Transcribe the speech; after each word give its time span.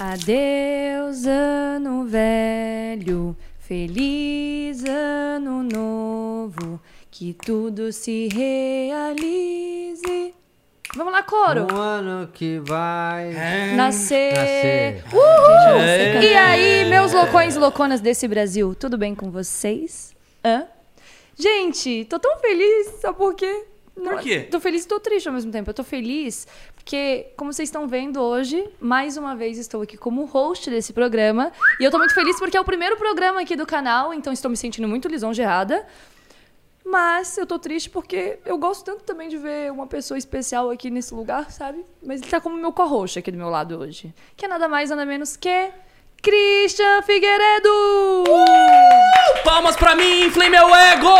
Adeus, 0.00 1.26
ano 1.26 2.06
velho, 2.06 3.36
feliz 3.58 4.84
ano 4.84 5.64
novo, 5.64 6.80
que 7.10 7.34
tudo 7.34 7.92
se 7.92 8.28
realize. 8.28 10.06
Vamos 10.94 11.12
lá, 11.12 11.24
coro! 11.24 11.66
Um 11.74 11.76
ano 11.76 12.28
que 12.32 12.60
vai. 12.60 13.32
Nascer. 13.74 14.34
Nascer. 14.34 15.04
Uhul! 15.12 15.80
É. 15.80 16.22
E 16.22 16.36
aí, 16.36 16.88
meus 16.88 17.12
loucões 17.12 17.56
e 17.56 17.58
louconas 17.58 18.00
desse 18.00 18.28
Brasil, 18.28 18.76
tudo 18.76 18.96
bem 18.96 19.16
com 19.16 19.32
vocês? 19.32 20.14
Hã? 20.44 20.64
Gente, 21.36 22.04
tô 22.04 22.20
tão 22.20 22.38
feliz, 22.38 23.00
sabe 23.00 23.18
por 23.18 23.34
quê? 23.34 23.64
Por 23.96 24.20
quê? 24.20 24.46
Tô 24.48 24.60
feliz 24.60 24.84
e 24.84 24.88
tô 24.88 25.00
triste 25.00 25.26
ao 25.26 25.34
mesmo 25.34 25.50
tempo. 25.50 25.70
Eu 25.70 25.74
tô 25.74 25.82
feliz 25.82 26.46
porque, 26.88 27.26
como 27.36 27.52
vocês 27.52 27.68
estão 27.68 27.86
vendo 27.86 28.18
hoje, 28.18 28.66
mais 28.80 29.18
uma 29.18 29.36
vez 29.36 29.58
estou 29.58 29.82
aqui 29.82 29.98
como 29.98 30.24
host 30.24 30.70
desse 30.70 30.94
programa. 30.94 31.52
E 31.78 31.84
eu 31.84 31.90
tô 31.90 31.98
muito 31.98 32.14
feliz 32.14 32.38
porque 32.38 32.56
é 32.56 32.60
o 32.62 32.64
primeiro 32.64 32.96
programa 32.96 33.42
aqui 33.42 33.54
do 33.54 33.66
canal, 33.66 34.14
então 34.14 34.32
estou 34.32 34.50
me 34.50 34.56
sentindo 34.56 34.88
muito 34.88 35.06
lisonjeada. 35.06 35.86
Mas 36.82 37.36
eu 37.36 37.44
tô 37.44 37.58
triste 37.58 37.90
porque 37.90 38.38
eu 38.46 38.56
gosto 38.56 38.86
tanto 38.86 39.04
também 39.04 39.28
de 39.28 39.36
ver 39.36 39.70
uma 39.70 39.86
pessoa 39.86 40.16
especial 40.16 40.70
aqui 40.70 40.88
nesse 40.88 41.12
lugar, 41.12 41.50
sabe? 41.50 41.84
Mas 42.02 42.22
ele 42.22 42.30
tá 42.30 42.40
como 42.40 42.56
meu 42.56 42.72
co-host 42.72 43.18
aqui 43.18 43.30
do 43.30 43.36
meu 43.36 43.50
lado 43.50 43.78
hoje. 43.78 44.14
Que 44.34 44.46
é 44.46 44.48
nada 44.48 44.66
mais, 44.66 44.88
nada 44.88 45.04
menos 45.04 45.36
que. 45.36 45.70
Christian 46.22 47.02
Figueiredo! 47.02 48.24
Palmas 49.44 49.76
pra 49.76 49.94
mim, 49.94 50.24
inflem 50.24 50.48
meu 50.48 50.74
ego! 50.74 51.14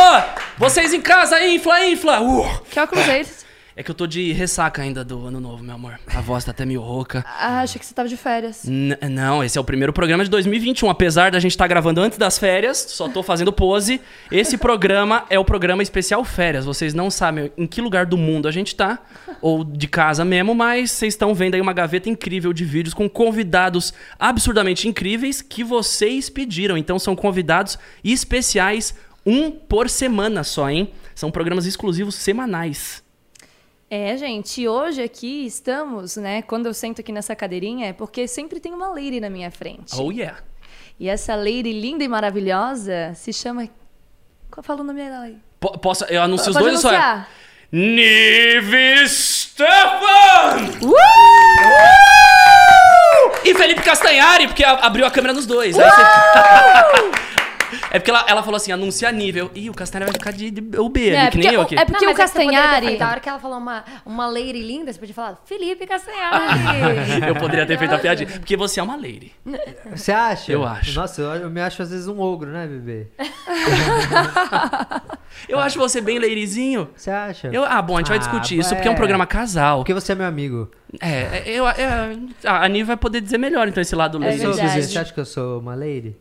Vocês 0.56 0.94
em 0.94 1.02
casa, 1.02 1.46
infla, 1.46 1.84
infla! 1.84 2.22
Uh! 2.22 2.62
Que 2.70 2.80
óculos 2.80 3.06
é 3.06 3.20
esse? 3.20 3.47
É 3.78 3.82
que 3.84 3.92
eu 3.92 3.94
tô 3.94 4.08
de 4.08 4.32
ressaca 4.32 4.82
ainda 4.82 5.04
do 5.04 5.24
ano 5.28 5.38
novo, 5.38 5.62
meu 5.62 5.76
amor. 5.76 6.00
A 6.12 6.20
voz 6.20 6.44
tá 6.44 6.50
até 6.50 6.66
meio 6.66 6.80
rouca. 6.80 7.24
Ah, 7.24 7.60
achei 7.60 7.78
que 7.78 7.86
você 7.86 7.94
tava 7.94 8.08
de 8.08 8.16
férias. 8.16 8.64
N- 8.64 8.98
não, 9.08 9.44
esse 9.44 9.56
é 9.56 9.60
o 9.60 9.62
primeiro 9.62 9.92
programa 9.92 10.24
de 10.24 10.30
2021. 10.30 10.90
Apesar 10.90 11.30
da 11.30 11.38
gente 11.38 11.52
estar 11.52 11.68
gravando 11.68 12.00
antes 12.00 12.18
das 12.18 12.36
férias, 12.40 12.76
só 12.88 13.08
tô 13.08 13.22
fazendo 13.22 13.52
pose. 13.52 14.00
Esse 14.32 14.58
programa 14.58 15.24
é 15.30 15.38
o 15.38 15.44
programa 15.44 15.80
especial 15.80 16.24
férias. 16.24 16.64
Vocês 16.64 16.92
não 16.92 17.08
sabem 17.08 17.52
em 17.56 17.68
que 17.68 17.80
lugar 17.80 18.04
do 18.04 18.16
mundo 18.16 18.48
a 18.48 18.50
gente 18.50 18.74
tá, 18.74 18.98
ou 19.40 19.62
de 19.62 19.86
casa 19.86 20.24
mesmo, 20.24 20.56
mas 20.56 20.90
vocês 20.90 21.14
estão 21.14 21.32
vendo 21.32 21.54
aí 21.54 21.60
uma 21.60 21.72
gaveta 21.72 22.10
incrível 22.10 22.52
de 22.52 22.64
vídeos 22.64 22.92
com 22.94 23.08
convidados 23.08 23.94
absurdamente 24.18 24.88
incríveis 24.88 25.40
que 25.40 25.62
vocês 25.62 26.28
pediram. 26.28 26.76
Então 26.76 26.98
são 26.98 27.14
convidados 27.14 27.78
especiais, 28.02 28.92
um 29.24 29.52
por 29.52 29.88
semana 29.88 30.42
só, 30.42 30.68
hein? 30.68 30.90
São 31.14 31.30
programas 31.30 31.64
exclusivos 31.64 32.16
semanais. 32.16 33.06
É, 33.90 34.16
gente, 34.18 34.68
hoje 34.68 35.02
aqui 35.02 35.46
estamos, 35.46 36.16
né? 36.16 36.42
Quando 36.42 36.66
eu 36.66 36.74
sento 36.74 37.00
aqui 37.00 37.10
nessa 37.10 37.34
cadeirinha, 37.34 37.86
é 37.88 37.92
porque 37.92 38.28
sempre 38.28 38.60
tem 38.60 38.74
uma 38.74 38.88
lady 38.88 39.18
na 39.18 39.30
minha 39.30 39.50
frente. 39.50 39.94
Oh 39.98 40.10
yeah! 40.12 40.38
E 41.00 41.08
essa 41.08 41.34
lady 41.34 41.72
linda 41.72 42.04
e 42.04 42.08
maravilhosa 42.08 43.12
se 43.14 43.32
chama. 43.32 43.66
Qual 44.50 44.62
fala 44.62 44.80
o 44.80 44.84
nome 44.84 45.02
dela 45.02 45.24
aí? 45.24 45.36
Po- 45.58 45.78
posso, 45.78 46.04
eu 46.04 46.20
anuncio 46.22 46.50
os 46.50 46.54
Pode 46.56 46.64
dois 46.68 46.84
ou 46.84 46.90
só? 46.90 46.92
é? 46.92 46.96
anunciar. 46.98 47.28
Nive 47.72 49.08
Stefan! 49.08 50.88
E 53.44 53.54
Felipe 53.54 53.82
Castanhari, 53.82 54.48
porque 54.48 54.64
abriu 54.64 55.06
a 55.06 55.10
câmera 55.10 55.32
nos 55.32 55.46
dois. 55.46 55.76
né? 55.76 55.84
É 57.90 57.98
porque 57.98 58.10
ela, 58.10 58.24
ela 58.28 58.42
falou 58.42 58.56
assim, 58.56 58.72
anuncia 58.72 59.10
nível. 59.12 59.50
Ih, 59.54 59.70
o 59.70 59.74
Castanhari 59.74 60.10
vai 60.10 60.18
ficar 60.18 60.32
de, 60.32 60.50
de 60.50 60.78
UB 60.78 61.10
É, 61.10 61.20
ali, 61.22 61.30
que 61.30 61.38
nem 61.38 61.52
eu 61.54 61.60
o- 61.60 61.62
aqui. 61.62 61.78
é 61.78 61.84
porque 61.84 62.04
Não, 62.04 62.12
o 62.12 62.14
é 62.14 62.16
Castanhari. 62.16 63.02
A 63.02 63.08
hora 63.10 63.20
que 63.20 63.28
ela 63.28 63.38
falou 63.38 63.58
uma, 63.58 63.84
uma 64.06 64.26
lady 64.26 64.62
linda, 64.62 64.92
você 64.92 64.98
podia 64.98 65.14
falar 65.14 65.38
Felipe 65.44 65.86
Castanhari. 65.86 66.58
Eu 67.28 67.34
poderia 67.36 67.66
ter 67.66 67.78
feito 67.78 67.94
a 67.94 67.98
piadinha. 67.98 68.28
Porque 68.28 68.56
você 68.56 68.80
é 68.80 68.82
uma 68.82 68.96
lady. 68.96 69.32
Você 69.94 70.12
acha? 70.12 70.50
Eu 70.52 70.64
acho. 70.66 70.94
Nossa, 70.98 71.20
eu, 71.22 71.30
eu 71.34 71.50
me 71.50 71.60
acho 71.60 71.82
às 71.82 71.90
vezes 71.90 72.08
um 72.08 72.20
ogro, 72.20 72.50
né, 72.50 72.66
bebê? 72.66 73.06
Eu 75.48 75.58
acho 75.58 75.78
você 75.78 76.00
bem 76.00 76.18
ladyzinho. 76.18 76.88
Você 76.96 77.10
acha? 77.10 77.48
Eu, 77.48 77.64
ah, 77.64 77.80
bom, 77.80 77.96
a 77.96 78.00
gente 78.00 78.08
vai 78.08 78.16
Ah, 78.16 78.20
discutir 78.20 78.58
isso, 78.58 78.74
porque 78.74 78.88
é 78.88 78.90
um 78.90 78.94
é. 78.94 78.96
programa 78.96 79.26
casal. 79.26 79.78
Porque 79.78 79.94
você 79.94 80.12
é 80.12 80.14
meu 80.14 80.26
amigo. 80.26 80.70
É, 81.00 81.42
eu, 81.46 81.64
eu- 81.64 82.28
a 82.50 82.68
Nive 82.68 82.84
vai 82.88 82.96
poder 82.96 83.20
dizer 83.20 83.38
melhor, 83.38 83.68
então, 83.68 83.80
esse 83.80 83.94
lado 83.94 84.18
É 84.18 84.26
Eu 84.26 84.30
lady. 84.30 84.42
sou, 84.42 84.52
verdade. 84.54 84.86
você 84.86 84.98
acha 84.98 85.12
que 85.12 85.20
eu 85.20 85.24
sou 85.24 85.60
uma 85.60 85.74
lady? 85.74 86.16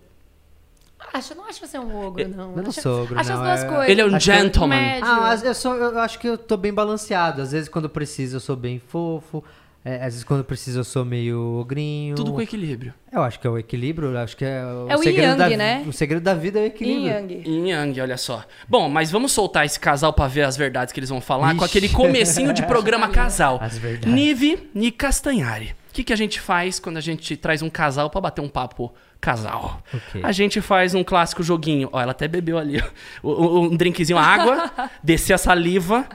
Acho, 1.17 1.33
eu 1.33 1.37
não 1.37 1.45
acho 1.45 1.59
você 1.65 1.77
um 1.79 2.05
ogro, 2.05 2.27
não. 2.29 2.51
Eu 2.55 2.63
não 2.63 2.69
acho, 2.69 2.81
sou 2.81 3.03
ogro, 3.03 3.19
acho 3.19 3.29
não, 3.29 3.43
as 3.43 3.47
duas 3.47 3.63
é- 3.63 3.67
coisas. 3.75 3.89
Ele 3.89 4.01
é 4.01 4.05
um 4.05 4.15
Acho 4.15 4.31
eu- 4.31 4.35
gentleman. 4.35 4.75
Médio. 4.79 5.07
Ah, 5.09 5.37
eu, 5.43 5.53
sou, 5.53 5.75
eu 5.75 5.99
acho 5.99 6.19
que 6.19 6.27
eu 6.27 6.37
tô 6.37 6.55
bem 6.57 6.73
balanceado. 6.73 7.41
Às 7.41 7.51
vezes, 7.51 7.67
quando 7.69 7.89
preciso, 7.89 8.37
eu 8.37 8.39
sou 8.39 8.55
bem 8.55 8.79
fofo. 8.87 9.43
É, 9.85 9.95
às 9.97 10.01
vezes, 10.13 10.23
quando 10.25 10.43
preciso, 10.43 10.79
eu 10.79 10.83
sou 10.83 11.05
meio 11.05 11.39
ogrinho. 11.61 12.13
Tudo 12.13 12.33
com 12.33 12.41
equilíbrio. 12.41 12.93
Eu 13.09 13.21
acho 13.23 13.39
que 13.39 13.47
é 13.47 13.49
o 13.49 13.57
equilíbrio. 13.57 14.09
eu 14.11 14.17
Acho 14.17 14.35
que 14.35 14.43
é 14.43 14.61
o, 14.65 14.89
É 14.89 14.95
o 14.95 14.97
segredo 14.97 15.31
yin-yang, 15.35 15.37
da, 15.51 15.57
né? 15.57 15.83
O 15.87 15.93
segredo 15.93 16.21
da 16.23 16.33
vida 16.33 16.59
é 16.59 16.63
o 16.63 16.65
equilíbrio. 16.65 17.07
Yang. 17.07 17.43
Yin 17.49 17.69
Yang, 17.69 18.01
olha 18.01 18.17
só. 18.17 18.43
Bom, 18.67 18.89
mas 18.89 19.09
vamos 19.09 19.31
soltar 19.31 19.65
esse 19.65 19.79
casal 19.79 20.11
pra 20.11 20.27
ver 20.27 20.41
as 20.43 20.57
verdades 20.57 20.91
que 20.91 20.99
eles 20.99 21.09
vão 21.09 21.21
falar 21.21 21.55
com 21.55 21.63
Ixi. 21.63 21.77
aquele 21.77 21.89
comecinho 21.89 22.51
de 22.53 22.63
programa 22.65 23.07
casal. 23.09 23.59
As 23.61 23.77
verdades. 23.77 24.13
Nive 24.13 24.69
e 24.75 24.91
Castanhari. 24.91 25.73
O 25.97 25.99
que, 25.99 26.03
que 26.03 26.13
a 26.13 26.15
gente 26.17 26.39
faz 26.39 26.79
quando 26.79 26.97
a 26.97 27.01
gente 27.01 27.35
traz 27.35 27.63
um 27.63 27.71
casal 27.71 28.07
pra 28.07 28.21
bater 28.21 28.39
um 28.41 28.47
papo 28.47 28.93
casal? 29.19 29.81
Ok. 29.91 30.21
A 30.23 30.31
gente 30.31 30.61
faz 30.61 30.93
um 30.93 31.03
clássico 31.03 31.41
joguinho. 31.41 31.89
Ó, 31.91 31.99
ela 31.99 32.11
até 32.11 32.27
bebeu 32.27 32.59
ali. 32.59 32.79
o- 33.23 33.61
Um 33.61 33.75
drinkzinho, 33.75 34.19
água, 34.19 34.71
descer 35.03 35.33
a 35.33 35.39
saliva. 35.39 36.07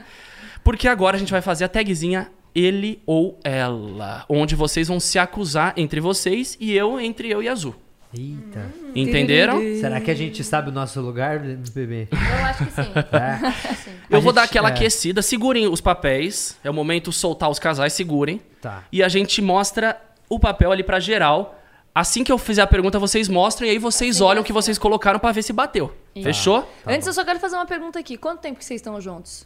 Porque 0.63 0.87
agora 0.87 1.17
a 1.17 1.19
gente 1.19 1.33
vai 1.33 1.41
fazer 1.41 1.65
a 1.65 1.67
tagzinha 1.67 2.31
ele 2.55 3.01
ou 3.05 3.37
ela. 3.43 4.23
Onde 4.29 4.55
vocês 4.55 4.87
vão 4.87 5.01
se 5.01 5.19
acusar 5.19 5.73
entre 5.75 5.99
vocês 5.99 6.55
e 6.61 6.71
eu 6.71 6.97
entre 6.97 7.29
eu 7.29 7.43
e 7.43 7.49
Azul. 7.49 7.75
Eita. 8.15 8.65
Entenderam? 8.95 9.59
Será 9.79 9.99
que 9.99 10.11
a 10.11 10.13
gente 10.15 10.43
sabe 10.43 10.69
o 10.69 10.71
nosso 10.71 11.01
lugar, 11.01 11.39
bebê? 11.73 12.07
Eu 12.11 12.45
acho 12.45 12.65
que 12.65 12.71
sim. 12.71 12.81
É? 13.11 13.51
Sim. 13.75 13.91
Eu 14.09 14.17
A 14.19 14.21
vou 14.21 14.31
dar 14.31 14.41
gente- 14.41 14.51
aquela 14.51 14.69
é. 14.69 14.71
aquecida. 14.71 15.21
Segurem 15.21 15.67
os 15.67 15.81
papéis. 15.81 16.57
É 16.63 16.69
o 16.69 16.73
momento 16.73 17.09
de 17.09 17.15
soltar 17.15 17.49
os 17.49 17.57
casais, 17.57 17.93
segurem. 17.93 18.39
Tá. 18.61 18.83
E 18.91 19.01
a 19.01 19.07
gente 19.09 19.41
mostra 19.41 19.99
o 20.29 20.39
papel 20.39 20.71
ali 20.71 20.83
pra 20.83 20.99
geral. 20.99 21.59
Assim 21.95 22.23
que 22.23 22.31
eu 22.31 22.37
fizer 22.37 22.61
a 22.61 22.67
pergunta, 22.67 22.97
vocês 22.99 23.27
mostram 23.29 23.67
e 23.67 23.71
aí 23.71 23.77
vocês 23.77 24.19
olham 24.21 24.41
o 24.41 24.45
que 24.45 24.53
vocês 24.53 24.77
colocaram 24.79 25.19
pra 25.19 25.31
ver 25.31 25.43
se 25.43 25.53
bateu. 25.53 25.93
Fechou? 26.21 26.61
Tá 26.83 26.91
Antes 26.91 27.05
bom. 27.05 27.09
eu 27.09 27.13
só 27.13 27.23
quero 27.23 27.39
fazer 27.39 27.55
uma 27.55 27.65
pergunta 27.67 27.99
aqui. 27.99 28.17
Quanto 28.17 28.39
tempo 28.41 28.57
que 28.59 28.65
vocês 28.65 28.79
estão 28.79 28.99
juntos? 28.99 29.45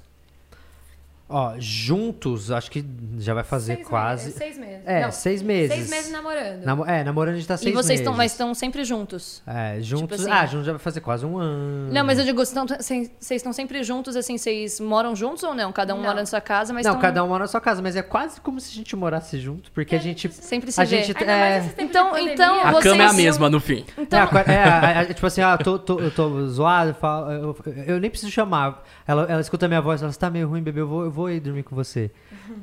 Ó, 1.30 1.56
juntos, 1.60 2.52
acho 2.52 2.72
que 2.72 2.86
já 3.20 3.34
vai 3.34 3.44
fazer 3.44 3.76
Seis 3.76 3.88
quase. 3.88 4.24
meses, 4.28 4.38
seis 4.38 4.58
meses. 4.58 4.82
É, 4.86 5.02
Não, 5.02 5.12
seis 5.12 5.42
meses. 5.42 5.76
Seis 5.76 5.90
meses 5.90 6.12
namorando. 6.12 6.64
Namo- 6.64 6.86
é, 6.86 7.04
namorando 7.04 7.34
a 7.34 7.38
gente 7.38 7.48
tá 7.48 7.58
seis 7.58 7.70
e 7.70 7.74
vocês 7.74 7.88
meses. 7.88 8.00
estão, 8.00 8.14
mas 8.14 8.32
estão 8.32 8.54
sempre 8.54 8.86
juntos? 8.86 9.42
É, 9.46 9.78
juntos. 9.82 10.22
assim- 10.22 10.32
Ah, 10.32 10.46
juntos 10.46 10.66
já 10.66 10.72
vai 10.72 10.80
fazer 10.80 11.02
quase 11.02 11.26
um 11.26 11.38
ano. 11.38 11.92
Não, 11.92 12.06
mas 12.06 12.18
eu 12.18 12.24
digo, 12.24 12.38
vocês 12.46 13.10
estão- 13.42 13.52
sempre 13.52 13.84
juntos, 13.84 14.16
assim, 14.16 14.38
vocês 14.38 14.80
moram 14.80 15.16
juntos 15.18 15.44
ou 15.44 15.54
não? 15.54 15.72
Cada 15.74 15.94
um 15.94 15.98
Não. 15.98 16.06
mora 16.06 16.20
na 16.22 16.26
sua 16.26 16.40
casa, 16.40 16.72
mas 16.74 16.86
Não, 16.86 16.94
estão- 16.94 17.02
cada 17.02 17.22
um 17.24 17.28
mora 17.28 17.44
na 17.44 17.48
sua 17.48 17.60
casa, 17.60 17.82
mas 17.82 17.98
é 17.98 18.02
quase 18.02 18.40
como 18.40 18.60
se 18.62 18.72
a 18.72 18.76
gente 18.76 18.96
morasse 18.96 19.38
junto, 19.40 19.70
porque 19.74 19.96
a 19.96 20.00
gente. 20.00 20.32
sempre 20.32 20.72
se 20.72 20.80
a 20.80 20.86
vê. 20.86 21.04
gente 21.04 21.14
mais 21.26 21.28
é, 21.78 21.84
Então- 21.84 22.18
então 22.18 22.62
A 22.62 22.72
Vocês 22.72 22.84
cama 22.86 23.04
é 23.04 23.08
a 23.08 23.14
mesma 23.14 23.50
no 23.50 23.60
fim. 23.60 23.86
Então, 23.98 24.20
É, 24.20 24.22
a 24.24 24.28
qua- 24.28 24.42
é, 24.48 24.64
a- 24.64 25.00
a- 25.02 25.06
tipo 25.14 25.26
assim, 25.28 25.42
ah, 25.42 25.58
tô, 25.58 25.78
tô, 25.78 26.00
eu 26.00 26.10
tô 26.12 26.48
zoado, 26.48 26.92
eu, 26.92 26.96
falo- 26.96 27.32
eu, 27.32 27.58
eu 27.86 28.00
nem 28.00 28.10
preciso 28.10 28.32
chamar. 28.32 28.84
Ela, 29.06 29.24
ela 29.30 29.42
escuta 29.42 29.66
a 29.66 29.70
minha 29.70 29.82
voz, 29.82 30.02
ela 30.02 30.14
tá 30.14 30.30
meio 30.30 30.48
ruim, 30.48 30.62
bebê, 30.62 30.80
eu 30.82 30.88
vou, 30.88 31.04
eu 31.04 31.12
vou 31.12 31.17
ir 31.30 31.40
dormir 31.40 31.64
com 31.64 31.76
você. 31.76 32.12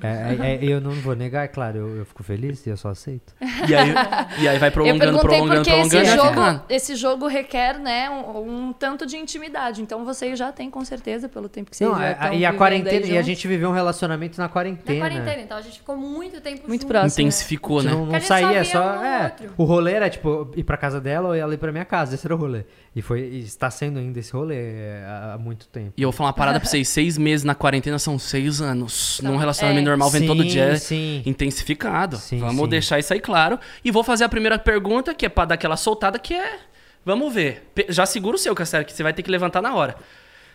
É, 0.03 0.37
é, 0.41 0.55
é, 0.55 0.65
eu 0.65 0.81
não 0.81 0.93
vou 0.93 1.15
negar, 1.15 1.45
é 1.45 1.49
claro, 1.49 1.77
eu, 1.79 1.97
eu 1.99 2.05
fico 2.07 2.23
feliz 2.23 2.65
e 2.67 2.71
eu 2.71 2.77
só 2.77 2.89
aceito. 2.89 3.35
E 3.69 3.75
aí, 3.75 3.95
e 4.39 4.49
aí 4.49 4.59
vai 4.59 4.71
prolongando, 4.71 5.19
prolongando, 5.19 5.55
porque 5.57 5.71
prolongando. 5.71 6.03
esse 6.05 6.17
jogo, 6.17 6.61
esse 6.69 6.97
jogo 6.97 7.27
requer, 7.27 7.79
né, 7.79 8.09
um, 8.11 8.69
um 8.69 8.73
tanto 8.73 9.05
de 9.07 9.17
intimidade. 9.17 9.83
Então 9.83 10.05
vocês 10.05 10.39
já 10.39 10.51
têm, 10.53 10.71
com 10.71 10.85
certeza, 10.85 11.29
pelo 11.29 11.49
tempo 11.49 11.71
que 11.71 11.77
vocês 11.77 11.89
Não, 11.91 11.99
já 11.99 12.07
a- 12.07 12.11
estão 12.13 12.35
e 12.35 12.47
a 12.47 12.53
quarentena, 12.53 13.07
e 13.07 13.19
a 13.19 13.23
gente 13.23 13.47
viveu 13.47 13.69
um 13.71 13.73
relacionamento 13.73 14.39
na 14.39 14.45
Na 14.45 14.49
quarentena. 14.49 15.01
quarentena, 15.01 15.43
então 15.43 15.57
a 15.59 15.63
gente 15.63 15.79
ficou 15.79 15.97
muito 15.97 16.41
tempo 16.41 16.63
Muito 16.69 16.83
junto. 16.83 16.91
próximo. 16.91 17.23
Intensificou, 17.23 17.81
gente 17.83 17.91
né? 17.93 17.97
não, 17.99 18.07
não 18.07 18.21
saía, 18.21 18.65
só. 18.65 18.79
um 18.99 19.05
é, 19.05 19.35
o 19.57 19.65
rolê 19.65 19.93
era, 19.93 20.09
tipo, 20.11 20.51
ir 20.57 20.65
pra 20.65 20.77
casa 20.77 21.01
dela 21.01 21.29
ou 21.29 21.35
ela 21.35 21.53
ir 21.55 21.59
pra 21.59 21.71
minha 21.73 21.85
casa. 21.85 22.15
Esse 22.15 22.27
era 22.27 22.35
o 22.35 22.39
rolê. 22.39 22.65
E 22.97 23.03
foi, 23.03 23.23
e 23.23 23.41
está 23.41 23.69
sendo 23.71 23.99
ainda 23.99 24.21
esse 24.21 24.33
rolê 24.33 24.55
é, 24.55 25.05
há, 25.05 25.37
muito 25.37 25.67
tempo. 25.67 25.95
E 25.97 26.03
eu 26.03 26.13
vou 26.13 26.17
falar 26.17 26.29
uma 26.29 26.35
parada 26.35 26.61
pra 26.61 26.69
vocês. 26.69 26.87
Seis 26.95 27.19
meses 27.19 27.43
na 27.43 27.55
quarentena 27.55 27.99
são 27.99 28.19
seis 28.19 28.61
anos. 28.61 29.21
Num 29.21 29.37
relacionamento 29.37 29.89
é. 29.89 29.91
normal 29.91 30.11
vem 30.11 30.27
todo 30.27 30.43
Sim, 30.43 30.49
dia 30.49 30.77
sim. 30.77 31.23
intensificado. 31.27 32.17
Sim, 32.19 32.39
vamos 32.39 32.63
sim. 32.63 32.69
deixar 32.69 32.99
isso 33.01 33.13
aí 33.13 33.19
claro. 33.19 33.59
E 33.85 33.91
vou 33.91 34.05
fazer 34.05 34.23
a 34.23 34.29
primeira 34.29 34.59
pergunta, 34.61 35.13
que 35.13 35.27
é 35.27 35.29
pra 35.29 35.45
dar 35.45 35.57
aquela 35.57 35.77
soltada, 35.77 36.19
que 36.21 36.35
é... 36.35 36.59
Vamos 37.05 37.35
ver. 37.35 37.69
Já 37.89 38.07
segura 38.07 38.37
o 38.37 38.39
seu, 38.39 38.55
Castelo, 38.55 38.85
que 38.85 38.93
você 38.93 39.03
vai 39.03 39.13
ter 39.13 39.23
que 39.23 39.31
levantar 39.31 39.61
na 39.61 39.75
hora. 39.75 39.97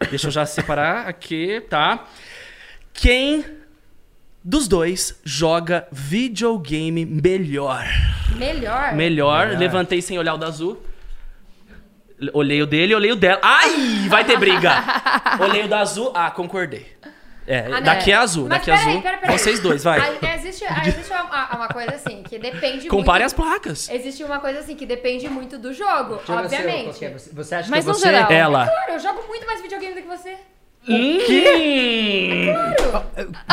Deixa 0.10 0.28
eu 0.28 0.32
já 0.32 0.46
separar 0.46 1.06
aqui, 1.10 1.62
tá? 1.70 2.06
Quem 2.94 3.44
dos 4.42 4.68
dois 4.68 5.20
joga 5.26 5.88
videogame 5.92 7.06
melhor? 7.06 7.86
Melhor. 8.36 8.96
Melhor. 8.96 8.96
Melhor. 8.96 9.58
Levantei 9.58 10.02
sem 10.02 10.18
olhar 10.18 10.34
o 10.36 10.38
da 10.38 10.48
azul. 10.48 10.82
Olhei 12.34 12.62
o 12.62 12.66
dele, 12.66 12.94
olhei 12.96 13.12
o 13.12 13.16
dela. 13.16 13.40
Ai, 13.42 14.08
vai 14.10 14.26
ter 14.26 14.38
briga. 14.38 14.72
olhei 15.40 15.64
o 15.64 15.68
da 15.68 15.80
azul. 15.80 16.12
Ah, 16.16 16.30
concordei. 16.32 16.86
É, 17.48 17.68
Ah, 17.72 17.80
daqui 17.80 18.12
é 18.12 18.16
é. 18.16 18.18
azul, 18.18 18.48
Mas 18.48 18.60
daqui 18.60 18.70
é 18.70 18.74
azul. 18.76 19.02
peraí, 19.02 19.18
peraí. 19.20 19.38
Vocês 19.38 19.60
dois, 19.60 19.84
vai. 19.84 20.00
Ah, 20.00 20.36
Existe, 20.36 20.66
ah, 20.66 20.82
existe 20.86 21.12
uma, 21.12 21.56
uma 21.56 21.68
coisa 21.68 21.92
assim, 21.96 22.24
que 22.24 22.38
depende 22.40 22.88
Compare 22.88 23.24
muito... 23.24 23.26
as 23.28 23.34
placas. 23.34 23.90
Existe 23.90 24.24
uma 24.24 24.40
coisa 24.40 24.60
assim, 24.60 24.76
que 24.76 24.86
depende 24.86 25.28
muito 25.30 25.58
do 25.58 25.74
jogo, 25.74 26.20
obviamente. 26.28 26.94
Você, 27.12 27.30
você 27.34 27.56
acha 27.56 27.70
Mas 27.70 27.86
que 27.86 27.90
é 27.92 27.94
você... 27.94 28.10
geral. 28.12 28.32
Ela. 28.32 28.66
Claro, 28.68 28.92
eu 28.94 29.00
jogo 29.00 29.24
muito 29.28 29.46
mais 29.46 29.62
videogame 29.62 29.96
do 29.96 30.02
que 30.02 30.08
você. 30.08 30.36
Hum. 30.88 31.18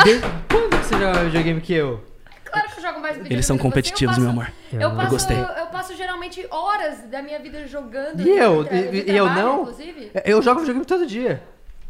De- 0.03 0.21
Quando 0.49 0.69
que 0.79 0.85
você 0.85 0.95
joga 0.97 1.23
videogame 1.25 1.61
que 1.61 1.73
eu? 1.73 2.03
Claro 2.51 2.67
que 2.69 2.77
eu 2.79 2.81
jogo 2.83 2.99
mais 2.99 3.13
videogame 3.15 3.35
Eles 3.35 3.45
são 3.45 3.55
do 3.55 3.59
que 3.59 3.63
você. 3.63 3.69
competitivos, 3.69 4.17
Eu 4.17 4.23
meu 4.23 4.33
passo- 4.33 4.41
amor. 4.41 4.53
Eu, 4.73 4.81
Eu 4.89 4.95
passo, 4.95 5.09
gostei. 5.09 5.37
Eu, 5.37 5.67
passo 5.67 5.95
geralmente 5.95 6.47
horas 6.49 6.99
da 7.09 7.21
minha 7.21 7.39
vida 7.39 7.67
jogando. 7.67 8.21
E 8.21 8.29
eu? 8.37 8.63
de 8.63 8.69
tra- 8.69 8.81
de 8.81 8.97
E- 8.97 9.11
e 9.11 9.17
eu 9.17 9.25
trabalho, 9.25 9.47
não? 9.47 9.61
Inclusive. 9.61 10.11
Eu 10.25 10.41
jogo 10.41 10.59
videogame 10.61 10.85
todo 10.85 11.05
dia. 11.05 11.41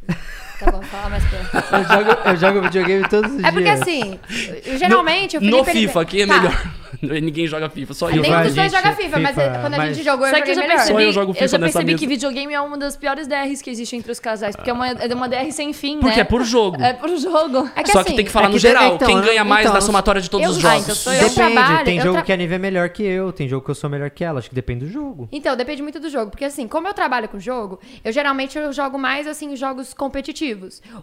Tá 0.59 0.71
bom, 0.71 0.81
fala 0.81 1.09
mais 1.09 1.23
perto. 1.25 1.55
Eu 1.55 1.83
jogo, 1.83 2.21
eu 2.29 2.35
jogo 2.37 2.61
videogame 2.61 3.07
todos 3.09 3.31
os 3.31 3.43
É 3.43 3.51
porque 3.51 3.63
dias. 3.63 3.81
assim, 3.81 4.19
eu- 4.65 4.77
geralmente 4.77 5.37
o 5.37 5.41
No 5.41 5.63
Felipe... 5.63 5.69
ele- 5.71 5.87
FIFA 5.87 6.01
aqui 6.01 6.21
é 6.23 6.27
Tá, 6.27 6.37
melhor. 6.41 6.71
Ninguém 7.21 7.45
joga 7.45 7.69
FIFA, 7.69 7.93
só 7.93 8.09
eu. 8.09 8.21
Nenhum 8.23 8.41
dos 8.43 8.55
dois 8.55 8.71
joga 8.71 8.93
FIFA, 8.93 9.19
mas 9.19 9.35
FIFA, 9.35 9.59
quando 9.61 9.73
a 9.73 9.77
mas- 9.77 9.95
gente 9.95 10.05
jogou, 10.05 10.25
eu 10.25 10.35
joguei 10.35 10.51
eu 10.51 10.55
já 10.55 10.61
melhor. 10.61 10.75
percebi, 10.77 10.93
Só 10.93 11.01
eu 11.01 11.11
jogo 11.11 11.31
eu 11.31 11.33
FIFA 11.35 11.47
já 11.47 11.57
nessa 11.59 11.73
percebi 11.73 11.85
mesa. 11.91 11.99
que 11.99 12.07
videogame 12.07 12.53
é 12.53 12.61
uma 12.61 12.77
das 12.77 12.95
piores 12.97 13.27
DRs 13.27 13.61
que 13.61 13.69
existe 13.69 13.95
entre 13.95 14.11
os 14.11 14.19
casais, 14.19 14.55
porque 14.55 14.69
é 14.69 14.73
uma, 14.73 14.87
é 14.87 15.13
uma 15.13 15.27
DR 15.29 15.51
sem 15.51 15.73
fim, 15.73 15.99
Porque 15.99 16.15
né? 16.15 16.21
é 16.21 16.23
por 16.23 16.43
jogo. 16.43 16.81
É 16.81 16.93
por 16.93 17.09
jogo. 17.17 17.69
É 17.75 17.83
que 17.83 17.91
Só 17.91 17.99
assim, 17.99 18.11
que 18.11 18.15
tem 18.15 18.25
que 18.25 18.31
falar 18.31 18.45
é 18.45 18.49
no 18.49 18.53
que 18.55 18.59
geral. 18.61 18.83
deve- 18.83 18.95
então, 18.95 19.07
Quem 19.09 19.21
ganha 19.21 19.43
mais 19.43 19.61
então, 19.65 19.73
na 19.73 19.77
eu- 19.79 19.81
somatória 19.85 20.21
de 20.21 20.29
todos 20.29 20.45
eu- 20.45 20.51
os 20.53 20.57
ah, 20.57 20.61
jogos. 20.69 20.83
então 20.85 20.95
sou 20.95 21.13
eu. 21.13 21.19
Depende, 21.29 21.35
trabalho, 21.35 21.85
tem 21.85 21.97
eu 21.97 22.03
jogo 22.03 22.13
tra- 22.15 22.23
que 22.23 22.33
a 22.33 22.37
Nive 22.37 22.53
é 22.55 22.57
melhor 22.57 22.89
que 22.89 23.03
eu, 23.03 23.31
tem 23.31 23.47
jogo 23.47 23.63
que 23.65 23.69
eu 23.71 23.75
sou 23.75 23.89
melhor 23.89 24.09
que 24.09 24.23
ela, 24.23 24.39
acho 24.39 24.49
que 24.49 24.55
depende 24.55 24.85
do 24.85 24.91
jogo. 24.91 25.27
Então, 25.31 25.55
depende 25.55 25.83
muito 25.83 25.99
do 25.99 26.09
jogo. 26.09 26.31
Porque 26.31 26.45
assim, 26.45 26.67
como 26.67 26.87
eu 26.87 26.93
trabalho 26.95 27.27
com 27.29 27.37
jogo, 27.39 27.79
eu 28.03 28.11
geralmente 28.11 28.57
eu 28.57 28.73
jogo 28.73 28.97
mais 28.97 29.27
assim 29.27 29.55
jogos 29.55 29.93
competitivos. 29.93 30.46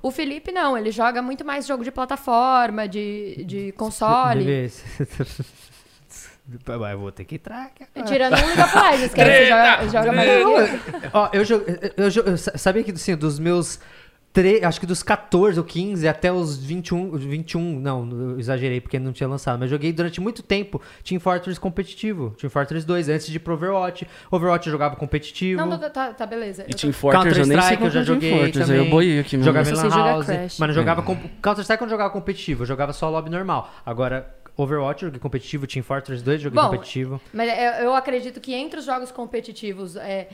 O 0.03 0.11
Felipe 0.11 0.51
não, 0.53 0.77
ele 0.77 0.91
joga 0.91 1.21
muito 1.23 1.45
mais 1.45 1.67
jogo 1.67 1.83
de 1.85 1.91
plataforma, 1.91 2.87
de, 2.89 3.45
de 3.45 3.73
console. 3.73 4.45
Eu 6.93 6.99
vou 6.99 7.11
ter 7.11 7.25
que 7.25 7.37
entrar 7.37 7.65
aqui 7.65 7.85
agora. 7.85 8.07
Tirando 8.13 8.33
o 8.35 8.47
League 8.47 8.61
of 8.61 8.77
Legends, 8.77 9.15
que 9.15 9.21
aí 9.23 9.31
você 9.31 9.47
joga, 9.49 9.89
joga 9.89 10.13
mais 10.13 10.29
eu. 10.31 10.51
Ó, 11.15 11.29
eu, 11.33 11.43
eu, 11.97 12.23
eu 12.27 12.37
sa- 12.37 12.59
sabia 12.59 12.85
que 12.85 12.91
assim, 12.91 13.17
dos 13.17 13.39
meus. 13.39 13.81
Tre- 14.35 14.63
Acho 14.65 14.79
que 14.81 14.85
dos 14.85 15.03
14 15.03 15.59
ou 15.59 15.65
15 15.65 16.07
até 16.07 16.31
os 16.31 16.59
21. 16.59 17.13
21 17.17 17.81
não, 17.81 18.11
eu 18.11 18.39
exagerei 18.39 18.81
porque 18.81 18.99
não 18.99 19.13
tinha 19.13 19.29
lançado. 19.29 19.59
Mas 19.59 19.71
joguei 19.71 19.93
durante 19.93 20.21
muito 20.21 20.43
tempo 20.43 20.83
Team 21.03 21.19
Fortress 21.21 21.59
competitivo. 21.59 22.35
Team 22.39 22.51
Fortress 22.51 22.85
2, 22.87 23.09
antes 23.09 23.29
de 23.29 23.37
ir 23.37 23.39
pro 23.39 23.55
Overwatch. 23.55 24.07
Overwatch 24.31 24.67
eu 24.67 24.73
jogava 24.73 24.97
competitivo. 24.97 25.65
Não, 25.65 25.79
tá, 25.79 25.89
tá, 25.89 26.13
tá, 26.13 26.27
beleza. 26.27 26.65
E 26.69 26.73
Eu 26.73 26.77
Team 26.77 26.93
Fortress 26.93 27.39
eu 27.39 27.47
nem 27.47 27.61
sei 27.61 27.77
Counter-Strike 27.77 27.85
eu 27.85 27.91
já 27.91 28.01
é 28.01 28.05
joguei 28.05 28.31
Fortress. 28.33 28.67
Também. 28.69 28.85
eu 28.85 28.91
boiei 28.91 29.21
aqui, 29.21 29.37
meu. 29.37 29.45
Jogava 29.47 29.71
em 29.71 29.73
Lan 29.73 29.89
House, 29.89 30.27
mas 30.29 30.59
não 30.59 30.73
jogava 30.73 31.03
com... 31.03 31.17
Counter-Strike 31.41 31.83
eu 31.83 31.87
não 31.87 31.91
jogava 31.91 32.11
competitivo, 32.11 32.63
eu 32.65 32.67
jogava 32.67 32.93
só 32.93 33.09
lobby 33.09 33.31
normal. 33.31 33.73
Agora, 33.87 34.35
Overwatch 34.57 35.01
joguei 35.03 35.19
competitivo, 35.19 35.67
Team 35.67 35.83
Fortress 35.83 36.23
2 36.23 36.37
eu 36.41 36.45
joguei 36.45 36.61
Bom, 36.63 36.71
competitivo. 36.71 37.21
Mas 37.33 37.49
eu, 37.51 37.85
eu 37.87 37.95
acredito 37.95 38.41
que 38.41 38.55
entre 38.55 38.79
os 38.79 38.85
jogos 38.85 39.11
competitivos, 39.11 39.97
é, 39.97 40.29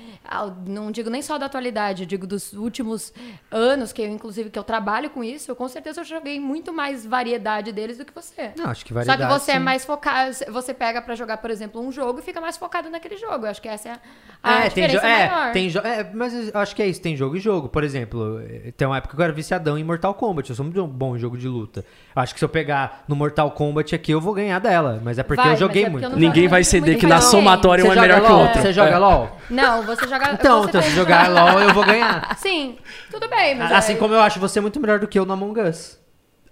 não 0.67 0.91
digo 0.91 1.09
nem 1.09 1.23
só 1.23 1.39
da 1.39 1.47
atualidade, 1.47 2.05
digo 2.05 2.27
dos 2.27 2.53
últimos 2.53 3.13
anos, 3.51 3.93
que 3.93 4.03
eu, 4.03 4.09
inclusive, 4.09 4.51
que 4.51 4.59
eu 4.59 4.63
trabalho 4.65 5.09
com 5.11 5.25
isso, 5.25 5.51
eu 5.51 5.57
com 5.57 5.67
certeza 5.69 6.01
eu 6.03 6.05
joguei 6.05 6.39
muito 6.39 6.73
mais 6.73 7.07
variedade 7.07 7.73
deles 7.73 7.97
do 7.99 8.05
que 8.05 8.15
você. 8.15 8.53
Não, 8.57 8.67
acho 8.67 8.85
que 8.85 8.91
Só 8.91 8.95
variedade. 8.97 9.23
que 9.33 9.39
você 9.41 9.53
é 9.53 9.55
sim. 9.55 9.61
mais 9.61 9.85
focado, 9.85 10.35
você 10.51 10.75
pega 10.75 11.01
pra 11.01 11.15
jogar, 11.15 11.39
por 11.39 11.51
exemplo, 11.51 11.81
um 11.81 11.91
jogo 11.91 12.19
e 12.19 12.23
fica 12.23 12.41
mais 12.41 12.57
focado 12.57 12.91
naquele 12.91 13.17
jogo. 13.17 13.47
Eu 13.47 13.51
acho 13.51 13.63
que 13.63 13.69
essa 13.69 13.89
é 13.89 13.99
a, 14.43 14.53
É, 14.67 14.71
tem 14.71 14.85
diferença 14.87 15.07
é, 15.07 15.31
maior. 15.31 15.53
tem 15.53 15.69
jo- 15.69 15.79
é, 15.81 16.11
mas 16.13 16.35
eu 16.53 16.61
acho 16.61 16.77
que 16.77 16.83
é 16.83 16.87
isso, 16.87 17.01
tem 17.01 17.17
jogo 17.17 17.37
e 17.37 17.41
jogo. 17.41 17.69
Por 17.69 17.83
exemplo, 17.85 18.39
tem 18.77 18.87
uma 18.87 18.99
época 18.99 19.15
que 19.17 19.21
eu 19.21 19.25
era 19.25 19.33
viciadão 19.33 19.79
em 19.79 19.85
Mortal 19.85 20.13
Kombat. 20.15 20.51
Eu 20.51 20.57
sou 20.57 20.65
muito 20.65 20.87
bom 20.87 21.17
em 21.17 21.19
jogo 21.19 21.39
de 21.39 21.49
luta. 21.49 21.85
Acho 22.15 22.35
que 22.35 22.39
se 22.39 22.45
eu 22.45 22.49
pegar 22.49 23.05
no 23.09 23.17
Mortal 23.17 23.51
Kombat 23.53 23.95
aqui, 23.95 24.10
eu 24.11 24.21
vou 24.21 24.33
ganhar 24.35 24.59
dela. 24.59 25.01
Mas 25.03 25.19
é 25.19 25.23
porque 25.23 25.43
Vai, 25.43 25.53
eu 25.53 25.57
joguei 25.57 25.83
mas 25.85 25.89
é 25.89 25.91
porque 25.91 25.93
muito. 25.93 26.05
eu 26.05 26.11
não 26.11 26.29
Ninguém 26.29 26.43
jogo 26.45 26.51
vai 26.51 26.61
muito 26.61 26.69
ceder 26.71 26.99
que 26.99 27.07
na 27.07 27.21
somatória 27.21 27.85
um 27.85 27.93
é 27.93 28.01
melhor 28.01 28.21
que 28.21 28.27
o 28.27 28.33
LOL? 28.35 28.43
outro. 28.43 28.63
Você 28.63 28.73
joga. 28.73 28.99
LOL? 28.99 29.37
Não, 29.51 29.83
você 29.83 30.07
joga. 30.09 30.33
Então, 30.33 30.63
você 30.63 30.69
então, 30.69 30.83
se 30.83 30.91
jogar 30.91 31.29
LOL, 31.29 31.61
eu 31.61 31.75
vou 31.75 31.85
ganhar. 31.85 32.35
Sim, 32.39 32.77
tudo 33.11 33.29
bem, 33.29 33.57
mas. 33.57 33.73
Assim 33.73 33.93
é- 33.95 33.97
como 33.97 34.15
eu 34.15 34.21
acho 34.21 34.39
você 34.39 34.61
muito 34.61 34.79
melhor 34.81 34.99
do 34.99 35.09
que 35.09 35.19
eu 35.19 35.25
no 35.27 35.33
Among 35.33 35.61
Us. 35.61 35.99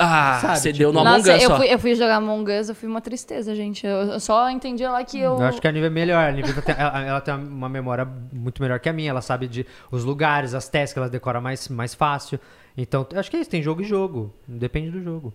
Ah, 0.00 0.38
Sabe, 0.40 0.58
você 0.60 0.68
tipo- 0.72 0.78
deu 0.78 0.92
no 0.92 1.00
Among 1.00 1.18
Nossa, 1.18 1.34
Us 1.36 1.42
eu 1.42 1.48
só. 1.50 1.56
fui, 1.56 1.66
eu 1.74 1.78
fui 1.80 1.94
jogar 1.96 2.16
Among 2.16 2.52
Us, 2.52 2.68
eu 2.68 2.74
fui 2.76 2.88
uma 2.88 3.00
tristeza, 3.00 3.52
gente. 3.54 3.84
Eu, 3.84 3.96
eu 4.12 4.20
só 4.20 4.48
entendi 4.48 4.86
lá 4.86 5.02
que 5.02 5.18
eu. 5.18 5.32
Eu 5.38 5.42
acho 5.44 5.60
que 5.60 5.66
a 5.66 5.72
Nívia 5.72 5.88
é 5.88 5.90
melhor. 5.90 6.24
A 6.28 6.30
Nívia 6.30 6.54
tem, 6.62 6.74
ela, 6.78 7.00
ela 7.02 7.20
tem 7.20 7.34
uma 7.34 7.68
memória 7.68 8.06
muito 8.32 8.62
melhor 8.62 8.78
que 8.78 8.88
a 8.88 8.92
minha. 8.92 9.10
Ela 9.10 9.20
sabe 9.20 9.48
de 9.48 9.66
os 9.90 10.04
lugares, 10.04 10.54
as 10.54 10.68
tasks, 10.68 10.96
ela 10.96 11.08
decora 11.08 11.40
mais, 11.40 11.68
mais 11.68 11.94
fácil. 11.94 12.38
Então, 12.76 13.04
eu 13.12 13.18
acho 13.18 13.28
que 13.28 13.36
é 13.36 13.40
isso. 13.40 13.50
Tem 13.50 13.60
jogo 13.60 13.82
e 13.82 13.84
jogo. 13.84 14.32
Depende 14.46 14.90
do 14.90 15.02
jogo. 15.02 15.34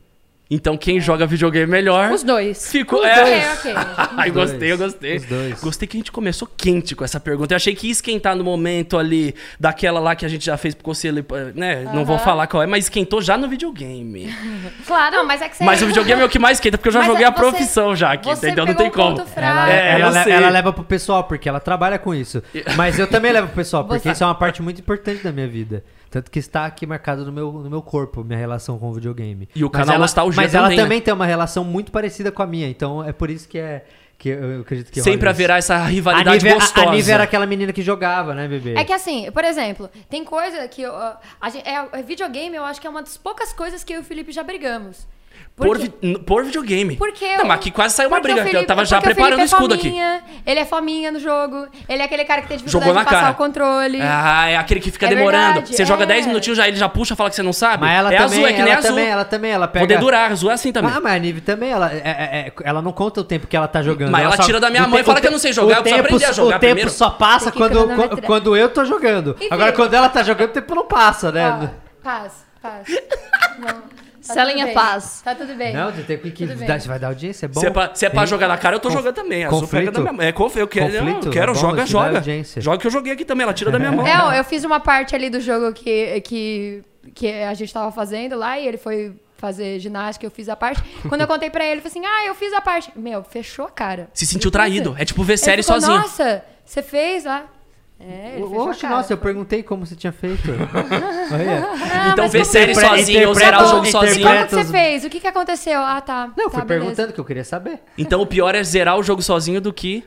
Então 0.53 0.77
quem 0.77 0.99
joga 0.99 1.25
videogame 1.25 1.65
melhor. 1.65 2.11
Os 2.11 2.21
dois. 2.23 2.69
Ficou. 2.71 2.99
Ok, 2.99 3.09
É. 3.11 3.53
ok. 3.53 3.73
Ai, 4.17 4.27
Os 4.29 4.33
dois. 4.35 4.49
gostei, 4.51 4.71
eu 4.71 4.77
gostei. 4.77 5.15
Os 5.17 5.25
dois. 5.25 5.61
Gostei 5.61 5.87
que 5.87 5.97
a 5.97 5.99
gente 5.99 6.11
começou 6.11 6.47
quente 6.55 6.95
com 6.95 7.03
essa 7.03 7.19
pergunta. 7.19 7.53
Eu 7.53 7.55
achei 7.55 7.73
que 7.73 7.87
ia 7.87 7.91
esquentar 7.91 8.35
no 8.35 8.43
momento 8.43 8.97
ali 8.97 9.33
daquela 9.59 9.99
lá 9.99 10.15
que 10.15 10.25
a 10.25 10.29
gente 10.29 10.45
já 10.45 10.55
fez 10.57 10.75
pro 10.75 10.83
conselho, 10.83 11.25
né? 11.55 11.83
Não 11.93 12.05
vou 12.05 12.19
falar 12.19 12.45
qual 12.47 12.61
é, 12.61 12.67
mas 12.67 12.85
esquentou 12.85 13.21
já 13.21 13.37
no 13.37 13.47
videogame. 13.47 14.33
Claro, 14.85 15.15
não, 15.17 15.25
mas 15.25 15.41
é 15.41 15.49
que 15.49 15.55
você. 15.57 15.63
Mas 15.63 15.81
o 15.81 15.87
videogame 15.87 16.21
é 16.21 16.25
o 16.25 16.29
que 16.29 16.37
mais 16.37 16.57
esquenta, 16.57 16.77
porque 16.77 16.89
eu 16.89 16.93
já 16.93 16.99
Mas 16.99 17.07
joguei 17.07 17.23
é 17.23 17.27
a 17.27 17.31
você- 17.31 17.39
profissão 17.39 17.95
já 17.95 18.11
aqui, 18.13 18.27
você 18.29 18.47
entendeu? 18.47 18.65
Não 18.65 18.73
tem 18.75 18.87
um 18.87 18.91
como. 18.91 19.23
Ela, 19.35 19.71
É, 19.71 19.99
ela, 19.99 20.09
le- 20.11 20.23
sei. 20.23 20.33
ela 20.33 20.49
leva 20.49 20.71
pro 20.73 20.83
pessoal, 20.83 21.23
porque 21.23 21.47
ela 21.49 21.59
trabalha 21.59 21.97
com 21.97 22.13
isso. 22.13 22.43
Mas 22.75 22.99
eu 22.99 23.07
também 23.07 23.31
levo 23.31 23.47
pro 23.47 23.55
pessoal, 23.55 23.83
porque 23.85 23.99
Você- 24.03 24.11
isso 24.11 24.23
é 24.23 24.27
uma 24.27 24.35
parte 24.35 24.61
muito 24.61 24.79
importante 24.81 25.23
da 25.23 25.31
minha 25.31 25.47
vida. 25.47 25.83
Tanto 26.13 26.29
que 26.29 26.37
está 26.37 26.67
aqui 26.67 26.85
marcado 26.85 27.25
no 27.25 27.31
meu, 27.31 27.51
no 27.51 27.67
meu 27.71 27.81
corpo, 27.81 28.23
minha 28.23 28.37
relação 28.37 28.77
com 28.77 28.87
o 28.91 28.93
videogame. 28.93 29.49
E 29.55 29.63
o 29.63 29.67
Mas 29.67 29.81
canal 29.81 29.95
ela, 29.95 30.03
Nostalgia 30.03 30.43
Mas 30.43 30.53
ela 30.53 30.65
também, 30.65 30.77
né? 30.77 30.83
também 30.83 31.01
tem 31.01 31.11
uma 31.11 31.25
relação 31.25 31.63
muito 31.63 31.91
parecida 31.91 32.31
com 32.31 32.43
a 32.43 32.45
minha, 32.45 32.69
então 32.69 33.03
é 33.03 33.11
por 33.11 33.31
isso 33.31 33.49
que 33.49 33.57
é. 33.57 33.83
Que 34.15 34.29
eu 34.29 34.61
acredito 34.61 34.91
que 34.91 35.01
Sempre 35.01 35.27
haverá 35.27 35.57
essa 35.57 35.75
rivalidade 35.85 36.29
a 36.29 36.33
Nívia, 36.33 36.53
gostosa. 36.53 36.87
A, 36.87 36.91
a 36.91 36.95
Nívia 36.95 37.13
era 37.15 37.23
aquela 37.23 37.47
menina 37.47 37.73
que 37.73 37.81
jogava, 37.81 38.35
né, 38.35 38.47
bebê? 38.47 38.75
É 38.75 38.83
que 38.83 38.93
assim, 38.93 39.31
por 39.31 39.43
exemplo, 39.43 39.89
tem 40.07 40.23
coisa 40.23 40.67
que. 40.67 40.83
eu, 40.83 40.95
ah, 40.95 41.19
a 41.41 41.49
gente, 41.49 41.67
é, 41.67 41.83
é 41.91 42.03
videogame, 42.03 42.55
eu 42.55 42.63
acho 42.63 42.79
que 42.79 42.85
é 42.85 42.89
uma 42.91 43.01
das 43.01 43.17
poucas 43.17 43.51
coisas 43.51 43.83
que 43.83 43.91
eu 43.91 43.97
e 43.97 44.01
o 44.01 44.03
Felipe 44.03 44.31
já 44.31 44.43
brigamos. 44.43 45.07
Por, 45.55 45.79
n- 45.79 46.17
por 46.25 46.43
videogame. 46.43 46.95
Porque 46.95 47.25
Não, 47.33 47.41
eu- 47.41 47.45
mas 47.45 47.57
aqui 47.57 47.69
quase 47.69 47.93
saiu 47.93 48.07
uma 48.09 48.19
briga, 48.19 48.41
que 48.41 48.47
eu 48.47 48.51
Felipe- 48.53 48.65
tava 48.65 48.83
já 48.85 48.99
preparando 48.99 49.33
o 49.33 49.35
Felipe 49.35 49.41
é 49.53 49.55
escudo 49.55 49.73
aqui. 49.75 49.83
fominha, 49.89 50.21
Ele 50.47 50.59
é 50.59 50.65
fominha 50.65 51.11
no 51.11 51.19
jogo. 51.19 51.67
Ele 51.87 52.01
é 52.01 52.05
aquele 52.05 52.25
cara 52.25 52.41
que 52.41 52.47
tem 52.47 52.57
Jogou 52.57 52.71
dificuldade 52.81 52.95
na 52.95 53.01
de 53.03 53.05
passar 53.05 53.19
cara. 53.21 53.33
o 53.33 53.35
controle. 53.35 53.99
Ah, 54.01 54.49
é 54.49 54.57
aquele 54.57 54.79
que 54.79 54.89
fica 54.89 55.05
É 55.05 55.09
demorando. 55.09 55.53
verdade, 55.53 55.75
Você 55.75 55.85
joga 55.85 56.03
é. 56.03 56.07
10 56.07 56.25
minutinhos, 56.25 56.57
já 56.57 56.67
ele 56.67 56.75
já 56.75 56.89
puxa, 56.89 57.15
fala 57.15 57.29
que 57.29 57.35
você 57.35 57.43
não 57.43 57.53
sabe. 57.53 57.81
Mas 57.85 57.95
ela 57.99 58.11
é 58.11 58.17
também, 58.17 58.39
azul, 58.39 58.47
é 58.47 58.53
que 58.53 58.61
nem 58.63 58.71
ela 58.71 58.79
azul. 58.79 58.89
também, 58.89 59.07
ela 59.07 59.25
também, 59.25 59.51
ela 59.51 59.67
pega... 59.67 59.85
Poder 59.85 59.99
durar, 59.99 60.31
azul 60.31 60.49
é 60.49 60.53
assim 60.55 60.71
também. 60.71 60.91
Ah, 60.91 60.99
mas 60.99 61.13
a 61.13 61.19
Nive 61.19 61.41
também, 61.41 61.69
ela, 61.69 61.93
é- 61.93 61.97
é- 62.03 62.39
é- 62.47 62.53
ela 62.63 62.81
não 62.81 62.91
conta 62.91 63.21
o 63.21 63.23
tempo 63.23 63.45
que 63.45 63.55
ela 63.55 63.67
tá 63.67 63.83
jogando. 63.83 64.09
Mas 64.09 64.25
ela 64.25 64.35
só- 64.37 64.43
tira 64.43 64.59
da 64.59 64.71
minha 64.71 64.85
o 64.85 64.89
mão 64.89 64.99
e 64.99 65.03
fala 65.03 65.21
que 65.21 65.27
eu 65.27 65.31
não 65.31 65.37
sei 65.37 65.53
jogar, 65.53 65.67
o 65.67 65.77
eu 65.77 65.83
preciso 65.83 65.95
tempo- 66.01 66.07
aprender 66.15 66.25
a 66.25 66.31
jogar 66.31 66.47
O 66.47 66.59
tempo 66.59 66.59
primeiro. 66.73 66.89
só 66.89 67.11
passa 67.11 67.51
quando, 67.51 67.77
eu 68.57 68.69
tô 68.69 68.83
jogando. 68.85 69.37
Agora, 69.51 69.71
quando 69.71 69.93
ela 69.93 70.09
tá 70.09 70.23
jogando, 70.23 70.49
o 70.49 70.53
tempo 70.53 70.73
não 70.73 70.87
passa, 70.87 71.31
né? 71.31 71.69
Paz, 72.03 72.33
paz. 72.59 72.87
Não, 73.59 73.83
tá 74.27 74.41
é 74.41 74.65
bem. 74.65 74.73
paz. 74.73 75.21
Tá 75.23 75.35
tudo 75.35 75.53
bem. 75.55 75.73
Não, 75.73 75.91
tem 75.91 76.17
que, 76.17 76.31
que 76.31 76.45
dar- 76.45 76.79
você 76.79 76.87
vai 76.87 76.99
dar 76.99 77.07
audiência, 77.07 77.45
é 77.45 77.49
bom. 77.49 77.59
Se 77.59 77.65
é 77.67 77.69
pra, 77.69 77.95
se 77.95 78.05
é 78.05 78.09
pra 78.09 78.25
jogar 78.25 78.47
na 78.47 78.57
cara, 78.57 78.75
eu 78.75 78.79
tô 78.79 78.89
Conf- 78.89 78.97
jogando 78.97 79.15
também. 79.15 79.43
Azul 79.45 79.61
conflito? 79.61 79.79
pega 79.85 79.91
da 79.91 79.99
minha 80.01 80.13
mão. 80.13 80.21
É 80.25 80.31
conf, 80.31 80.55
eu 80.55 80.67
quero, 80.67 80.85
Conflito? 80.93 81.25
eu 81.27 81.31
quero 81.31 81.53
Bom, 81.53 81.59
joga, 81.59 81.75
dá 81.77 81.85
joga. 81.85 82.21
Joga 82.57 82.77
que 82.77 82.87
eu 82.87 82.91
joguei 82.91 83.13
aqui 83.13 83.25
também, 83.25 83.43
ela 83.43 83.53
tira 83.53 83.71
da 83.71 83.79
minha 83.79 83.91
mão. 83.93 84.05
Não, 84.05 84.33
eu 84.33 84.43
fiz 84.43 84.63
uma 84.63 84.79
parte 84.79 85.15
ali 85.15 85.29
do 85.29 85.39
jogo 85.41 85.73
que, 85.73 86.21
que, 86.21 86.83
que 87.13 87.27
a 87.43 87.53
gente 87.53 87.73
tava 87.73 87.91
fazendo 87.91 88.37
lá 88.37 88.59
e 88.59 88.67
ele 88.67 88.77
foi 88.77 89.13
fazer 89.37 89.77
ginástica, 89.79 90.25
eu 90.25 90.31
fiz 90.31 90.47
a 90.47 90.55
parte. 90.55 90.81
Quando 91.09 91.19
eu 91.21 91.27
contei 91.27 91.49
pra 91.49 91.63
ele, 91.65 91.73
ele 91.73 91.81
falou 91.81 91.91
assim: 91.91 92.05
ah, 92.05 92.27
eu 92.27 92.33
fiz 92.35 92.53
a 92.53 92.61
parte. 92.61 92.91
Meu, 92.95 93.23
fechou 93.23 93.65
a 93.65 93.69
cara. 93.69 94.07
Se 94.13 94.25
sentiu 94.25 94.49
traído. 94.49 94.95
É 94.97 95.03
tipo 95.03 95.21
ver 95.23 95.37
série 95.37 95.61
ficou, 95.61 95.81
sozinho. 95.81 95.99
Nossa, 95.99 96.43
você 96.63 96.81
fez 96.81 97.25
lá. 97.25 97.43
É, 98.05 98.37
Oxe, 98.43 98.81
cara. 98.81 98.95
nossa, 98.97 99.13
eu 99.13 99.17
perguntei 99.17 99.63
como 99.63 99.85
você 99.85 99.95
tinha 99.95 100.11
feito. 100.11 100.51
Olha. 101.31 101.67
Ah, 101.93 102.09
então 102.11 102.29
como- 102.29 102.45
série 102.45 102.75
sozinho 102.75 103.29
ou 103.29 103.33
zerar 103.33 103.63
o 103.63 103.67
jogo 103.67 103.85
sozinho. 103.85 104.27
Como 104.27 104.47
que 104.47 104.55
os- 104.55 104.65
você 104.65 104.71
fez? 104.71 105.03
O 105.05 105.09
que 105.09 105.19
que 105.19 105.27
aconteceu? 105.27 105.79
Ah, 105.81 106.01
tá. 106.01 106.31
Não, 106.35 106.45
eu 106.45 106.49
tá, 106.49 106.59
fui 106.59 106.67
beleza. 106.67 106.85
perguntando 106.85 107.13
que 107.13 107.19
eu 107.19 107.25
queria 107.25 107.43
saber. 107.43 107.79
Então 107.97 108.21
o 108.21 108.27
pior 108.27 108.53
é 108.55 108.63
zerar 108.63 108.97
o 108.97 109.03
jogo 109.03 109.21
sozinho 109.21 109.61
do 109.61 109.71
que 109.71 110.03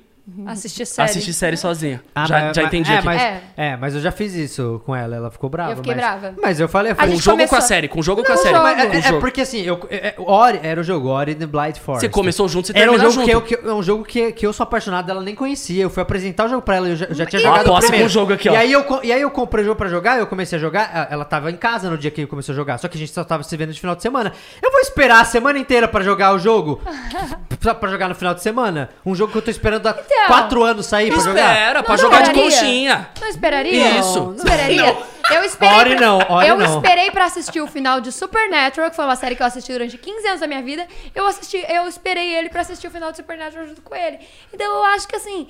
Assistir 0.47 0.85
série. 0.87 1.09
assistir 1.11 1.33
série 1.33 1.57
sozinho. 1.57 2.01
Ah, 2.15 2.27
já 2.27 2.41
mas- 2.41 2.57
já 2.57 2.63
entendi 2.65 2.91
é, 2.93 2.97
aqui. 2.97 3.07
Mas, 3.07 3.23
É. 3.23 3.43
é. 3.57 3.77
mas 3.77 3.95
eu 3.95 4.01
já 4.01 4.11
fiz 4.11 4.35
isso 4.35 4.83
com 4.85 4.95
ela, 4.95 5.15
ela 5.15 5.31
ficou 5.31 5.49
brava. 5.49 5.71
Eu 5.73 5.77
fiquei 5.77 5.95
mas- 5.95 6.03
brava. 6.05 6.35
Mas 6.43 6.59
eu 6.59 6.69
falei, 6.69 6.93
eu 6.93 6.97
falei 6.97 7.13
Com 7.13 7.19
o 7.19 7.23
jogo 7.23 7.43
ou 7.43 7.49
com 7.49 7.55
a 7.55 7.59
começou- 7.59 7.69
série? 7.69 7.89
Com 7.89 8.01
o 8.01 8.03
jogo 8.03 8.21
ou 8.23 8.27
com 8.27 8.33
a 8.33 8.35
Não, 8.35 8.43
série? 8.43 8.59
Mas 8.59 9.07
é, 9.07 9.09
é 9.09 9.13
porque 9.21 9.41
assim, 9.43 9.61
eu, 9.63 9.81
é- 9.89 10.09
é- 10.09 10.15
Ori 10.19 10.59
era 10.65 10.81
o 10.81 10.85
jogo, 10.85 11.09
Ori 11.09 11.35
the 11.35 11.47
Blind 11.47 11.77
Forest. 11.77 12.07
Você 12.07 12.09
começou 12.09 12.49
junto, 12.49 12.67
você 12.67 12.77
Era 12.77 12.91
um 12.91 12.99
jogo, 12.99 13.11
junto. 13.13 13.25
que 13.25 13.31
eu, 13.35 13.43
que, 13.43 13.55
é 13.55 13.73
um 13.73 13.83
jogo 13.83 14.05
que, 14.05 14.33
que 14.33 14.45
eu 14.47 14.53
sou 14.53 14.65
apaixonado, 14.65 15.09
ela 15.11 15.21
nem 15.23 15.35
conhecia. 15.35 15.85
Eu 15.85 15.91
fui 15.91 16.03
apresentar 16.03 16.47
o 16.47 16.49
jogo 16.49 16.63
pra 16.63 16.77
ela, 16.77 16.89
eu 16.89 16.97
já, 16.97 17.07
eu 17.07 17.15
já 17.15 17.25
tinha 17.25 17.41
Ó, 17.41 17.45
jogado 17.45 17.73
o 17.73 17.79
primeiro. 17.79 17.99
com 17.99 18.07
o 18.07 18.09
jogo 18.09 18.33
aqui, 18.33 18.49
ó. 18.49 18.53
E 18.53 18.57
aí, 18.57 18.73
eu, 18.73 18.85
e 19.05 19.13
aí 19.13 19.21
eu 19.23 19.31
comprei 19.31 19.63
o 19.63 19.67
jogo 19.67 19.77
pra 19.79 19.89
jogar, 19.89 20.19
eu 20.19 20.27
comecei 20.27 20.59
a 20.59 20.61
jogar, 20.61 21.07
ela 21.09 21.25
tava 21.25 21.51
em 21.53 21.57
casa 21.57 21.89
no 21.89 21.97
dia 21.97 22.11
que 22.11 22.23
eu 22.23 22.29
comecei 22.29 22.53
a 22.53 22.57
jogar, 22.57 22.79
só 22.79 22.89
que 22.89 22.97
a 22.97 23.01
gente 23.01 23.13
só 23.13 23.23
tava 23.23 23.45
se 23.45 23.57
vendo 23.57 23.73
de 23.73 23.79
final 23.79 23.95
de 23.95 24.03
semana. 24.03 24.33
Eu 24.61 24.73
vou 24.73 24.81
esperar 24.81 25.21
a 25.21 25.25
semana 25.25 25.57
inteira 25.59 25.87
pra 25.87 26.03
jogar 26.03 26.35
o 26.35 26.39
jogo? 26.39 26.81
Pra 27.81 27.89
jogar 27.89 28.09
no 28.09 28.15
final 28.15 28.33
de 28.33 28.43
semana? 28.43 28.91
Um 29.05 29.13
jogo 29.15 29.33
que 29.33 29.39
eu 29.39 29.43
tô 29.43 29.51
esperando 29.51 29.83
quatro 30.27 30.63
anos 30.63 30.87
sair 30.87 31.11
pra 31.13 31.21
jogar? 31.23 31.53
Espera, 31.53 31.83
pra 31.83 31.95
Não 31.97 32.01
jogar 32.03 32.17
de 32.23 32.31
esperaria. 32.31 32.51
conchinha. 32.59 33.09
Não 33.21 33.29
esperaria? 33.29 33.99
Isso. 33.99 34.21
Não 34.25 34.35
esperaria? 34.35 34.97
Eu 35.33 35.45
esperei. 35.45 35.75
Ore 35.77 35.97
pra- 35.97 36.07
não, 36.07 36.19
ore 36.29 36.49
eu 36.49 36.57
não. 36.57 36.77
esperei 36.77 37.11
pra 37.11 37.25
assistir 37.25 37.61
o 37.61 37.67
final 37.67 38.01
de 38.01 38.13
Supernatural, 38.13 38.91
que 38.91 38.97
foi 38.97 39.05
uma 39.05 39.17
série 39.17 39.35
que 39.35 39.43
eu 39.43 39.47
assisti 39.47 39.73
durante 39.73 39.99
15 39.99 40.27
anos 40.29 40.41
da 40.41 40.47
minha 40.47 40.63
vida. 40.63 40.87
Eu 41.15 41.27
assisti, 41.27 41.65
eu 41.69 41.87
esperei 41.89 42.35
ele 42.35 42.49
pra 42.49 42.61
assistir 42.61 42.87
o 42.87 42.91
final 42.91 43.11
de 43.11 43.17
Supernatural 43.17 43.67
junto 43.67 43.83
com 43.83 43.95
ele. 43.95 44.19
Então 44.55 44.67
eu 44.67 44.85
acho 44.87 45.09
que 45.09 45.17
assim, 45.17 45.49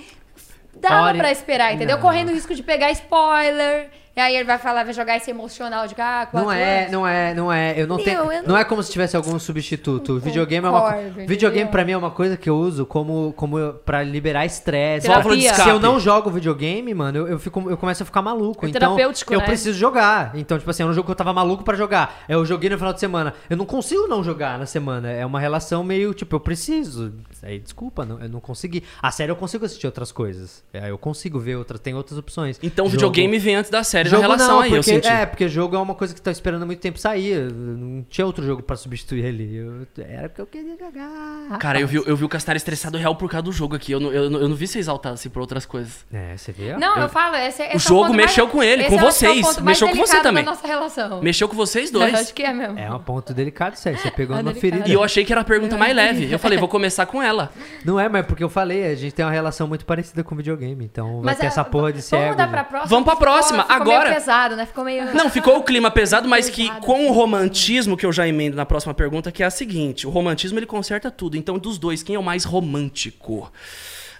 dava 0.75 1.09
Ore- 1.09 1.19
pra 1.19 1.31
esperar, 1.31 1.75
entendeu? 1.75 1.97
Não. 1.97 2.03
Correndo 2.03 2.31
o 2.31 2.33
risco 2.33 2.55
de 2.55 2.63
pegar 2.63 2.91
spoiler. 2.93 3.91
E 4.17 4.21
aí 4.21 4.35
ele 4.35 4.45
vai 4.45 4.57
falar, 4.57 4.83
vai 4.83 4.95
jogar 4.95 5.15
esse 5.19 5.31
emocional 5.31 5.87
de 5.87 5.93
ah, 5.99 6.27
quatro 6.31 6.39
Não 6.39 6.51
é, 6.51 6.79
anos. 6.81 6.91
não 6.93 7.07
é, 7.07 7.35
não 7.35 7.53
é. 7.53 7.75
Eu 7.79 7.87
não 7.87 7.97
Meu, 7.97 8.05
tenho. 8.07 8.33
eu 8.33 8.43
Não... 8.43 8.49
não- 8.49 8.57
é 8.57 8.65
como 8.65 8.83
se 8.83 8.91
tivesse 8.91 9.15
algum 9.15 9.39
substituto. 9.39 10.15
O 10.15 10.19
videogame 10.19 10.67
é 10.67 10.71
uma. 10.71 10.81
concordo, 10.81 11.27
Videogame 11.27 11.71
pra 11.71 11.85
mim 11.85 11.93
é 11.93 11.99
uma 11.99 12.11
coisa 12.11 12.35
que 12.35 12.49
eu 12.49 12.57
uso 12.57 12.87
como, 12.87 13.35
como 13.37 13.75
pra 13.85 14.03
liberar 14.03 14.47
estresse. 14.47 15.07
Se 15.07 15.69
eu 15.69 15.79
não 15.79 16.01
jogo 16.01 16.31
videogame, 16.31 16.95
mano, 16.95 17.19
eu, 17.19 17.29
eu, 17.29 17.39
fico, 17.39 17.69
eu 17.69 17.77
começo 17.77 18.05
a 18.05 18.07
ficar 18.07 18.23
maluco. 18.23 18.65
É 18.65 18.71
então 18.71 18.81
terapêutico, 18.81 19.35
eu 19.35 19.41
né? 19.41 19.45
preciso 19.45 19.79
jogar. 19.79 20.31
Então, 20.35 20.59
tipo 20.59 20.71
assim, 20.71 20.83
é 20.83 20.87
um 20.87 20.95
jogo 20.95 21.05
que 21.05 21.11
eu 21.13 21.17
tava 21.17 21.35
maluco 21.35 21.63
pra 21.63 21.77
jogar. 21.77 22.25
Eu 22.27 22.43
joguei 22.47 22.71
no 22.71 22.79
final 22.79 22.95
de 22.95 23.01
semana. 23.01 23.35
Eu 23.51 23.57
não 23.59 23.67
consigo 23.67 24.07
não 24.07 24.25
jogar 24.25 24.59
na 24.59 24.65
semana. 24.65 25.11
É 25.11 25.27
uma 25.27 25.41
relação 25.41 25.85
meio, 25.85 26.15
tipo, 26.15 26.35
eu 26.35 26.41
preciso. 26.41 27.13
Aí, 27.43 27.59
desculpa, 27.59 28.07
não, 28.07 28.19
eu 28.19 28.31
não 28.31 28.41
consegui. 28.41 28.83
A 29.03 29.11
série 29.11 29.31
eu 29.31 29.37
consigo 29.37 29.67
assistir 29.67 29.87
outras 29.87 30.11
coisas. 30.11 30.65
É, 30.73 30.91
eu 30.91 30.97
consigo 30.97 31.39
ver 31.39 31.57
outras, 31.57 31.79
tem 31.83 31.95
outras 31.95 32.19
opções. 32.19 32.59
Então 32.63 32.87
o 32.87 32.89
videogame 32.89 33.39
vem 33.39 33.57
antes 33.57 33.71
da 33.71 33.85
série 33.85 34.06
Jogo 34.11 34.23
na 34.23 34.29
relação 34.29 34.49
não, 34.57 34.61
aí, 34.61 34.71
porque, 34.71 34.79
eu 34.79 34.83
senti. 34.95 35.09
É, 35.09 35.27
porque 35.27 35.49
jogo 35.49 35.77
é 35.77 35.79
uma 35.79 35.95
coisa 35.95 36.15
que 36.15 36.21
tá 36.21 36.31
esperando 36.31 36.63
há 36.63 36.67
muito 36.67 36.81
tempo 36.81 36.99
sair. 36.99 37.33
Eu 37.33 37.51
Não 37.51 38.03
tinha 38.09 38.27
outro 38.27 38.45
jogo 38.45 38.63
pra 38.63 38.77
substituir 38.77 39.25
ele. 39.25 39.57
Eu- 39.57 39.87
era 40.05 40.29
porque 40.29 40.43
eu 40.43 40.47
queria 40.47 40.77
jogar. 40.77 41.59
Cara, 41.59 41.81
eu 41.81 41.87
vi, 41.87 41.97
eu 42.07 42.17
vi 42.17 42.25
o 42.25 42.29
Castar 42.29 42.57
estressado 42.57 42.99
real 42.99 43.15
por 43.17 43.31
causa 43.31 43.43
do 43.45 43.53
jogo 43.53 43.77
aqui. 43.77 43.93
Eu 43.93 44.01
não, 44.01 44.13
eu, 44.13 44.31
não- 44.31 44.41
eu 44.41 44.49
não 44.49 44.57
vi 44.57 44.67
você 44.67 44.79
exaltado 44.79 45.15
assim 45.15 45.29
por 45.29 45.41
outras 45.41 45.65
coisas. 45.67 46.05
É, 46.13 46.37
você 46.37 46.53
vê? 46.53 46.73
ó. 46.75 46.79
Não, 46.79 46.97
eu 46.99 47.09
falo, 47.09 47.37
esse, 47.37 47.63
esse 47.63 47.73
é 47.73 47.77
O 47.77 47.79
jogo 47.79 48.07
ponto 48.07 48.15
mexeu 48.17 48.45
mais- 48.45 48.53
com 48.57 48.63
ele, 48.63 48.85
com 48.85 48.95
eu 48.95 48.99
é 48.99 49.03
o 49.03 49.05
vocês. 49.07 49.43
mais 49.43 49.59
Mexeu 49.61 49.89
com 49.89 49.97
você 49.97 50.21
também. 50.21 50.45
Nossa 50.45 50.67
relação. 50.67 51.21
Mexeu 51.23 51.49
com 51.49 51.57
vocês 51.57 51.91
Eu 51.93 52.01
dois. 52.01 52.15
acho 52.15 52.35
que 52.35 52.43
é 52.43 52.53
mesmo. 52.53 52.79
É 52.79 52.91
um 52.93 52.99
ponto 52.99 53.33
delicado 53.35 53.75
aí. 53.85 53.97
Você 53.97 54.11
pegou 54.11 54.37
É 54.37 54.43
delicado. 54.43 54.61
ferida. 54.61 54.89
E 54.89 54.93
eu 54.93 55.03
achei 55.03 55.25
que 55.25 55.33
era 55.33 55.41
a 55.41 55.45
pergunta 55.45 55.77
mais 55.77 55.95
leve. 55.95 56.31
Eu 56.31 56.39
falei, 56.39 56.59
vou 56.59 56.69
começar 56.69 57.07
com 57.07 57.23
ela. 57.23 57.51
Não 57.85 57.99
é, 57.99 58.09
mas 58.09 58.27
porque 58.27 58.43
eu 58.45 58.49
falei, 58.49 58.87
a 58.91 58.95
gente 58.95 59.13
tem 59.15 59.25
uma 59.25 59.31
relação 59.33 59.67
muito 59.67 59.85
parecida 59.85 60.23
com 60.25 60.35
videogame. 60.37 60.85
Então 60.85 61.21
vai 61.23 61.35
ter 61.35 61.45
é, 61.45 61.47
essa 61.47 61.65
porra 61.65 61.93
de 61.93 62.03
cego. 62.03 62.23
Vamos 62.23 62.37
mudar 62.37 62.49
pra 62.49 62.65
próxima? 62.65 62.89
Vamos 62.89 63.05
pra 63.05 63.15
Ficou- 63.15 63.27
próxima, 63.33 63.63
ficou 63.65 63.77
agora. 63.97 64.11
Meio 64.11 64.21
pesado, 64.21 64.57
né? 64.57 64.67
Ficou 64.67 64.85
meio... 64.85 65.15
Não, 65.15 65.29
ficou 65.31 65.57
o 65.59 65.63
clima 65.63 65.91
pesado, 65.91 66.29
mas 66.29 66.49
que 66.51 66.63
Pesado. 66.69 66.87
com 66.87 67.09
o 67.09 67.13
romantismo, 67.13 67.97
que 67.97 68.07
eu 68.07 68.13
já 68.13 68.27
emendo 68.29 68.57
na 68.57 68.65
próxima 68.67 68.95
pergunta, 68.95 69.33
que 69.33 69.43
é 69.43 69.47
a 69.47 69.51
seguinte: 69.51 70.07
o 70.07 70.11
romantismo 70.11 70.59
ele 70.59 70.67
conserta 70.67 71.11
tudo. 71.11 71.37
Então, 71.37 71.59
dos 71.59 71.79
dois, 71.79 72.03
quem 72.03 72.15
é 72.17 72.19
o 72.19 72.23
mais 72.23 72.45
romântico? 72.45 73.51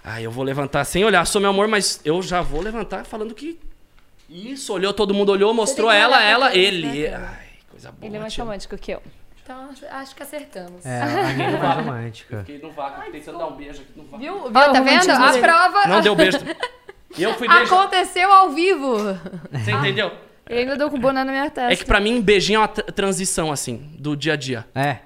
Ah, 0.03 0.21
eu 0.21 0.31
vou 0.31 0.43
levantar 0.43 0.85
sem 0.85 1.03
olhar, 1.03 1.25
sou 1.25 1.41
meu 1.41 1.49
amor, 1.49 1.67
mas 1.67 1.99
eu 2.05 2.21
já 2.21 2.41
vou 2.41 2.61
levantar 2.61 3.05
falando 3.05 3.33
que. 3.35 3.59
Isso, 4.29 4.73
olhou, 4.73 4.93
todo 4.93 5.13
mundo 5.13 5.31
olhou, 5.31 5.53
mostrou 5.53 5.89
que 5.89 5.95
ela, 5.95 6.21
ela, 6.23 6.55
ele. 6.55 6.87
né, 7.09 7.15
Ai, 7.15 7.45
coisa 7.69 7.91
boa. 7.91 8.05
Ele 8.09 8.17
é 8.17 8.19
mais 8.19 8.33
tia. 8.33 8.43
romântico 8.43 8.77
que 8.77 8.91
eu. 8.91 9.01
Então, 9.43 9.69
acho- 9.91 10.13
que 10.13 10.21
acertamos. 10.23 10.85
É, 10.85 11.01
a 11.01 11.05
minha 11.33 11.47
é 11.47 11.57
mais 11.57 11.75
romântica. 11.77 12.39
Fiquei 12.45 12.59
no 12.59 12.69
vácuo, 12.73 13.09
tentando 13.09 13.37
dar 13.37 13.47
um 13.47 13.55
beijo 13.55 13.81
aqui 13.81 13.91
no 13.95 14.03
vácuo. 14.03 14.19
Viu? 14.19 14.45
Ó, 14.45 14.49
tá 14.51 14.81
vendo? 14.81 15.09
A 15.11 15.31
prova 15.39 15.87
Não 15.87 16.01
deu 16.01 16.13
beijo. 16.15 16.37
E 17.17 17.23
eu 17.23 17.33
fui 17.35 17.47
beijar. 17.47 17.65
aconteceu 17.65 18.31
ao 18.31 18.49
vivo. 18.49 18.97
Você 19.51 19.71
entendeu? 19.71 20.11
Ele 20.49 20.61
ainda 20.61 20.77
deu 20.77 20.89
com 20.89 20.97
o 20.97 20.99
boné 20.99 21.23
na 21.23 21.31
minha 21.31 21.49
testa. 21.49 21.71
É 21.73 21.75
que 21.75 21.85
pra 21.85 21.99
mim, 21.99 22.21
beijinho 22.21 22.57
é 22.57 22.59
uma 22.61 22.67
tra- 22.67 22.83
transição, 22.85 23.51
assim, 23.51 23.89
do 23.99 24.15
dia 24.15 24.33
a 24.33 24.35
dia. 24.35 24.65
É, 24.73 24.97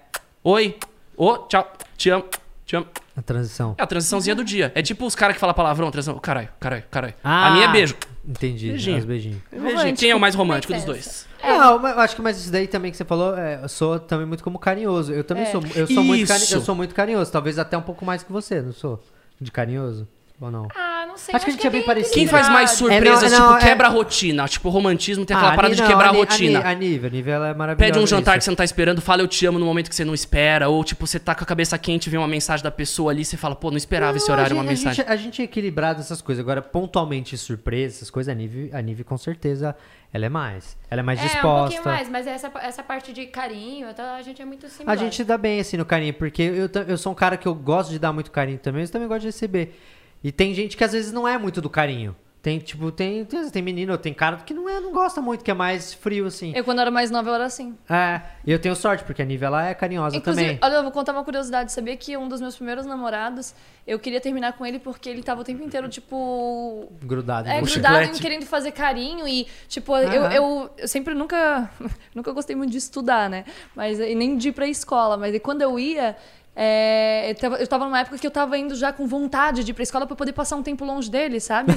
Oi, 0.43 0.77
ô, 1.17 1.37
tchau, 1.39 1.71
te 1.97 2.09
amo, 2.09 2.25
te 2.65 2.75
amo. 2.75 2.87
a 3.15 3.21
transição. 3.21 3.75
É 3.77 3.83
a 3.83 3.87
transiçãozinha 3.87 4.35
do 4.35 4.43
dia. 4.43 4.71
É 4.75 4.81
tipo 4.81 5.05
os 5.05 5.15
caras 5.15 5.35
que 5.35 5.39
falam 5.39 5.53
palavrão, 5.55 5.89
transição. 5.91 6.17
Caralho, 6.19 6.49
caralho, 6.59 6.83
caralho. 6.91 7.13
Ah, 7.23 7.47
a 7.47 7.51
minha 7.51 7.65
é 7.65 7.71
beijo. 7.71 7.95
Entendi. 8.27 8.69
Beijinho. 8.69 8.97
Os 8.99 9.05
beijinhos. 9.05 9.37
Beijinho. 9.51 9.95
Quem 9.97 10.11
é 10.11 10.15
o 10.15 10.19
mais 10.19 10.35
romântico 10.35 10.73
dos 10.73 10.83
dois? 10.83 11.27
Não, 11.43 11.79
mas 11.79 11.95
eu 11.95 12.01
acho 12.01 12.15
que 12.15 12.21
mas 12.21 12.37
isso 12.39 12.51
daí 12.51 12.67
também 12.67 12.91
que 12.91 12.97
você 12.97 13.03
falou, 13.05 13.35
é, 13.35 13.59
eu 13.63 13.69
sou 13.69 13.99
também 13.99 14.27
muito 14.27 14.43
como 14.43 14.59
carinhoso. 14.59 15.11
Eu 15.11 15.23
também 15.23 15.43
É. 15.43 15.47
sou, 15.47 15.61
eu 15.75 15.87
sou 15.87 16.03
muito 16.03 16.27
cari- 16.27 16.43
Isso. 16.43 16.53
eu 16.55 16.61
sou 16.61 16.75
muito 16.75 16.93
carinhoso, 16.93 17.31
talvez 17.31 17.57
até 17.57 17.75
um 17.77 17.81
pouco 17.81 18.05
mais 18.05 18.21
que 18.23 18.31
você, 18.31 18.61
não 18.61 18.71
sou? 18.73 19.03
De 19.39 19.51
carinhoso 19.51 20.07
ou 20.45 20.51
não? 20.51 20.67
Ah, 20.75 21.05
não 21.07 21.17
sei. 21.17 21.35
Acho 21.35 21.45
que 21.45 21.51
a 21.51 21.53
gente 21.53 21.67
é 21.67 21.69
bem 21.69 21.83
parecido. 21.83 22.13
Quem 22.13 22.27
faz 22.27 22.49
mais 22.49 22.71
surpresa? 22.71 23.01
surpresas, 23.15 23.33
É, 23.33 23.37
não, 23.37 23.45
tipo, 23.45 23.47
é 23.47 23.51
não, 23.53 23.57
é- 23.57 23.69
quebra 23.69 23.87
a 23.87 23.89
rotina? 23.89 24.47
Tipo, 24.47 24.69
o 24.69 24.71
romantismo 24.71 25.25
tem 25.25 25.35
aquela 25.35 25.53
Ah, 25.53 25.55
parada 25.55 25.69
Ni- 25.73 25.75
de 25.75 25.81
não, 25.81 25.89
quebrar 25.89 26.09
a 26.09 26.11
Ni- 26.13 26.17
rotina. 26.19 26.59
Ni- 26.59 26.65
A 26.65 26.73
Nive, 26.73 27.07
a 27.07 27.09
Nive 27.09 27.29
ela 27.29 27.47
é 27.49 27.53
maravilhosa. 27.53 27.93
Pede 27.93 28.03
um 28.03 28.07
jantar 28.07 28.31
que 28.31 28.37
nisso. 28.37 28.45
você 28.45 28.51
não 28.51 28.55
tá 28.55 28.63
esperando, 28.63 29.01
fala 29.01 29.21
eu 29.21 29.27
te 29.27 29.45
amo 29.45 29.59
no 29.59 29.65
momento 29.65 29.89
que 29.89 29.95
você 29.95 30.03
não 30.05 30.13
espera. 30.13 30.67
Ou, 30.69 30.83
tipo, 30.83 31.05
você 31.05 31.19
tá 31.19 31.35
com 31.35 31.43
a 31.43 31.47
cabeça 31.47 31.77
quente, 31.77 32.09
vê 32.09 32.17
uma 32.17 32.27
mensagem 32.27 32.63
da 32.63 32.71
pessoa 32.71 33.11
ali, 33.11 33.23
você 33.23 33.37
fala, 33.37 33.55
pô, 33.55 33.69
não 33.69 33.77
esperava 33.77 34.17
esse 34.17 34.27
Não, 34.27 34.35
horário, 34.35 34.55
a 34.57 34.59
uma 34.59 34.63
gente, 34.63 34.69
a 34.69 34.89
mensagem. 34.89 34.95
gente- 35.05 35.11
A 35.11 35.15
gente 35.15 35.41
é 35.41 35.45
equilibrado 35.45 35.99
essas 36.01 36.21
coisas. 36.21 36.41
Agora, 36.43 36.61
pontualmente 36.61 37.37
surpresa, 37.37 37.97
essas 37.97 38.09
coisas, 38.09 38.31
a 38.31 38.35
Nive, 38.35 38.69
a 38.73 38.81
Nive 38.81 39.03
com 39.03 39.17
certeza, 39.17 39.75
ela 40.13 40.25
é 40.25 40.29
mais. 40.29 40.75
Ela 40.89 41.01
é 41.01 41.03
mais 41.03 41.19
É, 41.19 41.23
um 41.23 41.25
disposta. 41.27 41.59
pouquinho 41.75 41.83
mais, 41.95 42.09
mas 42.09 42.27
essa, 42.27 42.51
essa 42.61 42.83
parte 42.83 43.13
de 43.13 43.25
carinho, 43.27 43.89
então 43.89 44.05
a 44.15 44.21
gente 44.21 44.41
é 44.41 44.45
muito 44.45 44.67
similar. 44.69 44.93
A 44.93 44.97
gente 44.99 45.23
dá 45.23 45.37
bem, 45.37 45.59
assim, 45.59 45.77
no 45.77 45.85
carinho, 45.85 46.13
porque 46.13 46.41
eu, 46.41 46.67
ta- 46.67 46.85
eu 46.87 46.97
sou 46.97 47.11
um 47.11 47.15
cara 47.15 47.37
que 47.37 47.47
eu 47.47 47.53
gosto 47.55 47.89
de 47.91 47.99
dar 47.99 48.11
muito 48.11 48.31
carinho 48.31 48.57
também, 48.57 48.81
mas 48.81 48.89
também 48.89 49.07
gosto 49.07 49.21
de 49.21 49.27
receber. 49.27 49.77
E 50.23 50.31
tem 50.31 50.53
gente 50.53 50.77
que 50.77 50.83
às 50.83 50.91
vezes 50.91 51.11
não 51.11 51.27
é 51.27 51.37
muito 51.37 51.61
do 51.61 51.69
carinho. 51.69 52.15
Tem, 52.41 52.57
tipo, 52.57 52.91
tem, 52.91 53.23
tem, 53.23 53.49
tem 53.51 53.61
menino, 53.61 53.95
tem 53.99 54.15
cara 54.15 54.37
que 54.37 54.51
não, 54.51 54.67
é, 54.67 54.79
não 54.79 54.91
gosta 54.91 55.21
muito, 55.21 55.43
que 55.43 55.51
é 55.51 55.53
mais 55.53 55.93
frio, 55.93 56.25
assim. 56.25 56.51
Eu, 56.55 56.63
quando 56.63 56.81
era 56.81 56.89
mais 56.89 57.11
nova, 57.11 57.29
eu 57.29 57.35
era 57.35 57.45
assim. 57.45 57.77
É, 57.87 58.19
e 58.43 58.51
eu 58.51 58.57
tenho 58.57 58.75
sorte, 58.75 59.03
porque 59.03 59.21
a 59.21 59.25
Nive, 59.25 59.45
ela 59.45 59.67
é 59.67 59.75
carinhosa 59.75 60.17
Inclusive, 60.17 60.55
também. 60.55 60.59
olha, 60.63 60.73
eu 60.79 60.81
vou 60.81 60.91
contar 60.91 61.11
uma 61.11 61.23
curiosidade. 61.23 61.71
Sabia 61.71 61.95
que 61.95 62.17
um 62.17 62.27
dos 62.27 62.41
meus 62.41 62.55
primeiros 62.55 62.83
namorados, 62.83 63.53
eu 63.85 63.99
queria 63.99 64.19
terminar 64.19 64.53
com 64.53 64.65
ele 64.65 64.79
porque 64.79 65.07
ele 65.07 65.21
tava 65.21 65.41
o 65.41 65.43
tempo 65.43 65.63
inteiro, 65.63 65.87
tipo, 65.87 66.91
Grudado. 67.03 67.47
É, 67.47 67.61
grudado 67.61 68.05
em 68.05 68.13
querendo 68.13 68.47
fazer 68.47 68.71
carinho 68.71 69.27
e, 69.27 69.45
tipo, 69.67 69.95
eu, 69.95 70.23
eu, 70.23 70.69
eu 70.79 70.87
sempre 70.87 71.13
nunca, 71.13 71.69
nunca 72.15 72.31
gostei 72.31 72.55
muito 72.55 72.71
de 72.71 72.77
estudar, 72.77 73.29
né? 73.29 73.45
Mas, 73.75 73.99
e 73.99 74.15
nem 74.15 74.35
de 74.35 74.49
ir 74.49 74.53
pra 74.53 74.65
escola, 74.67 75.15
mas 75.15 75.35
e 75.35 75.39
quando 75.39 75.61
eu 75.61 75.77
ia, 75.77 76.15
é, 76.55 77.31
eu, 77.31 77.35
tava, 77.35 77.55
eu 77.57 77.67
tava 77.67 77.85
numa 77.85 77.99
época 77.99 78.17
que 78.17 78.27
eu 78.27 78.31
tava 78.31 78.57
indo 78.57 78.75
já 78.75 78.91
com 78.91 79.07
vontade 79.07 79.63
de 79.63 79.71
ir 79.71 79.73
pra 79.73 79.83
escola 79.83 80.05
pra 80.05 80.15
poder 80.15 80.33
passar 80.33 80.57
um 80.57 80.63
tempo 80.63 80.83
longe 80.83 81.09
dele, 81.09 81.39
sabe? 81.39 81.73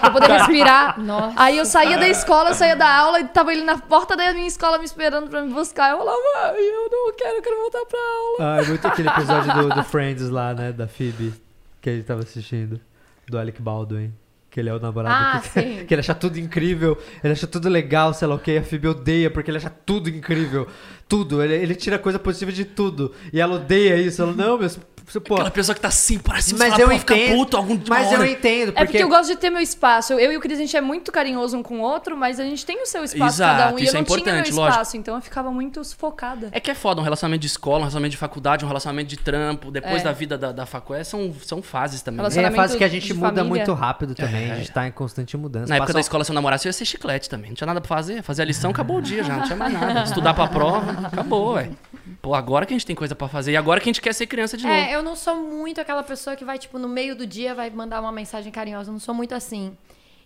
pra 0.00 0.10
poder 0.10 0.30
respirar. 0.30 0.98
Nossa. 1.02 1.34
Aí 1.36 1.58
eu 1.58 1.64
saía 1.66 1.98
da 1.98 2.08
escola, 2.08 2.50
eu 2.50 2.54
saía 2.54 2.76
da 2.76 2.88
aula 2.88 3.20
e 3.20 3.24
tava 3.24 3.52
ele 3.52 3.64
na 3.64 3.76
porta 3.78 4.16
da 4.16 4.32
minha 4.32 4.46
escola 4.46 4.78
me 4.78 4.84
esperando 4.84 5.28
pra 5.28 5.42
me 5.42 5.52
buscar. 5.52 5.90
Eu 5.90 5.98
falava, 5.98 6.18
"Ai, 6.44 6.56
eu 6.58 6.88
não 6.90 7.12
quero, 7.16 7.36
eu 7.36 7.42
quero 7.42 7.56
voltar 7.56 7.84
pra 7.86 7.98
aula. 7.98 8.36
Ah, 8.56 8.62
é 8.62 8.66
muito 8.66 8.86
aquele 8.86 9.08
episódio 9.08 9.52
do, 9.54 9.68
do 9.70 9.84
Friends 9.84 10.28
lá, 10.30 10.54
né, 10.54 10.72
da 10.72 10.86
Phoebe, 10.86 11.34
que 11.80 11.90
ele 11.90 12.02
tava 12.02 12.20
assistindo, 12.20 12.80
do 13.28 13.38
Alec 13.38 13.60
Baldwin. 13.60 14.12
Que 14.54 14.60
ele 14.60 14.68
é 14.68 14.72
o 14.72 14.78
namorado 14.78 15.12
Ah, 15.12 15.40
que, 15.40 15.48
sim. 15.48 15.82
que 15.84 15.92
ele 15.92 15.98
acha 15.98 16.14
tudo 16.14 16.38
incrível, 16.38 16.96
ele 17.24 17.32
acha 17.32 17.44
tudo 17.44 17.68
legal, 17.68 18.14
sei 18.14 18.28
lá 18.28 18.36
o 18.36 18.38
que, 18.38 18.56
a 18.56 18.62
Phoebe 18.62 18.86
odeia 18.86 19.28
porque 19.28 19.50
ele 19.50 19.58
acha 19.58 19.68
tudo 19.68 20.08
incrível. 20.08 20.68
Tudo, 21.08 21.42
ele, 21.42 21.54
ele 21.54 21.74
tira 21.74 21.98
coisa 21.98 22.20
positiva 22.20 22.52
de 22.52 22.64
tudo. 22.64 23.12
E 23.32 23.40
ela 23.40 23.56
odeia 23.56 23.96
isso, 23.96 24.22
ela, 24.22 24.32
não, 24.32 24.56
mas, 25.04 25.22
pô. 25.22 25.34
Aquela 25.34 25.50
pessoa 25.50 25.74
que 25.74 25.80
tá 25.80 25.88
assim, 25.88 26.18
parece 26.18 26.54
Mas 26.54 26.78
eu 26.78 26.90
entendo. 26.90 27.36
puto 27.36 27.56
algum 27.56 27.78
mas 27.88 28.06
hora. 28.08 28.16
eu 28.16 28.32
entendo, 28.32 28.66
porque. 28.72 28.80
É 28.82 28.84
porque 28.86 29.02
eu 29.02 29.08
gosto 29.08 29.30
de 29.30 29.36
ter 29.36 29.50
meu 29.50 29.60
espaço. 29.60 30.12
Eu 30.14 30.32
e 30.32 30.36
o 30.36 30.40
Cris, 30.40 30.58
a 30.58 30.60
gente 30.62 30.76
é 30.76 30.80
muito 30.80 31.12
carinhoso 31.12 31.56
um 31.56 31.62
com 31.62 31.78
o 31.78 31.82
outro, 31.82 32.16
mas 32.16 32.40
a 32.40 32.44
gente 32.44 32.64
tem 32.64 32.82
o 32.82 32.86
seu 32.86 33.04
espaço 33.04 33.36
Exato, 33.36 33.58
cada 33.58 33.74
um. 33.74 33.78
E 33.78 33.84
isso 33.84 33.94
eu 33.96 33.98
é 33.98 34.00
não 34.00 34.04
tinha 34.06 34.16
meu 34.16 34.24
importante, 34.24 34.50
espaço, 34.50 34.78
lógico. 34.78 34.96
então 34.96 35.14
eu 35.16 35.20
ficava 35.22 35.50
muito 35.50 35.84
sufocada. 35.84 36.48
É 36.52 36.60
que 36.60 36.70
é 36.70 36.74
foda, 36.74 37.00
um 37.00 37.04
relacionamento 37.04 37.40
de 37.42 37.46
escola, 37.48 37.76
um 37.78 37.80
relacionamento 37.82 38.10
de 38.12 38.16
faculdade, 38.18 38.64
um 38.64 38.68
relacionamento 38.68 39.08
de 39.08 39.16
trampo, 39.18 39.70
depois 39.70 40.00
É. 40.00 40.04
da 40.04 40.12
vida 40.12 40.38
da, 40.38 40.52
da 40.52 40.66
facu, 40.66 40.94
é, 40.94 41.04
são, 41.04 41.32
são 41.44 41.62
fases 41.62 42.02
também. 42.02 42.24
É 42.24 42.46
a 42.46 42.50
fase 42.52 42.76
que 42.78 42.84
a 42.84 42.88
gente 42.88 43.12
muda 43.12 43.26
família. 43.28 43.44
muito 43.44 43.72
rápido 43.74 44.14
também, 44.14 44.50
a 44.50 44.56
gente 44.56 44.70
tá 44.72 44.86
em 44.86 44.92
constante 44.92 45.36
mudança. 45.36 45.66
Na 45.68 45.76
época 45.76 45.86
Passa- 45.88 45.94
da 45.94 46.00
escola, 46.00 46.24
se 46.24 46.30
eu 46.30 46.34
namorasse, 46.34 46.66
eu 46.66 46.70
ia 46.70 46.72
ser 46.72 46.84
chiclete 46.84 47.28
também. 47.28 47.50
Não 47.50 47.54
tinha 47.56 47.66
nada 47.66 47.80
pra 47.80 47.88
fazer. 47.88 48.22
Fazer 48.22 48.42
a 48.42 48.44
lição, 48.44 48.70
acabou 48.70 48.98
o 48.98 49.02
dia 49.02 49.22
já. 49.22 49.36
Não 49.36 49.42
tinha 49.44 49.56
mais 49.56 49.72
nada. 49.72 50.02
Estudar 50.04 50.34
pra 50.34 50.46
prova, 50.48 51.06
acabou, 51.06 51.54
velho. 51.54 51.76
Pô, 52.24 52.34
agora 52.34 52.64
que 52.64 52.72
a 52.72 52.76
gente 52.76 52.86
tem 52.86 52.96
coisa 52.96 53.14
pra 53.14 53.28
fazer. 53.28 53.52
E 53.52 53.56
agora 53.56 53.78
que 53.78 53.84
a 53.86 53.92
gente 53.92 54.00
quer 54.00 54.14
ser 54.14 54.26
criança 54.26 54.56
de 54.56 54.64
novo. 54.64 54.74
É, 54.74 54.94
eu 54.94 55.02
não 55.02 55.14
sou 55.14 55.36
muito 55.36 55.78
aquela 55.78 56.02
pessoa 56.02 56.34
que 56.34 56.42
vai, 56.42 56.58
tipo, 56.58 56.78
no 56.78 56.88
meio 56.88 57.14
do 57.14 57.26
dia 57.26 57.54
vai 57.54 57.68
mandar 57.68 58.00
uma 58.00 58.10
mensagem 58.10 58.50
carinhosa. 58.50 58.88
Eu 58.88 58.92
não 58.94 58.98
sou 58.98 59.14
muito 59.14 59.34
assim. 59.34 59.76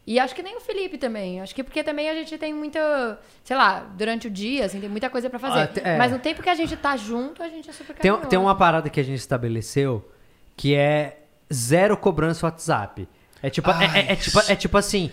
E 0.06 0.16
acho 0.20 0.32
que 0.32 0.40
nem 0.40 0.56
o 0.56 0.60
Felipe 0.60 0.96
também. 0.96 1.40
Acho 1.40 1.52
que 1.52 1.64
porque 1.64 1.82
também 1.82 2.08
a 2.08 2.14
gente 2.14 2.38
tem 2.38 2.54
muita, 2.54 3.18
sei 3.42 3.56
lá, 3.56 3.80
durante 3.80 4.28
o 4.28 4.30
dia, 4.30 4.66
assim, 4.66 4.78
tem 4.78 4.88
muita 4.88 5.10
coisa 5.10 5.28
pra 5.28 5.40
fazer. 5.40 5.70
Ah, 5.84 5.88
é. 5.88 5.98
Mas 5.98 6.12
no 6.12 6.20
tempo 6.20 6.40
que 6.40 6.48
a 6.48 6.54
gente 6.54 6.76
tá 6.76 6.96
junto, 6.96 7.42
a 7.42 7.48
gente 7.48 7.68
é 7.68 7.72
super 7.72 7.96
Tem, 7.96 8.12
carinhoso. 8.12 8.28
tem 8.28 8.38
uma 8.38 8.54
parada 8.54 8.88
que 8.88 9.00
a 9.00 9.02
gente 9.02 9.18
estabeleceu 9.18 10.08
que 10.56 10.76
é 10.76 11.18
zero 11.52 11.96
cobrança 11.96 12.46
WhatsApp. 12.46 13.08
É 13.42 13.50
tipo, 13.50 13.70
é, 13.72 14.00
é- 14.08 14.12
é 14.12 14.16
tipo, 14.16 14.38
é 14.48 14.54
tipo 14.54 14.78
assim. 14.78 15.10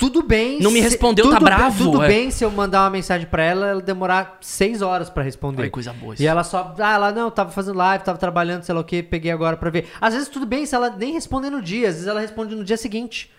Tudo 0.00 0.22
bem. 0.22 0.58
Não 0.60 0.70
me 0.70 0.78
se- 0.82 0.88
respondeu, 0.88 1.26
tudo 1.26 1.34
tá 1.34 1.38
bem- 1.38 1.44
bravo, 1.44 1.84
Tudo 1.92 2.02
é. 2.02 2.08
bem 2.08 2.30
se 2.30 2.42
eu 2.42 2.50
mandar 2.50 2.82
uma 2.84 2.90
mensagem 2.90 3.26
pra 3.26 3.42
ela, 3.44 3.66
ela 3.66 3.80
demorar 3.82 4.38
seis 4.40 4.80
horas 4.82 5.08
pra 5.10 5.22
responder. 5.22 5.60
Olha 5.62 5.70
coisa 5.70 5.92
boa 5.92 6.14
isso. 6.14 6.22
E 6.22 6.26
ela 6.26 6.42
só. 6.42 6.74
Ah, 6.78 6.94
ela 6.94 7.12
não, 7.12 7.30
tava 7.30 7.50
fazendo 7.52 7.76
live, 7.76 8.02
tava 8.02 8.16
trabalhando, 8.18 8.62
sei 8.64 8.74
lá 8.74 8.80
o 8.80 8.84
que, 8.84 9.02
peguei 9.02 9.30
agora 9.30 9.56
pra 9.56 9.68
ver. 9.70 9.88
Às 10.00 10.14
vezes 10.14 10.28
tudo 10.28 10.46
bem 10.46 10.64
se 10.66 10.74
ela 10.74 10.90
nem 10.90 11.12
responder 11.12 11.50
no 11.50 11.60
dia, 11.62 11.88
às 11.88 11.94
vezes 11.94 12.08
ela 12.08 12.20
responde 12.20 12.54
no 12.54 12.64
dia 12.64 12.76
seguinte. 12.78 13.30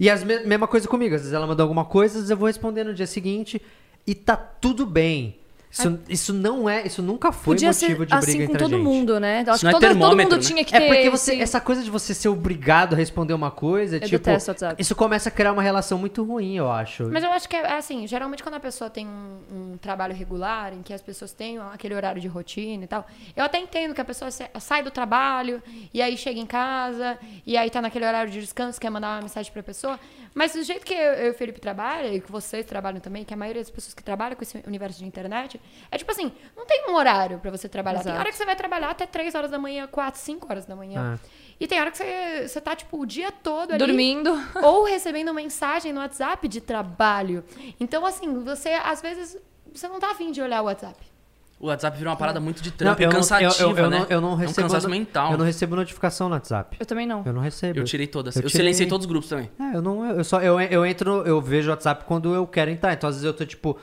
E 0.00 0.08
a 0.08 0.16
mesma 0.16 0.66
coisa 0.66 0.88
comigo, 0.88 1.14
às 1.14 1.20
vezes 1.20 1.34
ela 1.34 1.46
mandou 1.46 1.62
alguma 1.64 1.84
coisa, 1.84 2.14
às 2.14 2.20
vezes 2.20 2.30
eu 2.30 2.36
vou 2.36 2.46
responder 2.46 2.84
no 2.84 2.94
dia 2.94 3.06
seguinte 3.06 3.60
e 4.06 4.14
tá 4.14 4.34
tudo 4.36 4.86
bem. 4.86 5.36
Isso, 5.70 5.98
isso 6.08 6.32
não 6.32 6.68
é, 6.68 6.86
isso 6.86 7.02
nunca 7.02 7.30
foi 7.30 7.54
Podia 7.54 7.68
motivo 7.68 7.86
ser 7.86 7.92
de 7.92 7.94
briga 7.98 8.16
assim 8.18 8.36
com 8.38 8.42
entre 8.44 8.56
a 8.56 8.58
todo 8.60 8.70
gente. 8.70 8.82
mundo, 8.84 9.20
né? 9.20 9.44
Eu 9.46 9.52
acho 9.52 9.66
é 9.66 9.68
que 9.68 9.72
todo, 9.74 9.80
todo 9.80 9.80
termômetro, 9.80 10.22
mundo 10.22 10.36
né? 10.36 10.48
tinha 10.48 10.64
que 10.64 10.72
ter 10.72 10.82
É 10.82 10.86
porque 10.88 11.10
você, 11.10 11.32
esse- 11.34 11.42
essa 11.42 11.60
coisa 11.60 11.82
de 11.82 11.90
você 11.90 12.14
ser 12.14 12.28
obrigado 12.28 12.94
a 12.94 12.96
responder 12.96 13.34
uma 13.34 13.50
coisa, 13.50 13.96
Eu 13.96 14.00
tipo, 14.00 14.30
isso 14.78 14.96
começa 14.96 15.28
a 15.28 15.32
criar 15.32 15.52
uma 15.52 15.62
relação 15.62 15.98
muito 15.98 16.22
ruim, 16.24 16.56
eu 16.56 16.70
acho. 16.70 17.04
Mas 17.10 17.22
eu 17.22 17.30
acho 17.30 17.48
que 17.48 17.54
é 17.56 17.72
assim, 17.76 18.06
geralmente 18.06 18.42
quando 18.42 18.54
a 18.54 18.60
pessoa 18.60 18.88
tem 18.88 19.06
um, 19.06 19.38
um 19.74 19.76
trabalho 19.76 20.14
regular, 20.14 20.72
em 20.72 20.82
que 20.82 20.92
as 20.92 21.02
pessoas 21.02 21.32
têm 21.32 21.58
aquele 21.58 21.94
horário 21.94 22.20
de 22.20 22.28
rotina 22.28 22.84
e 22.84 22.86
tal, 22.86 23.06
eu 23.36 23.44
até 23.44 23.58
entendo 23.58 23.94
que 23.94 24.00
a 24.00 24.04
pessoa 24.04 24.30
sa- 24.30 24.48
sai 24.58 24.82
do 24.82 24.90
trabalho 24.90 25.62
e 25.92 26.00
aí 26.00 26.16
chega 26.16 26.40
em 26.40 26.46
casa 26.46 27.18
e 27.46 27.56
aí 27.56 27.68
tá 27.70 27.82
naquele 27.82 28.06
horário 28.06 28.30
de 28.32 28.40
descanso, 28.40 28.80
quer 28.80 28.90
mandar 28.90 29.16
uma 29.16 29.22
mensagem 29.22 29.52
pra 29.52 29.62
pessoa. 29.62 29.98
Mas 30.38 30.52
do 30.52 30.62
jeito 30.62 30.86
que 30.86 30.94
eu, 30.94 31.26
e 31.26 31.30
o 31.30 31.34
Felipe 31.34 31.58
trabalham, 31.60 32.14
e 32.14 32.20
que 32.20 32.30
vocês 32.30 32.64
trabalham 32.64 33.00
também, 33.00 33.24
que 33.24 33.34
a 33.34 33.36
maioria 33.36 33.60
das 33.60 33.70
pessoas 33.70 33.92
que 33.92 34.04
trabalham 34.04 34.36
com 34.36 34.42
esse 34.44 34.62
universo 34.68 35.00
de 35.00 35.04
internet, 35.04 35.60
é 35.90 35.98
tipo 35.98 36.08
assim, 36.12 36.30
não 36.56 36.64
tem 36.64 36.84
um 36.88 36.94
horário 36.94 37.40
pra 37.40 37.50
você 37.50 37.68
trabalhar. 37.68 38.04
Tem 38.04 38.12
Exato. 38.12 38.20
hora 38.20 38.30
que 38.30 38.36
você 38.36 38.44
vai 38.44 38.54
trabalhar 38.54 38.90
até 38.90 39.04
3 39.04 39.34
horas 39.34 39.50
da 39.50 39.58
manhã, 39.58 39.88
4, 39.88 40.20
5 40.20 40.46
horas 40.48 40.64
da 40.64 40.76
manhã. 40.76 41.18
E 41.58 41.66
tem 41.66 41.80
hora 41.80 41.90
que 41.90 41.96
você, 41.96 42.46
você 42.46 42.60
tá, 42.60 42.76
tipo, 42.76 43.00
o 43.00 43.04
dia 43.04 43.32
todo 43.32 43.70
ali 43.70 43.78
Dormindo. 43.84 44.30
ou 44.62 44.84
recebendo 44.84 45.34
mensagem 45.34 45.92
no 45.92 45.98
WhatsApp 45.98 46.46
de 46.46 46.60
trabalho. 46.60 47.44
Então, 47.80 48.06
assim, 48.06 48.44
você, 48.44 48.68
às 48.68 49.02
vezes, 49.02 49.36
você 49.74 49.88
não 49.88 49.98
tá 49.98 50.12
afim 50.12 50.30
de 50.30 50.40
olhar 50.40 50.62
o 50.62 50.66
WhatsApp. 50.66 51.17
O 51.60 51.66
WhatsApp 51.66 51.98
virou 51.98 52.12
uma 52.12 52.16
parada 52.16 52.38
muito 52.38 52.62
de 52.62 52.70
Não, 52.70 52.76
trampo 52.76 53.02
e 53.02 53.08
cansativa, 53.08 53.52
eu, 53.60 53.70
eu, 53.70 53.76
eu 53.78 53.90
né? 53.90 53.98
não, 53.98 54.06
eu 54.08 54.20
não 54.20 54.28
é 54.30 54.32
um 54.32 54.36
recebo. 54.36 54.60
cansaço 54.68 54.88
mental. 54.88 55.32
Eu 55.32 55.38
não 55.38 55.44
recebo 55.44 55.74
notificação 55.74 56.28
no 56.28 56.34
WhatsApp. 56.36 56.76
Eu 56.78 56.86
também 56.86 57.04
não. 57.06 57.22
Eu 57.26 57.32
não 57.32 57.40
recebo. 57.40 57.80
Eu 57.80 57.84
tirei 57.84 58.06
todas. 58.06 58.36
Eu 58.36 58.42
Eu, 58.42 58.48
tirei- 58.48 58.62
silenciei 58.66 58.88
todos 58.88 59.04
os 59.06 59.10
grupos 59.10 59.28
também. 59.28 59.50
É, 59.58 59.76
eu 59.76 59.82
não. 59.82 60.04
Eu 60.06 60.22
só 60.22 60.40
eu, 60.40 60.60
eu 60.60 60.86
entro, 60.86 61.22
eu 61.26 61.40
vejo 61.40 61.66
o 61.68 61.70
WhatsApp 61.70 62.04
quando 62.04 62.32
eu 62.32 62.46
quero 62.46 62.70
entrar. 62.70 62.92
Então, 62.92 63.08
às 63.08 63.16
vezes 63.16 63.26
eu 63.26 63.34
tô, 63.34 63.44
tipo, 63.44 63.76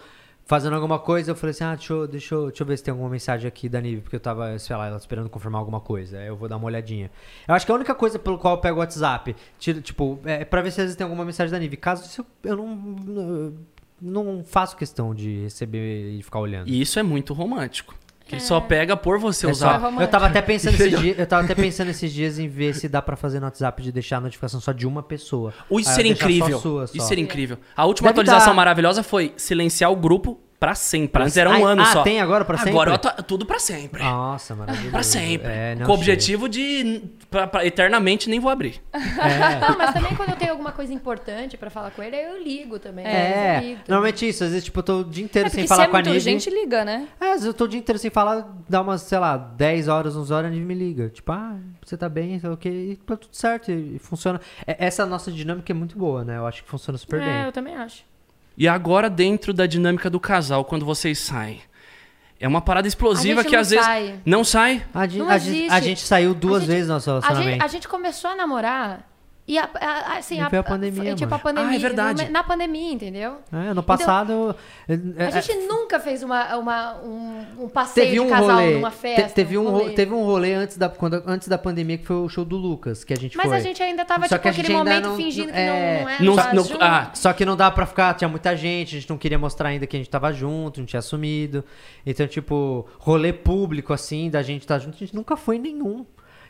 fazendo 0.46 0.74
alguma 0.76 1.00
coisa, 1.00 1.32
eu 1.32 1.36
falei 1.36 1.52
assim, 1.52 1.64
ah, 1.66 1.76
deixa 1.76 1.92
eu, 1.92 2.08
deixa 2.08 2.36
eu, 2.36 2.46
deixa 2.48 2.64
eu 2.64 2.68
ver 2.68 2.78
se 2.78 2.84
tem 2.84 2.92
alguma 2.94 3.10
mensagem 3.10 3.46
aqui 3.48 3.68
da 3.68 3.82
Nive, 3.82 4.02
porque 4.04 4.16
eu 4.16 4.20
tava, 4.22 4.58
sei 4.58 4.74
lá, 4.76 4.88
ela 4.88 4.98
esperando 4.98 5.28
confirmar 5.30 5.60
alguma 5.60 5.82
coisa. 5.82 6.18
Aí 6.20 6.28
eu 6.28 6.38
vou 6.38 6.48
dar 6.48 6.56
uma 6.56 6.68
olhadinha. 6.68 7.12
Eu 7.46 7.56
acho 7.56 7.66
que 7.66 7.72
a 7.74 7.76
única 7.76 7.94
coisa 7.94 8.18
pelo 8.18 8.38
qual 8.38 8.54
eu 8.56 8.62
pego 8.62 8.78
o 8.78 8.80
WhatsApp, 8.80 9.36
tiro, 9.60 9.82
tipo, 9.82 10.18
é 10.24 10.46
pra 10.46 10.62
ver 10.62 10.72
se 10.72 10.80
às 10.80 10.86
vezes 10.86 10.96
tem 10.96 11.04
alguma 11.04 11.26
mensagem 11.26 11.52
da 11.52 11.60
Nive. 11.60 11.76
Caso 11.76 12.06
isso, 12.06 12.26
eu 12.42 12.56
não. 12.56 13.54
Não 14.02 14.44
faço 14.46 14.76
questão 14.76 15.14
de 15.16 15.42
receber 15.44 16.12
e 16.18 16.22
ficar 16.22 16.40
olhando. 16.40 16.68
E 16.70 16.82
isso 16.82 17.00
é 17.00 17.04
muito 17.04 17.34
romântico. 17.34 17.96
Que 18.28 18.34
ele 18.36 18.42
só 18.42 18.60
pega 18.60 18.98
por 18.98 19.20
você 19.20 19.46
É 19.46 19.52
usar. 19.52 19.80
eu 20.02 20.08
tava 20.08 20.26
até 20.26 20.42
pensando 20.42 20.74
esses 20.74 20.90
dias, 21.00 21.20
eu 21.20 21.28
tava 21.28 21.44
até 21.46 21.54
pensando 21.54 21.90
esses 21.92 22.12
dias 22.12 22.40
em 22.40 22.48
ver 22.48 22.74
se 22.74 22.90
dá 22.90 23.00
pra 23.00 23.16
fazer 23.16 23.40
no 23.40 23.46
WhatsApp 23.46 23.84
de 23.84 23.92
deixar 23.92 24.18
a 24.18 24.22
notificação 24.22 24.60
só 24.60 24.72
de 24.72 24.88
uma 24.88 25.04
pessoa. 25.04 25.54
Ou 25.70 25.80
isso 25.80 25.92
seria 25.94 26.12
deixar 26.14 26.26
só 26.28 26.32
incrível. 26.34 26.60
sua, 26.60 26.88
só. 26.88 26.98
Isso 26.98 27.08
seria 27.08 27.24
incrível. 27.24 27.58
A 27.78 27.86
última 27.86 28.10
Deve 28.10 28.22
atualização 28.22 28.54
dar. 28.54 28.58
maravilhosa 28.58 29.04
foi 29.04 29.32
silenciar 29.38 29.92
o 29.92 29.96
grupo 29.96 30.40
pra 30.60 30.74
sempre. 30.76 31.10
Pra 31.10 31.24
Antes 31.24 31.38
era 31.38 31.50
um 31.50 31.54
Ai, 31.54 31.62
ano 31.64 31.82
ah, 31.82 31.86
só. 31.86 32.04
tem 32.04 32.20
agora 32.22 32.44
pra 32.46 32.58
sempre? 32.58 32.72
Agora 32.72 32.98
tudo 32.98 33.46
pra 33.46 33.60
sempre. 33.60 34.04
Nossa, 34.04 34.56
maravilhoso. 34.56 34.92
Pra 34.92 35.04
sempre. 35.04 35.48
É, 35.52 35.76
não, 35.76 35.86
Com 35.86 35.92
o 35.92 35.96
objetivo 35.96 36.48
de. 36.50 37.04
Pra, 37.30 37.48
pra- 37.48 37.66
eternamente 37.66 38.30
nem 38.30 38.40
vou 38.40 38.50
abrir. 38.52 38.82
É. 38.94 39.60
Não, 39.60 39.78
mas 39.78 39.94
também 39.94 40.16
quando 40.16 40.30
eu 40.30 40.36
tenho 40.38 40.52
alguma 40.52 40.72
coisa 40.72 40.94
importante 40.94 41.58
pra 41.58 41.70
falar 41.70 41.92
com 41.92 42.02
ele, 42.02 42.16
eu 42.16 42.42
ligo 42.42 42.80
também. 42.80 43.06
É, 43.06 43.60
ligo 43.62 43.82
normalmente 43.88 44.28
isso. 44.28 44.44
Às 44.44 44.52
vezes, 44.52 44.64
tipo, 44.66 44.80
eu 44.80 44.84
tô 44.84 45.00
o 45.00 45.04
dia 45.04 45.24
inteiro 45.24 45.48
É 45.48 45.50
sem 45.52 45.64
se 45.64 45.68
falar 45.68 45.84
é 45.86 45.88
com 45.88 45.98
a 45.98 46.02
Nive. 46.02 46.16
urgente, 46.16 46.50
liga, 46.50 46.86
né? 46.86 47.08
É, 47.20 47.26
às 47.26 47.32
vezes 47.34 47.46
eu 47.48 47.54
tô 47.54 47.66
o 47.66 47.68
dia 47.68 47.80
inteiro 47.80 48.00
sem 48.00 48.10
falar, 48.10 48.48
dá 48.70 48.82
umas, 48.82 49.02
sei 49.02 49.20
lá, 49.20 49.36
10 49.36 49.88
horas, 49.90 50.16
11 50.16 50.32
horas, 50.34 50.48
a 50.50 50.54
Nive 50.54 50.66
me 50.66 50.74
liga. 50.76 51.10
Tipo, 51.10 51.32
ah, 51.34 51.58
você 51.84 51.98
tá 51.98 52.08
bem, 52.08 52.40
sei 52.40 52.48
lá 52.50 52.56
o 52.56 52.58
que, 52.58 52.70
e 52.70 52.96
tá 52.96 53.18
tudo 53.18 53.36
certo, 53.36 53.72
e, 53.72 53.96
e 53.98 54.00
funciona. 54.00 54.40
É, 54.66 54.86
essa 54.86 55.06
nossa 55.06 55.30
dinâmica 55.32 55.72
é 55.74 55.76
muito 55.76 55.98
boa, 55.98 56.24
né? 56.24 56.38
Eu 56.38 56.48
acho 56.48 56.64
que 56.64 56.70
funciona 56.70 56.98
super 56.98 57.22
É, 57.22 57.26
bem. 57.26 57.42
eu 57.46 57.52
também 57.52 57.76
acho. 57.76 58.04
E 58.58 58.68
agora, 58.68 59.10
dentro 59.10 59.54
da 59.54 59.66
dinâmica 59.66 60.10
do 60.10 60.20
casal, 60.20 60.64
quando 60.66 60.86
vocês 60.86 61.20
saem. 61.20 61.62
É 62.40 62.48
uma 62.48 62.62
parada 62.62 62.88
explosiva 62.88 63.44
que 63.44 63.56
às 63.56 63.70
vezes. 63.70 63.86
sai. 63.86 64.20
Não 64.26 64.44
sai. 64.44 64.84
A, 64.94 65.08
gente- 65.08 65.20
Não 65.20 65.30
a 65.30 65.38
gente, 65.38 65.70
a 65.72 65.80
gente 65.80 66.02
saiu 66.02 66.34
duas 66.34 66.58
A 66.58 66.60
gente- 66.62 66.68
vezes 66.70 66.88
no 66.88 66.94
nosso 66.96 67.10
A 67.10 67.14
gente, 67.16 67.24
relacionamento. 67.28 67.64
a 67.64 67.68
gente 67.68 67.88
começou 67.88 68.30
a 68.32 68.36
namorar 68.36 69.08
e 69.48 69.60
a, 69.60 69.70
a- 69.80 70.18
assim, 70.18 70.42
E 70.42 70.50
veio 70.50 70.60
a 70.62 70.64
pandemia, 70.64 71.14
Tipo, 71.14 71.30
mano. 71.30 71.36
a 71.36 71.40
pandemia. 71.40 71.70
Ah, 71.72 71.76
é 71.76 71.80
verdade. 71.80 72.30
Na 72.30 72.44
pandemia, 72.44 72.94
entendeu? 72.94 73.38
É, 73.54 73.68
ano 73.70 73.84
passado. 73.84 74.56
é, 74.88 74.94
A 75.24 75.28
é, 75.38 75.42
gente 75.42 75.68
nunca 75.68 76.00
fez 76.00 76.24
uma, 76.24 76.56
uma, 76.58 76.96
um, 77.04 77.46
um 77.66 77.70
passeio 77.70 78.08
Teve 78.08 78.20
um 78.22 78.26
de 78.26 78.30
casal 78.32 78.50
rolê. 78.58 78.74
numa 78.74 78.90
te- 78.90 78.98
festa. 78.98 79.30
teve, 79.36 79.58
um, 79.58 79.64
ro- 79.66 79.78
rolê. 79.80 79.90
teve 79.94 80.14
um 80.16 80.24
rolê 80.24 80.54
antes 80.54 80.78
da, 80.78 80.90
quando, 80.90 81.22
antes 81.28 81.48
da 81.48 81.58
pandemia 81.60 81.98
que 82.00 82.06
foi 82.06 82.16
o 82.16 82.28
show 82.28 82.44
do 82.44 82.58
Lucas, 82.58 83.04
que 83.04 83.14
a 83.14 83.18
gente 83.18 83.38
Mas 83.38 83.48
foi. 83.48 83.58
a 83.58 83.60
gente 83.60 83.84
ainda 83.84 84.04
tava, 84.04 84.28
Só 84.28 84.30
tipo, 84.36 84.42
que 84.42 84.48
a 84.48 84.52
gente 84.52 84.62
aquele 84.62 84.78
ainda 84.80 84.90
momento 84.90 85.08
não- 85.10 85.16
fingindo 85.16 85.52
que 85.52 85.58
é, 85.60 85.68
não, 86.20 86.26
não 86.34 86.40
é. 86.40 86.44
não- 86.46 86.54
não- 86.56 86.64
junto. 86.64 86.84
ah, 86.84 87.12
Só 87.14 87.32
que 87.32 87.46
não 87.46 87.56
dá 87.56 87.70
pra 87.70 87.86
ficar, 87.86 88.14
tinha 88.16 88.28
muita 88.28 88.56
gente, 88.56 88.96
a 88.96 89.00
gente 89.00 89.10
não 89.10 89.18
queria 89.18 89.38
mostrar 89.38 89.70
ainda 89.70 89.86
que 89.86 89.96
a 89.96 90.00
gente 90.00 90.10
tava 90.10 90.34
junto, 90.34 90.80
não 90.80 90.88
tinha 90.88 91.00
assumido. 91.00 91.64
Então, 92.06 92.26
tipo, 92.28 92.88
rolê 92.98 93.32
público, 93.32 93.94
assim, 93.94 94.30
da 94.30 94.42
gente 94.42 94.62
estar 94.64 94.80
junto, 94.80 94.96
a 94.96 94.98
gente 95.00 95.14
nunca 95.16 95.38
foi 95.38 95.60
nenhum. 95.60 96.04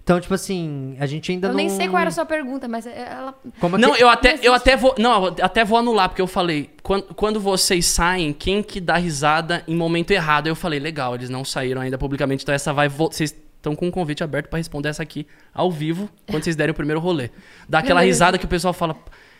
Então, 0.06 0.20
tipo 0.22 0.36
assim, 0.36 0.96
a 1.00 1.08
gente 1.08 1.32
ainda 1.32 1.48
Eu 1.48 1.50
não... 1.50 1.58
nem 1.58 1.68
sei 1.68 1.88
qual 1.89 2.00
era 2.00 2.10
a 2.10 2.13
sua 2.13 2.28
pergunta, 2.28 2.68
mas 2.68 2.86
ela. 2.86 3.34
Como 3.60 3.76
é 3.76 3.80
Não, 3.80 3.94
que- 3.96 4.04
eu 4.04 4.08
até, 4.08 4.36
Não 4.38 4.44
eu 4.44 4.54
até 4.54 4.78
vou. 4.78 4.94
Não, 5.00 5.26
eu 5.26 5.36
até 5.41 5.65
vou 5.65 5.80
anular, 5.80 6.10
porque 6.10 6.22
eu 6.22 6.28
falei, 6.28 6.70
quando, 6.84 7.06
quando 7.15 7.39
vocês 7.39 7.88
saem, 7.88 8.32
quem 8.32 8.62
que 8.62 8.80
dá 8.80 8.98
risada 8.98 9.63
em 9.68 9.76
momento 9.76 10.12
errado? 10.12 10.46
Eu 10.46 10.56
falei, 10.56 10.80
legal, 10.80 11.15
eles 11.15 11.28
não 11.28 11.44
saíram 11.44 11.82
ainda 11.82 11.98
publicamente, 11.98 12.44
então 12.44 12.54
essa 12.54 12.72
vai. 12.72 12.88
vo- 12.88 13.08
Vocês 13.12 13.36
estão 13.58 13.76
com 13.76 13.88
um 13.88 13.91
convite 13.91 14.24
aberto 14.24 14.48
pra 14.48 14.58
responder 14.60 14.89
essa 14.89 15.02
aqui 15.02 15.26
ao 15.52 15.72
vivo, 15.72 16.08
quando 16.30 16.44
vocês 16.44 16.56
derem 16.56 16.72
o 16.72 16.76
primeiro 16.76 17.00
rolê. 17.02 17.32
Dá 17.68 17.80
aquela 17.80 18.02
Beleza. 18.02 18.13
risada 18.26 18.38
que 18.38 18.46
o 18.46 18.48
pessoal 18.48 18.76
fala. 18.76 18.96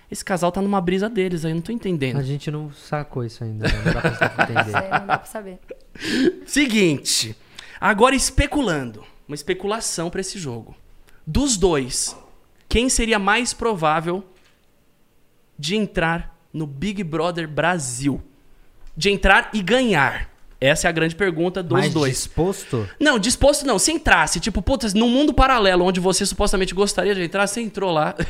Esse 0.10 0.26
casal 0.26 0.52
tá 0.52 0.64
numa 0.64 0.82
brisa 0.82 1.08
deles 1.08 1.46
aí, 1.46 1.52
eu 1.52 1.56
não 1.56 1.62
tô 1.62 1.72
entendendo. 1.72 2.18
A 2.18 2.24
gente 2.24 2.50
não 2.50 2.72
sacou 2.72 3.24
isso 3.24 3.44
ainda, 3.44 3.68
né? 3.68 3.74
não 3.86 3.94
dá 3.94 4.02
pra 4.02 4.34
entender. 4.46 4.64
Sei, 4.72 4.90
não 5.00 5.06
dá 5.08 5.18
pra 5.20 5.26
saber. 5.26 5.60
Seguinte. 6.46 7.36
Agora 7.80 8.16
especulando. 8.16 9.04
Uma 9.28 9.36
especulação 9.36 10.10
pra 10.10 10.22
esse 10.22 10.38
jogo. 10.38 10.76
Dos 11.26 11.58
dois, 11.58 12.16
quem 12.70 12.90
seria 12.90 13.18
mais 13.18 13.54
provável 13.54 14.24
de 15.58 15.76
entrar 15.76 16.38
no 16.54 16.68
Big 16.68 17.04
Brother 17.04 17.48
Brasil? 17.48 18.22
De 18.96 19.10
entrar 19.10 19.50
e 19.54 19.62
ganhar. 19.62 20.30
Essa 20.60 20.88
é 20.88 20.90
a 20.90 20.92
grande 20.92 21.16
pergunta 21.16 21.62
dos 21.62 21.80
Mais 21.80 21.94
dois. 21.94 22.14
disposto? 22.14 22.88
Não, 23.00 23.20
disposto 23.20 23.66
não. 23.66 23.78
Se 23.78 23.92
entrasse, 23.92 24.40
tipo, 24.40 24.62
putz, 24.62 24.94
num 24.94 25.10
mundo 25.10 25.34
paralelo 25.34 25.84
onde 25.84 26.00
você 26.00 26.26
supostamente 26.26 26.74
gostaria 26.74 27.14
de 27.14 27.24
entrar, 27.24 27.46
você 27.46 27.62
entrou 27.62 27.92
lá. 27.92 28.16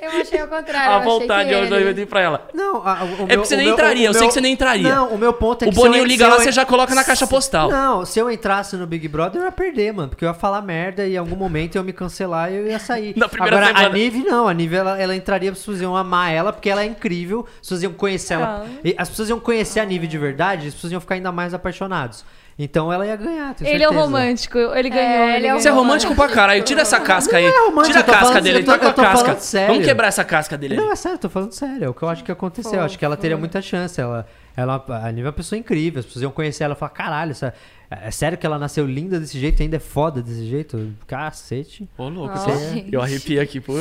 Eu 0.00 0.10
achei 0.20 0.38
ao 0.40 0.46
contrário. 0.46 0.90
a 0.90 0.94
eu 0.94 0.98
achei 0.98 1.10
vontade 1.20 1.48
que 1.48 1.54
eu 1.56 1.66
já 1.66 1.74
ele... 1.76 1.84
inventei 1.86 2.06
pra 2.06 2.20
ela. 2.20 2.48
Não, 2.54 2.76
a- 2.86 3.02
o 3.02 3.04
É 3.04 3.06
meu- 3.06 3.16
porque 3.16 3.36
você 3.38 3.54
o 3.54 3.56
nem 3.56 3.66
meu- 3.66 3.74
entraria, 3.74 4.08
o 4.08 4.10
eu 4.10 4.12
sei 4.12 4.20
meu- 4.20 4.28
que 4.28 4.34
você 4.34 4.40
nem 4.40 4.52
entraria. 4.52 4.94
Não, 4.94 5.08
o 5.08 5.18
meu 5.18 5.32
ponto 5.32 5.64
é 5.64 5.66
O 5.66 5.70
que 5.70 5.74
se 5.74 5.80
eu 5.80 5.86
Boninho 5.86 6.04
liga 6.04 6.24
se 6.24 6.30
lá, 6.30 6.36
eu 6.36 6.40
você 6.42 6.52
já 6.52 6.64
coloca 6.64 6.94
na 6.94 7.02
caixa 7.02 7.26
postal. 7.26 7.68
Não, 7.68 8.04
se 8.06 8.18
eu 8.20 8.30
entrasse 8.30 8.76
no 8.76 8.86
Big 8.86 9.08
Brother, 9.08 9.40
eu 9.40 9.44
ia 9.46 9.50
perder, 9.52 9.92
mano. 9.92 10.08
Porque 10.10 10.24
eu 10.24 10.28
ia 10.28 10.34
falar 10.34 10.62
merda 10.62 11.04
e 11.04 11.14
em 11.14 11.16
algum 11.16 11.34
momento 11.34 11.74
eu 11.76 11.80
ia 11.80 11.84
me 11.84 11.92
cancelar 11.92 12.52
e 12.52 12.56
eu 12.56 12.66
ia 12.68 12.78
sair. 12.78 13.12
Na 13.18 13.28
primeira 13.28 13.56
Agora, 13.56 13.72
a 13.72 13.76
semana. 13.76 13.94
Nive 13.98 14.22
não. 14.22 14.46
A 14.46 14.54
Nive, 14.54 14.76
ela, 14.76 15.00
ela 15.02 15.16
entraria, 15.16 15.50
as 15.50 15.58
pessoas 15.58 15.80
iam 15.80 15.96
amar 15.96 16.32
ela, 16.32 16.52
porque 16.52 16.70
ela 16.70 16.82
é 16.82 16.86
incrível. 16.86 17.44
As 17.54 17.60
pessoas 17.62 17.82
iam 17.82 17.92
conhecer 17.92 18.34
ela. 18.34 18.64
Ah. 18.66 18.70
E 18.84 18.94
as 18.96 19.08
pessoas 19.08 19.28
iam 19.30 19.40
conhecer 19.40 19.80
a 19.80 19.84
Nive 19.84 20.06
de 20.06 20.16
verdade, 20.16 20.68
as 20.68 20.74
pessoas 20.74 20.92
iam 20.92 21.00
ficar 21.00 21.16
ainda 21.16 21.32
mais 21.32 21.52
apaixonados. 21.54 22.24
Então 22.58 22.92
ela 22.92 23.06
ia 23.06 23.14
ganhar, 23.14 23.54
tenho 23.54 23.70
Ele 23.70 23.84
é 23.84 23.88
o 23.88 23.92
romântico, 23.92 24.58
ele 24.58 24.90
ganhou. 24.90 25.28
ele 25.28 25.36
é 25.36 25.38
o 25.38 25.42
ganhou. 25.42 25.60
Você 25.60 25.68
é 25.68 25.70
romântico 25.70 26.14
pra 26.16 26.28
caralho. 26.28 26.64
Tira 26.64 26.80
essa 26.80 26.98
casca 26.98 27.36
aí. 27.36 27.44
é 27.44 27.50
romântico, 27.66 27.86
Tira 27.96 28.00
a 28.00 28.02
casca 28.02 28.26
falando- 28.26 28.42
dele. 28.42 28.64
com 28.64 28.70
a 28.72 28.92
casca. 28.92 29.36
sério. 29.38 29.68
Vamos 29.68 29.86
quebrar 29.86 30.08
essa 30.08 30.24
casca 30.24 30.58
dele. 30.58 30.74
Não, 30.76 30.90
é 30.90 30.96
sério, 30.96 31.14
eu 31.14 31.20
tô 31.20 31.28
falando 31.28 31.52
sério. 31.52 31.84
É 31.84 31.88
o 31.88 31.94
que 31.94 32.02
eu 32.02 32.08
acho 32.08 32.24
que 32.24 32.32
aconteceu. 32.32 32.74
Eu 32.80 32.82
acho 32.84 32.98
que 32.98 33.04
ela 33.04 33.16
teria 33.16 33.36
muita 33.36 33.62
chance. 33.62 34.00
Ela, 34.00 34.26
ela, 34.56 34.84
a 34.88 35.12
Nive 35.12 35.20
é 35.20 35.26
uma 35.26 35.32
pessoa 35.32 35.56
incrível. 35.56 36.00
As 36.00 36.06
pessoas 36.06 36.22
iam 36.24 36.32
conhecer 36.32 36.64
ela 36.64 36.74
e 36.74 36.76
falar: 36.76 36.90
caralho, 36.90 37.30
essa, 37.30 37.54
é 37.88 38.10
sério 38.10 38.36
que 38.36 38.44
ela 38.44 38.58
nasceu 38.58 38.84
linda 38.84 39.20
desse 39.20 39.38
jeito 39.38 39.60
e 39.60 39.62
ainda 39.62 39.76
é 39.76 39.80
foda 39.80 40.20
desse 40.20 40.44
jeito? 40.44 40.92
Cacete. 41.06 41.88
Ô, 41.96 42.08
louco. 42.08 42.36
Você- 42.38 42.74
gente. 42.74 42.92
Eu 42.92 43.00
arrepiei 43.00 43.38
aqui 43.38 43.60
por, 43.60 43.76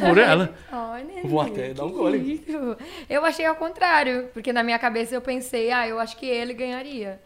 por 0.00 0.16
ela. 0.16 0.50
Olha, 0.72 1.04
Vou 1.24 1.38
até 1.40 1.74
dar 1.74 1.84
um 1.84 1.92
gole. 1.92 2.42
Eu 3.10 3.26
achei 3.26 3.44
ao 3.44 3.56
contrário, 3.56 4.28
porque 4.32 4.54
na 4.54 4.62
minha 4.62 4.78
cabeça 4.78 5.14
eu 5.14 5.20
pensei, 5.20 5.70
ah, 5.70 5.86
eu 5.86 6.00
acho 6.00 6.16
que 6.16 6.24
ele 6.24 6.54
ganharia. 6.54 7.20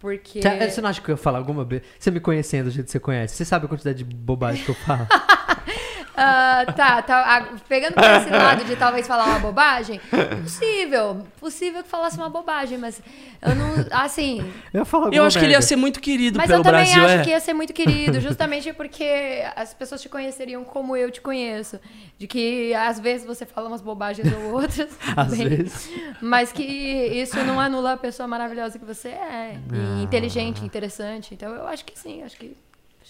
Porque. 0.00 0.40
Você, 0.40 0.70
você 0.70 0.80
não 0.80 0.88
acha 0.88 1.00
que 1.00 1.10
eu 1.10 1.16
falo 1.16 1.36
alguma? 1.36 1.68
Você 1.98 2.10
me 2.10 2.18
conhecendo 2.18 2.64
do 2.64 2.70
jeito 2.70 2.86
que 2.86 2.92
você 2.92 2.98
conhece, 2.98 3.36
você 3.36 3.44
sabe 3.44 3.66
a 3.66 3.68
quantidade 3.68 4.02
de 4.02 4.04
bobagem 4.04 4.64
que 4.64 4.70
eu 4.70 4.74
falo? 4.74 5.06
Ah, 6.22 6.66
tá, 6.76 7.00
tá. 7.02 7.24
ah, 7.26 7.56
pegando 7.68 7.94
por 7.94 8.04
esse 8.04 8.28
lado 8.30 8.64
de 8.64 8.76
talvez 8.76 9.06
falar 9.06 9.24
uma 9.24 9.38
bobagem, 9.38 10.00
possível. 10.42 11.26
Possível 11.38 11.82
que 11.82 11.88
falasse 11.88 12.16
uma 12.18 12.28
bobagem, 12.28 12.76
mas 12.76 13.00
eu 13.40 13.54
não. 13.54 13.86
Assim. 13.90 14.44
Eu 14.72 14.84
falo 14.84 15.12
Eu 15.12 15.24
acho 15.24 15.38
que 15.38 15.44
ele 15.44 15.54
ia 15.54 15.62
ser 15.62 15.76
muito 15.76 15.98
querido 16.00 16.36
Mas 16.36 16.46
pelo 16.48 16.60
eu 16.60 16.64
também 16.64 16.84
Brasil, 16.84 17.04
acho 17.04 17.14
é. 17.14 17.24
que 17.24 17.30
ia 17.30 17.40
ser 17.40 17.54
muito 17.54 17.72
querido, 17.72 18.20
justamente 18.20 18.72
porque 18.74 19.42
as 19.56 19.72
pessoas 19.72 20.02
te 20.02 20.08
conheceriam 20.08 20.62
como 20.64 20.96
eu 20.96 21.10
te 21.10 21.20
conheço. 21.20 21.80
De 22.18 22.26
que 22.26 22.74
às 22.74 23.00
vezes 23.00 23.26
você 23.26 23.46
fala 23.46 23.68
umas 23.68 23.80
bobagens 23.80 24.30
ou 24.32 24.52
outras. 24.52 24.90
Às 25.16 25.30
bem, 25.36 25.48
vezes. 25.48 25.90
Mas 26.20 26.52
que 26.52 26.62
isso 26.62 27.42
não 27.44 27.58
anula 27.58 27.94
a 27.94 27.96
pessoa 27.96 28.26
maravilhosa 28.28 28.78
que 28.78 28.84
você 28.84 29.08
é. 29.08 29.54
E 29.72 30.00
Ah. 30.00 30.02
inteligente, 30.02 30.62
interessante. 30.62 31.32
Então 31.32 31.50
eu 31.54 31.66
acho 31.66 31.82
que 31.84 31.98
sim, 31.98 32.22
acho 32.22 32.36
que. 32.36 32.54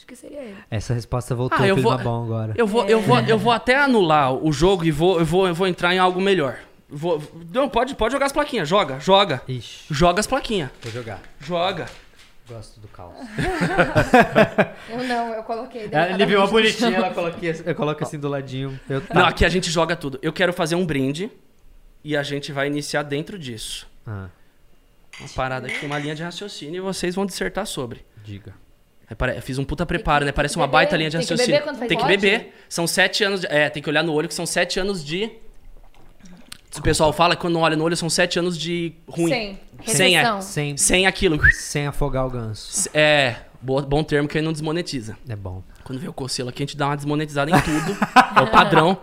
Acho 0.01 0.07
que 0.07 0.17
seria 0.17 0.41
ele. 0.41 0.57
Essa 0.71 0.95
resposta 0.95 1.35
voltou 1.35 1.59
Ah, 1.61 1.69
eu 1.69 1.77
vou- 1.77 1.99
bom 1.99 2.25
agora. 2.25 2.55
Eu 2.57 2.67
vou, 2.67 2.87
eu, 2.87 3.03
vou, 3.03 3.21
eu 3.21 3.37
vou 3.39 3.53
até 3.53 3.77
anular 3.77 4.33
o 4.33 4.51
jogo 4.51 4.83
e 4.83 4.91
vou, 4.91 5.19
eu, 5.19 5.27
vou, 5.27 5.47
eu 5.47 5.55
vou 5.55 5.67
entrar 5.69 5.95
em 5.95 5.99
algo 5.99 6.19
melhor. 6.23 6.57
Vou- 6.89 7.23
não, 7.53 7.69
pode, 7.69 7.95
pode 7.95 8.13
jogar 8.13 8.25
as 8.25 8.33
plaquinhas. 8.33 8.67
Joga, 8.67 8.99
joga. 8.99 9.43
Ixi, 9.47 9.85
Joga 9.93 10.21
as 10.21 10.27
plaquinhas. 10.27 10.71
vou 10.83 10.91
jogar. 10.91 11.21
Joga. 11.39 11.85
Gosto 12.49 12.81
do 12.81 12.89
caos. 12.89 13.13
Eu 14.89 15.05
não, 15.05 15.35
eu 15.35 15.43
coloquei. 15.43 15.83
Ele 16.15 16.27
viu 16.27 16.41
uma 16.41 16.47
bonitinha, 16.49 16.97
ela 16.97 17.11
coloca, 17.13 17.37
eu 17.67 17.75
coloco 17.75 18.03
assim 18.03 18.19
do 18.19 18.29
ladinho. 18.29 18.81
Eu, 18.89 19.01
tá. 19.03 19.15
Não, 19.15 19.27
aqui 19.27 19.45
a 19.45 19.49
gente 19.51 19.71
joga 19.71 19.95
tudo. 19.95 20.19
Eu 20.23 20.33
quero 20.33 20.53
fazer 20.53 20.75
um 20.77 20.85
brinde 20.87 21.31
e 22.03 22.17
a 22.17 22.23
gente 22.23 22.51
vai 22.53 22.67
iniciar 22.67 23.03
dentro 23.03 23.39
disso. 23.39 23.87
Ah, 24.07 24.29
Uma 25.21 25.29
parada 25.37 25.67
aqui, 25.69 25.85
uma 25.87 25.99
linha 25.99 26.15
de 26.15 26.23
raciocínio 26.23 26.77
e 26.79 26.81
vocês 26.81 27.15
vão 27.15 27.27
dissertar 27.27 27.67
sobre. 27.67 28.05
diga. 28.25 28.55
Eu 29.37 29.43
fiz 29.43 29.59
um 29.59 29.65
puta 29.65 29.85
preparo, 29.85 30.21
que- 30.21 30.27
né? 30.27 30.33
Parece 30.33 30.57
uma 30.57 30.67
beber? 30.67 30.73
baita 30.73 30.97
linha 30.97 31.11
de 31.11 31.17
Tem 31.19 31.27
que 31.27 31.33
raciocínio. 31.33 31.53
beber 31.61 31.65
quando 31.67 31.79
faz 31.79 31.89
tem 31.89 31.99
que 31.99 32.05
pode? 32.05 32.17
beber. 32.17 32.55
São 32.69 32.87
sete 32.87 33.25
anos. 33.25 33.41
De... 33.41 33.47
É, 33.49 33.69
tem 33.69 33.83
que 33.83 33.89
olhar 33.89 34.05
no 34.05 34.13
olho, 34.13 34.29
que 34.29 34.35
são 34.35 34.47
sete 34.47 34.79
anos 34.79 35.05
de. 35.05 35.31
O 36.79 36.83
pessoal 36.83 37.13
fala 37.13 37.35
que 37.35 37.43
quando 37.43 37.59
olha 37.59 37.77
no 37.77 37.83
olho 37.83 37.97
são 37.97 38.09
sete 38.09 38.39
anos 38.39 38.57
de 38.57 38.93
ruim. 39.09 39.29
Sem. 39.29 39.61
Sem 39.85 40.17
é. 40.19 40.41
Sem, 40.41 40.77
Sem 40.77 41.07
aquilo. 41.07 41.41
sem 41.53 41.87
afogar 41.89 42.25
o 42.27 42.31
ganso. 42.31 42.89
É. 42.95 43.35
bo- 43.61 43.83
Bom 43.83 44.05
termo 44.05 44.29
que 44.29 44.39
aí 44.39 44.45
não 44.45 44.53
desmonetiza. 44.53 45.17
É 45.29 45.35
bom. 45.35 45.65
Quando 45.83 45.99
vê 45.99 46.07
o 46.07 46.13
Cocelo 46.13 46.49
aqui, 46.51 46.63
a 46.63 46.67
gente 46.67 46.77
dá 46.77 46.87
uma 46.87 46.97
desmonetizada 46.97 47.51
em 47.51 47.61
tudo. 47.61 47.99
é 48.37 48.41
o 48.43 48.47
padrão. 48.47 48.97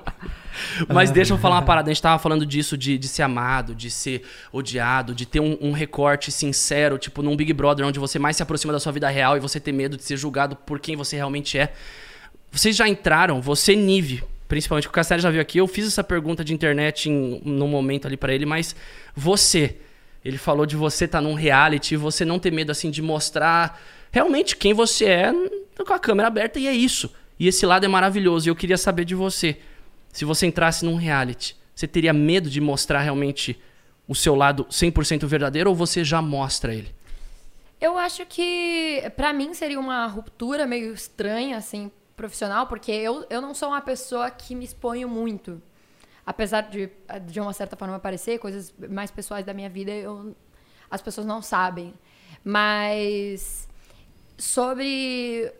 Mas 0.87 1.11
deixa 1.11 1.33
eu 1.33 1.37
falar 1.37 1.55
uma 1.55 1.61
parada. 1.61 1.89
A 1.89 1.93
gente 1.93 2.01
tava 2.01 2.19
falando 2.19 2.45
disso, 2.45 2.77
de, 2.77 2.97
de 2.97 3.07
ser 3.07 3.23
amado, 3.23 3.75
de 3.75 3.89
ser 3.89 4.23
odiado, 4.51 5.13
de 5.13 5.25
ter 5.25 5.39
um, 5.39 5.57
um 5.61 5.71
recorte 5.71 6.31
sincero, 6.31 6.97
tipo 6.97 7.21
num 7.21 7.35
Big 7.35 7.51
Brother, 7.53 7.85
onde 7.85 7.99
você 7.99 8.19
mais 8.19 8.35
se 8.35 8.43
aproxima 8.43 8.73
da 8.73 8.79
sua 8.79 8.91
vida 8.91 9.09
real 9.09 9.37
e 9.37 9.39
você 9.39 9.59
ter 9.59 9.71
medo 9.71 9.97
de 9.97 10.03
ser 10.03 10.17
julgado 10.17 10.55
por 10.55 10.79
quem 10.79 10.95
você 10.95 11.15
realmente 11.15 11.57
é. 11.57 11.73
Vocês 12.51 12.75
já 12.75 12.87
entraram, 12.87 13.41
você, 13.41 13.75
Nive, 13.75 14.23
principalmente, 14.47 14.87
o 14.87 14.91
Castelli 14.91 15.21
já 15.21 15.29
viu 15.29 15.41
aqui, 15.41 15.57
eu 15.57 15.67
fiz 15.67 15.85
essa 15.85 16.03
pergunta 16.03 16.43
de 16.43 16.53
internet 16.53 17.09
em, 17.09 17.41
num 17.43 17.67
momento 17.67 18.07
ali 18.07 18.15
pra 18.15 18.33
ele, 18.33 18.45
mas 18.45 18.75
você, 19.15 19.77
ele 20.23 20.37
falou 20.37 20.65
de 20.65 20.75
você 20.75 21.05
estar 21.05 21.21
num 21.21 21.33
reality, 21.33 21.95
você 21.95 22.23
não 22.23 22.39
ter 22.39 22.51
medo, 22.51 22.71
assim, 22.71 22.89
de 22.89 23.01
mostrar 23.01 23.79
realmente 24.11 24.55
quem 24.55 24.73
você 24.73 25.05
é 25.05 25.33
com 25.85 25.93
a 25.93 25.99
câmera 25.99 26.27
aberta, 26.27 26.59
e 26.59 26.67
é 26.67 26.73
isso. 26.73 27.11
E 27.39 27.47
esse 27.47 27.65
lado 27.65 27.85
é 27.85 27.87
maravilhoso, 27.87 28.47
e 28.47 28.49
eu 28.49 28.55
queria 28.55 28.77
saber 28.77 29.05
de 29.05 29.13
você, 29.13 29.57
se 30.17 30.25
você 30.25 30.47
entrasse 30.47 30.83
num 30.83 30.95
reality, 30.95 31.55
você 31.75 31.87
teria 31.87 32.11
medo 32.11 32.49
de 32.49 32.59
mostrar 32.59 33.01
realmente 33.01 33.61
o 34.07 34.15
seu 34.15 34.33
lado 34.33 34.65
100% 34.65 35.27
verdadeiro, 35.27 35.69
ou 35.69 35.75
você 35.75 36.03
já 36.03 36.23
mostra 36.23 36.73
ele? 36.73 36.91
Eu 37.79 37.99
acho 37.99 38.25
que 38.25 39.03
pra 39.15 39.31
mim 39.31 39.53
seria 39.53 39.79
uma 39.79 40.07
ruptura 40.07 40.65
meio 40.65 40.91
estranha, 40.91 41.55
assim, 41.55 41.91
profissional, 42.15 42.65
porque 42.65 42.91
eu, 42.91 43.27
eu 43.29 43.39
não 43.39 43.53
sou 43.53 43.69
uma 43.69 43.79
pessoa 43.79 44.31
que 44.31 44.55
me 44.55 44.65
exponho 44.65 45.07
muito. 45.07 45.61
Apesar 46.25 46.61
de, 46.61 46.89
de 47.27 47.39
uma 47.39 47.53
certa 47.53 47.75
forma 47.75 47.95
aparecer, 47.95 48.39
coisas 48.39 48.73
mais 48.89 49.11
pessoais 49.11 49.45
da 49.45 49.53
minha 49.53 49.69
vida, 49.69 49.91
eu, 49.91 50.35
as 50.89 50.99
pessoas 50.99 51.27
não 51.27 51.43
sabem. 51.43 51.93
Mas 52.43 53.69
sobre 54.35 55.53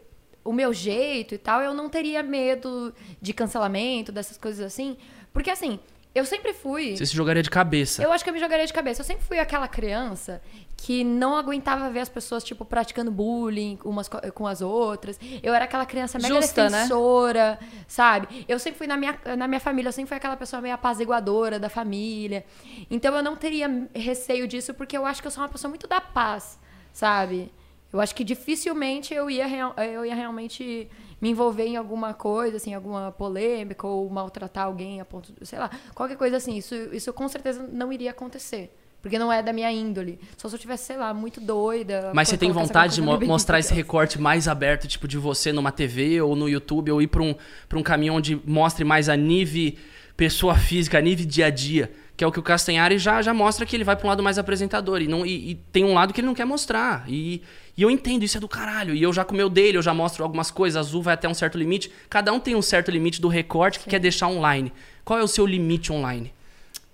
o 0.50 0.54
meu 0.54 0.74
jeito 0.74 1.36
e 1.36 1.38
tal, 1.38 1.62
eu 1.62 1.74
não 1.74 1.90
teria 1.90 2.24
medo 2.24 2.94
de 3.22 3.34
cancelamento, 3.34 4.12
dessas 4.12 4.38
coisas 4.38 4.66
assim. 4.66 4.98
Porque 5.34 5.50
assim, 5.50 5.80
eu 6.16 6.26
sempre 6.26 6.54
fui. 6.54 6.96
Você 6.98 7.06
se 7.06 7.16
jogaria 7.16 7.44
de 7.44 7.50
cabeça. 7.50 8.02
Eu 8.02 8.12
acho 8.12 8.24
que 8.24 8.30
eu 8.30 8.34
me 8.34 8.40
jogaria 8.40 8.66
de 8.66 8.74
cabeça. 8.74 9.02
Eu 9.02 9.06
sempre 9.06 9.24
fui 9.26 9.38
aquela 9.40 9.68
criança 9.68 10.42
que 10.76 11.04
não 11.04 11.36
aguentava 11.36 11.90
ver 11.90 12.00
as 12.00 12.10
pessoas, 12.10 12.44
tipo, 12.44 12.64
praticando 12.64 13.12
bullying 13.12 13.78
umas 13.84 14.08
co- 14.08 14.22
com 14.32 14.48
as 14.48 14.62
outras. 14.62 15.20
Eu 15.44 15.54
era 15.54 15.66
aquela 15.66 15.86
criança 15.86 16.18
mega 16.20 16.34
Justa, 16.36 16.70
né? 16.70 16.78
defensora, 16.78 17.60
sabe? 17.88 18.46
Eu 18.48 18.58
sempre 18.60 18.78
fui 18.78 18.88
na 18.88 18.96
minha, 18.98 19.20
na 19.38 19.48
minha 19.48 19.60
família, 19.60 19.90
eu 19.90 19.94
sempre 19.94 20.08
fui 20.10 20.18
aquela 20.18 20.38
pessoa 20.38 20.62
meio 20.62 20.74
apaziguadora 20.76 21.60
da 21.60 21.70
família. 21.70 22.46
Então 22.90 23.16
eu 23.16 23.22
não 23.24 23.36
teria 23.36 23.88
receio 23.94 24.48
disso, 24.48 24.74
porque 24.74 24.96
eu 24.98 25.06
acho 25.06 25.22
que 25.22 25.28
eu 25.28 25.32
sou 25.32 25.44
uma 25.44 25.50
pessoa 25.50 25.70
muito 25.70 25.88
da 25.88 26.00
paz, 26.02 26.58
sabe? 26.94 27.52
Eu 27.92 28.00
acho 28.02 28.14
que 28.14 28.24
dificilmente 28.24 29.14
eu 29.14 29.30
ia, 29.30 29.46
real- 29.48 29.74
eu 29.78 30.06
ia 30.06 30.14
realmente 30.16 30.88
me 31.22 31.30
envolver 31.30 31.66
em 31.66 31.78
alguma 31.78 32.14
coisa, 32.14 32.58
assim, 32.58 32.74
alguma 32.74 33.12
polêmica 33.12 33.88
ou 33.88 34.10
maltratar 34.10 34.66
alguém 34.66 35.00
a 35.02 35.06
ponto, 35.06 35.32
de- 35.40 35.46
sei 35.48 35.58
lá, 35.58 35.70
qualquer 35.96 36.18
coisa 36.18 36.38
assim. 36.38 36.56
Isso, 36.58 36.76
isso 36.92 37.12
com 37.14 37.28
certeza 37.28 37.68
não 37.72 37.92
iria 37.92 38.12
acontecer. 38.12 38.74
Porque 39.02 39.18
não 39.20 39.32
é 39.32 39.42
da 39.44 39.54
minha 39.54 39.72
índole. 39.72 40.20
Só 40.36 40.50
se 40.50 40.56
eu 40.56 40.60
tivesse, 40.60 40.86
sei 40.86 40.98
lá, 40.98 41.14
muito 41.14 41.40
doida. 41.40 42.12
Mas 42.14 42.28
você 42.28 42.38
tem 42.38 42.50
essa 42.50 42.60
vontade 42.60 42.96
de 42.96 43.02
mo- 43.02 43.18
mostrar 43.22 43.58
esse 43.60 43.74
recorte 43.74 44.20
mais 44.20 44.48
aberto, 44.48 44.88
tipo, 44.88 45.08
de 45.08 45.18
você 45.18 45.54
numa 45.54 45.72
TV 45.72 46.20
ou 46.22 46.36
no 46.36 46.50
YouTube, 46.50 46.92
ou 46.92 47.02
ir 47.02 47.08
pra 47.08 47.22
um, 47.22 47.34
pra 47.70 47.78
um 47.80 47.84
caminho 47.84 48.16
onde 48.16 48.36
mostre 48.46 48.84
mais 48.84 49.08
a 49.08 49.16
Nive 49.16 49.78
pessoa 50.18 50.56
física, 50.56 50.98
a 50.98 51.02
Nive 51.02 51.26
dia 51.26 51.46
a 51.46 51.50
dia, 51.52 51.92
que 52.18 52.24
é 52.24 52.28
o 52.28 52.32
que 52.32 52.40
o 52.40 52.44
Castanhari 52.44 52.98
já, 52.98 53.22
já 53.22 53.32
mostra 53.32 53.64
que 53.64 53.76
ele 53.76 53.84
vai 53.84 53.96
pra 53.96 54.08
um 54.08 54.10
lado 54.10 54.24
mais 54.24 54.40
apresentador. 54.40 55.00
E, 55.04 55.08
não, 55.08 55.24
e, 55.24 55.52
e 55.52 55.56
tem 55.56 55.86
um 55.86 55.94
lado 55.94 56.12
que 56.12 56.20
ele 56.20 56.26
não 56.26 56.34
quer 56.34 56.46
mostrar. 56.46 57.06
E, 57.08 57.44
e 57.78 57.84
eu 57.84 57.92
entendo, 57.92 58.24
isso 58.24 58.38
é 58.38 58.40
do 58.40 58.48
caralho. 58.48 58.96
E 58.96 59.04
eu 59.04 59.14
já 59.14 59.24
com 59.24 59.36
o 59.36 59.38
meu 59.38 59.48
dele, 59.48 59.78
eu 59.78 59.84
já 59.84 59.94
mostro 59.94 60.24
algumas 60.24 60.50
coisas, 60.50 60.76
azul 60.76 61.04
vai 61.04 61.14
até 61.14 61.30
um 61.30 61.34
certo 61.36 61.60
limite. 61.60 61.94
Cada 62.10 62.34
um 62.34 62.40
tem 62.40 62.56
um 62.56 62.62
certo 62.62 62.90
limite 62.90 63.22
do 63.22 63.28
recorte 63.28 63.80
que 63.80 63.88
quer 63.88 64.00
deixar 64.00 64.28
online. 64.30 64.74
Qual 65.06 65.20
é 65.20 65.22
o 65.22 65.28
seu 65.28 65.46
limite 65.46 65.94
online? 65.94 66.34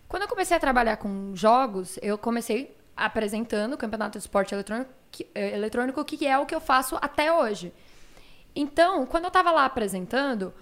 Quando 0.10 0.24
eu 0.24 0.28
comecei 0.28 0.58
a 0.58 0.60
trabalhar 0.60 0.98
com 0.98 1.32
jogos, 1.34 1.98
eu 2.02 2.18
comecei 2.18 2.76
apresentando 2.96 3.74
o 3.74 3.78
campeonato 3.78 4.20
de 4.20 4.24
esporte 4.26 4.54
eletrônico, 4.54 4.92
que, 5.10 5.26
eh, 5.34 5.56
eletrônico, 5.56 6.04
que 6.04 6.28
é 6.28 6.38
o 6.38 6.46
que 6.46 6.54
eu 6.54 6.60
faço 6.60 6.98
até 7.02 7.32
hoje. 7.32 7.72
Então, 8.54 9.06
quando 9.06 9.24
eu 9.24 9.30
estava 9.30 9.52
lá 9.52 9.64
apresentando, 9.64 10.54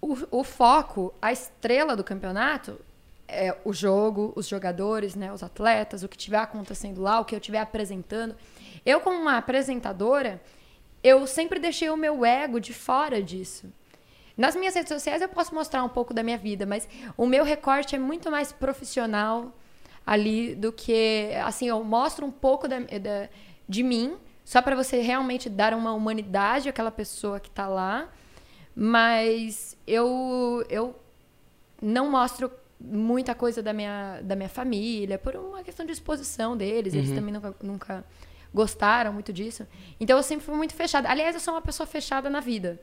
o, 0.00 0.16
o 0.30 0.42
foco, 0.42 1.14
a 1.20 1.30
estrela 1.30 1.94
do 1.94 2.02
campeonato 2.02 2.80
é 3.28 3.56
o 3.64 3.72
jogo, 3.72 4.32
os 4.34 4.48
jogadores, 4.48 5.14
né, 5.14 5.32
os 5.32 5.42
atletas, 5.42 6.02
o 6.02 6.08
que 6.08 6.16
estiver 6.16 6.38
acontecendo 6.38 7.00
lá, 7.02 7.20
o 7.20 7.24
que 7.24 7.34
eu 7.34 7.38
estiver 7.38 7.60
apresentando. 7.60 8.34
Eu, 8.86 9.00
como 9.00 9.18
uma 9.20 9.36
apresentadora, 9.36 10.40
eu 11.02 11.26
sempre 11.26 11.58
deixei 11.60 11.90
o 11.90 11.96
meu 11.96 12.24
ego 12.24 12.58
de 12.58 12.72
fora 12.72 13.22
disso. 13.22 13.70
Nas 14.36 14.54
minhas 14.56 14.74
redes 14.74 14.88
sociais 14.88 15.20
eu 15.20 15.28
posso 15.28 15.54
mostrar 15.54 15.82
um 15.84 15.88
pouco 15.88 16.14
da 16.14 16.22
minha 16.22 16.38
vida, 16.38 16.64
mas 16.64 16.88
o 17.16 17.26
meu 17.26 17.44
recorte 17.44 17.94
é 17.94 17.98
muito 17.98 18.30
mais 18.30 18.52
profissional 18.52 19.52
ali 20.06 20.54
do 20.54 20.72
que. 20.72 21.30
Assim, 21.44 21.68
eu 21.68 21.82
mostro 21.84 22.24
um 22.24 22.30
pouco 22.30 22.66
da, 22.68 22.78
da- 22.78 23.28
de 23.68 23.82
mim, 23.82 24.16
só 24.44 24.62
para 24.62 24.74
você 24.76 25.00
realmente 25.02 25.50
dar 25.50 25.74
uma 25.74 25.92
humanidade 25.92 26.68
àquela 26.68 26.90
pessoa 26.90 27.38
que 27.40 27.50
tá 27.50 27.66
lá. 27.66 28.08
Mas 28.74 29.76
eu, 29.86 30.64
eu 30.70 30.94
não 31.82 32.08
mostro 32.10 32.50
muita 32.80 33.34
coisa 33.34 33.62
da 33.62 33.72
minha, 33.72 34.20
da 34.22 34.36
minha 34.36 34.48
família, 34.48 35.18
por 35.18 35.34
uma 35.36 35.62
questão 35.62 35.84
de 35.84 35.92
exposição 35.92 36.56
deles. 36.56 36.94
Eles 36.94 37.10
também 37.10 37.32
nunca, 37.32 37.54
nunca 37.62 38.04
gostaram 38.52 39.12
muito 39.12 39.32
disso. 39.32 39.66
Então 40.00 40.16
eu 40.16 40.22
sempre 40.22 40.44
fui 40.44 40.54
muito 40.54 40.74
fechada. 40.74 41.08
Aliás, 41.08 41.34
eu 41.34 41.40
sou 41.40 41.54
uma 41.54 41.62
pessoa 41.62 41.86
fechada 41.86 42.30
na 42.30 42.40
vida. 42.40 42.80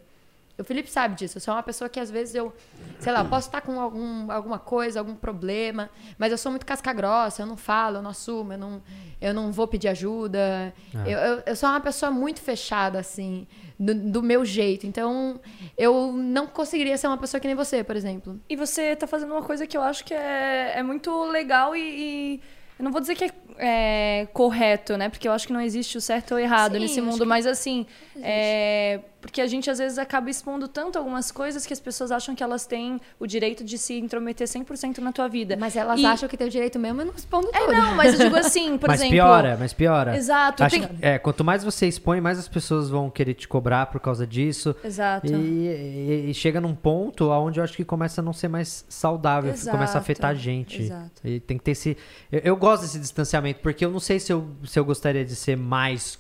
O 0.58 0.63
Felipe 0.63 0.89
sabe 0.89 1.15
disso. 1.15 1.38
Eu 1.38 1.41
sou 1.41 1.54
uma 1.54 1.63
pessoa 1.63 1.89
que 1.89 2.00
às 2.00 2.10
vezes 2.10 2.34
eu, 2.34 2.54
sei 3.00 3.12
lá, 3.12 3.26
posso 3.26 3.48
estar 3.48 3.62
com 3.62 3.80
algum, 3.80 4.32
alguma 4.32 4.58
coisa, 4.58 5.00
algum 5.00 5.15
problema, 5.15 5.89
mas 6.18 6.32
eu 6.32 6.38
sou 6.38 6.52
muito 6.52 6.65
casca 6.65 6.94
grossa, 6.94 7.41
eu 7.41 7.46
não 7.46 7.58
falo, 7.58 7.98
eu 7.98 8.02
não 8.02 8.12
assumo, 8.12 8.54
eu 8.54 8.58
não, 8.58 8.82
eu 9.20 9.34
não 9.34 9.52
vou 9.52 9.68
pedir 9.68 9.89
ajuda. 9.89 10.74
Ah. 10.94 11.10
Eu, 11.10 11.20
eu, 11.20 11.44
eu 11.46 11.56
sou 11.56 11.68
uma 11.68 11.82
pessoa 11.82 12.10
muito 12.10 12.39
fechada, 12.39 13.00
assim, 13.00 13.46
do, 13.78 13.94
do 13.94 14.24
meu 14.24 14.46
jeito. 14.46 14.88
Então, 14.88 15.39
eu 15.78 16.13
não 16.13 16.48
conseguiria 16.48 16.98
ser 16.98 17.08
uma 17.08 17.18
pessoa 17.18 17.41
que 17.41 17.48
nem 17.48 17.56
você, 17.56 17.84
por 17.84 17.96
exemplo. 17.96 18.39
E 18.50 18.56
você 18.56 18.96
tá 18.96 19.06
fazendo 19.06 19.32
uma 19.32 19.44
coisa 19.44 19.68
que 19.68 19.76
eu 19.76 19.82
acho 19.82 20.06
que 20.06 20.13
é, 20.13 20.74
é 20.76 20.84
muito 20.84 21.26
legal 21.26 21.76
e, 21.76 21.82
e 21.82 22.41
eu 22.78 22.84
não 22.84 22.91
vou 22.91 23.00
dizer 23.00 23.15
que 23.15 23.24
é, 23.24 23.32
é, 23.58 24.28
correto, 24.34 24.98
né? 24.98 25.08
Porque 25.08 25.28
eu 25.28 25.32
acho 25.32 25.48
que 25.48 25.54
não 25.54 25.62
existe 25.62 25.98
o 25.98 26.02
certo 26.02 26.34
ou 26.34 26.39
errado 26.39 26.74
Sim, 26.74 26.80
nesse 26.80 27.02
mundo, 27.02 27.26
mas 27.26 27.48
assim, 27.48 27.86
é, 28.22 29.00
porque 29.25 29.41
a 29.41 29.47
gente 29.47 29.69
às 29.69 29.79
vezes 29.79 29.97
acaba 29.97 30.29
expondo 30.29 30.67
tanto 30.67 30.97
algumas 30.97 31.31
coisas 31.31 31.65
que 31.65 31.73
as 31.73 31.79
pessoas 31.79 32.11
acham 32.11 32.35
que 32.35 32.43
elas 32.43 32.65
têm 32.65 33.01
o 33.19 33.25
direito 33.25 33.63
de 33.63 33.77
se 33.77 33.97
intrometer 33.97 34.47
100% 34.47 34.99
na 34.99 35.11
tua 35.11 35.27
vida. 35.27 35.57
Mas 35.59 35.75
elas 35.75 35.99
E- 35.99 36.05
acham 36.05 36.29
que 36.29 36.38
tem 36.38 36.47
o 36.47 36.49
direito 36.49 36.77
mesmo 36.79 37.01
e 37.01 37.05
não 37.05 37.11
respondem 37.13 37.49
É, 37.53 37.59
tudo. 37.59 37.71
não, 37.73 37.95
mas 37.95 38.13
eu 38.13 38.25
digo 38.25 38.35
assim, 38.38 38.77
por 38.77 38.88
mas 38.88 38.99
exemplo. 38.99 39.15
piora, 39.15 39.57
mas 39.59 39.73
piora. 39.73 40.15
Exato, 40.15 40.63
Acho 40.63 40.79
tem- 40.79 40.88
que, 40.88 41.05
é, 41.05 41.17
quanto 41.19 41.43
mais 41.43 41.63
você 41.63 41.88
expõe, 41.88 42.21
mais 42.21 42.38
as 42.39 42.47
pessoas 42.47 42.89
vão 42.89 43.09
querer 43.09 43.33
te 43.33 43.47
cobrar 43.47 43.88
por 43.88 43.99
causa 43.99 44.25
disso. 44.27 44.75
Exato. 44.83 45.27
E, 45.27 45.33
e- 45.33 46.29
e 46.29 46.33
chega 46.33 46.61
num 46.61 46.75
ponto 46.75 47.29
onde 47.31 47.59
eu 47.59 47.63
acho 47.63 47.75
que 47.75 47.83
começa 47.83 48.21
a 48.21 48.23
não 48.23 48.33
ser 48.33 48.47
mais 48.47 48.85
saudável, 48.88 49.51
Exato, 49.51 49.75
começa 49.75 49.97
a 49.97 50.01
afetar 50.01 50.31
a 50.31 50.35
gente. 50.35 50.83
exato. 50.83 51.11
E 51.23 51.39
tem 51.39 51.57
que 51.57 51.63
ter 51.63 51.71
esse. 51.71 51.97
Eu, 52.31 52.41
eu 52.43 52.55
gosto 52.55 52.83
desse 52.83 52.99
distanciamento, 52.99 53.59
porque 53.61 53.83
eu 53.83 53.91
não 53.91 53.99
sei 53.99 54.19
se 54.19 54.31
eu, 54.31 54.47
se 54.65 54.77
eu 54.79 54.85
gostaria 54.85 55.25
de 55.25 55.35
ser 55.35 55.57
mais. 55.57 56.19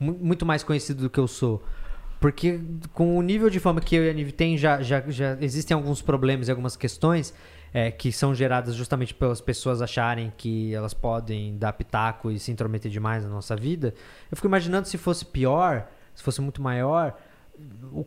mu- 0.00 0.18
muito 0.20 0.44
mais 0.46 0.62
conhecido 0.62 1.02
do 1.02 1.10
que 1.10 1.18
eu 1.20 1.26
sou. 1.28 1.62
Porque 2.20 2.60
com 2.92 3.16
o 3.16 3.22
nível 3.22 3.50
de 3.50 3.60
fama 3.60 3.80
que 3.80 3.94
eu 3.94 4.04
e 4.04 4.10
a 4.10 4.12
Nive 4.12 4.32
tem, 4.32 4.56
já, 4.56 4.82
já, 4.82 5.02
já 5.08 5.36
existem 5.40 5.74
alguns 5.74 6.00
problemas 6.00 6.48
e 6.48 6.50
algumas 6.50 6.76
questões 6.76 7.34
é, 7.72 7.90
que 7.90 8.10
são 8.10 8.34
geradas 8.34 8.74
justamente 8.74 9.12
pelas 9.12 9.40
pessoas 9.40 9.82
acharem 9.82 10.32
que 10.36 10.74
elas 10.74 10.94
podem 10.94 11.58
dar 11.58 11.72
pitaco 11.74 12.30
e 12.30 12.38
se 12.38 12.50
intrometer 12.50 12.90
demais 12.90 13.22
na 13.22 13.28
nossa 13.28 13.54
vida. 13.54 13.92
Eu 14.30 14.36
fico 14.36 14.46
imaginando 14.46 14.88
se 14.88 14.96
fosse 14.96 15.26
pior, 15.26 15.86
se 16.14 16.22
fosse 16.22 16.40
muito 16.40 16.62
maior, 16.62 17.14
o, 17.92 18.00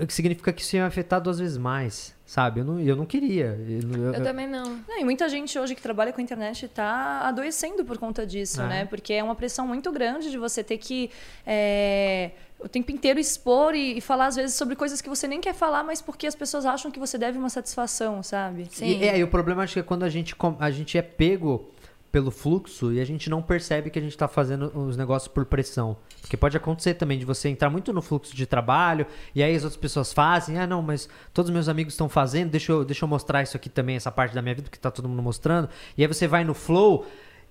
o 0.00 0.06
que 0.06 0.12
significa 0.12 0.52
que 0.52 0.62
isso 0.62 0.74
ia 0.76 0.82
me 0.82 0.88
afetar 0.88 1.20
duas 1.20 1.38
vezes 1.38 1.56
mais, 1.56 2.14
sabe? 2.26 2.60
Eu 2.60 2.64
não, 2.64 2.80
eu 2.80 2.96
não 2.96 3.06
queria. 3.06 3.56
Eu, 3.68 3.80
eu- 4.06 4.14
Eu 4.14 4.22
também 4.22 4.48
não. 4.48 4.78
Não, 4.88 4.98
e 5.00 5.04
muita 5.04 5.28
gente 5.28 5.56
hoje 5.58 5.74
que 5.74 5.82
trabalha 5.82 6.12
com 6.12 6.20
a 6.20 6.24
internet 6.24 6.66
tá 6.68 7.20
adoecendo 7.28 7.84
por 7.84 7.98
conta 7.98 8.26
disso, 8.26 8.60
É. 8.62 8.66
né? 8.68 8.84
Porque 8.84 9.12
é 9.12 9.22
uma 9.22 9.34
pressão 9.34 9.66
muito 9.66 9.92
grande 9.92 10.30
de 10.30 10.38
você 10.38 10.64
ter 10.64 10.78
que 10.78 11.10
é, 11.46 12.30
o 12.58 12.68
tempo 12.68 12.90
inteiro 12.90 13.20
expor 13.20 13.74
e, 13.74 13.98
e 13.98 14.00
falar, 14.00 14.26
às 14.26 14.36
vezes, 14.36 14.56
sobre 14.56 14.74
coisas 14.74 15.00
que 15.00 15.08
você 15.08 15.28
nem 15.28 15.40
quer 15.40 15.54
falar, 15.54 15.82
mas 15.84 16.00
porque 16.00 16.26
as 16.26 16.34
pessoas 16.34 16.64
acham 16.66 16.90
que 16.90 16.98
você 16.98 17.16
deve 17.18 17.38
uma 17.38 17.50
satisfação, 17.50 18.22
sabe? 18.22 18.66
Sim. 18.70 18.86
E, 18.86 19.04
é, 19.08 19.18
e 19.18 19.22
o 19.24 19.28
problema 19.28 19.62
acho 19.62 19.74
que 19.74 19.80
é 19.80 19.82
quando 19.82 20.02
a 20.04 20.08
gente, 20.08 20.34
a 20.58 20.70
gente 20.70 20.96
é 20.98 21.02
pego 21.02 21.68
pelo 22.12 22.30
fluxo 22.30 22.92
e 22.92 23.00
a 23.00 23.04
gente 23.06 23.30
não 23.30 23.40
percebe 23.40 23.88
que 23.88 23.98
a 23.98 24.02
gente 24.02 24.16
tá 24.16 24.28
fazendo 24.28 24.70
os 24.78 24.98
negócios 24.98 25.32
por 25.32 25.46
pressão. 25.46 25.96
Porque 26.20 26.36
pode 26.36 26.54
acontecer 26.54 26.94
também 26.94 27.18
de 27.18 27.24
você 27.24 27.48
entrar 27.48 27.70
muito 27.70 27.90
no 27.90 28.02
fluxo 28.02 28.36
de 28.36 28.44
trabalho 28.44 29.06
e 29.34 29.42
aí 29.42 29.56
as 29.56 29.64
outras 29.64 29.80
pessoas 29.80 30.12
fazem, 30.12 30.58
ah 30.58 30.66
não, 30.66 30.82
mas 30.82 31.08
todos 31.32 31.48
os 31.48 31.54
meus 31.54 31.70
amigos 31.70 31.94
estão 31.94 32.10
fazendo, 32.10 32.50
deixa 32.50 32.70
eu, 32.70 32.84
deixa 32.84 33.04
eu 33.06 33.08
mostrar 33.08 33.42
isso 33.42 33.56
aqui 33.56 33.70
também, 33.70 33.96
essa 33.96 34.12
parte 34.12 34.34
da 34.34 34.42
minha 34.42 34.54
vida, 34.54 34.68
porque 34.68 34.78
tá 34.78 34.90
todo 34.90 35.08
mundo 35.08 35.22
mostrando. 35.22 35.70
E 35.96 36.02
aí 36.02 36.06
você 36.06 36.28
vai 36.28 36.44
no 36.44 36.52
flow 36.52 37.06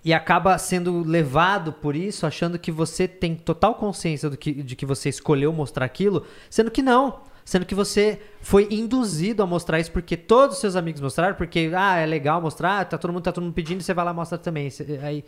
e 0.06 0.14
acaba 0.14 0.56
sendo 0.60 1.04
levado 1.04 1.74
por 1.74 1.96
isso, 1.96 2.28
achando 2.28 2.60
que 2.60 2.72
você 2.72 3.08
tem 3.08 3.36
total 3.36 3.74
consciência 3.76 4.30
do 4.30 4.38
que, 4.38 4.62
de 4.62 4.76
que 4.76 4.86
você 4.86 5.10
escolheu 5.10 5.52
mostrar 5.52 5.86
aquilo, 5.86 6.26
sendo 6.50 6.70
que 6.70 6.84
não. 6.84 7.31
Sendo 7.44 7.66
que 7.66 7.74
você 7.76 8.22
foi 8.42 8.68
induzido 8.72 9.42
a 9.44 9.46
mostrar 9.48 9.80
isso 9.80 9.92
porque 9.92 10.16
todos 10.16 10.56
os 10.56 10.62
seus 10.62 10.76
amigos 10.76 11.02
mostraram, 11.02 11.36
porque, 11.36 11.72
ah, 11.76 11.98
é 11.98 12.06
legal 12.06 12.42
mostrar, 12.42 12.86
tá 12.86 12.98
todo 12.98 13.12
mundo, 13.12 13.24
tá 13.24 13.32
todo 13.32 13.44
mundo 13.44 13.54
pedindo, 13.54 13.82
você 13.84 13.94
vai 13.94 14.06
lá 14.06 14.12
e 14.12 14.14
mostra 14.16 14.38
também. 14.38 14.70
Cê- 14.70 15.00
Aí, 15.02 15.24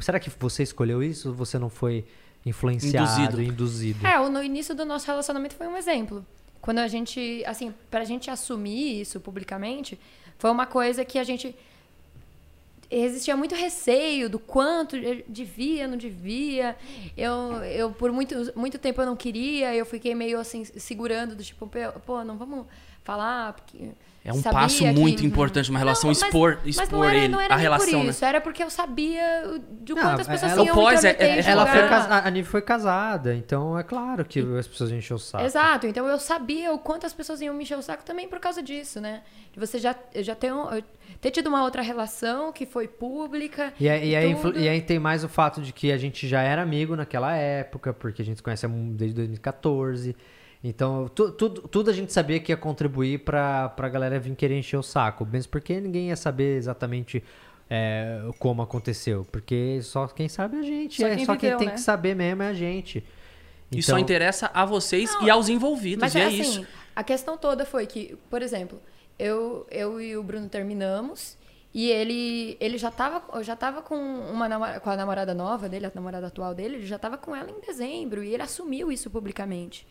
será 0.00 0.18
que 0.20 0.30
você 0.38 0.62
escolheu 0.62 1.02
isso 1.02 1.28
ou 1.28 1.34
você 1.34 1.58
não 1.58 1.68
foi 1.70 2.04
influenciado, 2.44 3.40
Induzido. 3.40 3.42
induzido? 3.42 4.06
É, 4.06 4.18
o- 4.20 4.28
no 4.28 4.42
início 4.42 4.74
do 4.74 4.84
nosso 4.84 5.06
relacionamento 5.06 5.54
foi 5.54 5.66
um 5.66 5.76
exemplo. 5.76 6.24
Quando 6.60 6.78
a 6.78 6.88
gente, 6.88 7.42
assim, 7.46 7.72
pra 7.90 8.04
gente 8.04 8.30
assumir 8.30 9.00
isso 9.00 9.20
publicamente, 9.20 9.98
foi 10.38 10.50
uma 10.50 10.66
coisa 10.66 11.04
que 11.04 11.18
a 11.18 11.24
gente 11.24 11.54
existia 12.92 13.36
muito 13.36 13.54
receio 13.54 14.28
do 14.28 14.38
quanto 14.38 14.96
devia, 15.26 15.88
não 15.88 15.96
devia. 15.96 16.76
Eu, 17.16 17.64
eu 17.64 17.90
por 17.92 18.12
muito, 18.12 18.52
muito 18.54 18.78
tempo 18.78 19.00
eu 19.00 19.06
não 19.06 19.16
queria, 19.16 19.74
eu 19.74 19.86
fiquei 19.86 20.14
meio 20.14 20.38
assim 20.38 20.64
segurando 20.64 21.34
do 21.34 21.42
tipo, 21.42 21.68
pô, 22.04 22.22
não 22.22 22.36
vamos 22.36 22.66
falar 23.02 23.54
porque 23.54 23.90
É 24.24 24.32
um 24.32 24.36
sabia 24.40 24.60
passo 24.60 24.78
que- 24.78 24.92
muito 24.92 25.26
importante, 25.26 25.68
uma 25.68 25.80
relação 25.80 26.08
Não, 26.08 26.14
mas- 26.16 26.22
expor, 26.28 26.58
mas 26.76 26.88
não 26.90 27.02
era, 27.04 27.16
ele, 27.16 27.28
não 27.28 27.40
era 27.40 27.54
a 27.54 27.56
relação, 27.56 27.98
por 27.98 28.04
né? 28.04 28.10
isso, 28.10 28.24
era 28.24 28.40
porque 28.40 28.62
eu 28.62 28.70
sabia 28.70 29.20
o- 29.46 29.58
de 29.84 29.94
Não, 29.94 30.02
quantas 30.02 30.28
pessoas 30.28 30.52
ela- 30.52 30.64
iam 30.64 30.74
pós 30.76 31.04
é- 31.04 31.16
é- 31.18 31.40
e 31.40 31.44
Ela 31.44 31.66
foi 31.66 31.80
a 31.80 32.30
Nive 32.30 32.48
foi 32.48 32.62
casada, 32.62 33.34
então 33.34 33.76
é 33.76 33.82
claro 33.82 34.24
que 34.24 34.38
as 34.56 34.68
pessoas 34.68 34.92
enchem 34.92 35.16
o 35.16 35.18
saco. 35.18 35.44
Exato, 35.44 35.88
então 35.88 36.06
eu 36.06 36.20
sabia 36.20 36.72
o 36.72 36.78
quanto 36.78 37.04
as 37.04 37.12
pessoas 37.12 37.40
iam 37.40 37.52
me 37.52 37.64
encher 37.64 37.76
o 37.76 37.82
saco 37.82 38.04
também 38.04 38.28
por 38.28 38.38
causa 38.38 38.62
disso, 38.62 39.00
né? 39.00 39.22
De 39.52 39.58
você 39.58 39.80
já, 39.80 39.92
já 40.14 40.36
ter, 40.36 40.52
um- 40.54 40.68
ter 41.20 41.30
tido 41.32 41.48
uma 41.48 41.64
outra 41.64 41.82
relação 41.82 42.52
que 42.52 42.64
foi 42.64 42.86
pública. 42.86 43.72
E 43.80 43.88
aí, 43.88 44.10
e, 44.10 44.14
aí, 44.16 44.34
tudo. 44.36 44.56
e 44.56 44.68
aí 44.68 44.80
tem 44.80 45.00
mais 45.00 45.24
o 45.24 45.28
fato 45.28 45.60
de 45.60 45.72
que 45.72 45.90
a 45.90 45.98
gente 45.98 46.28
já 46.28 46.42
era 46.42 46.62
amigo 46.62 46.94
naquela 46.94 47.34
época, 47.36 47.92
porque 47.92 48.22
a 48.22 48.24
gente 48.24 48.36
se 48.36 48.42
conhece 48.42 48.68
desde 48.68 49.16
2014. 49.16 50.14
Então, 50.64 51.08
tu- 51.08 51.32
tudo, 51.32 51.62
tudo 51.62 51.90
a 51.90 51.92
gente 51.92 52.12
sabia 52.12 52.38
que 52.38 52.52
ia 52.52 52.56
contribuir 52.56 53.20
pra, 53.20 53.68
pra 53.70 53.88
galera 53.88 54.18
vir 54.20 54.34
querer 54.36 54.58
encher 54.58 54.76
o 54.76 54.82
saco. 54.82 55.26
Mesmo 55.26 55.50
porque 55.50 55.80
ninguém 55.80 56.08
ia 56.08 56.16
saber 56.16 56.56
exatamente 56.56 57.22
é, 57.68 58.20
como 58.38 58.62
aconteceu. 58.62 59.26
Porque 59.32 59.80
só 59.82 60.06
quem 60.06 60.28
sabe 60.28 60.56
é 60.56 60.60
a 60.60 60.62
gente. 60.62 61.00
Só 61.00 61.08
é, 61.08 61.16
quem 61.16 61.24
só 61.24 61.36
quem 61.36 61.56
tem 61.56 61.66
né? 61.68 61.74
que 61.74 61.80
saber 61.80 62.14
mesmo 62.14 62.42
é 62.44 62.48
a 62.48 62.54
gente. 62.54 63.04
E 63.72 63.82
só 63.82 63.98
interessa 63.98 64.50
a 64.52 64.64
vocês 64.66 65.10
e 65.22 65.30
aos 65.30 65.48
envolvidos, 65.48 66.00
Mas 66.02 66.14
e 66.14 66.20
é 66.20 66.26
assim, 66.26 66.40
isso. 66.42 66.66
a 66.94 67.02
questão 67.02 67.38
toda 67.38 67.64
foi 67.64 67.86
que, 67.86 68.18
por 68.28 68.42
exemplo, 68.42 68.78
eu, 69.18 69.66
eu 69.70 69.98
e 69.98 70.14
o 70.14 70.22
Bruno 70.22 70.46
terminamos 70.46 71.38
e 71.72 71.90
ele, 71.90 72.54
ele 72.60 72.76
já 72.76 72.90
tava, 72.90 73.22
eu 73.34 73.42
já 73.42 73.56
tava 73.56 73.80
com, 73.80 73.96
uma 73.96 74.46
namora- 74.46 74.78
com 74.78 74.90
a 74.90 74.94
namorada 74.96 75.32
nova 75.32 75.70
dele, 75.70 75.86
a 75.86 75.92
namorada 75.94 76.26
atual 76.26 76.54
dele, 76.54 76.76
ele 76.76 76.86
já 76.86 76.98
tava 76.98 77.16
com 77.16 77.34
ela 77.34 77.50
em 77.50 77.66
dezembro 77.66 78.22
e 78.22 78.34
ele 78.34 78.42
assumiu 78.42 78.92
isso 78.92 79.08
publicamente. 79.08 79.86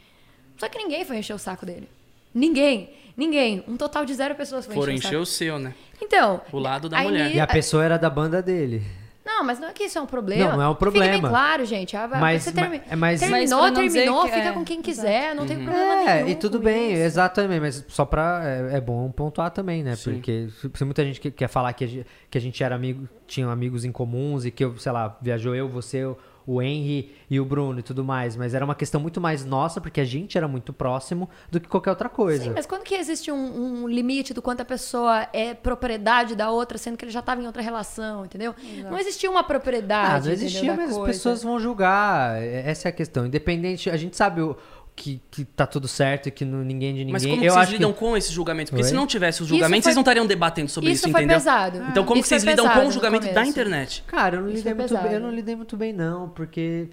Só 0.58 0.68
que 0.70 0.78
ninguém 0.78 1.04
foi 1.06 1.18
encher 1.18 1.34
o 1.34 1.40
saco 1.40 1.66
dele. 1.66 1.90
Ninguém, 2.34 2.90
ninguém. 3.18 3.64
Um 3.68 3.76
total 3.78 4.06
de 4.06 4.14
zero 4.14 4.36
pessoas 4.36 4.66
foi 4.66 4.76
Foram 4.76 4.94
encher 4.94 5.08
o 5.08 5.10
encher 5.10 5.10
saco. 5.12 5.24
o 5.24 5.26
seu, 5.26 5.60
né? 5.60 5.74
Então, 6.02 6.42
O 6.52 6.60
lado 6.60 6.88
da 6.90 6.98
aí 7.00 7.06
mulher. 7.08 7.36
E 7.36 7.40
a 7.40 7.48
pessoa 7.48 7.84
era 7.84 7.98
da 7.98 8.10
banda 8.10 8.42
dele. 8.42 8.82
Não, 9.24 9.44
mas 9.44 9.60
não 9.60 9.68
é 9.70 9.72
que 9.74 9.84
isso 9.84 9.98
é 9.98 10.02
um 10.02 10.06
problema. 10.08 10.50
Não, 10.52 10.58
não 10.58 10.64
é 10.64 10.70
um 10.70 10.74
Fique 10.76 10.92
bem 10.92 11.02
problema. 11.12 11.30
claro, 11.30 11.64
gente. 11.66 11.96
Ah, 11.96 12.08
Mas- 12.08 12.42
você 12.44 12.52
termi- 12.52 12.82
mas- 12.90 13.00
mas- 13.00 13.20
terminou, 13.20 13.62
Mas 13.62 13.74
terminou, 13.94 14.24
fica 14.26 14.38
é, 14.38 14.52
com 14.52 14.64
quem 14.66 14.78
exato. 14.80 14.84
quiser, 14.90 15.36
não 15.36 15.46
tem 15.46 15.58
problema 15.64 16.10
É, 16.10 16.16
nenhum. 16.16 16.28
e 16.30 16.36
tudo 16.36 16.58
com 16.58 16.64
bem, 16.64 16.94
isso. 16.94 17.02
exatamente, 17.04 17.60
mas 17.62 17.86
só 17.88 18.04
pra. 18.04 18.42
É, 18.44 18.78
é 18.78 18.82
bom 18.82 19.10
pontuar 19.12 19.52
também, 19.52 19.84
né? 19.84 19.96
Sim. 19.96 20.14
Porque 20.16 20.48
se 20.76 20.84
muita 20.84 21.04
gente 21.06 21.22
que- 21.22 21.32
quer 21.32 21.48
falar 21.48 21.72
que 21.74 21.84
a 21.84 21.88
gente, 21.88 22.08
que 22.32 22.38
a 22.38 22.42
gente 22.42 22.64
era 22.64 22.76
amigo, 22.76 23.08
tinha 23.28 23.48
amigos 23.48 23.86
em 23.86 23.92
comuns 23.92 24.44
e 24.44 24.52
que 24.52 24.66
eu, 24.66 24.78
sei 24.78 24.92
lá, 24.92 25.16
viajou 25.22 25.56
eu, 25.56 25.70
você, 25.70 26.04
o- 26.04 26.18
o 26.46 26.62
Henry 26.62 27.12
e 27.30 27.40
o 27.40 27.46
Bruno 27.46 27.80
e 27.80 27.84
tudo 27.84 28.04
mais, 28.04 28.36
mas 28.36 28.54
era 28.54 28.64
uma 28.66 28.76
questão 28.76 29.00
muito 29.00 29.22
mais 29.22 29.46
nossa, 29.46 29.80
porque 29.80 30.02
a 30.02 30.06
gente 30.06 30.38
era 30.38 30.48
muito 30.48 30.74
próximo 30.74 31.30
do 31.50 31.60
que 31.60 31.68
qualquer 31.68 31.92
outra 31.92 32.10
coisa. 32.10 32.44
Sim, 32.44 32.52
mas 32.56 32.66
quando 32.66 32.84
que 32.84 32.96
existe 32.96 33.32
um, 33.32 33.84
um 33.84 33.88
limite 33.88 34.34
do 34.34 34.42
quanto 34.42 34.62
a 34.62 34.66
pessoa 34.66 35.28
é 35.34 35.54
propriedade 35.54 36.36
da 36.36 36.50
outra, 36.52 36.78
sendo 36.78 36.98
que 36.98 37.06
ele 37.06 37.12
já 37.12 37.20
estava 37.20 37.42
em 37.42 37.46
outra 37.46 37.62
relação, 37.62 38.26
entendeu? 38.26 38.54
Não 38.90 38.98
existia 38.98 39.30
uma 39.30 39.44
propriedade. 39.44 40.16
Ah, 40.16 40.26
não 40.28 40.32
existia, 40.34 40.74
mas 40.76 40.92
as 40.98 41.04
pessoas 41.06 41.44
vão 41.44 41.60
julgar. 41.60 42.42
é- 42.42 42.70
Essa 42.70 42.88
é 42.88 42.90
a 42.90 42.94
questão. 42.94 43.26
Independente, 43.26 43.90
a 43.90 43.98
gente 43.98 44.16
sabe 44.18 44.42
o, 44.42 44.56
que, 44.96 45.22
que 45.32 45.46
tá 45.46 45.66
tudo 45.66 45.88
certo 45.88 46.28
e 46.28 46.32
que 46.32 46.44
não, 46.46 46.60
ninguém 46.60 46.94
de 46.94 47.00
ninguém. 47.00 47.14
Mas 47.14 47.26
como 47.26 47.40
que 47.40 47.46
eu 47.46 47.54
vocês 47.54 47.64
acho 47.64 47.72
lidam 47.74 47.94
que... 47.94 48.00
com 48.00 48.16
esses 48.18 48.32
julgamentos? 48.32 48.70
Porque 48.70 48.84
Oi? 48.84 48.90
se 48.90 48.94
não 48.96 49.08
tivesse 49.08 49.42
os 49.42 49.48
Isso 49.48 49.56
julgamentos, 49.56 49.84
foi- 49.84 49.90
vocês 49.90 49.96
não 49.96 50.02
estariam 50.02 50.26
debatendo 50.28 50.70
sobre 50.70 50.92
isso, 50.92 51.06
Isso 51.06 51.12
foi 51.12 51.22
entendeu? 51.22 51.38
pesado. 51.38 51.78
Então 51.90 52.04
como 52.04 52.18
Isso 52.20 52.24
que 52.24 52.30
vocês 52.30 52.44
lidam 52.44 52.70
com 52.70 52.88
o 52.88 52.92
julgamento 52.92 53.34
da 53.34 53.46
internet? 53.46 54.04
Cara, 54.08 54.36
eu 54.38 54.42
não 54.42 54.48
Isso 54.50 54.58
lidei 54.58 54.72
é 54.72 54.76
muito 54.76 54.98
bem, 54.98 55.14
eu 55.14 55.20
não 55.20 55.32
lidei 55.32 55.56
muito 55.56 55.78
bem 55.78 55.94
não, 55.94 56.30
porque 56.30 56.90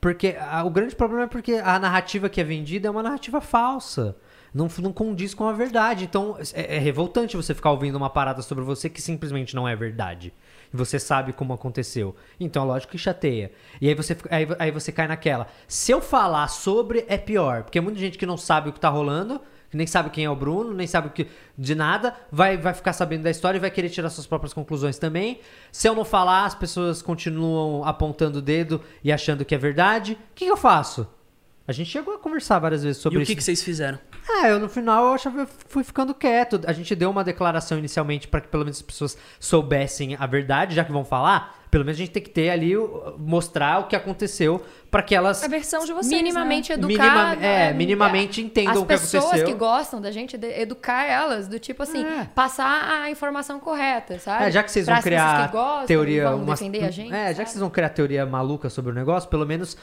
porque 0.00 0.36
a- 0.38 0.62
o 0.64 0.70
grande 0.70 0.94
problema 0.94 1.24
é 1.24 1.26
porque 1.26 1.54
a 1.54 1.78
narrativa 1.78 2.28
que 2.28 2.40
é 2.40 2.44
vendida 2.44 2.88
é 2.88 2.90
uma 2.90 3.02
narrativa 3.02 3.40
falsa. 3.40 4.14
Não, 4.54 4.68
não 4.78 4.92
condiz 4.92 5.34
com 5.34 5.48
a 5.48 5.52
verdade. 5.52 6.04
Então 6.04 6.38
é, 6.54 6.76
é 6.76 6.78
revoltante 6.78 7.36
você 7.36 7.52
ficar 7.52 7.72
ouvindo 7.72 7.96
uma 7.96 8.08
parada 8.08 8.40
sobre 8.40 8.62
você 8.62 8.88
que 8.88 9.02
simplesmente 9.02 9.56
não 9.56 9.66
é 9.66 9.74
verdade. 9.74 10.32
E 10.72 10.76
você 10.76 10.98
sabe 11.00 11.32
como 11.32 11.52
aconteceu. 11.52 12.14
Então, 12.38 12.64
lógico 12.64 12.92
que 12.92 12.98
chateia. 12.98 13.50
E 13.80 13.88
aí 13.88 13.94
você, 13.94 14.16
aí, 14.30 14.46
aí 14.58 14.70
você 14.70 14.92
cai 14.92 15.08
naquela. 15.08 15.48
Se 15.66 15.90
eu 15.90 16.00
falar 16.00 16.46
sobre, 16.48 17.04
é 17.08 17.18
pior. 17.18 17.64
Porque 17.64 17.80
muita 17.80 17.98
gente 17.98 18.16
que 18.16 18.24
não 18.24 18.36
sabe 18.36 18.68
o 18.68 18.72
que 18.72 18.78
tá 18.78 18.88
rolando, 18.88 19.40
nem 19.72 19.86
sabe 19.86 20.10
quem 20.10 20.24
é 20.24 20.30
o 20.30 20.36
Bruno, 20.36 20.72
nem 20.72 20.86
sabe 20.86 21.10
que, 21.10 21.26
de 21.58 21.74
nada, 21.74 22.14
vai, 22.30 22.56
vai 22.56 22.72
ficar 22.72 22.92
sabendo 22.92 23.24
da 23.24 23.30
história 23.30 23.58
e 23.58 23.60
vai 23.60 23.70
querer 23.70 23.88
tirar 23.88 24.08
suas 24.08 24.26
próprias 24.26 24.52
conclusões 24.52 24.98
também. 24.98 25.40
Se 25.72 25.88
eu 25.88 25.94
não 25.94 26.04
falar, 26.04 26.44
as 26.44 26.54
pessoas 26.54 27.02
continuam 27.02 27.84
apontando 27.84 28.38
o 28.38 28.42
dedo 28.42 28.80
e 29.02 29.12
achando 29.12 29.44
que 29.44 29.54
é 29.54 29.58
verdade. 29.58 30.12
O 30.12 30.16
que, 30.34 30.44
que 30.44 30.50
eu 30.50 30.56
faço? 30.56 31.08
A 31.66 31.72
gente 31.72 31.88
chegou 31.90 32.14
a 32.14 32.18
conversar 32.18 32.58
várias 32.58 32.82
vezes 32.82 32.98
E 32.98 33.00
sobre 33.00 33.18
o 33.18 33.22
isso. 33.22 33.30
que, 33.30 33.36
que 33.36 33.42
vocês 33.42 33.62
fizeram? 33.62 33.98
Ah, 34.28 34.48
eu 34.48 34.58
no 34.60 34.68
final 34.68 35.06
eu 35.06 35.12
achava, 35.14 35.40
eu 35.40 35.48
fui 35.68 35.82
ficando 35.82 36.12
quieto. 36.14 36.60
A 36.66 36.72
gente 36.74 36.94
deu 36.94 37.10
uma 37.10 37.24
declaração 37.24 37.78
inicialmente 37.78 38.28
para 38.28 38.40
que 38.42 38.48
pelo 38.48 38.64
menos 38.64 38.76
as 38.78 38.82
pessoas 38.82 39.16
soubessem 39.40 40.14
a 40.18 40.26
verdade, 40.26 40.74
já 40.74 40.84
que 40.84 40.92
vão 40.92 41.04
falar. 41.06 41.62
Pelo 41.70 41.84
menos 41.84 41.96
a 41.98 42.02
gente 42.04 42.12
tem 42.12 42.22
que 42.22 42.30
ter 42.30 42.50
ali, 42.50 42.72
mostrar 43.18 43.80
o 43.80 43.84
que 43.88 43.96
aconteceu 43.96 44.62
para 44.90 45.02
que 45.02 45.12
elas 45.14 45.42
A 45.42 45.48
versão 45.48 45.84
de 45.84 45.92
vocês, 45.92 46.12
minimamente 46.22 46.70
né? 46.70 46.76
Minima- 46.76 47.04
educada. 47.32 47.44
é, 47.44 47.72
minimamente 47.72 48.40
entendam 48.42 48.72
As 48.74 48.78
o 48.78 48.82
que 48.82 48.88
pessoas 48.88 49.24
aconteceu. 49.24 49.46
que 49.46 49.54
gostam 49.54 50.00
da 50.00 50.10
gente, 50.12 50.38
de- 50.38 50.60
educar 50.60 51.04
elas, 51.04 51.48
do 51.48 51.58
tipo 51.58 51.82
assim, 51.82 52.04
É. 52.04 52.28
passar 52.34 53.02
a 53.02 53.10
informação 53.10 53.58
correta, 53.58 54.18
sabe? 54.20 54.44
É, 54.44 54.50
já 54.52 54.62
que 54.62 54.70
vocês 54.70 54.84
Pra 54.84 54.94
vão 54.94 54.98
as 54.98 55.04
pessoas 55.04 55.22
criar 55.32 55.46
que 55.48 55.52
gostam, 55.56 55.86
teoria, 55.86 56.30
vão 56.30 56.42
umas- 56.42 56.60
defender 56.60 56.84
a 56.84 56.90
gente. 56.92 57.12
é, 57.12 57.28
já 57.28 57.32
sabe? 57.34 57.44
que 57.44 57.50
vocês 57.50 57.60
vão 57.60 57.70
criar 57.70 57.88
teoria 57.88 58.24
maluca 58.24 58.70
sobre 58.70 58.92
o 58.92 58.94
negócio, 58.94 59.28
pelo 59.28 59.44
menos 59.46 59.76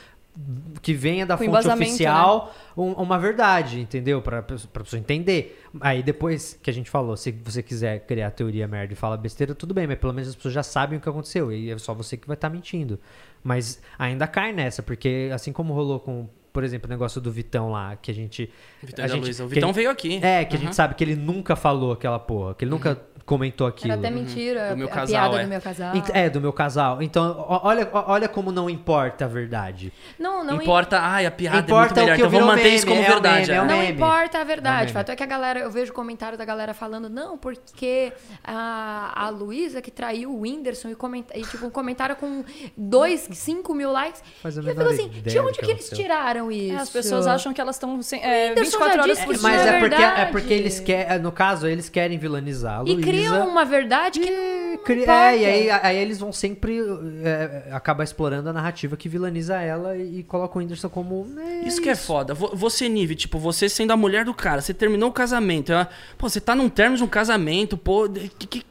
que 0.81 0.93
venha 0.93 1.25
da 1.25 1.35
fonte 1.45 1.67
oficial 1.93 2.53
um- 2.77 2.93
uma 2.93 3.19
verdade, 3.19 3.79
entendeu? 3.81 4.21
Pra 4.21 4.41
pessoa 4.41 4.99
entender. 4.99 5.61
Aí 5.79 6.01
depois 6.01 6.57
que 6.61 6.69
a 6.69 6.73
gente 6.73 6.89
falou, 6.89 7.17
se 7.17 7.31
você 7.31 7.61
quiser 7.61 7.99
criar 8.05 8.31
teoria 8.31 8.67
merda 8.67 8.93
e 8.93 8.95
falar 8.95 9.17
besteira, 9.17 9.53
tudo 9.53 9.73
bem, 9.73 9.85
mas 9.87 9.99
pelo 9.99 10.13
menos 10.13 10.29
as 10.29 10.35
pessoas 10.35 10.53
já 10.53 10.63
sabem 10.63 10.97
o 10.97 11.01
que 11.01 11.09
aconteceu. 11.09 11.51
E 11.51 11.69
é 11.69 11.77
só 11.77 11.93
você 11.93 12.15
que 12.17 12.27
vai 12.27 12.35
estar 12.35 12.49
mentindo. 12.49 12.97
Mas 13.43 13.81
ainda 13.99 14.25
cai 14.27 14.53
nessa, 14.53 14.81
porque 14.81 15.29
assim 15.33 15.51
como 15.51 15.73
rolou 15.73 15.99
com, 15.99 16.29
por 16.53 16.63
exemplo, 16.63 16.87
o 16.87 16.89
negócio 16.89 17.19
do 17.21 17.31
Vitão 17.31 17.71
lá, 17.71 17.95
que 17.95 18.11
a 18.11 18.13
gente. 18.13 18.51
Vitão 18.81 19.05
a 19.05 19.07
gente- 19.07 19.23
Luísa. 19.23 19.43
O 19.43 19.45
a 19.47 19.49
Vitão 19.49 19.73
veio 19.73 19.89
aqui. 19.89 20.19
É, 20.23 20.43
que 20.45 20.55
a 20.55 20.59
Uhum. 20.59 20.65
gente 20.65 20.75
sabe 20.75 20.95
que 20.95 21.03
ele 21.03 21.15
nunca 21.15 21.55
falou 21.55 21.91
aquela 21.93 22.19
porra, 22.19 22.53
que 22.55 22.63
ele 22.65 22.71
nunca 22.71 22.99
comentou 23.23 23.67
aquilo. 23.67 23.93
Era 23.93 24.01
até 24.01 24.09
mentira, 24.09 24.71
Do 24.71 24.77
meu 24.77 24.87
a 24.87 24.91
casal, 24.91 25.29
piada 25.29 25.39
é. 25.39 25.43
do 25.45 25.49
meu 25.49 25.61
casal. 25.61 25.93
É, 26.13 26.29
do 26.29 26.41
meu 26.41 26.51
casal. 26.51 27.01
Então, 27.01 27.45
olha, 27.47 27.87
olha 27.93 28.27
como 28.27 28.51
não 28.51 28.69
importa 28.69 29.23
a 29.25 29.27
verdade. 29.27 29.93
Não, 30.19 30.43
não 30.43 30.55
Importa, 30.61 30.99
ai, 30.99 31.25
a 31.25 31.31
piada 31.31 31.59
Importa 31.59 31.75
é 31.75 31.79
muito 31.79 31.97
o 31.97 32.01
melhor. 32.01 32.15
que 32.15 32.21
Então 32.21 32.31
vamos 32.31 32.47
manter 32.47 32.63
meme, 32.63 32.75
isso 32.75 32.87
como 32.87 32.99
é 33.01 33.05
verdade. 33.07 33.47
meme, 33.47 33.51
é 33.51 33.55
é. 33.55 33.57
Não 33.61 33.77
meme. 33.83 33.93
importa 33.93 34.37
a 34.37 34.41
É 34.41 34.43
o 34.43 34.47
verdade. 34.47 34.79
meme. 34.81 34.91
Fato 34.91 35.09
é 35.11 35.15
que 35.15 35.23
a 35.23 35.27
galera, 35.27 35.59
eu 35.59 35.71
vejo 35.71 35.93
comentários 35.93 36.37
da 36.37 36.43
galera 36.43 36.73
falando, 36.73 37.09
não, 37.09 37.37
porque 37.37 38.11
a, 38.43 39.13
a 39.15 39.29
Luísa 39.29 39.81
que 39.81 39.91
traiu 39.91 40.31
o 40.31 40.41
Whindersson 40.41 40.89
e, 40.89 40.95
comenta, 40.95 41.37
e 41.37 41.43
tipo, 41.43 41.65
um 41.65 41.69
comentário 41.69 42.15
com 42.17 42.43
2, 42.75 43.29
5 43.31 43.73
mil 43.73 43.91
likes. 43.91 44.21
Faz 44.41 44.57
a 44.57 44.61
E 44.61 44.65
eu 44.67 44.75
fico 44.75 44.89
assim, 44.89 45.07
de 45.09 45.39
onde 45.39 45.59
que 45.59 45.65
que 45.65 45.71
eles 45.71 45.89
tiraram 45.89 46.40
falaram 46.41 46.51
isso. 46.51 46.73
É, 46.73 46.77
as 46.77 46.89
pessoas 46.89 47.27
acham 47.27 47.53
que 47.53 47.61
elas 47.61 47.75
estão 47.75 47.99
é, 48.13 48.49
Whindersson 48.49 48.61
24 48.79 48.93
já 48.95 49.01
horas 49.01 49.15
disse 49.15 49.25
por 49.25 49.33
dia. 49.35 49.41
Mas 49.43 49.61
é 49.61 49.69
é 49.69 49.79
porque, 49.79 49.95
é 50.03 50.25
porque 50.25 50.53
eles 50.53 50.79
querem, 50.79 51.19
no 51.19 51.31
caso, 51.31 51.67
eles 51.67 51.89
querem 51.89 52.17
vilanizar 52.17 52.81
a 52.81 52.83
E 52.85 52.97
criam 52.97 53.47
uma 53.47 53.63
verdade 53.65 54.19
que 54.19 54.29
não, 54.31 54.77
Cri-. 54.83 55.03
É, 55.03 55.37
e 55.37 55.45
aí, 55.45 55.69
aí 55.71 55.97
eles 55.97 56.17
vão 56.19 56.31
sempre 56.31 56.79
é, 57.23 57.69
acabar 57.71 58.03
explorando 58.03 58.49
a 58.49 58.53
narrativa 58.53 58.95
que 58.97 59.07
vilaniza 59.09 59.55
ela 59.61 59.95
e, 59.97 60.19
e 60.19 60.23
coloca 60.23 60.57
o 60.57 60.59
Whindersson 60.61 60.89
como. 60.89 61.27
"É, 61.39 61.67
Isso 61.67 61.81
que 61.81 61.89
é 61.89 61.95
foda. 61.95 62.33
Vo- 62.33 62.55
Você, 62.55 62.87
Nive, 62.89 63.15
tipo, 63.15 63.37
você 63.37 63.67
sendo 63.69 63.91
a 63.91 63.97
mulher 63.97 64.25
do 64.25 64.33
cara, 64.33 64.61
você 64.61 64.73
terminou 64.73 65.09
o 65.09 65.13
casamento. 65.13 65.71
ela- 65.71 65.89
Pô, 66.17 66.27
você 66.29 66.39
tá 66.41 66.55
num 66.55 66.69
término 66.69 66.97
de 66.97 67.03
um 67.03 67.07
casamento, 67.07 67.77
pô. 67.77 68.07
que- 68.09 68.47
que- 68.47 68.65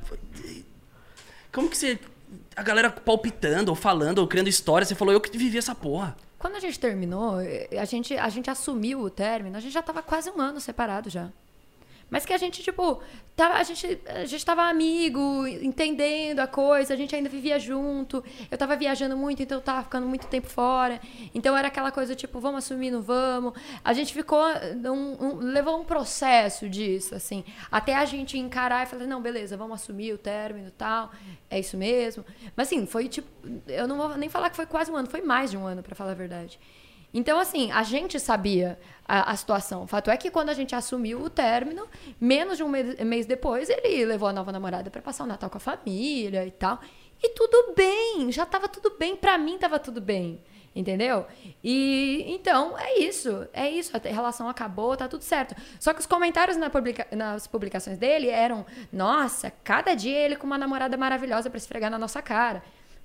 como 1.52 1.68
que 1.68 1.76
você. 1.76 1.98
A 2.56 2.62
galera 2.62 2.90
palpitando, 2.90 3.70
ou 3.70 3.74
falando, 3.76 4.18
ou 4.18 4.26
criando 4.26 4.48
história, 4.48 4.84
você 4.84 4.94
falou, 4.94 5.14
eu 5.14 5.20
que 5.20 5.36
vivi 5.36 5.56
essa 5.58 5.74
porra. 5.74 6.16
Quando 6.40 6.56
a 6.56 6.60
gente 6.60 6.80
terminou, 6.80 7.38
eh, 7.42 7.68
a 7.78 7.84
gente, 7.84 8.16
a 8.16 8.30
gente 8.30 8.48
assumiu 8.48 9.00
o 9.00 9.10
término, 9.10 9.58
a 9.58 9.60
gente 9.60 9.74
já 9.74 9.82
tava 9.82 10.02
quase 10.02 10.30
um 10.30 10.40
ano 10.40 10.58
separado 10.58 11.10
já. 11.10 11.30
Mas 12.10 12.26
que 12.26 12.32
a 12.32 12.38
gente, 12.38 12.62
tipo, 12.62 13.00
tava, 13.36 13.54
a, 13.54 13.62
gente, 13.62 14.00
a 14.06 14.24
gente 14.24 14.44
tava 14.44 14.62
amigo, 14.62 15.46
entendendo 15.46 16.40
a 16.40 16.46
coisa, 16.46 16.92
a 16.92 16.96
gente 16.96 17.14
ainda 17.14 17.28
vivia 17.28 17.58
junto. 17.58 18.22
Eu 18.50 18.58
tava 18.58 18.74
viajando 18.76 19.16
muito, 19.16 19.42
então 19.42 19.58
eu 19.58 19.62
tava 19.62 19.84
ficando 19.84 20.06
muito 20.06 20.26
tempo 20.26 20.48
fora. 20.48 21.00
Então 21.34 21.56
era 21.56 21.68
aquela 21.68 21.92
coisa, 21.92 22.14
tipo, 22.16 22.40
vamos 22.40 22.64
assumir, 22.64 22.90
não 22.90 23.00
vamos. 23.00 23.52
A 23.84 23.92
gente 23.92 24.12
ficou. 24.12 24.40
um- 24.84 25.24
um- 25.24 25.36
levou 25.38 25.80
um 25.80 25.84
processo 25.84 26.68
disso, 26.68 27.14
assim. 27.14 27.44
Até 27.70 27.94
a 27.94 28.04
gente 28.04 28.36
encarar 28.36 28.84
e 28.84 28.90
falar, 28.90 29.06
não, 29.06 29.20
beleza, 29.22 29.56
vamos 29.56 29.80
assumir 29.80 30.12
o 30.12 30.18
término 30.18 30.68
e 30.68 30.72
tal. 30.72 31.10
É 31.48 31.58
isso 31.60 31.76
mesmo. 31.76 32.24
Mas 32.56 32.66
assim, 32.68 32.86
foi 32.86 33.08
tipo. 33.08 33.28
Eu 33.68 33.86
não 33.86 33.96
vou 33.96 34.16
nem 34.16 34.28
falar 34.28 34.50
que 34.50 34.56
foi 34.56 34.66
quase 34.66 34.90
um 34.90 34.96
ano, 34.96 35.08
foi 35.08 35.22
mais 35.22 35.50
de 35.50 35.56
um 35.56 35.64
ano, 35.66 35.82
pra 35.82 35.94
falar 35.94 36.10
a 36.12 36.14
verdade. 36.14 36.58
Então, 37.12 37.38
assim, 37.38 37.70
a 37.72 37.82
gente 37.82 38.20
sabia 38.20 38.78
a, 39.06 39.32
a 39.32 39.36
situação. 39.36 39.82
O 39.82 39.86
fato 39.86 40.10
é 40.10 40.16
que 40.16 40.30
quando 40.30 40.50
a 40.50 40.54
gente 40.54 40.74
assumiu 40.74 41.20
o 41.22 41.28
término, 41.30 41.86
menos 42.20 42.56
de 42.56 42.62
um 42.62 42.68
mês, 42.68 42.98
mês 43.00 43.26
depois, 43.26 43.68
ele 43.68 44.04
levou 44.04 44.28
a 44.28 44.32
nova 44.32 44.52
namorada 44.52 44.90
pra 44.90 45.02
passar 45.02 45.24
o 45.24 45.26
Natal 45.26 45.50
com 45.50 45.56
a 45.56 45.60
família 45.60 46.46
e 46.46 46.50
tal. 46.50 46.78
E 47.22 47.30
tudo 47.30 47.74
bem, 47.74 48.30
já 48.30 48.46
tava 48.46 48.68
tudo 48.68 48.96
bem. 48.98 49.16
Pra 49.16 49.36
mim 49.36 49.58
tava 49.58 49.78
tudo 49.78 50.00
bem. 50.00 50.40
Entendeu? 50.74 51.26
E 51.64 52.24
então 52.28 52.78
é 52.78 53.00
isso. 53.00 53.44
É 53.52 53.68
isso. 53.68 53.90
A 53.96 54.00
relação 54.08 54.48
acabou, 54.48 54.96
tá 54.96 55.08
tudo 55.08 55.22
certo. 55.22 55.52
Só 55.80 55.92
que 55.92 55.98
os 55.98 56.06
comentários 56.06 56.56
na 56.56 56.70
publica- 56.70 57.08
nas 57.10 57.48
publicações 57.48 57.98
dele 57.98 58.28
eram: 58.28 58.64
nossa, 58.92 59.50
cada 59.64 59.94
dia 59.94 60.16
ele 60.16 60.36
com 60.36 60.46
uma 60.46 60.56
namorada 60.56 60.96
maravilhosa 60.96 61.50
pra 61.50 61.58
esfregar 61.58 61.90
na 61.90 61.98
nossa 61.98 62.22
cara. 62.22 62.62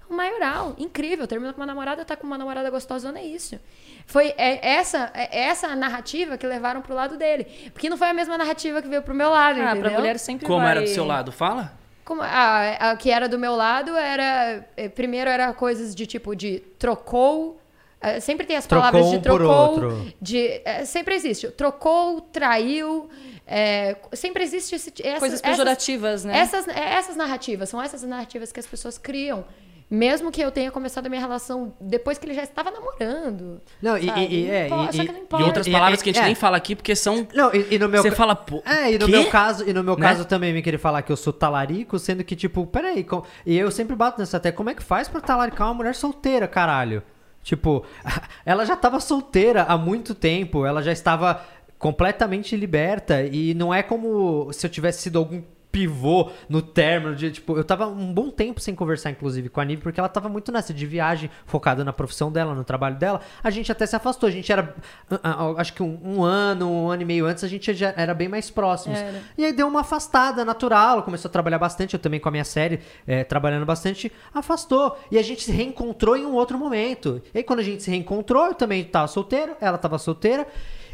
O 0.09 0.13
maioral, 0.13 0.75
incrível, 0.77 1.25
terminou 1.25 1.53
com 1.53 1.59
uma 1.61 1.65
namorada, 1.65 2.05
tá 2.05 2.15
com 2.15 2.27
uma 2.27 2.37
namorada 2.37 2.69
gostosona, 2.69 3.19
é 3.19 3.25
isso. 3.25 3.59
Foi 4.05 4.33
é, 4.37 4.67
essa 4.75 5.11
é 5.15 5.45
essa 5.45 5.75
narrativa 5.75 6.37
que 6.37 6.45
levaram 6.45 6.81
pro 6.81 6.93
lado 6.93 7.17
dele. 7.17 7.45
Porque 7.73 7.89
não 7.89 7.97
foi 7.97 8.09
a 8.09 8.13
mesma 8.13 8.37
narrativa 8.37 8.81
que 8.81 8.87
veio 8.87 9.01
pro 9.01 9.15
meu 9.15 9.29
lado, 9.31 9.59
Ah, 9.59 9.71
entendeu? 9.71 9.81
pra 9.81 9.91
mulher 9.99 10.19
sempre 10.19 10.45
Como 10.45 10.59
vai... 10.61 10.71
era 10.71 10.81
do 10.81 10.87
seu 10.87 11.05
lado? 11.05 11.31
Fala? 11.31 11.73
Como, 12.03 12.21
a, 12.21 12.91
a 12.91 12.95
que 12.97 13.09
era 13.09 13.27
do 13.27 13.39
meu 13.39 13.55
lado 13.55 13.95
era. 13.95 14.63
eh, 14.77 14.89
Primeiro 14.89 15.27
era 15.27 15.51
coisas 15.53 15.95
de 15.95 16.05
tipo 16.05 16.35
de 16.35 16.59
trocou. 16.77 17.59
eh, 17.99 18.19
Sempre 18.19 18.45
tem 18.45 18.55
as 18.57 18.67
Trocou 18.67 18.91
palavras 18.91 19.07
um 19.11 19.17
de 19.17 19.23
trocou. 19.23 19.47
outro. 19.49 20.13
De, 20.21 20.61
eh, 20.63 20.85
sempre 20.85 21.15
existe. 21.15 21.47
Trocou, 21.49 22.21
traiu. 22.21 23.09
eh, 23.47 23.95
sempre 24.13 24.43
existe 24.43 24.75
esse, 24.75 24.93
essas, 25.01 25.19
Coisas 25.19 25.39
essas- 25.39 25.49
pejorativas, 25.57 26.23
né? 26.25 26.37
essas, 26.37 26.67
é, 26.67 26.93
essas 26.93 27.15
narrativas, 27.15 27.69
são 27.69 27.81
essas 27.81 28.03
narrativas 28.03 28.51
que 28.51 28.59
as 28.59 28.67
pessoas 28.67 28.99
criam. 28.99 29.43
Mesmo 29.89 30.32
que 30.32 30.41
eu 30.41 30.52
tenha 30.52 30.71
começado 30.71 31.06
a 31.06 31.10
minha 31.10 31.21
relação 31.21 31.74
depois 31.80 32.17
que 32.17 32.26
ele 32.26 32.34
já 32.34 32.41
estava 32.41 32.71
namorando. 32.71 33.62
Não, 33.80 33.95
e, 33.95 34.10
e, 34.10 34.34
e- 34.45 34.50
é, 34.50 34.67
Não 34.67 34.78
importa, 34.84 34.95
e- 34.95 34.98
não 34.98 35.06
e- 35.06 35.17
Em 35.17 35.21
importa. 35.21 35.45
outras 35.45 35.67
e- 35.67 35.71
palavras 35.71 36.00
e- 36.00 36.04
que 36.04 36.10
a 36.10 36.13
gente 36.13 36.21
é. 36.24 36.26
nem 36.26 36.36
fala 36.36 36.58
aqui, 36.58 36.76
porque 36.76 36.95
são. 36.95 37.28
Não, 37.34 37.54
e, 37.54 37.67
e 37.76 37.78
no 37.80 37.88
meu 37.88 38.02
Você 38.02 38.10
ca- 38.10 38.15
fala, 38.15 38.36
pô. 38.36 38.63
É, 38.65 38.91
e 38.91 38.98
no 38.98 39.06
quê? 39.06 39.12
meu 39.12 39.30
caso, 39.30 39.63
e 39.69 39.71
no 39.74 39.84
meu 39.84 39.95
Né? 39.95 40.02
caso 40.08 40.26
também 40.26 40.52
me 40.54 40.62
querer 40.63 40.80
falar 40.80 41.04
que 41.04 41.12
eu 41.12 41.15
sou 41.17 41.32
talarico, 41.32 42.00
sendo 42.00 42.24
que, 42.24 42.36
tipo, 42.36 42.65
peraí, 42.65 43.04
com... 43.04 43.24
e 43.45 43.56
eu 43.56 43.69
sempre 43.69 43.95
bato 43.95 44.19
nessa 44.19 44.38
até, 44.38 44.52
como 44.52 44.71
é 44.71 44.74
que 44.74 44.82
faz 44.84 45.08
pra 45.08 45.21
talaricar 45.21 45.67
uma 45.67 45.74
mulher 45.76 45.93
solteira, 45.93 46.48
caralho? 46.48 47.04
Tipo, 47.43 47.86
ela 48.43 48.65
já 48.65 48.76
tava 48.76 49.00
solteira 49.00 49.63
há 49.63 49.78
muito 49.78 50.15
tempo, 50.15 50.65
ela 50.65 50.82
já 50.82 50.91
estava 50.91 51.45
completamente 51.78 52.56
liberta, 52.56 53.21
e 53.21 53.54
não 53.54 53.71
é 53.71 53.84
como 53.84 54.52
se 54.52 54.65
eu 54.65 54.69
tivesse 54.71 55.04
sido 55.04 55.19
algum 55.19 55.43
pivô 55.75 56.31
no 56.47 56.61
término 56.61 57.13
de, 57.13 57.29
tipo, 57.31 57.57
eu 57.57 57.63
tava 57.65 57.85
um 57.85 58.13
bom 58.13 58.29
tempo 58.29 58.61
sem 58.61 58.73
conversar, 58.73 59.09
inclusive, 59.11 59.49
com 59.49 59.59
a 59.59 59.65
Nive, 59.65 59.81
porque 59.81 59.99
ela 59.99 60.07
tava 60.07 60.29
muito 60.29 60.49
nessa 60.49 60.73
de 60.73 60.85
viagem, 60.85 61.29
focada 61.45 61.83
na 61.83 61.91
profissão 61.91 62.31
dela, 62.31 62.55
no 62.55 62.63
trabalho 62.63 62.95
dela. 62.95 63.19
A 63.43 63.49
gente 63.49 63.69
até 63.69 63.85
se 63.85 63.93
afastou, 63.93 64.29
a 64.29 64.31
gente 64.31 64.49
era, 64.49 64.73
ah, 65.11 65.19
ah, 65.21 65.53
acho 65.57 65.73
que 65.73 65.83
um, 65.83 65.99
um 66.01 66.23
ano, 66.23 66.71
um 66.71 66.89
ano 66.89 67.01
e 67.01 67.05
meio 67.05 67.25
antes, 67.25 67.43
a 67.43 67.47
gente 67.49 67.73
já 67.73 67.93
era 67.97 68.13
bem 68.13 68.29
mais 68.29 68.49
próximos. 68.49 68.97
Era. 68.97 69.21
E 69.38 69.43
aí 69.43 69.51
deu 69.51 69.67
uma 69.67 69.81
afastada 69.81 70.45
natural, 70.45 70.93
ela 70.93 71.01
começou 71.01 71.27
a 71.27 71.31
trabalhar 71.33 71.59
bastante, 71.59 71.93
eu 71.93 71.99
também 71.99 72.21
com 72.21 72.29
a 72.29 72.31
minha 72.31 72.45
série, 72.45 72.79
eh, 73.05 73.25
trabalhando 73.25 73.65
bastante, 73.65 74.09
afastou. 74.33 74.97
E 75.11 75.17
a 75.17 75.21
gente 75.21 75.43
se 75.43 75.51
reencontrou 75.51 76.15
em 76.15 76.25
um 76.25 76.35
outro 76.35 76.57
momento. 76.57 77.21
E 77.33 77.39
aí 77.39 77.43
quando 77.43 77.59
a 77.59 77.63
gente 77.63 77.83
se 77.83 77.91
reencontrou, 77.91 78.45
eu 78.45 78.53
também 78.53 78.81
tava 78.85 79.09
solteiro, 79.09 79.57
ela 79.59 79.77
tava 79.77 79.97
solteira. 79.97 80.47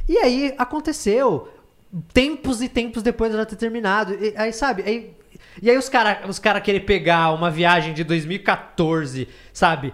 E 0.10 0.18
aí 0.18 0.56
aconteceu, 0.58 1.48
tempos 2.14 2.62
e 2.62 2.70
tempos 2.70 3.04
depois 3.04 3.32
dela 3.32 3.46
ter 3.46 3.56
terminado. 3.56 4.14
E 4.14 4.34
aí, 4.36 4.54
sabe, 4.54 4.84
aí... 4.84 5.22
E 5.62 5.70
aí 5.70 5.78
os 5.78 5.90
caras 5.90 6.30
os 6.30 6.40
cara 6.40 6.62
querem 6.62 6.80
pegar 6.80 7.34
uma 7.34 7.52
viagem 7.52 7.94
de 7.94 8.06
2014, 8.06 9.28
sabe? 9.54 9.94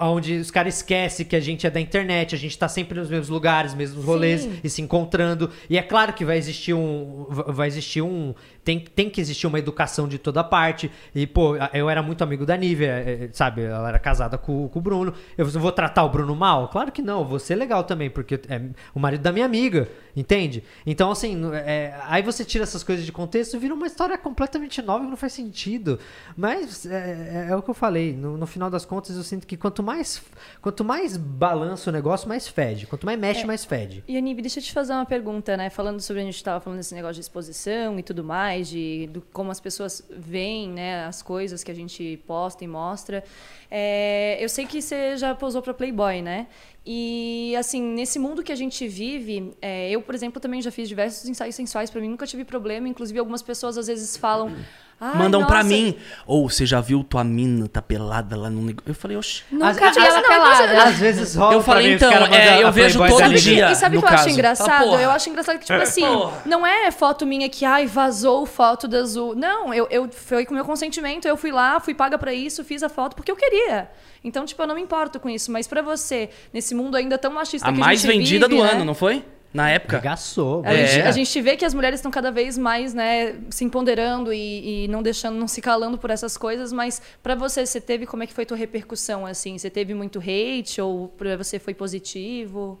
Onde 0.00 0.36
os 0.38 0.50
caras 0.50 0.76
esquecem 0.76 1.24
que 1.26 1.36
a 1.36 1.40
gente 1.40 1.66
é 1.66 1.70
da 1.70 1.80
internet, 1.80 2.34
a 2.34 2.38
gente 2.38 2.56
tá 2.58 2.68
sempre 2.68 2.98
nos 2.98 3.08
mesmos 3.08 3.28
lugares, 3.28 3.74
mesmos 3.74 4.04
rolês 4.04 4.42
Sim. 4.42 4.60
e 4.62 4.68
se 4.70 4.82
encontrando. 4.82 5.50
E 5.68 5.76
é 5.78 5.82
claro 5.82 6.12
que 6.12 6.24
vai 6.24 6.36
existir 6.38 6.74
um. 6.74 7.26
va- 7.28 7.44
Vai 7.56 7.68
existir 7.68 8.02
um. 8.02 8.34
Tem, 8.64 8.80
tem 8.80 9.08
que 9.08 9.20
existir 9.20 9.46
uma 9.46 9.58
educação 9.58 10.08
de 10.08 10.18
toda 10.18 10.42
parte. 10.42 10.90
E, 11.14 11.26
pô, 11.26 11.54
eu 11.72 11.88
era 11.88 12.02
muito 12.02 12.22
amigo 12.24 12.44
da 12.44 12.56
Nívia, 12.56 12.88
é, 12.90 13.28
sabe? 13.32 13.62
Ela 13.62 13.88
era 13.90 13.98
casada 13.98 14.36
com, 14.36 14.68
com 14.68 14.78
o 14.78 14.82
Bruno. 14.82 15.14
Eu 15.38 15.46
vou 15.46 15.70
tratar 15.70 16.02
o 16.04 16.08
Bruno 16.08 16.34
mal? 16.34 16.68
Claro 16.68 16.90
que 16.90 17.00
não, 17.00 17.20
eu 17.20 17.24
vou 17.24 17.38
ser 17.38 17.54
legal 17.54 17.84
também, 17.84 18.10
porque 18.10 18.34
é 18.48 18.60
o 18.94 18.98
marido 18.98 19.20
da 19.22 19.30
minha 19.30 19.44
amiga, 19.46 19.88
entende? 20.16 20.64
Então, 20.84 21.10
assim, 21.12 21.40
é, 21.54 21.94
aí 22.08 22.22
você 22.22 22.44
tira 22.44 22.64
essas 22.64 22.82
coisas 22.82 23.06
de 23.06 23.12
contexto 23.12 23.54
e 23.54 23.58
vira 23.58 23.72
uma 23.72 23.86
história 23.86 24.18
completamente 24.18 24.82
nova 24.82 25.04
que 25.04 25.10
não 25.10 25.16
faz 25.16 25.32
sentido. 25.32 25.98
Mas 26.36 26.84
é, 26.86 27.46
é- 27.48 27.52
é 27.52 27.56
o 27.56 27.62
que 27.62 27.70
eu 27.70 27.74
falei, 27.74 28.12
no, 28.14 28.36
no 28.36 28.46
final 28.46 28.68
das 28.68 28.84
contas 28.84 28.95
eu 29.16 29.22
sinto 29.22 29.46
que 29.46 29.56
quanto 29.56 29.82
mais, 29.82 30.22
quanto 30.60 30.84
mais 30.84 31.16
balança 31.16 31.90
o 31.90 31.92
negócio, 31.92 32.28
mais 32.28 32.48
fede. 32.48 32.86
Quanto 32.86 33.04
mais 33.06 33.18
mexe, 33.18 33.44
mais 33.44 33.64
fede. 33.64 34.04
E 34.06 34.16
Anibe, 34.16 34.42
deixa 34.42 34.58
eu 34.58 34.62
te 34.62 34.72
fazer 34.72 34.92
uma 34.92 35.06
pergunta, 35.06 35.56
né? 35.56 35.70
Falando 35.70 36.00
sobre 36.00 36.22
a 36.22 36.24
gente 36.24 36.36
estava 36.36 36.60
falando 36.60 36.78
desse 36.78 36.94
negócio 36.94 37.14
de 37.14 37.20
exposição 37.20 37.98
e 37.98 38.02
tudo 38.02 38.24
mais, 38.24 38.68
de 38.68 39.08
do, 39.12 39.20
como 39.32 39.50
as 39.50 39.60
pessoas 39.60 40.02
veem, 40.10 40.68
né, 40.68 41.04
as 41.06 41.22
coisas 41.22 41.62
que 41.62 41.70
a 41.70 41.74
gente 41.74 42.22
posta 42.26 42.64
e 42.64 42.66
mostra. 42.68 43.22
É, 43.70 44.36
eu 44.42 44.48
sei 44.48 44.66
que 44.66 44.80
você 44.80 45.16
já 45.16 45.34
posou 45.34 45.62
para 45.62 45.74
Playboy, 45.74 46.22
né? 46.22 46.46
E 46.84 47.54
assim, 47.58 47.82
nesse 47.82 48.18
mundo 48.18 48.44
que 48.44 48.52
a 48.52 48.56
gente 48.56 48.86
vive, 48.86 49.52
é, 49.60 49.90
eu, 49.90 50.00
por 50.00 50.14
exemplo, 50.14 50.40
também 50.40 50.62
já 50.62 50.70
fiz 50.70 50.88
diversos 50.88 51.28
ensaios 51.28 51.56
sensuais 51.56 51.90
para 51.90 52.00
mim, 52.00 52.08
nunca 52.08 52.26
tive 52.26 52.44
problema. 52.44 52.88
Inclusive, 52.88 53.18
algumas 53.18 53.42
pessoas 53.42 53.76
às 53.76 53.88
vezes 53.88 54.16
falam. 54.16 54.54
"Ai, 55.00 55.16
Mandam 55.16 55.44
pra 55.44 55.62
nossa, 55.62 55.68
mim. 55.68 55.94
Ou 56.26 56.48
você 56.48 56.64
já 56.64 56.80
viu 56.80 57.04
tua 57.04 57.22
mina 57.22 57.68
tá 57.68 57.82
pelada 57.82 58.36
lá 58.36 58.48
no 58.48 58.62
negócio? 58.62 58.88
Eu 58.88 58.94
falei, 58.94 59.16
oxi. 59.16 59.42
Nunca 59.50 59.90
vi 59.92 59.98
ela 59.98 60.20
não, 60.20 60.28
pelada. 60.28 60.82
Às 60.84 60.98
vezes 60.98 61.34
rola 61.34 61.54
Eu 61.54 61.62
pra 61.62 61.74
falei, 61.74 61.88
mim, 61.88 61.94
então, 61.96 62.10
é, 62.12 62.62
eu 62.62 62.68
a 62.68 62.70
vejo 62.70 62.98
todo 63.06 63.34
dia. 63.34 63.70
E 63.70 63.74
sabe 63.74 63.98
o 63.98 64.02
que 64.02 64.06
eu 64.08 64.12
acho 64.14 64.30
engraçado? 64.30 64.94
Ah, 64.94 65.02
eu 65.02 65.10
acho 65.10 65.28
engraçado 65.28 65.58
que, 65.58 65.66
tipo 65.66 65.78
assim, 65.80 66.00
Porra. 66.00 66.42
não 66.46 66.66
é 66.66 66.90
foto 66.90 67.26
minha 67.26 67.48
que, 67.48 67.64
ai, 67.64 67.86
vazou 67.86 68.46
foto 68.46 68.88
da 68.88 68.98
Azul. 68.98 69.34
Não, 69.34 69.72
eu, 69.74 69.86
eu 69.90 70.08
foi 70.10 70.46
com 70.46 70.54
meu 70.54 70.64
consentimento, 70.64 71.26
eu 71.28 71.36
fui 71.36 71.52
lá, 71.52 71.78
fui 71.78 71.94
paga 71.94 72.16
pra 72.16 72.32
isso, 72.32 72.64
fiz 72.64 72.82
a 72.82 72.88
foto 72.88 73.14
porque 73.16 73.30
eu 73.30 73.36
queria. 73.36 73.90
Então, 74.24 74.44
tipo, 74.44 74.60
eu 74.62 74.66
não 74.66 74.74
me 74.74 74.80
importo 74.82 75.20
com 75.20 75.28
isso. 75.28 75.52
Mas 75.52 75.68
pra 75.68 75.82
você, 75.82 76.30
nesse 76.52 76.74
mundo 76.74 76.96
ainda 76.96 77.16
tão 77.16 77.32
machista 77.32 77.68
A 77.68 77.72
que 77.72 77.78
mais 77.78 78.00
a 78.00 78.02
gente 78.08 78.18
vendida 78.18 78.48
vive, 78.48 78.60
do 78.60 78.66
né? 78.66 78.72
ano, 78.72 78.84
não 78.84 78.94
foi? 78.94 79.24
Na 79.54 79.70
época. 79.70 79.96
Regaçou. 79.96 80.62
A, 80.66 80.72
É. 80.72 80.86
gente, 80.86 81.02
a 81.06 81.10
gente 81.12 81.40
vê 81.40 81.56
que 81.56 81.64
as 81.64 81.72
mulheres 81.72 81.98
estão 81.98 82.10
cada 82.10 82.30
vez 82.30 82.58
mais, 82.58 82.92
né, 82.92 83.36
se 83.50 83.64
empoderando 83.64 84.32
e, 84.32 84.84
e 84.84 84.88
não 84.88 85.02
deixando, 85.02 85.36
não 85.38 85.48
se 85.48 85.62
calando 85.62 85.96
por 85.96 86.10
essas 86.10 86.36
coisas, 86.36 86.72
mas 86.72 87.00
pra 87.22 87.34
você, 87.34 87.64
você 87.64 87.80
teve, 87.80 88.04
como 88.06 88.22
é 88.22 88.26
que 88.26 88.34
foi 88.34 88.44
tua 88.44 88.56
repercussão, 88.56 89.24
assim? 89.24 89.56
Você 89.56 89.70
teve 89.70 89.94
muito 89.94 90.18
hate 90.18 90.80
ou 90.80 91.08
pra 91.08 91.36
você 91.36 91.58
foi 91.58 91.72
positivo? 91.72 92.78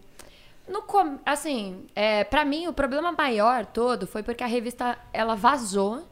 No 0.68 0.82
com- 0.82 1.18
assim, 1.24 1.84
é, 1.94 2.24
para 2.24 2.44
mim 2.44 2.66
o 2.66 2.72
problema 2.72 3.12
maior 3.12 3.64
todo 3.64 4.06
foi 4.06 4.22
porque 4.22 4.42
a 4.42 4.48
revista 4.48 4.98
ela 5.12 5.34
vazou 5.36 6.02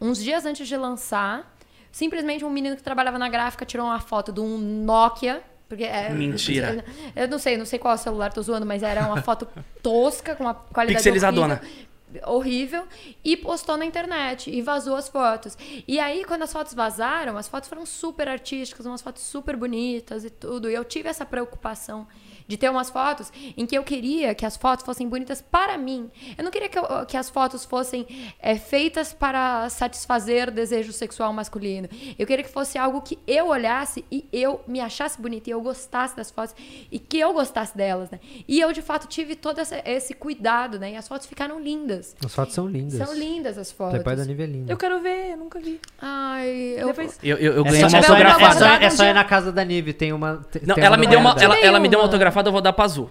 uns 0.00 0.22
dias 0.22 0.46
antes 0.46 0.66
de 0.68 0.76
lançar. 0.76 1.54
Simplesmente 1.90 2.44
um 2.44 2.50
menino 2.50 2.76
que 2.76 2.82
trabalhava 2.82 3.18
na 3.18 3.28
gráfica 3.28 3.66
tirou 3.66 3.86
uma 3.86 3.98
foto 3.98 4.30
de 4.32 4.40
um 4.40 4.56
Nokia. 4.56 5.42
Porque 5.68 5.84
é, 5.84 6.08
Mentira. 6.10 6.84
Eu 7.14 7.28
não 7.28 7.38
sei, 7.38 7.56
não 7.56 7.66
sei 7.66 7.78
qual 7.78 7.96
celular 7.98 8.32
tô 8.32 8.40
zoando, 8.42 8.64
mas 8.64 8.82
era 8.82 9.06
uma 9.06 9.20
foto 9.22 9.46
tosca 9.82 10.34
com 10.34 10.44
uma 10.44 10.54
qualidade 10.54 10.98
Pixelizadona. 10.98 11.60
horrível. 11.60 12.28
horrível 12.28 12.84
e 13.22 13.36
postou 13.36 13.76
na 13.76 13.84
internet 13.84 14.50
e 14.50 14.62
vazou 14.62 14.96
as 14.96 15.08
fotos. 15.08 15.58
E 15.86 16.00
aí, 16.00 16.24
quando 16.24 16.42
as 16.42 16.52
fotos 16.52 16.72
vazaram, 16.72 17.36
as 17.36 17.48
fotos 17.48 17.68
foram 17.68 17.84
super 17.84 18.28
artísticas, 18.28 18.86
umas 18.86 19.02
fotos 19.02 19.22
super 19.22 19.56
bonitas 19.56 20.24
e 20.24 20.30
tudo. 20.30 20.70
E 20.70 20.74
eu 20.74 20.84
tive 20.84 21.08
essa 21.08 21.26
preocupação 21.26 22.06
de 22.48 22.56
ter 22.56 22.70
umas 22.70 22.88
fotos 22.88 23.30
em 23.56 23.66
que 23.66 23.76
eu 23.76 23.84
queria 23.84 24.34
que 24.34 24.46
as 24.46 24.56
fotos 24.56 24.84
fossem 24.84 25.06
bonitas 25.06 25.40
para 25.42 25.76
mim. 25.76 26.10
Eu 26.36 26.42
não 26.42 26.50
queria 26.50 26.68
que, 26.68 26.78
eu- 26.78 27.06
que 27.06 27.16
as 27.16 27.28
fotos 27.28 27.64
fossem 27.66 28.06
é, 28.40 28.56
feitas 28.56 29.12
para 29.12 29.68
satisfazer 29.68 30.48
o 30.48 30.50
desejo 30.50 30.92
sexual 30.92 31.32
masculino. 31.32 31.88
Eu 32.18 32.26
queria 32.26 32.42
que 32.42 32.50
fosse 32.50 32.78
algo 32.78 33.02
que 33.02 33.18
eu 33.26 33.48
olhasse 33.48 34.04
e 34.10 34.26
eu 34.32 34.60
me 34.66 34.80
achasse 34.80 35.20
bonita 35.20 35.50
e 35.50 35.52
eu 35.52 35.60
gostasse 35.60 36.16
das 36.16 36.30
fotos 36.30 36.54
e 36.90 36.98
que 36.98 37.18
eu 37.20 37.32
gostasse 37.34 37.76
delas, 37.76 38.10
né? 38.10 38.18
E 38.48 38.58
eu, 38.58 38.72
de 38.72 38.80
fato, 38.80 39.06
tive 39.06 39.36
todo 39.36 39.58
essa- 39.60 39.82
esse 39.84 40.14
cuidado, 40.14 40.78
né? 40.78 40.92
E 40.92 40.96
as 40.96 41.06
fotos 41.06 41.26
ficaram 41.26 41.60
lindas. 41.60 42.16
As 42.24 42.34
fotos 42.34 42.54
são 42.54 42.66
lindas. 42.66 42.94
São 43.06 43.14
lindas 43.14 43.58
as 43.58 43.70
O 43.70 43.74
fotos. 43.74 43.92
Playboy 44.02 44.16
da 44.16 44.24
Nive 44.24 44.42
é 44.42 44.46
lindo. 44.46 44.72
Eu 44.72 44.76
quero 44.78 45.00
ver, 45.00 45.32
eu 45.32 45.36
nunca 45.36 45.60
vi. 45.60 45.78
Ai, 46.00 46.74
eu... 46.78 46.86
Depois... 46.88 47.18
Eu, 47.22 47.36
eu, 47.36 47.52
eu 47.56 47.66
É 47.66 47.70
ganhei 47.70 47.80
só, 47.80 47.88
uma 47.88 47.98
é 47.98 48.02
só- 48.02 48.12
autografada. 48.12 48.46
autografada. 48.46 48.84
é 48.86 48.90
só- 48.90 49.04
é 49.04 49.12
na 49.12 49.24
casa 49.24 49.52
da 49.52 49.62
Nive, 49.64 49.92
tem 49.92 50.12
uma. 50.14 50.38
tem- 50.50 50.62
Não, 50.64 50.74
tem 50.74 50.84
ela 50.84 50.96
me 50.96 51.06
deu 51.06 51.18
uma, 51.20 51.34
ela, 51.38 51.58
ela 51.58 51.78
me 51.80 51.88
deu 51.88 51.98
uma 51.98 52.04
uma. 52.06 52.08
Autografada, 52.40 52.48
eu 52.48 52.52
vou 52.52 52.60
dar 52.60 52.72
pra 52.72 52.84
Azul. 52.84 53.10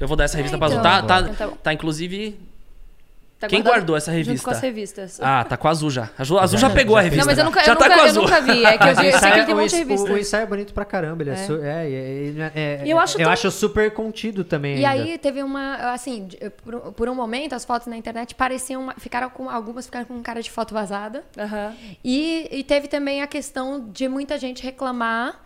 Eu 0.00 0.08
vou 0.08 0.16
dar 0.16 0.24
essa 0.24 0.36
revista 0.36 0.58
pra 0.58 0.66
Azul. 0.66 0.80
Tá, 0.82 0.96
então. 0.98 1.06
tá, 1.06 1.20
Então 1.30 1.50
tá 1.50 1.56
tá, 1.62 1.72
inclusive. 1.72 2.38
Tá 3.38 3.48
Quem 3.48 3.62
guardou 3.62 3.96
essa 3.96 4.10
Junto 4.12 4.24
com 4.24 4.30
revista? 4.30 4.50
as 4.52 4.60
revistas. 4.60 5.18
Ah, 5.20 5.44
tá 5.44 5.56
com 5.56 5.66
a 5.68 5.70
Azul 5.72 5.90
já. 5.90 6.08
A 6.16 6.22
Azul, 6.22 6.38
Azul 6.38 6.58
já 6.58 6.70
pegou 6.70 6.96
a 6.96 7.00
revista. 7.00 7.24
não, 7.24 7.30
mas 7.30 7.38
eu 7.38 7.44
nunca, 7.44 7.62
já 7.64 7.72
eu, 7.72 7.76
tá 7.76 7.84
nunca, 7.88 7.94
com 7.96 8.00
a 8.00 8.04
eu 8.04 8.10
Azul. 8.10 8.22
nunca 8.22 8.40
vi. 8.40 8.64
É 8.64 8.78
que 8.78 8.84
eu, 8.84 8.86
vi- 8.86 8.90
eu 8.92 8.96
sei 8.96 9.10
que 9.10 9.16
ensaio, 9.16 9.34
ele 9.34 9.44
tem 9.44 9.54
um 9.54 9.58
monte 9.58 9.70
de 9.70 9.76
revista. 9.76 10.12
o 10.12 10.18
ensaio 10.18 10.42
é 10.42 10.46
bonito 10.46 10.72
pra 10.72 10.84
caramba. 10.84 11.22
Ele 11.24 11.30
é, 11.30 11.32
É. 11.32 11.36
su- 11.36 11.60
é, 11.62 11.90
é, 11.90 12.50
é, 12.54 12.80
é- 12.80 12.82
eu 12.86 12.98
acho 12.98 13.18
eu 13.18 13.24
tão- 13.24 13.32
acho 13.32 13.50
super 13.50 13.90
contido 13.92 14.44
também. 14.44 14.78
E 14.78 14.84
ainda. 14.84 15.04
aí 15.04 15.18
teve 15.18 15.42
uma, 15.42 15.92
assim, 15.92 16.28
por, 16.64 16.92
por 16.92 17.08
um 17.08 17.14
momento 17.14 17.54
as 17.54 17.64
fotos 17.64 17.86
na 17.88 17.96
internet 17.96 18.34
pareciam, 18.34 18.82
uma- 18.84 18.94
ficaram 18.96 19.28
com, 19.28 19.50
algumas 19.50 19.84
ficaram 19.86 20.06
com 20.06 20.22
cara 20.22 20.40
de 20.40 20.50
foto 20.50 20.72
vazada. 20.72 21.22
E, 22.04 22.48
e 22.50 22.62
teve 22.64 22.88
também 22.88 23.20
a 23.20 23.26
questão 23.26 23.88
de 23.92 24.08
muita 24.08 24.38
gente 24.38 24.62
reclamar 24.62 25.43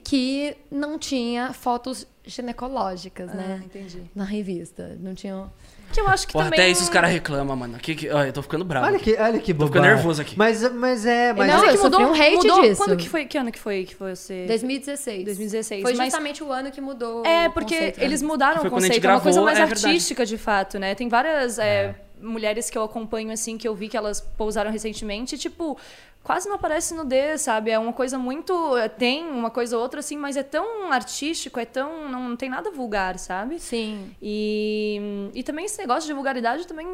que 0.00 0.56
não 0.70 0.98
tinha 0.98 1.52
fotos 1.52 2.06
ginecológicas, 2.24 3.30
Ah, 3.30 3.34
né? 3.34 3.62
entendi. 3.64 4.02
Na 4.14 4.24
revista. 4.24 4.96
Não 5.00 5.14
tinham. 5.14 5.50
Que 5.92 6.00
eu 6.00 6.08
acho 6.08 6.26
que 6.26 6.32
Porra, 6.32 6.46
também... 6.46 6.58
até 6.60 6.70
isso 6.70 6.82
os 6.84 6.88
caras 6.88 7.10
reclamam, 7.10 7.54
mano. 7.54 7.76
Que, 7.78 7.94
que, 7.94 8.08
ó, 8.08 8.24
eu 8.24 8.32
tô 8.32 8.40
ficando 8.40 8.64
bravo. 8.64 8.86
Olha 8.86 8.98
que, 8.98 9.14
olha 9.14 9.38
que 9.38 9.52
Tô 9.52 9.58
bobagem. 9.66 9.66
ficando 9.82 9.94
nervoso 9.96 10.22
aqui. 10.22 10.38
Mas, 10.38 10.62
mas 10.72 11.04
é. 11.04 11.34
Mas 11.34 11.46
Não, 11.48 11.58
Mas 11.58 11.64
é 11.68 11.72
eu 11.72 11.76
que 11.76 11.82
mudou, 11.82 12.00
um 12.00 12.12
hate 12.14 12.36
mudou. 12.36 12.62
disso. 12.62 12.76
Quando 12.82 12.96
que 12.96 13.08
foi? 13.08 13.26
Que 13.26 13.36
ano 13.36 13.52
que 13.52 13.58
foi 13.58 13.84
que 13.84 13.94
você... 13.94 14.46
2016. 14.46 15.24
2016, 15.26 15.82
Foi 15.82 15.92
mas- 15.94 16.06
justamente 16.06 16.42
o 16.42 16.50
ano 16.50 16.70
que 16.70 16.80
mudou 16.80 17.26
É, 17.26 17.48
o 17.48 17.52
porque 17.52 17.74
conceito 17.74 17.96
da 17.96 18.02
eles 18.04 18.20
revista. 18.20 18.26
mudaram 18.26 18.60
foi 18.60 18.68
o 18.68 18.70
quando 18.70 18.84
a 18.84 18.86
gente 18.86 18.94
conceito, 18.94 19.04
é 19.04 19.14
uma 19.14 19.20
coisa 19.20 19.40
gravou, 19.42 19.58
mais 19.60 19.84
é 19.84 19.86
artística, 19.88 20.24
de 20.24 20.38
fato, 20.38 20.78
né? 20.78 20.94
Tem 20.94 21.08
várias 21.10 21.58
é, 21.58 21.94
mulheres 22.22 22.70
que 22.70 22.78
eu 22.78 22.84
acompanho, 22.84 23.30
assim, 23.30 23.58
que 23.58 23.68
eu 23.68 23.74
vi 23.74 23.88
que 23.90 23.96
elas 23.96 24.18
pousaram 24.18 24.70
recentemente, 24.70 25.34
e, 25.34 25.38
tipo, 25.38 25.76
quase 26.22 26.48
não 26.48 26.54
aparece 26.56 26.94
nudez, 26.94 27.40
sabe? 27.40 27.70
É 27.70 27.78
uma 27.78 27.92
coisa 27.92 28.16
muito... 28.18 28.52
Tem 28.98 29.26
uma 29.28 29.50
coisa 29.50 29.76
ou 29.76 29.82
outra, 29.82 30.00
assim, 30.00 30.16
mas 30.16 30.36
é 30.36 30.42
tão 30.42 30.92
artístico, 30.92 31.58
é 31.58 31.64
tão... 31.64 32.08
Não, 32.08 32.28
não 32.30 32.36
tem 32.36 32.48
nada 32.48 32.70
vulgar, 32.70 33.18
sabe? 33.18 33.58
Sim. 33.58 34.14
E, 34.22 35.30
e 35.34 35.42
também 35.42 35.64
esse 35.64 35.78
negócio 35.78 36.06
de 36.06 36.12
vulgaridade 36.12 36.66
também, 36.66 36.86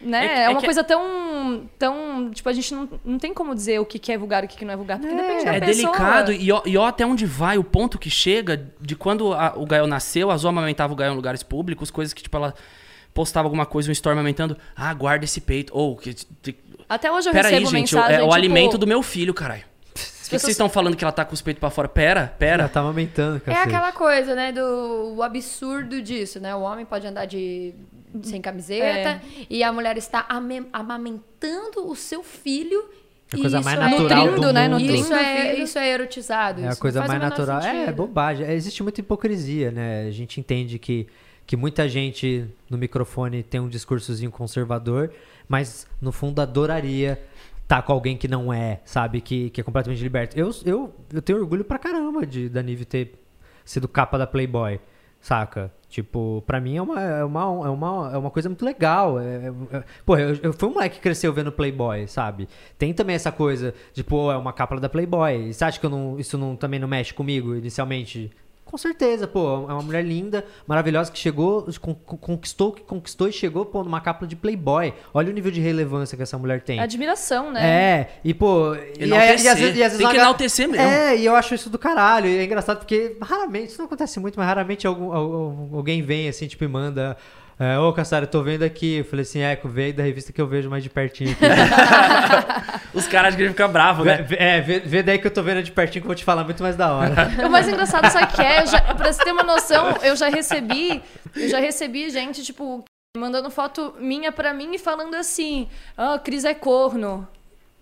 né? 0.00 0.26
É 0.26 0.38
É, 0.38 0.42
é 0.44 0.48
uma 0.50 0.60
que- 0.60 0.66
coisa 0.66 0.84
tão, 0.84 1.68
tão... 1.78 2.30
Tipo, 2.32 2.48
a 2.48 2.52
gente 2.52 2.72
não, 2.74 2.88
não 3.04 3.18
tem 3.18 3.34
como 3.34 3.54
dizer 3.54 3.80
o 3.80 3.84
que 3.84 3.98
que 3.98 4.12
é 4.12 4.18
vulgar 4.18 4.42
e 4.42 4.46
o 4.46 4.48
que 4.48 4.56
que 4.56 4.64
não 4.64 4.74
é 4.74 4.76
vulgar, 4.76 4.98
porque 4.98 5.14
depende 5.14 5.44
da 5.44 5.54
É 5.54 5.60
pessoa. 5.60 5.92
delicado 5.92 6.32
e 6.32 6.52
ó, 6.52 6.62
e 6.64 6.76
ó 6.76 6.86
até 6.86 7.04
onde 7.04 7.26
vai 7.26 7.58
o 7.58 7.64
ponto 7.64 7.98
que 7.98 8.08
chega 8.10 8.70
de 8.80 8.94
quando 8.94 9.32
a- 9.34 9.54
o 9.56 9.66
Gael 9.66 9.86
nasceu, 9.86 10.30
a 10.30 10.36
Zoa 10.36 10.50
amamentava 10.50 10.92
o 10.92 10.96
Gael 10.96 11.12
em 11.12 11.16
lugares 11.16 11.42
públicos, 11.42 11.90
coisas 11.90 12.12
que, 12.14 12.22
tipo, 12.22 12.36
ela 12.36 12.54
postava 13.12 13.46
alguma 13.46 13.64
coisa, 13.64 13.88
um 13.88 13.92
story 13.92 14.12
amamentando, 14.12 14.58
ah, 14.76 14.92
guarda 14.92 15.24
esse 15.24 15.40
peito. 15.40 15.72
Ou, 15.74 15.96
que, 15.96 16.12
que, 16.42 16.52
Até 16.88 17.10
hoje 17.10 17.28
eu 17.28 17.32
pera 17.32 17.48
aí, 17.48 17.54
recebo 17.54 17.70
gente, 17.70 17.94
o- 17.94 17.98
mensagem, 17.98 18.16
é 18.16 18.20
o 18.20 18.24
tipo, 18.24 18.34
alimento 18.34 18.78
do 18.78 18.86
meu 18.86 19.02
filho, 19.02 19.34
caralho. 19.34 19.64
Por 19.94 20.30
que, 20.30 20.38
vocês 20.40 20.50
estão 20.52 20.68
falando 20.68 20.96
que 20.96 21.04
ela 21.04 21.12
tá 21.12 21.24
com 21.24 21.34
os 21.34 21.40
peitos 21.40 21.60
pra 21.60 21.70
fora? 21.70 21.88
Pera, 21.88 22.20
Ela 22.20 22.28
pera. 22.30 22.68
tá 22.68 22.80
amamentando, 22.80 23.40
É 23.46 23.52
aquela 23.54 23.92
coisa, 23.92 24.34
né, 24.34 24.50
do 24.50 25.14
o 25.16 25.22
absurdo 25.22 26.02
disso, 26.02 26.40
né? 26.40 26.52
O 26.54 26.62
homem 26.62 26.84
pode 26.84 27.06
andar 27.06 27.26
de 27.26 27.72
sem 28.22 28.40
camiseta 28.40 29.20
e 29.48 29.62
a 29.62 29.72
mulher 29.72 29.96
está 29.96 30.26
ame- 30.28 30.66
amamentando 30.72 31.86
o 31.88 31.94
seu 31.94 32.22
filho. 32.24 32.84
A 33.32 33.36
e 33.36 33.40
coisa 33.40 33.58
isso 33.58 33.64
mais 33.64 33.78
é- 33.78 33.82
natural 33.82 34.24
Nutrindo, 34.26 34.40
do 34.46 34.52
né, 34.52 34.68
nutrindo. 34.68 34.94
Isso 34.94 35.14
é, 35.14 35.54
isso 35.56 35.78
é 35.78 35.88
erotizado. 35.90 36.60
É 36.64 36.68
a 36.68 36.76
coisa 36.76 37.04
mais 37.06 37.20
natural. 37.20 37.60
É, 37.60 37.84
é 37.86 37.92
bobagem. 37.92 38.46
É, 38.46 38.54
existe 38.54 38.82
muita 38.82 39.00
hipocrisia, 39.00 39.70
né? 39.70 40.06
A 40.08 40.10
gente 40.12 40.38
entende 40.40 40.78
que, 40.78 41.06
que 41.46 41.56
muita 41.56 41.88
gente 41.88 42.44
no 42.70 42.76
microfone 42.78 43.42
tem 43.42 43.60
um 43.60 43.68
discursozinho 43.68 44.30
conservador, 44.30 45.10
mas 45.48 45.86
no 46.00 46.12
fundo 46.12 46.40
adoraria 46.40 47.20
estar 47.62 47.82
com 47.82 47.92
alguém 47.92 48.16
que 48.16 48.28
não 48.28 48.52
é, 48.52 48.80
sabe? 48.84 49.20
Que, 49.20 49.50
que 49.50 49.60
é 49.60 49.64
completamente 49.64 50.02
liberto. 50.02 50.38
Eu, 50.38 50.50
eu, 50.64 50.94
eu 51.12 51.20
tenho 51.20 51.38
orgulho 51.38 51.64
pra 51.64 51.78
caramba 51.78 52.24
de 52.24 52.48
da 52.48 52.62
Nive 52.62 52.84
ter 52.84 53.14
sido 53.64 53.88
capa 53.88 54.16
da 54.16 54.26
Playboy, 54.26 54.80
saca? 55.20 55.72
Tipo, 55.88 56.42
pra 56.46 56.60
mim 56.60 56.76
é 56.76 56.82
uma, 56.82 57.00
é 57.00 57.24
uma, 57.24 57.42
é 57.42 57.70
uma, 57.70 58.10
é 58.14 58.18
uma 58.18 58.30
coisa 58.30 58.48
muito 58.48 58.64
legal. 58.64 59.20
É, 59.20 59.52
é, 59.72 59.84
pô, 60.04 60.16
eu, 60.16 60.36
eu 60.42 60.52
fui 60.52 60.68
um 60.68 60.72
moleque 60.72 60.96
que 60.96 61.02
cresceu 61.02 61.32
vendo 61.32 61.50
Playboy, 61.52 62.06
sabe? 62.06 62.48
Tem 62.78 62.92
também 62.92 63.16
essa 63.16 63.32
coisa 63.32 63.74
de, 63.92 64.04
pô, 64.04 64.30
é 64.30 64.36
uma 64.36 64.52
capa 64.52 64.78
da 64.78 64.88
Playboy. 64.88 65.52
Você 65.52 65.64
acha 65.64 65.80
que 65.80 65.88
não, 65.88 66.18
isso 66.18 66.36
não, 66.38 66.56
também 66.56 66.78
não 66.80 66.88
mexe 66.88 67.14
comigo 67.14 67.54
inicialmente? 67.54 68.30
Com 68.66 68.76
certeza, 68.76 69.28
pô, 69.28 69.64
é 69.70 69.72
uma 69.72 69.80
mulher 69.80 70.04
linda, 70.04 70.44
maravilhosa, 70.66 71.10
que 71.12 71.18
chegou, 71.20 71.66
con- 71.80 71.94
con- 71.94 72.16
conquistou, 72.16 72.72
que 72.72 72.82
conquistou 72.82 73.28
e 73.28 73.32
chegou, 73.32 73.64
pô, 73.64 73.84
numa 73.84 74.00
capa 74.00 74.26
de 74.26 74.34
Playboy. 74.34 74.92
Olha 75.14 75.30
o 75.30 75.32
nível 75.32 75.52
de 75.52 75.60
relevância 75.60 76.16
que 76.16 76.22
essa 76.24 76.36
mulher 76.36 76.60
tem. 76.62 76.80
Admiração, 76.80 77.52
né? 77.52 77.64
É, 77.64 78.08
e 78.24 78.34
pô. 78.34 78.74
E, 78.74 79.04
Enaltecer. 79.04 79.44
e 79.44 79.48
às 79.48 79.58
vezes- 79.60 79.76
e 79.78 79.82
às 79.84 79.92
vezes 79.92 79.98
Tem 79.98 80.08
que 80.08 80.16
enaltecer 80.16 80.68
mesmo. 80.68 80.84
É, 80.84 81.16
e 81.16 81.24
eu 81.24 81.36
acho 81.36 81.54
isso 81.54 81.70
do 81.70 81.78
caralho. 81.78 82.26
E 82.26 82.38
é 82.38 82.44
engraçado 82.44 82.78
porque 82.78 83.16
raramente, 83.22 83.68
isso 83.68 83.78
não 83.78 83.86
acontece 83.86 84.18
muito, 84.18 84.36
mas 84.36 84.46
raramente 84.48 84.84
algum, 84.84 85.12
al- 85.12 85.68
alguém 85.72 86.02
vem 86.02 86.28
assim, 86.28 86.48
tipo, 86.48 86.64
e 86.64 86.68
manda. 86.68 87.16
É, 87.58 87.78
Ô, 87.78 87.92
Cassara, 87.92 88.24
eu 88.24 88.30
tô 88.30 88.42
vendo 88.42 88.62
aqui. 88.62 88.96
Eu 88.98 89.04
falei 89.04 89.22
assim, 89.22 89.40
é, 89.40 89.58
veio 89.64 89.94
da 89.94 90.02
revista 90.02 90.32
que 90.32 90.40
eu 90.40 90.46
vejo 90.46 90.68
mais 90.70 90.82
de 90.82 90.90
pertinho 90.90 91.30
aqui. 91.32 91.44
Os 92.94 93.06
caras 93.06 93.34
queriam 93.34 93.52
ficar 93.52 93.68
bravos, 93.68 94.04
né? 94.06 94.22
vê- 94.22 94.36
é, 94.38 94.60
vê, 94.60 94.78
vê 94.80 95.02
daí 95.02 95.18
que 95.18 95.26
eu 95.26 95.30
tô 95.30 95.42
vendo 95.42 95.62
de 95.62 95.70
pertinho 95.70 96.02
que 96.02 96.06
eu 96.06 96.08
vou 96.10 96.14
te 96.14 96.24
falar 96.24 96.44
muito 96.44 96.62
mais 96.62 96.76
da 96.76 96.92
hora. 96.94 97.14
O 97.46 97.50
mais 97.50 97.68
engraçado, 97.68 98.06
o 98.06 98.26
que 98.34 98.42
é? 98.42 98.62
Eu 98.62 98.66
já, 98.66 98.80
pra 98.80 99.12
você 99.12 99.22
ter 99.22 99.32
uma 99.32 99.42
noção, 99.42 99.96
eu 100.02 100.16
já 100.16 100.28
recebi, 100.28 101.02
eu 101.34 101.48
já 101.48 101.58
recebi 101.60 102.08
gente, 102.10 102.42
tipo, 102.42 102.84
mandando 103.16 103.50
foto 103.50 103.94
minha 103.98 104.32
pra 104.32 104.52
mim 104.54 104.74
e 104.74 104.78
falando 104.78 105.14
assim, 105.14 105.68
ah, 105.96 106.18
Cris 106.18 106.44
é 106.44 106.54
corno. 106.54 107.26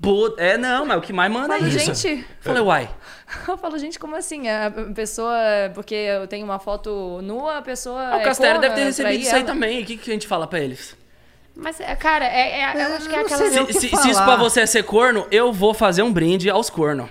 Pô, 0.04 0.34
é, 0.36 0.58
não, 0.58 0.84
mas 0.84 0.98
o 0.98 1.00
que 1.00 1.12
mais 1.12 1.32
manda 1.32 1.56
é 1.56 1.60
Mas, 1.60 1.74
isso. 1.74 2.06
gente, 2.06 2.26
Falei, 2.40 2.62
uai. 2.62 2.90
eu 3.48 3.56
falo, 3.56 3.78
gente, 3.78 3.98
como 3.98 4.14
assim? 4.14 4.48
A 4.48 4.70
pessoa, 4.94 5.34
porque 5.74 5.94
eu 5.94 6.26
tenho 6.26 6.44
uma 6.44 6.58
foto 6.58 7.20
nua, 7.22 7.58
a 7.58 7.62
pessoa 7.62 8.16
o 8.16 8.20
é 8.20 8.22
Castelo 8.24 8.60
deve 8.60 8.74
ter 8.74 8.84
recebido 8.84 9.06
traí 9.06 9.22
isso 9.22 9.34
aí 9.34 9.40
ela. 9.40 9.46
também. 9.50 9.82
O 9.82 9.86
que, 9.86 9.96
que 9.96 10.10
a 10.10 10.12
gente 10.12 10.28
fala 10.28 10.46
pra 10.46 10.60
eles? 10.60 10.94
Mas, 11.56 11.78
é, 11.78 11.94
cara, 11.94 12.24
é, 12.24 12.62
é- 12.62 12.72
eu 12.90 12.96
acho 12.96 13.08
que 13.08 13.14
é 13.14 13.20
aquela. 13.20 13.48
Se, 13.48 13.64
que 13.66 13.72
se- 13.74 13.88
falar. 13.88 14.02
se 14.02 14.10
isso 14.10 14.24
pra 14.24 14.34
você 14.36 14.60
é 14.62 14.66
ser 14.66 14.82
corno, 14.82 15.24
eu 15.30 15.52
vou 15.52 15.72
fazer 15.72 16.02
um 16.02 16.12
brinde 16.12 16.50
aos 16.50 16.68
cornos. 16.68 17.06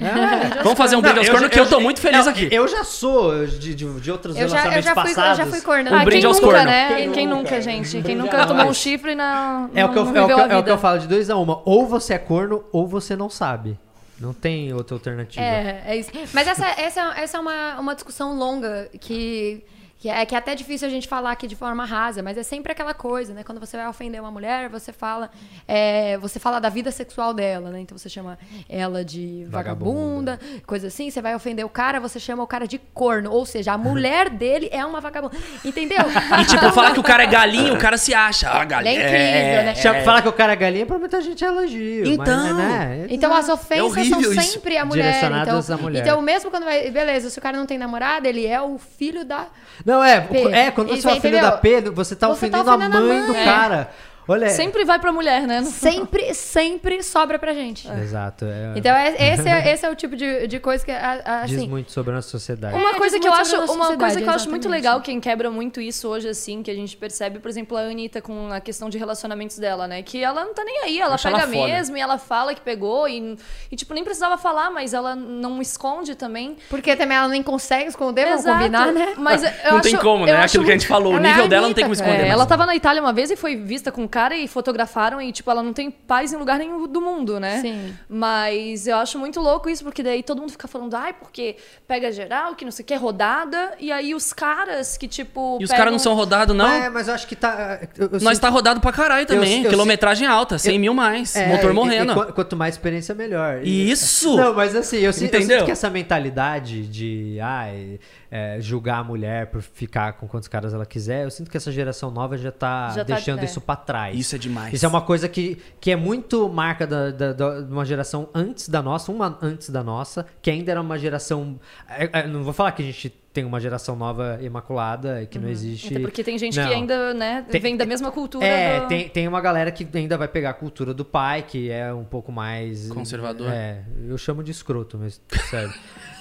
Vamos 0.64 0.78
fazer 0.78 0.98
um 0.98 1.02
brinde 1.02 1.16
Não, 1.16 1.22
aos 1.22 1.28
eu 1.30 1.34
cornos 1.34 1.50
que 1.50 1.60
eu 1.60 1.66
tô 1.70 1.78
já- 1.78 1.80
muito 1.82 2.02
feliz 2.02 2.26
não, 2.26 2.32
aqui. 2.34 2.50
Eu 2.52 2.68
já 2.68 2.84
sou 2.84 3.46
de, 3.48 3.74
de, 3.74 4.00
de 4.02 4.12
outros 4.12 4.36
Eu 4.36 4.50
já, 4.50 4.58
eu 4.66 4.72
relacionamentos 4.72 4.86
já 4.86 4.94
fui, 4.94 5.12
eu 5.12 5.16
passados. 5.16 5.38
já 5.38 5.46
fui 5.46 5.62
cornando. 5.62 5.94
Um 5.94 5.98
Ah, 5.98 6.04
brinde 6.06 6.22
quem 6.22 6.28
aos 6.28 6.42
nunca, 6.42 6.54
corno. 6.54 6.66
né? 6.66 6.88
Quem 6.96 7.12
Quem, 7.12 7.28
nunca? 7.28 7.42
nunca, 7.42 7.62
gente? 7.62 8.02
Quem 8.02 8.16
Não, 8.16 8.26
nunca 8.26 8.46
tomou 8.46 8.66
é- 8.66 8.70
um 8.70 8.74
chifre 8.74 9.14
e 9.14 9.16
não, 9.16 9.70
É 9.74 9.86
o, 9.86 9.90
que 9.94 9.98
eu, 9.98 10.06
não 10.06 10.16
é, 10.18 10.24
o 10.24 10.26
que, 10.26 10.32
eu- 10.34 10.40
é 10.40 10.58
o 10.58 10.64
que 10.64 10.70
eu 10.72 10.78
falo 10.78 11.00
de 11.00 11.08
dois 11.08 11.30
a 11.30 11.38
uma. 11.38 11.62
Ou 11.64 11.88
você 11.88 12.14
é 12.16 12.18
corno, 12.20 12.66
ou 12.74 12.86
você 12.86 13.16
não 13.16 13.30
sabe. 13.30 13.80
Não 14.20 14.34
tem 14.34 14.74
outra 14.74 14.96
alternativa. 14.96 15.44
É, 15.44 15.84
é 15.88 15.96
isso. 15.98 16.12
Mas 16.34 16.48
essa, 16.48 16.66
essa, 16.80 17.14
essa 17.18 17.38
é 17.38 17.40
uma, 17.40 17.80
uma 17.80 17.96
discussão 17.96 18.38
longa 18.38 18.90
que, 19.00 19.64
que, 20.04 20.10
é, 20.10 20.26
que 20.26 20.36
é 20.36 20.38
até 20.38 20.54
difícil 20.54 20.86
a 20.86 20.92
gente 20.92 21.08
falar 21.08 21.32
aqui 21.32 21.48
de 21.48 21.56
forma 21.56 21.86
rasa, 21.86 22.22
mas 22.22 22.38
é 22.38 22.44
sempre 22.44 22.74
aquela 22.74 22.94
coisa, 22.94 23.34
né? 23.34 23.42
Quando 23.42 23.58
você 23.58 23.78
vai 23.78 23.88
ofender 23.88 24.20
uma 24.20 24.30
mulher, 24.30 24.68
você 24.68 24.92
fala, 24.92 25.32
é, 25.66 26.18
você 26.18 26.42
fala 26.42 26.60
da 26.60 26.68
vida 26.68 26.92
sexual 26.92 27.34
dela, 27.34 27.70
né? 27.70 27.80
Então 27.80 27.98
você 27.98 28.10
chama 28.10 28.38
ela 28.68 29.06
de 29.06 29.46
vagabunda, 29.48 30.38
coisa 30.68 30.88
assim. 30.88 31.10
Você 31.10 31.22
vai 31.22 31.34
ofender 31.34 31.64
o 31.66 31.70
cara, 31.70 32.02
você 32.02 32.20
chama 32.20 32.44
o 32.44 32.48
cara 32.48 32.68
de 32.68 32.80
corno. 32.94 33.32
Ou 33.32 33.46
seja, 33.46 33.72
a 33.72 33.78
mulher 33.78 34.28
dele 34.36 34.68
é 34.74 34.86
uma 34.86 35.00
vagabunda. 35.00 35.38
Entendeu? 35.64 36.02
E 36.42 36.46
tipo, 36.48 36.70
falar 36.74 36.92
que 36.92 37.00
o 37.00 37.04
cara 37.04 37.24
é 37.24 37.28
galinho, 37.28 37.74
o 37.76 37.80
cara 37.80 37.98
se 37.98 38.14
acha. 38.14 38.50
Ah, 38.50 38.66
galinho. 38.66 38.96
Ele 39.00 39.04
é 39.04 39.08
incrível, 39.08 39.64
né? 39.64 39.76
Já 39.76 40.04
Falar 40.04 40.22
que 40.22 40.28
o 40.28 40.34
cara 40.34 40.52
é 40.52 40.56
galinha, 40.58 40.86
pra 40.86 41.00
muita 41.00 41.22
gente 41.22 41.46
é 41.46 41.48
elogio. 41.48 42.06
Então. 42.08 42.56
mas, 42.56 42.58
né, 42.58 43.08
Então 43.10 43.34
as 43.34 43.48
ofensas 43.48 43.86
horrível 43.86 44.34
são 44.34 44.44
sempre 44.44 44.78
a 44.78 44.84
mulher. 44.84 45.04
Direcionadas 45.04 45.64
Então, 45.64 45.78
à 45.78 45.82
mulher. 45.82 46.02
então, 46.02 46.22
mesmo 46.22 46.52
quando 46.52 46.66
vai. 46.66 46.92
Beleza, 46.92 47.30
se 47.30 47.40
o 47.40 47.42
cara 47.42 47.56
não 47.56 47.66
tem 47.66 47.78
namorada, 47.78 48.28
ele 48.28 48.46
é 48.46 48.62
o 48.62 48.78
filho 48.78 49.24
da. 49.24 49.48
Não, 49.86 49.93
é, 50.02 50.22
P. 50.22 50.48
é 50.54 50.72
quando 50.72 50.88
você 50.88 51.08
é 51.08 51.12
o 51.12 51.16
filho 51.16 51.36
entendeu? 51.38 51.42
da 51.42 51.58
P, 51.58 51.82
você 51.82 52.16
tá 52.16 52.28
Você 52.30 52.50
tá 52.50 52.62
ofendendo 52.62 52.70
a 52.70 52.76
ofendendo 52.76 52.98
a 52.98 53.02
mãe, 53.02 53.18
mãe. 53.20 53.28
do 53.28 53.36
É. 53.36 53.44
cara. 53.44 53.90
Olha, 54.28 54.50
Sempre 54.50 54.86
vai 54.86 55.00
pra 55.00 55.12
mulher, 55.12 55.46
né? 55.48 55.64
Sempre, 55.64 56.34
sempre 56.34 57.04
sobra 57.04 57.38
pra 57.38 57.54
gente. 57.54 57.88
Exato. 57.92 58.46
é- 58.46 58.74
Então, 58.76 58.96
é- 58.96 59.10
esse 59.34 59.48
é, 59.50 59.74
esse 59.74 59.86
é 59.86 59.90
o 59.90 59.96
tipo 59.96 60.16
de, 60.16 60.48
de 60.48 60.60
coisa 60.60 60.84
que, 60.84 60.92
a- 60.92 61.22
a- 61.26 61.46
diz 61.46 61.58
assim... 61.58 61.68
muito 61.68 61.92
sobre 61.92 62.12
a 62.12 62.16
nossa 62.16 62.30
sociedade. 62.30 62.76
Uma 62.76 62.92
É, 62.92 62.94
coisa 62.94 63.20
que 63.20 63.28
eu 63.28 63.34
acho, 63.34 63.56
uma 63.72 63.98
coisa 63.98 64.22
que 64.22 64.28
eu 64.28 64.34
acho 64.34 64.50
muito 64.50 64.70
legal, 64.70 65.02
quem 65.02 65.20
quebra 65.20 65.50
muito 65.52 65.82
isso 65.82 66.08
hoje, 66.08 66.28
assim, 66.30 66.64
que 66.64 66.72
a 66.72 66.76
gente 66.76 66.96
percebe, 66.96 67.40
por 67.40 67.50
exemplo, 67.50 67.76
a 67.78 67.82
Anitta 67.82 68.22
com 68.22 68.52
a 68.52 68.60
questão 68.60 68.90
de 68.90 68.98
relacionamentos 68.98 69.58
dela, 69.60 69.88
né? 69.88 70.02
Que 70.02 70.24
ela 70.24 70.44
não 70.46 70.54
tá 70.54 70.64
nem 70.64 70.80
aí, 70.84 71.00
ela 71.00 71.16
Acho 71.16 71.28
pega 71.28 71.40
ela 71.44 71.48
mesmo 71.48 71.98
e 71.98 72.02
ela 72.02 72.18
fala 72.18 72.54
que 72.54 72.62
pegou 72.62 73.08
e, 73.08 73.38
e, 73.72 73.76
tipo, 73.76 73.94
nem 73.94 74.04
precisava 74.04 74.38
falar, 74.38 74.70
mas 74.72 74.94
ela 74.94 75.16
não 75.16 75.62
esconde 75.62 76.16
também. 76.16 76.56
Porque 76.70 76.96
também 76.96 77.18
ela 77.18 77.28
nem 77.28 77.44
consegue 77.44 77.90
esconder, 77.90 78.26
vamos 78.28 78.46
combinar, 78.46 78.92
né? 78.92 79.14
Mas 79.18 79.44
eu 79.44 79.50
não 79.72 79.80
acho, 79.80 79.90
tem 79.90 79.98
como, 79.98 80.24
eu 80.24 80.34
né? 80.34 80.40
acho 80.40 80.46
Aquilo 80.54 80.66
que 80.66 80.72
a 80.72 80.74
gente 80.78 80.88
falou, 80.88 81.14
o 81.14 81.18
é 81.18 81.20
nível 81.20 81.44
a 81.46 81.48
dela 81.48 81.68
não 81.68 81.74
tem 81.74 81.84
como 81.84 81.94
esconder. 81.94 82.26
É, 82.26 82.28
ela 82.30 82.46
tava 82.46 82.66
na 82.66 82.76
Itália 82.76 83.02
uma 83.02 83.12
vez 83.14 83.30
e 83.32 83.36
foi 83.36 83.56
vista 83.56 83.92
com 83.92 84.08
cara 84.14 84.36
e 84.38 84.48
fotografaram 84.48 85.20
e, 85.20 85.32
tipo, 85.32 85.50
ela 85.50 85.64
não 85.64 85.74
tem 85.74 85.90
paz 85.90 86.32
em 86.32 86.36
lugar 86.38 86.60
nenhum 86.60 86.88
do 86.88 87.02
mundo, 87.02 87.40
né? 87.40 87.62
Sim. 87.62 87.96
Mas 88.08 88.86
eu 88.86 88.98
acho 88.98 89.18
muito 89.18 89.40
louco 89.40 89.70
isso, 89.70 89.84
porque 89.84 90.04
daí 90.04 90.22
todo 90.22 90.40
mundo 90.40 90.52
fica 90.52 90.68
falando, 90.68 90.94
ai, 90.96 91.14
porque 91.14 91.56
pega 91.88 92.12
geral, 92.12 92.54
que 92.56 92.64
não 92.64 92.72
sei 92.72 92.84
o 92.84 92.86
que, 92.86 92.96
rodada, 92.96 93.74
e 93.80 93.92
aí 93.92 94.14
os 94.14 94.32
caras 94.32 94.98
que, 94.98 95.08
tipo. 95.08 95.58
E 95.60 95.64
os 95.64 95.70
pegam- 95.70 95.78
caras 95.80 95.92
não 95.94 96.00
são 96.00 96.14
rodados, 96.14 96.56
não? 96.56 96.68
Mas, 96.68 96.94
mas 96.94 97.08
eu 97.08 97.14
acho 97.16 97.28
que 97.28 97.36
tá. 97.36 97.80
eu- 97.98 98.06
eu 98.06 98.10
Nós 98.22 98.36
sinto- 98.36 98.42
tá 98.42 98.50
rodado 98.50 98.80
pra 98.80 98.92
caralho 98.92 99.26
também. 99.26 99.64
eu- 99.64 99.70
Quilometragem 99.70 100.28
alta, 100.28 100.58
100 100.60 100.78
mil 100.78 100.94
mais. 100.94 101.36
É, 101.36 101.48
motor 101.48 101.72
e- 101.72 101.74
morrendo. 101.74 102.12
e 102.12 102.16
qu- 102.16 102.34
quanto 102.34 102.56
mais 102.56 102.76
experiência, 102.76 103.16
melhor. 103.16 103.62
E- 103.64 103.90
Isso! 103.92 104.36
Não, 104.38 104.54
mas 104.54 104.76
assim, 104.76 104.98
eu, 104.98 105.12
sinto- 105.12 105.34
eu 105.34 105.40
Entendeu? 105.40 105.58
sinto 105.60 105.66
que 105.66 105.72
essa 105.72 105.90
mentalidade 105.90 106.86
de 106.88 107.40
ai, 107.42 108.00
é, 108.36 108.60
julgar 108.60 108.98
a 108.98 109.04
mulher 109.04 109.46
por 109.52 109.62
ficar 109.62 110.14
com 110.14 110.28
quantos 110.28 110.48
caras 110.48 110.74
ela 110.74 110.88
quiser, 110.88 111.24
eu 111.26 111.30
sinto 111.30 111.52
que 111.52 111.58
essa 111.58 111.72
geração 111.72 112.10
nova 112.10 112.36
já 112.36 112.52
tá 112.52 112.90
Já 112.90 113.06
tá- 113.06 113.14
deixando 113.14 113.42
é. 113.42 113.46
isso 113.46 113.62
pra 113.62 113.76
trás. 113.76 114.18
Isso 114.20 114.34
é 114.34 114.40
demais. 114.40 114.74
Isso 114.74 114.84
é 114.84 114.90
uma 114.90 115.02
coisa 115.02 115.30
que, 115.30 115.60
que 115.80 115.92
é 115.92 115.96
muito 115.96 116.50
marca 116.50 116.88
da, 116.88 117.12
da- 117.12 117.32
da- 117.34 117.62
de 117.62 117.72
uma 117.72 117.86
geração 117.86 118.28
antes 118.34 118.68
da 118.68 118.82
nossa, 118.82 119.12
uma 119.12 119.38
antes 119.40 119.70
da 119.70 119.84
nossa, 119.84 120.26
que 120.42 120.50
ainda 120.50 120.72
era 120.72 120.82
uma 120.82 120.98
geração. 120.98 121.60
é, 121.88 122.10
é, 122.22 122.28
não 122.28 122.44
vou 122.44 122.54
falar 122.54 122.72
que 122.72 122.82
a 122.82 122.86
gente 122.86 123.10
tem 123.32 123.46
uma 123.46 123.60
geração 123.60 123.96
nova 123.96 124.40
imaculada 124.42 125.22
e 125.22 125.28
que 125.28 125.38
não 125.38 125.48
existe. 125.50 125.88
Até 125.94 126.00
porque 126.00 126.24
tem 126.24 126.38
gente 126.38 126.60
Não. 126.60 126.68
que 126.68 126.74
ainda, 126.74 127.14
né, 127.14 127.46
Tem- 127.52 127.62
vem 127.62 127.78
da 127.78 127.86
mesma 127.86 128.12
cultura. 128.12 128.46
É, 128.46 128.80
do- 128.82 128.88
tem, 128.88 129.10
tem 129.10 129.28
uma 129.28 129.42
galera 129.42 129.72
que 129.72 129.88
ainda 129.96 130.18
vai 130.18 130.28
pegar 130.28 130.50
a 130.52 130.54
cultura 130.54 130.92
do 130.94 131.06
pai, 131.06 131.44
que 131.44 131.70
é 131.70 131.94
um 131.94 132.04
pouco 132.04 132.32
mais. 132.32 132.90
Conservador. 132.90 133.48
É, 133.52 133.84
eu 134.08 134.18
chamo 134.18 134.44
de 134.44 134.50
escroto, 134.50 134.98
mas 135.00 135.22
sério. 135.52 135.72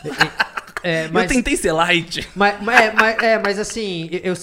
É, 0.83 1.09
mas, 1.09 1.25
Eu 1.25 1.37
tentei 1.37 1.57
ser 1.57 1.73
light. 1.73 2.29
mas, 2.35 2.61
mas, 2.63 2.81
é, 2.81 2.93
mas, 2.93 3.23
é, 3.23 3.39
mas 3.39 3.59
assim, 3.59 4.09
eu, 4.23 4.35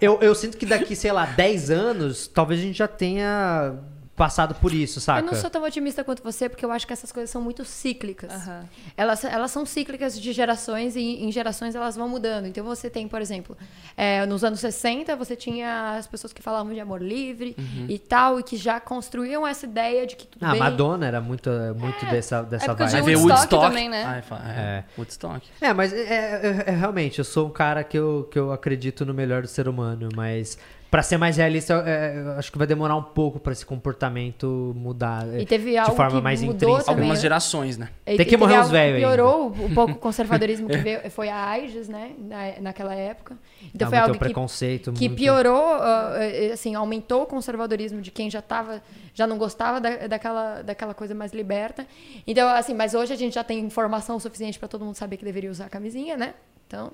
eu, 0.00 0.18
eu 0.22 0.34
sinto 0.34 0.56
que 0.56 0.64
daqui, 0.64 0.96
sei 0.96 1.12
lá, 1.12 1.26
10 1.26 1.70
anos, 1.70 2.26
talvez 2.28 2.60
a 2.60 2.62
gente 2.62 2.78
já 2.78 2.88
tenha 2.88 3.74
passado 4.18 4.54
por 4.56 4.72
isso, 4.74 5.00
saca? 5.00 5.20
Eu 5.20 5.32
não 5.32 5.40
sou 5.40 5.48
tão 5.48 5.62
otimista 5.64 6.04
quanto 6.04 6.22
você, 6.22 6.48
porque 6.48 6.64
eu 6.64 6.70
acho 6.70 6.86
que 6.86 6.92
essas 6.92 7.10
coisas 7.10 7.30
são 7.30 7.40
muito 7.40 7.64
cíclicas. 7.64 8.30
Aham. 8.30 8.64
Elas, 8.96 9.24
elas 9.24 9.50
são 9.50 9.64
cíclicas 9.64 10.20
de 10.20 10.32
gerações 10.32 10.96
e 10.96 11.00
em 11.24 11.30
gerações 11.32 11.74
elas 11.74 11.96
vão 11.96 12.08
mudando. 12.08 12.46
Então 12.46 12.64
você 12.64 12.90
tem, 12.90 13.06
por 13.08 13.22
exemplo, 13.22 13.56
é, 13.96 14.26
nos 14.26 14.44
anos 14.44 14.60
60 14.60 15.16
você 15.16 15.34
tinha 15.36 15.96
as 15.96 16.06
pessoas 16.06 16.32
que 16.32 16.42
falavam 16.42 16.74
de 16.74 16.80
amor 16.80 17.00
livre 17.00 17.56
e 17.88 17.98
tal, 17.98 18.40
e 18.40 18.42
que 18.42 18.56
já 18.56 18.80
construíam 18.80 19.46
essa 19.46 19.64
ideia 19.64 20.06
de 20.06 20.16
que 20.16 20.26
tudo 20.26 20.44
Ah, 20.44 20.50
bem. 20.50 20.58
Madonna 20.60 21.06
era 21.06 21.20
muito, 21.20 21.48
muito 21.78 22.04
dessa, 22.06 22.42
dessa 22.42 22.64
época 22.66 22.86
de 22.86 22.92
vibe. 22.92 23.04
Vai 23.04 23.14
ver 23.14 23.16
Woodstock 23.20 23.54
Woodstock 23.54 23.66
também, 23.68 23.88
né? 23.88 24.22
É. 24.30 24.60
É. 24.60 24.84
Woodstock. 24.98 25.46
É, 25.60 25.72
mas 25.72 25.92
é, 25.92 25.98
é- 25.98 26.64
é- 26.66 26.70
realmente, 26.72 27.18
eu 27.18 27.24
sou 27.24 27.46
um 27.46 27.50
cara 27.50 27.84
que 27.84 27.96
eu, 27.96 28.28
que 28.30 28.38
eu 28.38 28.52
acredito 28.52 29.06
no 29.06 29.14
melhor 29.14 29.42
do 29.42 29.48
ser 29.48 29.68
humano, 29.68 30.08
mas 30.14 30.58
pra 30.90 31.02
ser 31.02 31.16
mais 31.18 31.36
realista, 31.36 31.72
eu, 31.74 31.80
é, 31.80 32.18
eu 32.18 32.32
acho 32.38 32.50
que 32.50 32.56
vai 32.58 32.66
demorar 32.66 32.96
um 32.96 33.02
pouco 33.02 33.38
pra 33.38 33.52
esse 33.52 33.64
comportamento 33.66 34.72
mudar. 34.76 35.26
é, 35.34 35.40
E 35.42 35.46
teve 35.46 35.72
de 35.72 35.76
algo 35.76 35.94
forma 35.96 36.16
que 36.18 36.22
mais 36.24 36.40
mudou 36.40 36.54
intrínseca. 36.54 36.84
também. 36.84 37.00
Algumas 37.02 37.20
gerações, 37.20 37.76
né? 37.76 37.88
E- 38.02 38.04
Tem 38.04 38.14
e 38.14 38.18
que 38.18 38.24
teve 38.24 38.36
morrer 38.38 38.62
que 38.62 38.68
velhos 38.70 38.98
Piorou 39.00 39.46
um 39.48 39.74
pouco 39.74 39.92
o 39.92 39.96
conservadorismo 39.98 40.68
que 40.68 40.76
veio, 40.78 41.10
foi 41.10 41.28
a 41.28 41.36
AIDS, 41.48 41.88
né? 41.88 42.12
Na, 42.18 42.60
naquela 42.60 42.94
época. 42.94 43.36
Então 43.74 43.88
Ah, 43.88 43.90
foi 43.90 43.98
algo 43.98 44.12
que 44.14 44.18
preconceito, 44.18 44.92
que 44.92 45.08
muito- 45.08 45.18
piorou, 45.20 45.74
ah, 45.74 46.14
eh, 46.20 46.52
assim, 46.52 46.74
aumentou 46.74 47.22
o 47.22 47.26
conservadorismo 47.26 48.00
de 48.00 48.10
quem 48.10 48.30
já 48.30 48.40
tava, 48.40 48.82
já 49.12 49.26
não 49.26 49.36
gostava 49.36 49.80
da, 49.80 50.06
daquela, 50.06 50.62
daquela 50.62 50.94
coisa 50.94 51.14
mais 51.14 51.32
liberta. 51.32 51.86
Então, 52.26 52.48
assim, 52.48 52.74
mas 52.74 52.94
hoje 52.94 53.12
a 53.12 53.16
gente 53.16 53.34
já 53.34 53.44
tem 53.44 53.58
informação 53.60 54.18
suficiente 54.18 54.58
para 54.58 54.68
todo 54.68 54.84
mundo 54.84 54.94
saber 54.94 55.16
que 55.16 55.24
deveria 55.24 55.50
usar 55.50 55.68
camisinha, 55.68 56.16
né? 56.16 56.34
Então, 56.66 56.92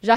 já, 0.00 0.16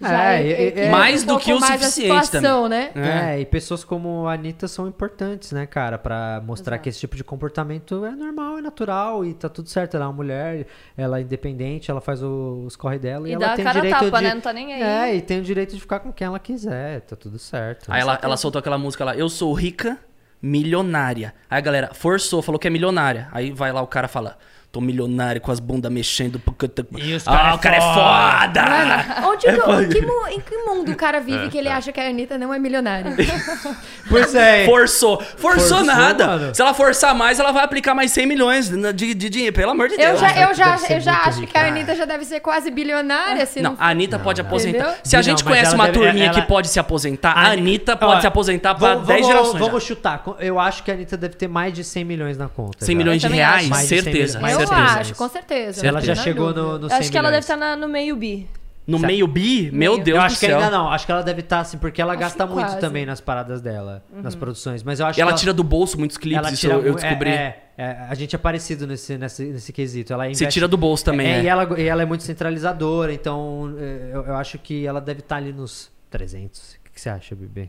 já 0.00 0.32
É, 0.34 0.42
e- 0.42 0.86
e- 0.86 0.90
Mais 0.90 1.22
um 1.22 1.26
do 1.26 1.38
que 1.38 1.52
o 1.52 1.60
mais 1.60 1.80
suficiente 1.80 2.26
situação, 2.26 2.68
né? 2.68 2.90
É. 2.94 3.40
e 3.40 3.46
pessoas 3.46 3.84
como 3.84 4.26
a 4.26 4.32
Anitta 4.34 4.66
são 4.66 4.88
importantes, 4.88 5.52
né, 5.52 5.66
cara? 5.66 5.96
Pra 5.98 6.42
mostrar 6.44 6.74
Exato. 6.76 6.82
que 6.82 6.88
esse 6.88 6.98
tipo 7.00 7.16
de 7.16 7.22
comportamento 7.22 8.04
é 8.04 8.10
normal, 8.10 8.58
é 8.58 8.60
natural 8.60 9.24
e 9.24 9.34
tá 9.34 9.48
tudo 9.48 9.68
certo. 9.68 9.94
Ela 9.96 10.04
é 10.04 10.08
uma 10.08 10.14
mulher, 10.14 10.66
ela 10.96 11.18
é 11.18 11.22
independente, 11.22 11.90
ela 11.90 12.00
faz 12.00 12.22
o- 12.22 12.64
os 12.66 12.74
corre 12.76 12.98
dela 12.98 13.28
e, 13.28 13.30
E 13.30 13.34
ela 13.34 13.46
dá 13.46 13.52
a 13.52 13.56
tem 13.56 13.64
cara 13.64 13.78
a 13.78 13.82
direito 13.82 14.04
tapa, 14.04 14.18
de... 14.18 14.24
né? 14.24 14.34
Não 14.34 14.40
tá 14.40 14.52
nem 14.52 14.74
aí. 14.74 14.82
É, 14.82 15.16
e 15.16 15.22
tem 15.22 15.38
o 15.40 15.42
direito 15.42 15.74
de 15.74 15.80
ficar 15.80 16.00
com 16.00 16.12
quem 16.12 16.26
ela 16.26 16.38
quiser, 16.38 17.00
tá 17.02 17.14
tudo 17.14 17.38
certo. 17.38 17.86
Aí 17.92 18.00
ela, 18.00 18.18
ela 18.22 18.36
soltou 18.36 18.58
aquela 18.58 18.78
música 18.78 19.04
lá, 19.04 19.16
eu 19.16 19.28
sou 19.28 19.52
rica, 19.52 19.96
milionária. 20.42 21.34
Aí 21.50 21.58
a 21.58 21.60
galera 21.60 21.90
forçou, 21.94 22.42
falou 22.42 22.58
que 22.58 22.66
é 22.66 22.70
milionária. 22.70 23.28
Aí 23.32 23.50
vai 23.52 23.72
lá 23.72 23.82
o 23.82 23.86
cara 23.86 24.08
fala, 24.08 24.38
tô 24.70 24.80
milionário 24.80 25.40
com 25.40 25.50
as 25.50 25.60
bundas 25.60 25.90
mexendo. 25.90 26.40
E 26.98 27.14
os 27.14 27.26
ah, 27.26 27.32
cara 27.32 27.50
é 27.50 27.54
o 27.54 27.58
cara 27.58 27.76
é 27.76 27.80
foda! 27.80 28.62
Mano, 28.62 29.28
onde 29.32 29.46
que- 29.46 30.00
que 30.00 30.06
mu- 30.06 30.28
em 30.28 30.40
que 30.40 30.56
mundo 30.58 30.92
o 30.92 30.96
cara 30.96 31.20
vive 31.20 31.48
que 31.48 31.56
ele 31.58 31.68
acha 31.68 31.90
que 31.90 31.98
a 32.00 32.08
Anitta 32.08 32.36
não 32.38 32.52
é 32.52 32.58
milionária? 32.58 33.14
Pois 34.08 34.34
é. 34.34 34.64
Forçou. 34.64 35.20
Forçou, 35.20 35.38
Forçou, 35.78 35.84
nada. 35.84 36.26
mano. 36.26 36.54
Se 36.54 36.62
ela 36.62 36.72
forçar 36.72 37.14
mais, 37.14 37.38
ela 37.38 37.52
vai 37.52 37.62
aplicar 37.64 37.94
mais 37.94 38.10
100 38.12 38.26
milhões 38.26 38.68
de, 38.94 39.14
de 39.14 39.28
dinheiro. 39.28 39.54
Pelo 39.54 39.72
amor 39.72 39.88
de 39.88 39.94
Eu 39.94 39.98
Deus. 40.00 40.20
já, 40.20 40.30
eu 40.48 40.54
já, 40.54 40.78
eu 40.88 41.00
já 41.00 41.12
acho 41.24 41.40
rica. 41.40 41.52
que 41.52 41.58
a 41.58 41.66
Anitta 41.66 41.94
já 41.94 42.04
deve 42.06 42.24
ser 42.24 42.40
quase 42.40 42.70
bilionária, 42.70 43.44
se 43.44 43.60
não, 43.60 43.72
Não, 43.72 43.78
a 43.78 43.88
Anitta 43.90 44.18
pode 44.18 44.40
aposentar. 44.40 44.78
Entendeu? 44.78 44.94
Se 45.04 45.14
a 45.14 45.18
Não, 45.18 45.22
gente 45.24 45.44
conhece 45.44 45.74
uma 45.74 45.86
deve- 45.86 45.98
turminha 45.98 46.26
ela- 46.26 46.34
que 46.40 46.42
pode 46.46 46.68
se 46.68 46.78
aposentar, 46.80 47.32
a 47.32 47.50
Anitta 47.52 47.96
pode 47.96 48.22
se 48.22 48.26
aposentar 48.26 48.74
pra 48.74 48.94
vamos- 48.94 49.06
10 49.08 49.20
vamos- 49.20 49.36
gerações. 49.36 49.60
Vamos 49.60 49.82
já. 49.82 49.88
chutar. 49.88 50.24
Eu 50.40 50.58
acho 50.58 50.82
que 50.82 50.90
a 50.90 50.94
Anitta 50.94 51.16
deve 51.16 51.34
ter 51.36 51.48
mais 51.48 51.72
de 51.74 51.84
100 51.84 52.04
milhões 52.04 52.38
na 52.38 52.48
conta. 52.48 52.84
100 52.84 52.94
já. 52.94 52.98
milhões 52.98 53.20
de 53.20 53.26
Eu 53.26 53.32
reais, 53.32 53.68
de 53.68 53.76
100 53.76 53.98
certeza. 54.66 54.80
Eu 54.80 54.86
certeza. 54.86 55.00
acho, 55.00 55.14
com 55.14 55.28
certeza. 55.28 55.86
Ela 55.86 55.98
não 56.00 56.06
já 56.06 56.14
chegou 56.14 56.54
no, 56.54 56.78
no 56.78 56.84
Eu 56.86 56.88
100 56.90 56.98
acho 56.98 57.10
que 57.10 57.18
ela 57.18 57.30
deve 57.30 57.46
milhões. 57.46 57.62
estar 57.62 57.76
no 57.76 57.88
meio 57.88 58.16
bi. 58.16 58.48
No 58.86 58.98
meio 58.98 59.26
bi? 59.28 59.70
Meu 59.70 59.92
Meio. 59.92 60.02
Deus 60.04 60.16
eu 60.16 60.22
do 60.22 60.24
acho 60.26 60.40
que 60.40 60.46
céu. 60.46 60.58
ainda 60.58 60.70
não, 60.70 60.88
acho 60.88 61.04
que 61.04 61.12
ela 61.12 61.22
deve 61.22 61.40
estar 61.40 61.60
assim, 61.60 61.76
porque 61.76 62.00
ela 62.00 62.12
Acho 62.12 62.20
gasta 62.20 62.46
que 62.46 62.52
muito 62.54 62.66
quase. 62.68 62.80
também 62.80 63.04
nas 63.04 63.20
paradas 63.20 63.60
dela, 63.60 64.02
nas 64.10 64.34
produções. 64.34 64.82
Mas 64.82 64.98
eu 64.98 65.04
acho 65.04 65.18
E 65.18 65.20
ela 65.20 65.34
que 65.34 65.40
tira 65.40 65.52
do 65.52 65.62
bolso 65.62 65.98
muitos 65.98 66.16
clipes, 66.16 66.38
ela 66.38 66.48
isso 66.50 66.60
tira 66.62 66.72
eu, 66.72 66.82
eu 66.86 66.92
mu- 66.94 66.98
é, 66.98 67.02
descobri. 67.02 67.28
É, 67.30 67.62
é, 67.76 67.90
a 68.08 68.14
gente 68.14 68.34
é 68.34 68.38
parecido 68.38 68.86
nesse, 68.86 69.18
nesse, 69.18 69.44
nesse 69.44 69.74
quesito. 69.74 70.10
Ela 70.14 70.24
Você 70.24 70.30
investe- 70.30 70.54
tira 70.54 70.66
do 70.66 70.78
bolso 70.78 71.04
também, 71.04 71.26
é, 71.26 71.38
é. 71.40 71.42
E, 71.42 71.46
ela, 71.46 71.78
e 71.78 71.84
ela 71.86 72.00
é 72.02 72.06
muito 72.06 72.24
centralizadora, 72.24 73.12
então 73.12 73.74
é, 73.78 74.10
eu, 74.14 74.24
eu 74.24 74.36
acho 74.36 74.58
que 74.58 74.86
ela 74.86 75.02
deve 75.02 75.20
estar 75.20 75.36
ali 75.36 75.52
nos 75.52 75.90
300. 76.08 76.58
O 76.72 76.84
que, 76.84 76.90
que 76.94 77.00
você 77.02 77.10
acha, 77.10 77.34
bebê? 77.34 77.68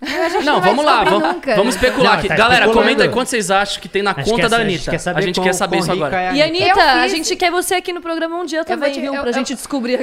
Não, 0.00 0.42
não 0.42 0.60
vamos 0.62 0.82
lá, 0.84 1.04
vamos, 1.04 1.28
nunca. 1.28 1.54
vamos 1.56 1.74
especular 1.74 2.12
Não, 2.12 2.18
aqui. 2.20 2.28
tá 2.28 2.34
Galera, 2.34 2.68
comenta 2.70 3.02
aí 3.02 3.08
quanto 3.10 3.28
vocês 3.28 3.50
acham 3.50 3.82
que 3.82 3.88
tem 3.88 4.02
na 4.02 4.12
A 4.12 4.14
conta 4.14 4.36
quer 4.36 4.48
da 4.48 4.56
Anitta. 4.56 4.90
quer 4.90 4.98
saber 4.98 5.18
a 5.18 5.22
gente 5.22 5.40
quer 5.40 5.52
saber 5.52 5.78
isso 5.78 5.92
agora. 5.92 6.16
é 6.18 6.28
a 6.30 6.32
E 6.34 6.42
Anitta. 6.42 6.66
Eu 6.68 6.80
a 6.80 7.08
gente 7.08 7.36
quer 7.36 7.50
você 7.50 7.74
aqui 7.74 7.92
no 7.92 8.00
programa 8.00 8.36
um 8.36 8.44
dia 8.46 8.64
também, 8.64 8.92
te- 8.92 9.00
viu? 9.00 9.14
eu- 9.14 9.20
pra 9.20 9.28
eu- 9.30 9.34
gente 9.34 9.54
descobrir. 9.54 9.98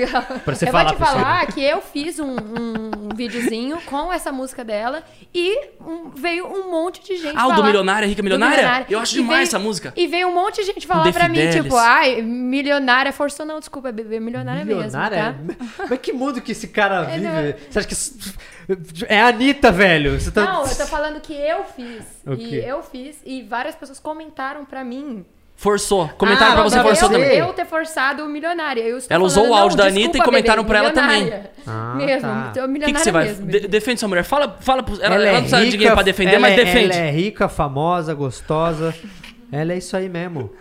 Pra 0.46 0.54
você 0.56 0.66
eu 0.68 0.72
falar 0.72 0.84
vou 0.84 0.94
te 0.94 0.98
falar 1.00 1.48
que 1.48 1.64
eu 1.64 1.82
fiz 1.82 2.20
um, 2.20 2.36
um 2.36 3.10
videozinho 3.16 3.80
com 3.88 4.14
essa 4.14 4.32
música 4.32 4.64
dela 4.64 5.02
e 5.34 5.58
um- 5.82 6.12
veio 6.16 6.46
um 6.46 6.70
monte 6.70 7.04
de 7.04 7.18
gente 7.18 7.36
Ah, 7.36 7.46
o 7.46 7.50
do 7.50 7.56
falar- 7.56 7.66
Milionária, 7.66 8.08
Rica 8.08 8.22
do 8.22 8.24
Milionária? 8.24 8.86
Eu 8.90 9.00
acho 9.00 9.16
E 9.16 9.22
demais 9.22 9.38
veio- 9.40 9.48
essa 9.48 9.58
música. 9.60 9.94
E 9.96 10.06
veio 10.06 10.28
um 10.28 10.34
monte 10.34 10.58
de 10.58 10.64
gente 10.64 10.86
falar 10.86 11.12
pra 11.12 11.28
mim, 11.28 11.50
tipo, 11.50 11.76
ai, 11.76 12.22
milionária 12.22 13.12
forçou. 13.12 13.48
Não, 13.48 13.58
desculpa, 13.60 13.92
bebê, 13.92 14.20
milionária, 14.20 14.64
Milionária? 14.64 15.36
mesmo, 15.48 15.56
tá? 15.78 15.86
Mas 15.90 16.00
que 16.00 16.14
mundo 16.14 16.40
que 16.40 16.52
esse 16.52 16.68
cara 16.68 17.08
É, 17.10 17.18
vive? 17.18 17.56
Você 17.70 17.80
acha 17.80 17.88
que. 17.88 17.96
É 19.08 19.22
a 19.22 19.28
Anitta, 19.28 19.72
velho. 19.72 20.20
Você 20.20 20.30
tá... 20.32 20.44
Não, 20.46 20.66
eu 20.66 20.76
tô 20.76 20.86
falando 20.86 21.20
que 21.22 21.34
eu 21.34 21.64
fiz. 21.76 22.04
O 22.26 22.34
E 22.34 22.56
eu 22.56 22.84
fiz, 22.84 23.18
e 23.26 23.42
várias 23.44 23.76
pessoas 23.76 24.00
comentaram 24.00 24.66
pra 24.66 24.84
mim. 24.84 25.26
Forçou. 25.56 26.08
Comentaram 26.10 26.52
Ah, 26.52 26.56
pra 26.56 26.64
você, 26.64 26.80
forçou 26.82 27.10
você. 27.10 27.16
também. 27.16 27.38
Eu 27.40 27.52
ter 27.54 27.66
forçado 27.66 28.24
o 28.24 28.28
milionária. 28.30 28.82
Eu 28.82 28.98
estou 29.00 29.16
Ela 29.16 29.24
usou 29.26 29.44
falando, 29.46 29.58
o 29.58 29.62
áudio 29.64 29.78
da 29.78 29.86
Anitta 29.88 30.18
e 30.18 30.22
comentaram 30.22 30.62
bebê, 30.64 30.70
pra 30.70 30.80
ela 30.80 30.92
também. 30.92 31.24
milionária. 31.24 31.52
Ah, 31.66 31.94
mesmo, 31.98 32.22
tá. 32.22 32.66
O 32.66 32.74
que, 32.74 32.94
que 32.94 33.00
você 33.00 33.12
vai. 33.12 33.34
de- 33.34 33.68
defende 33.68 34.00
sua 34.00 34.08
mulher. 34.10 34.24
Fala, 34.24 34.56
fala 34.62 34.84
pro- 34.84 34.96
ela, 35.02 35.16
Ela, 35.16 35.16
ela 35.16 35.28
é 35.30 35.32
não 35.32 35.40
precisa 35.40 35.58
de 35.62 35.66
rica, 35.66 35.78
dinheiro 35.78 35.96
pra 35.96 36.04
defender, 36.04 36.32
ela 36.34 36.40
mas 36.42 36.54
é- 36.54 36.64
defende. 36.64 36.96
Ela 36.98 37.06
é 37.08 37.12
rica, 37.12 37.50
famosa, 37.50 38.14
gostosa. 38.14 38.94
Ela 39.52 39.74
é 39.74 39.78
isso 39.78 39.98
aí 39.98 40.08
mesmo. 40.10 40.54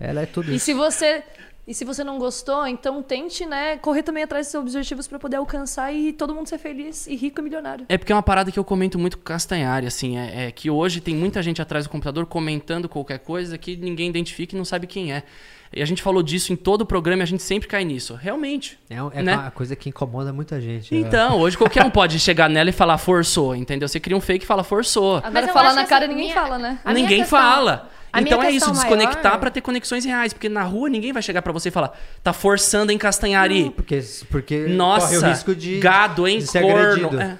Ela 0.00 0.22
é 0.22 0.26
tudo 0.26 0.50
E 0.50 0.56
isso. 0.56 0.64
se 0.64 0.72
você 0.72 1.22
e 1.68 1.74
se 1.74 1.84
você 1.84 2.02
não 2.02 2.18
gostou, 2.18 2.66
então 2.66 3.02
tente, 3.02 3.44
né, 3.46 3.76
correr 3.76 4.02
também 4.02 4.22
atrás 4.24 4.46
dos 4.46 4.50
seus 4.52 4.62
objetivos 4.64 5.06
pra 5.06 5.18
poder 5.18 5.36
alcançar 5.36 5.92
e 5.92 6.12
todo 6.12 6.34
mundo 6.34 6.48
ser 6.48 6.58
feliz 6.58 7.06
e 7.06 7.14
rico 7.14 7.40
e 7.40 7.44
milionário. 7.44 7.84
É 7.88 7.98
porque 7.98 8.10
é 8.10 8.14
uma 8.16 8.22
parada 8.22 8.50
que 8.50 8.58
eu 8.58 8.64
comento 8.64 8.98
muito 8.98 9.18
com 9.18 9.20
o 9.22 9.24
Castanhari, 9.24 9.86
assim, 9.86 10.16
é, 10.18 10.46
é 10.46 10.50
que 10.50 10.70
hoje 10.70 11.00
tem 11.00 11.14
muita 11.14 11.42
gente 11.42 11.60
atrás 11.62 11.84
do 11.84 11.90
computador 11.90 12.24
comentando 12.26 12.88
qualquer 12.88 13.18
coisa 13.18 13.58
que 13.58 13.76
ninguém 13.76 14.08
identifica 14.08 14.54
e 14.54 14.58
não 14.58 14.64
sabe 14.64 14.86
quem 14.86 15.12
é. 15.12 15.22
E 15.70 15.82
a 15.82 15.84
gente 15.84 16.00
falou 16.02 16.22
disso 16.22 16.50
em 16.50 16.56
todo 16.56 16.80
o 16.80 16.86
programa 16.86 17.20
e 17.20 17.24
a 17.24 17.26
gente 17.26 17.42
sempre 17.42 17.68
cai 17.68 17.84
nisso. 17.84 18.14
Realmente. 18.14 18.78
É, 18.88 18.96
é 19.18 19.22
Né? 19.22 19.36
uma 19.36 19.50
coisa 19.50 19.76
que 19.76 19.90
incomoda 19.90 20.32
muita 20.32 20.58
gente. 20.58 20.94
né? 20.94 21.00
Então, 21.06 21.38
hoje 21.38 21.58
qualquer 21.58 21.84
um 21.84 21.90
pode 21.90 22.18
chegar 22.18 22.48
nela 22.48 22.70
e 22.70 22.72
falar 22.72 22.96
forçou, 22.96 23.54
entendeu? 23.54 23.86
Você 23.86 24.00
cria 24.00 24.16
um 24.16 24.20
fake 24.22 24.44
e 24.44 24.46
fala 24.48 24.64
forçou. 24.64 25.16
Agora 25.18 25.30
Mas 25.30 25.46
eu 25.48 25.52
falar 25.52 25.74
na 25.74 25.82
que 25.82 25.90
cara 25.90 26.06
ninguém 26.06 26.24
minha- 26.28 26.34
fala, 26.34 26.56
né? 26.58 26.78
A 26.82 26.94
ninguém 26.94 27.18
questão- 27.20 27.38
fala. 27.38 27.90
A 28.12 28.20
Então 28.20 28.42
é 28.42 28.50
isso, 28.50 28.70
desconectar 28.70 29.22
maior- 29.24 29.38
pra 29.38 29.50
ter 29.50 29.60
conexões 29.60 30.04
reais. 30.04 30.32
Porque 30.32 30.48
na 30.48 30.62
rua 30.62 30.88
ninguém 30.88 31.12
vai 31.12 31.22
chegar 31.22 31.42
pra 31.42 31.52
você 31.52 31.68
e 31.68 31.72
falar, 31.72 31.92
tá 32.22 32.32
forçando 32.32 32.90
a 32.90 32.94
encastanhar 32.94 33.44
ali. 33.44 33.70
Porque, 33.70 34.00
porque 34.30 34.66
Nossa, 34.68 35.06
corre 35.08 35.18
o 35.18 35.30
risco 35.30 35.54
de, 35.54 35.78
gado, 35.78 36.26
hein, 36.26 36.38
de 36.38 36.46
ser 36.46 36.62
corno. 36.62 36.78
agredido. 36.78 37.20
É. 37.20 37.38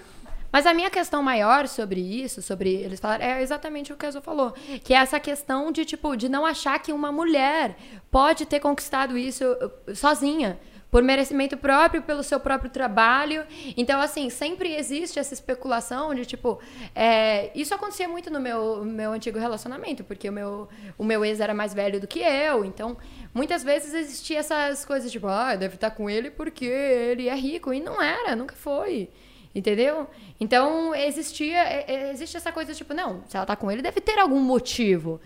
Mas 0.51 0.65
a 0.65 0.73
minha 0.73 0.89
questão 0.89 1.23
maior 1.23 1.69
sobre 1.69 2.01
isso, 2.01 2.41
sobre 2.41 2.71
eles 2.75 2.99
falarem, 2.99 3.27
é 3.27 3.43
exatamente 3.43 3.93
o 3.93 3.97
que 3.97 4.07
a 4.07 4.09
Azul 4.09 4.23
falou. 4.23 4.55
Que 4.83 4.95
é 4.95 4.97
essa 4.97 5.21
questão 5.21 5.71
de, 5.71 5.85
tipo, 5.85 6.17
de 6.17 6.27
não 6.29 6.47
achar 6.47 6.79
que 6.79 6.91
uma 6.91 7.13
mulher 7.13 7.77
pode 8.11 8.47
ter 8.47 8.59
conquistado 8.59 9.17
isso 9.19 9.45
uh, 9.45 9.95
sozinha. 9.95 10.59
Por 10.91 11.03
merecimento 11.03 11.57
próprio, 11.57 12.03
pelo 12.03 12.23
seu 12.23 12.41
próprio 12.41 12.71
trabalho. 12.71 13.45
Então, 13.77 14.01
assim, 14.01 14.31
sempre 14.31 14.75
existe 14.75 15.19
essa 15.19 15.35
especulação 15.35 16.15
de, 16.15 16.25
tipo... 16.25 16.59
é, 16.95 17.51
isso 17.55 17.75
acontecia 17.75 18.09
muito 18.09 18.31
no 18.31 18.41
meu, 18.41 18.85
meu 18.85 19.13
antigo 19.13 19.39
relacionamento, 19.39 20.03
porque 20.03 20.29
o 20.31 20.33
meu, 20.33 20.69
o 20.97 21.05
meu 21.05 21.25
ex 21.25 21.41
era 21.41 21.53
mais 21.53 21.75
velho 21.75 22.01
do 22.01 22.07
que 22.07 22.21
eu. 22.21 22.65
Então, 22.65 22.97
muitas 23.35 23.63
vezes 23.63 23.93
existia 23.93 24.39
essas 24.39 24.85
coisas, 24.85 25.13
tipo... 25.13 25.27
Ah, 25.27 25.57
deve 25.57 25.75
estar 25.75 25.91
com 25.91 26.09
ele 26.09 26.31
porque 26.31 26.65
ele 26.65 27.29
é 27.29 27.35
rico. 27.35 27.73
E 27.73 27.81
não 27.81 28.01
era, 28.01 28.35
nunca 28.35 28.57
foi. 28.57 29.11
Entendeu? 29.55 30.07
Então, 30.39 30.95
existia, 30.95 31.85
existe 32.13 32.37
essa 32.37 32.53
coisa, 32.53 32.73
tipo, 32.75 32.95
não, 32.95 33.25
se 33.27 33.37
ela 33.37 33.47
tá 33.47 33.57
com 33.57 33.71
ele, 33.71 33.83
deve 33.83 34.01
ter 34.01 34.19
algum 34.19 34.41
motivo. 34.41 35.21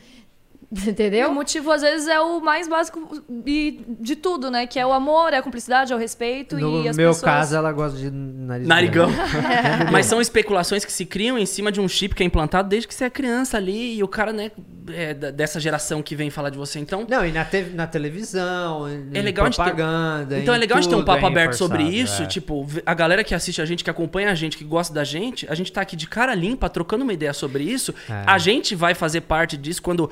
E 0.85 0.89
Entendeu? 0.89 1.31
o 1.31 1.35
motivo, 1.35 1.71
às 1.71 1.83
vezes, 1.83 2.09
é 2.09 2.19
o 2.19 2.41
mais 2.41 2.67
básico 2.67 3.23
e 3.47 3.85
de 4.01 4.17
tudo, 4.17 4.51
né? 4.51 4.67
Que 4.67 4.79
é 4.79 4.87
o 4.87 4.93
amor, 4.93 5.33
é 5.35 5.37
a 5.37 5.43
cumplicidade, 5.43 5.93
é 5.93 5.97
o 5.97 5.99
respeito 5.99 6.57
No 6.57 6.83
e 6.83 6.89
as 6.89 6.97
meu 6.97 7.11
pessoas... 7.11 7.25
caso, 7.25 7.57
ela 7.57 7.71
gosta 7.73 7.99
de 7.99 8.11
nariz 8.11 8.67
Narigão. 8.67 9.11
grande. 9.13 9.93
Mas 9.93 10.07
são 10.07 10.19
especulações 10.21 10.83
que 10.85 10.93
se 10.93 11.05
criam 11.05 11.37
em 11.39 11.45
cima 11.45 11.71
de 11.71 11.79
um 11.81 11.87
chip 11.87 12.15
que 12.15 12.23
é 12.23 12.27
implantado 12.27 12.71
desde 12.71 12.89
que 12.89 12.95
você 12.95 13.05
é 13.05 13.11
criança 13.11 13.59
ali 13.59 13.97
e 13.99 14.03
o 14.03 14.09
cara, 14.09 14.33
né, 14.33 14.51
é 14.95 15.13
dessa 15.13 15.61
geração 15.61 16.03
que 16.03 16.17
vem 16.17 16.31
falar 16.31 16.49
de 16.49 16.57
você. 16.57 16.79
Então, 16.79 17.07
Não, 17.09 17.25
e 17.27 17.31
na, 17.33 17.45
te- 17.45 17.71
na 17.75 17.87
televisão, 17.87 18.89
em 18.89 19.11
É 19.13 19.21
legal 19.21 19.45
a 19.47 19.51
gente 19.51 19.57
ter- 19.59 19.63
propaganda. 19.65 20.39
Então 20.39 20.55
em 20.55 20.57
é 20.57 20.61
legal 20.61 20.79
a 20.79 20.81
gente 20.81 20.91
ter 20.91 20.97
um 20.97 21.01
tudo 21.01 21.07
papo 21.07 21.25
é 21.25 21.29
aberto 21.29 21.53
sobre 21.55 21.83
isso. 21.83 22.23
é. 22.23 22.27
Tipo, 22.27 22.67
a 22.87 22.95
galera 22.95 23.23
que 23.23 23.35
assiste 23.35 23.61
a 23.61 23.65
gente, 23.67 23.85
que 23.85 23.91
acompanha 23.91 24.31
a 24.31 24.35
gente, 24.35 24.57
que 24.57 24.65
gosta 24.65 24.93
da 24.95 25.05
gente, 25.05 25.47
a 25.51 25.55
gente 25.55 25.71
tá 25.71 25.83
aqui 25.83 25.97
de 25.97 26.07
cara 26.07 26.35
limpa, 26.35 26.69
trocando 26.71 27.05
uma 27.05 27.13
ideia 27.13 27.35
sobre 27.35 27.63
isso. 27.63 27.95
É. 28.09 28.23
A 28.27 28.39
gente 28.39 28.75
vai 28.75 28.95
fazer 28.95 29.21
parte 29.23 29.57
disso 29.57 29.83
quando 29.83 30.11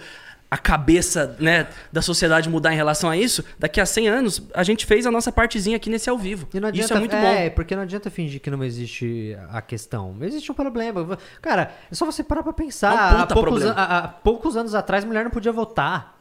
a 0.50 0.58
cabeça 0.58 1.36
né, 1.38 1.68
da 1.92 2.02
sociedade 2.02 2.48
mudar 2.48 2.72
em 2.72 2.76
relação 2.76 3.08
a 3.08 3.16
isso. 3.16 3.44
Daqui 3.58 3.80
a 3.80 3.86
100 3.86 4.08
anos, 4.08 4.42
a 4.52 4.62
gente 4.64 4.84
fez 4.84 5.06
a 5.06 5.10
nossa 5.10 5.30
partezinha 5.30 5.76
aqui 5.76 5.88
nesse 5.88 6.10
ao 6.10 6.18
vivo. 6.18 6.48
E 6.52 6.58
não 6.58 6.68
adianta, 6.68 6.84
isso 6.86 6.94
é 6.94 6.98
muito 6.98 7.16
bom. 7.16 7.50
porque 7.50 7.76
não 7.76 7.82
adianta 7.82 8.10
fingir 8.10 8.40
que 8.40 8.50
não 8.50 8.64
existe 8.64 9.36
a 9.50 9.62
questão. 9.62 10.16
Existe 10.20 10.50
um 10.50 10.54
problema. 10.54 11.16
Cara, 11.40 11.70
é 11.90 11.94
só 11.94 12.04
você 12.04 12.24
parar 12.24 12.42
pra 12.42 12.52
pensar. 12.52 12.92
É 12.92 12.94
um 13.16 13.18
há, 13.22 13.26
poucos, 13.26 13.52
há- 13.76 13.98
há 13.98 14.08
poucos 14.08 14.56
anos 14.56 14.74
atrás, 14.74 15.04
mulher 15.04 15.22
não 15.24 15.30
podia 15.30 15.52
votar. 15.52 16.19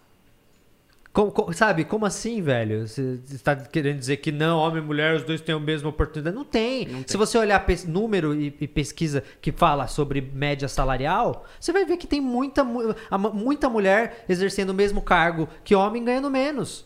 Co- 1.20 1.32
co- 1.32 1.52
sabe, 1.54 1.84
como 1.84 2.06
assim, 2.06 2.42
velho? 2.42 2.88
Você 2.88 3.20
está 3.30 3.54
querendo 3.54 4.00
dizer 4.00 4.18
que 4.18 4.32
não, 4.32 4.58
homem 4.60 4.82
e 4.82 4.86
mulher, 4.86 5.16
os 5.16 5.24
dois 5.24 5.42
têm 5.42 5.54
a 5.54 5.60
mesma 5.60 5.90
oportunidade? 5.90 6.34
Não 6.34 6.46
tem. 6.46 6.88
Se 7.06 7.18
você 7.18 7.38
olhar 7.38 7.66
número 7.88 8.34
e, 8.34 8.56
e 8.62 8.68
pesquisa 8.68 9.22
que 9.42 9.52
fala 9.52 9.86
sobre 9.88 10.22
média 10.22 10.68
salarial, 10.70 11.46
você 11.60 11.74
vai 11.74 11.84
ver 11.84 11.98
que 11.98 12.08
tem 12.08 12.22
muita, 12.22 12.64
muita 12.64 13.68
mulher 13.70 14.24
exercendo 14.30 14.70
o 14.70 14.74
mesmo 14.74 15.02
cargo 15.02 15.50
que 15.64 15.76
homem 15.76 16.04
ganhando 16.06 16.30
menos. 16.30 16.86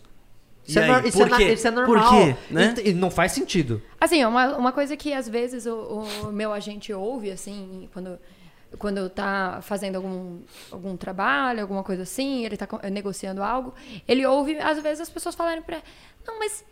Isso, 0.67 0.79
E 0.79 0.81
é, 0.81 0.85
aí, 0.85 0.91
nor- 0.91 1.05
isso 1.05 1.17
por 1.17 1.27
é 1.27 1.29
na- 1.29 1.37
quê? 1.37 1.53
isso 1.53 1.67
é 1.67 1.71
Por 1.71 1.87
normal. 1.97 2.11
quê, 2.11 2.35
né? 2.49 2.73
E, 2.83 2.89
e 2.89 2.93
não 2.93 3.11
faz 3.11 3.33
sentido. 3.33 3.81
Assim, 4.01 4.23
uma, 4.25 4.57
uma 4.57 4.71
coisa 4.71 4.97
que 4.97 5.13
às 5.13 5.29
vezes 5.29 5.65
o, 5.67 6.05
o 6.23 6.31
meu 6.31 6.51
agente 6.53 6.91
ouve, 6.93 7.29
assim, 7.29 7.87
quando, 7.93 8.17
quando 8.79 9.09
tá 9.09 9.59
fazendo 9.61 9.95
algum, 9.97 10.39
algum 10.71 10.97
trabalho, 10.97 11.61
alguma 11.61 11.83
coisa 11.83 12.03
assim, 12.03 12.45
ele 12.45 12.57
tá 12.57 12.65
co- 12.67 12.79
negociando 12.89 13.43
algo, 13.43 13.73
ele 14.07 14.25
ouve, 14.25 14.57
às 14.59 14.79
vezes, 14.81 15.01
as 15.01 15.09
pessoas 15.09 15.35
falarem 15.35 15.61
pra 15.61 15.81
não, 16.25 16.39
mas 16.39 16.63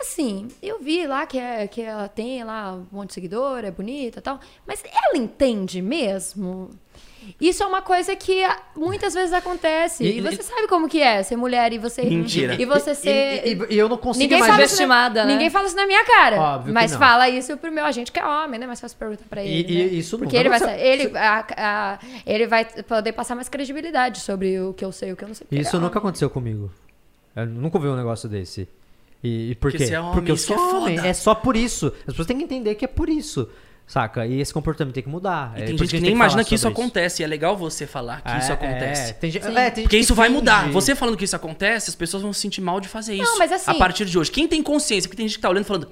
assim, 0.00 0.48
eu 0.62 0.78
vi 0.80 1.06
lá 1.06 1.26
que, 1.26 1.38
é, 1.38 1.66
que 1.66 1.82
ela 1.82 2.08
tem 2.08 2.42
lá 2.44 2.72
um 2.74 2.86
monte 2.90 3.08
de 3.08 3.14
seguidor, 3.14 3.64
é 3.64 3.70
bonita 3.70 4.18
e 4.18 4.22
tal, 4.22 4.38
mas 4.66 4.82
ela 4.84 5.16
entende 5.16 5.82
mesmo? 5.82 6.70
Isso 7.40 7.62
é 7.62 7.66
uma 7.66 7.82
coisa 7.82 8.14
que 8.16 8.42
ah, 8.44 8.58
muitas 8.76 9.14
vezes 9.14 9.32
acontece. 9.32 10.02
E, 10.04 10.18
E- 10.18 10.20
você 10.20 10.42
sabe 10.42 10.66
como 10.66 10.88
que 10.88 11.00
é 11.00 11.22
ser 11.22 11.36
mulher 11.36 11.72
e 11.72 11.78
você 11.78 12.02
Mentira. 12.02 12.56
e 12.60 12.64
você 12.64 12.94
ser 12.94 13.46
E, 13.46 13.52
e- 13.52 13.74
e 13.74 13.78
eu 13.78 13.88
não 13.88 13.96
consigo 13.96 14.22
Ninguém 14.24 14.38
mais 14.40 14.50
fala, 14.50 14.62
na, 14.62 14.68
Subestimada, 14.68 15.24
né? 15.24 15.32
ninguém 15.32 15.50
fala 15.50 15.66
isso 15.66 15.76
na 15.76 15.86
minha 15.86 16.04
cara. 16.04 16.40
Óbvio 16.40 16.66
que 16.66 16.72
mas 16.72 16.92
não. 16.92 16.98
fala 16.98 17.28
isso 17.28 17.56
pro 17.56 17.70
meu 17.70 17.84
agente 17.84 18.10
que 18.10 18.18
é 18.18 18.26
homem, 18.26 18.58
né? 18.58 18.66
Mas 18.66 18.80
faz 18.80 18.94
pergunta 18.94 19.24
pra 19.28 19.42
ele. 19.44 19.60
E- 19.72 19.74
né? 19.86 19.92
e 19.94 19.98
isso 19.98 20.18
Porque 20.18 20.34
não- 20.36 20.40
ele 20.40 20.48
vai, 20.48 20.58
você- 20.58 20.80
ele, 20.80 21.18
a- 21.18 21.46
a- 21.56 21.98
ele 22.26 22.46
vai 22.46 22.64
poder 22.64 23.12
passar 23.12 23.34
mais 23.34 23.48
credibilidade 23.48 24.20
sobre 24.20 24.58
o 24.60 24.72
que 24.72 24.84
eu 24.84 24.92
sei 24.92 25.10
e 25.10 25.12
o 25.12 25.16
que 25.16 25.24
eu 25.24 25.28
não 25.28 25.34
sei. 25.34 25.46
Isso 25.50 25.70
é 25.76 25.78
nunca 25.78 25.86
homem. 25.92 25.98
aconteceu 25.98 26.30
comigo. 26.30 26.70
Eu 27.36 27.46
nunca 27.46 27.78
vi 27.78 27.86
um 27.88 27.96
negócio 27.96 28.28
desse. 28.28 28.68
E, 29.22 29.50
e 29.50 29.54
por 29.56 29.70
Porque 29.72 29.78
quê? 29.78 29.86
você 29.86 29.94
é 29.94 30.00
homem, 30.00 30.12
Porque 30.12 30.30
eu 30.30 30.34
isso 30.36 30.46
sou 30.46 30.56
é 30.56 30.74
homem. 30.74 30.98
É 31.00 31.12
só 31.12 31.34
por 31.34 31.56
isso. 31.56 31.88
As 32.00 32.04
pessoas 32.06 32.26
têm 32.26 32.36
que 32.38 32.44
entender 32.44 32.74
que 32.76 32.84
é 32.84 32.88
por 32.88 33.08
isso. 33.08 33.48
Saca? 33.88 34.26
E 34.26 34.38
esse 34.38 34.52
comportamento 34.52 34.92
tem 34.94 35.02
que 35.02 35.08
mudar. 35.08 35.54
E 35.56 35.62
É 35.62 35.64
tem 35.64 35.76
por 35.76 35.84
gente 35.86 35.96
que 35.96 36.00
nem 36.02 36.12
imagina 36.12 36.44
que 36.44 36.54
isso 36.54 36.62
sobre 36.62 36.80
acontece. 36.80 37.22
E 37.22 37.24
é 37.24 37.26
legal 37.26 37.56
você 37.56 37.86
falar 37.86 38.20
que 38.20 38.36
isso 38.38 38.50
É, 38.50 38.54
acontece. 38.54 39.10
é, 39.10 39.12
tem 39.14 39.30
gente- 39.30 39.46
é, 39.46 39.70
tem 39.70 39.84
Porque 39.84 39.96
isso 39.96 40.12
que 40.12 40.16
vai 40.18 40.28
finge. 40.28 40.38
mudar. 40.38 40.70
Você 40.70 40.94
falando 40.94 41.16
que 41.16 41.24
isso 41.24 41.34
acontece, 41.34 41.88
as 41.88 41.96
pessoas 41.96 42.22
vão 42.22 42.32
se 42.32 42.40
sentir 42.40 42.60
mal 42.60 42.80
de 42.80 42.86
fazer 42.88 43.14
isso. 43.14 43.38
mas 43.38 43.50
assim- 43.50 43.70
A 43.70 43.74
partir 43.74 44.04
de 44.04 44.18
hoje. 44.18 44.30
Quem 44.30 44.46
tem 44.46 44.62
consciência, 44.62 45.08
porque 45.08 45.16
tem 45.16 45.26
gente 45.26 45.38
que 45.38 45.42
tá 45.42 45.48
olhando 45.48 45.64
e 45.64 45.66
falando. 45.66 45.88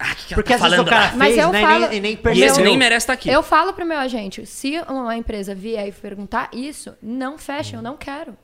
Ah, 0.00 0.14
que 0.14 0.34
Porque 0.34 0.48
tá 0.50 0.56
às 0.56 0.60
vezes 0.62 0.76
falando? 0.76 0.86
o 0.86 0.90
cara 0.90 1.04
lá?" 1.06 1.12
Mas 1.16 1.28
fez, 1.34 1.38
eu 1.46 1.52
né, 1.52 1.60
falo- 1.62 1.92
e 1.92 2.00
nem, 2.00 2.12
e 2.22 2.38
E 2.38 2.42
esse 2.42 2.60
nem 2.62 2.76
merece 2.76 3.04
estar 3.04 3.12
aqui. 3.14 3.28
Eu 3.30 3.42
falo 3.42 3.72
pro 3.72 3.84
meu 3.86 3.98
agente, 3.98 4.44
se 4.46 4.78
uma 4.88 5.16
empresa 5.16 5.54
vier 5.54 5.88
e 5.88 5.92
perguntar 5.92 6.50
isso, 6.52 6.94
não 7.02 7.38
feche, 7.38 7.74
eu 7.76 7.82
não 7.82 7.96
quero. 7.96 8.36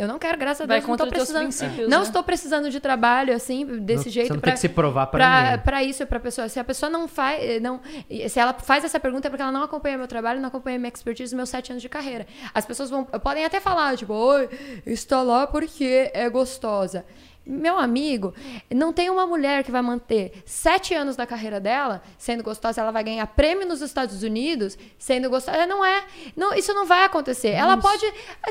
Eu 0.00 0.08
não 0.08 0.18
quero, 0.18 0.38
graças 0.38 0.62
a 0.62 0.66
Vai 0.66 0.78
Deus, 0.80 0.88
não 0.88 0.96
teus 0.96 1.10
precisando. 1.30 1.88
Não 1.88 1.98
né? 1.98 2.04
estou 2.04 2.22
precisando 2.22 2.70
de 2.70 2.80
trabalho 2.80 3.34
assim 3.34 3.66
desse 3.80 4.06
Não- 4.06 4.12
jeito 4.12 4.26
você 4.28 4.32
não 4.32 4.40
pra- 4.40 4.46
tem 4.52 4.54
que 4.54 4.60
se 4.60 4.68
provar 4.70 5.06
pra 5.08 5.18
pra, 5.18 5.42
ninguém. 5.42 5.58
pra 5.58 5.84
isso, 5.84 6.06
pra 6.06 6.18
pessoa. 6.18 6.48
Se 6.48 6.58
a 6.58 6.64
pessoa 6.64 6.88
não 6.88 7.06
faz, 7.06 7.60
não, 7.60 7.80
se 8.28 8.38
ela 8.40 8.54
faz 8.54 8.82
essa 8.82 8.98
pergunta 8.98 9.28
é 9.28 9.30
porque 9.30 9.42
ela 9.42 9.52
não 9.52 9.62
acompanha 9.62 9.98
meu 9.98 10.08
trabalho, 10.08 10.40
não 10.40 10.48
acompanha 10.48 10.78
minha 10.78 10.88
expertise, 10.88 11.36
meus 11.36 11.50
sete 11.50 11.70
anos 11.70 11.82
de 11.82 11.88
carreira. 11.88 12.26
As 12.54 12.64
pessoas 12.64 12.88
vão, 12.88 13.04
podem 13.04 13.44
até 13.44 13.60
falar, 13.60 13.96
tipo, 13.96 14.14
oi, 14.14 14.48
está 14.86 15.22
lá 15.22 15.46
porque 15.46 16.10
é 16.14 16.28
gostosa. 16.30 17.04
Meu 17.46 17.78
amigo, 17.78 18.34
não 18.70 18.92
tem 18.92 19.08
uma 19.10 19.26
mulher 19.26 19.64
que 19.64 19.70
vai 19.72 19.82
manter 19.82 20.42
sete 20.44 20.94
anos 20.94 21.16
da 21.16 21.26
carreira 21.26 21.58
dela 21.58 22.02
sendo 22.18 22.44
gostosa, 22.44 22.80
ela 22.80 22.92
vai 22.92 23.02
ganhar 23.02 23.26
prêmio 23.28 23.66
nos 23.66 23.80
Estados 23.80 24.22
Unidos 24.22 24.78
sendo 24.98 25.28
gostosa. 25.28 25.66
Não 25.66 25.84
é. 25.84 26.04
Não, 26.36 26.54
isso 26.54 26.72
não 26.74 26.84
vai 26.86 27.02
acontecer. 27.04 27.48
Ela 27.48 27.76
pode 27.78 28.02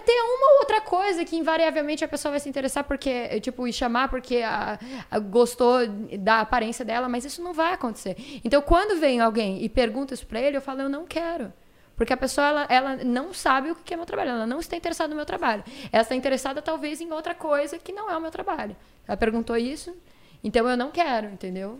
ter 0.06 0.22
uma 0.22 0.54
ou 0.54 0.60
outra 0.62 0.82
coisa 0.82 1.24
que 1.24 1.38
invariavelmente 1.38 2.04
a 2.04 2.08
pessoa 2.08 2.32
vai 2.32 2.40
se 2.40 2.50
interessar 2.50 2.84
porque, 2.84 3.40
tipo, 3.40 3.68
e 3.68 3.72
chamar 3.72 4.10
porque 4.10 4.38
a- 4.38 4.78
a- 5.10 5.20
gostou 5.20 5.88
da 6.20 6.42
aparência 6.42 6.84
dela, 6.84 7.08
mas 7.08 7.24
isso 7.24 7.42
não 7.44 7.54
vai 7.54 7.74
acontecer. 7.74 8.18
Então, 8.44 8.62
quando 8.62 9.00
vem 9.00 9.22
alguém 9.22 9.64
e 9.64 9.70
pergunta 9.70 10.14
isso 10.14 10.26
pra 10.26 10.42
ele, 10.42 10.58
eu 10.58 10.62
falo, 10.62 10.82
eu 10.82 10.90
não 10.90 11.06
quero. 11.06 11.54
Porque 12.00 12.14
a 12.14 12.18
pessoa, 12.18 12.48
ela, 12.48 12.68
ela 12.70 12.96
não 13.04 13.34
sabe 13.34 13.72
o 13.72 13.76
que 13.76 13.94
é 13.94 13.98
meu 13.98 14.06
trabalho. 14.06 14.30
Ela 14.30 14.48
não 14.48 14.62
está 14.62 14.78
interessada 14.78 15.10
no 15.10 15.18
meu 15.18 15.26
trabalho. 15.26 15.66
Ela 15.92 16.02
está 16.02 16.16
interessada, 16.16 16.62
talvez, 16.62 17.02
em 17.02 17.12
outra 17.12 17.36
coisa 17.36 17.78
que 17.78 17.92
não 17.92 18.10
é 18.10 18.16
o 18.16 18.22
meu 18.22 18.32
trabalho. 18.32 18.74
Ela 19.06 19.18
perguntou 19.18 19.58
isso, 19.58 19.94
então 20.42 20.66
eu 20.70 20.78
não 20.78 20.92
quero, 20.92 21.28
entendeu? 21.28 21.78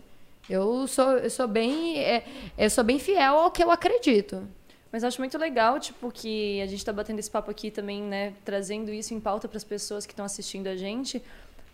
Eu 0.50 0.86
sou, 0.88 1.14
eu 1.20 1.30
sou 1.30 1.48
bem 1.48 2.00
é, 2.00 2.26
eu 2.58 2.70
sou 2.70 2.84
bem 2.84 3.00
fiel 3.00 3.38
ao 3.38 3.50
que 3.50 3.64
eu 3.64 3.72
acredito. 3.72 4.46
Mas 4.92 5.06
acho 5.06 5.22
muito 5.22 5.38
legal, 5.38 5.80
tipo, 5.80 6.12
que 6.12 6.62
a 6.62 6.66
gente 6.66 6.84
tá 6.84 6.92
batendo 6.92 7.20
esse 7.20 7.32
papo 7.32 7.50
aqui 7.50 7.72
também, 7.72 8.02
né? 8.02 8.34
Trazendo 8.44 8.92
isso 8.92 9.14
em 9.14 9.22
pauta 9.22 9.48
para 9.48 9.56
as 9.56 9.64
pessoas 9.64 10.06
que 10.06 10.12
estão 10.12 10.26
assistindo 10.26 10.68
a 10.68 10.76
gente. 10.76 11.24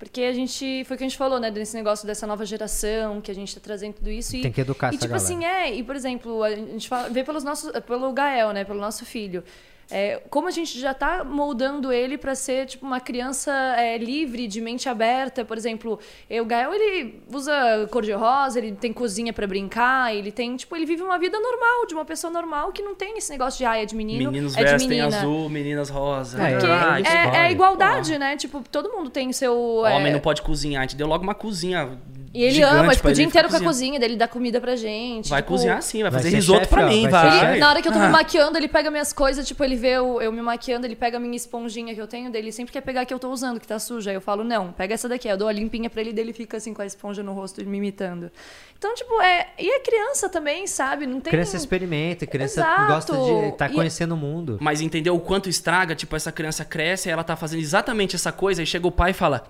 Porque 0.06 0.22
a 0.22 0.32
gente. 0.34 0.84
Foi 0.86 0.96
o 0.96 0.98
que 0.98 1.04
a 1.04 1.08
gente 1.08 1.18
falou, 1.18 1.40
né? 1.40 1.50
Desse 1.50 1.76
negócio 1.76 2.06
dessa 2.06 2.28
nova 2.28 2.46
geração, 2.46 3.20
que 3.20 3.32
a 3.32 3.34
gente 3.36 3.54
tá 3.56 3.60
trazendo 3.62 3.96
tudo 3.96 4.12
isso. 4.12 4.36
E, 4.36 4.42
Tem 4.44 4.52
que 4.52 4.62
educar 4.62 4.88
E 4.88 4.96
essa 4.96 5.00
tipo 5.08 5.14
galera. 5.14 5.24
assim, 5.26 5.46
é. 5.46 5.74
E, 5.74 5.84
por 5.84 5.96
exemplo, 5.96 6.44
a 6.44 6.52
gente 6.56 6.88
fala, 6.88 7.10
vê 7.10 7.24
pelos 7.24 7.44
nossos, 7.44 7.72
pelo 7.82 8.14
Gael, 8.14 8.52
né? 8.54 8.64
Pelo 8.64 8.80
nosso 8.80 9.04
filho. 9.04 9.44
É, 9.90 10.22
como 10.30 10.48
a 10.48 10.52
gente 10.52 10.80
já 10.80 10.94
tá 10.94 11.24
moldando 11.24 11.92
ele 11.94 12.18
para 12.18 12.34
ser 12.34 12.66
tipo 12.66 12.86
uma 12.86 13.00
criança 13.00 13.52
é, 13.78 13.98
livre, 13.98 14.48
de 14.48 14.60
mente 14.60 14.90
aberta, 14.90 15.46
por 15.46 15.58
exemplo, 15.58 16.00
o 16.30 16.46
Gael 16.46 16.74
ele 16.74 17.22
usa 17.32 17.54
cor 17.92 18.02
de 18.04 18.12
rosa, 18.12 18.58
ele 18.60 18.72
tem 18.72 18.92
cozinha 18.92 19.32
para 19.32 19.46
brincar, 19.46 20.14
ele 20.16 20.32
tem 20.32 20.56
tipo 20.56 20.76
ele 20.76 20.86
vive 20.86 21.04
uma 21.04 21.20
vida 21.20 21.40
normal 21.40 21.86
de 21.86 21.94
uma 21.94 22.04
pessoa 22.06 22.34
normal 22.34 22.72
que 22.72 22.82
não 22.82 22.96
tem 22.96 23.18
esse 23.18 23.30
negócio 23.32 23.60
de 23.60 23.66
ah, 23.66 23.78
é 23.78 23.86
de 23.86 23.96
menino, 23.96 24.32
Meninos 24.32 24.58
é 24.58 24.64
de 24.64 24.72
vestem 24.72 24.90
menina. 24.90 25.18
azul, 25.20 25.50
meninas 25.50 25.90
rosa. 25.90 26.42
É, 26.42 26.56
Ah, 26.66 27.00
é- 27.00 27.38
é, 27.38 27.48
é 27.48 27.52
igualdade, 27.52 28.18
né? 28.18 28.36
Tipo, 28.38 28.64
todo 28.72 28.90
mundo 28.92 29.10
tem 29.10 29.32
seu. 29.32 29.56
Homem 29.78 30.08
é, 30.08 30.14
não 30.14 30.20
pode 30.20 30.42
cozinhar. 30.42 30.82
A 30.82 30.86
gente 30.86 30.96
deu 30.96 31.08
logo 31.08 31.24
uma 31.24 31.36
cozinha 31.36 31.98
E 32.36 32.44
ele 32.44 32.52
gigante 32.56 32.76
ama, 32.76 32.94
tipo, 32.96 33.08
o 33.08 33.14
dia 33.14 33.24
inteiro 33.24 33.48
com 33.50 33.56
a 33.56 33.60
cozinha 33.62 33.98
dele, 34.00 34.18
dá 34.18 34.28
comida 34.28 34.60
pra 34.60 34.76
gente. 34.76 35.30
Vai 35.30 35.42
tipo, 35.42 35.54
cozinhar 35.54 35.82
sim, 35.82 36.02
vai, 36.02 36.12
vai 36.12 36.22
fazer 36.22 36.36
risoto 36.36 36.60
chefe, 36.60 36.70
pra 36.70 36.86
ó, 36.86 36.90
mim, 36.90 37.08
vai 37.08 37.12
vai. 37.30 37.52
Ele, 37.52 37.60
na 37.60 37.70
hora 37.70 37.82
que 37.82 37.88
eu 37.88 37.94
tô 37.94 37.98
Ah. 38.00 38.06
me 38.08 38.10
maquiando, 38.12 38.58
ele 38.58 38.68
pega 38.68 38.92
minhas 38.92 39.14
coisas, 39.14 39.48
tipo, 39.48 39.64
ele 39.64 39.76
vê 39.78 39.92
eu, 39.92 40.22
eu 40.22 40.32
me 40.32 40.42
maquiando, 40.42 40.86
ele 40.86 40.96
pega 40.98 41.16
a 41.16 41.20
minha 41.20 41.36
esponjinha 41.36 41.96
que 41.96 42.02
eu 42.02 42.08
tenho 42.08 42.30
dele, 42.30 42.52
sempre 42.52 42.74
quer 42.74 42.82
pegar 42.82 43.02
a 43.02 43.06
que 43.06 43.14
eu 43.14 43.20
tô 43.20 43.30
usando, 43.32 43.60
que 43.60 43.66
tá 43.66 43.80
suja. 43.80 44.10
Aí 44.12 44.16
eu 44.18 44.22
falo, 44.22 44.44
não, 44.44 44.74
pega 44.74 44.94
essa 44.94 45.08
daqui. 45.08 45.28
Eu 45.30 45.38
dou 45.38 45.48
a 45.48 45.52
limpinha 45.54 45.90
pra 45.90 46.02
ele, 46.02 46.12
daí 46.12 46.26
ele 46.26 46.34
fica 46.34 46.58
assim 46.58 46.74
com 46.74 46.82
a 46.82 46.86
esponja 46.86 47.24
no 47.24 47.32
rosto 47.34 47.64
me 47.66 47.78
imitando. 47.78 48.30
Então, 48.78 48.94
tipo, 48.96 49.22
é. 49.22 49.48
E 49.58 49.70
a 49.72 49.80
criança 49.80 50.28
também, 50.28 50.68
sabe? 50.68 51.06
Não 51.06 51.22
tem. 51.22 51.32
Criança 51.32 51.56
experimenta, 51.56 52.26
criança 52.28 52.60
Exato. 52.60 52.88
gosta 52.92 53.14
de 53.18 53.48
estar 53.50 53.72
E- 53.72 53.74
conhecendo 53.74 54.14
o 54.14 54.18
mundo. 54.18 54.58
Mas 54.60 54.82
entendeu 54.82 55.16
o 55.16 55.20
quanto 55.22 55.48
estraga? 55.50 55.96
Tipo, 55.96 56.16
essa 56.18 56.32
criança 56.34 56.66
cresce, 56.66 57.10
ela 57.10 57.24
tá 57.24 57.36
fazendo 57.38 57.62
exatamente 57.62 58.16
essa 58.16 58.32
coisa, 58.34 58.62
e 58.62 58.66
chega 58.66 58.86
o 58.86 58.92
pai 58.92 59.12
e 59.12 59.14
fala: 59.14 59.46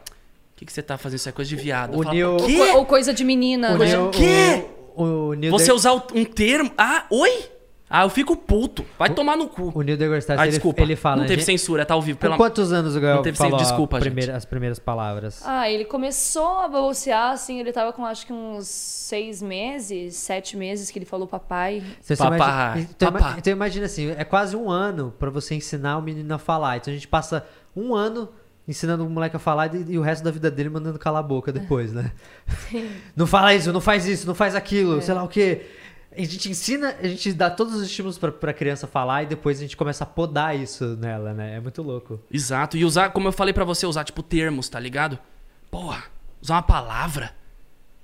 O 0.55 0.57
que, 0.57 0.65
que 0.65 0.71
você 0.71 0.81
tá 0.81 0.97
fazendo? 0.97 1.17
Isso 1.17 1.27
é 1.27 1.31
coisa 1.33 1.49
de 1.49 1.55
viado. 1.57 1.99
O 1.99 2.03
Fala, 2.03 2.15
Neo- 2.15 2.37
"Quê? 2.37 2.59
Ou, 2.71 2.77
ou 2.77 2.85
coisa 2.85 3.13
de 3.13 3.23
menina, 3.25 3.71
O 3.73 3.77
né? 3.77 3.85
Neil- 3.87 4.09
quê? 4.11 4.65
O, 4.95 5.03
o, 5.03 5.33
Neil 5.33 5.51
Você 5.51 5.65
de- 5.65 5.71
usar 5.73 5.91
o- 5.91 6.03
um 6.15 6.23
termo. 6.23 6.71
Ah, 6.77 7.05
oi? 7.11 7.49
Ah, 7.89 8.03
eu 8.03 8.09
fico 8.09 8.35
puto. 8.37 8.83
Vai 8.97 9.09
tomar 9.13 9.35
no 9.37 9.47
cu. 9.47 9.71
o 9.75 9.81
Neil 9.81 9.97
deGrasse 9.97 10.25
Tyson, 10.25 10.41
Ah, 10.41 10.45
ele, 10.45 10.51
desculpa. 10.53 10.81
ele 10.81 10.95
fala... 10.95 11.17
não 11.17 11.23
teve 11.25 11.41
gente- 11.41 11.45
censura, 11.59 11.85
tá 11.85 11.93
ao 11.93 12.01
vivo. 12.01 12.17
Pelo 12.17 12.35
quantos 12.37 12.71
anos 12.73 12.95
o 12.95 12.99
Gael 13.01 13.17
Não 13.17 13.21
teve 13.21 13.37
falou 13.37 13.51
censura, 13.59 13.69
desculpa, 13.69 13.97
gente. 13.97 14.05
primeira- 14.05 14.35
as 14.35 14.43
primeiras 14.45 14.79
palavras? 14.79 15.41
Ah, 15.45 15.69
ele 15.69 15.85
começou 15.85 16.59
a 16.61 16.67
balbuciar, 16.69 17.31
assim, 17.33 17.59
ele 17.59 17.71
tava 17.73 17.91
com 17.93 18.03
acho 18.05 18.25
que 18.25 18.33
uns 18.33 18.65
seis 18.67 19.41
meses, 19.41 20.15
sete 20.15 20.55
meses 20.57 20.89
que 20.89 20.97
ele 20.97 21.05
falou 21.05 21.27
papai. 21.27 21.83
Você 22.01 22.15
Papai, 22.15 22.37
imagina, 22.37 22.87
então, 22.95 23.11
então 23.37 23.53
imagina 23.53 23.85
assim, 23.85 24.11
é 24.17 24.23
quase 24.23 24.55
um 24.55 24.69
ano 24.71 25.13
pra 25.19 25.29
você 25.29 25.53
ensinar 25.53 25.97
o 25.97 26.01
menino 26.01 26.33
a 26.33 26.37
falar. 26.39 26.77
Então 26.77 26.91
a 26.91 26.95
gente 26.95 27.07
passa 27.09 27.45
um 27.75 27.93
ano 27.93 28.29
ensinando 28.67 29.05
o 29.05 29.09
moleque 29.09 29.35
a 29.35 29.39
falar 29.39 29.73
e, 29.73 29.93
e 29.93 29.97
o 29.97 30.01
resto 30.01 30.23
da 30.23 30.31
vida 30.31 30.49
dele 30.49 30.69
mandando 30.69 30.97
calar 30.97 31.19
a 31.19 31.27
boca 31.27 31.51
depois, 31.51 31.93
né? 31.93 32.11
Não 33.15 33.27
fala 33.27 33.53
isso, 33.53 33.71
não 33.71 33.81
faz 33.81 34.05
isso, 34.05 34.27
não 34.27 34.35
faz 34.35 34.55
aquilo, 34.55 35.01
sei 35.01 35.13
lá 35.13 35.23
o 35.23 35.27
quê. 35.27 35.65
A 36.17 36.21
gente 36.21 36.49
ensina, 36.49 36.95
a 37.01 37.07
gente 37.07 37.33
dá 37.33 37.49
todos 37.49 37.75
os 37.75 37.83
estímulos 37.83 38.17
pra, 38.17 38.31
pra 38.31 38.53
criança 38.53 38.87
falar 38.87 39.23
e 39.23 39.25
depois 39.25 39.57
a 39.57 39.61
gente 39.61 39.75
começa 39.75 40.03
a 40.03 40.07
podar 40.07 40.57
isso 40.57 40.95
nela, 40.95 41.33
né? 41.33 41.57
É 41.57 41.59
muito 41.59 41.81
louco. 41.81 42.19
Exato. 42.31 42.77
E 42.77 42.85
usar, 42.85 43.09
como 43.09 43.27
eu 43.27 43.33
falei 43.33 43.53
pra 43.53 43.65
você, 43.65 43.85
usar, 43.85 44.05
tipo, 44.05 44.23
termos, 44.23 44.69
tá 44.69 44.79
ligado? 44.79 45.19
Porra, 45.69 46.05
usar 46.41 46.55
uma 46.55 46.63
palavra. 46.63 47.33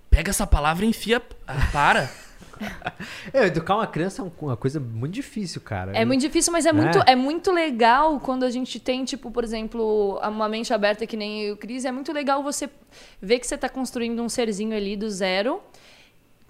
Pega 0.09 0.29
essa 0.29 0.45
palavra 0.45 0.83
e 0.85 0.89
enfia. 0.89 1.21
Ah, 1.47 1.69
para. 1.71 2.11
É, 3.33 3.45
educar 3.47 3.75
uma 3.75 3.87
criança 3.87 4.21
é 4.21 4.25
um- 4.25 4.31
uma 4.41 4.57
coisa 4.57 4.79
muito 4.79 5.13
difícil, 5.13 5.61
cara. 5.61 5.91
É 5.95 6.05
muito 6.05 6.21
difícil, 6.21 6.51
mas 6.53 6.65
é 6.65 6.71
Né? 6.73 6.81
muito, 6.81 6.99
é 7.07 7.15
muito 7.15 7.51
legal 7.51 8.19
quando 8.19 8.43
a 8.43 8.49
gente 8.49 8.79
tem, 8.79 9.03
tipo, 9.05 9.31
por 9.31 9.43
exemplo, 9.43 10.19
uma 10.23 10.47
mente 10.47 10.73
aberta 10.73 11.05
que 11.07 11.17
nem 11.17 11.51
o 11.51 11.57
Cris. 11.57 11.85
É 11.85 11.91
muito 11.91 12.11
legal 12.13 12.43
você 12.43 12.69
ver 13.21 13.39
que 13.39 13.47
você 13.47 13.57
tá 13.57 13.67
construindo 13.69 14.21
um 14.21 14.29
serzinho 14.29 14.75
ali 14.75 14.95
do 14.95 15.09
zero 15.09 15.61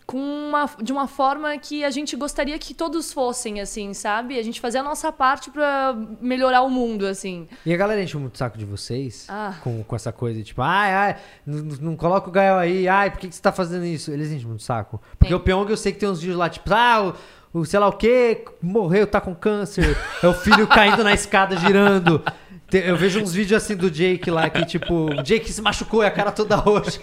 com 0.06 0.18
uma, 0.20 0.70
de 0.82 0.92
uma 0.92 1.08
forma 1.08 1.58
que 1.58 1.84
a 1.84 1.90
gente 1.90 2.16
gostaria 2.16 2.58
que 2.60 2.74
todos 2.74 3.14
fossem, 3.14 3.62
assim, 3.62 3.94
sabe? 3.94 4.38
A 4.38 4.44
gente 4.44 4.60
fazer 4.60 4.80
a 4.80 4.84
nossa 4.84 5.12
parte 5.12 5.50
pra 5.50 5.96
melhorar 6.20 6.64
o 6.64 6.70
mundo, 6.70 7.06
assim. 7.08 7.48
E 7.66 7.74
a 7.74 7.78
galera 7.78 8.02
enche 8.04 8.18
muito 8.18 8.36
o 8.36 8.38
saco 8.38 8.58
de 8.58 8.66
vocês 8.66 9.26
Ah. 9.30 9.56
com, 9.64 9.84
com 9.84 9.96
essa 9.96 10.12
coisa, 10.12 10.42
tipo, 10.44 10.62
ai, 10.62 10.94
ai, 10.94 11.16
não, 11.46 11.60
não 11.80 11.96
coloca 11.96 12.28
o 12.28 12.32
Gael 12.32 12.58
aí, 12.58 12.88
ai, 12.88 13.10
por 13.12 13.20
que, 13.20 13.30
que 13.30 13.36
você 13.36 13.42
tá 13.42 13.52
fazendo 13.52 13.86
isso? 13.86 14.12
Eles 14.12 14.32
enchem 14.32 14.48
muito 14.48 14.60
o 14.60 14.64
saco. 14.64 15.02
Porque 15.18 15.28
Tem. 15.34 15.36
o 15.36 15.40
Pyong 15.40 15.70
eu 15.70 15.78
sei 15.78 15.92
que 15.94 16.00
tem 16.00 16.10
uns 16.10 16.20
vídeos 16.20 16.38
lá, 16.38 16.50
tipo, 16.50 16.74
ah, 16.74 17.14
o, 17.54 17.60
o 17.60 17.66
sei 17.66 17.80
lá 17.80 17.88
o 17.88 17.94
quê, 17.94 18.44
morreu, 18.62 19.08
tá 19.08 19.22
com 19.22 19.34
câncer, 19.34 19.98
é 20.22 20.28
o 20.28 20.34
filho 20.34 20.68
caindo 20.68 21.04
na 21.04 21.14
escada 21.14 21.56
girando. 21.58 22.22
Eu 22.74 22.96
vejo 22.98 23.20
uns 23.22 23.34
vídeos 23.34 23.62
assim 23.64 23.76
do 23.76 23.90
Jake 23.92 24.30
lá, 24.32 24.50
que 24.50 24.66
tipo, 24.66 25.12
o 25.12 25.24
Jake 25.24 25.52
se 25.52 25.62
machucou 25.62 26.04
e 26.04 26.06
a 26.08 26.12
cara 26.12 26.32
toda 26.32 26.56
roxa. 26.56 27.02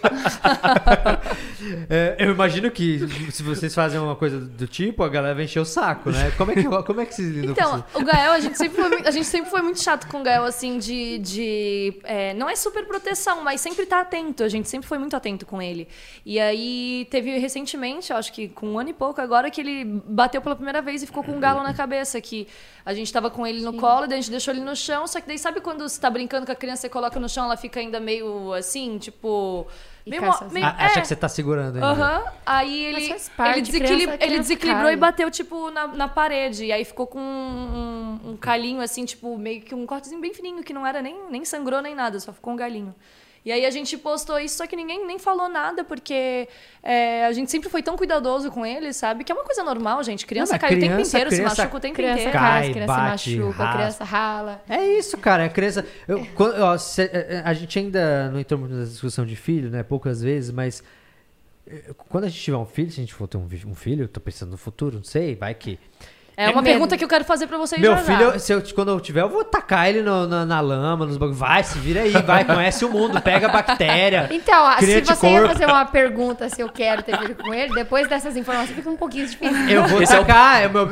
É, 1.91 2.17
eu 2.19 2.31
imagino 2.33 2.71
que 2.71 3.01
se 3.31 3.43
vocês 3.43 3.75
fazem 3.75 3.99
uma 4.01 4.17
coisa 4.17 4.41
do 4.41 4.67
tipo, 4.67 5.03
a 5.03 5.09
galera 5.09 5.35
vai 5.35 5.45
encher 5.45 5.61
o 5.61 5.65
saco, 5.65 6.11
né? 6.11 6.31
Como 6.37 6.53
é 6.53 6.55
que, 6.55 6.65
como 6.65 7.01
é 7.01 7.07
que 7.07 7.15
vocês 7.15 7.29
lidam 7.29 7.55
com 7.55 7.61
Então, 7.61 7.85
o 7.95 8.05
Gael, 8.05 8.33
a 8.33 8.41
gente 8.41 8.57
sempre 8.57 8.81
foi, 8.81 8.89
muito- 8.91 9.09
a 9.09 9.11
gente 9.11 9.27
sempre 9.27 9.51
foi 9.51 9.63
muito 9.63 9.83
chato 9.83 10.07
com 10.09 10.21
o 10.21 10.23
Gael, 10.23 10.45
assim, 10.45 10.79
de. 10.79 11.19
de 11.19 12.01
é, 12.05 12.35
não 12.35 12.49
é 12.49 12.57
super 12.57 12.85
proteção, 12.87 13.43
mas 13.43 13.61
sempre 13.61 13.85
tá 13.87 14.01
atento. 14.01 14.43
A 14.45 14.49
gente 14.49 14.69
sempre 14.69 14.87
foi 14.89 14.99
muito 14.99 15.15
atento 15.17 15.45
com 15.47 15.61
ele. 15.61 15.89
E 16.25 16.39
aí 16.41 17.07
teve 17.11 17.37
recentemente, 17.39 18.13
acho 18.13 18.33
que 18.33 18.49
com 18.49 18.69
um 18.71 18.79
ano 18.79 18.91
e 18.91 18.95
pouco 18.95 19.21
agora, 19.21 19.51
que 19.51 19.61
ele 19.61 19.85
bateu 20.07 20.41
pela 20.41 20.55
primeira 20.57 20.81
vez 20.81 21.03
e 21.03 21.07
ficou 21.07 21.23
com 21.25 21.33
um 21.33 21.41
galo 21.41 21.63
na 21.63 21.75
cabeça. 21.75 22.21
Que 22.21 22.47
a 22.91 22.95
gente 22.95 23.13
tava 23.13 23.29
com 23.31 23.47
ele 23.47 23.61
no 23.61 23.75
colo, 23.75 24.07
daí 24.07 24.19
a 24.19 24.21
gente 24.23 24.31
deixou 24.31 24.55
ele 24.55 24.63
no 24.63 24.75
chão, 24.75 25.07
só 25.07 25.21
que 25.21 25.27
daí 25.29 25.39
sabe 25.39 25.61
quando 25.61 25.87
você 25.87 26.01
tá 26.01 26.09
brincando 26.09 26.47
com 26.47 26.53
a 26.53 26.55
criança 26.55 26.87
e 26.87 26.91
coloca 26.91 27.21
no 27.21 27.29
chão, 27.29 27.45
ela 27.45 27.57
fica 27.57 27.79
ainda 27.81 28.01
meio 28.01 28.53
assim, 28.55 28.97
tipo. 28.97 29.67
E 30.07 30.11
Meio, 30.11 30.23
meio, 30.51 30.65
A- 30.65 30.71
acha 30.71 30.99
é. 30.99 31.03
que 31.03 31.09
você 31.09 31.15
tá 31.17 31.29
segurando 31.29 31.75
ainda. 31.75 31.87
Aham. 31.87 32.25
Aí 32.47 32.83
ele, 32.87 32.97
ele, 33.05 33.61
desequilib- 33.61 34.05
criança- 34.09 34.25
ele 34.25 34.39
desequilibrou 34.39 34.85
cai. 34.87 34.95
e 34.95 34.97
bateu, 34.97 35.31
tipo, 35.31 35.71
na, 35.71 35.87
na 35.89 36.09
parede. 36.09 36.65
E 36.65 36.73
aí 36.73 36.83
ficou 36.83 37.07
com 37.07 37.19
um, 37.21 38.21
um, 38.25 38.31
um 38.31 38.37
calinho, 38.39 38.81
assim, 38.81 39.05
tipo, 39.05 39.37
meio 39.37 39.61
que 39.61 39.75
um 39.75 39.85
cortezinho 39.85 40.19
bem 40.19 40.33
fininho, 40.33 40.63
que 40.65 40.73
não 40.73 40.87
era 40.87 41.03
nem, 41.03 41.15
nem 41.29 41.45
sangrou 41.45 41.83
nem 41.83 41.95
nada, 41.95 42.19
só 42.21 42.33
ficou 42.33 42.55
um 42.55 42.57
galinho. 42.57 42.95
E 43.45 43.53
aí 43.53 43.65
a 43.65 43.71
gente 43.71 43.97
postou 43.97 44.39
isso, 44.39 44.57
só 44.59 44.67
que 44.67 44.77
ninguém 44.77 45.07
nem 45.07 45.19
falou 45.19 45.49
nada, 45.49 45.83
porque 45.85 46.49
é, 46.83 47.25
a 47.25 47.33
gente 47.33 47.51
sempre 47.51 47.69
foi 47.71 47.83
tão 47.83 47.97
cuidadoso 47.97 48.51
com 48.51 48.67
ele, 48.67 48.93
sabe? 48.93 49.25
Que 49.25 49.33
é 49.33 49.35
uma 49.35 49.45
coisa 49.45 49.63
normal, 49.65 50.03
gente. 50.03 50.27
Criança 50.27 50.53
mas 50.55 50.61
cai 50.61 50.71
o 50.77 50.81
tempo 50.81 50.93
criança- 50.95 51.09
inteiro, 51.17 51.31
se 51.31 51.37
criança- 51.37 51.63
machuca 51.63 51.77
o 51.77 51.81
tempo 51.81 51.95
Criança 51.95 52.15
inteiro. 52.21 52.33
Cai, 52.39 52.63
cai, 52.63 52.73
criança 52.73 52.93
bate, 52.93 53.37
machuca, 53.37 53.59
raspa. 53.65 53.77
criança 53.79 54.05
rala. 54.05 54.63
É 54.69 54.87
isso, 54.99 55.17
cara. 55.19 55.45
A 55.45 55.49
criança. 55.49 55.87
eu- 56.07 56.27
quando- 56.35 56.61
ó, 56.61 56.77
cê- 56.77 57.11
é, 57.13 57.43
a 57.45 57.55
gente 57.55 57.79
ainda 57.79 58.31
não 58.31 58.39
entrou 58.41 58.61
muito 58.61 58.75
nessa 58.75 58.91
discussão 58.91 59.25
de 59.25 59.37
filho, 59.37 59.71
né? 59.71 59.83
Poucas 59.83 60.21
vezes, 60.23 60.51
mas. 60.51 60.83
eh, 61.67 61.93
Quando 62.09 62.25
a 62.25 62.29
gente 62.29 62.43
tiver 62.43 62.57
um 62.57 62.67
filho, 62.67 62.91
se 62.91 62.99
a 63.01 63.03
gente 63.03 63.15
for 63.15 63.27
ter 63.29 63.37
um, 63.39 63.49
um 63.67 63.75
filho, 63.75 64.05
eu 64.05 64.09
tô 64.09 64.21
pensando 64.21 64.51
no 64.51 64.57
futuro, 64.59 64.97
não 64.97 65.05
sei, 65.05 65.35
vai 65.35 65.55
que. 65.55 65.79
É 66.41 66.51
uma 66.51 66.63
medo. 66.63 66.73
pergunta 66.73 66.97
que 66.97 67.05
eu 67.05 67.09
quero 67.09 67.25
fazer 67.25 67.47
pra 67.49 67.59
vocês 67.59 67.81
Meu 67.81 67.93
já 67.93 67.99
filho, 67.99 68.33
já. 68.33 68.39
se 68.39 68.53
eu, 68.53 68.63
quando 68.75 68.91
eu 68.93 69.01
tiver, 69.01 69.23
eu 69.23 69.29
vou 69.29 69.43
tacar 69.45 69.89
ele 69.89 70.03
no- 70.03 70.27
na, 70.27 70.47
na 70.47 70.61
lama, 70.61 71.05
nos 71.05 71.17
bagulhos. 71.17 71.39
Vai, 71.39 71.65
se 71.65 71.79
vira 71.79 72.03
aí, 72.03 72.13
vai, 72.13 72.45
conhece 72.45 72.85
o 72.85 72.89
mundo, 72.91 73.21
pega 73.21 73.49
a 73.49 73.51
bactéria. 73.51 74.29
Então, 74.31 74.65
se 74.79 75.01
você 75.01 75.29
ia 75.31 75.47
fazer 75.49 75.67
uma 75.67 75.85
pergunta 75.85 76.49
se 76.49 76.61
eu 76.61 76.69
quero 76.69 77.03
ter 77.03 77.19
filho 77.19 77.35
com 77.35 77.53
ele, 77.53 77.75
depois 77.75 78.09
dessas 78.09 78.37
informações 78.37 78.77
fica 78.77 78.89
um 78.89 78.97
pouquinho 78.97 79.27
difícil. 79.27 79.69
Eu 79.69 79.87
vou 79.89 80.01
Esse 80.01 80.15
é 80.15 80.19
tacar, 80.19 80.63
é 80.63 80.67
o 80.69 80.71
meu, 80.73 80.87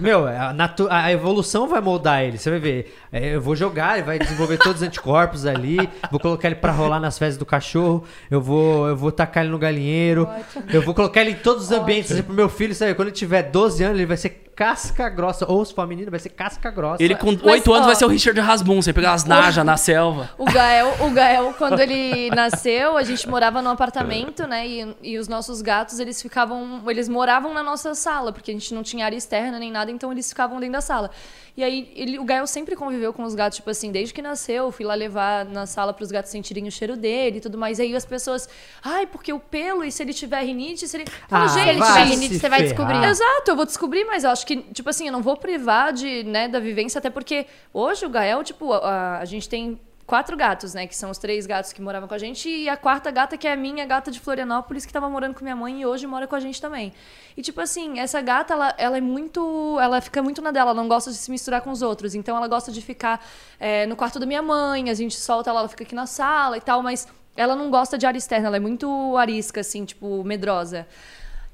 meu- 0.00 0.26
a, 0.26 0.52
natu- 0.52 0.88
a 0.90 1.12
evolução 1.12 1.68
vai 1.68 1.80
moldar 1.80 2.22
ele, 2.22 2.38
você 2.38 2.48
vai 2.50 2.58
ver. 2.58 2.96
É, 3.12 3.34
eu 3.36 3.40
vou 3.40 3.54
jogar, 3.54 3.94
ele 3.98 4.06
vai 4.06 4.18
desenvolver 4.18 4.56
todos 4.58 4.80
os 4.80 4.86
anticorpos 4.86 5.44
ali, 5.46 5.88
vou 6.10 6.18
colocar 6.20 6.48
ele 6.48 6.54
pra 6.56 6.72
rolar 6.72 7.00
nas 7.00 7.18
fezes 7.18 7.36
do 7.38 7.44
cachorro, 7.46 8.04
eu 8.30 8.40
vou, 8.40 8.88
eu 8.88 8.96
vou 8.96 9.12
tacar 9.12 9.42
ele 9.42 9.52
no 9.52 9.58
galinheiro, 9.58 10.28
eu 10.72 10.80
vou 10.82 10.94
colocar 10.94 11.20
ele 11.20 11.32
em 11.32 11.36
todos 11.36 11.64
os 11.64 11.72
ambientes. 11.72 12.12
Assim, 12.12 12.22
pro 12.22 12.32
meu 12.34 12.48
filho, 12.48 12.74
sabe, 12.74 12.94
quando 12.94 13.08
ele 13.08 13.16
tiver 13.16 13.42
12 13.42 13.82
anos, 13.84 13.96
ele 13.98 14.06
vai 14.06 14.16
ser 14.16 14.37
casca 14.58 15.08
grossa, 15.08 15.46
ou 15.48 15.64
se 15.64 15.72
for 15.72 15.86
menino, 15.86 16.10
vai 16.10 16.18
ser 16.18 16.30
casca 16.30 16.68
grossa. 16.70 17.00
Ele 17.00 17.14
com 17.14 17.30
Mas, 17.30 17.42
8 17.44 17.72
anos 17.72 17.84
ó, 17.84 17.86
vai 17.86 17.94
ser 17.94 18.04
o 18.06 18.08
Richard 18.08 18.40
Rasmussen, 18.40 18.82
você 18.82 18.92
pegar 18.92 19.12
as 19.12 19.24
najas 19.24 19.64
na 19.64 19.76
selva. 19.76 20.30
O 20.36 20.44
Gael, 20.44 20.94
o 21.00 21.10
Gael, 21.10 21.54
quando 21.58 21.78
ele 21.78 22.28
nasceu, 22.30 22.96
a 22.96 23.04
gente 23.04 23.28
morava 23.28 23.62
num 23.62 23.70
apartamento, 23.70 24.48
né? 24.48 24.66
E, 24.66 24.96
e 25.02 25.18
os 25.18 25.28
nossos 25.28 25.62
gatos, 25.62 26.00
eles 26.00 26.20
ficavam. 26.20 26.82
Eles 26.88 27.08
moravam 27.08 27.54
na 27.54 27.62
nossa 27.62 27.94
sala, 27.94 28.32
porque 28.32 28.50
a 28.50 28.54
gente 28.54 28.74
não 28.74 28.82
tinha 28.82 29.04
área 29.04 29.16
externa 29.16 29.58
nem 29.58 29.70
nada, 29.70 29.90
então 29.92 30.10
eles 30.10 30.28
ficavam 30.28 30.58
dentro 30.58 30.72
da 30.72 30.80
sala. 30.80 31.10
E 31.56 31.64
aí, 31.64 31.90
ele, 31.96 32.20
o 32.20 32.24
Gael 32.24 32.46
sempre 32.46 32.76
conviveu 32.76 33.12
com 33.12 33.24
os 33.24 33.34
gatos, 33.34 33.56
tipo 33.56 33.68
assim, 33.68 33.90
desde 33.90 34.14
que 34.14 34.22
nasceu, 34.22 34.66
eu 34.66 34.72
fui 34.72 34.84
lá 34.84 34.94
levar 34.94 35.44
na 35.44 35.66
sala 35.66 35.92
para 35.92 36.04
os 36.04 36.10
gatos 36.12 36.30
sentirem 36.30 36.68
o 36.68 36.70
cheiro 36.70 36.96
dele 36.96 37.38
e 37.38 37.40
tudo 37.40 37.58
mais. 37.58 37.80
E 37.80 37.82
aí 37.82 37.96
as 37.96 38.04
pessoas, 38.04 38.48
ai, 38.84 39.06
porque 39.06 39.32
o 39.32 39.40
pelo, 39.40 39.82
e 39.82 39.90
se 39.90 40.02
ele 40.02 40.14
tiver 40.14 40.40
rinite, 40.42 40.86
se 40.86 40.96
ele. 40.96 41.04
Falo, 41.28 41.46
Ah, 41.46 41.48
Se 41.48 41.60
ele 41.60 41.80
tiver 41.82 42.04
rinite, 42.04 42.38
você 42.38 42.48
vai 42.48 42.62
descobrir. 42.62 43.02
Exato, 43.04 43.50
eu 43.50 43.56
vou 43.56 43.66
descobrir, 43.66 44.04
mas 44.04 44.24
eu 44.28 44.32
acho 44.32 44.46
que, 44.46 44.56
tipo 44.72 44.88
assim, 44.88 45.06
eu 45.06 45.12
não 45.12 45.22
vou 45.22 45.36
privar 45.36 45.92
de, 45.92 46.22
né, 46.24 46.48
da 46.48 46.60
vivência, 46.60 46.98
até 46.98 47.10
porque 47.10 47.46
hoje 47.72 48.06
o 48.06 48.08
Gael, 48.08 48.44
tipo, 48.44 48.72
a, 48.72 49.18
a 49.18 49.24
gente 49.24 49.48
tem 49.48 49.78
quatro 50.08 50.34
gatos, 50.38 50.72
né, 50.72 50.86
que 50.86 50.96
são 50.96 51.10
os 51.10 51.18
três 51.18 51.44
gatos 51.44 51.70
que 51.70 51.82
moravam 51.82 52.08
com 52.08 52.14
a 52.14 52.18
gente, 52.18 52.48
e 52.48 52.66
a 52.66 52.78
quarta 52.78 53.10
gata, 53.10 53.36
que 53.36 53.46
é 53.46 53.52
a 53.52 53.56
minha 53.56 53.84
gata 53.84 54.10
de 54.10 54.18
Florianópolis, 54.18 54.86
que 54.86 54.92
tava 54.92 55.06
morando 55.06 55.34
com 55.34 55.44
minha 55.44 55.54
mãe 55.54 55.82
e 55.82 55.86
hoje 55.86 56.06
mora 56.06 56.26
com 56.26 56.34
a 56.34 56.40
gente 56.40 56.60
também. 56.62 56.94
E, 57.36 57.42
tipo 57.42 57.60
assim, 57.60 57.98
essa 57.98 58.18
gata, 58.22 58.54
ela, 58.54 58.74
ela 58.78 58.96
é 58.96 59.02
muito. 59.02 59.78
Ela 59.78 60.00
fica 60.00 60.22
muito 60.22 60.40
na 60.40 60.50
dela, 60.50 60.70
ela 60.70 60.80
não 60.80 60.88
gosta 60.88 61.10
de 61.10 61.16
se 61.18 61.30
misturar 61.30 61.60
com 61.60 61.70
os 61.70 61.82
outros. 61.82 62.14
Então, 62.14 62.36
ela 62.36 62.48
gosta 62.48 62.72
de 62.72 62.80
ficar 62.80 63.22
é, 63.60 63.84
no 63.84 63.96
quarto 63.96 64.18
da 64.18 64.24
minha 64.24 64.40
mãe, 64.40 64.88
a 64.88 64.94
gente 64.94 65.14
solta 65.14 65.50
ela, 65.50 65.60
ela 65.60 65.68
fica 65.68 65.84
aqui 65.84 65.94
na 65.94 66.06
sala 66.06 66.56
e 66.56 66.60
tal, 66.60 66.82
mas 66.82 67.06
ela 67.36 67.54
não 67.54 67.70
gosta 67.70 67.98
de 67.98 68.06
área 68.06 68.18
externa, 68.18 68.48
ela 68.48 68.56
é 68.56 68.60
muito 68.60 69.14
arisca, 69.16 69.60
assim, 69.60 69.84
tipo, 69.84 70.24
medrosa. 70.24 70.88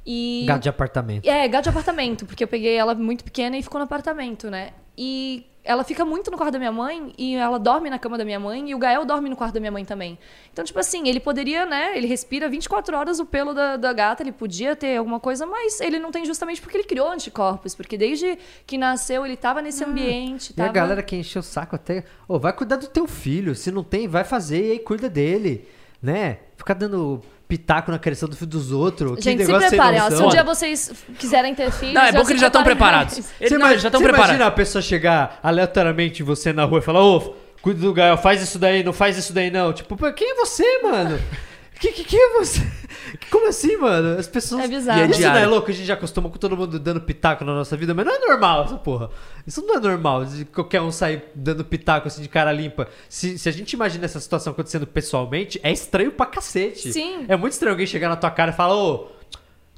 E 0.06 0.44
Gato 0.46 0.62
de 0.62 0.68
apartamento. 0.68 1.26
é, 1.26 1.48
gato 1.48 1.64
de 1.64 1.70
apartamento, 1.70 2.26
porque 2.26 2.44
eu 2.44 2.48
peguei 2.48 2.76
ela 2.76 2.94
muito 2.94 3.24
pequena 3.24 3.56
e 3.56 3.62
ficou 3.62 3.78
no 3.78 3.84
apartamento, 3.84 4.50
né? 4.50 4.70
E 4.96 5.46
ela 5.64 5.82
fica 5.82 6.04
muito 6.04 6.30
no 6.30 6.36
quarto 6.36 6.52
da 6.52 6.58
minha 6.58 6.70
mãe 6.70 7.14
e 7.16 7.34
ela 7.36 7.58
dorme 7.58 7.88
na 7.88 7.98
cama 7.98 8.18
da 8.18 8.24
minha 8.24 8.38
mãe 8.38 8.68
e 8.68 8.74
o 8.74 8.78
Gael 8.78 9.06
dorme 9.06 9.30
no 9.30 9.34
quarto 9.34 9.54
da 9.54 9.60
minha 9.60 9.72
mãe 9.72 9.82
também. 9.82 10.18
Então, 10.52 10.62
tipo 10.62 10.78
assim, 10.78 11.08
ele 11.08 11.18
poderia, 11.18 11.64
né? 11.64 11.96
Ele 11.96 12.06
respira 12.06 12.50
24 12.50 12.94
horas 12.94 13.18
o 13.18 13.24
pelo 13.24 13.54
da, 13.54 13.78
da 13.78 13.92
gata, 13.94 14.22
ele 14.22 14.30
podia 14.30 14.76
ter 14.76 14.98
alguma 14.98 15.18
coisa, 15.18 15.46
mas 15.46 15.80
ele 15.80 15.98
não 15.98 16.10
tem 16.10 16.26
justamente 16.26 16.60
porque 16.60 16.76
ele 16.76 16.84
criou 16.84 17.10
anticorpos, 17.10 17.74
porque 17.74 17.96
desde 17.96 18.38
que 18.66 18.76
nasceu 18.76 19.24
ele 19.24 19.38
tava 19.38 19.62
nesse 19.62 19.82
ambiente. 19.82 20.50
E 20.50 20.60
a 20.60 20.64
Tava... 20.66 20.72
galera 20.72 21.02
que 21.02 21.16
encheu 21.16 21.40
o 21.40 21.42
saco 21.42 21.74
até. 21.74 22.04
Ô, 22.28 22.38
vai 22.38 22.52
cuidar 22.52 22.76
do 22.76 22.86
teu 22.86 23.06
filho. 23.06 23.54
Se 23.54 23.70
não 23.72 23.82
tem, 23.82 24.06
vai 24.06 24.22
fazer 24.22 24.68
e 24.68 24.70
aí 24.72 24.78
cuida 24.78 25.08
dele. 25.08 25.66
Né? 26.02 26.40
Ficar 26.58 26.74
dando 26.74 27.22
pitaco 27.54 27.92
na 27.92 27.98
criação 28.00 28.28
do 28.28 28.34
filho 28.34 28.50
dos 28.50 28.72
outros. 28.72 29.16
Que 29.16 29.22
Gente, 29.22 29.44
se 29.46 29.52
preparem, 29.52 30.00
ó. 30.00 30.10
Se 30.10 30.20
um 30.20 30.28
dia 30.28 30.42
vocês 30.42 30.92
quiserem 31.16 31.54
ter 31.54 31.70
filhos. 31.70 31.94
Não, 31.94 32.02
é 32.02 32.10
bom 32.10 32.18
já 32.18 32.24
que 32.24 32.32
eles 32.32 32.40
já 32.40 32.46
estão 32.48 32.64
preparados. 32.64 33.18
Eles 33.18 33.32
Você 33.38 33.50
não, 33.50 33.60
imagina, 33.60 33.80
já 33.80 33.88
estão 33.88 34.02
preparados. 34.02 34.30
imagina 34.30 34.46
a 34.46 34.50
pessoa 34.50 34.82
chegar 34.82 35.38
aleatoriamente 35.40 36.22
em 36.22 36.24
você 36.24 36.52
na 36.52 36.64
rua 36.64 36.80
e 36.80 36.82
falar, 36.82 37.04
ô, 37.04 37.36
cuida 37.62 37.80
do 37.80 37.94
Gael, 37.94 38.16
faz 38.16 38.42
isso 38.42 38.58
daí, 38.58 38.82
não 38.82 38.92
faz 38.92 39.16
isso 39.16 39.32
daí 39.32 39.52
não. 39.52 39.72
Tipo, 39.72 39.96
quem 40.12 40.32
é 40.32 40.34
você, 40.34 40.82
mano? 40.82 41.20
Que, 41.84 41.92
que, 41.92 42.04
que 42.04 42.16
é 42.16 42.38
você? 42.38 42.62
Como 43.30 43.46
assim, 43.46 43.76
mano? 43.76 44.18
As 44.18 44.26
pessoas. 44.26 44.64
É 44.64 44.68
bizarro. 44.68 45.00
E 45.00 45.02
é 45.02 45.06
Isso 45.10 45.20
não 45.20 45.36
é 45.36 45.46
louco? 45.46 45.70
A 45.70 45.74
gente 45.74 45.84
já 45.84 45.92
acostumou 45.92 46.30
com 46.30 46.38
todo 46.38 46.56
mundo 46.56 46.78
dando 46.78 46.98
pitaco 47.00 47.44
na 47.44 47.54
nossa 47.54 47.76
vida, 47.76 47.92
mas 47.92 48.06
não 48.06 48.14
é 48.14 48.18
normal 48.18 48.64
essa 48.64 48.76
porra. 48.76 49.10
Isso 49.46 49.60
não 49.66 49.76
é 49.76 49.80
normal, 49.80 50.24
de 50.24 50.46
qualquer 50.46 50.80
um 50.80 50.90
sair 50.90 51.24
dando 51.34 51.62
pitaco 51.62 52.08
assim 52.08 52.22
de 52.22 52.28
cara 52.28 52.50
limpa. 52.52 52.88
Se, 53.06 53.36
se 53.38 53.48
a 53.50 53.52
gente 53.52 53.74
imagina 53.74 54.06
essa 54.06 54.18
situação 54.18 54.54
acontecendo 54.54 54.86
pessoalmente, 54.86 55.60
é 55.62 55.70
estranho 55.70 56.10
pra 56.10 56.24
cacete. 56.24 56.90
Sim. 56.90 57.26
É 57.28 57.36
muito 57.36 57.52
estranho 57.52 57.74
alguém 57.74 57.86
chegar 57.86 58.08
na 58.08 58.16
tua 58.16 58.30
cara 58.30 58.50
e 58.50 58.54
falar, 58.54 58.76
ô. 58.76 59.08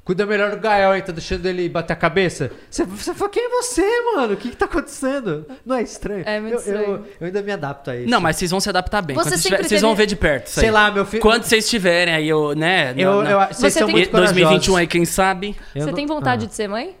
Cuida 0.07 0.25
melhor 0.25 0.51
do 0.51 0.57
Gael 0.61 0.91
aí, 0.91 1.01
tá 1.01 1.11
deixando 1.11 1.45
ele 1.47 1.67
bater 1.67 1.91
a 1.91 1.95
cabeça. 1.97 2.49
Você, 2.71 2.85
você 2.85 3.13
fala, 3.13 3.29
quem 3.29 3.43
é 3.45 3.49
você, 3.49 4.01
mano? 4.15 4.35
O 4.35 4.37
que 4.37 4.51
que 4.51 4.55
tá 4.55 4.63
acontecendo? 4.63 5.45
Não 5.65 5.75
é 5.75 5.81
estranho? 5.83 6.23
É 6.25 6.39
muito 6.39 6.53
eu, 6.53 6.59
estranho. 6.59 6.85
Eu, 6.87 7.05
eu 7.19 7.27
ainda 7.27 7.41
me 7.41 7.51
adapto 7.51 7.91
a 7.91 7.95
isso. 7.97 8.09
Não, 8.09 8.21
mas 8.21 8.37
vocês 8.37 8.49
vão 8.49 8.61
se 8.61 8.69
adaptar 8.69 9.01
bem. 9.01 9.17
Você 9.17 9.31
vocês, 9.31 9.43
tiver- 9.43 9.63
vocês 9.63 9.81
vão 9.81 9.93
ver 9.93 10.05
de 10.05 10.15
perto. 10.15 10.47
isso 10.47 10.59
aí. 10.61 10.63
Sei 10.63 10.71
lá, 10.71 10.89
meu 10.89 11.05
filho... 11.05 11.21
Quando 11.21 11.43
vocês 11.43 11.65
estiverem 11.65 12.13
aí, 12.13 12.29
eu, 12.29 12.55
né? 12.55 12.93
Eu, 12.95 13.21
na- 13.21 13.29
eu, 13.31 13.37
na- 13.39 13.45
vocês 13.47 13.73
Você 13.73 13.79
são 13.79 13.87
tem- 13.87 13.95
muito 13.97 14.07
E 14.07 14.11
2021 14.13 14.45
corajosos. 14.53 14.77
aí, 14.77 14.87
quem 14.87 15.03
sabe? 15.03 15.55
Eu 15.75 15.81
Você 15.81 15.87
não- 15.87 15.93
tem 15.93 16.05
vontade 16.05 16.45
Ah. 16.45 16.47
de 16.47 16.55
ser 16.55 16.69
mãe? 16.69 16.95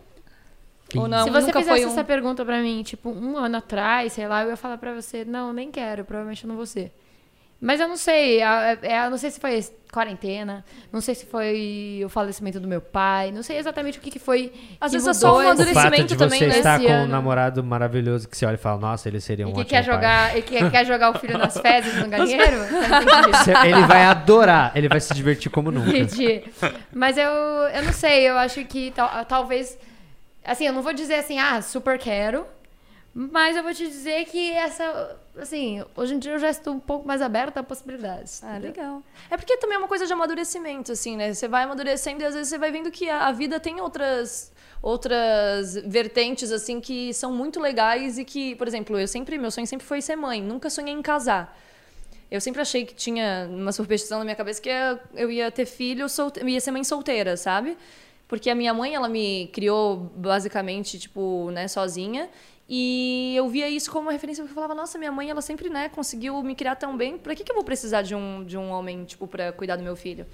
Ou 0.93 1.07
não? 1.07 1.23
Se 1.23 1.29
você 1.29 1.47
nunca 1.47 1.59
fizesse 1.59 1.79
foi 1.81 1.85
um... 1.85 1.91
essa 1.93 2.03
pergunta 2.03 2.43
pra 2.43 2.59
mim, 2.61 2.83
tipo, 2.83 3.09
um 3.09 3.37
ano 3.37 3.55
atrás, 3.55 4.11
sei 4.11 4.27
lá, 4.27 4.43
eu 4.43 4.49
ia 4.49 4.57
falar 4.57 4.77
pra 4.77 4.93
você, 4.93 5.23
não, 5.23 5.53
nem 5.53 5.71
quero, 5.71 6.03
provavelmente 6.03 6.43
eu 6.43 6.47
não 6.49 6.57
vou 6.57 6.65
ser. 6.65 6.91
Mas 7.59 7.79
eu 7.79 7.87
não 7.87 7.97
sei, 7.97 8.39
é, 8.41 8.77
é, 8.83 9.05
eu 9.05 9.09
não 9.09 9.17
sei 9.17 9.31
se 9.31 9.39
foi 9.39 9.65
quarentena, 9.91 10.63
não 10.93 11.01
sei 11.01 11.15
se 11.15 11.25
foi 11.25 12.01
o 12.05 12.09
falecimento 12.09 12.59
do 12.59 12.67
meu 12.67 12.79
pai, 12.79 13.31
não 13.31 13.41
sei 13.41 13.57
exatamente 13.57 13.97
o 13.97 14.01
que, 14.01 14.11
que 14.11 14.19
foi. 14.19 14.53
Às 14.79 14.91
que 14.91 14.97
vezes 14.99 15.07
é 15.07 15.13
só 15.19 15.27
mudou 15.37 15.49
um 15.49 15.53
esse- 15.53 15.61
O 15.63 15.73
fato 15.73 15.73
de 15.73 15.79
amadurecimento 15.79 16.17
também, 16.17 16.39
você 16.39 16.45
né, 16.47 16.57
estar 16.57 16.79
com 16.79 16.85
um 16.85 16.91
ano. 16.91 17.07
namorado 17.11 17.63
maravilhoso 17.63 18.29
que 18.29 18.37
você 18.37 18.45
olha 18.45 18.53
e 18.53 18.57
fala, 18.59 18.79
nossa, 18.79 19.07
ele 19.09 19.19
seria 19.19 19.47
um 19.47 19.49
E 19.49 19.53
que 19.53 19.59
ótimo 19.61 19.69
quer 19.71 19.83
pai. 19.85 19.95
jogar, 19.95 20.37
e 20.37 20.41
que 20.43 20.69
quer 20.69 20.85
jogar 20.85 21.09
o 21.09 21.17
filho 21.19 21.35
nas 21.35 21.57
fezes 21.59 21.95
no 21.95 22.07
galinheiro? 22.07 22.57
Você- 23.31 23.53
Ele 23.67 23.81
vai 23.87 24.03
adorar, 24.03 24.71
ele 24.75 24.87
vai 24.87 24.99
se 24.99 25.11
divertir 25.15 25.49
como 25.49 25.71
nunca. 25.71 25.89
Entendi. 25.97 26.43
Mas 26.93 27.17
eu, 27.17 27.27
eu 27.31 27.83
não 27.83 27.93
sei, 27.93 28.29
eu 28.29 28.37
acho 28.37 28.63
que 28.65 28.91
tal- 28.91 29.25
talvez. 29.25 29.79
Assim, 30.45 30.67
eu 30.67 30.73
não 30.73 30.83
vou 30.83 30.93
dizer 30.93 31.15
assim, 31.15 31.39
ah, 31.39 31.59
super 31.61 31.97
quero. 31.97 32.45
Mas 33.15 33.57
eu 33.57 33.63
vou 33.63 33.73
te 33.73 33.87
dizer 33.87 34.25
que 34.25 34.51
essa. 34.53 35.15
Assim, 35.39 35.83
hoje 35.95 36.15
em 36.15 36.19
dia 36.19 36.31
eu 36.33 36.39
já 36.39 36.49
estou 36.49 36.73
um 36.73 36.79
pouco 36.79 37.07
mais 37.07 37.21
aberta 37.21 37.59
a 37.59 37.63
possibilidades. 37.63 38.43
Ah, 38.43 38.51
entendeu? 38.57 38.69
legal. 38.71 39.03
É 39.29 39.37
porque 39.37 39.57
também 39.57 39.75
é 39.75 39.79
uma 39.79 39.87
coisa 39.87 40.05
de 40.07 40.13
amadurecimento, 40.13 40.91
assim, 40.91 41.15
né? 41.15 41.33
Você 41.33 41.47
vai 41.47 41.63
amadurecendo 41.63 42.21
e 42.23 42.25
às 42.25 42.33
vezes 42.33 42.49
você 42.49 42.57
vai 42.57 42.71
vendo 42.71 42.89
que 42.91 43.09
a, 43.09 43.27
a 43.27 43.31
vida 43.31 43.59
tem 43.59 43.79
outras 43.81 44.51
outras 44.81 45.75
vertentes, 45.85 46.51
assim, 46.51 46.79
que 46.79 47.11
são 47.13 47.31
muito 47.33 47.59
legais 47.59 48.17
e 48.19 48.23
que, 48.23 48.55
por 48.55 48.67
exemplo, 48.67 48.97
eu 48.99 49.07
sempre, 49.07 49.37
meu 49.37 49.49
sonho 49.49 49.65
sempre 49.65 49.85
foi 49.85 50.01
ser 50.01 50.15
mãe, 50.15 50.41
nunca 50.41 50.69
sonhei 50.69 50.93
em 50.93 51.01
casar. 51.01 51.57
Eu 52.29 52.39
sempre 52.41 52.61
achei 52.61 52.85
que 52.85 52.93
tinha 52.93 53.47
uma 53.49 53.71
superstição 53.71 54.19
na 54.19 54.23
minha 54.25 54.35
cabeça 54.35 54.61
que 54.61 54.69
eu- 54.69 54.99
eu 55.15 55.31
ia 55.31 55.49
ter 55.49 55.65
filho, 55.65 56.07
solte... 56.09 56.43
ia 56.45 56.59
ser 56.61 56.71
mãe 56.71 56.83
solteira, 56.83 57.35
sabe? 57.37 57.77
Porque 58.27 58.49
a 58.49 58.55
minha 58.55 58.73
mãe, 58.73 58.93
ela 58.93 59.07
me 59.09 59.47
criou 59.53 59.97
basicamente, 60.15 60.99
tipo, 60.99 61.49
né, 61.51 61.67
sozinha. 61.67 62.29
E 62.69 63.33
eu 63.35 63.47
via 63.47 63.69
isso 63.69 63.89
como 63.89 64.07
uma 64.07 64.11
referência, 64.11 64.43
porque 64.43 64.51
eu 64.51 64.55
falava, 64.55 64.75
nossa, 64.75 64.97
minha 64.97 65.11
mãe, 65.11 65.29
ela 65.29 65.41
sempre, 65.41 65.69
né, 65.69 65.87
conseguiu 65.89 66.41
me 66.43 66.53
criar 66.53 66.75
tão 66.75 66.97
bem. 66.97 67.17
Pra 67.17 67.33
que, 67.33 67.43
que 67.43 67.51
eu 67.51 67.55
vou 67.55 67.63
precisar 67.63 68.01
de 68.01 68.13
um, 68.13 68.43
de 68.43 68.57
um 68.57 68.69
homem, 68.71 69.05
tipo, 69.05 69.25
pra 69.27 69.51
cuidar 69.53 69.77
do 69.77 69.83
meu 69.83 69.95
filho? 69.95 70.25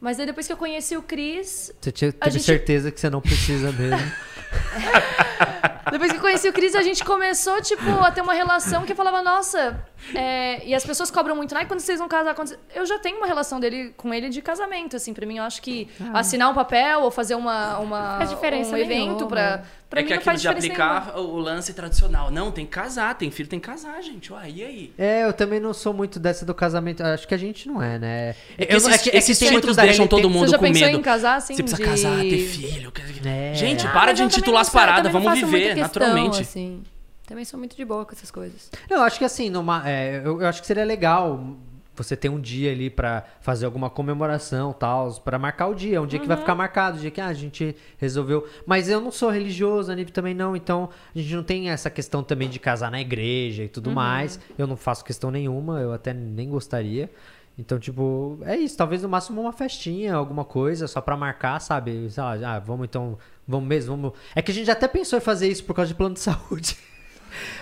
Mas 0.00 0.18
aí 0.18 0.26
depois 0.26 0.46
que 0.46 0.52
eu 0.52 0.56
conheci 0.56 0.96
o 0.96 1.02
Cris, 1.02 1.72
Você 1.80 1.92
tinha, 1.92 2.12
teve 2.12 2.30
gente- 2.32 2.44
certeza 2.44 2.90
que 2.90 2.98
você 3.00 3.08
não 3.10 3.20
precisa 3.20 3.70
mesmo. 3.72 3.98
Depois 5.90 6.10
que 6.10 6.16
eu 6.16 6.20
conheci 6.20 6.48
o 6.48 6.52
Cris, 6.52 6.74
a 6.74 6.82
gente 6.82 7.04
começou, 7.04 7.60
tipo, 7.62 7.88
a 8.00 8.10
ter 8.10 8.20
uma 8.22 8.32
relação 8.34 8.84
que 8.84 8.92
eu 8.92 8.96
falava, 8.96 9.22
nossa. 9.22 9.86
É, 10.14 10.66
E 10.66 10.74
as 10.74 10.84
pessoas 10.84 11.10
cobram 11.10 11.36
muito, 11.36 11.54
né? 11.54 11.64
Quando 11.64 11.80
vocês 11.80 11.98
vão 11.98 12.08
casar? 12.08 12.34
Quando... 12.34 12.56
Eu 12.74 12.84
já 12.86 12.98
tenho 12.98 13.16
uma 13.18 13.26
relação 13.26 13.60
dele 13.60 13.92
com 13.96 14.12
ele 14.12 14.28
de 14.28 14.42
casamento, 14.42 14.96
assim, 14.96 15.12
pra 15.14 15.24
mim. 15.26 15.38
Eu 15.38 15.44
acho 15.44 15.62
que 15.62 15.88
assinar 16.12 16.50
um 16.50 16.54
papel 16.54 17.02
ou 17.02 17.10
fazer 17.10 17.34
uma, 17.34 17.78
uma, 17.78 18.18
Faz 18.18 18.30
diferença 18.30 18.74
um 18.74 18.76
evento 18.78 18.94
nenhuma. 19.06 19.26
pra, 19.26 19.40
é 19.42 20.02
mim 20.02 20.08
que 20.08 20.10
não 20.14 20.16
aquilo 20.18 20.22
faz 20.22 20.42
de 20.42 20.48
diferença 20.48 20.68
nenhuma. 20.68 20.96
aplicar 20.98 21.18
o 21.20 21.38
lance 21.38 21.72
tradicional. 21.72 22.30
Não, 22.30 22.50
tem 22.50 22.64
que 22.66 22.72
casar, 22.72 23.14
tem 23.14 23.30
filho, 23.30 23.48
tem 23.48 23.60
que 23.60 23.66
casar, 23.66 24.00
gente. 24.02 24.32
Ué, 24.32 24.50
e 24.50 24.64
aí? 24.64 24.92
É, 24.98 25.24
eu 25.24 25.32
também 25.32 25.60
não 25.60 25.72
sou 25.72 25.92
muito 25.94 26.18
dessa 26.18 26.44
do 26.44 26.54
casamento. 26.54 27.02
Acho 27.02 27.26
que 27.28 27.34
a 27.34 27.38
gente 27.38 27.68
não 27.68 27.82
é, 27.82 27.98
né? 27.98 28.34
É 28.58 28.66
que 28.66 28.74
esses, 28.74 28.88
é 28.88 28.98
que- 28.98 29.10
que 29.10 29.16
esses 29.16 29.38
títulos 29.38 29.76
deixam 29.76 30.06
todo 30.06 30.28
mundo 30.28 30.46
Você 30.46 30.52
já 30.52 30.58
com 30.58 30.64
pensou 30.64 30.86
medo. 30.86 30.98
em 30.98 31.02
casar, 31.02 31.36
assim? 31.36 31.54
Você 31.54 31.62
precisa 31.62 31.82
de... 31.82 31.88
casar, 31.88 32.20
ter 32.20 32.38
filho. 32.38 32.92
É. 33.26 33.54
Gente, 33.54 33.86
Ah, 33.86 33.90
para 33.92 34.12
de 34.12 34.22
intitular 34.22 34.60
as 34.62 34.68
paradas, 34.70 35.10
vamos 35.12 35.32
viver 35.34 35.74
questão, 35.74 35.82
naturalmente. 35.82 36.40
Assim. 36.42 36.82
Também 37.26 37.44
sou 37.44 37.58
muito 37.58 37.76
de 37.76 37.84
boa 37.84 38.04
com 38.04 38.12
essas 38.12 38.30
coisas. 38.30 38.70
Não, 38.88 38.98
eu 38.98 39.02
acho 39.02 39.18
que 39.18 39.24
assim, 39.24 39.48
numa, 39.48 39.88
é, 39.88 40.18
eu, 40.24 40.40
eu 40.40 40.46
acho 40.46 40.60
que 40.60 40.66
seria 40.66 40.84
legal 40.84 41.56
você 41.96 42.16
ter 42.16 42.28
um 42.28 42.40
dia 42.40 42.72
ali 42.72 42.90
pra 42.90 43.24
fazer 43.40 43.64
alguma 43.66 43.88
comemoração, 43.88 44.72
tal, 44.72 45.12
pra 45.20 45.38
marcar 45.38 45.68
o 45.68 45.74
dia, 45.74 46.02
um 46.02 46.06
dia 46.06 46.18
que 46.18 46.26
vai 46.26 46.36
ficar 46.36 46.54
marcado, 46.54 46.96
o 46.98 47.00
dia 47.00 47.10
que 47.10 47.20
ah, 47.20 47.28
a 47.28 47.32
gente 47.32 47.76
resolveu. 47.98 48.46
Mas 48.66 48.88
eu 48.88 49.00
não 49.00 49.12
sou 49.12 49.30
religioso, 49.30 49.92
a 49.92 49.94
Nive 49.94 50.10
também 50.10 50.34
não, 50.34 50.56
então 50.56 50.88
a 51.14 51.18
gente 51.18 51.34
não 51.34 51.44
tem 51.44 51.70
essa 51.70 51.88
questão 51.88 52.22
também 52.22 52.48
de 52.48 52.58
casar 52.58 52.90
na 52.90 53.00
igreja 53.00 53.62
e 53.62 53.68
tudo 53.68 53.90
mais. 53.90 54.40
Eu 54.58 54.66
não 54.66 54.76
faço 54.76 55.04
questão 55.04 55.30
nenhuma, 55.30 55.80
eu 55.80 55.92
até 55.92 56.12
nem 56.12 56.48
gostaria. 56.48 57.10
Então, 57.56 57.78
tipo, 57.78 58.38
é 58.42 58.56
isso. 58.56 58.76
Talvez 58.76 59.02
no 59.02 59.08
máximo 59.08 59.40
uma 59.40 59.52
festinha, 59.52 60.14
alguma 60.14 60.44
coisa, 60.44 60.88
só 60.88 61.00
pra 61.00 61.16
marcar, 61.16 61.60
sabe? 61.60 62.10
Sei 62.10 62.22
lá, 62.22 62.56
ah, 62.56 62.58
vamos 62.58 62.84
então, 62.86 63.16
vamos 63.46 63.68
mesmo, 63.68 63.96
vamos. 63.96 64.12
É 64.34 64.42
que 64.42 64.50
a 64.50 64.54
gente 64.54 64.70
até 64.70 64.88
pensou 64.88 65.16
em 65.16 65.22
fazer 65.22 65.48
isso 65.48 65.64
por 65.64 65.74
causa 65.74 65.88
de 65.88 65.94
plano 65.94 66.14
de 66.14 66.20
saúde. 66.20 66.76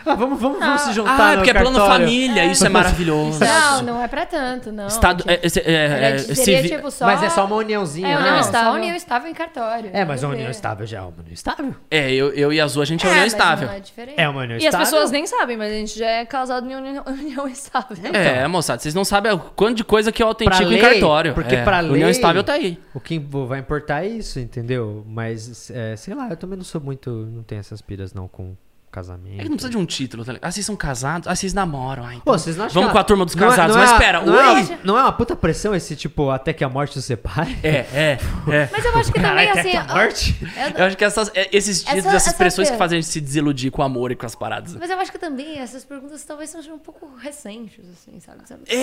Ah, 0.04 0.14
vamos, 0.14 0.40
vamos, 0.40 0.58
vamos 0.58 0.80
se 0.82 0.92
juntar 0.92 1.16
Ah, 1.20 1.28
é 1.28 1.30
no 1.32 1.36
porque 1.38 1.50
é 1.50 1.54
plano 1.54 1.76
cartório. 1.78 2.06
família, 2.06 2.44
isso 2.46 2.66
é 2.66 2.68
maravilhoso. 2.70 3.40
Não, 3.40 3.82
não 3.82 4.02
é 4.02 4.08
pra 4.08 4.26
tanto, 4.26 4.70
não. 4.72 4.86
Estado, 4.86 5.18
Tipo, 5.18 5.30
é, 5.30 5.34
é, 5.34 5.40
é, 5.44 6.14
é, 6.14 6.18
seria 6.18 6.62
tipo 6.76 6.90
só... 6.90 7.06
Mas 7.06 7.22
é 7.22 7.30
só 7.30 7.44
uma 7.46 7.56
uniãozinha, 7.56 8.08
É, 8.08 8.14
né? 8.14 8.20
união 8.20 8.34
Ah, 8.36 8.40
estável. 8.40 8.50
estável. 8.60 8.70
Só 8.72 8.78
união 8.78 8.96
estável 8.96 9.30
em 9.30 9.34
cartório. 9.34 9.90
É, 9.92 10.04
mas 10.04 10.24
a 10.24 10.28
união 10.28 10.50
estável 10.50 10.86
já 10.86 10.98
é 10.98 11.00
uma 11.02 11.10
união 11.10 11.32
estável. 11.32 11.74
É, 11.90 12.12
eu, 12.12 12.32
eu 12.34 12.52
e 12.52 12.60
a 12.60 12.64
Azul, 12.64 12.82
a 12.82 12.84
gente 12.84 13.04
é, 13.06 13.08
É, 13.08 13.10
união 13.10 13.24
mas 13.24 13.32
estável. 13.32 13.68
Não 13.68 13.74
é 13.74 13.80
diferente. 13.80 14.14
É 14.20 14.28
uma 14.28 14.40
união 14.42 14.54
E 14.56 14.58
as 14.58 14.64
estável. 14.74 14.86
pessoas 14.86 15.10
nem 15.10 15.26
sabem, 15.26 15.56
mas 15.56 15.70
a 15.72 15.74
gente 15.74 15.98
já 15.98 16.06
é 16.08 16.24
casado 16.26 16.68
em 16.70 16.74
união, 16.74 17.04
união 17.08 17.46
estável. 17.48 17.96
É, 18.12 18.46
moçada, 18.48 18.80
vocês 18.80 18.94
não 18.94 19.04
sabem 19.04 19.32
o 19.32 19.38
quanto 19.38 19.76
de 19.76 19.84
coisa 19.84 20.10
que 20.12 20.22
eu 20.22 20.26
Pra 20.26 20.46
autentico 20.46 20.62
em 20.72 20.80
lei, 20.80 20.80
cartório. 20.80 21.34
porque 21.34 21.54
é, 21.56 21.62
pra 21.64 21.78
União 21.80 21.92
lei- 21.94 22.10
estável 22.10 22.42
tá 22.42 22.54
aí. 22.54 22.78
O 22.94 23.00
que 23.00 23.18
vai 23.18 23.58
importar 23.60 24.04
é 24.04 24.08
isso, 24.08 24.38
entendeu? 24.40 25.04
Mas, 25.06 25.70
é, 25.70 25.94
sei 25.96 26.14
lá, 26.14 26.28
eu 26.30 26.36
também 26.36 26.56
não 26.56 26.64
sou 26.64 26.80
muito. 26.80 27.10
Não 27.10 27.42
tenho 27.42 27.58
essas 27.60 27.80
piras 27.80 28.12
não 28.14 28.26
com 28.28 28.54
casamento. 28.92 29.40
É 29.40 29.42
que 29.42 29.48
não 29.48 29.56
precisa 29.56 29.70
de 29.70 29.76
um 29.78 29.84
título, 29.86 30.24
tá 30.24 30.32
ligado? 30.32 30.46
Ah, 30.48 30.52
vocês 30.52 30.64
são 30.64 30.76
casados? 30.76 31.26
Ah, 31.26 31.34
vocês 31.34 31.52
namoram. 31.54 32.04
Ah, 32.04 32.10
então. 32.14 32.20
Pô, 32.24 32.32
vocês 32.38 32.56
não 32.56 32.66
acham 32.66 32.74
Vamos 32.74 32.88
que 32.88 32.92
com 32.92 32.98
a 32.98 33.04
turma 33.04 33.24
dos 33.24 33.34
não 33.34 33.46
é- 33.46 33.50
casados. 33.50 33.74
não 33.74 33.82
é 33.82 33.86
mas 33.86 33.92
a- 33.92 33.96
espera, 33.96 34.20
não 34.20 34.38
é, 34.40 34.52
oi! 34.54 34.60
uma- 34.62 34.78
não 34.84 34.98
é 34.98 35.02
uma 35.02 35.12
puta 35.12 35.34
pressão 35.34 35.74
esse 35.74 35.96
tipo, 35.96 36.30
até 36.30 36.52
que 36.52 36.62
a 36.62 36.68
morte 36.68 36.98
os 36.98 37.04
separe? 37.04 37.56
É, 37.64 37.68
é, 37.68 38.18
é. 38.50 38.68
Mas 38.70 38.84
eu 38.84 38.94
acho 38.96 39.12
que 39.12 39.20
também, 39.20 39.46
Caralho, 39.46 39.50
até 39.50 39.60
assim... 39.60 39.70
que 39.70 39.76
a 39.76 39.84
morte? 39.84 40.36
Eu 40.76 40.84
acho 40.84 40.96
que 40.96 41.04
essas, 41.04 41.30
é, 41.34 41.48
esses 41.52 41.78
títulos, 41.82 42.04
Essa- 42.06 42.16
essas 42.16 42.28
essa 42.28 42.36
pressões 42.36 42.70
que 42.70 42.76
fazem 42.76 42.98
a 42.98 43.00
gente 43.00 43.10
se 43.10 43.20
desiludir 43.20 43.70
com 43.72 43.80
o 43.82 43.84
amor 43.84 44.12
e 44.12 44.16
com 44.16 44.26
as 44.26 44.34
paradas. 44.34 44.76
Mas 44.76 44.90
eu 44.90 44.98
acho 45.00 45.10
que 45.10 45.18
também 45.18 45.58
essas 45.58 45.84
perguntas 45.84 46.22
talvez 46.24 46.50
sejam 46.50 46.74
um 46.74 46.78
pouco 46.78 47.08
recentes, 47.16 47.84
assim, 47.92 48.20
sabe? 48.20 48.40
É, 48.68 48.76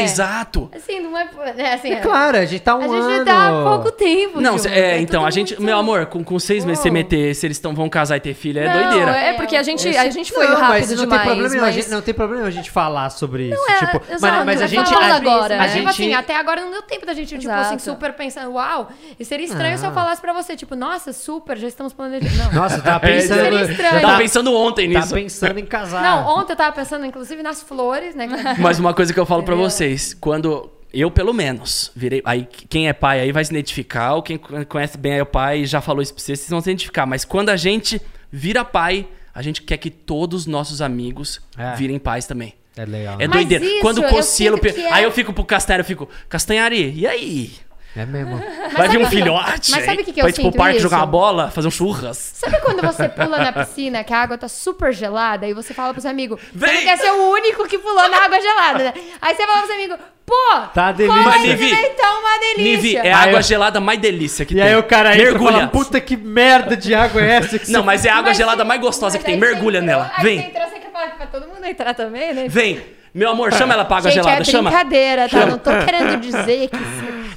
É. 0.00 0.04
exato. 0.04 0.70
Assim, 0.74 1.00
não 1.00 1.16
é... 1.16 1.28
é 1.56 1.74
assim, 1.74 1.92
É 1.92 2.00
claro, 2.00 2.36
a 2.38 2.44
gente 2.44 2.60
tá 2.62 2.74
um 2.76 2.82
A 2.82 2.96
ano. 2.96 3.10
gente 3.10 3.24
tá 3.24 3.48
há 3.48 3.62
pouco 3.64 3.92
tempo 3.92 4.40
Não, 4.40 4.52
junto, 4.52 4.62
cê- 4.62 4.68
é, 4.70 4.80
é 4.96 5.00
então, 5.00 5.20
tudo 5.20 5.28
a 5.28 5.30
gente. 5.30 5.50
muito- 5.50 5.62
Meu 5.62 5.76
amor, 5.78 6.06
com, 6.06 6.24
com 6.24 6.38
seis 6.38 6.64
meses 6.64 6.80
você 6.82 6.88
Uou. 6.88 6.94
meter 6.94 7.34
se 7.34 7.46
eles 7.46 7.58
tão, 7.58 7.74
vão 7.74 7.88
casar 7.88 8.16
e 8.16 8.20
ter 8.20 8.34
filho 8.34 8.58
é 8.60 8.66
Não, 8.66 8.82
doideira. 8.90 9.11
É 9.12 9.32
porque 9.34 9.56
a 9.56 9.62
gente, 9.62 9.88
a 9.96 10.10
gente 10.10 10.32
foi 10.32 10.46
não, 10.46 10.56
rápido 10.56 10.68
mas 10.68 10.90
não 10.90 10.96
demais. 10.96 11.22
tem 11.22 11.30
problema, 11.30 11.56
mas... 11.60 11.68
a 11.68 11.72
gente, 11.72 11.90
não 11.90 12.02
tem 12.02 12.14
problema 12.14 12.46
a 12.46 12.50
gente 12.50 12.70
falar 12.70 13.10
sobre 13.10 13.50
isso. 13.50 13.70
é, 13.70 13.78
tipo, 13.86 13.96
exato, 14.12 14.20
mas, 14.20 14.44
mas 14.46 14.60
a 14.60 14.64
é 14.64 14.68
gente. 14.68 14.94
a- 14.94 15.14
agora, 15.16 15.54
a 15.54 15.58
né? 15.58 15.68
gente 15.68 15.76
Tipo 15.78 15.88
assim, 15.90 16.14
até 16.14 16.36
agora 16.36 16.60
não 16.60 16.70
deu 16.70 16.82
tempo 16.82 17.04
da 17.06 17.14
gente, 17.14 17.28
tipo 17.38 17.50
assim, 17.52 17.74
Exato. 17.74 17.82
super 17.82 18.12
pensando, 18.12 18.52
uau, 18.52 18.88
e 19.18 19.24
seria 19.24 19.46
estranho 19.46 19.76
se 19.78 19.84
eu 19.84 19.90
Ah. 19.90 19.92
falasse 19.94 20.20
pra 20.20 20.32
você, 20.32 20.56
tipo, 20.56 20.74
nossa, 20.74 21.12
super, 21.12 21.56
já 21.58 21.68
estamos 21.68 21.92
planejando. 21.92 22.34
Não. 22.36 22.52
Nossa, 22.52 22.76
eu 22.76 22.82
tava 22.82 23.06
É, 23.08 23.12
pensando. 23.14 23.40
seria 23.40 23.58
eu 23.60 23.70
estranho. 23.70 23.94
Eu 23.94 24.00
tava 24.00 24.06
tava, 24.06 24.18
pensando 24.18 24.54
ontem 24.54 24.92
tava 24.92 25.04
nisso. 25.04 25.14
pensando 25.14 25.58
em 25.58 25.66
casar. 25.66 26.02
Não, 26.02 26.26
ontem 26.38 26.52
eu 26.52 26.56
tava 26.56 26.72
pensando, 26.72 27.04
inclusive, 27.06 27.42
nas 27.42 27.62
flores, 27.62 28.14
né? 28.14 28.28
Mas 28.58 28.78
uma 28.78 28.94
coisa 28.94 29.12
que 29.12 29.18
eu 29.20 29.26
falo 29.26 29.42
pra 29.42 29.54
vocês, 29.54 30.14
quando 30.14 30.70
eu 30.94 31.10
pelo 31.10 31.32
menos 31.32 31.90
virei, 31.96 32.20
aí 32.24 32.46
quem 32.68 32.86
é 32.86 32.92
pai 32.92 33.20
aí 33.20 33.32
vai 33.32 33.42
se 33.44 33.50
identificar, 33.50 34.12
ou 34.14 34.22
quem 34.22 34.36
conhece 34.36 34.98
bem 34.98 35.14
aí 35.14 35.22
o 35.22 35.26
pai 35.26 35.64
já 35.64 35.80
falou 35.80 36.02
isso 36.02 36.12
pra 36.12 36.22
vocês, 36.22 36.38
vocês 36.38 36.50
vão 36.50 36.60
se 36.60 36.68
identificar, 36.70 37.06
mas 37.06 37.24
quando 37.24 37.48
a 37.48 37.56
gente 37.56 38.00
vira 38.32 38.64
pai, 38.64 39.06
a 39.34 39.42
gente 39.42 39.62
quer 39.62 39.76
que 39.76 39.90
todos 39.90 40.42
os 40.42 40.46
nossos 40.46 40.80
amigos 40.80 41.40
É. 41.56 41.74
virem 41.76 41.98
pais 41.98 42.26
também. 42.26 42.54
É 42.76 42.86
legal. 42.86 43.14
É 43.16 43.18
né? 43.18 43.26
Mas 43.28 43.36
doideira. 43.46 43.64
isso, 43.64 43.80
Quando 43.82 43.98
o 43.98 44.08
Cocielo. 44.08 44.58
que 44.58 44.68
é- 44.68 44.92
Aí 44.92 45.04
eu 45.04 45.12
fico 45.12 45.32
pro 45.32 45.44
Castanheiro, 45.44 45.82
eu 45.82 45.86
fico, 45.86 46.08
Castanhari, 46.28 46.90
e 46.96 47.06
aí? 47.06 47.52
É 47.94 48.06
mesmo. 48.06 48.40
Vai 48.76 48.88
vir 48.88 48.98
um 48.98 49.04
sabe- 49.04 49.16
filhote. 49.16 49.70
mas 49.70 49.84
sabe 49.84 50.00
o 50.02 50.04
que 50.04 50.12
que 50.14 50.20
eu 50.20 50.24
Vai 50.24 50.30
ir 50.30 50.34
pro 50.34 50.42
sinto 50.44 50.56
parque 50.56 50.76
isso? 50.76 50.82
jogar 50.82 50.96
uma 50.98 51.06
bola, 51.06 51.50
fazer 51.50 51.68
um 51.68 51.70
churras. 51.70 52.16
Sabe 52.34 52.58
quando 52.60 52.80
você 52.86 53.06
pula 53.08 53.38
na 53.38 53.52
piscina, 53.52 54.02
que 54.02 54.12
a 54.14 54.18
água 54.22 54.38
tá 54.38 54.48
super 54.48 54.92
gelada, 54.94 55.46
e 55.46 55.52
você 55.52 55.74
fala 55.74 55.92
pros 55.92 56.06
amigos, 56.06 56.40
você 56.54 56.66
Vem! 56.66 56.74
não 56.76 56.82
quer 56.84 56.96
ser 56.98 57.10
o 57.10 57.30
único 57.32 57.68
que 57.68 57.78
pulou 57.78 58.08
na 58.08 58.24
água 58.24 58.40
gelada, 58.40 58.78
né? 58.84 58.94
Aí 59.20 59.34
você 59.34 59.46
fala 59.46 59.58
pros 59.60 59.70
amigos, 59.72 59.98
pô, 60.24 60.32
Tá 60.72 60.90
delícia. 60.92 61.22
Mas, 61.22 61.42
Nivi, 61.42 61.70
tá 61.90 62.18
uma 62.18 62.38
delícia. 62.38 62.62
Nivi, 62.76 62.96
é 62.96 63.12
a 63.12 63.18
água 63.18 63.38
eu- 63.40 63.42
gelada 63.42 63.78
mais 63.80 63.98
delícia 64.00 64.46
que 64.46 64.54
E 64.54 64.56
tem. 64.56 64.64
aí 64.66 64.76
o 64.76 64.82
cara 64.84 65.10
entra 65.10 65.22
e 65.22 65.24
Mergulha. 65.32 65.52
fala, 65.52 65.66
puta 65.68 66.00
que 66.00 66.16
merda 66.16 66.74
de 66.74 66.94
água 66.94 67.20
é 67.20 67.30
essa 67.32 67.58
que 67.58 67.70
Não, 67.70 67.80
você... 67.80 67.86
mas 67.86 68.04
é 68.06 68.08
a 68.08 68.14
água 68.14 68.28
Mas 68.30 68.36
gelada 68.38 68.62
você- 68.62 68.68
mais 68.68 68.80
gostosa 68.80 69.18
que 69.18 69.24
mas 69.24 69.32
tem. 69.32 69.38
você 69.38 69.46
Mergulha 69.52 69.78
entrou, 69.78 69.86
nela. 69.98 70.10
Aí 70.16 70.22
Vem, 70.24 70.38
você 70.40 70.46
entrou, 70.46 70.68
você 70.70 70.78
quer 70.78 70.90
falar 70.92 71.08
pra 71.10 71.26
todo 71.26 71.46
mundo 71.46 71.64
entrar 71.66 71.92
também, 71.94 72.32
né? 72.32 72.46
vem. 72.48 72.82
Meu 73.14 73.30
amor, 73.30 73.52
chama 73.52 73.74
ela 73.74 73.84
pra 73.84 73.98
água 73.98 74.10
Gente, 74.10 74.22
gelada. 74.24 74.40
é 74.40 74.44
chama. 74.44 74.70
brincadeira, 74.70 75.28
tá? 75.28 75.46
Não 75.46 75.58
tô 75.58 75.70
querendo 75.84 76.20
dizer 76.20 76.68
que... 76.68 76.76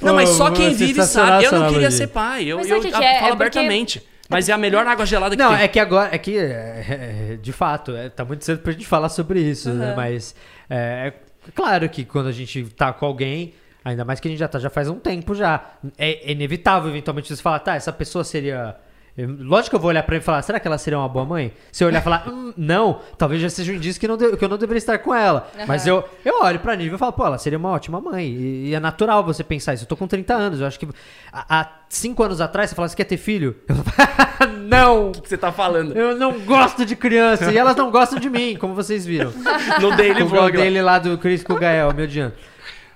Não, 0.04 0.14
mas 0.14 0.28
só 0.30 0.50
quem 0.50 0.72
vive 0.74 1.02
sabe. 1.02 1.44
Eu 1.44 1.52
não 1.52 1.72
queria 1.72 1.90
ser 1.90 2.06
pai. 2.08 2.44
Eu, 2.44 2.58
Mas 2.58 2.68
eu, 2.70 2.76
sabe 2.76 2.88
o 2.88 2.90
que 2.90 2.96
eu 2.96 3.00
que 3.00 3.04
é? 3.06 3.14
falo 3.14 3.26
É 3.26 3.30
porque- 3.36 3.42
abertamente. 3.58 4.02
Mas 4.28 4.48
é 4.48 4.52
a 4.52 4.58
melhor 4.58 4.86
água 4.86 5.06
gelada 5.06 5.36
que 5.36 5.42
Não, 5.42 5.54
tem. 5.54 5.62
é 5.64 5.68
que 5.68 5.78
agora, 5.78 6.14
é 6.14 6.18
que, 6.18 6.36
é, 6.36 7.32
é, 7.32 7.38
de 7.40 7.52
fato, 7.52 7.94
é, 7.94 8.08
tá 8.08 8.24
muito 8.24 8.44
cedo 8.44 8.58
pra 8.60 8.72
gente 8.72 8.86
falar 8.86 9.08
sobre 9.08 9.40
isso, 9.40 9.70
né? 9.70 9.94
Mas 9.96 10.34
é, 10.68 11.12
é 11.46 11.50
claro 11.54 11.88
que 11.88 12.04
quando 12.04 12.26
a 12.28 12.32
gente 12.32 12.64
tá 12.76 12.92
com 12.92 13.06
alguém, 13.06 13.54
ainda 13.84 14.04
mais 14.04 14.18
que 14.18 14.26
a 14.26 14.30
gente 14.30 14.40
já 14.40 14.48
tá 14.48 14.58
já 14.58 14.68
faz 14.68 14.88
um 14.88 14.98
tempo 14.98 15.32
já, 15.34 15.60
é 15.96 16.32
inevitável 16.32 16.90
eventualmente 16.90 17.28
você 17.34 17.40
falar, 17.40 17.60
tá, 17.60 17.74
essa 17.76 17.92
pessoa 17.92 18.24
seria... 18.24 18.74
eu- 19.16 19.36
Lógico 19.40 19.70
que 19.70 19.76
eu 19.76 19.80
vou 19.80 19.88
olhar 19.88 20.02
pra 20.02 20.16
ele 20.16 20.22
e 20.22 20.24
falar, 20.24 20.42
será 20.42 20.60
que 20.60 20.66
ela 20.68 20.76
seria 20.78 20.98
uma 20.98 21.08
boa 21.08 21.24
mãe? 21.24 21.52
Se 21.72 21.82
eu 21.82 21.88
olhar 21.88 22.00
e 22.00 22.02
falar, 22.02 22.28
hum, 22.28 22.52
não, 22.56 23.00
talvez 23.16 23.40
já 23.40 23.48
seja 23.48 23.72
um 23.72 23.76
indício 23.76 23.98
que, 24.00 24.06
não 24.06 24.16
de- 24.16 24.36
que 24.36 24.44
eu 24.44 24.48
não 24.48 24.58
deveria 24.58 24.78
estar 24.78 24.98
com 24.98 25.14
ela. 25.14 25.50
Mas 25.66 25.86
eu, 25.86 26.04
eu 26.24 26.42
olho 26.42 26.58
pra 26.60 26.76
nível 26.76 26.96
e 26.96 26.98
falo, 26.98 27.12
pô, 27.12 27.24
ela 27.26 27.38
seria 27.38 27.58
uma 27.58 27.70
ótima 27.70 28.00
mãe. 28.00 28.26
E, 28.26 28.68
e 28.70 28.74
é 28.74 28.80
natural 28.80 29.24
você 29.24 29.42
pensar 29.42 29.74
isso. 29.74 29.84
Eu 29.84 29.88
tô 29.88 29.96
com 29.96 30.06
30 30.06 30.34
anos, 30.34 30.60
eu 30.60 30.66
acho 30.66 30.78
que 30.78 30.86
há, 31.32 31.60
há 31.60 31.68
cinco 31.88 32.22
anos 32.22 32.40
atrás 32.40 32.68
você 32.70 32.76
fala, 32.76 32.88
você 32.88 32.96
quer 32.96 33.04
ter 33.04 33.16
filho? 33.16 33.56
Eu 33.68 33.76
falo, 33.76 34.52
não! 34.58 35.08
O 35.10 35.12
que 35.22 35.28
você 35.28 35.38
tá 35.38 35.50
falando? 35.52 35.96
Eu 35.96 36.14
não 36.16 36.38
gosto 36.40 36.84
de 36.84 36.94
criança 36.94 37.50
e 37.52 37.56
elas 37.56 37.74
não 37.76 37.90
gostam 37.90 38.18
de 38.18 38.28
mim, 38.28 38.56
como 38.58 38.74
vocês 38.74 39.06
viram. 39.06 39.32
No 39.80 39.96
Daily 39.96 40.22
o 40.22 40.28
Vlog. 40.28 40.52
dele 40.56 40.82
lá 40.82 40.98
do 40.98 41.16
Chris 41.18 41.42
com 41.42 41.54
o 41.54 41.58
Gael, 41.58 41.92
me 41.94 42.02
odiando. 42.02 42.34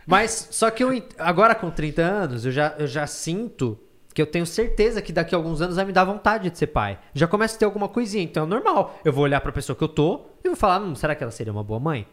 Mas 0.06 0.48
só 0.50 0.70
que 0.70 0.82
eu 0.82 1.02
agora 1.18 1.54
com 1.54 1.70
30 1.70 2.02
anos, 2.02 2.44
eu 2.44 2.50
já, 2.52 2.74
eu 2.78 2.86
já 2.86 3.06
sinto 3.06 3.78
que 4.14 4.20
eu 4.20 4.26
tenho 4.26 4.46
certeza 4.46 5.00
que 5.00 5.12
daqui 5.12 5.34
a 5.34 5.38
alguns 5.38 5.60
anos 5.60 5.76
vai 5.76 5.84
me 5.84 5.92
dar 5.92 6.04
vontade 6.04 6.50
de 6.50 6.58
ser 6.58 6.68
pai. 6.68 6.98
Já 7.14 7.26
começa 7.26 7.56
a 7.56 7.58
ter 7.58 7.64
alguma 7.64 7.88
coisinha, 7.88 8.24
então 8.24 8.44
é 8.44 8.46
normal. 8.46 8.98
Eu 9.04 9.12
vou 9.12 9.24
olhar 9.24 9.40
pra 9.40 9.52
pessoa 9.52 9.76
que 9.76 9.84
eu 9.84 9.88
tô 9.88 10.22
e 10.44 10.48
vou 10.48 10.56
falar, 10.56 10.80
hum, 10.80 10.94
será 10.94 11.14
que 11.14 11.22
ela 11.22 11.30
seria 11.32 11.52
uma 11.52 11.62
boa 11.62 11.78
mãe? 11.78 12.06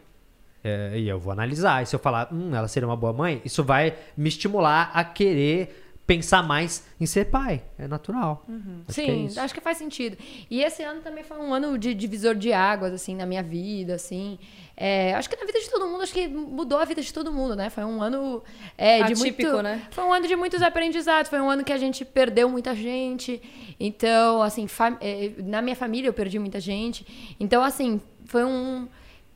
É, 0.62 0.92
e 0.96 1.08
eu 1.08 1.18
vou 1.18 1.32
analisar. 1.32 1.82
E 1.82 1.86
se 1.86 1.94
eu 1.94 2.00
falar, 2.00 2.32
hum, 2.32 2.54
ela 2.54 2.68
seria 2.68 2.86
uma 2.86 2.96
boa 2.96 3.12
mãe, 3.12 3.42
isso 3.44 3.64
vai 3.64 3.94
me 4.16 4.28
estimular 4.28 4.90
a 4.94 5.04
querer 5.04 5.86
pensar 6.06 6.42
mais 6.42 6.86
em 6.98 7.04
ser 7.04 7.26
pai. 7.26 7.62
É 7.78 7.86
natural. 7.86 8.46
Acho 8.88 8.94
que 8.94 9.00
é 9.02 9.28
Sim, 9.28 9.38
acho 9.38 9.54
que 9.54 9.60
faz 9.60 9.76
sentido. 9.76 10.16
E 10.50 10.62
esse 10.62 10.82
ano 10.82 11.02
também 11.02 11.22
foi 11.22 11.36
um 11.36 11.52
ano 11.52 11.76
de 11.76 11.92
divisor 11.94 12.34
de 12.34 12.50
águas, 12.50 12.94
assim, 12.94 13.14
na 13.14 13.26
minha 13.26 13.42
vida, 13.42 13.94
assim. 13.94 14.38
É, 14.80 15.12
acho 15.14 15.28
que 15.28 15.36
na 15.36 15.44
vida 15.44 15.58
de 15.58 15.68
todo 15.68 15.88
mundo, 15.88 16.02
acho 16.02 16.12
que 16.12 16.28
mudou 16.28 16.78
a 16.78 16.84
vida 16.84 17.02
de 17.02 17.12
todo 17.12 17.32
mundo, 17.32 17.56
né? 17.56 17.68
Foi 17.68 17.82
um 17.82 18.00
ano 18.00 18.44
é, 18.76 19.02
de 19.02 19.12
Atípico, 19.14 19.42
muito... 19.42 19.62
né? 19.62 19.82
Foi 19.90 20.04
um 20.04 20.12
ano 20.12 20.28
de 20.28 20.36
muitos 20.36 20.62
aprendizados, 20.62 21.28
foi 21.28 21.40
um 21.40 21.50
ano 21.50 21.64
que 21.64 21.72
a 21.72 21.76
gente 21.76 22.04
perdeu 22.04 22.48
muita 22.48 22.72
gente. 22.76 23.42
Então, 23.80 24.40
assim, 24.40 24.68
é, 25.00 25.32
na 25.42 25.60
minha 25.60 25.74
família 25.74 26.08
eu 26.08 26.12
perdi 26.12 26.38
muita 26.38 26.60
gente. 26.60 27.34
Então, 27.40 27.64
assim, 27.64 28.00
foi 28.24 28.44
um... 28.44 28.86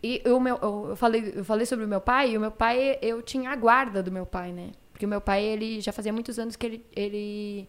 E 0.01 0.22
o 0.26 0.38
meu, 0.38 0.61
eu, 0.62 0.86
eu 0.90 0.97
falei, 0.97 1.32
eu 1.34 1.45
falei 1.45 1.66
sobre 1.66 1.84
o 1.84 1.88
meu 1.88 2.01
pai, 2.01 2.30
e 2.30 2.38
o 2.38 2.40
meu 2.40 2.53
pai, 2.53 2.99
eu 3.03 3.20
tinha 3.20 3.51
a 3.51 3.57
guarda 3.57 4.01
do 4.01 4.12
meu 4.12 4.24
pai, 4.24 4.53
né? 4.53 4.70
Porque 4.93 5.05
o 5.05 5.09
meu 5.09 5.20
pai, 5.20 5.43
ele 5.43 5.80
já 5.80 5.90
fazia 5.90 6.12
muitos 6.12 6.38
anos 6.38 6.55
que 6.55 6.66
ele, 6.66 6.86
ele, 6.95 7.68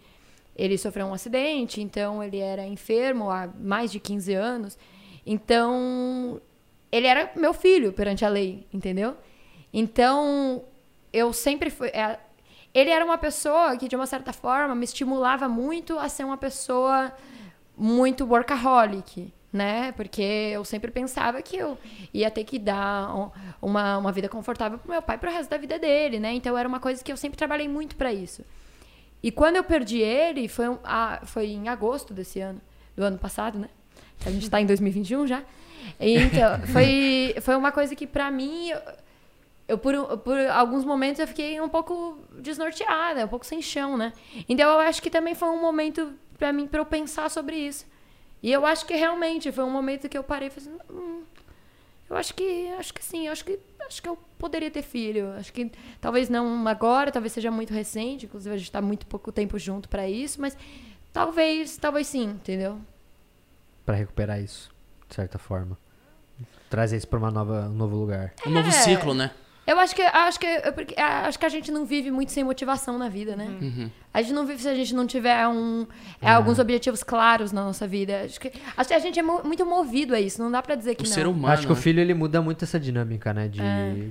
ele 0.56 0.78
sofreu 0.78 1.08
um 1.08 1.14
acidente, 1.14 1.82
então 1.82 2.24
ele 2.24 2.38
era 2.38 2.68
enfermo 2.68 3.32
há 3.32 3.50
mais 3.60 3.92
de 3.92 4.00
15 4.00 4.32
anos. 4.36 4.78
Então, 5.26 6.40
ele 6.96 7.08
era 7.08 7.32
meu 7.36 7.54
filho 7.54 7.92
perante 7.92 8.24
a 8.24 8.30
lei, 8.30 8.68
entendeu? 8.74 9.16
Então, 9.74 10.64
eu 11.12 11.34
sempre 11.34 11.70
fui. 11.70 11.88
é, 11.90 12.20
ele 12.74 12.90
era 12.90 13.04
uma 13.04 13.18
pessoa 13.18 13.76
que, 13.78 13.88
de 13.88 13.96
uma 13.96 14.06
certa 14.06 14.32
forma, 14.32 14.76
me 14.76 14.86
estimulava 14.86 15.48
muito 15.50 15.98
a 15.98 16.08
ser 16.10 16.24
uma 16.24 16.38
pessoa 16.38 17.12
muito 17.76 18.26
workaholic, 18.26 19.34
né? 19.52 19.92
Porque 19.94 20.22
eu 20.22 20.64
sempre 20.64 20.92
pensava 20.92 21.42
que 21.42 21.56
eu 21.58 21.78
ia 22.14 22.30
ter 22.32 22.44
que 22.44 22.58
dar 22.60 23.16
um- 23.16 23.32
uma, 23.62 23.98
uma 23.98 24.12
vida 24.12 24.30
confortável 24.30 24.78
pro 24.78 24.92
meu 24.92 25.02
pai 25.02 25.18
pro 25.18 25.32
resto 25.32 25.50
da 25.50 25.58
vida 25.58 25.78
dele, 25.80 26.20
né? 26.20 26.34
Então 26.34 26.58
era 26.58 26.68
uma 26.68 26.80
coisa 26.80 27.04
que 27.04 27.12
eu 27.12 27.18
sempre 27.18 27.38
trabalhei 27.38 27.68
muito 27.68 27.96
para 27.96 28.14
isso. 28.14 28.44
E 29.22 29.32
quando 29.32 29.56
eu 29.56 29.64
perdi 29.64 30.00
ele, 30.00 30.48
foi, 30.48 30.70
um- 30.70 30.80
a- 30.84 31.22
foi 31.26 31.48
em 31.48 31.68
agosto 31.70 32.14
desse 32.14 32.40
ano, 32.40 32.62
do 32.96 33.04
ano 33.04 33.18
passado, 33.18 33.58
né? 33.58 33.70
A 34.26 34.30
gente 34.32 34.50
tá 34.50 34.60
em 34.62 34.66
2021 34.66 35.26
já. 35.28 35.42
Então, 36.00 36.60
foi, 36.68 37.36
foi 37.42 37.56
uma 37.56 37.72
coisa 37.72 37.96
que 37.96 38.06
pra 38.06 38.30
mim, 38.32 38.70
eu, 38.70 38.82
eu 39.70 39.78
por, 39.78 40.18
por 40.20 40.38
alguns 40.48 40.84
momentos 40.84 41.20
eu 41.20 41.28
fiquei 41.28 41.60
um 41.62 41.70
pouco 41.70 42.20
desnorteada, 42.40 43.26
um 43.26 43.28
pouco 43.28 43.46
sem 43.46 43.62
chão, 43.62 43.98
né? 43.98 44.14
Então 44.48 44.70
eu 44.72 44.80
acho 44.80 45.02
que 45.02 45.10
também 45.10 45.36
foi 45.36 45.50
um 45.50 45.62
momento 45.62 46.14
pra 46.38 46.52
mim 46.52 46.68
para 46.68 46.80
eu 46.80 46.86
pensar 46.86 47.30
sobre 47.30 47.56
isso. 47.56 47.86
E 48.42 48.52
eu 48.52 48.66
acho 48.66 48.86
que 48.86 48.94
realmente 48.94 49.52
foi 49.52 49.64
um 49.64 49.72
momento 49.72 50.10
que 50.10 50.18
eu 50.18 50.24
parei 50.24 50.50
e 50.50 50.52
falei 50.52 50.70
assim, 50.70 50.94
hum, 50.94 51.24
eu 52.10 52.18
acho 52.18 52.34
que 52.34 52.68
acho 52.78 52.94
que 52.94 53.04
sim, 53.04 53.28
acho 53.30 53.46
que 53.46 53.58
acho 53.88 54.02
que 54.02 54.10
eu 54.10 54.18
poderia 54.38 54.70
ter 54.70 54.82
filho. 54.82 55.32
Acho 55.34 55.54
que 55.54 55.72
talvez 56.02 56.28
não 56.28 56.68
agora, 56.68 57.12
talvez 57.12 57.32
seja 57.32 57.50
muito 57.50 57.74
recente, 57.74 58.26
inclusive 58.26 58.54
a 58.54 58.58
gente 58.58 58.72
tá 58.72 58.82
muito 58.82 59.08
pouco 59.08 59.32
tempo 59.32 59.58
junto 59.58 59.88
pra 59.88 60.10
isso, 60.10 60.42
mas 60.42 60.58
talvez, 61.14 61.78
talvez 61.78 62.08
sim, 62.08 62.26
entendeu? 62.26 62.80
Pra 63.86 63.96
recuperar 63.96 64.42
isso, 64.42 64.73
de 65.14 65.16
certa 65.16 65.38
forma. 65.38 65.78
Trazer 66.72 66.98
isso 66.98 67.08
pra 67.08 67.20
uma 67.20 67.30
nova, 67.30 67.68
um 67.70 67.74
novo 67.76 67.96
lugar. 67.96 68.34
Um 68.48 68.50
novo 68.50 68.68
É. 68.68 68.72
ciclo, 68.72 69.14
né? 69.14 69.30
Eu 69.66 69.80
acho 69.80 69.96
que 69.96 70.02
acho 70.02 70.40
que 70.40 70.46
eu- 70.48 70.74
porque, 70.74 70.96
ah, 71.00 71.28
acho 71.28 71.38
que 71.40 71.46
a 71.46 71.50
gente 71.50 71.72
não 71.72 71.86
vive 71.86 72.10
muito 72.12 72.32
sem 72.32 72.44
motivação 72.44 72.98
na 72.98 73.08
vida, 73.08 73.36
né? 73.36 73.46
Uhum. 73.62 73.90
A 74.12 74.22
gente 74.24 74.34
não 74.34 74.46
vive 74.46 74.62
se 74.62 74.68
a 74.68 74.74
gente 74.76 74.94
não 74.94 75.06
tiver 75.06 75.48
um, 75.48 75.86
é, 76.20 76.32
alguns 76.32 76.58
objetivos 76.60 77.04
claros 77.04 77.52
na 77.52 77.64
nossa 77.64 77.88
vida. 77.88 78.24
Acho 78.26 78.42
que, 78.42 78.52
acho 78.76 78.88
que 78.90 78.94
a 78.96 79.00
gente 79.00 79.20
é 79.20 79.22
mo- 79.24 79.42
muito 79.44 79.64
movido 79.66 80.16
a 80.16 80.20
isso. 80.20 80.42
Não 80.42 80.52
dá 80.52 80.62
pra 80.64 80.74
dizer 80.76 80.96
que 80.96 81.04
O 81.04 81.08
não. 81.08 81.14
ser 81.14 81.28
humano. 81.28 81.54
Acho 81.54 81.68
que 81.68 81.72
o 81.72 81.76
né? 81.76 81.82
filho 81.82 82.02
ele 82.02 82.14
muda 82.16 82.42
muito 82.42 82.66
essa 82.66 82.80
dinâmica, 82.80 83.34
né? 83.34 83.48
De 83.48 83.62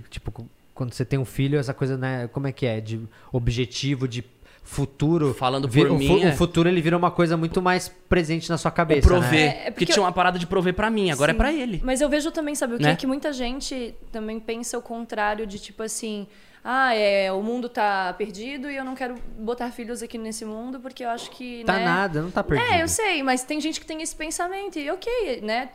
tipo 0.09 0.31
cu- 0.31 0.49
quando 0.73 0.95
você 0.95 1.05
tem 1.05 1.19
um 1.19 1.25
filho, 1.25 1.59
essa 1.59 1.75
coisa, 1.75 1.97
né? 1.99 2.29
Como 2.29 2.47
é 2.47 2.53
que 2.53 2.65
é? 2.65 2.81
De 2.81 3.01
objetivo, 3.33 4.07
de 4.09 4.25
futuro. 4.63 5.35
Falando 5.35 5.69
por 5.69 5.91
o, 5.91 5.99
mim, 5.99 6.07
fu- 6.07 6.19
é. 6.27 6.31
o 6.31 6.37
futuro 6.37 6.69
ele 6.69 6.81
vira 6.81 6.97
uma 6.97 7.11
coisa 7.11 7.37
muito 7.37 7.61
mais 7.61 7.89
presente 8.09 8.49
na 8.49 8.57
sua 8.57 8.71
O 8.71 8.75
cabeça. 8.75 9.07
prover. 9.09 9.31
Né? 9.33 9.39
É, 9.41 9.47
é 9.47 9.55
porque 9.57 9.71
porque 9.73 9.87
tinha 9.93 10.03
uma 10.03 10.13
parada 10.13 10.39
de 10.39 10.47
prover 10.47 10.75
pra 10.75 10.89
mim, 10.91 11.11
agora 11.11 11.33
é 11.33 11.35
Sim. 11.35 11.39
pra 11.39 11.53
ele. 11.53 11.81
Mas 11.85 12.01
eu 12.01 12.09
vejo 12.09 12.31
também, 12.31 12.55
sabe 12.55 12.75
o 12.75 12.79
quê? 12.79 12.85
Né? 12.85 12.97
Que 12.97 13.07
muita 13.07 13.33
gente 13.33 13.95
também 14.11 14.39
pensa 14.41 14.79
o 14.79 14.83
contrário 14.83 15.47
de 15.47 15.59
tipo 15.59 15.83
assim. 15.83 16.27
Ah, 16.65 16.95
é, 16.95 17.33
o 17.33 17.43
mundo 17.43 17.69
tá 17.69 18.15
perdido 18.17 18.71
e 18.71 18.77
eu 18.77 18.85
não 18.85 18.95
quero 18.95 19.17
botar 19.37 19.73
filhos 19.73 20.01
aqui 20.01 20.17
nesse 20.17 20.45
mundo 20.45 20.79
porque 20.79 21.05
eu 21.05 21.09
acho 21.09 21.29
que. 21.31 21.65
Tá 21.65 21.73
né? 21.73 21.85
nada, 21.85 22.23
não 22.23 22.31
tá 22.31 22.43
perdido. 22.45 22.73
É, 22.73 22.83
eu 22.83 22.89
sei, 22.89 23.21
mas 23.23 23.43
tem 23.43 23.61
gente 23.61 23.81
que 23.81 23.87
tem 23.87 24.01
esse 24.01 24.15
pensamento 24.15 24.79
e 24.79 24.89
ok, 24.89 25.41
né? 25.43 25.71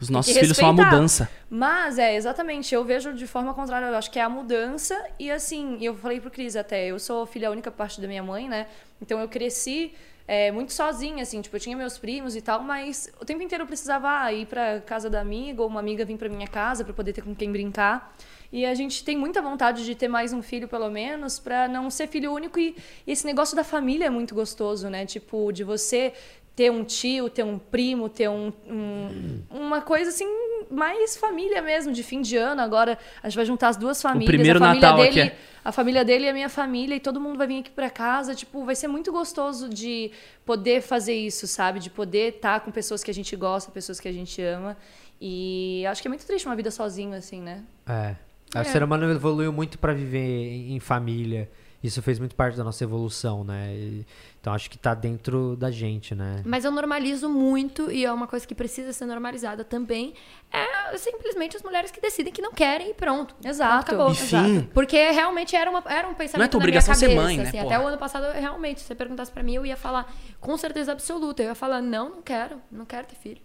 Os 0.00 0.08
nossos 0.08 0.32
filhos 0.32 0.56
são 0.56 0.68
a 0.68 0.72
mudança. 0.72 1.28
Mas 1.50 1.98
é, 1.98 2.14
exatamente, 2.14 2.72
eu 2.72 2.84
vejo 2.84 3.12
de 3.14 3.26
forma 3.26 3.52
contrária, 3.52 3.86
eu 3.86 3.96
acho 3.96 4.10
que 4.12 4.18
é 4.18 4.22
a 4.22 4.28
mudança 4.28 4.96
e 5.18 5.28
assim, 5.28 5.78
eu 5.80 5.96
falei 5.96 6.20
pro 6.20 6.30
Cris 6.30 6.54
até, 6.54 6.86
eu 6.86 7.00
sou 7.00 7.26
filha 7.26 7.50
única 7.50 7.70
parte 7.70 8.00
da 8.00 8.06
minha 8.06 8.22
mãe, 8.22 8.48
né? 8.48 8.68
Então 9.00 9.18
eu 9.18 9.28
cresci 9.28 9.92
é, 10.26 10.52
muito 10.52 10.72
sozinha, 10.72 11.22
assim, 11.24 11.40
tipo, 11.40 11.56
eu 11.56 11.60
tinha 11.60 11.76
meus 11.76 11.98
primos 11.98 12.36
e 12.36 12.40
tal, 12.40 12.62
mas 12.62 13.10
o 13.20 13.24
tempo 13.24 13.42
inteiro 13.42 13.64
eu 13.64 13.66
precisava 13.66 14.08
ah, 14.08 14.32
ir 14.32 14.46
pra 14.46 14.80
casa 14.80 15.10
da 15.10 15.20
amiga 15.20 15.62
ou 15.62 15.68
uma 15.68 15.80
amiga 15.80 16.04
vir 16.04 16.16
pra 16.16 16.28
minha 16.28 16.46
casa 16.46 16.84
pra 16.84 16.94
poder 16.94 17.12
ter 17.12 17.22
com 17.22 17.34
quem 17.34 17.50
brincar. 17.50 18.14
E 18.52 18.66
a 18.66 18.74
gente 18.74 19.02
tem 19.02 19.16
muita 19.16 19.40
vontade 19.40 19.82
de 19.84 19.94
ter 19.94 20.08
mais 20.08 20.32
um 20.32 20.42
filho, 20.42 20.68
pelo 20.68 20.90
menos, 20.90 21.38
pra 21.38 21.66
não 21.66 21.88
ser 21.88 22.06
filho 22.06 22.32
único. 22.32 22.58
E, 22.58 22.76
e 23.06 23.12
esse 23.12 23.24
negócio 23.24 23.56
da 23.56 23.64
família 23.64 24.06
é 24.06 24.10
muito 24.10 24.34
gostoso, 24.34 24.90
né? 24.90 25.06
Tipo, 25.06 25.50
de 25.52 25.64
você 25.64 26.12
ter 26.54 26.70
um 26.70 26.84
tio, 26.84 27.30
ter 27.30 27.42
um 27.44 27.58
primo, 27.58 28.10
ter 28.10 28.28
um, 28.28 28.52
um- 28.68 29.42
uma 29.48 29.80
coisa 29.80 30.10
assim, 30.10 30.26
mais 30.70 31.16
família 31.16 31.62
mesmo, 31.62 31.94
de 31.94 32.02
fim 32.02 32.20
de 32.20 32.36
ano. 32.36 32.60
Agora 32.60 32.98
a 33.22 33.28
gente 33.28 33.36
vai 33.36 33.46
juntar 33.46 33.68
as 33.68 33.76
duas 33.78 34.02
famílias. 34.02 34.26
primeiro 34.28 34.58
a 34.58 34.68
família 34.68 34.88
Natal 34.90 35.02
aqui 35.02 35.14
dele, 35.14 35.30
é- 35.30 35.36
A 35.64 35.72
família 35.72 36.04
dele 36.04 36.24
e 36.26 36.28
a 36.28 36.32
minha 36.34 36.48
família, 36.50 36.94
e 36.94 37.00
todo 37.00 37.18
mundo 37.20 37.38
vai 37.38 37.46
vir 37.46 37.60
aqui 37.60 37.70
pra 37.70 37.88
casa. 37.88 38.34
Tipo, 38.34 38.64
vai 38.66 38.74
ser 38.74 38.86
muito 38.88 39.10
gostoso 39.12 39.66
de 39.68 40.10
poder 40.44 40.82
fazer 40.82 41.14
isso, 41.14 41.46
sabe? 41.46 41.78
De 41.80 41.88
poder 41.88 42.34
estar 42.34 42.60
com 42.60 42.70
pessoas 42.70 43.02
que 43.02 43.10
a 43.10 43.14
gente 43.14 43.34
gosta, 43.34 43.70
pessoas 43.70 43.98
que 43.98 44.08
a 44.08 44.12
gente 44.12 44.42
ama. 44.42 44.76
E 45.18 45.86
acho 45.86 46.02
que 46.02 46.08
é 46.08 46.10
muito 46.10 46.26
triste 46.26 46.44
uma 46.46 46.56
vida 46.56 46.70
sozinho, 46.70 47.14
assim, 47.14 47.40
né? 47.40 47.62
É. 47.86 48.14
É. 48.54 48.60
O 48.60 48.64
ser 48.64 48.82
humano 48.82 49.10
evoluiu 49.10 49.52
muito 49.52 49.78
pra 49.78 49.92
viver 49.92 50.18
em, 50.18 50.78
família 50.80 51.48
isso 51.82 52.00
fez 52.00 52.18
muito 52.18 52.36
parte 52.36 52.56
da 52.56 52.62
nossa 52.62 52.84
evolução, 52.84 53.42
né? 53.42 53.74
E- 53.74 54.06
então 54.40 54.52
acho 54.54 54.70
que 54.70 54.78
tá 54.78 54.94
dentro 54.94 55.56
da 55.56 55.70
gente, 55.70 56.14
né? 56.14 56.42
Mas 56.44 56.64
eu 56.64 56.70
normalizo 56.70 57.28
muito, 57.28 57.90
e 57.90 58.04
é 58.04 58.12
uma 58.12 58.26
coisa 58.26 58.46
que 58.46 58.54
precisa 58.54 58.92
ser 58.92 59.04
normalizada 59.06 59.64
também, 59.64 60.14
é 60.52 60.96
simplesmente 60.96 61.56
as 61.56 61.62
mulheres 61.62 61.90
que 61.90 62.00
decidem 62.00 62.32
que 62.32 62.40
não 62.40 62.52
querem 62.52 62.90
e 62.90 62.94
pronto. 62.94 63.34
Exato. 63.44 63.92
Acabou. 63.92 64.10
Enfim. 64.12 64.68
Porque 64.72 64.96
realmente 65.10 65.56
era, 65.56 65.68
uma, 65.70 65.82
era 65.86 66.08
um 66.08 66.14
pensamento 66.14 66.38
Não 66.38 66.44
é 66.44 66.48
tua 66.48 66.60
na 66.60 66.66
minha 66.66 66.78
obrigação 66.78 66.94
ser 66.94 67.06
cabeça, 67.06 67.22
mãe, 67.22 67.36
né, 67.38 67.42
assim, 67.44 67.58
porra? 67.62 67.74
Até 67.74 67.84
o 67.84 67.88
ano 67.88 67.98
passado, 67.98 68.26
eu, 68.26 68.32
realmente, 68.32 68.80
se 68.80 68.86
você 68.86 68.94
perguntasse 68.94 69.32
pra 69.32 69.42
mim, 69.42 69.54
eu 69.54 69.66
ia 69.66 69.76
falar 69.76 70.12
com 70.40 70.56
certeza 70.56 70.92
absoluta. 70.92 71.42
Eu 71.42 71.48
ia 71.48 71.54
falar, 71.54 71.80
não, 71.82 72.10
não 72.10 72.22
quero, 72.22 72.60
não 72.70 72.84
quero 72.84 73.06
ter 73.08 73.16
filho. 73.16 73.40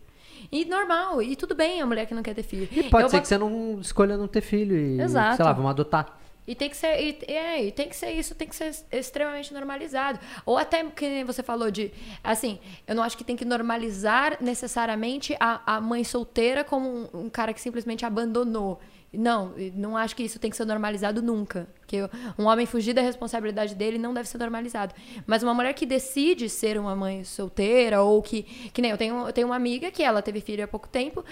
E 0.52 0.66
normal, 0.66 1.22
e 1.22 1.36
tudo 1.36 1.54
bem 1.56 1.82
a 1.82 1.86
mulher 1.86 2.06
que 2.06 2.14
não 2.14 2.24
quer 2.24 2.34
ter 2.34 2.44
filho. 2.44 2.68
E 2.72 2.84
pode 2.84 3.04
Eu 3.06 3.10
ser 3.10 3.16
vou- 3.18 3.22
que 3.22 3.28
você 3.28 3.38
não 3.38 3.80
escolha 3.80 4.18
não 4.18 4.28
ter 4.28 4.42
filho 4.42 4.76
e, 4.78 5.02
Exato. 5.02 5.36
sei 5.38 5.46
lá, 5.46 5.54
vamos 5.54 5.70
adotar. 5.72 6.18
E 6.48 6.56
tem 6.56 6.70
que 6.70 6.78
ser, 6.78 6.98
e, 7.02 7.20
é, 7.30 7.66
e 7.66 7.72
tem 7.74 7.90
que 7.90 7.96
ser 7.96 8.10
isso, 8.12 8.34
tem 8.34 8.48
que 8.48 8.56
ser 8.56 8.74
extremamente 8.90 9.54
normalizado. 9.54 10.18
Ou 10.46 10.58
até 10.58 10.82
que 10.86 11.22
você 11.26 11.44
falou 11.44 11.70
de, 11.70 11.92
assim, 12.24 12.58
eu 12.88 12.96
não 12.96 13.04
acho 13.04 13.18
que 13.18 13.24
tem 13.26 13.36
que 13.36 13.44
normalizar 13.44 14.38
necessariamente 14.42 15.36
a, 15.42 15.76
a 15.76 15.82
mãe 15.82 16.06
solteira 16.06 16.64
como 16.64 16.88
um, 17.14 17.26
um 17.26 17.30
cara 17.30 17.52
que 17.54 17.60
simplesmente 17.60 18.06
abandonou. 18.06 18.80
Não, 19.14 19.54
não 19.74 19.96
acho 19.96 20.16
que 20.16 20.24
isso 20.24 20.38
tem 20.38 20.52
que 20.52 20.58
ser 20.58 20.66
normalizado 20.66 21.22
nunca. 21.22 21.68
Porque 21.80 21.98
um 22.38 22.46
homem 22.46 22.66
fugir 22.66 22.94
da 22.94 23.02
responsabilidade 23.02 23.74
dele 23.74 23.98
não 23.98 24.14
deve 24.14 24.28
ser 24.28 24.38
normalizado. 24.38 24.94
Mas 25.26 25.42
uma 25.42 25.54
mulher 25.54 25.74
que 25.74 25.86
decide 25.86 26.50
ser 26.50 26.78
uma 26.78 26.96
mãe 26.96 27.24
solteira, 27.24 28.02
ou 28.02 28.22
que. 28.22 28.44
Que 28.44 28.82
nem 28.82 28.92
eu 28.92 28.98
tenho, 28.98 29.28
eu 29.28 29.34
tenho 29.34 29.48
uma 29.48 29.56
amiga 29.56 29.90
que 29.92 30.04
ela 30.04 30.22
teve 30.22 30.42
filho 30.42 30.64
há 30.64 30.68
pouco 30.68 30.88
tempo, 30.90 31.24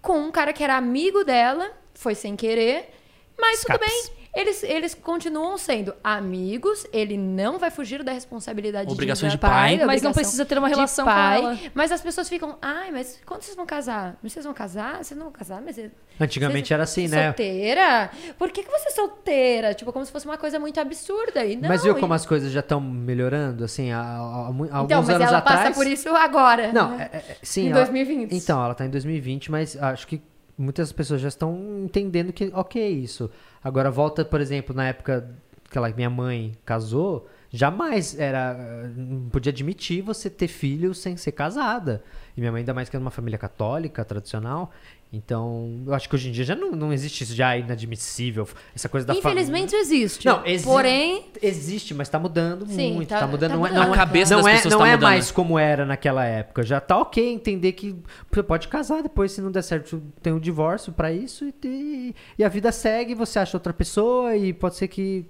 com 0.00 0.18
um 0.20 0.30
cara 0.30 0.52
que 0.52 0.62
era 0.62 0.76
amigo 0.76 1.24
dela, 1.24 1.70
foi 1.94 2.14
sem 2.14 2.36
querer, 2.36 2.90
mas 3.38 3.60
tudo 3.60 3.74
Escapes. 3.74 4.10
bem. 4.16 4.25
Eles, 4.36 4.62
eles 4.62 4.94
continuam 4.94 5.56
sendo 5.56 5.94
amigos, 6.04 6.86
ele 6.92 7.16
não 7.16 7.58
vai 7.58 7.70
fugir 7.70 8.02
da 8.02 8.12
responsabilidade 8.12 8.92
Obrigações 8.92 9.32
de 9.32 9.38
pai, 9.38 9.50
pai. 9.50 9.78
da 9.78 9.86
Mas 9.86 10.02
não 10.02 10.12
precisa 10.12 10.44
ter 10.44 10.58
uma 10.58 10.68
de 10.68 10.74
relação 10.74 11.06
com 11.06 11.10
pai. 11.10 11.38
ela. 11.38 11.58
Mas 11.72 11.90
as 11.90 12.02
pessoas 12.02 12.28
ficam, 12.28 12.58
ai, 12.60 12.90
mas 12.90 13.18
quando 13.24 13.40
vocês 13.42 13.56
vão 13.56 13.64
casar? 13.64 14.16
Vocês 14.22 14.44
vão 14.44 14.52
casar? 14.52 15.02
Vocês 15.02 15.16
não 15.16 15.24
vão 15.26 15.32
casar? 15.32 15.62
Mas 15.64 15.78
Antigamente 16.20 16.68
vocês- 16.68 16.70
era 16.72 16.82
assim, 16.82 17.08
né? 17.08 17.24
Solteira? 17.28 18.10
Por 18.38 18.50
que, 18.50 18.62
que 18.62 18.70
você 18.70 18.88
é 18.88 18.92
solteira? 18.92 19.72
Tipo, 19.74 19.90
como 19.90 20.04
se 20.04 20.12
fosse 20.12 20.26
uma 20.26 20.36
coisa 20.36 20.58
muito 20.58 20.78
absurda. 20.78 21.42
E 21.42 21.56
não, 21.56 21.68
Mas 21.70 21.82
viu 21.82 21.96
e- 21.96 22.00
como 22.00 22.12
as 22.12 22.26
coisas 22.26 22.52
já 22.52 22.60
estão 22.60 22.78
melhorando, 22.78 23.64
assim, 23.64 23.90
há, 23.90 24.00
há- 24.00 24.48
há 24.48 24.50
Então, 24.50 24.76
alguns 24.78 24.90
mas 25.06 25.08
anos 25.16 25.28
ela 25.28 25.38
atrás? 25.38 25.60
passa 25.62 25.72
por 25.74 25.86
isso 25.86 26.08
agora. 26.10 26.72
Não, 26.74 26.94
né? 26.96 27.08
é, 27.10 27.16
é, 27.16 27.36
sim. 27.42 27.62
Em 27.68 27.70
ela- 27.70 27.76
2020. 27.84 28.34
Então, 28.34 28.62
ela 28.62 28.74
tá 28.74 28.84
em 28.84 28.90
2020, 28.90 29.50
mas 29.50 29.76
acho 29.80 30.06
que 30.06 30.20
muitas 30.58 30.90
pessoas 30.92 31.20
já 31.20 31.28
estão 31.28 31.82
entendendo 31.84 32.32
que, 32.32 32.50
ok, 32.54 32.86
isso. 32.88 33.30
Agora, 33.66 33.90
volta, 33.90 34.24
por 34.24 34.40
exemplo, 34.40 34.72
na 34.76 34.86
época 34.86 35.28
que 35.68 35.76
ela, 35.76 35.88
minha 35.90 36.08
mãe 36.08 36.56
casou, 36.64 37.26
jamais 37.50 38.18
era. 38.18 38.90
Não 38.96 39.28
podia 39.28 39.50
admitir 39.50 40.02
você 40.02 40.28
ter 40.30 40.48
filho 40.48 40.94
sem 40.94 41.16
ser 41.16 41.32
casada. 41.32 42.02
E 42.36 42.40
minha 42.40 42.52
mãe, 42.52 42.60
ainda 42.60 42.74
mais 42.74 42.88
que 42.88 42.96
é 42.96 42.98
uma 42.98 43.10
família 43.10 43.38
católica, 43.38 44.04
tradicional. 44.04 44.70
Então, 45.12 45.82
eu 45.86 45.94
acho 45.94 46.08
que 46.08 46.14
hoje 46.16 46.28
em 46.28 46.32
dia 46.32 46.44
já 46.44 46.56
não, 46.56 46.72
não 46.72 46.92
existe 46.92 47.22
isso, 47.22 47.34
já 47.34 47.54
é 47.54 47.60
inadmissível. 47.60 48.46
Essa 48.74 48.88
coisa 48.88 49.06
da 49.06 49.14
família. 49.14 49.30
Infelizmente 49.40 49.74
existe. 49.76 50.26
Não, 50.26 50.44
exi- 50.44 50.64
Porém, 50.64 51.26
Existe, 51.40 51.94
mas 51.94 52.08
tá 52.08 52.18
mudando 52.18 52.66
Sim, 52.66 52.94
muito. 52.94 53.08
tá- 53.08 53.20
Tá, 53.20 53.26
mudando. 53.26 53.52
tá 53.52 53.56
não 53.56 53.64
é, 53.66 53.68
mudando. 53.70 53.84
não 53.84 53.92
A 53.92 53.94
é- 53.94 53.98
cabeça 53.98 54.34
não 54.36 54.42
das 54.42 54.52
é, 54.52 54.56
pessoas 54.56 54.72
não 54.74 54.80
tá 54.80 54.88
é 54.88 54.90
mudando. 54.96 55.08
mais 55.08 55.30
como 55.30 55.58
era 55.58 55.86
naquela 55.86 56.24
época. 56.24 56.62
Já 56.64 56.80
tá 56.80 56.98
ok 56.98 57.32
entender 57.32 57.72
que 57.72 57.94
você 58.30 58.42
pode 58.42 58.66
casar 58.68 59.02
depois, 59.02 59.30
se 59.32 59.40
não 59.40 59.50
der 59.50 59.62
certo, 59.62 60.02
tem 60.20 60.32
um 60.32 60.40
divórcio 60.40 60.92
pra 60.92 61.12
isso 61.12 61.44
e, 61.46 61.54
e, 61.64 62.14
e 62.38 62.44
a 62.44 62.48
vida 62.48 62.72
segue, 62.72 63.14
você 63.14 63.38
acha 63.38 63.56
outra 63.56 63.72
pessoa 63.72 64.36
e 64.36 64.52
pode 64.52 64.74
ser 64.74 64.88
que, 64.88 65.24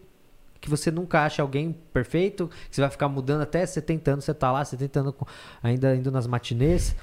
que 0.66 0.70
você 0.70 0.90
nunca 0.90 1.24
ache 1.24 1.40
alguém 1.40 1.72
perfeito, 1.92 2.50
que 2.68 2.74
você 2.74 2.80
vai 2.80 2.90
ficar 2.90 3.08
mudando 3.08 3.42
até 3.42 3.64
70 3.64 4.10
anos, 4.10 4.24
você 4.24 4.34
tá 4.34 4.50
lá, 4.50 4.64
70 4.64 5.00
anos 5.00 5.14
ainda 5.62 5.94
indo 5.94 6.10
nas 6.10 6.26
matinês. 6.26 6.94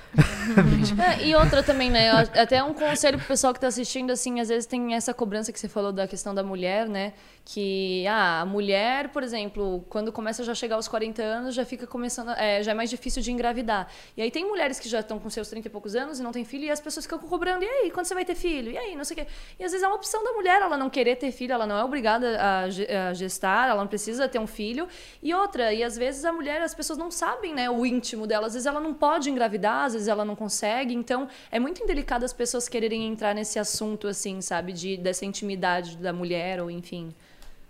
É, 1.18 1.24
e 1.26 1.34
outra 1.34 1.64
também, 1.64 1.90
né? 1.90 2.12
Até 2.12 2.62
um 2.62 2.74
conselho 2.74 3.18
pro 3.18 3.28
pessoal 3.28 3.54
que 3.54 3.60
tá 3.62 3.68
assistindo, 3.68 4.12
assim, 4.12 4.42
às 4.42 4.50
vezes 4.50 4.66
tem 4.66 4.94
essa 4.94 5.14
cobrança 5.14 5.54
que 5.54 5.60
você 5.60 5.70
falou 5.70 5.94
da 5.94 6.06
questão 6.08 6.36
da 6.36 6.44
mulher, 6.44 6.90
né? 6.90 7.14
Que 7.46 8.06
ah, 8.08 8.42
a 8.42 8.46
mulher, 8.46 9.10
por 9.10 9.22
exemplo, 9.22 9.86
quando 9.90 10.14
começa 10.14 10.44
já 10.46 10.56
chegar 10.56 10.78
aos 10.78 10.88
40 10.88 11.22
anos, 11.22 11.54
já 11.54 11.66
fica 11.66 11.86
começando. 11.86 12.30
é, 12.38 12.64
já 12.64 12.72
é 12.72 12.74
mais 12.74 12.90
difícil 12.90 13.22
de 13.22 13.32
engravidar. 13.32 13.88
E 14.16 14.22
aí 14.22 14.32
tem 14.32 14.46
mulheres 14.46 14.80
que 14.80 14.88
já 14.88 15.02
estão 15.02 15.20
com 15.20 15.30
seus 15.30 15.50
30 15.50 15.68
e 15.68 15.72
poucos 15.72 15.94
anos 15.94 16.20
e 16.20 16.24
não 16.24 16.32
tem 16.32 16.46
filho, 16.46 16.64
e 16.64 16.72
as 16.72 16.80
pessoas 16.80 17.06
ficam 17.06 17.20
cobrando, 17.20 17.66
e 17.66 17.68
aí, 17.68 17.92
quando 17.92 18.06
você 18.06 18.14
vai 18.14 18.24
ter 18.24 18.36
filho? 18.36 18.72
E 18.72 18.78
aí, 18.78 18.96
não 18.96 19.04
sei 19.04 19.16
o 19.16 19.20
quê. 19.20 19.28
E 19.60 19.64
às 19.64 19.72
vezes 19.72 19.84
é 19.84 19.88
uma 19.88 19.96
opção 19.96 20.24
da 20.24 20.32
mulher, 20.32 20.62
ela 20.62 20.78
não 20.78 20.90
querer 20.90 21.18
ter 21.18 21.32
filho, 21.32 21.52
ela 21.54 21.68
não 21.68 21.78
é 21.78 21.84
obrigada 21.84 22.40
a 22.42 23.14
gestar, 23.14 23.70
ela 23.70 23.82
não 23.82 23.88
precisa 23.88 24.28
ter 24.28 24.40
um 24.40 24.48
filho. 24.48 24.88
E 25.22 25.34
outra, 25.34 25.74
e 25.74 25.84
às 25.84 25.98
vezes 25.98 26.24
a 26.24 26.32
mulher, 26.32 26.62
as 26.62 26.74
pessoas 26.74 26.98
não 26.98 27.12
sabem, 27.12 27.54
né, 27.54 27.70
o 27.70 27.86
íntimo 27.86 28.26
dela. 28.26 28.48
Às 28.48 28.54
vezes 28.54 28.66
ela 28.66 28.80
não 28.80 28.94
pode 28.94 29.30
engravidar, 29.30 29.86
às 29.86 29.94
vezes 29.94 30.08
ela 30.08 30.24
não 30.24 30.36
consegue. 30.36 30.94
Então, 30.94 31.28
é 31.52 31.60
muito 31.60 31.84
indelicado 31.84 32.24
as 32.24 32.32
pessoas 32.32 32.70
quererem 32.70 33.06
entrar 33.06 33.36
nesse 33.36 33.60
assunto, 33.60 34.08
assim, 34.08 34.40
sabe? 34.42 34.72
De, 34.72 34.96
dessa 34.98 35.26
intimidade 35.26 35.98
da 35.98 36.14
mulher, 36.14 36.62
ou 36.62 36.72
enfim. 36.72 37.14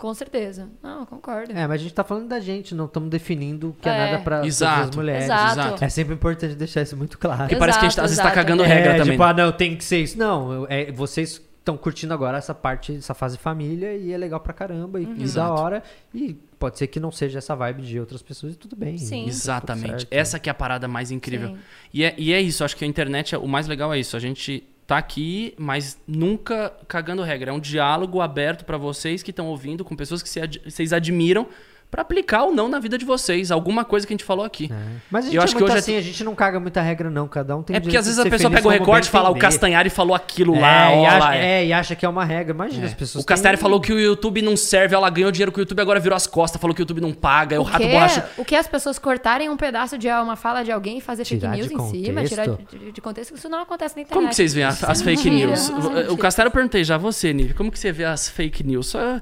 Com 0.04 0.14
certeza. 0.14 0.68
Não, 0.82 1.06
concordo. 1.06 1.54
É, 1.54 1.66
mas 1.66 1.80
a 1.80 1.84
gente 1.84 1.93
tá 1.93 2.04
falando 2.04 2.28
da 2.28 2.38
gente, 2.38 2.76
não 2.76 2.88
estamos 2.88 3.10
definindo 3.10 3.70
o 3.70 3.74
que 3.74 3.88
é, 3.88 3.93
É. 3.93 4.12
nada 4.12 4.22
pra 4.22 4.41
todas 4.41 4.62
as 4.62 4.93
mulheres. 4.93 5.24
Exato. 5.24 5.51
exato. 5.60 5.84
É 5.86 5.88
sempre 5.88 6.14
importante 6.14 6.56
deixar 6.56 6.82
isso 6.82 6.97
muito 6.97 7.18
claro. 7.18 7.43
Porque 7.43 7.56
parece 7.56 7.80
que 7.80 7.86
a 7.86 7.89
gente 7.89 8.01
às 8.01 8.10
vezes 8.12 8.22
tá 8.22 8.30
cagando 8.30 8.64
regra 8.64 8.95
é, 8.95 8.97
também. 8.97 9.14
Tipo, 9.14 9.24
ah, 9.24 9.34
não, 9.34 9.49
tem 9.54 9.78
que 9.78 9.84
ser 9.86 9.99
isso. 9.99 10.18
Não, 10.20 10.68
é, 10.70 10.91
vocês 10.91 11.41
estão 11.58 11.78
curtindo 11.78 12.14
agora 12.14 12.38
essa 12.38 12.54
parte, 12.54 12.93
essa 12.97 13.14
fase 13.14 13.38
família 13.38 13.95
e 13.95 14.12
é 14.12 14.18
legal 14.18 14.41
pra 14.41 14.51
caramba 14.51 14.99
e, 14.99 15.04
e 15.04 15.06
da 15.06 15.24
Exato. 15.24 15.54
hora. 15.54 15.82
E 16.14 16.34
pode 16.60 16.78
ser 16.78 16.88
que 16.88 16.99
não 16.99 17.10
seja 17.10 17.38
essa 17.38 17.56
vibe 17.56 17.84
de 17.84 17.97
outras 17.97 18.22
pessoas 18.22 18.56
e 18.56 18.58
tudo 18.58 18.76
bem. 18.76 18.97
Sim. 18.97 19.24
tá 19.24 19.30
Exatamente. 19.30 19.89
certo. 20.01 20.08
Essa 20.12 20.38
que 20.38 20.49
é 20.49 20.51
a 20.51 20.54
parada 20.54 20.86
mais 20.86 21.12
incrível. 21.12 21.56
E 21.93 22.04
é, 22.04 22.14
e 22.18 22.34
é 22.34 22.41
isso, 22.41 22.62
acho 22.66 22.76
que 22.76 22.84
a 22.84 22.88
internet, 22.89 23.36
é- 23.36 23.38
o 23.38 23.47
mais 23.47 23.68
legal 23.70 23.93
é 23.93 23.99
isso. 23.99 24.18
A 24.18 24.20
gente 24.20 24.68
tá 24.86 24.97
aqui, 24.97 25.53
mas 25.57 25.99
nunca 26.07 26.73
cagando 26.88 27.23
regra. 27.23 27.51
É 27.51 27.53
um 27.53 27.59
diálogo 27.59 28.21
aberto 28.21 28.65
pra 28.65 28.77
vocês 28.77 29.23
que 29.23 29.31
estão 29.31 29.47
ouvindo, 29.47 29.84
com 29.84 29.95
pessoas 29.95 30.21
que 30.21 30.29
vocês 30.29 30.93
admiram, 30.93 31.47
pra 31.94 32.02
aplicar 32.02 32.41
ou 32.46 32.52
não 32.52 32.68
na 32.68 32.80
vida 32.80 32.98
de 32.98 33.06
vocês. 33.06 33.52
Alguma 33.52 33.86
coisa 33.86 34.08
que 34.08 34.12
a 34.12 34.16
gente 34.16 34.24
falou 34.24 34.44
aqui. 34.44 34.68
É. 34.74 34.76
Mas 35.12 35.26
a 35.26 35.28
Eu 35.28 35.32
gente 35.34 35.44
acho 35.44 35.54
é 35.54 35.56
que 35.58 35.62
muito 35.62 35.66
hoje 35.66 35.76
é 35.76 35.80
assim, 35.80 35.96
a 35.96 36.02
gente 36.02 36.24
não 36.24 36.34
caga 36.34 36.60
muita 36.60 36.82
regra 36.82 37.08
não, 37.08 37.28
cada 37.28 37.56
um 37.56 37.62
tem 37.62 37.76
É 37.76 37.80
porque 37.80 37.96
às 37.96 38.06
vezes 38.08 38.20
a 38.20 38.28
pessoa 38.28 38.50
pega 38.50 38.68
o 38.68 38.72
recorte 38.72 39.08
e 39.08 39.12
fala, 39.12 39.30
o. 39.30 39.36
Castanhari 39.38 39.91
falou 39.91 40.16
aquilo 40.16 40.56
É, 40.56 40.60
lá, 40.60 40.91
e 40.96 40.98
ó 40.98 41.06
acha, 41.08 41.20
lá. 41.20 41.36
é. 41.36 41.46
é, 41.62 41.66
e 41.68 41.72
acha 41.74 41.96
que 41.96 42.04
é 42.04 42.10
uma 42.10 42.26
regra. 42.26 42.52
Imagina, 42.52 42.88
as 42.88 42.96
pessoas 42.96 43.24
O 43.24 43.28
Castanhari 43.28 43.58
falou 43.62 43.80
que 43.80 43.94
o 43.94 44.00
YouTube 44.00 44.41
não 44.41 44.58
serve, 44.58 44.96
ela 44.96 45.08
ganhou 45.12 45.32
dinheiro 45.32 45.52
com 45.52 45.60
o 45.60 45.62
YouTube, 45.62 45.80
agora 45.82 46.00
virou 46.00 46.16
as 46.16 46.26
costas, 46.26 46.60
falou 46.60 46.74
que 46.76 46.82
o 46.82 46.84
YouTube 46.84 47.02
não 47.02 47.14
paga, 47.14 47.56
é 47.56 47.60
o, 47.60 47.62
O 47.62 47.66
rato 47.66 47.84
que, 47.84 47.91
borracha. 47.91 48.30
o 48.38 48.44
que 48.44 48.56
as 48.56 48.66
pessoas 48.66 48.98
cortarem 48.98 49.50
um 49.50 49.56
pedaço 49.58 49.96
de 49.96 50.08
uma 50.10 50.36
fala 50.36 50.64
de 50.64 50.72
alguém 50.72 50.98
e 50.98 51.02
fazer 51.02 51.24
Tirar 51.26 51.56
fake 51.56 51.70
news 51.76 51.91
em 51.91 51.91
cima, 52.06 52.24
tirar 52.26 52.48
de, 52.48 52.91
de 52.91 53.02
contexto, 53.02 53.36
isso 53.36 53.48
não 53.48 53.62
acontece 53.62 53.96
na 53.96 54.02
internet. 54.02 54.16
Como 54.18 54.30
que 54.30 54.36
vocês 54.36 54.52
veem 54.54 54.66
as, 54.66 54.76
Isso 54.78 54.86
é 54.86 54.91
as 54.91 55.02
fake 55.04 55.30
news? 55.30 55.70
É 55.70 56.12
O-. 56.12 56.18
Castelo 56.18 56.48
eu 56.48 56.52
perguntei 56.52 56.84
já, 56.84 56.98
você, 56.98 57.32
Nive, 57.34 57.54
como 57.54 57.72
que 57.72 57.78
você 57.78 57.91
vê 57.91 58.06
as 58.06 58.30
fake 58.30 58.64
news? 58.64 58.88
Só- 58.88 59.20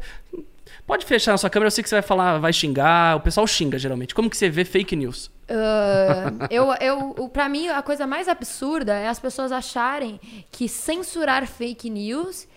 Pode 0.86 1.06
fechar 1.06 1.32
na 1.32 1.38
sua 1.38 1.50
câmera, 1.50 1.68
eu 1.68 1.72
sei 1.72 1.84
que 1.84 1.90
você 1.90 1.96
vai 1.96 2.02
falar, 2.02 2.38
vai 2.40 2.52
xingar, 2.52 3.16
o 3.18 3.22
pessoal 3.22 3.48
xinga 3.48 3.78
geralmente. 3.78 4.14
Como 4.14 4.30
que 4.30 4.36
você 4.38 4.50
vê 4.50 4.66
fake 4.66 4.96
news? 4.96 5.32
Ah, 5.50 6.48
eu, 6.50 6.74
eu, 6.80 7.30
pra 7.30 7.48
mim, 7.50 7.68
a 7.68 7.82
coisa 7.82 8.08
mais 8.08 8.28
absurda 8.28 8.94
é 8.94 9.08
as 9.08 9.20
pessoas 9.20 9.52
acharem 9.52 10.20
que 10.52 10.68
censurar 10.68 11.46
fake 11.46 11.90
news 11.90 12.48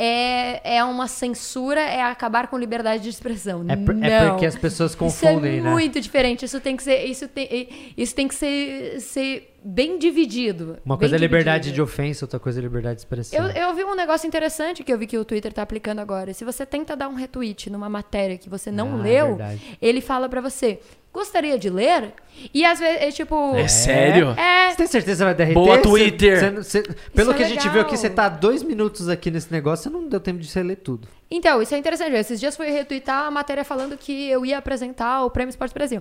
é, 0.00 0.76
é 0.76 0.84
uma 0.84 1.08
censura, 1.08 1.80
é 1.80 2.00
acabar 2.02 2.46
com 2.46 2.56
liberdade 2.56 3.02
de 3.02 3.08
expressão. 3.08 3.64
É, 3.68 3.74
por- 3.74 3.94
Não. 3.94 4.06
é 4.06 4.30
porque 4.30 4.46
as 4.46 4.54
pessoas 4.56 4.94
confundem, 4.94 5.56
isso 5.56 5.60
é 5.60 5.64
né? 5.64 5.70
muito 5.72 6.00
diferente. 6.00 6.44
Isso 6.44 6.60
tem 6.60 6.76
que 6.76 6.82
ser, 6.84 7.04
isso 7.04 7.26
tem, 7.26 7.68
isso 7.96 8.14
tem 8.14 8.28
que 8.28 8.34
ser, 8.34 9.00
ser 9.00 9.54
bem 9.64 9.98
dividido. 9.98 10.78
Uma 10.84 10.94
bem 10.96 11.00
coisa 11.00 11.16
é 11.16 11.18
liberdade 11.18 11.64
dividido. 11.64 11.74
de 11.74 11.82
ofensa, 11.92 12.24
outra 12.24 12.38
coisa 12.38 12.60
é 12.60 12.62
liberdade 12.62 12.94
de 12.94 13.00
expressão. 13.00 13.44
Eu, 13.50 13.50
eu 13.50 13.74
vi 13.74 13.82
um 13.82 13.96
negócio 13.96 14.26
interessante 14.26 14.84
que 14.84 14.92
eu 14.92 14.96
vi 14.98 15.06
que 15.08 15.18
o 15.18 15.24
Twitter 15.24 15.52
tá 15.52 15.62
aplicando 15.62 15.98
agora. 15.98 16.32
Se 16.32 16.44
você 16.44 16.64
tenta 16.64 16.94
dar 16.96 17.08
um 17.08 17.14
retweet 17.14 17.68
numa 17.68 17.88
matéria 17.88 18.38
que 18.38 18.48
você 18.48 18.70
não 18.70 19.00
Ah, 19.00 19.02
leu, 19.02 19.26
verdade. 19.36 19.76
ele 19.82 20.00
fala 20.00 20.28
pra 20.28 20.40
você, 20.40 20.78
gostaria 21.18 21.58
de 21.58 21.68
ler? 21.68 22.12
E 22.54 22.64
às 22.64 22.78
vezes, 22.78 23.02
é 23.02 23.10
tipo... 23.10 23.54
É 23.56 23.66
sério? 23.68 24.30
É, 24.38 24.70
Você 24.70 24.76
tem 24.76 24.86
certeza 24.86 25.24
que 25.24 25.24
vai 25.26 25.34
derreter? 25.34 25.54
Boa, 25.60 25.78
Twitter! 25.78 26.38
você 26.38 26.50
não- 26.50 26.62
você- 26.62 26.82
pelo 27.14 27.32
é 27.32 27.34
que 27.34 27.42
a 27.42 27.48
gente 27.48 27.68
viu 27.68 27.80
aqui, 27.82 27.96
você 27.96 28.08
tá 28.08 28.28
dois 28.28 28.62
minutos 28.62 29.08
aqui 29.08 29.30
nesse 29.30 29.50
negócio, 29.52 29.84
você 29.84 29.90
não 29.90 30.06
deu 30.08 30.20
tempo 30.20 30.38
de 30.38 30.46
você 30.48 30.62
ler 30.62 30.76
tudo. 30.76 31.08
Então, 31.30 31.60
isso 31.60 31.74
é 31.74 31.78
interessante. 31.78 32.14
Esses 32.14 32.38
dias 32.38 32.56
fui 32.56 32.70
retweetar 32.70 33.24
a 33.26 33.30
matéria 33.30 33.64
falando 33.64 33.96
que 33.98 34.28
eu 34.30 34.46
ia 34.46 34.58
apresentar 34.58 35.24
o 35.24 35.30
Prêmio 35.30 35.50
Esporte 35.50 35.74
Brasil. 35.74 36.00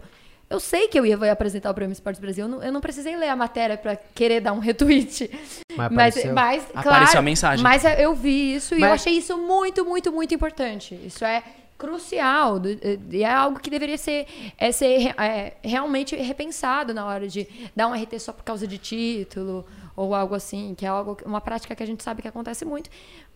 Eu 0.49 0.61
sei 0.61 0.87
que 0.87 0.97
eu 0.97 1.05
ia, 1.05 1.17
vou 1.17 1.29
apresentar 1.29 1.69
o 1.71 1.73
Prêmio 1.73 1.91
Esporte 1.91 2.21
Brasil. 2.21 2.45
Eu 2.45 2.49
não, 2.49 2.63
eu 2.63 2.71
não 2.71 2.79
precisei 2.79 3.17
ler 3.17 3.27
a 3.27 3.35
matéria 3.35 3.75
pra 3.75 3.97
querer 4.15 4.39
dar 4.39 4.53
um 4.53 4.59
retweet. 4.63 5.29
Mas 5.75 5.91
Mas, 5.91 6.17
apareceu. 6.17 6.33
mas 6.33 6.63
claro, 6.71 6.89
Apareceu 6.89 7.19
a 7.19 7.23
mensagem. 7.23 7.63
Mas 7.63 7.83
eu 7.99 8.13
vi 8.15 8.55
isso 8.55 8.73
e 8.73 8.77
eu 8.77 8.81
Mas- 8.81 9.01
achei 9.01 9.13
isso 9.17 9.37
muito, 9.37 9.83
muito, 9.83 10.09
muito 10.13 10.33
importante. 10.33 10.97
Isso 11.03 11.25
é 11.25 11.43
crucial 11.77 12.59
do- 12.59 12.69
e 13.11 13.23
é 13.23 13.31
algo 13.31 13.59
que 13.59 13.69
deveria 13.69 13.97
ser, 13.97 14.25
é, 14.57 14.71
ser 14.71 15.13
é, 15.19 15.57
realmente 15.63 16.15
repensado 16.15 16.93
na 16.93 17.05
hora 17.05 17.27
de 17.27 17.47
dar 17.75 17.87
um 17.87 17.93
RT 17.93 18.19
só 18.19 18.33
por 18.33 18.43
causa 18.43 18.65
de 18.67 18.77
título 18.77 19.65
ou 19.95 20.13
algo 20.13 20.35
assim, 20.35 20.75
que 20.75 20.85
é 20.85 20.89
algo, 20.89 21.17
uma 21.25 21.41
prática 21.41 21.75
que 21.75 21.81
a 21.81 21.85
gente 21.85 22.03
sabe 22.03 22.21
que 22.21 22.27
acontece 22.27 22.63
muito. 22.63 22.87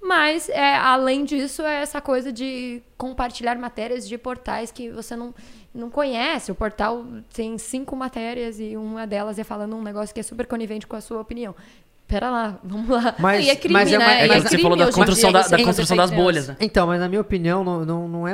Mas, 0.02 0.48
é, 0.50 0.76
além 0.76 1.26
disso, 1.26 1.64
é 1.64 1.82
essa 1.82 2.00
coisa 2.00 2.32
de 2.32 2.82
compartilhar 2.98 3.56
matérias 3.58 4.08
de 4.08 4.16
portais 4.18 4.72
que 4.72 4.90
você 4.92 5.16
não, 5.16 5.34
não 5.74 5.90
conhece. 5.90 6.52
O 6.52 6.56
portal 6.56 7.04
tem 7.34 7.58
cinco 7.58 7.96
matérias 7.96 8.60
e 8.60 8.78
uma 8.78 9.08
delas 9.08 9.40
é 9.40 9.44
falando 9.44 9.76
um 9.76 9.82
negócio 9.82 10.14
que 10.14 10.20
é 10.20 10.24
super 10.24 10.46
conivente 10.46 10.86
com 10.86 10.96
a 10.96 11.02
sua 11.02 11.20
opinião. 11.22 11.56
Pera 12.12 12.30
lá, 12.30 12.60
vamos 12.62 12.90
lá. 12.90 13.16
Mas, 13.18 13.46
e 13.46 13.50
é 13.50 13.56
crime, 13.56 13.74
mas 13.74 13.92
é 13.92 13.98
né? 13.98 14.06
uma- 14.06 14.14
É 14.14 14.18
E 14.26 14.28
que 14.28 14.28
mas- 14.36 14.44
você 14.44 14.58
falou 14.60 14.78
da 14.78 14.92
construção, 14.92 15.32
da, 15.32 15.48
da 15.48 15.64
construção 15.64 15.96
das 15.98 16.12
bolhas, 16.12 16.48
né? 16.50 16.58
Então, 16.60 16.86
mas 16.86 17.00
na 17.00 17.08
minha 17.08 17.22
opinião, 17.22 17.64
não, 17.64 17.86
não, 17.86 18.08
não 18.10 18.28
é. 18.28 18.34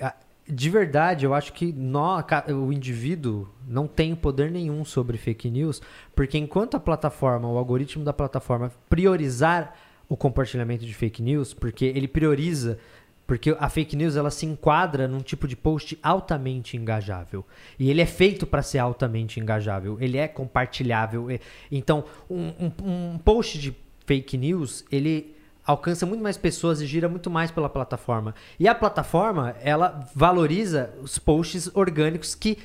é, 0.00 0.12
De 0.48 0.68
verdade, 0.68 1.24
eu 1.24 1.32
acho 1.32 1.52
que 1.52 1.72
nó- 1.72 2.20
o 2.50 2.72
indivíduo 2.72 3.48
não 3.66 3.86
tem 3.86 4.14
poder 4.16 4.50
nenhum 4.50 4.84
sobre 4.84 5.16
fake 5.16 5.48
news, 5.48 5.80
porque 6.14 6.36
enquanto 6.36 6.76
a 6.76 6.80
plataforma, 6.80 7.48
o 7.48 7.56
algoritmo 7.56 8.04
da 8.04 8.12
plataforma 8.12 8.70
priorizar 8.90 9.74
o 10.08 10.16
compartilhamento 10.16 10.84
de 10.84 10.92
fake 10.92 11.22
news, 11.22 11.54
porque 11.54 11.84
ele 11.86 12.08
prioriza. 12.08 12.78
Porque 13.26 13.56
a 13.58 13.68
fake 13.70 13.96
news 13.96 14.16
ela 14.16 14.30
se 14.30 14.44
enquadra 14.44 15.08
num 15.08 15.20
tipo 15.20 15.48
de 15.48 15.56
post 15.56 15.98
altamente 16.02 16.76
engajável. 16.76 17.44
E 17.78 17.90
ele 17.90 18.02
é 18.02 18.06
feito 18.06 18.46
para 18.46 18.60
ser 18.60 18.78
altamente 18.78 19.40
engajável. 19.40 19.96
Ele 20.00 20.18
é 20.18 20.28
compartilhável. 20.28 21.28
Então, 21.72 22.04
um, 22.28 22.48
um- 22.60 22.72
um 23.14 23.18
post 23.18 23.58
de 23.58 23.74
fake 24.06 24.36
news, 24.36 24.84
ele 24.92 25.34
alcança 25.66 26.04
muito 26.04 26.22
mais 26.22 26.36
pessoas 26.36 26.82
e 26.82 26.86
gira 26.86 27.08
muito 27.08 27.30
mais 27.30 27.50
pela 27.50 27.70
plataforma. 27.70 28.34
E 28.60 28.68
a 28.68 28.74
plataforma, 28.74 29.56
ela 29.62 30.06
valoriza 30.14 30.92
os 31.00 31.18
posts 31.18 31.70
orgânicos 31.74 32.34
que, 32.34 32.58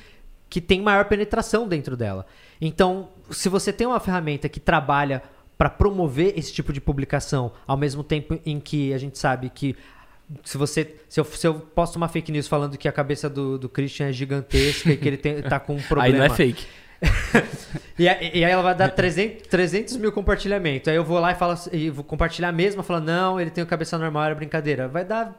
que 0.50 0.60
tem 0.60 0.82
maior 0.82 1.06
penetração 1.06 1.66
dentro 1.66 1.96
dela. 1.96 2.26
Então, 2.60 3.08
se 3.30 3.48
você 3.48 3.72
tem 3.72 3.86
uma 3.86 3.98
ferramenta 3.98 4.46
que 4.50 4.60
trabalha 4.60 5.22
para 5.56 5.70
promover 5.70 6.38
esse 6.38 6.52
tipo 6.52 6.70
de 6.72 6.80
publicação, 6.82 7.52
ao 7.66 7.76
mesmo 7.78 8.02
tempo 8.04 8.38
em 8.44 8.60
que 8.60 8.92
a 8.92 8.98
gente 8.98 9.18
sabe 9.18 9.48
que 9.48 9.74
se 10.44 10.56
você 10.56 10.96
se 11.08 11.18
eu, 11.20 11.24
se 11.24 11.46
eu 11.46 11.54
posto 11.54 11.96
uma 11.96 12.08
fake 12.08 12.30
news 12.30 12.46
falando 12.48 12.76
que 12.78 12.86
a 12.88 12.92
cabeça 12.92 13.28
do, 13.28 13.58
do 13.58 13.68
Christian 13.68 14.06
é 14.08 14.12
gigantesca 14.12 14.90
e 14.92 14.96
que 14.96 15.08
ele 15.08 15.16
tem, 15.16 15.42
tá 15.42 15.58
com 15.58 15.74
um 15.76 15.82
problema 15.82 16.04
Aí 16.14 16.18
não 16.18 16.24
é 16.24 16.30
fake. 16.36 16.66
e, 17.98 18.08
a- 18.08 18.18
aí 18.18 18.42
ela 18.42 18.62
vai 18.62 18.74
dar 18.74 18.90
300, 18.90 19.46
300 19.48 19.96
mil 19.96 20.12
compartilhamentos. 20.12 20.88
Aí 20.88 20.96
eu 20.96 21.04
vou 21.04 21.18
lá 21.18 21.32
e 21.32 21.34
falo 21.34 21.54
e 21.72 21.90
vou 21.90 22.04
compartilhar 22.04 22.48
a 22.48 22.52
mesma, 22.52 22.82
falando, 22.82 23.06
não, 23.06 23.40
ele 23.40 23.50
tem 23.50 23.64
o 23.64 23.66
cabeça 23.66 23.96
normal, 23.98 24.24
era 24.24 24.34
brincadeira. 24.34 24.86
Vai 24.86 25.04
dar 25.04 25.34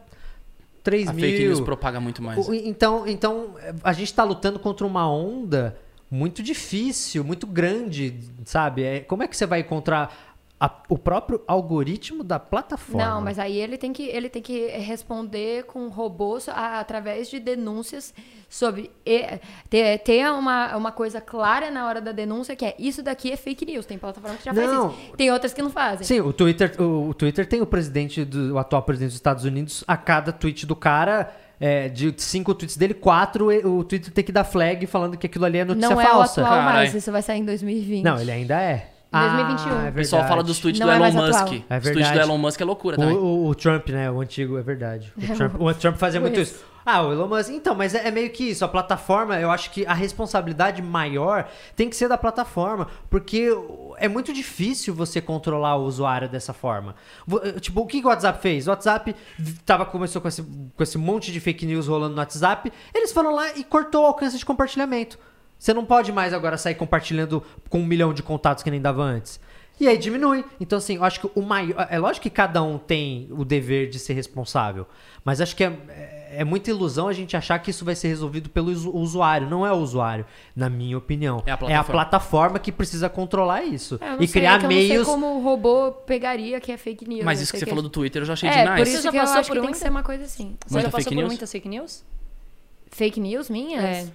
3 0.84 1.10
A 1.10 1.14
mil. 1.14 1.24
fake 1.26 1.44
news 1.46 1.60
propaga 1.60 2.00
muito 2.00 2.22
mais. 2.22 2.48
Então, 2.50 3.08
então, 3.08 3.56
a 3.84 3.94
gente 3.94 4.14
tá 4.14 4.24
lutando 4.24 4.60
contra 4.60 4.86
uma 4.86 5.10
onda 5.12 5.78
muito 6.10 6.44
difícil, 6.44 7.24
muito 7.24 7.48
grande, 7.48 8.16
sabe? 8.44 8.84
É, 8.84 9.00
como 9.02 9.24
é 9.24 9.28
que 9.28 9.38
você 9.38 9.46
vai 9.46 9.62
encontrar 9.62 10.31
a- 10.64 10.84
o 10.90 10.98
próprio 10.98 11.42
algoritmo 11.48 12.24
da 12.24 12.38
plataforma? 12.40 13.04
Não, 13.04 13.22
mas 13.22 13.40
aí 13.40 13.58
ele 13.58 13.78
tem 13.78 13.92
que, 13.92 14.04
ele 14.04 14.30
tem 14.30 14.42
que 14.42 14.68
responder 14.68 15.64
com 15.66 15.88
robôs 15.90 16.48
a- 16.48 16.80
através 16.80 17.30
de 17.30 17.40
denúncias 17.40 18.14
sobre. 18.48 18.92
e- 19.06 19.40
ter, 19.70 19.98
ter 20.00 20.30
uma, 20.32 20.78
uma 20.78 20.92
coisa 20.92 21.20
clara 21.20 21.72
na 21.72 21.88
hora 21.88 22.00
da 22.00 22.12
denúncia 22.12 22.56
que 22.56 22.64
é 22.64 22.76
isso 22.78 23.02
daqui 23.02 23.32
é 23.32 23.36
fake 23.38 23.66
news. 23.66 23.86
Tem 23.88 23.98
plataforma 23.98 24.38
que 24.38 24.46
já 24.46 24.54
Não. 24.54 24.90
faz 24.92 25.02
isso. 25.04 25.16
Tem 25.18 25.32
outras 25.32 25.52
que 25.54 25.62
não 25.64 25.72
fazem. 25.72 26.06
Sim, 26.06 26.20
o 26.22 26.32
Twitter, 26.32 26.80
o, 26.80 27.10
o 27.10 27.14
Twitter 27.16 27.48
tem 27.48 27.60
o 27.62 27.66
presidente, 27.66 28.24
do, 28.24 28.54
o 28.54 28.60
atual 28.60 28.84
presidente 28.84 29.10
dos 29.10 29.16
Estados 29.16 29.44
Unidos, 29.46 29.84
a 29.88 29.98
cada 29.98 30.32
tweet 30.32 30.66
do 30.68 30.76
cara, 30.76 31.34
é, 31.60 31.90
de 31.90 32.14
cinco 32.18 32.54
tweets 32.54 32.78
dele, 32.78 32.94
quatro, 32.94 33.52
e- 33.52 33.66
o 33.66 33.84
Twitter 33.84 34.14
tem 34.14 34.24
que 34.24 34.32
dar 34.32 34.44
flag 34.44 34.86
falando 34.86 35.18
que 35.18 35.26
aquilo 35.26 35.46
ali 35.46 35.58
é 35.58 35.66
notícia 35.66 35.90
não 35.90 36.00
é 36.00 36.06
o 36.06 36.08
falsa. 36.10 36.42
atual 36.42 36.58
mais, 36.62 36.90
Carai. 36.90 36.98
isso 37.00 37.12
vai 37.12 37.22
sair 37.24 37.40
em 37.40 37.46
2020. 37.46 38.04
Não, 38.04 38.20
ele 38.20 38.32
ainda 38.32 38.62
é. 38.62 38.91
Em 39.14 39.20
2021. 39.20 39.72
Ah, 39.78 39.86
é 39.86 39.90
O 39.90 39.94
pessoal 39.94 40.28
fala 40.28 40.42
dos 40.44 40.60
tweets 40.60 40.80
Não 40.80 40.88
do 40.88 40.92
é 40.94 40.96
Elon 40.96 41.02
mais 41.04 41.16
Musk. 41.16 41.42
atual. 41.42 41.62
É 41.70 41.78
Os 41.78 41.84
tweets 41.84 42.12
do. 42.12 42.20
Elon 42.20 42.38
Musk 42.38 42.62
é 42.62 42.66
loucura 42.66 42.96
O, 42.96 43.00
também. 43.00 43.18
o- 43.18 43.46
o 43.48 43.56
Trump, 43.56 43.90
né? 43.90 44.10
O 44.10 44.22
antigo, 44.22 44.58
é 44.58 44.62
verdade. 44.62 45.12
O 45.18 45.22
Trump, 45.36 45.62
o 45.62 45.74
Trump 45.74 45.98
fazia 45.98 46.22
muito 46.22 46.40
Isso. 46.40 46.54
isso. 46.56 46.72
Ah, 46.86 47.04
o 47.04 47.12
Elon 47.12 47.28
Musk. 47.28 47.52
Então, 47.52 47.76
mas 47.76 47.94
é, 47.94 48.08
é 48.08 48.12
meio 48.12 48.30
que 48.32 48.46
isso. 48.50 48.64
A 48.66 48.68
plataforma, 48.70 49.38
eu 49.40 49.52
acho 49.52 49.70
que 49.70 49.86
a 49.86 49.94
responsabilidade 49.94 50.82
maior 50.82 51.48
tem 51.76 51.90
que 51.90 51.96
ser 51.96 52.08
da 52.08 52.18
plataforma. 52.18 52.88
Porque 53.10 53.50
é 53.98 54.08
muito 54.08 54.32
difícil 54.34 54.96
você 54.96 55.20
controlar 55.22 55.76
o 55.76 55.84
usuário 55.84 56.28
dessa 56.30 56.54
forma. 56.54 56.96
Vo- 57.28 57.42
eh, 57.44 57.60
Tipo, 57.60 57.82
o 57.82 57.86
que 57.86 58.00
que 58.00 58.06
o 58.08 58.10
WhatsApp 58.10 58.42
fez? 58.42 58.66
O 58.66 58.72
WhatsApp 58.72 59.14
tava, 59.66 59.86
começou 59.86 60.22
com 60.22 60.28
esse, 60.30 60.42
com 60.42 60.82
esse 60.82 60.98
monte 60.98 61.32
de 61.34 61.40
fake 61.40 61.66
news 61.66 61.86
rolando 61.88 62.16
no 62.16 62.20
WhatsApp. 62.22 62.72
Eles 62.96 63.12
foram 63.12 63.36
lá 63.36 63.56
e 63.58 63.64
cortou 63.64 64.04
o 64.04 64.06
alcance 64.08 64.38
de 64.38 64.46
compartilhamento. 64.46 65.20
Você 65.62 65.76
não 65.76 65.86
pode 65.86 66.12
mais 66.12 66.34
agora 66.34 66.58
sair 66.58 66.74
compartilhando 66.74 67.44
com 67.70 67.82
um 67.82 67.86
milhão 67.86 68.12
de 68.16 68.24
contatos 68.24 68.64
que 68.64 68.72
nem 68.72 68.82
dava 68.82 69.04
antes. 69.04 69.40
E 69.80 69.88
aí 69.88 69.96
diminui. 69.96 70.44
Então, 70.60 70.80
assim, 70.80 70.96
eu 70.96 71.04
acho 71.04 71.20
que 71.20 71.30
o 71.36 71.42
maior. 71.44 71.88
É 71.88 72.00
lógico 72.00 72.24
que 72.24 72.32
cada 72.32 72.64
um 72.64 72.80
tem 72.80 73.28
o 73.30 73.46
dever 73.46 73.88
de 73.88 74.00
ser 74.00 74.14
responsável. 74.14 74.88
Mas 75.24 75.40
acho 75.40 75.56
que 75.56 75.64
é, 75.64 75.68
é- 75.90 76.36
é 76.40 76.44
muita 76.44 76.72
ilusão 76.72 77.08
a 77.08 77.14
gente 77.14 77.38
achar 77.38 77.60
que 77.60 77.70
isso 77.70 77.86
vai 77.86 77.94
ser 77.94 78.08
resolvido 78.08 78.50
pelo 78.50 78.72
usu- 78.72 78.92
usuário. 78.96 79.48
Não 79.48 79.64
é 79.64 79.72
o 79.72 79.76
usuário, 79.76 80.26
na 80.56 80.68
minha 80.68 80.98
opinião. 80.98 81.44
É 81.46 81.52
a 81.52 81.58
plataforma. 81.58 81.92
plataforma 81.92 82.60
que 82.60 82.72
precisa 82.72 83.08
controlar 83.08 83.64
isso. 83.64 84.00
É, 84.02 84.16
e 84.24 84.28
sei, 84.28 84.42
criar 84.42 84.56
é 84.56 84.58
que 84.60 84.66
eu 84.66 84.68
meios. 84.68 84.90
não 84.98 85.06
sei 85.06 85.14
como 85.14 85.28
o 85.38 85.44
robô 85.44 85.92
pegaria 85.92 86.60
que 86.60 86.72
é 86.72 86.78
fake 86.78 87.08
news. 87.08 87.24
Mas 87.24 87.40
isso 87.40 87.52
que 87.52 87.60
sei 87.60 87.66
você 87.68 87.70
falou 87.70 87.84
do 87.84 87.90
Twitter 87.90 88.24
eu 88.24 88.26
já 88.26 88.34
achei 88.34 88.50
É, 88.50 88.64
demais. 88.64 88.80
por 88.80 88.86
Você 88.88 88.94
isso 88.94 89.04
já 89.04 89.12
que 89.12 89.18
eu 89.18 89.22
acho 89.22 89.48
por 89.48 89.56
que 89.58 89.62
tem 89.62 89.72
que 89.72 89.78
ser 89.78 89.90
uma 89.92 90.02
coisa 90.04 90.24
assim. 90.24 90.58
Você 90.66 90.74
Muita 90.74 90.88
já 90.88 90.92
passou 90.92 91.04
fake 91.04 91.10
por 91.16 91.20
news? 91.22 91.28
muitas 91.30 91.52
fake 91.52 91.70
news? 91.70 92.04
Fake 92.92 93.20
news 93.20 93.50
minhas? 93.50 93.84
É. 93.84 94.08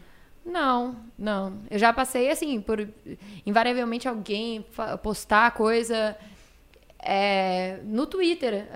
Não, 0.47 0.94
não. 1.18 1.59
Eu 1.68 1.78
já 1.78 1.93
passei 1.93 2.31
assim, 2.31 2.60
por 2.60 2.89
invariavelmente 3.44 4.06
alguém 4.09 4.64
postar 5.02 5.51
coisa 5.51 6.16
é, 7.02 7.78
no 7.85 8.06
Twitter. 8.06 8.66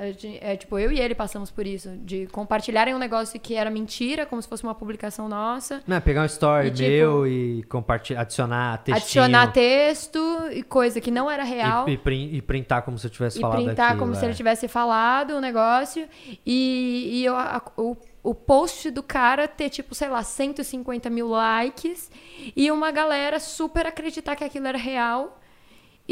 É, 0.40 0.56
tipo, 0.56 0.78
eu 0.78 0.92
e 0.92 1.00
ele 1.00 1.14
passamos 1.14 1.50
por 1.50 1.66
isso. 1.66 1.90
De 1.98 2.26
compartilharem 2.28 2.94
um 2.94 2.98
negócio 2.98 3.38
que 3.40 3.54
era 3.54 3.70
mentira, 3.70 4.26
como 4.26 4.40
se 4.42 4.48
fosse 4.48 4.62
uma 4.62 4.74
publicação 4.74 5.28
nossa. 5.28 5.82
Né, 5.86 5.98
pegar 6.00 6.22
um 6.22 6.26
story 6.26 6.68
E, 6.68 6.70
tipo, 6.70 6.88
meu 6.88 7.26
e 7.26 7.62
compartilhar, 7.64 8.22
adicionar 8.22 8.78
textinho. 8.78 9.24
Adicionar 9.24 9.52
texto 9.52 10.18
e 10.52 10.62
coisa 10.62 11.00
que 11.00 11.10
não 11.10 11.30
era 11.30 11.42
real. 11.44 11.88
E, 11.88 11.92
e, 11.92 11.98
prin- 11.98 12.30
e 12.34 12.42
printar 12.42 12.82
como 12.82 12.98
se 12.98 13.06
eu 13.06 13.10
tivesse 13.10 13.38
e 13.38 13.40
falado 13.40 13.64
printar 13.64 13.86
aquilo, 13.92 14.00
como 14.00 14.14
se 14.14 14.24
é. 14.24 14.28
ele 14.28 14.34
tivesse 14.34 14.68
falado 14.68 15.30
o 15.36 15.40
negócio 15.40 16.06
e, 16.44 17.20
e 17.20 17.24
eu- 17.24 17.36
a- 17.36 17.62
o, 17.76 17.96
o 18.22 18.34
post 18.34 18.90
do 18.90 19.02
cara 19.02 19.48
ter, 19.48 19.70
tipo, 19.70 19.94
sei 19.94 20.08
lá, 20.08 20.22
150 20.22 21.08
mil 21.10 21.28
likes 21.28 22.10
e 22.54 22.70
uma 22.70 22.90
galera 22.90 23.40
super 23.40 23.86
acreditar 23.86 24.36
que 24.36 24.44
aquilo 24.44 24.66
era 24.66 24.78
real. 24.78 25.38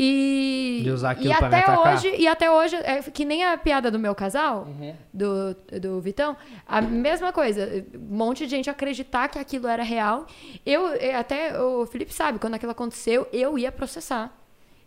E, 0.01 0.83
E 0.85 0.91
usar 0.91 1.11
aquilo 1.11 1.33
e 1.33 1.37
pra 1.37 1.49
me 1.49 1.57
até 1.57 1.77
hoje 1.77 2.15
E 2.17 2.29
até 2.29 2.49
hoje, 2.51 2.77
é 2.77 3.03
que 3.03 3.25
nem 3.25 3.45
a 3.45 3.59
piada 3.59 3.91
do 3.91 3.99
meu 3.99 4.15
casal, 4.15 4.69
Uhum. 4.69 4.95
do, 5.13 5.55
do 5.81 6.01
Vitão, 6.01 6.37
a 6.67 6.81
mesma 6.81 7.33
coisa. 7.33 7.85
Um 7.95 8.17
monte 8.17 8.45
de 8.45 8.51
gente 8.51 8.71
acreditar 8.71 9.27
que 9.29 9.39
aquilo 9.39 9.67
era 9.67 9.83
real. 9.83 10.27
Eu, 10.65 10.89
eh, 10.95 11.15
até 11.17 11.61
o 11.61 11.85
Felipe 11.87 12.15
sabe, 12.15 12.39
quando 12.39 12.55
aquilo 12.55 12.71
aconteceu, 12.73 13.27
eu 13.33 13.59
ia 13.59 13.73
processar. 13.73 14.33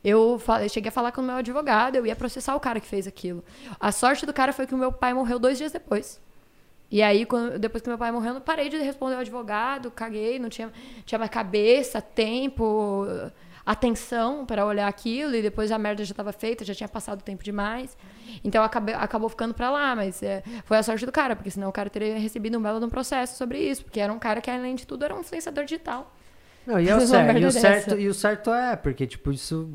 Eu, 0.04 0.42
eu 0.64 0.70
cheguei 0.70 0.88
a 0.90 0.92
falar 0.92 1.12
com 1.12 1.22
o 1.22 1.24
meu 1.24 1.36
advogado, 1.36 1.96
eu 1.98 2.06
ia 2.06 2.16
processar 2.16 2.56
o 2.56 2.60
cara 2.60 2.80
que 2.80 2.88
fez 2.88 3.06
aquilo. 3.06 3.44
A 3.80 3.92
sorte 3.92 4.26
do 4.26 4.34
cara 4.34 4.54
foi 4.54 4.66
que 4.66 4.74
o 4.74 4.78
meu 4.78 4.92
pai 4.94 5.14
morreu 5.14 5.38
dois 5.38 5.58
dias 5.58 5.72
depois. 5.74 6.20
E 6.92 7.02
aí, 7.02 7.26
quando- 7.26 7.58
depois 7.58 7.82
que 7.82 7.88
meu 7.90 7.98
pai 7.98 8.12
morreu, 8.12 8.34
eu 8.36 8.42
parei 8.42 8.68
de 8.68 8.78
responder 8.78 9.16
ao 9.16 9.22
advogado, 9.22 9.90
caguei, 9.90 10.38
não 10.38 10.50
tinha, 10.50 10.72
tinha 11.06 11.18
mais 11.18 11.32
cabeça, 11.32 12.02
tempo, 12.02 13.08
atenção 13.66 14.46
para 14.46 14.66
olhar 14.66 14.88
aquilo, 14.88 15.34
e 15.36 15.42
depois 15.42 15.72
a 15.72 15.78
merda 15.78 16.04
já 16.04 16.12
estava 16.12 16.34
feita, 16.34 16.66
já 16.66 16.74
tinha 16.76 16.90
passado 16.90 17.22
tempo 17.24 17.44
demais. 17.44 17.98
Então 18.44 18.64
acabei, 18.64 18.94
acabou 18.96 19.30
ficando 19.30 19.54
para 19.54 19.70
lá, 19.70 19.96
mas 19.96 20.22
é, 20.22 20.44
foi 20.66 20.78
a 20.78 20.84
sorte 20.84 21.06
do 21.06 21.12
cara, 21.12 21.36
porque 21.36 21.50
senão 21.52 21.70
o 21.70 21.72
cara 21.72 21.90
teria 21.90 22.18
recebido 22.18 22.58
um 22.58 22.62
belo 22.62 22.80
de 22.80 22.86
um 22.86 22.90
processo 22.90 23.38
sobre 23.38 23.60
isso, 23.60 23.84
porque 23.86 24.00
era 24.00 24.12
um 24.12 24.20
cara 24.20 24.42
que, 24.42 24.50
além 24.50 24.76
de 24.76 24.86
tudo, 24.86 25.06
era 25.06 25.16
um 25.16 25.20
influenciador 25.22 25.64
digital. 25.64 26.14
Não, 26.66 26.80
e, 26.80 26.90
é 26.90 26.96
o 26.98 27.02
certo, 27.02 27.38
e, 27.38 27.46
o 27.46 27.52
certo, 27.52 28.00
e 28.00 28.08
o 28.08 28.14
certo 28.14 28.54
é, 28.54 28.76
porque, 28.76 29.08
tipo, 29.08 29.32
isso. 29.32 29.70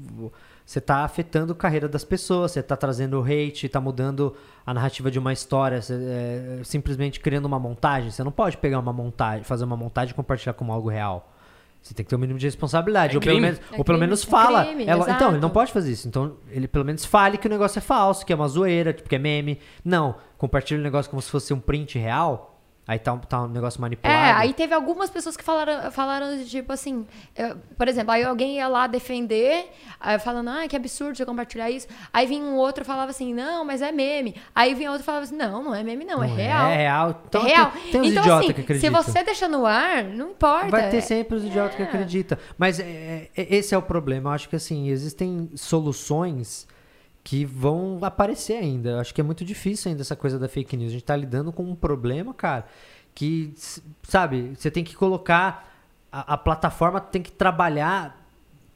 Você 0.67 0.81
tá 0.81 1.05
afetando 1.05 1.53
a 1.53 1.57
carreira 1.57 1.89
das 1.89 2.05
pessoas, 2.05 2.51
você 2.51 2.61
tá 2.61 2.77
trazendo 2.77 3.23
hate, 3.23 3.69
tá 3.69 3.81
mudando 3.81 4.35
a 4.67 4.75
narrativa 4.75 5.09
de 5.13 5.19
uma 5.19 5.33
história, 5.33 5.81
você, 5.81 5.95
é, 5.95 6.61
simplesmente 6.65 7.21
criando 7.21 7.47
uma 7.47 7.59
montagem. 7.59 8.11
Você 8.11 8.25
não 8.25 8.33
pode 8.33 8.57
pegar 8.57 8.81
uma 8.81 8.93
montagem, 8.93 9.45
fazer 9.45 9.65
uma 9.65 9.77
montagem 9.77 10.11
e 10.13 10.15
compartilhar 10.17 10.55
como 10.55 10.73
algo 10.73 10.89
real. 10.89 11.33
Você 11.81 11.95
tem 11.95 12.03
que 12.05 12.11
ter 12.11 12.17
um 12.17 12.19
mínimo 12.19 12.37
de 12.37 12.47
responsabilidade. 12.47 13.15
É 13.15 13.17
ou 13.17 13.23
pelo 13.23 13.41
menos, 13.41 13.61
É 13.71 13.79
ou 13.79 13.85
pelo 13.85 13.99
menos 13.99 14.25
é 14.25 14.27
fala. 14.29 14.65
crime, 14.65 14.85
Ela- 14.89 15.09
então, 15.09 15.31
ele 15.31 15.39
não 15.41 15.51
pode 15.51 15.73
fazer 15.73 15.93
isso. 15.93 16.09
Então, 16.09 16.33
ele 16.51 16.67
pelo 16.67 16.85
menos 16.85 17.05
fale 17.05 17.39
que 17.39 17.47
o 17.47 17.51
negócio 17.51 17.79
é 17.79 17.83
falso, 17.83 18.27
que 18.27 18.33
é 18.33 18.37
uma 18.37 18.49
zoeira, 18.49 18.93
tipo, 18.93 19.09
que 19.09 19.15
é 19.15 19.19
meme. 19.21 19.61
Não, 19.85 20.17
compartilha 20.37 20.81
o 20.81 20.83
negócio 20.83 21.09
como 21.09 21.23
se 21.23 21.31
fosse 21.31 21.55
um 21.55 21.61
print 21.61 21.97
real. 21.97 22.56
Aí 22.89 22.99
tá, 23.01 23.13
um- 23.15 23.19
tá 23.19 23.43
um 23.43 23.49
negócio 23.49 23.81
manipulado. 23.81 24.17
É, 24.17 24.31
aí 24.33 24.53
teve 24.53 24.73
algumas 24.73 25.11
pessoas 25.11 25.37
que 25.37 25.43
falaram, 25.43 25.91
falaram 25.91 26.45
tipo 26.45 26.73
assim, 26.73 27.05
eu- 27.35 27.57
por 27.77 27.89
exemplo, 27.89 28.13
aí 28.13 28.23
alguém 28.23 28.57
ia 28.59 28.69
lá 28.69 28.87
defender, 28.87 29.71
falando, 30.21 30.51
ah, 30.51 30.69
que 30.69 30.77
absurdo 30.77 31.17
você 31.17 31.27
compartilhar 31.27 31.69
isso. 31.69 31.89
Aí 32.13 32.27
vinha 32.27 32.45
um 32.45 32.55
outro 32.55 32.85
e 32.85 32.87
falava 32.87 33.11
assim, 33.11 33.35
não, 33.35 33.65
mas 33.65 33.83
é 33.83 33.91
meme. 33.91 34.37
Aí 34.55 34.73
vinha 34.75 34.91
outro 34.91 35.03
e 35.03 35.05
falava 35.05 35.25
assim, 35.25 35.37
não, 35.37 35.65
não 35.65 35.75
é 35.75 35.83
meme, 35.83 36.05
não, 36.05 36.23
é 36.23 36.29
Não 36.29 36.35
real. 36.37 36.67
É 36.69 36.77
real. 36.77 37.23
Então, 37.29 37.43
é 37.45 37.49
real. 37.49 37.71
Tem, 37.73 37.91
tem 37.91 38.01
uns 38.03 38.07
então, 38.09 38.23
idiotas 38.23 38.45
assim, 38.45 38.53
que 38.53 38.55
se 38.55 38.63
acreditam. 38.87 39.03
você 39.03 39.25
deixa 39.25 39.49
no 39.49 39.67
ar, 39.67 40.05
não 40.05 40.31
importa. 40.31 40.69
Vai 40.69 40.89
ter 40.89 41.01
sempre 41.01 41.37
os 41.37 41.45
idiotas 41.45 41.75
que 41.75 41.83
É. 41.83 41.87
acreditam. 41.87 42.39
Mas 42.57 42.79
é, 42.79 43.29
é- 43.37 43.57
esse 43.57 43.75
é 43.75 43.79
o 43.79 43.83
problema. 43.83 44.31
Eu 44.31 44.35
acho 44.35 44.49
que 44.49 44.55
assim, 44.57 44.89
existem 44.91 45.51
soluções 45.57 46.67
que 47.27 47.45
vão 47.45 47.99
aparecer 48.03 48.53
ainda. 48.53 48.91
Eu 48.91 49.01
acho 49.01 49.13
que 49.13 49.21
é 49.21 49.25
muito 49.25 49.45
difícil 49.45 49.91
ainda 49.91 50.01
essa 50.01 50.15
coisa 50.15 50.39
da 50.39 50.49
fake 50.49 50.77
news. 50.77 50.91
A 50.91 50.93
gente 50.93 51.05
tá 51.05 51.17
lidando 51.17 51.53
com 51.53 51.65
um 51.65 51.75
problema, 51.75 52.33
cara, 52.33 52.65
que, 53.13 53.53
sabe, 54.05 54.53
você 54.55 54.71
tem 54.71 54.85
que 54.85 54.95
colocar. 54.95 55.75
A, 56.13 56.35
a 56.35 56.39
plataforma 56.39 57.01
tem 57.01 57.21
que 57.21 57.33
trabalhar 57.33 58.25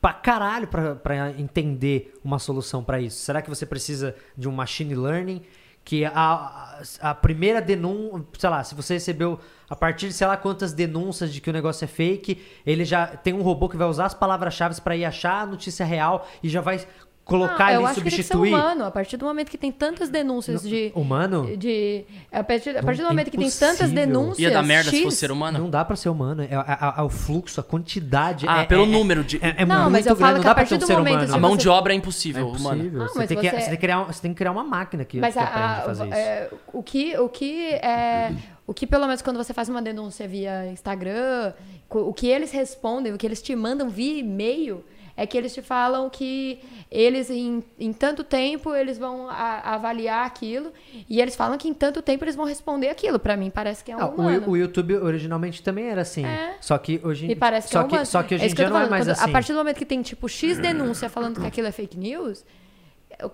pra 0.01 0.13
caralho 0.13 0.67
pra, 0.67 0.97
pra 0.97 1.31
entender 1.31 2.13
uma 2.25 2.41
solução 2.41 2.83
pra 2.83 3.01
isso. 3.01 3.21
Será 3.21 3.41
que 3.41 3.49
você 3.49 3.65
precisa 3.65 4.17
de 4.37 4.49
um 4.49 4.53
machine 4.53 4.97
learning? 4.97 5.43
Que 5.85 6.05
a, 6.05 6.83
a, 7.01 7.15
primeira 7.15 7.63
denúncia, 7.63 8.27
sei 8.37 8.51
lá, 8.51 8.65
se 8.65 8.75
você 8.75 8.95
recebeu 8.95 9.39
a 9.69 9.77
partir 9.77 10.09
de 10.09 10.13
sei 10.13 10.27
lá 10.27 10.37
quantas 10.37 10.73
denúncias 10.73 11.33
de 11.33 11.41
que 11.41 11.51
o 11.51 11.53
negócio 11.53 11.85
é 11.85 11.89
fake, 11.89 12.43
ele 12.67 12.85
já 12.85 13.07
tem 13.07 13.33
um 13.33 13.43
robô 13.43 13.69
que 13.69 13.77
vai 13.77 13.87
usar 13.87 14.07
as 14.07 14.15
palavras-chave 14.15 14.81
pra 14.81 14.97
ir 14.97 15.05
achar 15.05 15.43
a 15.43 15.47
notícia 15.47 15.87
real 15.87 16.27
e 16.43 16.49
já 16.49 16.61
vai 16.61 16.85
colocar 17.31 17.67
Não, 17.67 17.73
eu 17.73 17.77
ali, 17.81 17.85
acho 17.87 17.95
que 17.95 18.01
tem 18.03 18.11
que 18.11 18.17
ser 18.17 18.23
substituir. 18.25 18.53
humano. 18.55 18.85
A 18.85 18.91
partir 18.91 19.17
do 19.17 19.25
momento 19.25 19.51
que 19.51 19.57
tem 19.57 19.71
tantas 19.73 20.09
denúncias 20.09 20.63
de. 20.63 20.93
Humano? 20.95 21.57
de 21.57 22.05
a 22.33 22.43
partir, 22.43 22.77
a 22.77 22.83
partir 22.83 22.99
do 22.99 23.05
Não, 23.05 23.11
momento 23.11 23.31
que 23.31 23.39
tem 23.39 23.51
tantas 23.51 23.91
denúncias. 23.91 24.39
Ia 24.39 24.51
dar 24.51 24.63
merda 24.63 24.91
se 24.91 24.97
X, 24.97 25.05
fosse 25.05 25.17
ser 25.19 25.31
humano? 25.31 25.59
Não 25.59 25.71
dá 25.71 25.85
pra 25.85 25.95
ser 25.97 26.09
humano. 26.09 26.43
É, 26.43 26.55
a- 26.55 26.95
a- 26.99 27.05
o 27.05 27.09
fluxo, 27.09 27.61
a 27.61 27.63
quantidade. 27.63 28.47
Ah, 28.49 28.63
é- 28.63 28.67
pelo 28.67 28.83
é- 28.85 28.87
número 28.87 29.23
de. 29.25 29.37
É, 29.39 29.63
é 29.63 29.65
Não, 29.65 29.83
muito 29.83 29.93
mas 29.93 30.07
eu 30.07 30.15
grande. 30.17 30.21
falo 30.21 30.33
não 30.35 30.41
que 30.41 30.45
dá 30.47 30.51
a 30.51 30.55
pra 30.55 30.63
partir 30.63 30.69
ter 30.71 30.75
um 30.77 30.79
do 30.79 30.87
ser 30.87 30.97
momento 30.97 31.13
humano. 31.15 31.31
a 31.31 31.35
se 31.35 31.41
mão 31.41 31.51
você- 31.53 31.57
de 31.59 31.69
obra 31.69 31.93
é 31.93 31.95
É 31.95 31.99
impossível, 31.99 32.47
humano. 32.49 32.59
impossível. 32.85 32.99
Não, 32.99 33.09
você, 33.09 33.27
tem 33.27 33.37
que, 33.39 33.43
você- 33.51 33.57
você 33.57 33.65
tem 33.67 33.71
que 33.71 33.77
criar, 33.77 34.03
você 34.05 34.23
tem 34.23 34.31
que 34.33 34.37
criar 34.39 34.51
uma 34.53 34.65
máquina 34.65 35.05
que, 35.05 35.19
Mas 35.21 35.35
que 35.35 35.39
a- 35.41 35.45
aprende 35.45 35.65
a- 35.67 35.73
a 35.79 35.81
fazer 35.83 36.05
isso. 36.07 36.15
é, 36.15 36.51
o 36.73 36.83
que 36.83 37.17
o 37.19 37.29
que 37.29 37.69
é 37.75 38.33
o 38.67 38.75
que 38.75 38.87
pelo 38.87 39.07
menos 39.07 39.21
quando 39.23 39.37
você 39.37 39.53
faz 39.53 39.69
uma 39.69 39.83
denúncia 39.83 40.27
via 40.29 40.67
Instagram, 40.67 41.53
o 41.89 42.13
que 42.13 42.29
eles 42.29 42.53
respondem, 42.53 43.13
o 43.13 43.19
que 43.19 43.27
eles 43.27 43.43
te 43.43 43.55
mandam 43.57 43.89
via 43.89 44.19
e-mail 44.21 44.85
é 45.23 45.27
que 45.27 45.37
eles 45.37 45.53
te 45.53 45.61
falam 45.61 46.09
que 46.09 46.59
eles 46.91 47.29
em, 47.31 47.63
em 47.79 47.93
tanto 47.93 48.25
tempo 48.25 48.75
eles 48.75 48.97
vão 48.99 49.29
a- 49.29 49.75
avaliar 49.75 50.27
aquilo 50.27 50.73
e 51.09 51.21
eles 51.21 51.37
falam 51.37 51.59
que 51.59 51.69
em 51.69 51.75
tanto 51.75 52.01
tempo 52.01 52.25
eles 52.25 52.35
vão 52.35 52.47
responder 52.47 52.89
aquilo. 52.89 53.19
Pra 53.19 53.37
mim 53.37 53.51
parece 53.51 53.85
que 53.85 53.93
é 53.93 53.97
um 53.97 54.01
Ah, 54.01 54.07
o, 54.09 54.15
humano. 54.15 54.49
o 54.51 54.57
YouTube 54.57 54.97
originalmente 54.97 55.63
também 55.63 55.87
era 55.89 56.03
assim. 56.03 56.25
É. 56.25 56.57
Só 56.61 56.79
que 56.79 57.01
hoje 57.05 57.31
em 57.31 57.37
parece 57.37 57.69
que 57.69 57.73
só 57.75 57.83
é 57.83 57.85
humano. 57.85 58.07
Só 58.07 58.23
que 58.23 58.35
hoje 58.35 58.45
É 58.45 58.47
em 58.47 58.51
que 58.51 58.57
dia 58.57 58.65
eu 58.67 58.71
não 58.71 58.77
é 58.77 58.81
falando. 58.81 58.91
mais 58.91 59.05
Quando- 59.05 59.11
assim. 59.13 59.25
A 59.25 59.33
partir 59.33 59.53
do 59.53 59.59
momento 59.59 59.77
que 59.77 59.87
tem 59.87 60.01
tipo 60.03 60.29
X 60.29 60.59
denúncia 60.59 61.09
falando 61.09 61.41
que 61.41 61.47
aquilo 61.47 61.67
é 61.69 61.73
fake 61.73 61.99
news, 61.99 62.45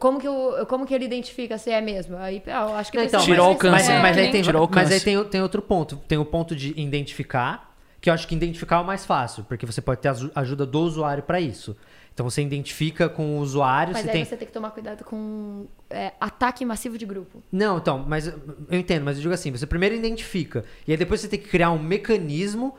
como 0.00 0.18
que, 0.18 0.28
o, 0.28 0.66
como 0.66 0.84
que 0.84 0.92
ele 0.92 1.04
identifica 1.04 1.56
se 1.58 1.70
é 1.70 1.80
mesmo? 1.80 2.16
Aí 2.16 2.42
ah, 2.48 2.66
eu 2.70 2.74
acho 2.74 2.90
que 2.90 3.00
Então, 3.00 3.20
Tirou 3.20 3.46
o 3.46 3.48
alcance, 3.50 3.72
Mas, 3.72 3.88
É, 3.88 4.02
mas 4.02 4.16
que 4.16 4.20
aí 4.22 4.30
tem, 4.32 4.42
mas 4.70 4.90
aí 4.90 5.00
tem, 5.00 5.24
tem 5.24 5.40
outro 5.42 5.62
ponto. 5.62 5.96
Tem 6.08 6.18
o 6.18 6.24
ponto 6.24 6.56
de 6.56 6.74
identificar, 6.80 7.65
que 8.06 8.10
eu 8.10 8.14
acho 8.14 8.28
que 8.28 8.36
identificar 8.36 8.76
é 8.76 8.78
o 8.78 8.84
mais 8.84 9.04
fácil, 9.04 9.42
porque 9.42 9.66
você 9.66 9.80
pode 9.80 10.00
ter 10.00 10.06
a 10.06 10.14
ajuda 10.36 10.64
do 10.64 10.78
usuário 10.78 11.24
para 11.24 11.40
isso. 11.40 11.76
Então 12.14 12.30
você 12.30 12.40
identifica 12.40 13.08
com 13.08 13.36
o 13.36 13.40
usuário, 13.40 13.92
Mas 13.92 14.02
você 14.02 14.10
aí 14.10 14.12
tem. 14.14 14.24
você 14.24 14.36
tem 14.36 14.46
que 14.46 14.54
tomar 14.54 14.70
cuidado 14.70 15.02
com 15.02 15.66
é, 15.90 16.12
ataque 16.20 16.64
massivo 16.64 16.96
de 16.96 17.04
grupo. 17.04 17.42
Não, 17.50 17.78
então, 17.78 17.98
mas 18.06 18.28
eu 18.28 18.78
entendo, 18.78 19.04
mas 19.04 19.16
eu 19.16 19.22
digo 19.22 19.34
assim, 19.34 19.50
você 19.50 19.66
primeiro 19.66 19.92
identifica, 19.92 20.64
e 20.86 20.92
aí 20.92 20.96
depois 20.96 21.20
você 21.20 21.26
tem 21.26 21.40
que 21.40 21.48
criar 21.48 21.72
um 21.72 21.80
mecanismo 21.80 22.76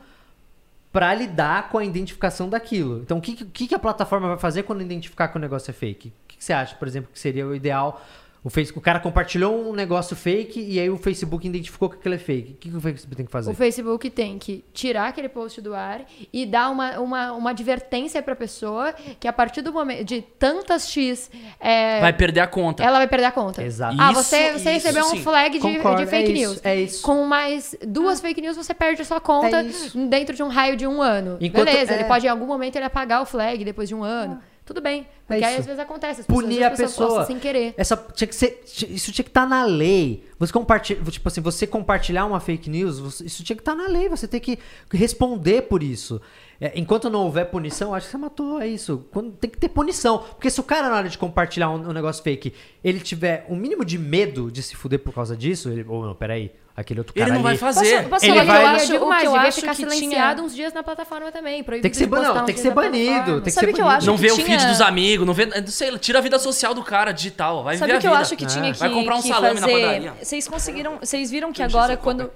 para 0.90 1.12
lidar 1.14 1.68
com 1.68 1.76
a 1.76 1.84
identificação 1.84 2.48
daquilo. 2.48 3.02
Então, 3.02 3.18
o 3.18 3.20
que, 3.20 3.34
que, 3.34 3.74
a 3.74 3.78
plataforma 3.78 4.28
vai 4.28 4.38
fazer 4.38 4.62
quando 4.62 4.80
identificar 4.80 5.28
que 5.28 5.36
o 5.36 5.38
negócio 5.38 5.70
é 5.70 5.74
fake? 5.74 6.08
O 6.08 6.12
que, 6.26 6.38
que 6.38 6.44
você 6.44 6.54
acha, 6.54 6.74
por 6.74 6.88
exemplo, 6.88 7.10
que 7.12 7.18
seria 7.18 7.46
o 7.46 7.54
ideal? 7.54 8.02
O, 8.44 8.48
Facebook, 8.50 8.78
o 8.78 8.82
cara 8.82 9.00
compartilhou 9.00 9.68
um 9.68 9.72
negócio 9.72 10.14
fake 10.14 10.60
e 10.60 10.78
aí 10.78 10.88
o 10.88 10.96
Facebook 10.96 11.46
identificou 11.46 11.88
que 11.90 11.96
aquilo 11.96 12.14
é 12.14 12.18
fake. 12.18 12.52
O 12.52 12.54
que, 12.56 12.70
que 12.70 12.76
o 12.76 12.80
Facebook 12.80 13.16
tem 13.16 13.26
que 13.26 13.32
fazer? 13.32 13.50
O 13.50 13.54
Facebook 13.54 14.08
tem 14.10 14.38
que 14.38 14.64
tirar 14.72 15.08
aquele 15.08 15.28
post 15.28 15.60
do 15.60 15.74
ar 15.74 16.02
e 16.32 16.46
dar 16.46 16.70
uma, 16.70 16.98
uma, 17.00 17.32
uma 17.32 17.50
advertência 17.50 18.22
pra 18.22 18.36
pessoa 18.36 18.92
que 19.18 19.26
a 19.26 19.32
partir 19.32 19.60
do 19.60 19.72
momento 19.72 20.04
de 20.04 20.22
tantas 20.22 20.88
X 20.88 21.30
é, 21.58 22.00
Vai 22.00 22.12
perder 22.12 22.40
a 22.40 22.46
conta. 22.46 22.82
ela 22.84 22.98
vai 22.98 23.08
perder 23.08 23.26
a 23.26 23.32
conta. 23.32 23.62
Exato. 23.62 23.96
Ah, 23.98 24.12
Isso- 24.12 24.22
você, 24.22 24.52
você 24.52 24.56
isso 24.58 24.68
recebeu 24.70 25.04
um 25.06 25.10
sim. 25.10 25.22
flag 25.22 25.58
de, 25.58 25.60
Concordo, 25.60 26.04
de 26.04 26.06
fake 26.10 26.30
é 26.30 26.34
isso, 26.34 26.50
news. 26.52 26.60
é 26.64 26.76
isso. 26.76 27.02
Com 27.02 27.24
mais 27.24 27.74
duas 27.86 28.20
fake 28.20 28.40
news, 28.40 28.56
você 28.56 28.72
perde 28.72 29.02
a 29.02 29.04
sua 29.04 29.20
conta 29.20 29.60
É 29.62 29.98
dentro 30.08 30.34
de 30.36 30.42
um 30.42 30.48
raio 30.48 30.76
de 30.76 30.86
um 30.86 31.02
ano. 31.02 31.36
Enquanto- 31.40 31.64
Beleza, 31.66 31.92
é. 31.92 31.96
ele 31.96 32.04
pode 32.04 32.24
em 32.26 32.28
algum 32.30 32.46
momento 32.46 32.76
ele 32.76 32.84
apagar 32.84 33.20
o 33.20 33.26
flag 33.26 33.64
depois 33.64 33.88
de 33.88 33.94
um 33.94 34.02
ano. 34.04 34.40
Tudo 34.68 34.82
bem. 34.82 35.06
Porque 35.26 35.42
aí 35.42 35.52
isso. 35.52 35.60
às 35.60 35.66
vezes 35.66 35.80
acontece. 35.80 36.20
As 36.20 36.26
pessoas, 36.26 36.44
Punir 36.44 36.62
a 36.62 36.70
pessoa. 36.70 37.24
sem 37.24 37.38
querer. 37.38 37.72
Essa 37.74 37.96
tinha 37.96 38.28
que 38.28 38.34
ser, 38.34 38.62
isso 38.90 39.10
tinha 39.10 39.24
que 39.24 39.30
estar 39.30 39.48
na 39.48 39.64
lei. 39.64 40.28
Você 40.38 40.52
compartilha, 40.52 41.02
tipo 41.10 41.26
assim, 41.26 41.40
você 41.40 41.66
compartilhar 41.66 42.26
uma 42.26 42.38
fake 42.38 42.68
news, 42.68 43.22
isso 43.22 43.42
tinha 43.42 43.56
que 43.56 43.62
estar 43.62 43.74
na 43.74 43.88
lei. 43.88 44.10
Você 44.10 44.28
tem 44.28 44.38
que 44.38 44.58
responder 44.92 45.62
por 45.62 45.82
isso. 45.82 46.20
É, 46.60 46.72
enquanto 46.74 47.08
não 47.08 47.20
houver 47.20 47.44
punição, 47.46 47.94
acho 47.94 48.06
que 48.06 48.10
você 48.12 48.18
matou, 48.18 48.60
é 48.60 48.66
isso. 48.66 49.06
Quando, 49.12 49.30
tem 49.32 49.48
que 49.48 49.56
ter 49.58 49.68
punição. 49.68 50.18
Porque 50.18 50.50
se 50.50 50.58
o 50.58 50.64
cara, 50.64 50.88
na 50.88 50.96
hora 50.96 51.08
de 51.08 51.16
compartilhar 51.16 51.70
um, 51.70 51.88
um 51.88 51.92
negócio 51.92 52.20
fake, 52.22 52.52
ele 52.82 52.98
tiver 52.98 53.46
um 53.48 53.54
mínimo 53.54 53.84
de 53.84 53.96
medo 53.96 54.50
de 54.50 54.60
se 54.62 54.74
fuder 54.74 54.98
por 54.98 55.14
causa 55.14 55.36
disso, 55.36 55.68
ele, 55.68 55.84
ô, 55.88 56.04
não, 56.04 56.16
peraí, 56.16 56.50
aquele 56.76 56.98
outro 56.98 57.14
cara 57.14 57.28
Ele 57.28 57.36
não 57.36 57.42
vai 57.44 57.52
ali- 57.52 57.60
fazer. 57.60 57.96
Posso, 57.98 58.08
posso 58.08 58.24
Ele 58.26 58.42
vai- 58.42 58.56
eu 58.56 58.62
eu 58.62 58.66
acho, 58.74 58.86
digo 58.88 59.04
o 59.04 59.08
mais, 59.08 59.20
que 59.22 59.26
eu 59.28 59.32
devia 59.34 59.48
acho 59.48 59.60
ficar 59.60 59.70
que 59.70 59.76
silenciado 59.76 60.34
tinha... 60.34 60.46
uns 60.46 60.54
dias 60.56 60.72
na 60.72 60.82
plataforma 60.82 61.30
também. 61.30 61.62
Tem 61.62 61.80
que 61.82 61.96
ser, 61.96 62.08
não, 62.08 62.44
tem 62.44 62.54
que 62.56 62.60
ser 62.60 62.68
na 62.70 62.74
banido. 62.74 63.34
Tem 63.34 63.42
que 63.44 63.50
Sabe 63.52 63.66
ser 63.66 63.70
o 63.70 63.74
que 63.76 63.80
eu 63.80 63.84
banido. 63.84 63.98
acho 63.98 64.06
Não 64.08 64.16
que 64.16 64.22
vê 64.22 64.32
o 64.32 64.34
tinha- 64.34 64.46
feed 64.58 64.66
dos 64.66 64.80
amigos, 64.80 65.24
não 65.24 65.34
vê. 65.34 65.48
Sei 65.68 65.92
lá, 65.92 65.98
tira 65.98 66.18
a 66.18 66.22
vida 66.22 66.40
social 66.40 66.74
do 66.74 66.82
cara 66.82 67.12
digital. 67.12 67.62
Vai 67.62 67.76
Sabe 67.76 67.92
ver 67.92 67.98
o 67.98 68.00
que 68.00 68.06
a 68.08 68.10
eu 68.10 68.12
vida. 68.14 68.22
acho 68.22 68.36
que 68.36 68.46
tinha 68.46 68.72
que, 68.72 68.78
Vai 68.80 68.90
comprar 68.90 69.14
um 69.16 69.22
salame 69.22 69.60
na 69.60 69.68
fazer? 69.68 69.80
padaria. 69.80 70.12
Vocês 70.20 70.48
conseguiram. 70.48 70.98
Vocês 70.98 71.30
viram 71.30 71.52
que 71.52 71.60
Não 71.60 71.68
agora 71.68 71.96
quando. 71.96 72.28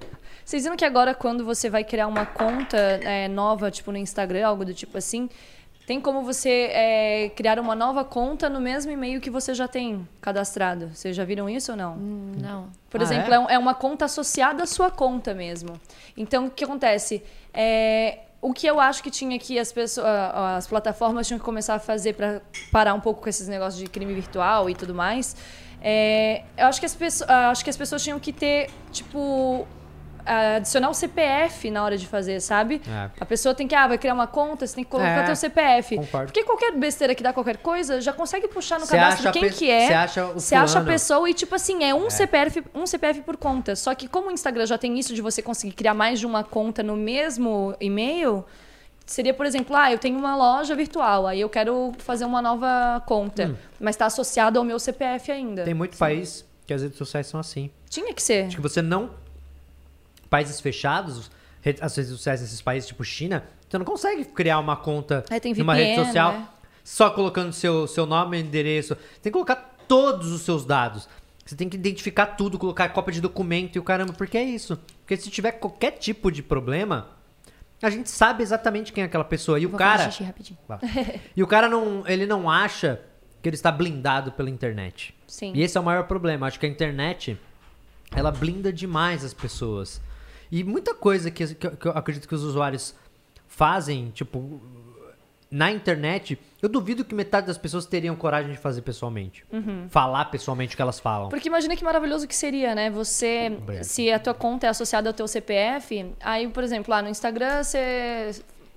Vocês 0.52 0.64
viram 0.64 0.76
que 0.76 0.84
agora 0.84 1.14
quando 1.14 1.46
você 1.46 1.70
vai 1.70 1.82
criar 1.82 2.06
uma 2.06 2.26
conta 2.26 2.76
é, 2.76 3.26
nova, 3.26 3.70
tipo 3.70 3.90
no 3.90 3.96
Instagram, 3.96 4.46
algo 4.46 4.66
do 4.66 4.74
tipo 4.74 4.98
assim, 4.98 5.30
tem 5.86 5.98
como 5.98 6.22
você 6.22 6.68
é, 6.70 7.30
criar 7.34 7.58
uma 7.58 7.74
nova 7.74 8.04
conta 8.04 8.50
no 8.50 8.60
mesmo 8.60 8.92
e-mail 8.92 9.18
que 9.18 9.30
você 9.30 9.54
já 9.54 9.66
tem 9.66 10.06
cadastrado. 10.20 10.90
Vocês 10.92 11.16
já 11.16 11.24
viram 11.24 11.48
isso 11.48 11.72
ou 11.72 11.78
não? 11.78 11.94
Hum, 11.94 12.32
Não. 12.36 12.68
Por 12.90 13.00
Ah, 13.00 13.04
exemplo, 13.04 13.32
é? 13.32 13.36
é? 13.36 13.54
é 13.54 13.58
uma 13.58 13.72
conta 13.72 14.04
associada 14.04 14.64
à 14.64 14.66
sua 14.66 14.90
conta 14.90 15.32
mesmo. 15.32 15.80
Então, 16.14 16.48
o 16.48 16.50
que 16.50 16.64
acontece? 16.64 17.22
É, 17.54 18.18
o 18.42 18.52
que 18.52 18.66
eu 18.66 18.78
acho 18.78 19.02
que 19.02 19.10
tinha 19.10 19.38
que 19.38 19.58
as 19.58 19.72
pessoas, 19.72 20.06
as 20.06 20.66
plataformas 20.66 21.26
tinham 21.26 21.38
que 21.38 21.44
começar 21.46 21.76
a 21.76 21.80
fazer 21.80 22.12
para 22.12 22.42
parar 22.70 22.92
um 22.92 23.00
pouco 23.00 23.22
com 23.22 23.28
esses 23.30 23.48
negócios 23.48 23.82
de 23.82 23.88
crime 23.88 24.12
virtual 24.12 24.68
e 24.68 24.74
tudo 24.74 24.94
mais, 24.94 25.34
é, 25.80 26.42
eu 26.58 26.66
acho 26.66 26.78
que 26.78 26.84
as 26.84 26.94
pessoas, 26.94 27.30
acho 27.30 27.64
que 27.64 27.70
as 27.70 27.76
pessoas 27.78 28.02
tinham 28.02 28.20
que 28.20 28.34
ter 28.34 28.68
tipo 28.90 29.66
adicionar 30.24 30.88
o 30.90 30.94
CPF 30.94 31.70
na 31.70 31.84
hora 31.84 31.96
de 31.96 32.06
fazer, 32.06 32.40
sabe? 32.40 32.80
É. 32.88 33.10
A 33.20 33.24
pessoa 33.26 33.54
tem 33.54 33.66
que, 33.66 33.74
ah, 33.74 33.86
vai 33.88 33.98
criar 33.98 34.14
uma 34.14 34.26
conta, 34.26 34.66
você 34.66 34.74
tem 34.74 34.84
que 34.84 34.90
colocar 34.90 35.08
É, 35.22 35.22
teu 35.24 35.36
CPF. 35.36 35.96
concordo. 35.96 36.26
Porque 36.26 36.44
qualquer 36.44 36.72
besteira 36.76 37.14
que 37.14 37.22
dá 37.22 37.32
qualquer 37.32 37.56
coisa, 37.58 38.00
já 38.00 38.12
consegue 38.12 38.48
puxar 38.48 38.78
no 38.78 38.86
Você 38.86 38.96
cadastro 38.96 39.32
quem 39.32 39.42
pe- 39.42 39.50
que 39.50 39.70
é. 39.70 39.86
você 39.88 39.94
acha 39.94 40.26
o 40.26 40.32
Você 40.34 40.54
acha 40.54 40.78
a 40.78 40.84
pessoa 40.84 41.28
e, 41.28 41.34
tipo 41.34 41.54
assim, 41.54 41.84
é 41.84 41.94
um, 41.94 42.08
CPF, 42.10 42.62
um 42.74 42.86
CPF 42.86 43.20
por 43.22 43.36
conta. 43.36 43.74
Só 43.76 43.94
que 43.94 44.06
como 44.08 44.28
o 44.28 44.30
Instagram 44.32 44.66
já 44.66 44.78
tem 44.78 44.98
isso 44.98 45.14
de 45.14 45.20
você 45.22 45.42
conseguir 45.42 45.72
criar 45.74 45.94
mais 45.94 46.20
de 46.20 46.26
uma 46.26 46.44
conta 46.44 46.82
no 46.82 46.96
mesmo 46.96 47.74
e-mail, 47.80 48.44
seria, 49.04 49.34
por 49.34 49.44
exemplo, 49.46 49.74
ah, 49.76 49.90
eu 49.92 49.98
tenho 49.98 50.18
uma 50.18 50.36
loja 50.36 50.74
virtual, 50.74 51.26
aí 51.26 51.40
eu 51.40 51.48
quero 51.48 51.92
fazer 51.98 52.24
uma 52.24 52.40
nova 52.40 53.02
conta, 53.06 53.56
mas 53.80 53.94
está 53.96 54.06
associado 54.06 54.58
ao 54.58 54.64
meu 54.64 54.78
CPF 54.78 55.30
ainda. 55.32 55.62
Hum. 55.62 55.64
Tem 55.64 55.74
muito 55.74 55.96
país 55.98 56.44
que 56.66 56.72
as 56.72 56.82
redes 56.82 56.96
sociais 56.96 57.26
são 57.26 57.40
assim. 57.40 57.70
Tinha 57.90 58.14
que 58.14 58.22
ser. 58.22 58.46
Acho 58.46 58.56
que 58.56 58.62
você 58.62 58.80
não. 58.80 59.10
Países 60.32 60.62
fechados, 60.62 61.30
as 61.82 61.94
redes 61.94 62.10
sociais 62.10 62.40
nesses 62.40 62.62
países 62.62 62.88
tipo 62.88 63.04
China, 63.04 63.44
você 63.68 63.76
não 63.76 63.84
consegue 63.84 64.24
criar 64.24 64.58
uma 64.58 64.76
conta 64.76 65.22
É, 65.28 65.38
tem 65.38 65.52
numa 65.52 65.74
rede 65.74 65.90
VPN, 65.90 66.06
social 66.06 66.32
né? 66.32 66.48
só 66.82 67.10
colocando 67.10 67.52
seu, 67.52 67.86
seu 67.86 68.06
nome 68.06 68.38
e 68.38 68.40
endereço. 68.40 68.94
Tem 69.20 69.30
que 69.30 69.32
colocar 69.32 69.76
todos 69.86 70.32
os 70.32 70.40
seus 70.40 70.64
dados. 70.64 71.06
Você 71.44 71.54
tem 71.54 71.68
que 71.68 71.76
identificar 71.76 72.24
tudo, 72.28 72.58
colocar 72.58 72.88
cópia 72.88 73.12
de 73.12 73.20
documento 73.20 73.76
e 73.76 73.78
o 73.78 73.82
caramba, 73.82 74.14
porque 74.14 74.38
é 74.38 74.42
isso. 74.42 74.80
Porque 75.00 75.18
se 75.18 75.28
tiver 75.28 75.52
qualquer 75.52 75.90
tipo 75.92 76.32
de 76.32 76.42
problema, 76.42 77.08
a 77.82 77.90
gente 77.90 78.08
sabe 78.08 78.42
exatamente 78.42 78.90
quem 78.90 79.02
é 79.02 79.06
aquela 79.06 79.24
pessoa. 79.24 79.60
E 79.60 79.66
o 79.66 79.68
Vou 79.68 79.78
fazer 79.78 79.98
cara. 79.98 80.10
xixi 80.10 80.24
rapidinho. 80.24 80.58
Vá. 80.66 80.78
e 81.36 81.42
o 81.42 81.46
cara 81.46 81.68
não, 81.68 82.04
ele 82.06 82.24
não 82.24 82.48
acha 82.48 83.02
que 83.42 83.48
ele 83.50 83.56
está 83.56 83.70
blindado 83.70 84.32
pela 84.32 84.48
internet. 84.48 85.14
Sim. 85.26 85.52
E 85.54 85.60
esse 85.60 85.76
é 85.76 85.80
o 85.80 85.84
maior 85.84 86.04
problema. 86.04 86.46
Acho 86.46 86.58
que 86.58 86.64
a 86.64 86.68
internet 86.70 87.36
ela 88.14 88.30
blinda 88.30 88.72
demais 88.72 89.22
as 89.24 89.34
pessoas. 89.34 90.00
E 90.52 90.62
muita 90.62 90.94
coisa 90.94 91.30
que, 91.30 91.54
que 91.54 91.66
eu- 91.66 91.76
que 91.76 91.86
eu 91.86 91.92
acredito 91.92 92.28
que 92.28 92.34
os 92.34 92.42
usuários 92.44 92.94
fazem, 93.48 94.10
tipo, 94.10 94.60
na 95.50 95.70
internet, 95.70 96.38
eu 96.62 96.68
duvido 96.68 97.04
que 97.04 97.14
metade 97.14 97.46
das 97.46 97.58
pessoas 97.58 97.84
teriam 97.86 98.14
coragem 98.16 98.52
de 98.52 98.58
fazer 98.58 98.80
pessoalmente. 98.82 99.44
Uhum. 99.52 99.86
Falar 99.90 100.26
pessoalmente 100.26 100.74
o 100.74 100.76
que 100.76 100.82
elas 100.82 101.00
falam. 101.00 101.28
Porque 101.30 101.48
imagina 101.48 101.74
que 101.76 101.82
maravilhoso 101.84 102.26
que 102.28 102.36
seria, 102.36 102.74
né? 102.74 102.90
Você, 102.90 103.50
Obrigado. 103.58 103.84
se 103.84 104.10
a 104.10 104.18
tua 104.18 104.32
conta 104.34 104.66
é 104.66 104.70
associada 104.70 105.08
ao 105.08 105.12
teu 105.14 105.26
CPF, 105.26 106.14
aí, 106.20 106.46
por 106.48 106.62
exemplo, 106.62 106.90
lá 106.90 107.02
no 107.02 107.08
Instagram 107.08 107.62
você 107.62 108.30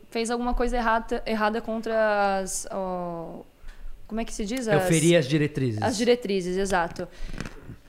fez 0.09 0.31
alguma 0.31 0.53
coisa 0.53 0.77
errada, 0.77 1.21
errada 1.25 1.61
contra 1.61 2.39
as. 2.39 2.67
ó, 2.71 3.41
como 4.07 4.21
é 4.21 4.25
que 4.25 4.33
se 4.33 4.45
diz? 4.45 4.67
Eu 4.67 4.77
As- 4.77 4.87
feri 4.87 5.15
as 5.15 5.27
diretrizes. 5.27 5.81
As 5.81 5.97
diretrizes, 5.97 6.57
exato. 6.57 7.07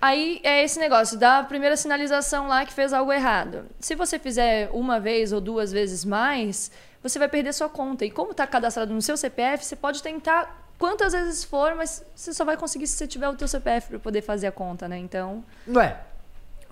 Aí 0.01 0.41
é 0.43 0.63
esse 0.63 0.79
negócio 0.79 1.19
da 1.19 1.43
primeira 1.43 1.77
sinalização 1.77 2.49
lá 2.49 2.65
que 2.67 2.73
fez 2.73 2.93
algo 2.93 3.13
errado. 3.13 3.65
Se 3.81 3.95
você 3.95 4.19
fizer 4.19 4.71
uma 4.73 5.01
vez 5.01 5.33
ou 5.33 5.41
duas 5.41 5.73
vezes 5.73 6.05
mais, 6.05 6.71
você 7.03 7.19
vai 7.19 7.29
perder 7.29 7.53
sua 7.53 7.69
conta. 7.69 8.05
E 8.05 8.11
como 8.11 8.33
está 8.33 8.47
cadastrado 8.47 8.93
no 8.93 9.01
seu 9.01 9.17
CPF, 9.17 9.65
você 9.65 9.77
pode 9.77 10.03
tentar 10.03 10.65
quantas 10.79 11.13
vezes 11.13 11.45
for, 11.45 11.75
mas 11.75 12.05
você 12.15 12.33
só 12.35 12.45
vai 12.45 12.57
conseguir 12.57 12.87
se 12.87 12.97
você 12.97 13.07
tiver 13.07 13.29
o 13.29 13.35
teu 13.35 13.49
CPF 13.49 13.89
para 13.89 13.99
poder 13.99 14.23
fazer 14.23 14.47
a 14.47 14.53
conta, 14.53 14.87
né? 14.87 14.99
Então, 14.99 15.43
Ué, 15.69 15.99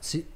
se... 0.01 0.27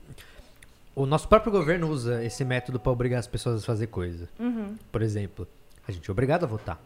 o 0.94 1.04
nosso 1.04 1.28
próprio 1.28 1.52
governo 1.52 1.88
usa 1.88 2.24
esse 2.24 2.44
método 2.44 2.80
pra 2.80 2.90
obrigar 2.90 3.20
as 3.20 3.26
pessoas 3.26 3.62
a 3.62 3.66
fazer 3.66 3.88
coisa. 3.88 4.28
Uhum. 4.38 4.76
Por 4.90 5.02
exemplo, 5.02 5.46
a 5.86 5.92
gente 5.92 6.08
é 6.08 6.12
obrigado 6.12 6.44
a 6.44 6.46
votar. 6.46 6.80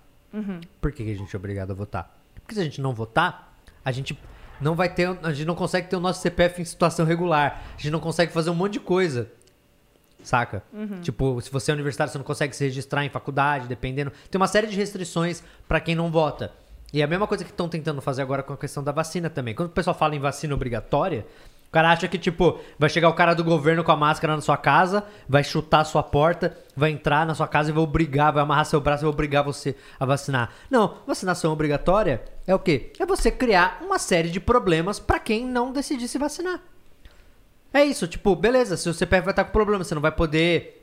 Por 0.81 0.91
que 0.93 1.05
que 1.05 1.12
a 1.12 1.15
gente 1.15 1.35
é 1.35 1.39
obrigado 1.39 1.73
a 1.73 1.74
votar? 1.74 2.19
Porque 2.35 2.55
se 2.55 2.61
a 2.61 2.65
gente 2.65 2.81
não 2.81 2.95
votar, 2.95 3.55
a 3.85 3.93
gente 3.93 4.19
não 4.63 4.75
vai 4.75 4.89
ter, 4.89 5.09
a 5.23 5.33
gente 5.33 5.47
não 5.47 5.55
consegue 5.55 5.89
ter 5.89 5.97
o 5.97 6.01
nosso 6.01 6.21
CPF 6.21 6.63
em 6.63 6.65
situação 6.65 7.05
regular. 7.05 7.63
A 7.75 7.77
gente 7.77 7.91
não 7.91 8.01
consegue 8.01 8.33
fazer 8.33 8.51
um 8.51 8.55
monte 8.55 8.75
de 8.75 8.81
coisa. 8.81 9.31
Saca? 10.23 10.63
Tipo, 11.03 11.41
se 11.41 11.51
você 11.51 11.73
é 11.73 11.75
universitário, 11.75 12.13
você 12.13 12.19
não 12.19 12.25
consegue 12.25 12.55
se 12.55 12.65
registrar 12.65 13.05
em 13.05 13.09
faculdade, 13.09 13.67
dependendo. 13.67 14.13
Tem 14.31 14.41
uma 14.41 14.47
série 14.47 14.69
de 14.69 14.77
restrições 14.77 15.43
pra 15.67 15.81
quem 15.81 15.95
não 15.95 16.11
vota. 16.11 16.53
E 16.93 17.01
é 17.01 17.05
a 17.05 17.09
mesma 17.09 17.27
coisa 17.27 17.43
que 17.43 17.51
estão 17.51 17.69
tentando 17.69 18.01
fazer 18.01 18.23
agora 18.23 18.43
com 18.43 18.53
a 18.53 18.57
questão 18.57 18.85
da 18.85 18.93
vacina 18.93 19.31
também. 19.31 19.55
Quando 19.55 19.71
o 19.71 19.73
pessoal 19.73 19.97
fala 19.97 20.15
em 20.15 20.19
vacina 20.19 20.55
obrigatória, 20.55 21.27
o 21.73 21.78
cara 21.81 21.90
acha 21.90 22.07
que, 22.07 22.19
tipo, 22.19 22.61
vai 22.78 22.90
chegar 22.90 23.09
o 23.09 23.15
cara 23.15 23.32
do 23.32 23.43
governo 23.43 23.82
com 23.82 23.90
a 23.90 23.97
máscara 23.97 24.36
na 24.36 24.43
sua 24.43 24.59
casa, 24.59 25.07
vai 25.27 25.43
chutar 25.43 25.81
a 25.81 25.85
sua 25.85 26.03
porta, 26.03 26.55
vai 26.77 26.90
entrar 26.90 27.24
na 27.24 27.35
sua 27.35 27.49
casa 27.49 27.70
e 27.70 27.73
vai 27.73 27.82
obrigar, 27.82 28.31
vai 28.31 28.43
amarrar 28.43 28.66
seu 28.66 28.78
braço 28.78 29.03
e 29.03 29.07
vai 29.07 29.11
obrigar 29.11 29.43
você 29.43 29.74
a 29.99 30.05
vacinar. 30.05 30.51
Não, 30.70 30.99
vacinação 31.07 31.51
obrigatória 31.51 32.23
é 32.47 32.55
o 32.55 32.59
quê? 32.59 32.93
É 32.99 33.07
você 33.07 33.31
criar 33.31 33.78
uma 33.81 33.99
série 33.99 34.28
de 34.28 34.39
problemas 34.39 35.01
pra 35.01 35.19
quem 35.19 35.47
não 35.47 35.73
decidir 35.73 36.09
se 36.09 36.19
vacinar. 36.19 36.61
É 37.73 37.82
isso, 37.82 38.07
tipo, 38.07 38.36
beleza, 38.36 38.77
seu 38.77 38.93
CPF 38.93 39.24
vai 39.24 39.32
estar 39.32 39.44
com 39.44 39.53
problema, 39.53 39.82
você 39.82 39.94
não 39.94 40.03
vai 40.03 40.12
poder 40.12 40.82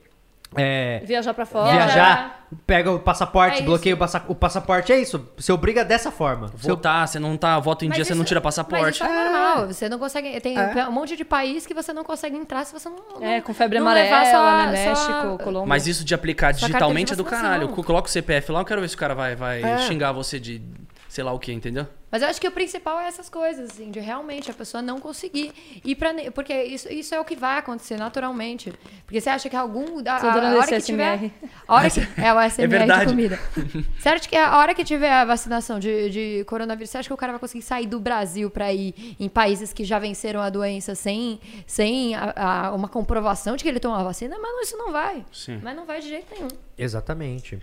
é, 0.55 1.01
viajar 1.05 1.33
para 1.33 1.45
fora. 1.45 1.71
viajar, 1.71 2.47
pega 2.65 2.91
o 2.91 2.99
passaporte, 2.99 3.59
É 3.61 3.65
bloqueia 3.65 3.93
o, 3.93 3.97
passa- 3.97 4.23
o 4.27 4.33
passaporte, 4.33 4.91
é 4.91 4.99
isso, 4.99 5.29
você 5.37 5.51
obriga 5.51 5.85
dessa 5.85 6.11
forma. 6.11 6.47
Votar, 6.55 7.07
você 7.07 7.19
não 7.19 7.37
tá, 7.37 7.59
voto 7.59 7.85
em 7.85 7.89
Mas 7.89 7.95
dia, 7.97 8.05
você 8.05 8.11
isso- 8.13 8.17
não 8.17 8.25
tira 8.25 8.39
Mas 8.39 8.55
passaporte. 8.55 8.95
isso 8.95 9.03
é 9.03 9.23
normal. 9.23 9.67
Você 9.67 9.87
não 9.87 9.99
consegue. 9.99 10.39
Tem 10.41 10.57
É. 10.57 10.87
um 10.87 10.91
monte 10.91 11.15
de 11.15 11.23
país 11.23 11.65
que 11.67 11.73
você 11.73 11.93
não 11.93 12.03
consegue 12.03 12.35
entrar 12.35 12.65
se 12.65 12.73
você 12.73 12.89
não. 12.89 12.97
É, 13.23 13.41
com 13.41 13.53
febre 13.53 13.77
não 13.79 13.85
amarela, 13.87 14.19
levar 14.19 14.31
sua- 14.31 14.65
né? 14.65 14.71
México, 14.71 15.37
Colômbia. 15.43 15.67
Mas 15.67 15.85
isso 15.87 16.03
de 16.03 16.13
aplicar 16.15 16.51
digitalmente 16.51 17.13
é 17.13 17.15
do 17.15 17.23
caralho. 17.23 17.67
Coloca 17.69 18.07
o 18.07 18.11
CPF 18.11 18.51
lá, 18.51 18.61
eu 18.61 18.65
quero 18.65 18.81
ver 18.81 18.87
se 18.89 18.95
o 18.95 18.99
cara 18.99 19.13
vai, 19.13 19.35
vai 19.35 19.61
É. 19.61 19.77
xingar 19.79 20.11
você 20.11 20.39
de 20.39 20.61
sei 21.09 21.23
lá 21.23 21.33
o 21.33 21.39
que, 21.39 21.51
entendeu? 21.51 21.85
Mas 22.11 22.23
eu 22.23 22.27
acho 22.27 22.41
que 22.41 22.47
o 22.47 22.51
principal 22.51 22.99
é 22.99 23.07
essas 23.07 23.29
coisas, 23.29 23.69
assim, 23.69 23.91
de 23.91 23.99
realmente 23.99 24.49
a 24.49 24.53
pessoa 24.53 24.81
não 24.81 24.99
conseguir 24.99 25.53
ir 25.85 25.93
pra. 25.95 26.11
ne- 26.11 26.31
Porque 26.31 26.51
isso, 26.63 26.91
isso 26.91 27.13
é 27.13 27.19
o 27.19 27.25
que 27.25 27.35
vai 27.35 27.59
acontecer 27.59 27.97
naturalmente. 27.97 28.73
Porque 29.05 29.21
você 29.21 29.29
acha 29.29 29.47
que 29.47 29.55
algum. 29.55 29.99
A, 29.99 30.19
Tô 30.19 30.25
a, 30.27 30.49
a 30.49 30.55
hora 30.57 30.67
que 30.67 30.81
tiver. 30.81 31.31
A 31.67 31.75
hora 31.75 31.87
que, 31.89 31.99
é 31.99 32.33
o 32.33 32.39
SMR 32.49 32.67
de 32.67 32.67
verdade. 32.67 33.05
comida. 33.05 33.39
Você 33.99 34.09
acha 34.09 34.27
que 34.27 34.35
a 34.35 34.57
hora 34.57 34.73
que 34.73 34.83
tiver 34.83 35.11
a 35.11 35.23
vacinação 35.23 35.77
de, 35.79 36.09
de 36.09 36.43
coronavírus, 36.45 36.89
você 36.89 36.97
acha 36.97 37.07
que 37.09 37.13
o 37.13 37.17
cara 37.17 37.33
vai 37.33 37.39
conseguir 37.39 37.61
sair 37.63 37.85
do 37.85 37.99
Brasil 37.99 38.49
pra 38.49 38.73
ir 38.73 39.15
em 39.19 39.29
países 39.29 39.71
que 39.71 39.83
já 39.83 39.99
venceram 39.99 40.41
a 40.41 40.49
doença 40.49 40.95
sem, 40.95 41.39
sem 41.67 42.15
a- 42.15 42.33
a- 42.69 42.73
uma 42.73 42.87
comprovação 42.87 43.55
de 43.55 43.61
que 43.63 43.69
ele 43.69 43.79
tomou 43.79 43.97
a 43.99 44.03
vacina? 44.03 44.35
Mas 44.41 44.51
não, 44.51 44.61
isso 44.61 44.77
não 44.77 44.91
vai. 44.91 45.23
Sim. 45.31 45.59
Mas 45.61 45.75
não 45.75 45.85
vai 45.85 45.99
de 46.01 46.09
jeito 46.09 46.25
nenhum. 46.33 46.47
Exatamente. 46.75 47.61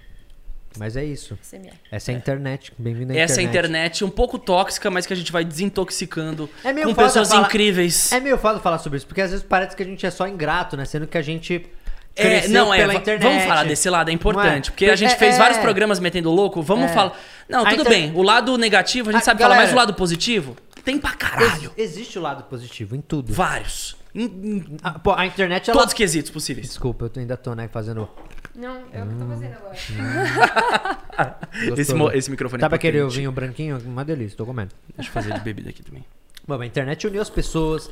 Mas 0.79 0.97
é 0.97 1.05
isso. 1.05 1.39
SMR. 1.43 1.73
Essa 1.91 2.13
é 2.13 2.15
a 2.15 2.19
internet. 2.19 2.73
Bem-vindo 2.79 3.13
à 3.13 3.17
Essa 3.17 3.41
é 3.41 3.41
a 3.41 3.43
internet. 3.43 3.71
internet 3.71 4.05
um 4.05 4.11
pouco 4.11 4.39
tóxica, 4.39 4.91
mas 4.91 5.07
que 5.07 5.13
a 5.13 5.17
gente 5.17 5.33
vai 5.33 5.45
desintoxicando 5.45 6.49
É 6.65 6.73
meio 6.73 6.87
com 6.89 6.95
pessoas 6.95 7.29
falar- 7.29 7.47
incríveis. 7.47 8.13
É 8.13 8.21
meio 8.21 8.39
foda 8.39 8.59
falar 8.61 8.79
sobre 8.79 8.99
isso, 8.99 9.07
porque 9.07 9.21
às 9.21 9.31
vezes 9.31 9.45
parece 9.49 9.75
que 9.77 9.83
a 9.83 9.87
gente 9.87 10.05
é 10.05 10.11
só 10.11 10.27
ingrato, 10.27 10.77
né? 10.77 10.85
Sendo 10.85 11.07
que 11.07 11.17
a 11.19 11.23
gente 11.23 11.67
É, 12.15 12.23
cresceu 12.23 12.51
não, 12.53 12.73
é, 12.75 12.83
internet. 12.95 13.23
vamos 13.23 13.45
falar 13.45 13.65
desse 13.65 13.89
lado, 13.91 14.09
é 14.11 14.13
importante. 14.13 14.47
Não 14.47 14.53
é? 14.57 14.61
Porque 14.71 14.87
a 14.87 14.97
gente 14.97 15.13
É, 15.15 15.17
fez 15.17 15.35
é. 15.35 15.39
vários 15.39 15.59
programas 15.59 15.99
metendo 16.01 16.31
louco, 16.31 16.63
vamos 16.63 16.91
É. 16.91 16.95
falar. 16.95 17.19
Não, 17.49 17.61
A 17.65 17.71
tudo 17.71 17.81
inter- 17.83 17.93
bem, 17.93 18.13
o 18.15 18.23
lado 18.23 18.57
negativo 18.59 19.11
a 19.11 19.13
gente 19.13 19.23
Ah, 19.23 19.25
sabe 19.25 19.41
falar, 19.43 19.55
galera. 19.55 19.69
mas 19.71 19.75
o 19.75 19.79
lado 19.79 19.95
positivo 19.95 20.57
tem 20.85 20.99
pra 20.99 21.13
caralho. 21.13 21.73
Ex- 21.77 21.93
existe 21.93 22.19
o 22.19 22.23
lado 22.23 22.45
positivo 22.45 22.97
em 22.97 23.01
tudo. 23.01 23.33
Vários. 23.33 23.97
Em, 24.15 24.23
em 24.25 24.77
Ah, 24.83 24.93
pô, 24.99 25.13
a 25.13 25.27
internet, 25.27 25.69
ela... 25.69 25.79
todos 25.79 25.93
os 25.93 25.97
quesitos 25.97 26.31
possíveis. 26.31 26.67
Desculpa, 26.69 27.05
eu 27.15 27.21
ainda 27.21 27.37
tô, 27.37 27.55
né, 27.55 27.69
fazendo... 27.71 28.09
Não, 28.57 28.77
é 28.93 29.03
o 29.03 29.07
que 29.07 29.13
eu 29.15 29.19
tô 29.19 29.27
fazendo 29.27 29.55
agora. 29.55 29.77
Esse, 31.79 31.93
esse 32.15 32.31
microfone 32.31 32.61
Sabe 32.61 32.75
é 32.75 32.77
aquele 32.77 32.99
potente. 33.01 33.17
vinho 33.17 33.33
branquinho? 33.33 33.79
Uma 33.85 34.05
delícia, 34.05 34.37
tô 34.37 34.45
comendo. 34.47 34.75
Deixa 34.95 35.11
eu 35.11 35.15
fazer 35.15 35.33
de 35.35 35.41
bebida 35.41 35.71
aqui 35.71 35.83
também. 35.83 36.05
Bom, 36.47 36.61
a 36.61 36.67
internet 36.67 37.07
uniu 37.07 37.21
as 37.23 37.31
pessoas, 37.31 37.91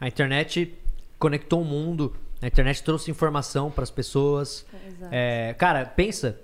a 0.00 0.06
internet 0.08 0.74
conectou 1.18 1.62
o 1.62 1.64
mundo, 1.64 2.14
a 2.42 2.46
internet 2.46 2.82
trouxe 2.82 3.10
informação 3.10 3.70
pras 3.70 3.90
pessoas. 3.90 4.66
Exato. 4.86 5.08
É, 5.12 5.54
cara, 5.54 5.84
pensa. 5.84 6.38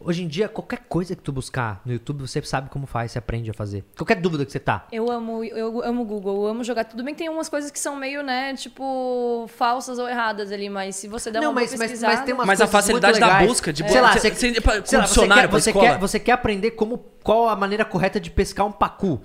Hoje 0.00 0.22
em 0.22 0.28
dia, 0.28 0.48
qualquer 0.48 0.78
coisa 0.88 1.16
que 1.16 1.22
tu 1.22 1.32
buscar 1.32 1.80
no 1.84 1.92
YouTube, 1.92 2.20
você 2.20 2.40
sabe 2.42 2.70
como 2.70 2.86
faz, 2.86 3.10
você 3.10 3.18
aprende 3.18 3.50
a 3.50 3.54
fazer. 3.54 3.84
Qualquer 3.96 4.14
dúvida 4.20 4.46
que 4.46 4.52
você 4.52 4.60
tá. 4.60 4.86
Eu 4.92 5.10
amo, 5.10 5.42
eu 5.44 5.82
amo 5.82 6.02
o 6.02 6.04
Google, 6.04 6.44
eu 6.44 6.50
amo 6.50 6.62
jogar. 6.62 6.84
Tudo 6.84 7.02
bem 7.02 7.12
que 7.14 7.18
tem 7.18 7.28
umas 7.28 7.48
coisas 7.48 7.68
que 7.70 7.80
são 7.80 7.96
meio, 7.96 8.22
né, 8.22 8.54
tipo, 8.54 9.46
falsas 9.56 9.98
ou 9.98 10.08
erradas 10.08 10.52
ali, 10.52 10.70
mas 10.70 10.94
se 10.94 11.08
você 11.08 11.32
der 11.32 11.40
uma 11.40 11.46
Não, 11.46 11.52
mas, 11.52 11.70
boa 11.70 11.78
mas, 11.78 11.90
pesquisada... 11.90 12.14
mas 12.14 12.24
tem 12.24 12.32
umas 12.32 12.46
Mas 12.46 12.60
a 12.60 12.66
facilidade 12.68 13.18
da 13.18 13.40
busca, 13.44 13.72
de 13.72 13.88
sei 13.90 14.00
lá, 14.00 14.12
você- 14.12 14.30
você, 14.30 14.52
você- 14.52 14.60
sei 14.60 14.62
lá, 14.70 14.80
você 14.84 14.98
dicionário 15.00 15.48
quer, 15.48 15.60
você, 15.60 15.72
quer, 15.72 15.98
você 15.98 16.20
quer 16.20 16.32
aprender 16.32 16.70
como, 16.72 16.98
qual 17.24 17.48
a 17.48 17.56
maneira 17.56 17.84
correta 17.84 18.20
de 18.20 18.30
pescar 18.30 18.66
um 18.66 18.72
pacu. 18.72 19.20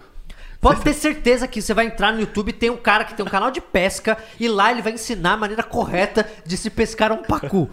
Pode 0.60 0.82
ter 0.82 0.94
certeza 0.94 1.48
que 1.48 1.62
você 1.62 1.74
vai 1.74 1.86
entrar 1.88 2.14
no 2.14 2.22
YouTube 2.22 2.50
e 2.50 2.54
tem 2.54 2.70
um 2.70 2.78
cara 2.78 3.04
que 3.04 3.14
tem 3.14 3.24
um 3.24 3.30
canal 3.30 3.52
de 3.52 3.60
pesca 3.62 4.18
e 4.40 4.48
lá 4.48 4.72
ele 4.72 4.82
vai 4.82 4.94
ensinar 4.94 5.34
a 5.34 5.38
maneira 5.38 5.62
correta 5.62 6.26
de 6.46 6.56
se 6.58 6.70
pescar 6.70 7.12
um 7.12 7.22
pacu. 7.22 7.70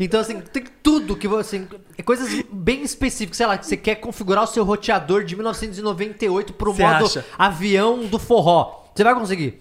Então, 0.00 0.20
assim, 0.20 0.40
tem 0.40 0.64
tudo 0.82 1.16
que 1.16 1.28
você. 1.28 1.66
é 1.98 2.02
coisas 2.02 2.44
bem 2.50 2.82
específicas. 2.82 3.36
Sei 3.36 3.46
lá, 3.46 3.56
que 3.58 3.66
você 3.66 3.76
quer 3.76 3.96
configurar 3.96 4.44
o 4.44 4.46
seu 4.46 4.64
roteador 4.64 5.24
de 5.24 5.34
1998 5.36 6.52
pro 6.54 6.72
Você 6.72 6.82
modo 6.82 7.04
acha? 7.06 7.24
avião 7.38 8.04
do 8.06 8.18
forró. 8.18 8.84
Você 8.94 9.04
vai 9.04 9.14
conseguir. 9.14 9.60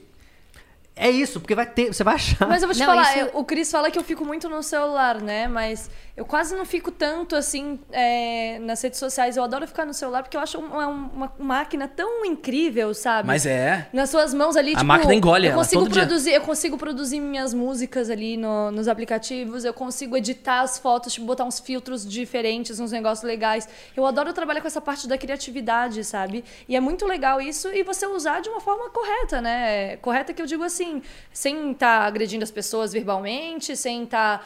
É 0.96 1.10
isso, 1.10 1.40
porque 1.40 1.56
vai 1.56 1.66
ter. 1.66 1.94
Você 1.94 2.04
vai 2.04 2.16
achar. 2.16 2.48
Mas 2.48 2.62
eu 2.62 2.68
vou 2.68 2.76
te 2.76 2.80
Não, 2.80 2.86
falar, 2.88 3.04
isso- 3.18 3.20
eu- 3.34 3.40
o 3.40 3.44
Cris 3.46 3.72
fala 3.72 3.90
que 3.90 3.98
eu 3.98 4.04
fico 4.04 4.24
muito 4.26 4.50
no 4.50 4.62
celular, 4.62 5.22
né? 5.22 5.48
Mas 5.48 5.90
eu 6.22 6.26
quase 6.26 6.56
não 6.56 6.64
fico 6.66 6.92
tanto 6.92 7.36
assim 7.36 7.80
é, 7.92 8.60
nas 8.60 8.80
redes 8.80 9.00
sociais. 9.00 9.36
Eu 9.36 9.44
adoro 9.44 9.66
ficar 9.66 9.86
no 9.88 9.94
celular 9.94 10.22
porque 10.22 10.38
eu 10.38 10.42
acho 10.42 10.60
uma, 10.60 10.88
uma 10.88 11.34
máquina 11.40 11.88
tão 11.88 12.24
incrível, 12.24 12.94
sabe? 12.94 13.26
Mas 13.28 13.44
é. 13.44 13.88
Nas 13.92 14.12
suas 14.12 14.32
mãos 14.32 14.56
ali, 14.56 14.74
A 14.74 14.76
tipo, 14.76 14.86
máquina 14.86 15.16
engole 15.16 15.48
eu 15.48 15.54
consigo 15.56 15.82
todo 15.82 15.94
dia. 15.94 16.04
produzir, 16.04 16.32
eu 16.34 16.42
consigo 16.42 16.78
produzir 16.78 17.20
minhas 17.20 17.56
músicas 17.56 18.08
ali 18.12 18.38
no- 18.38 18.70
nos 18.70 18.88
aplicativos, 18.88 19.66
eu 19.66 19.74
consigo 19.74 20.16
editar 20.16 20.62
as 20.62 20.78
fotos, 20.78 21.12
tipo, 21.14 21.26
botar 21.26 21.44
uns 21.44 21.60
filtros 21.60 22.08
diferentes, 22.08 22.80
uns 22.80 22.92
negócios 22.92 23.24
legais. 23.28 23.68
Eu 23.98 24.06
adoro 24.06 24.32
trabalhar 24.32 24.62
com 24.62 24.68
essa 24.68 24.80
parte 24.80 25.08
da 25.08 25.18
criatividade, 25.18 26.04
sabe? 26.04 26.46
E 26.70 26.76
é 26.76 26.80
muito 26.80 27.08
legal 27.08 27.42
isso 27.42 27.68
e 27.70 27.82
você 27.84 28.06
usar 28.06 28.42
de 28.42 28.50
uma 28.50 28.60
forma 28.62 28.92
correta, 28.92 29.42
né? 29.42 29.98
Correta 29.98 30.34
que 30.34 30.42
eu 30.42 30.46
digo 30.46 30.64
assim, 30.64 31.02
sem 31.34 31.72
estar 31.72 32.02
agredindo 32.06 32.44
as 32.44 32.52
pessoas 32.52 32.94
verbalmente, 32.94 33.76
sem 33.76 34.04
estar 34.04 34.46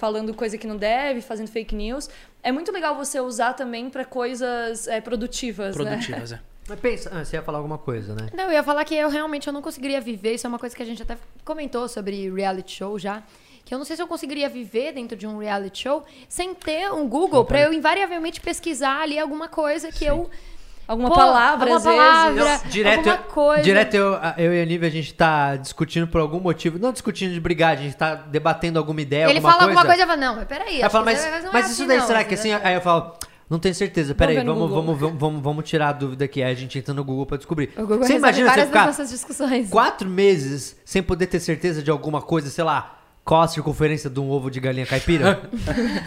falando 0.00 0.34
coisa 0.34 0.58
que 0.58 0.66
não 0.66 0.76
deve, 0.76 0.95
fazendo 1.20 1.48
fake 1.48 1.74
news. 1.74 2.08
É 2.42 2.52
muito 2.52 2.70
legal 2.72 2.96
você 2.96 3.20
usar 3.20 3.54
também 3.54 3.90
para 3.90 4.04
coisas 4.04 4.86
é, 4.86 5.00
produtivas, 5.00 5.76
né? 5.76 5.84
Produtivas, 5.84 6.32
é. 6.32 6.40
Mas 6.68 6.80
pensa, 6.80 7.10
ah, 7.12 7.24
você 7.24 7.36
ia 7.36 7.42
falar 7.42 7.58
alguma 7.58 7.78
coisa, 7.78 8.14
né? 8.14 8.28
Não, 8.34 8.44
eu 8.44 8.52
ia 8.52 8.62
falar 8.62 8.84
que 8.84 8.94
eu 8.94 9.08
realmente 9.08 9.46
eu 9.46 9.52
não 9.52 9.62
conseguiria 9.62 10.00
viver. 10.00 10.34
Isso 10.34 10.46
é 10.46 10.48
uma 10.48 10.58
coisa 10.58 10.74
que 10.74 10.82
a 10.82 10.86
gente 10.86 11.00
até 11.00 11.16
comentou 11.44 11.88
sobre 11.88 12.28
reality 12.28 12.72
show 12.72 12.98
já. 12.98 13.22
Que 13.64 13.72
eu 13.72 13.78
não 13.78 13.84
sei 13.84 13.96
se 13.96 14.02
eu 14.02 14.06
conseguiria 14.06 14.48
viver 14.48 14.92
dentro 14.92 15.16
de 15.16 15.26
um 15.26 15.38
reality 15.38 15.82
show 15.82 16.04
sem 16.28 16.54
ter 16.54 16.90
um 16.92 17.08
Google 17.08 17.44
pra 17.44 17.60
eu 17.60 17.72
invariavelmente 17.72 18.40
pesquisar 18.40 19.00
ali 19.00 19.18
alguma 19.18 19.48
coisa 19.48 19.90
que 19.92 20.04
eu. 20.04 20.30
Alguma 20.88 21.08
Pô, 21.08 21.14
palavra, 21.16 21.72
alguma 21.72 21.76
às 21.76 21.84
vezes. 21.84 21.98
palavra. 21.98 22.60
Não, 22.64 22.70
direto, 22.70 23.08
alguma 23.10 23.16
coisa. 23.18 23.62
direto 23.62 23.94
eu, 23.94 24.18
eu 24.38 24.54
e 24.54 24.62
a 24.62 24.64
Nívia, 24.64 24.88
a 24.88 24.92
gente 24.92 25.12
tá 25.12 25.56
discutindo 25.56 26.06
por 26.06 26.20
algum 26.20 26.38
motivo. 26.38 26.78
Não 26.78 26.92
discutindo 26.92 27.32
de 27.32 27.40
brigar, 27.40 27.72
a 27.72 27.76
gente 27.76 27.96
tá 27.96 28.14
debatendo 28.14 28.78
alguma 28.78 29.00
ideia, 29.00 29.24
Ele 29.24 29.38
alguma 29.38 29.52
fala 29.52 29.64
coisa. 29.64 29.80
alguma 29.80 29.86
coisa 29.86 30.02
e 30.02 30.06
fala, 30.06 30.16
não, 30.16 30.36
mas 30.36 30.44
peraí. 30.46 30.68
Aí 30.68 30.80
eu 30.80 30.86
acho 30.86 30.92
falo, 30.92 31.04
que 31.06 31.12
mas, 31.12 31.20
isso 31.20 31.28
não 31.30 31.36
é 31.36 31.52
mas 31.52 31.64
assim, 31.64 31.72
isso 31.72 31.86
daí, 31.86 31.98
não, 31.98 32.06
será 32.06 32.24
que 32.24 32.34
assim? 32.34 32.52
Aí 32.52 32.74
eu 32.74 32.80
falo, 32.80 33.12
não 33.50 33.58
tenho 33.58 33.74
certeza, 33.74 34.14
peraí, 34.14 34.36
ver 34.36 34.44
no 34.44 34.54
vamos, 34.54 34.70
vamos, 34.70 35.00
vamos, 35.00 35.18
vamos, 35.20 35.42
vamos 35.42 35.68
tirar 35.68 35.88
a 35.88 35.92
dúvida 35.92 36.24
aqui. 36.24 36.42
Aí 36.42 36.52
a 36.52 36.56
gente 36.56 36.78
entra 36.78 36.94
no 36.94 37.02
Google 37.02 37.26
pra 37.26 37.36
descobrir. 37.36 37.70
O 37.76 37.80
Google 37.82 37.98
você 38.04 38.14
imagina 38.14 38.52
você 38.52 38.66
ficar 38.66 38.86
nossas 38.86 39.10
discussões. 39.10 39.68
quatro 39.68 40.08
meses 40.08 40.76
sem 40.84 41.02
poder 41.02 41.26
ter 41.26 41.40
certeza 41.40 41.82
de 41.82 41.90
alguma 41.90 42.22
coisa, 42.22 42.48
sei 42.48 42.62
lá, 42.62 42.96
qual 43.24 43.42
a 43.42 43.48
circunferência 43.48 44.08
de 44.08 44.20
um 44.20 44.30
ovo 44.30 44.48
de 44.48 44.60
galinha 44.60 44.86
caipira? 44.86 45.50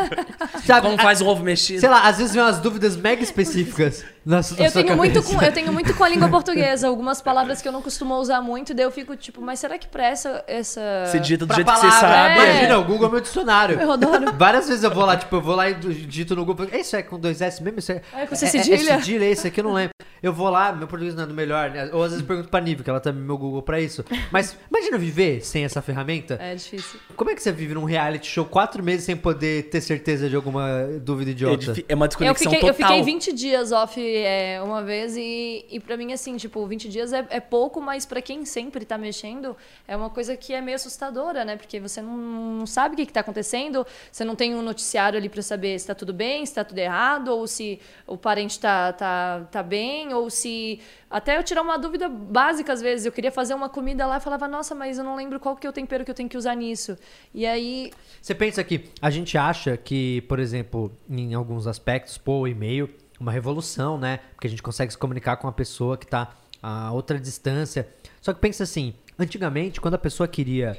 Sabe, 0.66 0.88
Como 0.88 0.98
faz 1.02 1.22
um 1.22 1.28
ovo 1.28 1.44
mexido? 1.44 1.82
Sei 1.82 1.90
lá, 1.90 2.08
às 2.08 2.18
vezes 2.18 2.34
vem 2.34 2.42
umas 2.42 2.60
dúvidas 2.60 2.96
mega 2.96 3.22
específicas 3.22 4.06
na, 4.26 4.44
su- 4.44 4.56
na 4.58 4.66
Eu 4.66 4.72
sua 4.72 4.84
tenho, 4.84 4.96
muito 4.98 5.24
com, 5.24 5.42
eu 5.42 5.52
tenho 5.52 5.72
muito 5.74 5.94
com 5.96 6.04
a 6.04 6.10
língua 6.10 6.30
portuguesa, 6.30 6.88
algumas 6.88 7.22
palavras 7.22 7.62
que 7.62 7.68
eu 7.68 7.72
não 7.72 7.82
costumo 7.82 8.16
usar 8.16 8.42
muito, 8.42 8.74
daí 8.74 8.86
eu 8.86 8.92
fico 8.92 9.16
tipo, 9.16 9.42
mas 9.42 9.60
será 9.60 9.78
que 9.78 9.88
pra 9.88 10.06
essa. 10.06 10.44
essa... 10.48 10.82
Você 11.08 11.20
digita 11.20 11.46
do 11.46 11.48
Pra 11.48 11.56
jeito 11.56 11.68
que 11.68 11.74
palavra, 11.80 11.92
você 11.92 12.06
sabe. 12.06 12.40
É. 12.40 12.46
Imagina, 12.54 12.80
o 12.80 12.84
Google 12.84 13.08
é 13.08 13.12
meu 13.12 13.22
dicionário. 13.22 13.80
Eu 13.80 13.92
adoro. 13.92 14.34
Várias 14.38 14.68
vezes 14.68 14.84
eu 14.84 14.92
vou 14.92 15.06
lá, 15.06 15.18
tipo, 15.18 15.36
eu 15.36 15.42
vou 15.42 15.56
lá 15.56 15.70
e 15.70 15.74
digito 15.76 16.36
no 16.36 16.46
Google. 16.46 16.68
Isso 16.74 16.96
é 16.96 17.02
com 17.02 17.20
dois 17.20 17.42
S 17.42 17.62
mesmo? 17.64 17.80
Isso 17.80 17.92
é, 17.92 18.02
É 18.14 18.26
com 18.26 18.36
C 18.36 18.46
é, 18.46 18.50
cedilha? 18.50 18.92
É, 18.94 18.98
cedilha, 19.00 19.26
esse 19.26 19.48
aqui 19.48 19.60
eu 19.60 19.64
não 19.64 19.74
lembro. 19.74 19.92
Eu 20.22 20.34
vou 20.34 20.50
lá, 20.50 20.74
meu 20.74 20.86
português 20.86 21.16
não 21.16 21.24
é 21.24 21.28
do 21.28 21.34
melhor, 21.34 21.70
né? 21.72 21.90
Ou 21.94 22.04
às 22.04 22.12
vezes 22.12 22.26
pergunto 22.26 22.50
pra 22.50 22.60
Nive, 22.60 22.84
que 22.84 22.90
ela 22.90 23.00
também 23.00 23.22
é 23.24 23.26
meu 23.26 23.38
Google 23.38 23.62
pra 23.62 23.80
isso. 23.80 24.04
Mas 24.32 24.58
imagina 24.70 24.98
viver 24.98 25.40
sem 25.46 25.64
essa 25.64 25.82
ferramenta. 25.82 26.38
É 26.42 26.54
difícil. 26.56 27.00
Como 27.16 27.30
é 27.32 27.36
que 27.36 27.42
você 27.42 27.54
vive 27.54 27.74
num 27.74 27.86
reality 27.86 28.28
show 28.28 28.44
quatro 28.44 28.84
meses 28.84 29.06
sem 29.06 29.16
poder 29.16 29.70
ter 29.70 29.80
certeza 29.80 30.28
de 30.30 30.36
alguma 30.36 30.68
dúvida 31.02 31.32
É, 31.32 31.34
idiota? 31.34 31.58
difí- 31.58 31.86
é 31.88 31.96
uma 31.96 32.04
Eu 32.04 32.08
desconexão 32.10 32.52
fiquei, 32.52 32.70
eu 32.70 32.74
total. 32.74 32.90
fiquei 32.90 33.04
20 33.06 33.32
dias 33.34 33.72
off 33.72 33.98
é, 34.18 34.62
uma 34.62 34.84
vez 34.84 35.16
e, 35.18 35.66
e 35.70 35.80
pra 35.80 35.98
mim, 35.98 36.14
assim, 36.14 36.38
tipo, 36.38 36.66
20 36.66 36.90
dias 36.90 37.14
é, 37.14 37.26
é 37.30 37.40
pouco, 37.40 37.80
mas 37.82 38.06
pra 38.06 38.22
quem 38.22 38.46
sempre 38.46 38.86
tá 38.86 38.98
mexendo, 38.98 39.56
é 39.88 39.96
uma 39.96 40.10
coisa 40.10 40.36
que 40.36 40.54
é 40.54 40.62
meio 40.62 40.76
assustadora, 40.76 41.46
né? 41.46 41.56
Porque 41.56 41.80
você 41.80 42.02
não, 42.02 42.18
não 42.18 42.66
sabe 42.66 42.94
o 42.94 42.98
que, 42.98 43.06
que 43.06 43.14
tá 43.14 43.22
acontecendo, 43.22 43.86
você 44.12 44.24
não 44.24 44.36
tem 44.36 44.56
um 44.56 44.62
noticiário 44.62 45.18
ali 45.18 45.30
pra 45.30 45.42
saber 45.42 45.80
se 45.80 45.88
tá 45.88 45.96
tudo 45.96 46.14
bem, 46.14 46.46
se 46.46 46.54
tá 46.54 46.64
tudo 46.64 46.78
errado, 46.78 47.30
ou 47.30 47.48
se 47.48 47.80
o 48.06 48.18
parente 48.18 48.60
tá, 48.60 48.94
tá, 48.94 49.48
tá 49.52 49.64
bem, 49.64 50.14
ou 50.14 50.30
se. 50.30 50.80
Até 51.10 51.38
eu 51.38 51.44
tirar 51.44 51.62
uma 51.62 51.78
dúvida 51.78 52.08
básica, 52.08 52.72
às 52.72 52.82
vezes. 52.82 53.06
Eu 53.06 53.12
queria 53.12 53.32
fazer 53.32 53.54
uma 53.54 53.68
comida 53.70 54.06
lá 54.06 54.18
e 54.18 54.22
falava, 54.22 54.48
nossa, 54.48 54.76
mas 54.76 54.98
eu 54.98 55.04
não 55.04 55.16
lembro 55.16 55.40
qual 55.40 55.56
que 55.56 55.66
é 55.66 55.70
o 55.70 55.74
tempero 55.74 56.06
que 56.06 56.12
eu 56.12 56.16
tenho 56.16 56.30
que 56.30 56.38
usar 56.38 56.56
nisso. 56.56 56.98
E 57.34 57.46
aí. 57.46 57.92
Você 58.22 58.36
pensa 58.36 58.64
que 58.64 58.90
a 59.02 59.10
gente 59.10 59.38
acha 59.38 59.76
que, 59.76 60.22
por 60.22 60.40
exemplo, 60.40 60.92
em 61.10 61.34
alguns 61.34 61.66
aspectos, 61.68 62.18
pô, 62.18 62.48
e-mail, 62.48 62.90
uma 63.20 63.32
revolução, 63.32 63.98
né? 63.98 64.20
Porque 64.34 64.48
a 64.48 64.50
gente 64.50 64.64
consegue 64.64 64.92
se 64.92 64.98
comunicar 64.98 65.38
com 65.38 65.48
uma 65.48 65.54
pessoa 65.54 65.98
que 65.98 66.08
tá 66.08 66.30
a 66.62 66.92
outra 66.92 67.20
distância. 67.20 67.88
Só 68.22 68.34
que 68.34 68.40
pensa 68.40 68.64
assim, 68.64 68.94
antigamente, 69.18 69.82
quando 69.82 69.96
a 69.96 70.00
pessoa 70.00 70.28
queria 70.28 70.78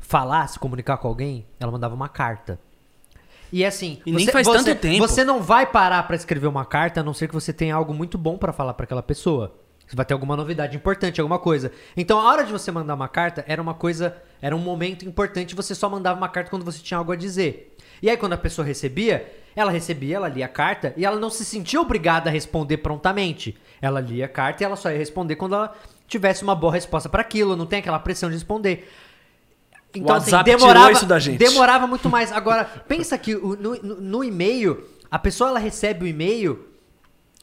falar, 0.00 0.46
se 0.48 0.58
comunicar 0.58 0.96
com 0.98 1.08
alguém, 1.08 1.46
ela 1.58 1.70
mandava 1.70 1.94
uma 1.94 2.08
carta. 2.08 2.58
E 3.52 3.64
assim, 3.64 4.00
E 4.06 4.12
nem 4.12 4.26
faz 4.26 4.46
tanto 4.46 4.74
tempo. 4.74 5.06
Você 5.06 5.24
não 5.24 5.42
vai 5.42 5.66
parar 5.66 6.02
pra 6.04 6.16
escrever 6.16 6.46
uma 6.46 6.64
carta, 6.64 7.00
a 7.00 7.04
não 7.04 7.12
ser 7.12 7.28
que 7.28 7.34
você 7.34 7.52
tenha 7.52 7.74
algo 7.74 7.92
muito 7.92 8.16
bom 8.16 8.38
pra 8.38 8.52
falar 8.52 8.74
pra 8.74 8.84
aquela 8.84 9.02
pessoa. 9.02 9.54
Você 9.86 9.94
vai 9.94 10.06
ter 10.06 10.14
alguma 10.14 10.34
novidade 10.34 10.74
importante, 10.74 11.20
alguma 11.20 11.38
coisa. 11.38 11.70
Então, 11.94 12.18
a 12.18 12.24
hora 12.24 12.44
de 12.44 12.52
você 12.52 12.72
mandar 12.72 12.94
uma 12.94 13.08
carta 13.08 13.44
era 13.46 13.60
uma 13.60 13.74
coisa, 13.74 14.16
era 14.40 14.56
um 14.56 14.58
momento 14.58 15.04
importante, 15.04 15.54
você 15.54 15.74
só 15.74 15.86
mandava 15.88 16.18
uma 16.18 16.30
carta 16.30 16.48
quando 16.48 16.64
você 16.64 16.78
tinha 16.78 16.96
algo 16.96 17.12
a 17.12 17.16
dizer. 17.16 17.76
E 18.00 18.08
aí 18.08 18.16
quando 18.16 18.32
a 18.32 18.38
pessoa 18.38 18.66
recebia, 18.66 19.30
ela 19.54 19.70
recebia, 19.70 20.16
ela 20.16 20.28
lia 20.28 20.46
a 20.46 20.48
carta 20.48 20.92
e 20.96 21.04
ela 21.04 21.18
não 21.18 21.30
se 21.30 21.44
sentia 21.44 21.80
obrigada 21.80 22.30
a 22.30 22.32
responder 22.32 22.78
prontamente. 22.78 23.56
Ela 23.80 24.00
lia 24.00 24.26
a 24.26 24.28
carta 24.28 24.62
e 24.62 24.64
ela 24.64 24.76
só 24.76 24.90
ia 24.90 24.98
responder 24.98 25.36
quando 25.36 25.54
ela 25.54 25.74
tivesse 26.08 26.42
uma 26.42 26.54
boa 26.54 26.72
resposta 26.72 27.08
para 27.08 27.20
aquilo, 27.22 27.56
não 27.56 27.66
tem 27.66 27.78
aquela 27.80 27.98
pressão 27.98 28.28
de 28.28 28.34
responder. 28.36 28.88
Então, 29.94 30.16
assim, 30.16 30.30
demorava, 30.42 30.92
isso 30.92 31.04
da 31.06 31.18
gente. 31.18 31.38
demorava 31.38 31.86
muito 31.86 32.08
mais. 32.08 32.32
Agora, 32.32 32.64
pensa 32.64 33.18
que 33.18 33.34
no, 33.34 33.56
no- 33.56 34.00
no 34.00 34.24
e-mail, 34.24 34.88
a 35.10 35.18
pessoa 35.18 35.50
ela 35.50 35.58
recebe 35.58 36.04
o 36.04 36.08
e-mail, 36.08 36.66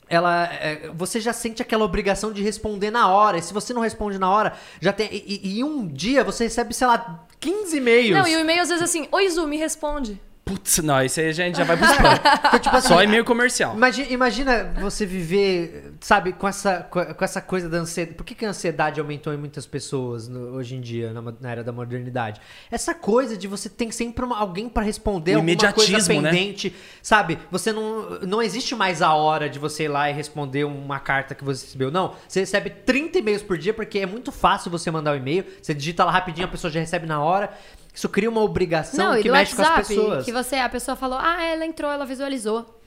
ela, 0.07 0.45
é, 0.53 0.90
você 0.95 1.19
já 1.19 1.31
sente 1.31 1.61
aquela 1.61 1.86
obrigação 1.86 2.34
de 2.34 2.41
responder 2.41 2.90
na 2.90 3.07
hora. 3.07 3.38
E 3.38 3.41
se 3.44 3.53
você 3.53 3.72
não 3.72 3.81
responde 3.84 4.18
na 4.18 4.27
hora, 4.31 4.53
já 4.81 4.91
tem. 4.91 5.07
E, 5.11 5.60
e- 5.60 5.64
um 5.64 5.86
dia 5.88 6.23
você 6.23 6.45
recebe, 6.45 6.73
sei 6.73 6.88
lá, 6.88 7.23
15 7.40 7.77
e-mails. 7.77 8.18
Não, 8.18 8.27
e 8.27 8.36
o 8.36 8.40
e-mail 8.40 8.64
às 8.64 8.69
vezes 8.69 8.84
assim, 8.84 9.07
oi 9.11 9.30
Zu, 9.30 9.45
me 9.45 9.57
responde. 9.57 10.19
Putz, 10.50 10.80
não, 10.80 11.00
isso 11.04 11.20
aí 11.20 11.30
a 11.30 11.32
gente 11.32 11.58
já 11.60 11.64
vai. 11.64 11.76
Então, 11.78 12.58
tipo 12.60 12.76
assim, 12.76 12.88
Só 12.88 13.04
e-mail 13.04 13.24
comercial. 13.24 13.76
Imagina, 13.76 14.10
imagina 14.10 14.74
você 14.82 15.06
viver, 15.06 15.94
sabe, 16.02 16.34
com 16.34 16.48
essa, 16.48 16.80
com 16.90 17.24
essa 17.24 17.40
coisa 17.40 17.70
da 17.70 17.78
ansiedade. 17.78 18.16
Por 18.18 18.24
que, 18.26 18.34
que 18.34 18.44
a 18.44 18.50
ansiedade 18.50 19.00
aumentou 19.00 19.32
em 19.32 19.38
muitas 19.38 19.68
pessoas 19.68 20.28
no- 20.28 20.56
hoje 20.56 20.76
em 20.76 20.82
dia, 20.82 21.14
na, 21.14 21.22
na 21.40 21.52
era 21.52 21.64
da 21.64 21.72
modernidade? 21.72 22.42
Essa 22.72 22.96
coisa 22.96 23.38
de 23.38 23.48
você 23.48 23.70
ter 23.70 23.92
sempre 23.92 24.26
uma- 24.26 24.40
alguém 24.40 24.68
pra 24.68 24.82
responder 24.82 25.36
O 25.36 25.40
alguma 25.40 25.72
coisa 25.74 25.92
né? 25.98 26.04
pendente, 26.32 26.76
sabe? 27.04 27.38
Você 27.52 27.72
não. 27.72 28.20
Não 28.22 28.42
existe 28.42 28.74
mais 28.76 29.04
a 29.04 29.14
hora 29.14 29.48
de 29.48 29.60
você 29.60 29.84
ir 29.84 29.88
lá 29.90 30.10
e 30.10 30.14
responder 30.14 30.64
uma 30.64 31.00
carta 31.00 31.36
que 31.36 31.44
você 31.44 31.64
recebeu. 31.64 31.92
Não. 31.92 32.16
Você 32.28 32.40
recebe 32.40 32.72
30 32.72 33.20
e-mails 33.20 33.44
por 33.44 33.56
dia, 33.56 33.74
porque 33.74 34.00
é 34.00 34.06
muito 34.08 34.32
fácil 34.32 34.72
você 34.72 34.90
mandar 34.90 35.14
o 35.14 35.16
e-mail. 35.16 35.46
Você 35.62 35.76
digita 35.76 36.04
lá 36.04 36.12
rapidinho, 36.12 36.48
a 36.48 36.50
pessoa 36.50 36.72
já 36.72 36.80
recebe 36.80 37.06
na 37.06 37.22
hora. 37.22 37.52
Isso 38.00 38.08
cria 38.08 38.30
uma 38.30 38.40
obrigação 38.42 39.14
Não, 39.14 39.22
que 39.22 39.30
mexe 39.30 39.54
com 39.54 39.62
as 39.62 39.68
WhatsApp, 39.68 39.88
pessoas. 39.90 40.24
que 40.26 40.32
você, 40.32 40.56
a 40.56 40.70
pessoa 40.70 40.96
falou, 40.96 41.20
ah, 41.22 41.44
ela 41.44 41.66
entrou, 41.66 41.92
ela 41.92 42.06
visualizou. 42.06 42.80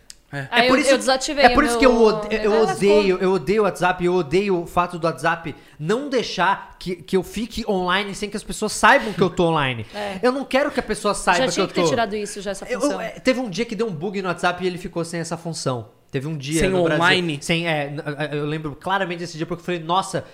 Aí 0.50 0.66
eu, 0.68 0.76
eu 0.78 0.96
desativei 0.96 1.44
É 1.44 1.48
por 1.50 1.62
isso 1.62 1.78
meu- 1.78 1.80
que 1.80 1.84
eu, 1.84 2.02
ode- 2.02 2.34
eu 2.34 2.62
odeio, 2.62 3.18
eu 3.20 3.32
odeio 3.32 3.60
o 3.60 3.64
WhatsApp, 3.66 4.02
eu 4.02 4.14
odeio 4.14 4.62
o 4.62 4.66
fato 4.66 4.98
do 4.98 5.06
WhatsApp 5.06 5.54
não 5.78 6.08
deixar 6.08 6.76
que, 6.78 6.96
que 6.96 7.14
eu 7.14 7.22
fique 7.22 7.62
online 7.68 8.14
sem 8.14 8.30
que 8.30 8.36
as 8.38 8.42
pessoas 8.42 8.72
saibam 8.72 9.12
que 9.12 9.20
eu 9.20 9.28
tô 9.28 9.48
online. 9.48 9.84
É. 9.94 10.18
Eu 10.22 10.32
não 10.32 10.46
quero 10.46 10.70
que 10.70 10.80
a 10.80 10.82
pessoa 10.82 11.12
saiba 11.12 11.40
Já 11.40 11.46
que 11.48 11.52
tinha 11.52 11.64
eu 11.64 11.68
que 11.68 11.74
tô. 11.74 11.82
ter 11.82 11.88
tirado 11.90 12.16
isso, 12.16 12.40
já, 12.40 12.52
essa 12.52 12.64
função. 12.64 12.92
eu- 12.92 13.00
é, 13.02 13.10
teve 13.10 13.38
um 13.40 13.50
dia 13.50 13.66
que 13.66 13.74
deu 13.76 13.86
um 13.86 13.92
bug 13.92 14.22
no 14.22 14.28
WhatsApp 14.28 14.64
e 14.64 14.66
ele 14.66 14.78
ficou 14.78 15.04
sem 15.04 15.20
essa 15.20 15.36
função. 15.36 15.90
Teve 16.10 16.26
um 16.26 16.36
dia 16.38 16.60
Sem 16.60 16.70
no 16.70 16.82
Brasil- 16.84 17.02
online? 17.04 17.38
sem, 17.42 17.68
é, 17.68 17.94
eu 18.32 18.46
lembro 18.46 18.74
claramente 18.74 19.18
desse 19.18 19.36
dia 19.36 19.44
porque 19.44 19.60
eu 19.60 19.64
falei, 19.66 19.80
nossa, 19.82 20.24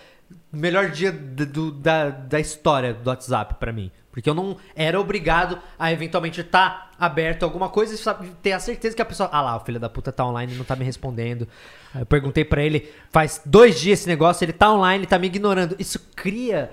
melhor 0.52 0.90
dia 0.90 1.10
do- 1.10 1.72
da, 1.72 2.10
da 2.10 2.38
história 2.38 2.94
do 2.94 3.08
WhatsApp 3.10 3.54
pra 3.58 3.72
mim. 3.72 3.90
Porque 4.10 4.28
eu 4.28 4.34
não 4.34 4.56
era 4.74 4.98
obrigado 4.98 5.58
a 5.78 5.92
eventualmente 5.92 6.40
estar 6.40 6.90
aberto 6.98 7.42
a 7.42 7.46
alguma 7.46 7.68
coisa 7.68 7.94
e 7.94 8.28
ter 8.42 8.52
a 8.52 8.60
certeza 8.60 8.96
que 8.96 9.02
a 9.02 9.04
pessoa. 9.04 9.28
Ah 9.32 9.42
lá, 9.42 9.56
o 9.56 9.60
filho 9.60 9.78
da 9.78 9.88
puta 9.88 10.10
tá 10.10 10.26
online 10.26 10.54
e 10.54 10.56
não 10.56 10.64
tá 10.64 10.74
me 10.74 10.84
respondendo. 10.84 11.46
Eu 11.94 12.06
perguntei 12.06 12.44
pra 12.44 12.62
ele, 12.62 12.92
faz 13.10 13.40
dois 13.44 13.78
dias 13.78 14.00
esse 14.00 14.08
negócio, 14.08 14.44
ele 14.44 14.52
tá 14.52 14.72
online, 14.72 15.06
tá 15.06 15.18
me 15.18 15.26
ignorando. 15.26 15.76
Isso 15.78 16.00
cria 16.16 16.70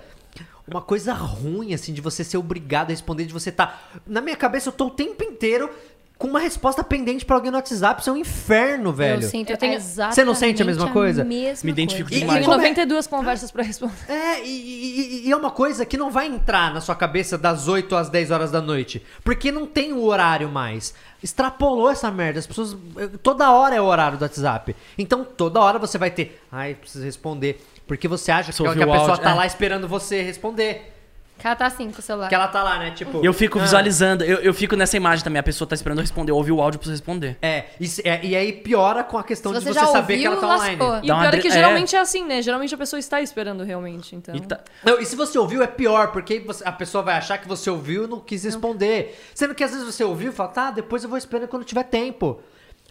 uma 0.67 0.81
coisa 0.81 1.13
ruim, 1.13 1.73
assim, 1.73 1.93
de 1.93 2.01
você 2.01 2.23
ser 2.23 2.37
obrigado 2.37 2.87
a 2.87 2.91
responder, 2.91 3.25
de 3.25 3.33
você 3.33 3.51
tá. 3.51 3.79
Na 4.07 4.21
minha 4.21 4.35
cabeça, 4.35 4.69
eu 4.69 4.73
tô 4.73 4.87
o 4.87 4.91
tempo 4.91 5.23
inteiro 5.23 5.69
com 6.17 6.27
uma 6.27 6.39
resposta 6.39 6.83
pendente 6.83 7.25
pra 7.25 7.35
alguém 7.35 7.51
no 7.51 7.57
WhatsApp. 7.57 7.99
Isso 8.01 8.09
é 8.09 8.13
um 8.13 8.17
inferno, 8.17 8.93
velho. 8.93 9.21
Eu 9.23 9.29
sinto 9.29 9.49
Eu 9.51 9.57
tenho- 9.57 9.73
exatamente 9.73 10.15
Você 10.15 10.23
não 10.23 10.33
sente 10.33 10.61
a 10.61 10.65
mesma 10.65 10.89
coisa? 10.91 11.23
mesma 11.23 11.65
Me 11.65 11.71
identifico 11.71 12.09
coisa. 12.09 12.23
E- 12.23 12.27
demais. 12.27 12.45
Como 12.45 12.53
é- 12.55 12.57
92 12.57 13.05
conversas 13.07 13.51
pra 13.51 13.63
responder. 13.63 13.93
É, 14.07 14.41
e, 14.43 14.47
e- 14.47 15.27
e 15.27 15.31
é 15.31 15.35
uma 15.35 15.51
coisa 15.51 15.85
que 15.85 15.97
não 15.97 16.09
vai 16.09 16.27
entrar 16.27 16.73
na 16.73 16.79
sua 16.79 16.95
cabeça 16.95 17.37
das 17.37 17.67
8 17.67 17.95
às 17.95 18.09
10 18.09 18.31
horas 18.31 18.49
da 18.51 18.61
noite. 18.61 19.03
Porque 19.23 19.51
não 19.51 19.65
tem 19.67 19.91
o 19.93 20.03
horário 20.05 20.47
mais. 20.49 20.93
Extrapolou 21.21 21.89
essa 21.89 22.09
merda. 22.11 22.39
As 22.39 22.47
pessoas. 22.47 22.77
Toda 23.21 23.51
hora 23.51 23.75
é 23.75 23.81
o 23.81 23.85
horário 23.85 24.17
do 24.17 24.21
WhatsApp. 24.21 24.75
Então 24.97 25.23
toda 25.25 25.59
hora 25.59 25.77
você 25.79 25.97
vai 25.97 26.11
ter. 26.11 26.41
Ai, 26.51 26.75
preciso 26.75 27.03
responder. 27.03 27.61
Porque 27.87 28.07
você 28.07 28.31
acha 28.31 28.51
que, 28.53 28.61
ouviu 28.63 28.77
que 28.77 28.83
a 28.83 28.87
pessoa 28.87 29.09
áudio, 29.11 29.23
tá 29.23 29.31
é. 29.31 29.33
lá 29.35 29.45
esperando 29.45 29.87
você 29.87 30.21
responder. 30.21 30.94
Ela 31.43 31.55
tá 31.55 31.67
assim 31.67 31.91
com 31.91 31.99
o 31.99 32.01
celular. 32.01 32.27
Que 32.27 32.33
ela 32.33 32.47
tá 32.47 32.63
lá, 32.63 32.79
né? 32.79 32.89
Tipo. 32.91 33.23
Eu 33.23 33.31
fico 33.31 33.59
ah, 33.59 33.61
visualizando, 33.61 34.23
eu, 34.23 34.39
eu 34.39 34.51
fico 34.51 34.75
nessa 34.75 34.97
imagem 34.97 35.23
também. 35.23 35.39
A 35.39 35.43
pessoa 35.43 35.67
tá 35.67 35.75
esperando 35.75 35.99
eu 35.99 36.01
responder, 36.01 36.31
eu 36.31 36.35
ouvi 36.37 36.51
o 36.51 36.59
áudio 36.59 36.79
pra 36.79 36.85
você 36.87 36.91
responder. 36.93 37.37
É, 37.39 37.65
e, 37.79 37.87
se- 37.87 38.01
é, 38.07 38.19
e 38.25 38.35
aí 38.35 38.51
piora 38.51 39.03
com 39.03 39.15
a 39.17 39.23
questão 39.23 39.53
Se 39.53 39.59
de 39.59 39.65
você 39.65 39.79
você 39.79 39.91
saber 39.91 40.17
que 40.17 40.25
ela 40.25 40.37
tá 40.37 40.47
online. 40.47 40.75
lascou. 40.75 40.97
E 41.03 41.07
Dá 41.07 41.15
o 41.17 41.19
pior 41.21 41.33
é 41.35 41.37
que 41.39 41.47
é. 41.47 41.51
geralmente 41.51 41.95
é 41.95 41.99
assim, 41.99 42.25
né? 42.25 42.41
Geralmente 42.41 42.73
a 42.73 42.77
pessoa 42.77 42.99
está 42.99 43.21
esperando 43.21 43.63
realmente, 43.63 44.15
então... 44.15 44.35
E 44.35 44.39
tá- 44.41 44.59
Não, 44.83 44.99
e 44.99 45.05
se 45.05 45.15
você 45.15 45.37
ouviu, 45.37 45.61
é 45.61 45.67
pior, 45.67 46.11
porque 46.11 46.39
você- 46.39 46.67
a 46.67 46.71
pessoa 46.71 47.03
vai 47.03 47.15
achar 47.15 47.37
que 47.37 47.47
você 47.47 47.69
ouviu 47.69 48.05
e 48.05 48.07
não 48.07 48.19
quis 48.19 48.43
responder. 48.43 49.15
Sendo 49.35 49.53
que 49.53 49.63
às 49.63 49.69
vezes 49.71 49.85
você 49.85 50.03
ouviu 50.03 50.31
e 50.31 50.33
fala, 50.33 50.49
tá, 50.49 50.71
depois 50.71 51.03
eu 51.03 51.09
vou 51.09 51.17
esperando 51.17 51.47
quando 51.47 51.63
tiver 51.63 51.83
tempo. 51.83 52.41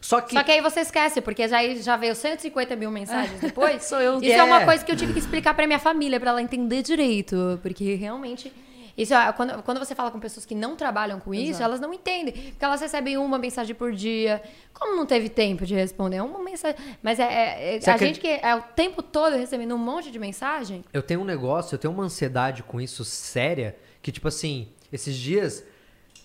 Só 0.05 0.20
que. 0.20 0.35
Só 0.35 0.43
que 0.44 0.52
aí 0.52 0.60
você 0.60 0.81
esquece, 0.81 1.22
porque 1.22 1.48
já, 1.48 1.66
já 1.76 1.97
veio 1.97 2.14
150 2.14 2.76
mil 2.76 2.90
mensagens 2.90 3.40
depois. 3.40 3.85
Sou 3.89 3.98
eu. 3.98 4.18
Isso 4.20 4.26
é. 4.26 4.36
É. 4.36 4.43
uma 4.43 4.62
coisa 4.62 4.85
que 4.85 4.93
eu 4.93 4.97
tive 4.97 5.14
que 5.14 5.18
explicar 5.18 5.55
pra 5.55 5.66
minha 5.66 5.78
família, 5.78 6.20
pra 6.20 6.28
ela 6.28 6.43
entender 6.43 6.82
direito. 6.82 7.59
Porque 7.62 7.94
realmente. 7.94 8.52
Isso, 8.98 9.14
é- 9.14 9.32
quando, 9.32 9.62
quando 9.62 9.78
você 9.78 9.94
fala 9.94 10.10
com 10.10 10.20
pessoas 10.20 10.44
que 10.44 10.55
não 10.55 10.76
trabalham 10.76 11.18
com 11.18 11.32
isso, 11.35 11.52
Exato. 11.52 11.64
elas 11.64 11.81
não 11.81 11.93
entendem. 11.93 12.35
Porque 12.35 12.64
elas 12.64 12.82
recebem 12.82 13.16
uma 13.16 13.39
mensagem 13.39 13.74
por 13.74 13.93
dia. 13.93 14.43
Como 14.74 14.94
não 14.94 15.06
teve 15.06 15.31
tempo 15.31 15.64
de 15.64 15.74
responder? 15.74 16.18
É 16.18 16.22
uma 16.22 16.43
mensagem. 16.44 16.76
Mas 17.02 17.18
é, 17.18 17.24
é- 17.24 17.76
é- 17.82 17.90
a 17.90 17.97
gente 17.97 18.20
que 18.20 18.28
é 18.28 18.55
o 18.55 18.60
tempo 18.60 19.02
todo 19.02 19.36
recebendo 19.36 19.74
um 19.74 19.78
monte 19.78 20.10
de 20.10 20.18
mensagem. 20.18 20.85
Eu 20.93 21.02
tenho 21.02 21.22
um 21.22 21.24
negócio, 21.24 21.74
eu 21.74 21.78
tenho 21.78 21.94
uma 21.94 22.05
ansiedade 22.05 22.62
com 22.62 22.78
isso 22.78 23.06
séria, 23.06 23.74
que 24.02 24.12
tipo 24.12 24.28
assim, 24.28 24.68
esses 24.93 25.16
dias, 25.16 25.64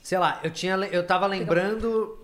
sei 0.03 0.19
lá, 0.19 0.41
eu 0.43 0.51
tinha 0.51 0.75
eu 0.91 1.07
tava 1.07 1.25
lembrando, 1.25 2.19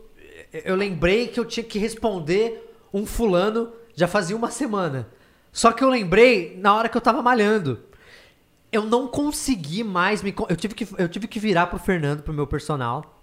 eu 0.63 0.75
lembrei 0.75 1.27
que 1.27 1.39
eu 1.39 1.45
tinha 1.45 1.63
que 1.63 1.79
responder 1.79 2.71
um 2.93 3.05
fulano 3.05 3.73
já 3.93 4.07
fazia 4.07 4.35
uma 4.35 4.51
semana. 4.51 5.07
Só 5.51 5.71
que 5.71 5.83
eu 5.83 5.89
lembrei 5.89 6.57
na 6.57 6.75
hora 6.75 6.89
que 6.89 6.97
eu 6.97 7.01
tava 7.01 7.21
malhando. 7.21 7.79
Eu 8.71 8.83
não 8.83 9.07
consegui 9.07 9.83
mais 9.83 10.21
me 10.21 10.33
eu 10.49 10.55
tive 10.55 10.75
que 10.75 10.87
eu 10.97 11.07
tive 11.07 11.27
que 11.27 11.39
virar 11.39 11.67
pro 11.67 11.79
Fernando, 11.79 12.23
pro 12.23 12.33
meu 12.33 12.45
personal. 12.45 13.14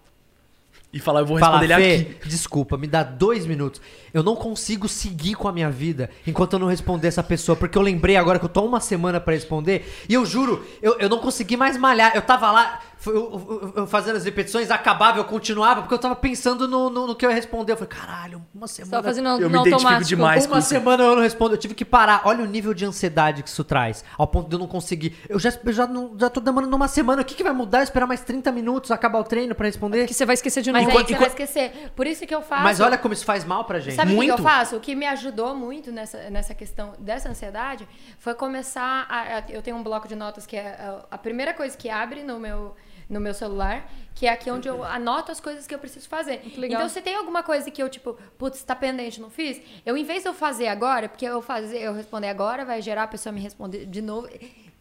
E 0.93 0.99
falar, 1.01 1.21
eu 1.21 1.27
vou 1.27 1.39
Fala, 1.39 1.59
responder 1.59 1.83
ele 1.83 2.05
Fê, 2.05 2.11
aqui. 2.17 2.29
desculpa, 2.29 2.77
me 2.77 2.87
dá 2.87 3.03
dois 3.03 3.47
minutos. 3.47 3.81
Eu 4.13 4.23
não 4.23 4.37
consigo 4.37 4.87
seguir 4.89 5.35
com 5.35 5.49
a 5.49 5.53
minha 5.53 5.71
vida 5.71 6.11
enquanto 6.27 6.53
eu 6.53 6.59
não 6.59 6.67
responder 6.67 7.09
essa 7.09 7.23
pessoa, 7.23 7.57
porque 7.57 7.79
eu 7.79 7.83
lembrei 7.83 8.17
agora 8.17 8.39
que 8.39 8.45
eu 8.45 8.49
tô 8.49 8.63
uma 8.63 8.79
semana 8.81 9.19
pra 9.19 9.33
responder 9.33 9.91
e 10.09 10.13
eu 10.13 10.27
juro, 10.27 10.65
eu, 10.83 10.99
eu 10.99 11.09
não 11.09 11.19
consegui 11.19 11.57
mais 11.57 11.77
malhar. 11.79 12.13
Eu 12.15 12.21
tava 12.23 12.51
lá 12.51 12.81
foi- 12.99 13.17
eu- 13.17 13.23
eu- 13.65 13.73
eu 13.79 13.87
fazendo 13.87 14.15
as 14.17 14.25
repetições, 14.25 14.71
acabava, 14.71 15.19
eu 15.19 15.25
continuava, 15.25 15.81
porque 15.83 15.93
eu 15.95 15.99
tava 15.99 16.15
pensando 16.15 16.69
no, 16.69 16.89
no, 16.89 17.07
no 17.09 17.15
que 17.17 17.27
eu 17.27 17.31
ia 17.31 17.35
responder. 17.35 17.73
Eu 17.73 17.77
falei, 17.77 17.89
caralho, 17.93 18.43
uma 18.55 18.69
semana. 18.69 18.91
tava 18.93 19.03
fazendo 19.09 19.29
Eu 19.41 19.51
me 19.51 19.59
identifico 19.59 20.05
demais. 20.05 20.47
com 20.47 20.53
Uma 20.53 20.59
isso. 20.61 20.69
semana 20.69 21.03
eu 21.03 21.17
não 21.17 21.23
respondo, 21.23 21.55
eu 21.55 21.59
tive 21.59 21.75
que 21.75 21.85
parar. 21.85 22.21
Olha 22.27 22.45
o 22.45 22.47
nível 22.47 22.73
de 22.75 22.85
ansiedade 22.85 23.43
que 23.43 23.49
isso 23.49 23.65
traz, 23.65 24.05
ao 24.17 24.27
ponto 24.29 24.49
de 24.49 24.55
eu 24.55 24.59
não 24.61 24.69
conseguir. 24.69 25.17
Eu 25.29 25.39
já, 25.41 25.51
já, 25.69 25.87
não, 25.87 26.15
já 26.17 26.31
tô 26.31 26.39
demorando 26.39 26.77
uma 26.77 26.87
semana. 26.87 27.23
O 27.23 27.25
que, 27.25 27.35
que 27.35 27.43
vai 27.43 27.53
mudar? 27.53 27.83
Esperar 27.83 28.07
mais 28.07 28.21
30 28.21 28.53
minutos, 28.53 28.91
acabar 28.93 29.19
o 29.19 29.25
treino 29.25 29.53
pra 29.55 29.67
responder? 29.67 30.07
Que 30.07 30.15
você 30.15 30.25
vai 30.27 30.35
esquecer 30.35 30.63
de 30.63 30.71
Mas 30.85 30.95
novo. 30.95 30.99
aí 30.99 31.07
você 31.07 31.15
vai 31.19 31.29
esquecer. 31.29 31.91
Por 31.97 32.07
isso 32.07 32.27
que 32.27 32.35
eu 32.35 32.43
faço. 32.43 32.63
Mas 32.63 32.81
olha 32.81 32.99
como 32.99 33.15
isso 33.15 33.25
faz 33.25 33.45
mal 33.45 33.65
pra 33.65 33.81
gente. 33.81 33.95
Sabe 33.97 34.13
o 34.13 34.19
que 34.19 34.23
eu 34.25 34.27
Muito. 34.37 34.43
faço? 34.43 34.77
O 34.77 34.81
que 34.81 34.95
me 34.95 35.07
ajudou 35.07 35.55
muito 35.55 35.91
nessa, 35.93 36.31
nessa 36.31 36.55
questão 36.55 36.93
dessa 36.99 37.29
ansiedade 37.29 37.89
foi 38.19 38.35
começar 38.35 39.07
a, 39.09 39.39
a- 39.39 39.43
Eu 39.49 39.63
tenho 39.63 39.77
um 39.77 39.83
bloco 39.83 40.07
de 40.09 40.15
notas 40.15 40.47
que 40.47 40.57
é 40.57 40.69
a, 40.69 41.05
a 41.13 41.19
primeira 41.19 41.53
coisa 41.55 41.77
que 41.77 41.89
abre 41.91 42.23
no 42.23 42.39
meu, 42.41 42.75
no 43.09 43.21
meu 43.21 43.35
celular, 43.35 43.91
que 44.15 44.27
é 44.27 44.31
aqui 44.31 44.51
onde 44.51 44.69
eu 44.69 44.83
anoto 44.85 45.33
as 45.33 45.41
coisas 45.41 45.67
que 45.67 45.75
eu 45.75 45.79
preciso 45.79 46.09
fazer. 46.09 46.43
Então, 46.57 46.89
se 46.89 47.01
tem 47.01 47.15
alguma 47.17 47.43
coisa 47.43 47.71
que 47.71 47.83
eu, 47.83 47.89
tipo, 47.89 48.15
putz, 48.39 48.63
tá 48.63 48.75
pendente, 48.77 49.21
não 49.21 49.31
fiz, 49.31 49.61
eu, 49.85 49.97
em 49.97 50.05
vez 50.05 50.23
de 50.23 50.29
eu 50.29 50.35
fazer 50.35 50.69
agora, 50.69 51.09
porque 51.09 51.25
eu 51.27 51.41
fazer, 51.43 51.79
eu 51.79 51.93
responder 51.95 52.29
agora, 52.29 52.65
vai 52.65 52.81
gerar 52.83 53.05
a 53.05 53.09
pessoa 53.09 53.33
me 53.33 53.41
responder 53.41 53.87
de 53.87 54.01
novo. 54.03 54.29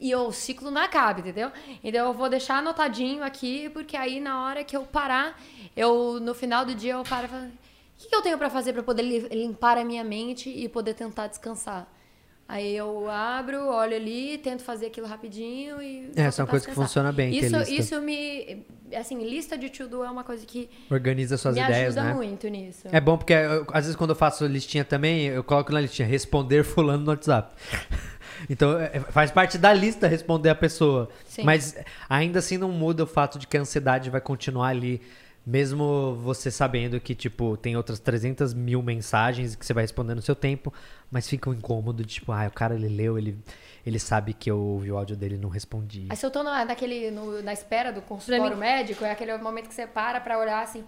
E 0.02 0.15
o 0.15 0.32
ciclo 0.32 0.72
não 0.72 0.82
acaba, 0.82 1.19
entendeu? 1.19 1.52
Então 1.84 2.07
eu 2.07 2.14
vou 2.14 2.28
deixar 2.28 2.57
anotadinho 2.57 3.23
aqui, 3.23 3.69
porque 3.69 3.95
aí 3.95 4.19
na 4.19 4.44
hora 4.44 4.64
que 4.64 4.76
eu 4.76 4.84
parar, 4.84 5.40
eu 5.78 6.19
no 6.19 6.34
final 6.34 6.65
do 6.65 6.73
dia 6.73 6.94
eu 6.94 7.03
paro 7.03 7.26
e 7.28 7.30
falo, 7.30 7.45
o 7.45 7.52
que, 7.99 8.10
que 8.10 8.15
eu 8.15 8.22
tenho 8.23 8.38
pra 8.38 8.49
fazer 8.49 8.73
pra 8.73 8.82
poder 8.82 9.03
li- 9.03 9.28
limpar 9.30 9.78
a 9.78 9.86
minha 9.86 10.03
mente 10.03 10.49
e 10.49 10.68
poder 10.68 10.95
tentar 10.95 11.28
descansar? 11.28 11.88
Aí 12.53 12.76
eu 12.76 13.10
abro, 13.10 13.65
olho 13.68 13.95
ali, 13.95 14.38
tento 14.38 14.61
fazer 14.61 14.88
aquilo 14.88 15.07
rapidinho 15.07 15.82
e. 15.82 16.11
É, 16.18 16.23
essa 16.23 16.41
é 16.41 16.44
uma 16.44 16.49
coisa 16.49 16.65
que 16.65 16.72
descansar. 16.72 16.76
funciona 16.76 17.11
bem, 17.14 17.34
Isso, 17.34 17.56
isso 17.72 18.02
me. 18.02 18.65
Assim, 18.94 19.23
lista 19.23 19.57
de 19.57 19.69
to-do 19.69 20.03
é 20.03 20.11
uma 20.11 20.26
coisa 20.26 20.45
que 20.45 20.69
Organiza 20.90 21.38
suas 21.38 21.56
me 21.56 21.61
ideias, 21.61 21.95
ajuda 21.95 22.10
né? 22.10 22.14
muito 22.14 22.49
nisso. 22.49 22.90
É 22.91 22.99
bom 22.99 23.18
porque 23.18 23.32
eu- 23.32 23.65
às 23.72 23.86
vezes 23.86 23.95
quando 23.95 24.10
eu 24.10 24.18
faço 24.18 24.45
listinha 24.45 24.84
também, 24.84 25.28
eu 25.28 25.45
coloco 25.45 25.72
na 25.72 25.80
listinha 25.80 26.06
responder 26.06 26.64
fulano 26.65 27.03
no 27.06 27.11
WhatsApp. 27.11 27.56
Então 28.49 28.80
é, 28.80 28.99
faz 29.11 29.30
parte 29.30 29.56
da 29.57 29.72
lista 29.72 30.07
responder 30.07 30.49
a 30.49 30.56
pessoa. 30.56 31.10
Sim. 31.26 31.44
Mas 31.44 31.76
ainda 32.10 32.40
assim 32.40 32.57
não 32.57 32.72
muda 32.72 33.03
o 33.03 33.07
fato 33.07 33.38
de 33.38 33.45
que 33.45 33.56
a 33.56 33.61
ansiedade 33.61 34.10
vai 34.10 34.19
continuar 34.19 34.69
ali. 34.69 34.99
Mesmo 35.45 36.15
você 36.15 36.49
sabendo 36.52 36.99
que, 36.99 37.14
tipo, 37.15 37.56
tem 37.57 37.76
outras 37.76 37.99
300 37.99 38.53
mil 38.53 38.82
mensagens 38.82 39.56
que 39.56 39.65
você 39.65 39.73
vai 39.73 39.84
responder 39.84 40.14
no 40.15 40.22
seu 40.22 40.36
tempo, 40.36 40.72
mas 41.12 41.28
fica 41.28 41.50
um 41.50 41.54
incômodo 41.54 42.04
de, 42.04 42.14
tipo, 42.16 42.32
ah, 42.32 42.48
o 42.48 42.52
cara 42.52 42.74
ele 42.74 42.88
leu, 42.88 43.18
ele, 43.18 43.38
ele 43.86 44.00
sabe 44.00 44.34
que 44.34 44.50
eu 44.50 44.58
ouvi 44.58 44.92
o 44.92 44.98
áudio 44.98 45.16
dele 45.16 45.36
e 45.36 45.38
não 45.38 45.50
respondi. 45.50 46.08
Aí 46.10 46.16
se 46.16 46.26
eu 46.26 46.32
tô 46.32 46.42
na, 46.42 46.64
naquele, 46.66 47.12
no- 47.12 47.42
na 47.44 47.52
espera 47.54 47.92
do 47.92 48.02
consultório 48.02 48.56
médico, 48.58 49.04
é 49.04 49.12
aquele 49.12 49.36
momento 49.38 49.68
que 49.68 49.74
você 49.76 49.86
para 49.86 50.20
pra 50.22 50.40
olhar 50.40 50.64
assim. 50.64 50.84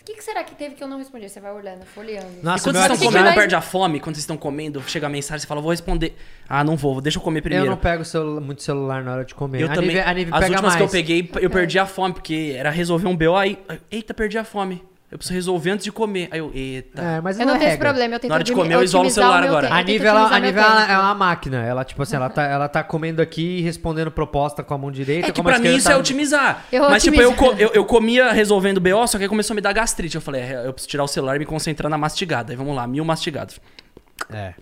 O 0.00 0.04
que, 0.04 0.14
que 0.14 0.24
será 0.24 0.42
que 0.42 0.54
teve 0.54 0.74
que 0.76 0.82
eu 0.82 0.88
não 0.88 0.96
respondi? 0.96 1.28
Você 1.28 1.38
vai 1.40 1.52
olhando, 1.52 1.84
folheando. 1.84 2.26
E 2.40 2.42
Nossa, 2.42 2.64
quando 2.64 2.76
meu 2.76 2.82
vocês 2.84 2.92
estão 2.94 2.96
WhatsApp- 2.96 3.04
comendo, 3.04 3.24
mais- 3.26 3.34
perde 3.36 3.54
a 3.54 3.60
fome. 3.60 4.00
Quando 4.00 4.14
vocês 4.16 4.22
estão 4.22 4.36
comendo, 4.38 4.82
chega 4.88 5.06
a 5.06 5.10
mensagem, 5.10 5.40
você 5.42 5.46
fala, 5.46 5.60
vou 5.60 5.70
responder. 5.72 6.16
Ah, 6.48 6.64
não 6.64 6.74
vou, 6.74 7.02
deixa 7.02 7.18
eu 7.18 7.22
comer 7.22 7.42
primeiro. 7.42 7.66
Eu 7.66 7.70
não 7.72 7.76
pego 7.76 8.02
celu- 8.02 8.40
muito 8.40 8.62
celular 8.62 9.04
na 9.04 9.12
hora 9.12 9.24
de 9.26 9.34
comer. 9.34 9.60
Eu 9.60 9.70
a 9.70 9.74
também. 9.74 9.88
Nive, 9.90 10.00
a 10.00 10.14
Nive 10.14 10.30
As 10.32 10.40
pega 10.40 10.52
últimas 10.54 10.62
mais. 10.74 10.76
que 10.76 10.82
eu 10.82 10.88
peguei, 10.88 11.30
eu 11.42 11.50
perdi 11.50 11.78
a 11.78 11.84
fome, 11.84 12.14
porque 12.14 12.54
era 12.56 12.70
resolver 12.70 13.06
um 13.08 13.14
BO, 13.14 13.36
aí, 13.36 13.58
eita, 13.90 14.14
perdi 14.14 14.38
a 14.38 14.42
fome. 14.44 14.82
Eu 15.10 15.18
preciso 15.18 15.34
resolver 15.34 15.70
antes 15.70 15.82
de 15.84 15.90
comer. 15.90 16.28
Aí 16.30 16.38
eu, 16.38 16.52
eita. 16.54 17.02
É, 17.02 17.20
mas 17.20 17.38
Eu 17.40 17.44
não 17.44 17.56
é 17.56 17.58
tenho 17.58 17.68
esse 17.70 17.78
problema, 17.78 18.14
eu 18.14 18.20
tento 18.20 18.28
Na 18.28 18.36
hora 18.36 18.44
de 18.44 18.52
comer, 18.52 18.74
eu 18.74 18.82
isolo 18.84 19.08
o 19.08 19.10
celular 19.10 19.40
meu 19.40 19.48
agora. 19.50 19.66
tempo, 19.66 19.78
A 19.80 19.82
Nive, 19.82 20.06
ela, 20.06 20.28
a 20.36 20.38
Nive 20.38 20.58
ela 20.58 20.92
é 20.92 20.98
uma 20.98 21.14
máquina. 21.14 21.64
Ela, 21.64 21.84
tipo 21.84 22.00
assim, 22.02 22.14
ela 22.14 22.30
tá, 22.30 22.44
ela 22.44 22.68
tá 22.68 22.84
comendo 22.84 23.20
aqui 23.20 23.58
e 23.58 23.60
respondendo 23.60 24.08
proposta 24.12 24.62
com 24.62 24.72
a 24.72 24.78
mão 24.78 24.88
direita. 24.92 25.28
É 25.28 25.32
que 25.32 25.42
pra 25.42 25.58
mim 25.58 25.74
isso 25.74 25.88
tá- 25.88 25.94
é 25.94 25.96
otimizar. 25.96 26.64
Eu 26.70 26.88
Mas 26.88 27.02
tipo, 27.02 27.20
eu, 27.20 27.30
otimizo. 27.32 27.56
eu, 27.60 27.70
eu 27.74 27.84
comia 27.84 28.30
resolvendo 28.30 28.80
BO, 28.80 29.04
só 29.08 29.18
que 29.18 29.24
aí 29.24 29.28
começou 29.28 29.52
a 29.52 29.56
me 29.56 29.60
dar 29.60 29.72
gastrite. 29.72 30.14
Eu 30.14 30.20
falei, 30.22 30.42
é, 30.42 30.66
eu 30.66 30.72
preciso 30.72 30.88
tirar 30.90 31.02
o 31.02 31.08
celular 31.08 31.34
e 31.34 31.38
me 31.40 31.46
concentrar 31.46 31.90
na 31.90 31.98
mastigada. 31.98 32.52
Aí 32.52 32.56
vamos 32.56 32.76
lá, 32.76 32.86
mil 32.86 33.04
mastigados. 33.04 33.58
É. 34.32 34.54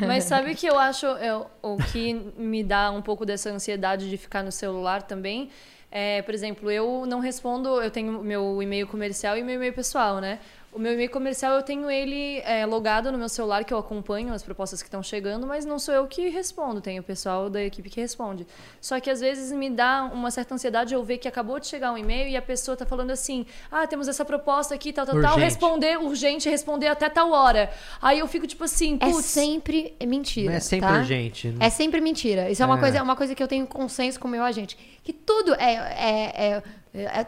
Mas 0.00 0.24
sabe 0.24 0.54
que 0.54 0.66
eu 0.66 0.78
acho 0.78 1.06
eu- 1.06 1.46
o 1.62 1.76
que 1.78 2.12
me 2.36 2.62
dá 2.62 2.90
um 2.90 3.00
pouco 3.02 3.24
dessa 3.24 3.48
ansiedade 3.50 4.08
de 4.10 4.16
ficar 4.18 4.42
no 4.42 4.52
celular 4.52 5.02
também? 5.02 5.48
É, 5.96 6.22
por 6.22 6.34
exemplo, 6.34 6.68
eu 6.72 7.06
não 7.06 7.20
respondo, 7.20 7.80
eu 7.80 7.88
tenho 7.88 8.20
meu 8.20 8.60
e-mail 8.60 8.84
comercial 8.84 9.38
e 9.38 9.44
meu 9.44 9.54
e-mail 9.54 9.72
pessoal, 9.72 10.20
né? 10.20 10.40
O 10.74 10.78
meu 10.80 10.92
e-mail 10.92 11.08
comercial 11.08 11.54
eu 11.54 11.62
tenho 11.62 11.88
ele 11.88 12.40
é, 12.40 12.66
logado 12.66 13.12
no 13.12 13.16
meu 13.16 13.28
celular, 13.28 13.62
que 13.62 13.72
eu 13.72 13.78
acompanho 13.78 14.34
as 14.34 14.42
propostas 14.42 14.82
que 14.82 14.88
estão 14.88 15.04
chegando, 15.04 15.46
mas 15.46 15.64
não 15.64 15.78
sou 15.78 15.94
eu 15.94 16.04
que 16.08 16.28
respondo, 16.28 16.80
tem 16.80 16.98
o 16.98 17.02
pessoal 17.02 17.48
da 17.48 17.62
equipe 17.62 17.88
que 17.88 18.00
responde. 18.00 18.44
Só 18.80 18.98
que 18.98 19.08
às 19.08 19.20
vezes 19.20 19.52
me 19.52 19.70
dá 19.70 20.02
uma 20.12 20.32
certa 20.32 20.52
ansiedade 20.52 20.92
eu 20.92 21.04
ver 21.04 21.18
que 21.18 21.28
acabou 21.28 21.60
de 21.60 21.68
chegar 21.68 21.92
um 21.92 21.96
e-mail 21.96 22.28
e 22.28 22.36
a 22.36 22.42
pessoa 22.42 22.76
tá 22.76 22.84
falando 22.84 23.12
assim: 23.12 23.46
ah, 23.70 23.86
temos 23.86 24.08
essa 24.08 24.24
proposta 24.24 24.74
aqui, 24.74 24.92
tal, 24.92 25.06
tal, 25.06 25.14
tal, 25.14 25.34
Urgente. 25.34 25.44
responder 25.44 25.96
urgente, 25.96 26.50
responder 26.50 26.88
até 26.88 27.08
tal 27.08 27.30
hora. 27.30 27.70
Aí 28.02 28.18
eu 28.18 28.26
fico 28.26 28.44
tipo 28.44 28.64
assim, 28.64 28.98
É 29.00 29.06
putz. 29.10 29.26
sempre 29.26 29.94
mentira. 30.04 30.50
Não 30.50 30.56
é 30.56 30.60
sempre 30.60 30.88
tá? 30.88 30.94
urgente. 30.98 31.54
É 31.60 31.70
sempre 31.70 32.00
mentira. 32.00 32.50
Isso 32.50 32.60
é 32.64 32.66
uma, 32.66 32.78
É. 32.78 32.80
coisa, 32.80 32.98
é 32.98 33.02
uma 33.02 33.14
coisa 33.14 33.32
que 33.32 33.42
eu 33.42 33.46
tenho 33.48 33.64
consenso 33.64 34.18
com 34.18 34.26
o 34.26 34.30
meu 34.30 34.42
agente. 34.42 34.76
Que 35.04 35.12
tudo 35.12 35.54
é. 35.54 35.64
é, 35.64 35.76
é- 35.76 36.32
é- 36.34 36.46
é- 36.56 36.62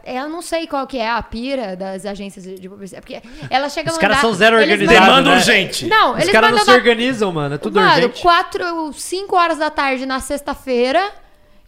eu 0.05 0.29
não 0.29 0.41
sei 0.41 0.67
qual 0.67 0.87
que 0.87 0.97
é 0.99 1.11
a 1.11 1.21
pira 1.23 1.75
das 1.77 2.07
agências 2.07 2.45
de 2.45 2.57
de 2.59 2.69
publicidade. 2.69 3.05
Porque 3.05 3.21
ela 3.51 3.69
chega 3.69 3.91
a 3.91 3.93
Os 3.93 3.99
caras 3.99 4.19
são 4.19 4.33
zero 4.33 4.57
eles 4.61 4.73
organizados, 4.73 5.01
mandam- 5.01 5.17
Demanda 5.25 5.31
né? 5.31 5.37
urgente. 5.39 5.87
Não, 5.87 6.13
Os 6.15 6.21
eles 6.21 6.31
caras 6.33 6.51
não 6.53 6.65
se 6.65 6.71
organizam, 6.71 7.33
mano. 7.33 7.55
É 7.57 7.59
tudo 7.59 7.81
Mano, 7.81 7.95
urgente. 7.97 8.23
4, 8.23 8.93
5 8.93 9.37
horas 9.37 9.59
da 9.59 9.69
tarde 9.71 10.07
na 10.07 10.21
sexta-feira. 10.21 11.11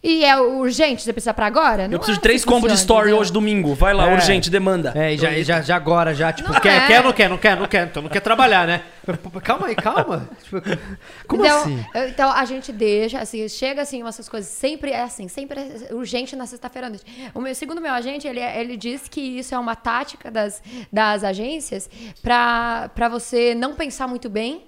E 0.01 0.23
é 0.23 0.39
urgente, 0.39 1.01
você 1.01 1.11
precisa 1.11 1.33
pra 1.33 1.45
agora? 1.45 1.85
Não 1.87 1.93
Eu 1.95 1.99
preciso 1.99 2.15
é 2.15 2.19
de 2.19 2.21
três 2.21 2.41
assim 2.41 2.49
combos 2.49 2.71
de 2.71 2.77
story 2.77 3.07
entendeu? 3.07 3.19
hoje 3.19 3.33
domingo. 3.33 3.73
Vai 3.75 3.93
lá, 3.93 4.09
É. 4.09 4.13
urgente, 4.13 4.49
demanda. 4.49 4.93
É, 4.95 5.13
e 5.13 5.17
já, 5.17 5.31
e 5.31 5.43
já, 5.43 5.61
já 5.61 5.75
agora, 5.75 6.13
já, 6.15 6.31
tipo, 6.31 6.51
Não 6.53 6.59
quer, 6.61 6.83
é. 6.83 6.87
quer 6.87 6.97
ou 6.99 7.03
não 7.05 7.13
quer? 7.13 7.29
Não 7.29 7.37
quer, 7.37 7.57
não 7.57 7.67
quer. 7.67 7.87
Então 7.87 8.01
não 8.03 8.09
quer 8.09 8.21
trabalhar, 8.21 8.65
né? 8.65 8.81
Calma 9.43 9.67
aí, 9.67 9.75
calma. 9.75 10.29
Tipo, 10.43 10.61
como 11.27 11.43
então, 11.45 11.61
assim? 11.61 11.85
Então 12.09 12.31
a 12.31 12.45
gente 12.45 12.71
deixa, 12.71 13.19
assim, 13.19 13.47
chega 13.49 13.81
assim, 13.81 14.07
essas 14.07 14.29
coisas, 14.29 14.49
sempre 14.49 14.91
é 14.91 15.01
assim, 15.01 15.27
sempre 15.27 15.59
é 15.59 15.93
urgente 15.93 16.35
na 16.35 16.45
sexta-feira 16.45 16.87
à 16.87 16.89
noite. 16.89 17.05
O 17.33 17.41
meu, 17.41 17.53
segundo 17.53 17.81
meu 17.81 17.91
agente, 17.93 18.27
ele, 18.27 18.39
ele 18.39 18.77
diz 18.77 19.07
que 19.09 19.19
isso 19.19 19.53
é 19.53 19.59
uma 19.59 19.75
tática 19.75 20.31
das, 20.31 20.61
das 20.93 21.23
agências 21.23 21.89
pra 22.21 22.89
pra 22.95 23.09
você 23.09 23.53
não 23.55 23.73
pensar 23.73 24.07
muito 24.07 24.29
bem 24.29 24.63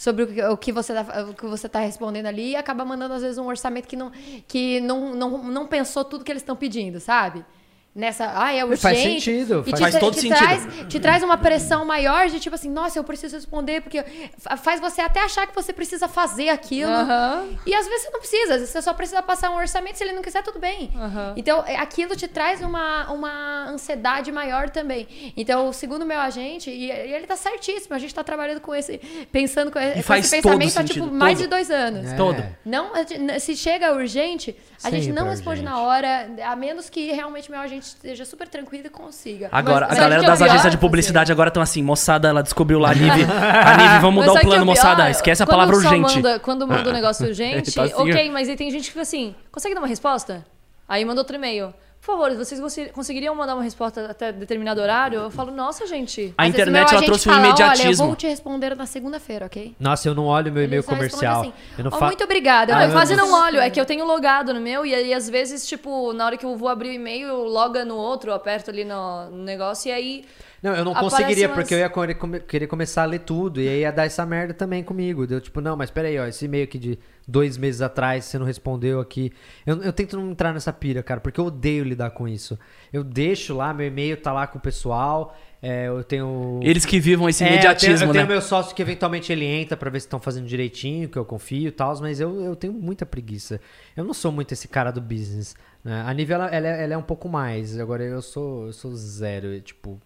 sobre 0.00 0.22
o 0.22 0.56
que, 0.56 0.72
você 0.72 0.94
tá, 0.94 1.26
o 1.28 1.34
que 1.34 1.44
você 1.44 1.68
tá 1.68 1.80
respondendo 1.80 2.24
ali 2.24 2.52
e 2.52 2.56
acaba 2.56 2.86
mandando 2.86 3.12
às 3.12 3.20
vezes 3.20 3.36
um 3.36 3.46
orçamento 3.46 3.86
que 3.86 3.96
não 3.96 4.10
que 4.48 4.80
não, 4.80 5.14
não, 5.14 5.44
não 5.44 5.66
pensou 5.66 6.06
tudo 6.06 6.24
que 6.24 6.32
eles 6.32 6.40
estão 6.40 6.56
pedindo, 6.56 6.98
sabe? 6.98 7.44
Nessa, 7.92 8.32
ah, 8.36 8.52
é 8.54 8.64
urgente. 8.64 8.82
Faz 8.82 8.98
sentido, 8.98 9.64
E 9.66 9.70
faz- 9.70 9.74
te, 9.74 9.80
Faz 9.90 9.98
todo 9.98 10.14
te 10.14 10.20
sentido. 10.20 10.38
Traz, 10.38 10.68
te 10.88 11.00
traz 11.00 11.22
uma 11.24 11.36
pressão 11.36 11.84
maior 11.84 12.28
de 12.28 12.38
tipo 12.38 12.54
assim, 12.54 12.70
nossa, 12.70 12.96
eu 12.96 13.02
preciso 13.02 13.34
responder, 13.34 13.80
porque 13.80 14.04
fa- 14.38 14.56
faz 14.56 14.80
você 14.80 15.00
até 15.00 15.20
achar 15.20 15.44
que 15.48 15.52
você 15.54 15.72
precisa 15.72 16.06
fazer 16.06 16.50
aquilo. 16.50 16.88
Aham. 16.92 17.48
E 17.66 17.74
às 17.74 17.86
vezes 17.88 18.02
você 18.04 18.10
não 18.10 18.20
precisa, 18.20 18.44
às 18.54 18.60
vezes 18.60 18.70
você 18.70 18.80
só 18.82 18.94
precisa 18.94 19.20
passar 19.22 19.50
um 19.50 19.56
orçamento, 19.56 19.96
se 19.98 20.04
ele 20.04 20.12
não 20.12 20.22
quiser, 20.22 20.40
tudo 20.44 20.60
bem. 20.60 20.92
Aham. 20.94 21.34
Então, 21.36 21.64
é, 21.66 21.76
aquilo 21.78 22.14
te 22.14 22.28
traz 22.28 22.60
uma, 22.62 23.10
uma 23.10 23.68
ansiedade 23.68 24.30
maior 24.30 24.70
também. 24.70 25.32
Então, 25.36 25.72
segundo 25.72 26.02
o 26.02 26.06
meu 26.06 26.20
agente, 26.20 26.70
e, 26.70 26.92
ele 26.92 27.26
tá 27.26 27.34
certíssimo, 27.34 27.96
a 27.96 27.98
gente 27.98 28.14
tá 28.14 28.22
trabalhando 28.22 28.60
com 28.60 28.72
esse, 28.72 28.98
pensando 29.32 29.72
com, 29.72 29.80
com 29.80 30.02
faz 30.04 30.26
esse 30.26 30.40
pensamento 30.40 30.78
há, 30.78 30.84
tipo, 30.84 31.06
mais 31.10 31.38
todo. 31.38 31.42
de 31.42 31.50
dois 31.50 31.70
anos. 31.72 32.06
É. 32.12 32.14
Todo. 32.16 32.40
Não, 32.64 32.92
se 33.40 33.56
chega 33.56 33.92
urgente, 33.92 34.56
a 34.84 34.90
gente 34.90 35.06
Sempre 35.06 35.20
não 35.20 35.28
responde 35.28 35.60
urgente. 35.60 35.68
na 35.74 35.80
hora, 35.80 36.30
a 36.44 36.54
menos 36.54 36.88
que 36.88 37.10
realmente 37.10 37.50
meu 37.50 37.58
agente 37.58 37.79
esteja 37.80 38.24
super 38.24 38.48
tranquilo 38.48 38.86
e 38.86 38.90
consiga. 38.90 39.48
Agora, 39.50 39.86
Mas 39.88 39.98
a 39.98 40.00
galera 40.00 40.22
é 40.22 40.24
o 40.24 40.26
das 40.28 40.38
pior, 40.38 40.50
agências 40.50 40.70
de 40.72 40.78
publicidade 40.78 41.32
agora 41.32 41.48
estão 41.48 41.62
assim, 41.62 41.82
moçada, 41.82 42.28
ela 42.28 42.42
descobriu 42.42 42.78
lá, 42.78 42.90
a 42.90 42.94
Nive, 42.94 43.24
a 43.28 43.76
Nive, 43.76 43.98
vamos 44.00 44.24
mudar 44.24 44.38
o 44.38 44.40
plano, 44.40 44.62
é 44.62 44.64
moçada, 44.64 45.10
esquece 45.10 45.42
a 45.42 45.46
palavra 45.46 45.74
urgente. 45.76 46.16
Manda, 46.16 46.38
quando 46.38 46.66
manda 46.66 46.90
um 46.90 46.92
negócio 46.94 47.26
urgente, 47.26 47.72
Tá 47.72 47.84
assim, 47.84 47.94
ok, 47.94 48.30
mas 48.30 48.48
aí 48.48 48.56
tem 48.56 48.70
gente 48.70 48.84
que 48.84 48.90
fica 48.90 49.02
assim, 49.02 49.34
consegue 49.50 49.74
dar 49.74 49.80
uma 49.80 49.88
resposta? 49.88 50.44
Aí 50.88 51.04
manda 51.04 51.20
outro 51.20 51.36
e-mail. 51.36 51.72
Por 52.00 52.16
favor, 52.16 52.34
vocês 52.34 52.58
conseguiriam 52.92 53.34
mandar 53.34 53.54
uma 53.54 53.62
resposta 53.62 54.06
até 54.10 54.32
determinado 54.32 54.80
horário? 54.80 55.20
Eu 55.20 55.30
falo, 55.30 55.50
nossa, 55.52 55.86
gente. 55.86 56.32
A 56.36 56.44
Às 56.44 56.48
internet, 56.48 56.94
ela 56.94 57.02
trouxe 57.04 57.28
um 57.28 57.32
fala, 57.32 57.42
Olha, 57.42 57.50
eu 57.50 57.66
imediatismo. 57.66 58.06
vou 58.06 58.16
te 58.16 58.26
responder 58.26 58.74
na 58.74 58.86
segunda-feira, 58.86 59.44
ok? 59.44 59.74
Nossa, 59.78 60.08
eu 60.08 60.14
não 60.14 60.24
olho 60.24 60.50
meu 60.50 60.64
e-mail 60.64 60.82
comercial. 60.82 61.42
assim, 61.42 61.52
eu 61.76 61.84
não 61.84 61.90
"Ó, 61.92 61.98
fa... 61.98 62.06
Muito 62.06 62.24
obrigada. 62.24 62.72
Eu 62.72 62.78
meu 62.78 62.92
quase 62.92 63.14
não 63.14 63.30
olho, 63.34 63.60
é 63.60 63.68
que 63.68 63.78
eu 63.78 63.84
tenho 63.84 64.06
logado 64.06 64.54
no 64.54 64.60
meu, 64.60 64.86
e 64.86 64.94
aí 64.94 65.12
às 65.12 65.28
vezes, 65.28 65.66
tipo, 65.68 66.14
na 66.14 66.24
hora 66.24 66.36
que 66.38 66.46
eu 66.46 66.56
vou 66.56 66.70
abrir 66.70 66.88
o 66.88 66.92
e-mail, 66.92 67.34
loga 67.44 67.84
no 67.84 67.96
outro, 67.96 68.30
eu 68.30 68.34
aperto 68.34 68.70
ali 68.70 68.82
no, 68.84 69.26
no 69.30 69.42
negócio, 69.44 69.90
e 69.90 69.92
aí 69.92 70.24
Não, 70.62 70.74
eu 70.74 70.84
não 70.84 70.92
Aparece 70.92 71.16
conseguiria, 71.16 71.46
umas- 71.48 71.56
porque 71.58 71.74
eu 71.74 71.78
ia 71.78 71.88
querer, 71.88 72.14
come- 72.14 72.40
querer 72.40 72.66
começar 72.66 73.02
a 73.02 73.06
ler 73.06 73.20
tudo. 73.20 73.60
E 73.60 73.68
aí 73.68 73.80
ia 73.80 73.90
dar 73.90 74.04
essa 74.04 74.26
merda 74.26 74.52
também 74.52 74.82
comigo. 74.82 75.26
Deu 75.26 75.40
tipo, 75.40 75.60
não, 75.60 75.76
mas 75.76 75.90
peraí, 75.90 76.18
ó, 76.18 76.26
esse 76.26 76.44
e-mail 76.44 76.64
aqui 76.64 76.78
de 76.78 76.98
dois 77.26 77.56
meses 77.56 77.80
atrás, 77.80 78.24
você 78.26 78.38
não 78.38 78.44
respondeu 78.46 79.00
aqui. 79.00 79.32
Eu, 79.64 79.82
eu 79.82 79.92
tento 79.92 80.16
não 80.18 80.30
entrar 80.32 80.52
nessa 80.52 80.72
pira, 80.72 81.02
cara, 81.02 81.20
porque 81.20 81.40
eu 81.40 81.46
odeio 81.46 81.84
lidar 81.84 82.10
com 82.10 82.28
isso. 82.28 82.58
Eu 82.92 83.02
deixo 83.02 83.54
lá, 83.54 83.72
meu 83.72 83.86
e-mail 83.86 84.16
tá 84.16 84.32
lá 84.32 84.46
com 84.46 84.58
o 84.58 84.60
pessoal. 84.60 85.34
é, 85.62 85.88
eu 85.88 86.02
tenho. 86.02 86.58
Eles 86.62 86.84
que 86.86 86.98
vivam 86.98 87.28
esse 87.28 87.44
É, 87.44 87.48
eu 87.58 87.74
tenho, 87.76 87.92
eu 87.92 87.98
tenho 87.98 88.12
né? 88.14 88.24
meu 88.24 88.40
sócio 88.40 88.74
que 88.74 88.80
eventualmente 88.82 89.30
ele 89.30 89.44
entra 89.44 89.76
pra 89.76 89.90
ver 89.90 90.00
se 90.00 90.06
estão 90.06 90.18
fazendo 90.18 90.46
direitinho, 90.46 91.06
que 91.08 91.18
eu 91.18 91.24
confio 91.24 91.68
e 91.68 91.70
tal, 91.70 91.98
mas 92.00 92.18
eu, 92.18 92.40
eu 92.42 92.56
tenho 92.56 92.72
muita 92.72 93.04
preguiça. 93.04 93.60
Eu 93.96 94.02
não 94.04 94.14
sou 94.14 94.32
muito 94.32 94.52
esse 94.52 94.66
cara 94.68 94.90
do 94.90 95.00
business. 95.02 95.54
Né? 95.84 96.02
A 96.06 96.12
nível 96.14 96.36
ela, 96.36 96.46
ela 96.48 96.66
é, 96.66 96.84
ela 96.84 96.94
é 96.94 96.96
um 96.96 97.02
pouco 97.02 97.28
mais. 97.28 97.78
Agora 97.78 98.02
eu 98.02 98.22
sou, 98.22 98.66
eu 98.68 98.72
sou 98.72 98.94
zero. 98.94 99.60
Tipo, 99.60 100.00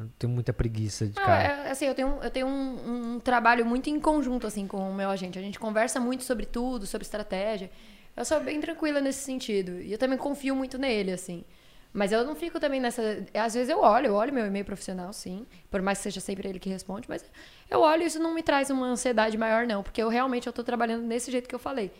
eu 0.00 0.10
tenho 0.18 0.32
muita 0.32 0.52
preguiça 0.52 1.06
de 1.06 1.16
Não, 1.16 1.24
cara. 1.24 1.68
é, 1.68 1.70
assim, 1.70 1.86
eu 1.86 1.94
tenho, 1.94 2.18
eu 2.22 2.30
tenho 2.30 2.46
um, 2.46 3.14
um 3.14 3.20
trabalho 3.20 3.64
muito 3.64 3.88
em 3.90 4.00
conjunto, 4.00 4.46
assim, 4.46 4.66
com 4.66 4.90
o 4.90 4.94
meu 4.94 5.10
agente. 5.10 5.38
A 5.38 5.42
gente 5.42 5.58
conversa 5.58 6.00
muito 6.00 6.24
sobre 6.24 6.46
tudo, 6.46 6.86
sobre 6.86 7.04
estratégia. 7.04 7.70
Eu 8.16 8.24
sou 8.24 8.40
bem 8.40 8.60
tranquila 8.60 9.00
nesse 9.00 9.22
sentido. 9.22 9.80
E 9.80 9.92
eu 9.92 9.98
também 9.98 10.18
confio 10.18 10.54
muito 10.54 10.78
nele, 10.78 11.12
assim. 11.12 11.44
Mas 11.92 12.12
eu 12.12 12.24
não 12.24 12.36
fico 12.36 12.60
também 12.60 12.80
nessa... 12.80 13.02
Às 13.34 13.54
vezes 13.54 13.68
eu 13.68 13.80
olho, 13.80 14.06
eu 14.06 14.14
olho 14.14 14.32
meu 14.32 14.46
e-mail 14.46 14.64
profissional, 14.64 15.12
sim. 15.12 15.46
Por 15.70 15.82
mais 15.82 15.98
que 15.98 16.04
seja 16.04 16.20
sempre 16.20 16.48
ele 16.48 16.58
que 16.58 16.68
responde. 16.68 17.08
Mas 17.08 17.24
eu 17.68 17.80
olho 17.80 18.02
e 18.02 18.06
isso 18.06 18.18
não 18.20 18.32
me 18.32 18.42
traz 18.42 18.70
uma 18.70 18.86
ansiedade 18.86 19.36
maior, 19.36 19.66
não. 19.66 19.82
Porque 19.82 20.02
eu 20.02 20.08
realmente 20.08 20.46
eu 20.46 20.52
tô 20.52 20.62
trabalhando 20.62 21.08
desse 21.08 21.30
jeito 21.30 21.48
que 21.48 21.54
eu 21.54 21.58
falei. 21.58 21.90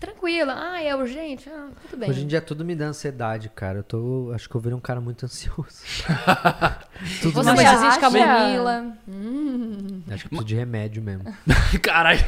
Tranquila. 0.00 0.54
Ah, 0.56 0.82
é 0.82 0.94
urgente? 0.94 1.48
Ah, 1.48 1.68
tudo 1.82 2.00
bem. 2.00 2.10
Hoje 2.10 2.22
em 2.22 2.26
dia 2.26 2.40
tudo 2.40 2.64
me 2.64 2.74
dá 2.74 2.86
ansiedade, 2.86 3.48
cara. 3.48 3.78
Eu 3.78 3.82
tô. 3.82 4.32
Acho 4.34 4.48
que 4.48 4.54
eu 4.54 4.60
virei 4.60 4.76
um 4.76 4.80
cara 4.80 5.00
muito 5.00 5.24
ansioso. 5.24 5.82
tudo 7.22 7.32
Você 7.32 7.56
já 7.56 7.56
chazinha 7.56 7.80
de 7.80 7.86
acha? 7.86 8.00
camomila. 8.00 8.96
Acho 10.10 10.22
que 10.22 10.26
eu 10.26 10.28
preciso 10.28 10.44
de 10.44 10.54
remédio 10.54 11.02
mesmo. 11.02 11.24
Caralho. 11.82 12.24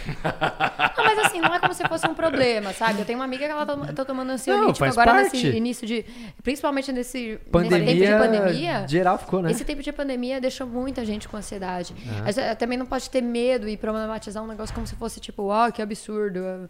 Não, 0.96 1.04
mas 1.04 1.18
assim, 1.26 1.40
não 1.40 1.54
é 1.54 1.58
como 1.58 1.74
se 1.74 1.86
fosse 1.86 2.06
um 2.06 2.14
problema, 2.14 2.72
sabe? 2.72 3.00
Eu 3.00 3.04
tenho 3.04 3.18
uma 3.18 3.24
amiga 3.24 3.46
que 3.46 3.52
ela 3.52 3.66
tá, 3.66 3.76
tá 3.92 4.04
tomando 4.04 4.30
ansiolítico 4.30 4.84
agora 4.84 5.12
parte. 5.12 5.36
nesse 5.36 5.56
início 5.56 5.86
de. 5.86 6.04
Principalmente 6.42 6.92
nesse, 6.92 7.18
nesse 7.18 7.38
tempo 7.38 7.50
Pandemia, 7.50 7.94
de 7.94 8.18
pandemia. 8.18 8.88
Geral 8.88 9.18
ficou, 9.18 9.42
né? 9.42 9.50
Esse 9.50 9.64
tempo 9.64 9.82
de 9.82 9.92
pandemia 9.92 10.40
deixou 10.40 10.66
muita 10.66 11.04
gente 11.04 11.28
com 11.28 11.36
ansiedade. 11.36 11.94
Ah. 12.08 12.22
Mas, 12.24 12.36
também 12.58 12.78
não 12.78 12.86
pode 12.86 13.08
ter 13.10 13.20
medo 13.20 13.68
e 13.68 13.76
problematizar 13.76 14.42
um 14.42 14.46
negócio 14.46 14.74
como 14.74 14.86
se 14.86 14.94
fosse 14.96 15.20
tipo, 15.20 15.44
ó, 15.44 15.70
que 15.70 15.82
absurdo, 15.82 16.40
eh, 16.40 16.68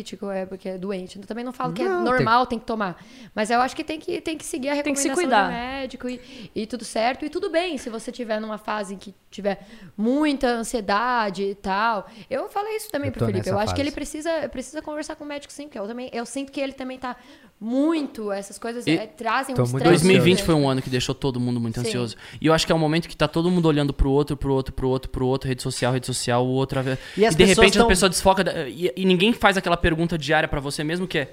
ansiolítico 0.00 0.30
é 0.30 0.46
porque 0.46 0.68
é 0.68 0.78
doente. 0.78 1.18
Eu 1.18 1.26
também 1.26 1.44
não 1.44 1.52
falo 1.52 1.72
que 1.72 1.82
é 1.82 1.88
Não, 1.88 2.02
normal, 2.02 2.46
tem... 2.46 2.58
que 2.58 2.64
tomar. 2.64 3.02
Mas 3.34 3.50
eu 3.50 3.60
acho 3.60 3.76
que 3.76 3.84
tem 3.84 3.98
que, 3.98 4.20
tem 4.20 4.36
que 4.36 4.44
seguir 4.44 4.70
a 4.70 4.82
Tem 4.82 4.92
que 4.92 5.00
se 5.00 5.08
recomendação 5.08 5.14
cuidar. 5.14 5.44
do 5.46 5.52
médico 5.52 6.08
e, 6.08 6.50
e 6.54 6.66
tudo 6.66 6.84
certo. 6.84 7.24
E 7.24 7.30
tudo 7.30 7.50
bem 7.50 7.78
se 7.78 7.88
você 7.90 8.10
tiver 8.10 8.40
numa 8.40 8.58
fase 8.58 8.94
em 8.94 8.98
que 8.98 9.14
tiver 9.30 9.66
muita 9.96 10.48
ansiedade 10.48 11.42
e 11.44 11.54
tal. 11.54 12.08
Eu 12.28 12.48
falei 12.48 12.76
isso 12.76 12.90
também 12.90 13.08
Eu 13.08 13.12
pro 13.12 13.26
Felipe. 13.26 13.48
Eu 13.48 13.58
acho 13.58 13.66
que 13.66 13.70
fase. 13.72 13.82
ele 13.82 13.92
precisa, 13.92 14.48
precisa 14.48 14.82
conversar 14.82 15.16
com 15.16 15.24
o 15.24 15.26
médico 15.26 15.52
sim, 15.52 15.64
porque 15.64 15.78
eu 15.78 15.86
também 15.86 16.10
eu 16.12 16.26
sinto 16.26 16.50
que 16.50 16.60
ele 16.60 16.72
também 16.72 16.98
tá 16.98 17.16
muito 17.60 18.32
essas 18.32 18.58
coisas 18.58 18.86
E- 18.86 18.92
eh, 18.92 19.06
trazem 19.06 19.54
um 19.54 19.62
estresse. 19.62 19.84
2020 19.84 20.24
grande. 20.36 20.42
foi 20.44 20.54
um 20.54 20.68
ano 20.68 20.80
que 20.80 20.88
deixou 20.88 21.14
todo 21.14 21.38
mundo 21.38 21.60
muito 21.60 21.74
Sim. 21.80 21.86
ansioso. 21.86 22.16
E 22.40 22.46
eu 22.46 22.54
acho 22.54 22.64
que 22.64 22.72
é 22.72 22.74
um 22.74 22.78
momento 22.78 23.06
que 23.08 23.16
tá 23.16 23.28
todo 23.28 23.50
mundo 23.50 23.66
olhando 23.66 23.92
pro 23.92 24.10
outro, 24.10 24.36
pro 24.36 24.52
outro, 24.54 24.72
pro 24.72 24.88
outro, 24.88 25.10
pro 25.10 25.26
outro, 25.26 25.46
rede 25.48 25.62
social, 25.62 25.92
rede 25.92 26.06
social, 26.06 26.46
o 26.46 26.48
outro. 26.48 26.80
E 27.16 27.26
as 27.26 27.36
de 27.36 27.44
repente 27.44 27.74
tão- 27.76 27.84
a 27.84 27.88
pessoa 27.88 28.08
desfoca 28.08 28.42
da- 28.42 28.66
e, 28.68 28.90
e 28.96 29.04
ninguém 29.04 29.32
faz 29.34 29.56
aquela 29.58 29.76
pergunta 29.76 30.16
diária 30.16 30.48
pra 30.48 30.58
você 30.60 30.82
mesmo 30.82 31.06
que 31.06 31.18
é 31.18 31.32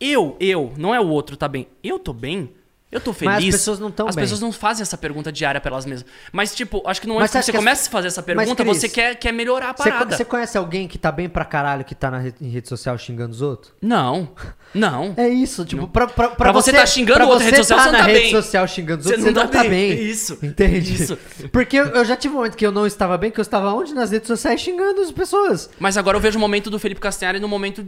eu, 0.00 0.36
eu, 0.40 0.72
não 0.76 0.94
é 0.94 1.00
o 1.00 1.08
outro, 1.08 1.36
tá 1.36 1.48
bem? 1.48 1.66
Eu 1.82 1.98
tô 1.98 2.12
bem? 2.12 2.50
Eu 2.92 3.00
tô 3.00 3.12
feliz? 3.12 3.34
Mas 3.34 3.44
as 3.46 3.50
pessoas 3.50 3.78
não 3.80 3.90
tão 3.90 4.06
As 4.06 4.14
bem. 4.14 4.22
pessoas 4.22 4.40
não 4.40 4.52
fazem 4.52 4.82
essa 4.82 4.96
pergunta 4.96 5.32
diária 5.32 5.60
pra 5.60 5.72
elas 5.72 5.84
mesmas. 5.84 6.08
Mas, 6.30 6.54
tipo, 6.54 6.80
acho 6.86 7.00
que 7.00 7.08
no 7.08 7.14
Mas 7.14 7.22
momento 7.22 7.30
você 7.32 7.38
que 7.38 7.44
você 7.46 7.50
que 7.50 7.56
as- 7.56 7.60
começa 7.64 7.88
a 7.88 7.90
fazer 7.90 8.06
essa 8.06 8.22
pergunta, 8.22 8.64
Cris, 8.64 8.76
você 8.78 8.88
quer, 8.88 9.16
quer 9.16 9.32
melhorar 9.32 9.70
a 9.70 9.76
Você, 9.76 9.90
parada. 9.90 10.16
você 10.16 10.24
conhece 10.24 10.56
alguém 10.56 10.86
que 10.86 10.96
tá 10.96 11.10
bem 11.10 11.28
pra 11.28 11.44
caralho 11.44 11.84
que 11.84 11.92
tá 11.92 12.08
na 12.08 12.18
re- 12.18 12.34
em 12.40 12.48
rede 12.48 12.68
social 12.68 12.96
xingando 12.96 13.32
os 13.32 13.42
outros? 13.42 13.72
Não, 13.82 14.28
não. 14.72 15.12
É 15.16 15.28
isso, 15.28 15.64
tipo, 15.64 15.88
pra, 15.88 16.06
pra, 16.06 16.28
Pra 16.28 16.52
você 16.52 16.72
tá 16.72 16.86
xingando 16.86 17.18
pra 17.18 17.26
outra 17.26 17.40
você 17.40 17.44
rede 17.46 17.56
social, 17.56 17.78
tá 17.78 17.84
você 17.84 17.90
não 17.90 17.98
na 17.98 18.04
tá 18.04 18.10
rede 18.12 18.20
bem. 18.20 18.30
social 18.30 18.68
xingando 18.68 18.98
os 19.00 19.04
Você 19.06 19.10
outros, 19.14 19.24
você 19.24 19.34
não 19.34 19.42
não 19.42 19.50
tá 19.50 19.58
tá 19.58 19.68
bem. 19.68 19.96
bem. 19.96 20.04
Isso. 20.04 20.38
Entende? 20.40 20.94
Isso. 21.02 21.18
Porque 21.50 21.76
eu, 21.76 21.86
eu 21.86 22.04
já 22.04 22.14
tive 22.16 22.34
um 22.34 22.36
momento 22.36 22.56
que 22.56 22.64
eu 22.64 22.70
não 22.70 22.86
estava 22.86 23.18
bem, 23.18 23.32
que 23.32 23.40
eu 23.40 23.42
estava 23.42 23.72
onde? 23.72 23.92
Nas 23.92 24.12
redes 24.12 24.28
sociais 24.28 24.60
xingando 24.60 25.00
as 25.00 25.10
pessoas. 25.10 25.68
Mas 25.80 25.96
agora 25.96 26.16
eu 26.16 26.20
vejo 26.20 26.38
o 26.38 26.40
momento 26.40 26.70
do 26.70 26.78
Felipe 26.78 27.00
Castanhari 27.00 27.40
no 27.40 27.48
momento, 27.48 27.84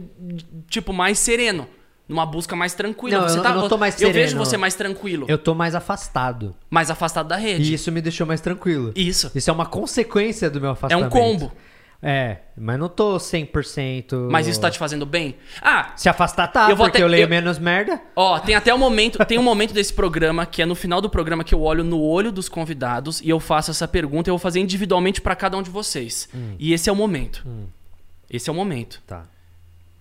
tipo, 0.69 0.91
mais 0.91 1.17
sereno. 1.17 1.65
Numa 2.07 2.25
busca 2.25 2.55
mais 2.55 2.73
tranquila. 2.73 3.19
Não, 3.21 3.27
você 3.29 3.37
eu 3.39 3.43
tá, 3.43 3.49
não- 3.49 3.55
eu 3.57 3.61
não 3.63 3.69
tô 3.69 3.77
mais 3.77 4.01
Eu 4.01 4.11
vejo 4.13 4.29
sereno. 4.29 4.45
você 4.45 4.55
mais 4.57 4.75
tranquilo. 4.75 5.25
Eu 5.27 5.37
tô 5.37 5.53
mais 5.53 5.75
afastado. 5.75 6.55
Mais 6.69 6.89
afastado 6.89 7.27
da 7.27 7.37
E 7.39 7.43
rede. 7.43 7.73
isso 7.73 7.91
me 7.91 7.99
deixou 8.01 8.25
mais 8.25 8.39
tranquilo. 8.39 8.93
Isso. 8.95 9.29
Isso 9.35 9.49
é 9.49 9.53
uma 9.53 9.65
consequência 9.65 10.49
do 10.49 10.61
meu 10.61 10.69
É 10.69 10.73
afastamento. 10.73 11.05
um 11.07 11.09
combo. 11.09 11.51
É, 12.01 12.37
mas 12.55 12.77
não 12.79 12.87
tô 12.87 13.17
100%... 13.19 14.29
Mas 14.29 14.45
isso 14.47 14.61
tá 14.61 14.69
te 14.69 14.77
fazendo 14.77 15.03
bem? 15.03 15.35
Ah, 15.61 15.93
Se 15.95 16.07
afastar 16.07 16.47
tá, 16.47 16.69
Eu 16.69 16.75
vou 16.75 16.85
porque 16.85 16.97
até- 16.97 17.03
eu 17.03 17.07
leio 17.07 17.23
eu- 17.23 17.27
menos 17.27 17.57
merda. 17.57 17.99
Ó, 18.15 18.37
tem 18.39 18.53
até 18.53 18.71
um 18.73 18.77
momento, 18.77 19.17
tem 19.25 19.39
um 19.39 19.43
momento 19.43 19.73
desse 19.73 19.91
programa 19.91 20.45
que 20.45 20.61
é 20.61 20.65
no 20.65 20.75
final 20.75 21.01
do 21.01 21.09
programa 21.09 21.43
que 21.43 21.55
eu 21.55 21.61
olho 21.61 21.83
no 21.83 21.99
olho 21.99 22.31
dos 22.31 22.47
convidados 22.47 23.19
e 23.21 23.29
eu 23.29 23.39
faço 23.39 23.71
essa 23.71 23.87
pergunta 23.87 24.29
e 24.29 24.31
eu 24.31 24.35
vou 24.35 24.39
fazer 24.39 24.59
individualmente 24.59 25.19
pra 25.19 25.35
cada 25.35 25.57
um 25.57 25.63
de 25.63 25.71
vocês. 25.71 26.29
Hum. 26.35 26.53
E 26.59 26.71
esse 26.71 26.87
é 26.87 26.93
o 26.93 26.95
momento. 26.95 27.43
Esse 28.29 28.47
é 28.49 28.53
o 28.53 28.55
momento. 28.55 29.01
Tá. 29.07 29.23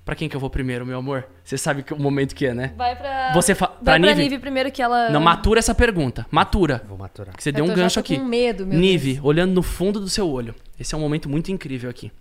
Pra 0.07 0.15
quem 0.15 0.29
que 0.29 0.37
eu 0.37 0.41
vou 0.41 0.49
primeiro, 0.49 0.87
meu 0.87 0.99
amor? 0.99 1.27
Você 1.43 1.59
sabe 1.59 1.83
que 1.83 1.93
o 1.93 1.99
momento 1.99 2.33
que 2.33 2.47
é, 2.47 2.55
né? 2.55 2.73
Vai 2.77 2.95
pra. 2.95 3.33
Você 3.35 3.57
fa- 3.57 3.67
Vai 3.67 3.77
pra 3.77 3.85
pra 3.85 3.99
Nive? 3.99 4.23
Nive 4.23 4.39
primeiro 4.39 4.71
que 4.71 4.81
ela. 4.81 5.11
Não, 5.11 5.21
matura 5.21 5.59
essa 5.59 5.75
pergunta. 5.75 6.25
Matura. 6.31 6.81
Vou 6.89 6.97
maturar. 6.97 7.37
Que 7.37 7.43
você 7.43 7.49
Eu 7.51 7.55
deu 7.55 7.65
um 7.65 7.75
gancho 7.75 7.95
tô 7.95 8.01
aqui. 8.01 8.17
com 8.17 8.25
medo, 8.25 8.65
meu 8.65 8.79
Nive, 8.79 9.15
Deus. 9.15 9.25
olhando 9.25 9.53
no 9.53 9.65
fundo 9.65 9.99
do 9.99 10.09
seu 10.09 10.29
olho. 10.31 10.55
Esse 10.79 10.95
é 10.95 10.99
um 10.99 11.01
momento 11.01 11.29
muito 11.29 11.51
incrível 11.51 11.91
aqui. 11.91 12.13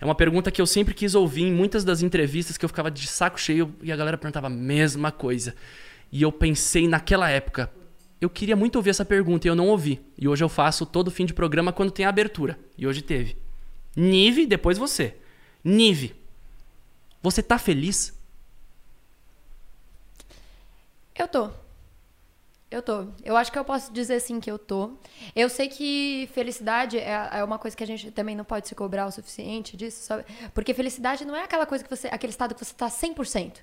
É 0.00 0.04
uma 0.04 0.14
pergunta 0.14 0.48
que 0.52 0.62
eu 0.62 0.66
sempre 0.66 0.94
quis 0.94 1.16
ouvir 1.16 1.42
em 1.42 1.52
muitas 1.52 1.82
das 1.84 2.02
entrevistas 2.02 2.56
que 2.56 2.64
eu 2.64 2.68
ficava 2.68 2.88
de 2.88 3.04
saco 3.06 3.38
cheio 3.40 3.74
e 3.82 3.90
a 3.90 3.96
galera 3.96 4.16
perguntava 4.16 4.46
a 4.46 4.50
mesma 4.50 5.10
coisa. 5.10 5.56
E 6.12 6.22
eu 6.22 6.30
pensei 6.30 6.86
naquela 6.86 7.28
época, 7.28 7.68
eu 8.20 8.30
queria 8.30 8.54
muito 8.54 8.76
ouvir 8.76 8.90
essa 8.90 9.04
pergunta 9.04 9.48
e 9.48 9.50
eu 9.50 9.56
não 9.56 9.66
ouvi. 9.68 10.00
E 10.16 10.28
hoje 10.28 10.44
eu 10.44 10.48
faço 10.48 10.86
todo 10.86 11.10
fim 11.10 11.26
de 11.26 11.34
programa 11.34 11.72
quando 11.72 11.90
tem 11.90 12.06
a 12.06 12.10
abertura. 12.10 12.56
E 12.78 12.86
hoje 12.86 13.02
teve. 13.02 13.36
Nive, 13.96 14.46
depois 14.46 14.78
você. 14.78 15.14
Nive, 15.64 16.14
você 17.24 17.42
tá 17.42 17.58
feliz? 17.58 18.12
Eu 21.14 21.26
tô. 21.26 21.50
Eu 22.70 22.82
tô. 22.82 23.06
Eu 23.22 23.34
acho 23.34 23.50
que 23.50 23.58
eu 23.58 23.64
posso 23.64 23.90
dizer 23.90 24.20
sim 24.20 24.38
que 24.38 24.50
eu 24.50 24.58
tô. 24.58 24.92
Eu 25.34 25.48
sei 25.48 25.68
que 25.68 26.28
felicidade 26.34 26.98
é, 26.98 27.30
é 27.32 27.42
uma 27.42 27.58
coisa 27.58 27.74
que 27.74 27.82
a 27.82 27.86
gente 27.86 28.10
também 28.10 28.36
não 28.36 28.44
pode 28.44 28.68
se 28.68 28.74
cobrar 28.74 29.06
o 29.06 29.10
suficiente 29.10 29.74
disso, 29.74 30.02
sabe? 30.04 30.24
Porque 30.52 30.74
felicidade 30.74 31.24
não 31.24 31.34
é 31.34 31.44
aquela 31.44 31.64
coisa 31.64 31.82
que 31.82 31.88
você. 31.88 32.08
aquele 32.08 32.30
estado 32.30 32.54
que 32.54 32.62
você 32.62 32.74
tá 32.74 32.88
100%. 32.88 33.56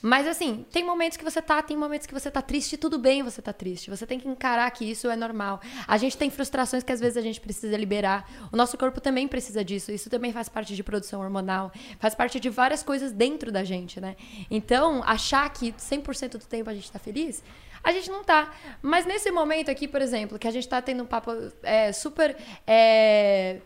Mas 0.00 0.26
assim, 0.26 0.64
tem 0.70 0.84
momentos 0.84 1.16
que 1.16 1.24
você 1.24 1.42
tá, 1.42 1.60
tem 1.60 1.76
momentos 1.76 2.06
que 2.06 2.14
você 2.14 2.30
tá 2.30 2.40
triste, 2.40 2.76
tudo 2.76 2.98
bem 2.98 3.22
você 3.22 3.42
tá 3.42 3.52
triste. 3.52 3.90
Você 3.90 4.06
tem 4.06 4.18
que 4.18 4.28
encarar 4.28 4.70
que 4.70 4.88
isso 4.88 5.10
é 5.10 5.16
normal. 5.16 5.60
A 5.86 5.96
gente 5.98 6.16
tem 6.16 6.30
frustrações 6.30 6.84
que 6.84 6.92
às 6.92 7.00
vezes 7.00 7.16
a 7.16 7.20
gente 7.20 7.40
precisa 7.40 7.76
liberar. 7.76 8.30
O 8.52 8.56
nosso 8.56 8.78
corpo 8.78 9.00
também 9.00 9.26
precisa 9.26 9.64
disso. 9.64 9.90
Isso 9.90 10.08
também 10.08 10.32
faz 10.32 10.48
parte 10.48 10.74
de 10.76 10.82
produção 10.82 11.20
hormonal, 11.20 11.72
faz 11.98 12.14
parte 12.14 12.38
de 12.38 12.48
várias 12.48 12.82
coisas 12.82 13.12
dentro 13.12 13.50
da 13.50 13.64
gente, 13.64 14.00
né? 14.00 14.16
Então, 14.50 15.02
achar 15.04 15.48
que 15.50 15.72
100% 15.72 16.32
do 16.32 16.46
tempo 16.46 16.70
a 16.70 16.74
gente 16.74 16.90
tá 16.90 16.98
feliz, 16.98 17.42
a 17.82 17.92
gente 17.92 18.10
não 18.10 18.22
tá. 18.22 18.52
Mas 18.82 19.04
nesse 19.04 19.30
momento 19.30 19.70
aqui, 19.70 19.88
por 19.88 20.00
exemplo, 20.00 20.38
que 20.38 20.46
a 20.46 20.50
gente 20.50 20.68
tá 20.68 20.80
tendo 20.80 21.02
um 21.02 21.06
papo 21.06 21.32
é, 21.62 21.92
super. 21.92 22.36
é, 22.66 23.60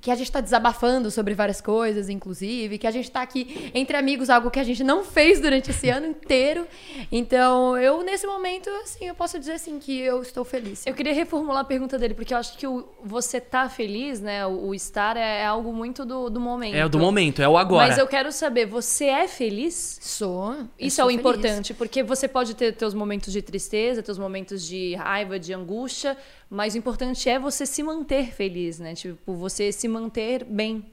que 0.00 0.10
a 0.10 0.14
gente 0.14 0.30
tá 0.30 0.40
desabafando 0.40 1.10
sobre 1.10 1.34
várias 1.34 1.60
coisas, 1.60 2.08
inclusive, 2.08 2.78
que 2.78 2.86
a 2.86 2.90
gente 2.90 3.10
tá 3.10 3.22
aqui 3.22 3.70
entre 3.74 3.96
amigos, 3.96 4.30
algo 4.30 4.50
que 4.50 4.58
a 4.58 4.64
gente 4.64 4.82
não 4.82 5.04
fez 5.04 5.40
durante 5.40 5.70
esse 5.70 5.88
ano 5.88 6.06
inteiro. 6.06 6.66
Então, 7.10 7.76
eu, 7.76 8.02
nesse 8.02 8.26
momento, 8.26 8.68
assim, 8.82 9.06
eu 9.06 9.14
posso 9.14 9.38
dizer 9.38 9.52
assim 9.52 9.78
que 9.78 9.98
eu 9.98 10.22
estou 10.22 10.44
feliz. 10.44 10.86
Eu 10.86 10.94
queria 10.94 11.12
reformular 11.12 11.60
a 11.60 11.64
pergunta 11.64 11.98
dele, 11.98 12.14
porque 12.14 12.34
eu 12.34 12.38
acho 12.38 12.56
que 12.56 12.66
o 12.66 12.88
você 13.04 13.40
tá 13.40 13.68
feliz, 13.68 14.20
né? 14.20 14.46
O, 14.46 14.68
o 14.68 14.74
estar 14.74 15.16
é, 15.16 15.42
é 15.42 15.46
algo 15.46 15.72
muito 15.72 16.04
do, 16.04 16.30
do 16.30 16.40
momento. 16.40 16.74
É 16.74 16.84
o 16.84 16.88
do 16.88 16.98
momento, 16.98 17.42
é 17.42 17.48
o 17.48 17.56
agora. 17.56 17.88
Mas 17.88 17.98
eu 17.98 18.06
quero 18.06 18.32
saber, 18.32 18.66
você 18.66 19.06
é 19.06 19.28
feliz? 19.28 19.98
Sou. 20.00 20.56
Isso 20.78 20.96
sou 20.96 21.04
é 21.04 21.06
o 21.06 21.08
feliz. 21.08 21.20
importante, 21.20 21.74
porque 21.74 22.02
você 22.02 22.28
pode 22.28 22.54
ter 22.54 22.74
teus 22.74 22.94
momentos 22.94 23.32
de 23.32 23.42
tristeza, 23.42 24.02
teus 24.02 24.18
momentos 24.18 24.66
de 24.66 24.94
raiva, 24.94 25.38
de 25.38 25.52
angústia, 25.52 26.16
mas 26.48 26.74
o 26.74 26.78
importante 26.78 27.28
é 27.28 27.38
você 27.38 27.64
se 27.64 27.82
manter 27.82 28.32
feliz, 28.32 28.78
né? 28.78 28.94
Tipo, 28.94 29.34
você 29.34 29.70
se 29.70 29.86
manter 29.90 30.44
bem. 30.44 30.84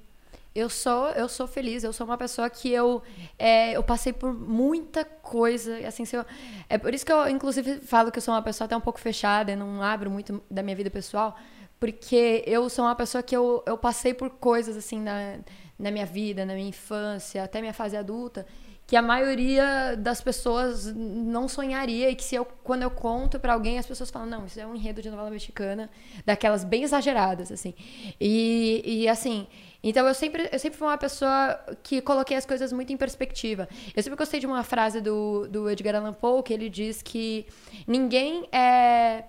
Eu 0.54 0.70
sou, 0.70 1.10
eu 1.10 1.30
sou 1.30 1.48
feliz, 1.48 1.84
eu 1.84 1.94
sou 1.94 2.08
uma 2.08 2.18
pessoa 2.18 2.50
que 2.50 2.72
eu, 2.72 3.04
é, 3.38 3.74
eu 3.74 3.84
passei 3.84 4.12
por 4.12 4.34
muita 4.34 5.06
coisa, 5.06 5.78
assim, 5.88 6.04
eu, 6.12 6.26
é 6.68 6.80
por 6.80 6.96
isso 6.96 7.06
que 7.06 7.12
eu, 7.12 7.30
inclusive, 7.30 7.80
falo 7.82 8.12
que 8.12 8.18
eu 8.18 8.22
sou 8.24 8.34
uma 8.34 8.42
pessoa 8.42 8.66
até 8.66 8.76
um 8.76 8.82
pouco 8.82 9.00
fechada, 9.00 9.56
não 9.56 9.84
abro 9.84 10.10
muito 10.10 10.42
da 10.50 10.64
minha 10.64 10.76
vida 10.76 10.90
pessoal, 10.90 11.38
porque 11.80 12.44
eu 12.48 12.68
sou 12.72 12.86
uma 12.86 12.96
pessoa 12.96 13.22
que 13.22 13.38
eu, 13.38 13.64
eu 13.68 13.78
passei 13.78 14.16
por 14.16 14.32
coisas, 14.32 14.76
assim, 14.76 15.00
na, 15.00 15.38
na 15.78 15.92
minha 15.92 16.08
vida, 16.08 16.44
na 16.44 16.56
minha 16.56 16.70
infância, 16.70 17.44
até 17.44 17.62
minha 17.62 17.74
fase 17.74 17.96
adulta, 17.96 18.48
que 18.88 18.96
a 18.96 19.02
maioria 19.02 19.98
das 19.98 20.22
pessoas 20.22 20.86
não 20.96 21.50
sonharia 21.50 22.10
e 22.10 22.16
que 22.16 22.24
se 22.24 22.36
eu 22.36 22.46
quando 22.64 22.84
eu 22.84 22.90
conto 22.90 23.38
pra 23.38 23.54
alguém 23.54 23.78
as 23.78 23.86
pessoas 23.86 24.10
falam 24.10 24.28
não 24.30 24.46
isso 24.46 24.58
é 24.58 24.66
um 24.66 24.74
enredo 24.74 25.02
de 25.02 25.10
novela 25.10 25.30
mexicana 25.30 25.90
daquelas 26.26 26.64
bem 26.64 26.84
exageradas 26.84 27.52
assim 27.52 27.74
e, 28.20 28.82
e 28.86 29.10
assim 29.10 29.46
então 29.84 30.08
eu 30.08 30.14
sempre 30.14 30.50
eu 30.50 30.58
sempre 30.58 30.80
fui 30.80 30.88
uma 30.88 30.98
pessoa 30.98 31.60
que 31.84 32.02
coloquei 32.02 32.38
as 32.38 32.46
coisas 32.46 32.72
muito 32.72 32.94
em 32.94 32.98
perspectiva 32.98 33.68
eu 33.94 34.02
sempre 34.02 34.18
gostei 34.18 34.40
de 34.40 34.48
uma 34.48 34.64
frase 34.64 35.02
do, 35.02 35.48
do 35.50 35.70
Edgar 35.70 35.96
Allan 35.96 36.14
Poe 36.14 36.42
que 36.42 36.54
ele 36.54 36.70
diz 36.70 37.02
que 37.02 37.46
ninguém 37.86 38.48
é 38.54 39.26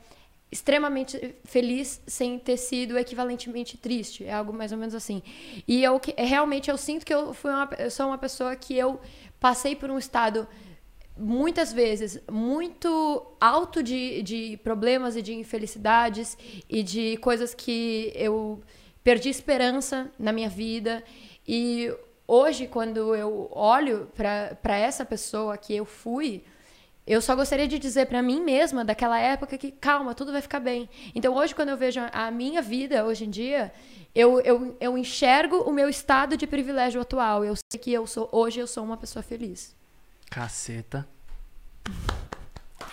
extremamente 0.50 1.34
feliz 1.44 2.00
sem 2.06 2.38
ter 2.38 2.56
sido 2.56 2.98
equivalentemente 2.98 3.76
triste. 3.76 4.24
É 4.24 4.32
algo 4.32 4.52
mais 4.52 4.72
ou 4.72 4.78
menos 4.78 4.94
assim. 4.94 5.22
E 5.66 5.82
eu 5.84 6.00
realmente 6.16 6.70
eu 6.70 6.76
sinto 6.78 7.04
que 7.04 7.12
eu 7.12 7.34
fui 7.34 7.50
uma, 7.50 7.68
eu 7.78 7.90
sou 7.90 8.06
uma 8.06 8.18
pessoa 8.18 8.56
que 8.56 8.76
eu 8.76 8.98
passei 9.40 9.74
por 9.76 9.90
um 9.90 9.98
estado 9.98 10.46
muitas 11.16 11.72
vezes 11.72 12.20
muito 12.30 13.26
alto 13.40 13.82
de, 13.82 14.22
de 14.22 14.56
problemas 14.62 15.16
e 15.16 15.22
de 15.22 15.34
infelicidades 15.34 16.38
e 16.68 16.82
de 16.82 17.16
coisas 17.16 17.54
que 17.54 18.12
eu 18.14 18.62
perdi 19.02 19.28
esperança 19.28 20.10
na 20.18 20.32
minha 20.32 20.48
vida. 20.48 21.02
E 21.46 21.92
hoje 22.26 22.66
quando 22.66 23.14
eu 23.14 23.48
olho 23.50 24.08
para 24.14 24.78
essa 24.78 25.04
pessoa 25.04 25.56
que 25.58 25.74
eu 25.74 25.84
fui 25.84 26.44
eu 27.08 27.20
só 27.20 27.34
gostaria 27.34 27.66
de 27.66 27.78
dizer 27.78 28.06
pra 28.06 28.20
mim 28.22 28.40
mesma 28.42 28.84
daquela 28.84 29.18
época 29.18 29.56
que 29.58 29.70
calma, 29.72 30.14
tudo 30.14 30.30
vai 30.32 30.42
ficar 30.42 30.60
bem. 30.60 30.88
Então 31.14 31.34
hoje 31.34 31.54
quando 31.54 31.70
eu 31.70 31.76
vejo 31.76 32.00
a- 32.12 32.30
minha 32.30 32.60
vida 32.62 33.04
hoje 33.04 33.24
em 33.24 33.30
dia, 33.30 33.72
eu, 34.14 34.40
eu, 34.42 34.76
eu 34.80 34.96
enxergo 34.98 35.56
o 35.62 35.72
meu 35.72 35.88
estado 35.88 36.36
de 36.36 36.46
privilégio 36.46 37.00
atual. 37.00 37.44
Eu 37.44 37.54
sei 37.56 37.80
que 37.80 37.92
eu 37.92 38.06
sou 38.06 38.28
hoje 38.30 38.60
eu 38.60 38.66
sou 38.66 38.84
uma 38.84 38.96
pessoa 38.96 39.22
feliz. 39.22 39.74
Caceta. 40.30 41.06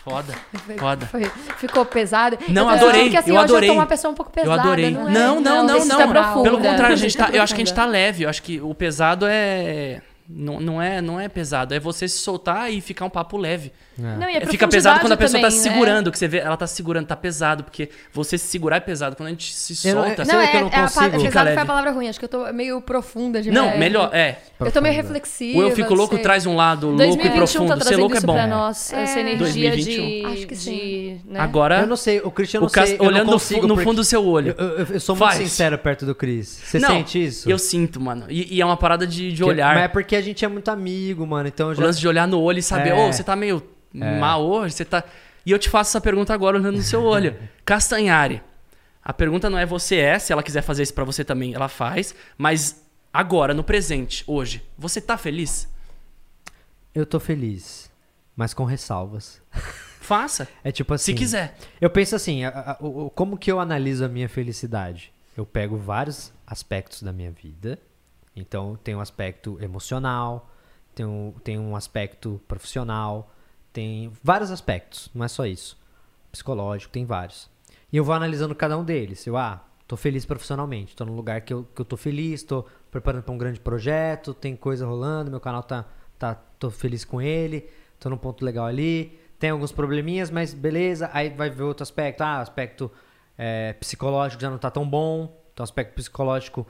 Foda. 0.04 0.34
Foi- 0.66 0.78
Foda. 0.78 1.06
foi- 1.08 1.24
ficou 1.58 1.84
pesado. 1.86 2.38
Não, 2.50 2.64
eu 2.64 2.70
adorei, 2.70 3.10
que 3.10 3.18
assim, 3.18 3.32
eu 3.32 3.40
adorei. 3.40 3.70
eu 3.70 3.74
sou 3.74 3.80
uma 3.82 3.88
pessoa 3.88 4.12
um 4.12 4.16
pouco 4.16 4.32
Eu 4.32 4.44
pesada. 4.44 4.62
adorei. 4.62 4.92
Não, 4.92 5.10
é? 5.10 5.12
Não, 5.12 5.42
não, 5.42 5.64
não, 5.66 5.78
isso 5.78 5.88
não. 5.88 6.14
tá. 6.14 6.34
Pelo 6.44 6.58
contrário, 6.58 6.94
a 6.94 6.96
gente 6.96 7.18
tá, 7.18 7.30
eu 7.32 7.42
acho 7.44 7.56
que 7.56 7.62
a 7.62 7.66
gente 7.66 7.74
tá 7.76 7.86
leve. 7.86 8.24
Eu 8.24 8.30
acho 8.30 8.42
que 8.44 8.62
o 8.62 8.74
pesado 8.76 9.26
é. 9.28 10.02
Não, 10.28 10.60
não 10.60 10.82
é, 10.82 11.02
não 11.02 11.20
é 11.20 11.30
pesado, 11.30 11.74
é 11.74 11.80
você 11.80 12.08
se 12.08 12.18
soltar 12.18 12.74
e 12.74 12.82
ficar 12.82 13.06
um 13.06 13.10
papo 13.10 13.38
leve. 13.38 13.72
Não, 13.98 14.28
e 14.30 14.34
é 14.34 14.38
É, 14.38 14.46
Fica 14.48 14.68
pesado 14.68 15.00
quando 15.00 15.12
a 15.14 15.18
pessoa 15.18 15.40
tá 15.40 15.48
também, 15.48 15.60
se 15.62 15.68
né? 15.70 15.74
segurando, 15.74 16.12
que 16.12 16.18
você 16.18 16.28
vê, 16.28 16.40
ela 16.40 16.58
tá 16.58 16.66
se 16.68 16.76
segurando, 16.76 17.06
tá 17.08 17.16
pesado, 17.16 17.64
porque 17.64 17.90
você 18.12 18.38
se 18.38 18.48
segurar 18.48 18.78
é 18.78 18.80
pesado. 18.80 19.16
Quando 19.16 19.28
a 19.28 19.30
gente 19.32 19.54
se 19.54 19.88
Eu 19.88 19.96
não- 19.96 20.04
solta. 20.04 20.26
Você 20.26 20.32
Não, 20.34 20.40
vê 20.40 20.46
é, 20.46 20.50
que 20.50 20.58
eu 20.58 20.62
não 20.62 20.68
é 20.70 20.76
a 20.76 20.82
consigo? 20.82 21.06
Fica 21.06 21.18
pesado 21.24 21.46
leve. 21.46 21.54
foi 21.54 21.64
a 21.64 21.66
palavra 21.66 21.92
ruim. 21.92 22.10
Acho 22.10 22.20
que 22.20 22.26
eu 22.26 22.30
tô 22.30 22.52
meio 22.54 22.82
profunda 22.82 23.42
demais. 23.42 23.72
Não, 23.72 23.78
melhor, 23.78 24.10
é. 24.14 24.40
Eu 24.60 24.72
tô 24.72 24.82
meio 24.82 24.96
Profunda. 24.96 25.14
reflexiva. 25.14 25.60
O 25.60 25.62
eu 25.62 25.72
fico 25.76 25.94
louco 25.94 26.16
sei. 26.16 26.24
traz 26.24 26.46
um 26.46 26.56
lado 26.56 26.88
louco 26.88 27.04
e 27.04 27.08
2021 27.08 27.36
profundo. 27.68 27.78
tá 27.80 27.86
Ser 27.86 27.96
louco 27.98 28.18
é 28.18 28.22
bom. 28.22 28.34
pra 28.34 28.48
nós, 28.48 28.92
essa 28.94 29.20
É. 29.20 29.22
energia 29.22 29.38
2021. 29.70 30.06
de... 30.06 30.26
Acho 30.26 30.48
que 30.48 30.56
de, 30.56 31.18
né? 31.26 31.40
Agora, 31.40 31.82
Eu 31.82 31.88
não 31.88 31.96
sei, 31.96 32.20
o 32.20 32.32
Christian 32.32 32.58
eu 32.58 32.62
não 32.62 32.68
o 32.68 32.72
Cas- 32.72 32.90
sei, 32.90 32.98
eu 32.98 33.04
não 33.04 33.08
olhando 33.12 33.26
no 33.28 33.32
consigo 33.34 33.68
fundo 33.84 33.96
do 33.98 34.04
seu 34.04 34.26
olho. 34.26 34.56
Eu, 34.58 34.66
eu- 34.80 34.88
eu 34.96 35.00
sou 35.00 35.16
muito 35.16 35.36
sincero 35.36 35.78
perto 35.78 36.06
do 36.06 36.14
Chris. 36.16 36.48
Você 36.66 36.80
não, 36.80 36.90
sente 36.90 37.24
isso? 37.24 37.50
Eu 37.50 37.58
sinto, 37.60 38.02
mano. 38.02 38.26
E, 38.30 38.56
é 38.62 38.66
uma 38.66 38.76
parada 38.78 39.06
de, 39.08 39.32
olhar. 39.44 39.76
Mas 39.76 39.84
é 39.86 39.88
porque 39.88 40.15
a 40.16 40.22
gente 40.22 40.44
é 40.44 40.48
muito 40.48 40.70
amigo, 40.70 41.26
mano. 41.26 41.48
Então 41.48 41.68
eu 41.68 41.72
O 41.74 41.76
já. 41.76 41.84
lance 41.84 42.00
de 42.00 42.08
olhar 42.08 42.28
no 42.28 42.40
olho 42.42 42.60
e 42.60 42.64
saber, 42.64 42.94
ô, 42.94 43.08
É. 43.08 43.12
você 43.12 43.24
tá 43.24 43.36
meio 43.36 43.62
mal 43.94 44.44
hoje, 44.46 44.76
você 44.76 44.86
tá. 44.86 45.04
E 45.46 45.52
eu 45.52 45.60
te 45.60 45.70
faço 45.70 45.92
essa 45.92 46.02
pergunta 46.02 46.34
agora 46.34 46.58
olhando 46.58 46.76
no 46.78 46.82
seu 46.82 47.04
olho. 47.04 47.36
Castanhari. 47.64 48.42
A 49.04 49.14
pergunta 49.14 49.50
não 49.50 49.58
é 49.58 49.66
você 49.66 49.98
é, 49.98 50.18
se 50.18 50.34
ela 50.34 50.42
quiser 50.42 50.62
fazer 50.64 50.82
isso 50.84 50.94
pra 50.94 51.04
você 51.04 51.24
também, 51.24 51.54
ela 51.54 51.68
faz. 51.70 52.16
Mas 52.38 52.84
agora, 53.14 53.54
no 53.54 53.64
presente, 53.64 54.24
hoje, 54.26 54.64
você 54.78 55.00
tá 55.00 55.16
feliz? 55.18 55.68
Eu 56.94 57.06
tô 57.06 57.20
feliz, 57.20 57.92
mas 58.36 58.54
com 58.54 58.64
ressalvas. 58.64 59.42
Faça. 60.02 60.48
É 60.64 60.72
tipo 60.72 60.94
assim. 60.94 61.12
Se 61.12 61.14
quiser. 61.14 61.56
Eu 61.82 61.90
penso 61.90 62.16
assim, 62.16 62.44
a- 62.46 62.78
a- 62.80 62.84
o- 62.84 63.10
como 63.10 63.38
que 63.38 63.52
eu 63.52 63.60
analiso 63.60 64.04
a 64.06 64.08
minha 64.08 64.30
felicidade? 64.30 65.12
Eu 65.36 65.46
pego 65.46 65.78
vários 65.78 66.32
aspectos 66.48 67.04
da 67.04 67.12
minha 67.12 67.32
vida. 67.32 67.78
Então, 68.36 68.78
tem 68.84 68.96
um 68.96 69.00
aspecto 69.00 69.58
emocional, 69.62 70.50
tem 70.94 71.06
um, 71.06 71.34
tem 71.44 71.58
um 71.58 71.76
aspecto 71.76 72.42
profissional, 72.48 73.32
tem 73.72 74.12
vários 74.24 74.52
aspectos, 74.52 75.10
não 75.14 75.24
é 75.24 75.28
só 75.28 75.46
isso. 75.46 75.78
Psicológico, 76.32 76.92
tem 76.92 77.06
vários. 77.06 77.50
E 77.92 77.98
eu 77.98 78.04
vou 78.04 78.14
analisando 78.14 78.54
cada 78.56 78.78
um 78.78 78.84
deles. 78.84 79.26
Eu, 79.26 79.38
ah, 79.38 79.66
tô 79.88 79.96
feliz 79.96 80.26
profissionalmente, 80.26 80.96
tô 80.96 81.06
num 81.06 81.16
lugar 81.16 81.42
que 81.42 81.54
eu, 81.54 81.68
que 81.76 81.82
eu 81.82 81.86
tô 81.86 81.96
feliz, 81.96 82.44
tô 82.44 82.66
preparando 82.90 83.24
para 83.24 83.34
um 83.34 83.38
grande 83.38 83.60
projeto, 83.60 84.34
tem 84.34 84.56
coisa 84.56 84.86
rolando, 84.86 85.30
meu 85.30 85.40
canal 85.40 85.64
tá, 85.64 85.86
tá, 86.18 86.36
tô 86.36 86.72
feliz 86.72 87.06
com 87.06 87.22
ele, 87.22 87.70
tô 88.00 88.10
num 88.10 88.18
ponto 88.18 88.44
legal 88.44 88.66
ali, 88.66 89.20
tem 89.40 89.50
alguns 89.50 89.72
probleminhas, 89.72 90.32
mas 90.32 90.54
beleza. 90.54 91.10
Aí 91.14 91.30
vai 91.30 91.50
ver 91.50 91.64
outro 91.64 91.84
aspecto, 91.84 92.22
ah, 92.22 92.40
aspecto 92.40 92.92
é, 93.38 93.74
psicológico 93.74 94.42
já 94.42 94.50
não 94.50 94.58
tá 94.58 94.72
tão 94.72 94.88
bom, 94.88 95.42
então 95.54 95.64
aspecto 95.64 95.94
psicológico 95.94 96.66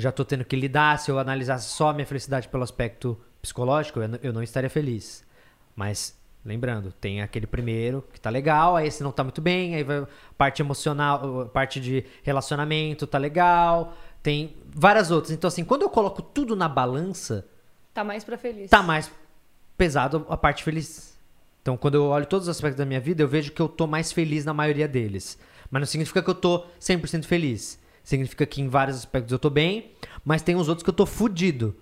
já 0.00 0.10
tô 0.10 0.24
tendo 0.24 0.44
que 0.44 0.56
lidar. 0.56 0.98
Se 0.98 1.10
eu 1.10 1.18
analisasse 1.18 1.68
só 1.68 1.90
a 1.90 1.92
minha 1.92 2.06
felicidade 2.06 2.48
pelo 2.48 2.62
aspecto 2.62 3.18
psicológico, 3.40 4.00
eu, 4.22 4.32
não 4.32 4.42
estaria 4.42 4.68
feliz. 4.70 5.24
Mas, 5.74 6.18
lembrando, 6.44 6.92
tem 6.92 7.22
aquele 7.22 7.46
primeiro 7.46 8.04
que 8.12 8.20
tá 8.20 8.30
legal, 8.30 8.76
aí 8.76 8.86
esse 8.88 9.02
não 9.02 9.12
tá 9.12 9.22
muito 9.22 9.40
bem, 9.40 9.74
aí 9.74 9.82
vai 9.84 10.06
parte 10.36 10.60
emocional, 10.62 11.48
parte 11.52 11.80
de 11.80 12.04
relacionamento 12.22 13.06
tá 13.06 13.18
legal, 13.18 13.94
tem 14.22 14.56
várias 14.66 15.10
outras. 15.10 15.32
Então, 15.32 15.48
assim, 15.48 15.64
quando 15.64 15.82
eu 15.82 15.90
coloco 15.90 16.20
tudo 16.22 16.54
na 16.56 16.68
balança, 16.68 17.46
Tá 17.94 18.04
mais 18.04 18.22
pra 18.24 18.36
feliz. 18.38 18.70
tá 18.70 18.82
mais 18.82 19.10
pesado 19.76 20.26
a 20.28 20.36
parte 20.36 20.62
feliz. 20.62 21.18
Então, 21.62 21.76
quando 21.76 21.94
eu 21.96 22.04
olho 22.04 22.26
todos 22.26 22.48
os 22.48 22.56
aspectos 22.56 22.78
da 22.78 22.86
minha 22.86 23.00
vida, 23.00 23.22
eu 23.22 23.28
vejo 23.28 23.52
que 23.52 23.60
eu 23.60 23.68
tô 23.68 23.86
mais 23.86 24.12
feliz 24.12 24.44
na 24.44 24.54
maioria 24.54 24.88
deles. 24.88 25.38
Mas 25.70 25.80
não 25.80 25.86
significa 25.86 26.22
que 26.22 26.30
eu 26.30 26.34
tô 26.34 26.64
100% 26.80 27.24
feliz. 27.24 27.78
Significa 28.10 28.44
que 28.44 28.60
em 28.60 28.66
vários 28.66 28.96
aspectos 28.96 29.30
eu 29.30 29.38
tô 29.38 29.48
bem, 29.48 29.92
mas 30.24 30.42
tem 30.42 30.56
uns 30.56 30.68
outros 30.68 30.82
que 30.82 30.90
eu 30.90 30.94
tô 30.94 31.06
fudido. 31.06 31.76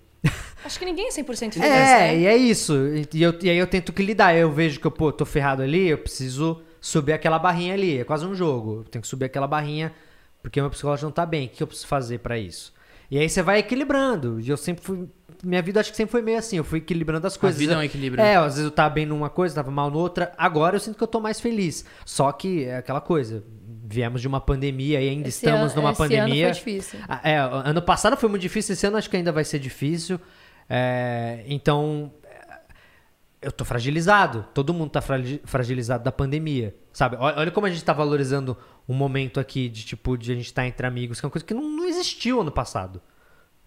Acho 0.63 0.77
que 0.77 0.85
ninguém 0.85 1.07
é 1.07 1.11
100% 1.11 1.53
feliz, 1.53 1.57
É, 1.57 1.97
né? 2.11 2.19
e 2.19 2.25
é 2.27 2.37
isso. 2.37 2.75
E, 3.11 3.23
eu- 3.23 3.33
e 3.41 3.49
aí 3.49 3.57
eu 3.57 3.65
tento 3.65 3.91
que 3.91 4.03
lidar. 4.03 4.35
Eu 4.35 4.51
vejo 4.51 4.79
que 4.79 4.85
eu 4.85 4.91
pô, 4.91 5.11
tô 5.11 5.25
ferrado 5.25 5.63
ali, 5.63 5.87
eu 5.87 5.97
preciso 5.97 6.61
subir 6.79 7.13
aquela 7.13 7.39
barrinha 7.39 7.73
ali. 7.73 7.97
É 7.97 8.03
quase 8.03 8.27
um 8.27 8.35
jogo. 8.35 8.81
Eu 8.81 8.83
tenho 8.83 9.01
que 9.01 9.07
subir 9.07 9.25
aquela 9.25 9.47
barrinha 9.47 9.91
porque 10.43 10.61
meu 10.61 10.69
psicológico 10.69 11.05
não 11.07 11.11
tá 11.11 11.25
bem. 11.25 11.47
O 11.47 11.49
que 11.49 11.63
eu 11.63 11.67
preciso 11.67 11.87
fazer 11.87 12.19
pra 12.19 12.37
isso? 12.37 12.71
E 13.09 13.17
aí 13.17 13.27
você 13.27 13.41
vai 13.41 13.57
equilibrando. 13.57 14.39
E 14.39 14.49
eu 14.49 14.57
sempre 14.57 14.83
fui. 14.83 15.09
Minha 15.43 15.63
vida 15.63 15.79
acho 15.79 15.89
que 15.89 15.97
sempre 15.97 16.11
foi 16.11 16.21
meio 16.21 16.37
assim. 16.37 16.57
Eu 16.57 16.63
fui 16.63 16.77
equilibrando 16.77 17.25
as 17.25 17.35
coisas. 17.37 17.57
vida 17.57 17.73
é 17.73 17.77
um 17.77 17.81
equilíbrio. 17.81 18.21
É, 18.23 18.35
às 18.35 18.53
vezes 18.53 18.65
eu 18.65 18.71
tava 18.71 18.93
bem 18.93 19.05
numa 19.07 19.31
coisa, 19.31 19.55
tava 19.55 19.71
mal 19.71 19.89
noutra. 19.89 20.31
Agora 20.37 20.75
eu 20.75 20.79
sinto 20.79 20.95
que 20.95 21.03
eu 21.03 21.07
tô 21.07 21.19
mais 21.19 21.39
feliz. 21.39 21.85
Só 22.05 22.31
que 22.31 22.65
é 22.65 22.77
aquela 22.77 23.01
coisa. 23.01 23.43
Viemos 23.91 24.21
de 24.21 24.27
uma 24.27 24.39
pandemia 24.39 25.01
e 25.01 25.09
ainda 25.09 25.27
Esse 25.29 25.43
estamos 25.45 25.71
ano- 25.71 25.81
numa 25.81 25.91
esse 25.91 25.97
pandemia. 25.97 26.45
ano 26.45 26.55
foi 26.55 26.63
difícil. 26.73 26.99
Ah, 27.07 27.19
É, 27.23 27.37
ano 27.37 27.81
passado 27.81 28.15
foi 28.15 28.29
muito 28.29 28.41
difícil, 28.43 28.73
esse 28.73 28.85
ano 28.85 28.97
acho 28.97 29.09
que 29.09 29.17
ainda 29.17 29.31
vai 29.31 29.43
ser 29.43 29.57
difícil. 29.57 30.19
É, 30.69 31.43
então, 31.47 32.13
é, 32.23 32.59
eu 33.41 33.51
tô 33.51 33.65
fragilizado. 33.65 34.45
Todo 34.53 34.73
mundo 34.73 34.91
tá 34.91 35.01
fragi- 35.01 35.41
fragilizado 35.43 36.03
da 36.03 36.11
pandemia, 36.11 36.75
sabe? 36.93 37.17
Olha, 37.19 37.49
como 37.49 37.65
a 37.65 37.69
gente 37.71 37.83
tá 37.83 37.91
valorizando 37.93 38.55
um 38.87 38.93
momento 38.93 39.39
aqui 39.39 39.67
de 39.67 39.83
tipo 39.83 40.15
de 40.17 40.31
a 40.31 40.35
gente 40.35 40.45
estar 40.45 40.67
entre 40.67 40.85
amigos, 40.85 41.19
que 41.19 41.25
é 41.25 41.27
uma 41.27 41.31
coisa 41.31 41.45
que 41.45 41.53
não, 41.55 41.63
não 41.63 41.85
existiu 41.85 42.41
ano 42.41 42.51
passado. 42.51 43.01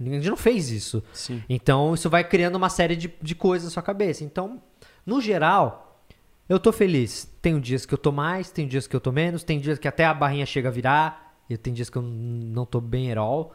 A 0.01 0.05
gente 0.05 0.29
não 0.29 0.37
fez 0.37 0.71
isso. 0.71 1.03
Sim. 1.13 1.43
Então, 1.49 1.95
isso 1.95 2.09
vai 2.09 2.23
criando 2.25 2.57
uma 2.57 2.69
série 2.69 2.95
de, 2.97 3.13
de 3.21 3.35
coisas 3.35 3.67
na 3.69 3.71
sua 3.73 3.83
cabeça. 3.83 4.23
Então, 4.25 4.63
no 5.05 5.21
geral, 5.21 5.92
eu 6.49 6.59
tô 6.59 6.73
feliz. 6.73 7.31
Tem 7.41 7.59
dias 7.61 7.87
que 7.87 7.95
eu 7.95 7.99
tô 7.99 8.13
mais, 8.13 8.51
tem 8.51 8.67
dias 8.67 8.87
que 8.87 8.95
eu 8.95 9.01
tô 9.01 9.13
menos, 9.13 9.43
tem 9.45 9.59
dias 9.59 9.79
que 9.79 9.89
até 9.89 10.05
a 10.05 10.15
barrinha 10.15 10.47
chega 10.47 10.69
a 10.69 10.73
virar, 10.73 11.37
e 11.49 11.57
tem 11.57 11.73
dias 11.73 11.91
que 11.91 11.97
eu 11.97 12.03
não 12.03 12.65
tô 12.65 12.81
bem 12.81 13.11
at 13.11 13.19
all. 13.19 13.53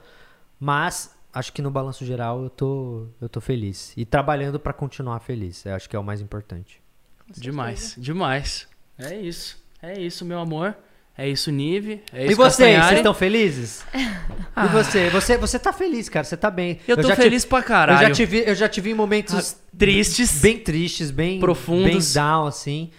Mas 0.59 1.15
acho 1.33 1.53
que 1.53 1.61
no 1.61 1.69
balanço 1.69 2.05
geral 2.05 2.43
eu 2.43 2.49
tô, 2.49 3.07
eu 3.21 3.29
tô 3.29 3.39
feliz. 3.39 3.93
E 3.95 4.05
trabalhando 4.05 4.59
pra 4.59 4.73
continuar 4.73 5.19
feliz. 5.19 5.65
Eu 5.65 5.75
acho 5.75 5.89
que 5.89 5.95
é 5.95 5.99
o 5.99 6.03
mais 6.03 6.21
importante. 6.21 6.81
Demais, 7.29 7.95
demais. 7.97 8.67
É 8.97 9.15
isso. 9.15 9.63
É 9.81 9.99
isso, 9.99 10.25
meu 10.25 10.39
amor. 10.39 10.75
É 11.17 11.27
isso, 11.27 11.51
Nive. 11.51 12.01
É 12.13 12.23
isso, 12.25 12.31
e 12.31 12.35
vocês, 12.35 12.37
Castanhari. 12.57 12.85
vocês 12.87 12.97
estão 12.99 13.13
felizes? 13.13 13.83
E 14.57 14.67
você? 14.69 15.07
você? 15.11 15.37
Você 15.37 15.59
tá 15.59 15.71
feliz, 15.71 16.09
cara. 16.09 16.23
Você 16.23 16.35
tá 16.35 16.49
bem. 16.49 16.79
Eu 16.87 16.95
tô 16.97 17.07
já 17.07 17.15
te- 17.15 17.21
feliz 17.21 17.45
pra 17.45 17.61
caralho. 17.61 17.99
Eu 18.03 18.07
já 18.07 18.11
te 18.15 18.25
vi, 18.25 18.43
eu 18.43 18.55
já 18.55 18.67
em 18.89 18.93
momentos 18.95 19.55
Tristes. 19.77 20.41
bem 20.41 20.57
tristes, 20.57 21.11
bem 21.11 21.39
Profundos. 21.39 21.85
bem 21.91 21.99
down 22.23 22.47
assim. 22.47 22.89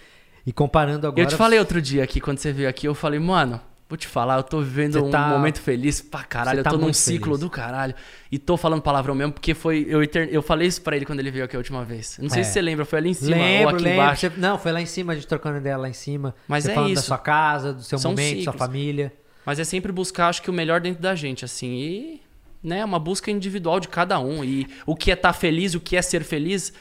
E 0.45 0.53
comparando 0.53 1.05
agora 1.05 1.21
Eu 1.21 1.25
te 1.25 1.35
falei 1.35 1.59
outro 1.59 1.81
dia 1.81 2.01
aqui, 2.01 2.21
quando 2.21 2.37
você 2.37 2.53
veio 2.53 2.69
aqui, 2.69 2.87
eu 2.87 2.95
falei, 2.95 3.19
mano, 3.19 3.59
vou 3.89 3.97
te 3.97 4.07
falar, 4.07 4.37
eu 4.37 4.43
tô 4.43 4.61
vivendo 4.61 4.93
Você 4.93 4.99
um 4.99 5.09
tá- 5.09 5.27
momento 5.29 5.59
feliz 5.59 5.99
pra 5.99 6.23
caralho, 6.23 6.57
Você 6.57 6.59
eu 6.59 6.63
tá 6.63 6.69
tô 6.69 6.77
num 6.77 6.83
muito 6.83 6.95
ciclo 6.95 7.25
feliz. 7.33 7.39
do 7.39 7.49
caralho. 7.49 7.95
E 8.31 8.37
tô 8.37 8.55
falando 8.55 8.81
palavrão 8.83 9.15
mesmo, 9.15 9.33
porque 9.33 9.53
foi. 9.55 9.85
Eu, 9.89 10.03
eter- 10.03 10.29
eu 10.31 10.41
falei 10.43 10.67
isso 10.67 10.81
pra 10.83 10.95
ele 10.95 11.05
quando 11.05 11.19
ele 11.19 11.31
veio 11.31 11.43
aqui 11.43 11.55
a 11.55 11.59
última 11.59 11.83
vez. 11.83 12.17
Não 12.21 12.29
sei 12.29 12.41
É. 12.41 12.43
se 12.43 12.53
você 12.53 12.61
lembra, 12.61 12.85
foi 12.85 12.99
ali 12.99 13.09
em 13.09 13.13
cima 13.15 13.35
lembro, 13.35 13.63
ou 13.63 13.69
aqui 13.75 13.83
lembro. 13.83 14.01
embaixo. 14.03 14.29
Você- 14.29 14.39
não, 14.39 14.57
foi 14.59 14.71
lá 14.71 14.79
em 14.81 14.85
cima, 14.85 15.13
a 15.13 15.15
gente 15.15 15.25
trocando 15.27 15.57
ideia 15.57 15.75
lá 15.75 15.89
em 15.89 15.93
cima. 15.93 16.35
Mas 16.47 16.63
você 16.65 16.71
é 16.71 16.73
falando 16.75 16.93
da 16.93 16.99
isso. 16.99 17.07
sua 17.07 17.17
casa, 17.17 17.73
do 17.73 17.81
seu 17.81 17.97
São 17.97 18.11
momento, 18.11 18.43
sua 18.43 18.53
ciclos. 18.53 18.57
família. 18.59 19.11
Mas 19.45 19.57
é 19.59 19.63
sempre 19.63 19.91
buscar, 19.91 20.27
acho 20.29 20.41
que 20.43 20.49
o 20.51 20.53
melhor 20.53 20.79
dentro 20.79 21.01
da 21.01 21.15
gente, 21.15 21.43
assim. 21.43 21.73
E, 21.75 22.21
né, 22.63 22.85
uma 22.85 22.99
busca 22.99 23.31
individual 23.31 23.79
de 23.79 23.87
cada 23.87 24.19
um. 24.19 24.43
E 24.43 24.67
o 24.85 24.95
que 24.95 25.09
é 25.09 25.15
estar 25.15 25.33
feliz, 25.33 25.73
o 25.73 25.79
que 25.79 25.95
é 25.97 26.01
ser 26.03 26.23
feliz, 26.23 26.71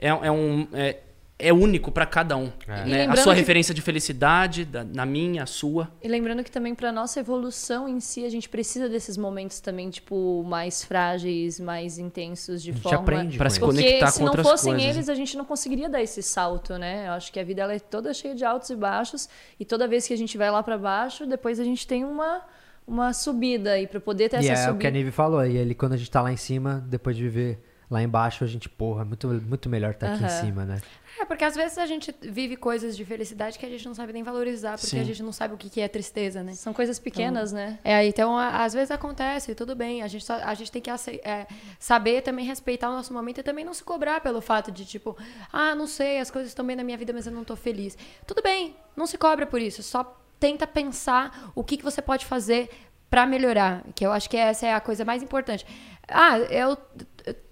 é, 0.00 0.08
é 0.08 0.30
um. 0.32 0.66
É, 0.72 0.96
é 1.38 1.52
único 1.52 1.92
pra 1.92 2.06
cada 2.06 2.34
um. 2.36 2.50
É. 2.66 2.84
né? 2.86 3.06
A 3.06 3.16
sua 3.16 3.34
que- 3.34 3.40
referência 3.40 3.74
de 3.74 3.82
felicidade, 3.82 4.64
da- 4.64 4.82
na 4.84 5.04
minha, 5.04 5.42
a 5.42 5.46
sua. 5.46 5.90
E 6.02 6.08
lembrando 6.08 6.42
que 6.42 6.50
também 6.50 6.74
para 6.74 6.90
nossa 6.90 7.20
evolução 7.20 7.86
em 7.88 8.00
si, 8.00 8.24
a 8.24 8.30
gente 8.30 8.48
precisa 8.48 8.88
desses 8.88 9.16
momentos 9.18 9.60
também, 9.60 9.90
tipo, 9.90 10.42
mais 10.44 10.82
frágeis, 10.82 11.60
mais 11.60 11.98
intensos 11.98 12.62
de 12.62 12.70
A 12.70 12.74
gente 12.74 12.82
forma. 12.82 12.98
aprende 13.00 13.36
Pra 13.36 13.46
com 13.46 13.50
se 13.50 13.56
isso. 13.58 13.66
Porque 13.66 13.82
conectar 13.82 14.10
se 14.12 14.20
não 14.20 14.26
outras 14.28 14.46
fossem 14.48 14.72
coisas. 14.74 14.90
eles, 14.96 15.08
a 15.10 15.14
gente 15.14 15.36
não 15.36 15.44
conseguiria 15.44 15.88
dar 15.90 16.02
esse 16.02 16.22
salto, 16.22 16.78
né? 16.78 17.08
Eu 17.08 17.12
acho 17.12 17.30
que 17.32 17.38
a 17.38 17.44
vida 17.44 17.62
ela 17.62 17.74
é 17.74 17.78
toda 17.78 18.14
cheia 18.14 18.34
de 18.34 18.44
altos 18.44 18.70
e 18.70 18.76
baixos, 18.76 19.28
e 19.60 19.64
toda 19.64 19.86
vez 19.86 20.06
que 20.06 20.14
a 20.14 20.16
gente 20.18 20.38
vai 20.38 20.50
lá 20.50 20.62
para 20.62 20.78
baixo, 20.78 21.26
depois 21.26 21.60
a 21.60 21.64
gente 21.64 21.86
tem 21.86 22.04
uma 22.04 22.42
uma 22.88 23.12
subida 23.12 23.76
e 23.80 23.86
para 23.88 23.98
poder 23.98 24.28
ter 24.28 24.40
E 24.42 24.48
essa 24.48 24.68
é 24.68 24.70
o 24.72 24.76
que 24.76 24.86
a 24.86 24.90
subida. 24.90 24.90
Nive 24.92 25.10
falou. 25.10 25.44
E 25.44 25.56
ele, 25.56 25.74
quando 25.74 25.94
a 25.94 25.96
gente 25.96 26.08
tá 26.08 26.22
lá 26.22 26.32
em 26.32 26.36
cima, 26.36 26.84
depois 26.88 27.16
de 27.16 27.22
viver 27.24 27.58
lá 27.90 28.00
embaixo, 28.00 28.44
a 28.44 28.46
gente, 28.46 28.68
porra, 28.68 29.04
muito, 29.04 29.26
muito 29.26 29.68
melhor 29.68 29.90
estar 29.90 30.14
aqui 30.14 30.22
em 30.24 30.28
cima, 30.28 30.64
né? 30.64 30.80
É, 31.18 31.24
porque 31.24 31.44
às 31.44 31.54
vezes 31.54 31.78
a 31.78 31.86
gente 31.86 32.14
vive 32.20 32.56
coisas 32.56 32.96
de 32.96 33.04
felicidade 33.04 33.58
que 33.58 33.64
a 33.64 33.68
gente 33.68 33.86
não 33.86 33.94
sabe 33.94 34.12
nem 34.12 34.22
valorizar, 34.22 34.72
porque 34.72 34.86
Sim. 34.88 35.00
a 35.00 35.04
gente 35.04 35.22
não 35.22 35.32
sabe 35.32 35.54
o 35.54 35.56
que 35.56 35.80
é 35.80 35.88
tristeza, 35.88 36.42
né? 36.42 36.52
São 36.54 36.72
coisas 36.74 36.98
pequenas, 36.98 37.52
né? 37.52 37.78
É, 37.82 38.04
então 38.06 38.36
às 38.38 38.74
vezes 38.74 38.90
acontece, 38.90 39.54
tudo 39.54 39.74
bem. 39.74 40.02
A 40.02 40.08
gente, 40.08 40.24
só- 40.24 40.42
a 40.42 40.52
gente 40.54 40.70
tem 40.70 40.82
que 40.82 40.90
é, 40.90 41.46
saber 41.78 42.22
também 42.22 42.44
respeitar 42.44 42.90
o 42.90 42.92
nosso 42.92 43.12
momento 43.12 43.38
e 43.40 43.42
também 43.42 43.64
não 43.64 43.72
se 43.72 43.82
cobrar 43.82 44.20
pelo 44.20 44.40
fato 44.40 44.70
de, 44.70 44.84
tipo, 44.84 45.16
ah, 45.52 45.74
não 45.74 45.86
sei, 45.86 46.18
as 46.20 46.30
coisas 46.30 46.50
estão 46.50 46.66
bem 46.66 46.76
na 46.76 46.84
minha 46.84 46.98
vida, 46.98 47.12
mas 47.12 47.26
eu 47.26 47.32
não 47.32 47.44
tô 47.44 47.56
feliz. 47.56 47.96
Tudo 48.26 48.42
bem, 48.42 48.76
não 48.94 49.06
se 49.06 49.16
cobra 49.16 49.46
por 49.46 49.60
isso. 49.60 49.82
Só 49.82 50.20
tenta 50.38 50.66
pensar 50.66 51.50
o 51.54 51.64
que, 51.64 51.78
que 51.78 51.84
você 51.84 52.02
pode 52.02 52.26
fazer 52.26 52.68
pra 53.08 53.26
melhorar. 53.26 53.84
Que 53.94 54.04
eu 54.04 54.12
acho 54.12 54.28
que 54.28 54.36
essa 54.36 54.66
é 54.66 54.74
a 54.74 54.80
coisa 54.80 55.04
mais 55.04 55.22
importante. 55.22 55.64
Ah, 56.08 56.38
eu. 56.38 56.76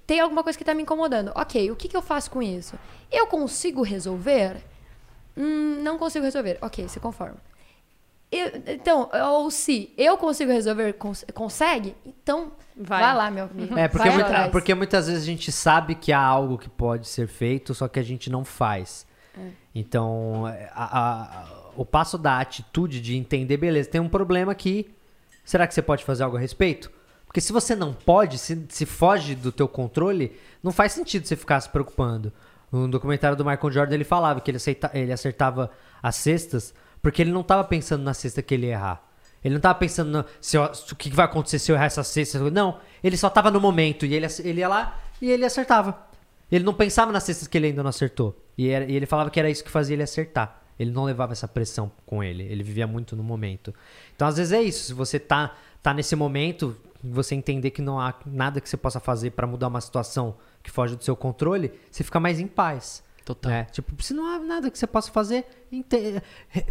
Tem 0.06 0.20
alguma 0.20 0.42
coisa 0.42 0.58
que 0.58 0.64
tá 0.64 0.74
me 0.74 0.82
incomodando. 0.82 1.32
Ok, 1.34 1.70
o 1.70 1.76
que, 1.76 1.88
que 1.88 1.96
eu 1.96 2.02
faço 2.02 2.30
com 2.30 2.42
isso? 2.42 2.78
Eu 3.10 3.26
consigo 3.26 3.82
resolver? 3.82 4.56
Hum, 5.36 5.80
não 5.82 5.98
consigo 5.98 6.24
resolver. 6.24 6.58
Ok, 6.60 6.86
se 6.88 7.00
conforma. 7.00 7.36
Eu- 8.30 8.50
então, 8.66 9.08
ou 9.32 9.50
se 9.50 9.92
eu 9.96 10.16
consigo 10.18 10.50
resolver, 10.50 10.92
cons- 10.94 11.24
consegue? 11.34 11.94
Então, 12.04 12.52
Vai. 12.76 13.00
vai, 13.02 13.14
lá, 13.14 13.30
meu 13.30 13.44
amigo. 13.44 13.78
É, 13.78 13.86
porque, 13.88 14.10
muita- 14.10 14.48
porque 14.50 14.74
muitas 14.74 15.06
vezes 15.06 15.22
a 15.22 15.26
gente 15.26 15.52
sabe 15.52 15.94
que 15.94 16.12
há 16.12 16.20
algo 16.20 16.58
que 16.58 16.68
pode 16.68 17.06
ser 17.06 17.28
feito, 17.28 17.72
só 17.74 17.86
que 17.86 17.98
a 17.98 18.02
gente 18.02 18.28
não 18.28 18.44
faz. 18.44 19.06
É. 19.38 19.48
Então, 19.74 20.44
a- 20.74 20.98
a- 21.00 21.46
o 21.76 21.84
passo 21.84 22.18
da 22.18 22.38
atitude 22.40 23.00
de 23.00 23.16
entender, 23.16 23.56
beleza, 23.56 23.88
tem 23.88 24.00
um 24.00 24.08
problema 24.08 24.50
aqui, 24.52 24.92
será 25.44 25.66
que 25.66 25.74
você 25.74 25.82
pode 25.82 26.04
fazer 26.04 26.24
algo 26.24 26.36
a 26.36 26.40
respeito? 26.40 26.90
Porque 27.34 27.40
se 27.40 27.52
você 27.52 27.74
não 27.74 27.92
pode, 27.92 28.38
se, 28.38 28.64
se 28.68 28.86
foge 28.86 29.34
do 29.34 29.50
teu 29.50 29.66
controle, 29.66 30.38
não 30.62 30.70
faz 30.70 30.92
sentido 30.92 31.26
você 31.26 31.34
ficar 31.34 31.60
se 31.60 31.68
preocupando. 31.68 32.32
No 32.70 32.86
documentário 32.86 33.36
do 33.36 33.44
Michael 33.44 33.72
Jordan, 33.72 33.94
ele 33.96 34.04
falava 34.04 34.40
que 34.40 34.48
ele, 34.52 34.58
aceita- 34.58 34.88
ele 34.94 35.12
acertava 35.12 35.68
as 36.00 36.14
cestas 36.14 36.72
porque 37.02 37.20
ele 37.20 37.32
não 37.32 37.40
estava 37.40 37.64
pensando 37.64 38.04
na 38.04 38.14
cesta 38.14 38.40
que 38.40 38.54
ele 38.54 38.66
ia 38.68 38.74
errar. 38.74 39.02
Ele 39.42 39.52
não 39.54 39.58
estava 39.58 39.76
pensando 39.76 40.10
no, 40.12 40.24
se 40.40 40.56
o 40.56 40.68
que 40.96 41.10
vai 41.10 41.24
acontecer 41.24 41.58
se 41.58 41.72
eu 41.72 41.74
errar 41.74 41.86
essa 41.86 42.04
cesta. 42.04 42.38
Não, 42.52 42.78
ele 43.02 43.16
só 43.16 43.26
estava 43.26 43.50
no 43.50 43.60
momento 43.60 44.06
e 44.06 44.14
ele, 44.14 44.26
ele 44.44 44.60
ia 44.60 44.68
lá 44.68 44.96
e 45.20 45.28
ele 45.28 45.44
acertava. 45.44 46.06
Ele 46.52 46.62
não 46.64 46.72
pensava 46.72 47.10
nas 47.10 47.24
cestas 47.24 47.48
que 47.48 47.58
ele 47.58 47.66
ainda 47.66 47.82
não 47.82 47.90
acertou. 47.90 48.40
E, 48.56 48.68
era- 48.68 48.84
e 48.84 48.94
ele 48.94 49.06
falava 49.06 49.28
que 49.28 49.40
era 49.40 49.50
isso 49.50 49.64
que 49.64 49.70
fazia 49.72 49.96
ele 49.96 50.04
acertar. 50.04 50.62
Ele 50.78 50.92
não 50.92 51.02
levava 51.02 51.32
essa 51.32 51.48
pressão 51.48 51.90
com 52.06 52.22
ele. 52.22 52.44
Ele 52.44 52.62
vivia 52.62 52.86
muito 52.86 53.16
no 53.16 53.24
momento. 53.24 53.74
Então, 54.14 54.28
às 54.28 54.36
vezes 54.36 54.52
é 54.52 54.62
isso. 54.62 54.84
Se 54.86 54.92
você 54.94 55.18
tá, 55.18 55.52
tá 55.84 55.92
nesse 55.94 56.16
momento, 56.16 56.74
você 57.02 57.34
entender 57.34 57.70
que 57.70 57.82
não 57.82 58.00
há 58.00 58.14
nada 58.24 58.58
que 58.60 58.68
você 58.68 58.76
possa 58.76 58.98
fazer 58.98 59.30
para 59.32 59.46
mudar 59.46 59.68
uma 59.68 59.80
situação 59.80 60.34
que 60.62 60.70
foge 60.70 60.96
do 60.96 61.04
seu 61.04 61.14
controle, 61.14 61.70
você 61.90 62.02
fica 62.02 62.18
mais 62.18 62.40
em 62.40 62.46
paz. 62.48 63.04
Total. 63.24 63.50
né? 63.52 63.64
Tipo, 63.72 64.02
se 64.02 64.12
não 64.12 64.26
há 64.26 64.38
nada 64.38 64.70
que 64.70 64.78
você 64.78 64.86
possa 64.86 65.10
fazer, 65.10 65.46
ente- 65.72 66.22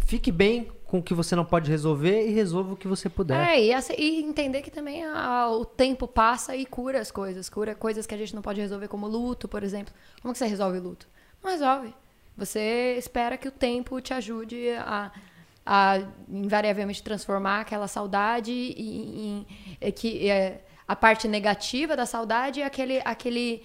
fique 0.06 0.30
bem 0.30 0.70
com 0.86 0.98
o 0.98 1.02
que 1.02 1.12
você 1.12 1.34
não 1.34 1.44
pode 1.44 1.68
resolver 1.68 2.28
e 2.28 2.30
resolva 2.32 2.74
o 2.74 2.76
que 2.76 2.86
você 2.86 3.08
puder. 3.08 3.48
É, 3.48 3.60
e, 3.64 3.72
ace- 3.72 3.94
e 3.98 4.20
entender 4.22 4.62
que 4.62 4.70
também 4.70 5.04
a- 5.04 5.48
o 5.50 5.64
tempo 5.64 6.06
passa 6.06 6.54
e 6.56 6.64
cura 6.64 7.00
as 7.00 7.10
coisas. 7.10 7.48
Cura 7.48 7.74
coisas 7.74 8.06
que 8.06 8.14
a 8.14 8.18
gente 8.18 8.34
não 8.34 8.42
pode 8.42 8.60
resolver, 8.60 8.86
como 8.88 9.08
luto, 9.08 9.48
por 9.48 9.64
exemplo. 9.64 9.92
Como 10.22 10.32
que 10.32 10.38
você 10.38 10.46
resolve 10.46 10.78
luto? 10.78 11.08
Não 11.42 11.50
resolve. 11.50 11.92
Você 12.36 12.94
espera 12.98 13.36
que 13.36 13.48
o 13.48 13.52
tempo 13.52 14.00
te 14.00 14.12
ajude 14.14 14.70
a, 14.78 15.10
a 15.66 16.00
invariavelmente 16.28 17.02
transformar 17.02 17.60
aquela 17.60 17.88
saudade 17.88 18.52
em, 18.52 19.26
em- 19.40 19.46
é 19.80 19.90
que 19.90 20.28
é, 20.28 20.62
a 20.86 20.94
parte 20.94 21.26
negativa 21.26 21.96
da 21.96 22.04
saudade 22.06 22.60
é 22.60 22.66
aquele, 22.66 23.00
aquele 23.04 23.62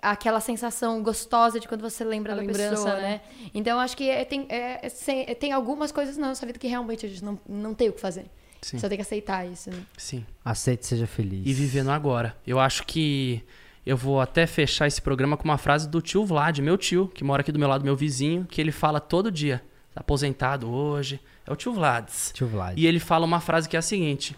aquela 0.00 0.40
sensação 0.40 1.02
gostosa 1.02 1.60
de 1.60 1.68
quando 1.68 1.82
você 1.82 2.04
lembra 2.04 2.32
A 2.32 2.36
da 2.36 2.40
lembrança, 2.42 2.70
pessoa, 2.70 2.94
né? 2.96 3.00
né? 3.02 3.20
Então 3.54 3.78
acho 3.78 3.96
que 3.96 4.08
é- 4.08 4.24
tem, 4.24 4.46
é- 4.48 4.80
é 4.86 4.88
sem- 4.88 5.24
é- 5.28 5.34
tem 5.34 5.52
algumas 5.52 5.92
coisas 5.92 6.16
na 6.16 6.28
nossa 6.28 6.44
vida 6.46 6.58
que 6.58 6.66
realmente 6.66 7.04
a 7.06 7.08
gente 7.08 7.24
não, 7.24 7.38
não 7.48 7.74
tem 7.74 7.88
o 7.88 7.92
que 7.92 8.00
fazer. 8.00 8.26
Sim. 8.62 8.78
Só 8.78 8.88
tem 8.88 8.96
que 8.96 9.02
aceitar 9.02 9.46
isso, 9.46 9.70
né? 9.70 9.78
Sim. 9.96 10.24
Aceite 10.42 10.82
e 10.84 10.86
seja 10.86 11.06
feliz. 11.06 11.42
E 11.46 11.52
vivendo 11.52 11.90
agora. 11.90 12.34
Eu 12.46 12.58
acho 12.58 12.84
que 12.86 13.42
eu 13.84 13.94
vou 13.94 14.20
até 14.22 14.46
fechar 14.46 14.86
esse 14.86 15.02
programa 15.02 15.36
com 15.36 15.44
uma 15.44 15.58
frase 15.58 15.86
do 15.86 16.00
tio 16.00 16.24
Vlad, 16.24 16.58
meu 16.60 16.78
tio, 16.78 17.08
que 17.08 17.22
mora 17.22 17.42
aqui 17.42 17.52
do 17.52 17.58
meu 17.58 17.68
lado, 17.68 17.84
meu 17.84 17.94
vizinho, 17.94 18.46
que 18.46 18.60
ele 18.62 18.72
fala 18.72 19.00
todo 19.00 19.30
dia. 19.30 19.62
Aposentado 19.94 20.68
hoje. 20.70 21.20
É 21.46 21.52
o 21.52 21.56
tio 21.56 21.72
Vlad. 21.72 22.08
Tio 22.32 22.46
Vlad. 22.48 22.76
E 22.78 22.86
ele 22.86 22.98
fala 22.98 23.24
uma 23.24 23.40
frase 23.40 23.68
que 23.68 23.76
é 23.76 23.78
a 23.78 23.82
seguinte: 23.82 24.36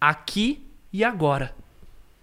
aqui 0.00 0.66
e 0.92 1.04
agora. 1.04 1.54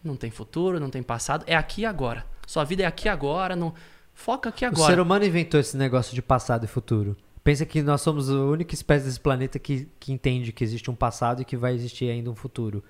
Não 0.03 0.15
tem 0.15 0.31
futuro, 0.31 0.79
não 0.79 0.89
tem 0.89 1.03
passado, 1.03 1.43
é 1.45 1.55
aqui 1.55 1.81
e 1.81 1.85
agora. 1.85 2.25
Sua 2.47 2.63
vida 2.63 2.81
é 2.83 2.85
aqui 2.87 3.07
e 3.07 3.09
agora, 3.09 3.55
não 3.55 3.71
foca 4.15 4.49
aqui 4.49 4.65
e 4.65 4.67
O 4.67 4.71
agora. 4.71 4.93
ser 4.95 4.99
humano 4.99 5.23
inventou 5.25 5.59
esse 5.59 5.77
negócio 5.77 6.15
de 6.15 6.21
passado 6.23 6.63
e 6.65 6.67
futuro. 6.67 7.15
Pensa 7.43 7.65
que 7.67 7.81
nós 7.83 8.01
somos 8.01 8.29
a 8.29 8.33
única 8.33 8.73
espécie 8.73 9.05
desse 9.05 9.19
planeta 9.19 9.59
que, 9.59 9.87
que 9.99 10.11
entende 10.11 10.51
que 10.51 10.63
existe 10.63 10.89
um 10.89 10.95
passado 10.95 11.41
e 11.41 11.45
que 11.45 11.55
vai 11.55 11.73
existir 11.75 12.09
ainda 12.09 12.29
um 12.31 12.35
futuro. 12.35 12.83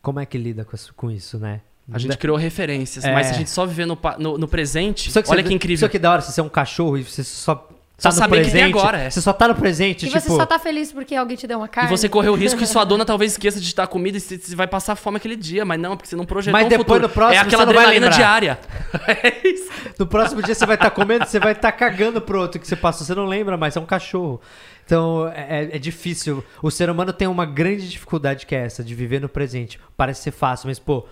Como 0.00 0.20
é 0.20 0.26
que 0.26 0.38
lida 0.38 0.66
com 0.96 1.10
isso, 1.10 1.38
né? 1.38 1.60
A 1.90 1.98
gente 1.98 2.16
criou 2.18 2.36
referências, 2.36 3.04
É. 3.04 3.12
mas 3.12 3.26
se 3.28 3.34
a 3.34 3.36
gente 3.36 3.50
só 3.50 3.64
viver 3.66 3.86
no, 3.86 3.98
no, 4.18 4.36
no 4.38 4.48
presente, 4.48 5.10
Só 5.10 5.20
olha 5.20 5.42
você- 5.42 5.42
que 5.48 5.54
incrível. 5.54 5.86
Só 5.86 5.90
que 5.90 5.98
da 5.98 6.12
hora 6.12 6.20
você 6.22 6.32
ser 6.32 6.42
um 6.42 6.48
cachorro 6.48 6.98
e 6.98 7.02
você 7.04 7.24
só 7.24 7.66
Só 7.98 8.10
tá 8.10 8.14
no 8.14 8.18
saber 8.20 8.36
que 8.36 8.42
tem 8.44 8.52
presente. 8.52 8.78
agora, 8.78 8.98
é. 8.98 9.10
Você 9.10 9.20
só 9.20 9.32
tá 9.32 9.48
no 9.48 9.56
presente, 9.56 10.06
E 10.06 10.08
tipo... 10.08 10.20
você 10.20 10.28
só 10.28 10.46
tá 10.46 10.56
feliz 10.56 10.92
porque 10.92 11.16
alguém 11.16 11.36
te 11.36 11.48
deu 11.48 11.58
uma 11.58 11.66
E 11.66 11.68
carne. 11.68 11.90
você 11.90 12.08
correu 12.08 12.32
o 12.32 12.36
risco 12.36 12.56
que 12.56 12.64
sua 12.66 12.84
dona 12.86 13.04
talvez 13.04 13.32
esqueça 13.32 13.60
de 13.60 13.68
te 13.70 13.74
dar 13.74 13.88
comida 13.88 14.16
e 14.16 14.20
você 14.20 14.38
você 14.38 14.54
vai 14.54 14.68
passar 14.68 14.94
fome 14.94 15.16
aquele 15.16 15.34
dia, 15.34 15.64
mas 15.64 15.80
não, 15.80 15.96
porque 15.96 16.08
você 16.08 16.14
não 16.14 16.24
projetou 16.24 16.52
Mas 16.52 16.66
um 16.66 16.68
depois 16.68 16.86
futuro. 16.86 17.02
no 17.02 17.08
próximo 17.08 17.34
é 17.34 17.38
aquela 17.38 17.64
você 17.66 17.72
não 17.72 17.82
vai 17.82 17.90
lembrar. 17.90 18.10
diária. 18.10 18.58
é 19.08 19.48
isso. 19.48 19.68
No 19.98 20.06
próximo 20.06 20.40
dia 20.42 20.54
você 20.54 20.64
vai 20.64 20.76
estar 20.76 20.90
comendo, 20.90 21.26
você 21.26 21.40
vai 21.40 21.52
estar 21.52 21.72
cagando 21.72 22.20
pro 22.20 22.40
outro 22.40 22.60
que 22.60 22.68
você 22.68 22.76
passou. 22.76 23.04
Você 23.04 23.16
não 23.16 23.26
lembra 23.26 23.56
mais, 23.56 23.74
é 23.76 23.80
um 23.80 23.84
cachorro. 23.86 24.40
Então 24.86 25.28
é, 25.34 25.64
é- 25.64 25.76
é 25.76 25.78
difícil. 25.78 26.42
O 26.62 26.70
ser 26.70 26.88
humano 26.88 27.12
tem 27.12 27.26
uma 27.26 27.44
grande 27.44 27.88
dificuldade 27.90 28.46
que 28.46 28.54
é 28.54 28.64
essa, 28.64 28.82
de 28.84 28.94
viver 28.94 29.20
no 29.20 29.28
presente. 29.28 29.78
Parece 29.96 30.22
ser 30.22 30.30
fácil, 30.30 30.68
mas, 30.68 30.78
pô, 30.78 31.04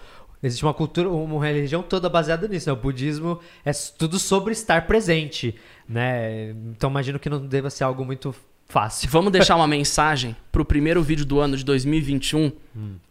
existe 0.42 0.64
uma 0.64 0.74
cultura, 0.74 1.08
uma 1.08 1.44
religião 1.44 1.82
toda 1.82 2.08
baseada 2.08 2.46
nisso. 2.48 2.68
Né? 2.68 2.72
O 2.72 2.76
budismo 2.76 3.40
é 3.64 3.70
tudo 3.98 4.18
sobre 4.18 4.52
estar 4.52 4.86
presente. 4.86 5.54
Né? 5.88 6.50
Então 6.70 6.90
imagino 6.90 7.18
que 7.18 7.28
não 7.30 7.38
deva 7.46 7.70
ser 7.70 7.84
algo 7.84 8.04
muito 8.04 8.34
fácil. 8.68 9.08
Vamos 9.10 9.32
deixar 9.32 9.54
uma 9.56 9.66
mensagem 9.68 10.34
pro 10.50 10.64
primeiro 10.64 11.02
vídeo 11.02 11.24
do 11.24 11.38
ano 11.40 11.56
de 11.56 11.64
2021, 11.64 12.52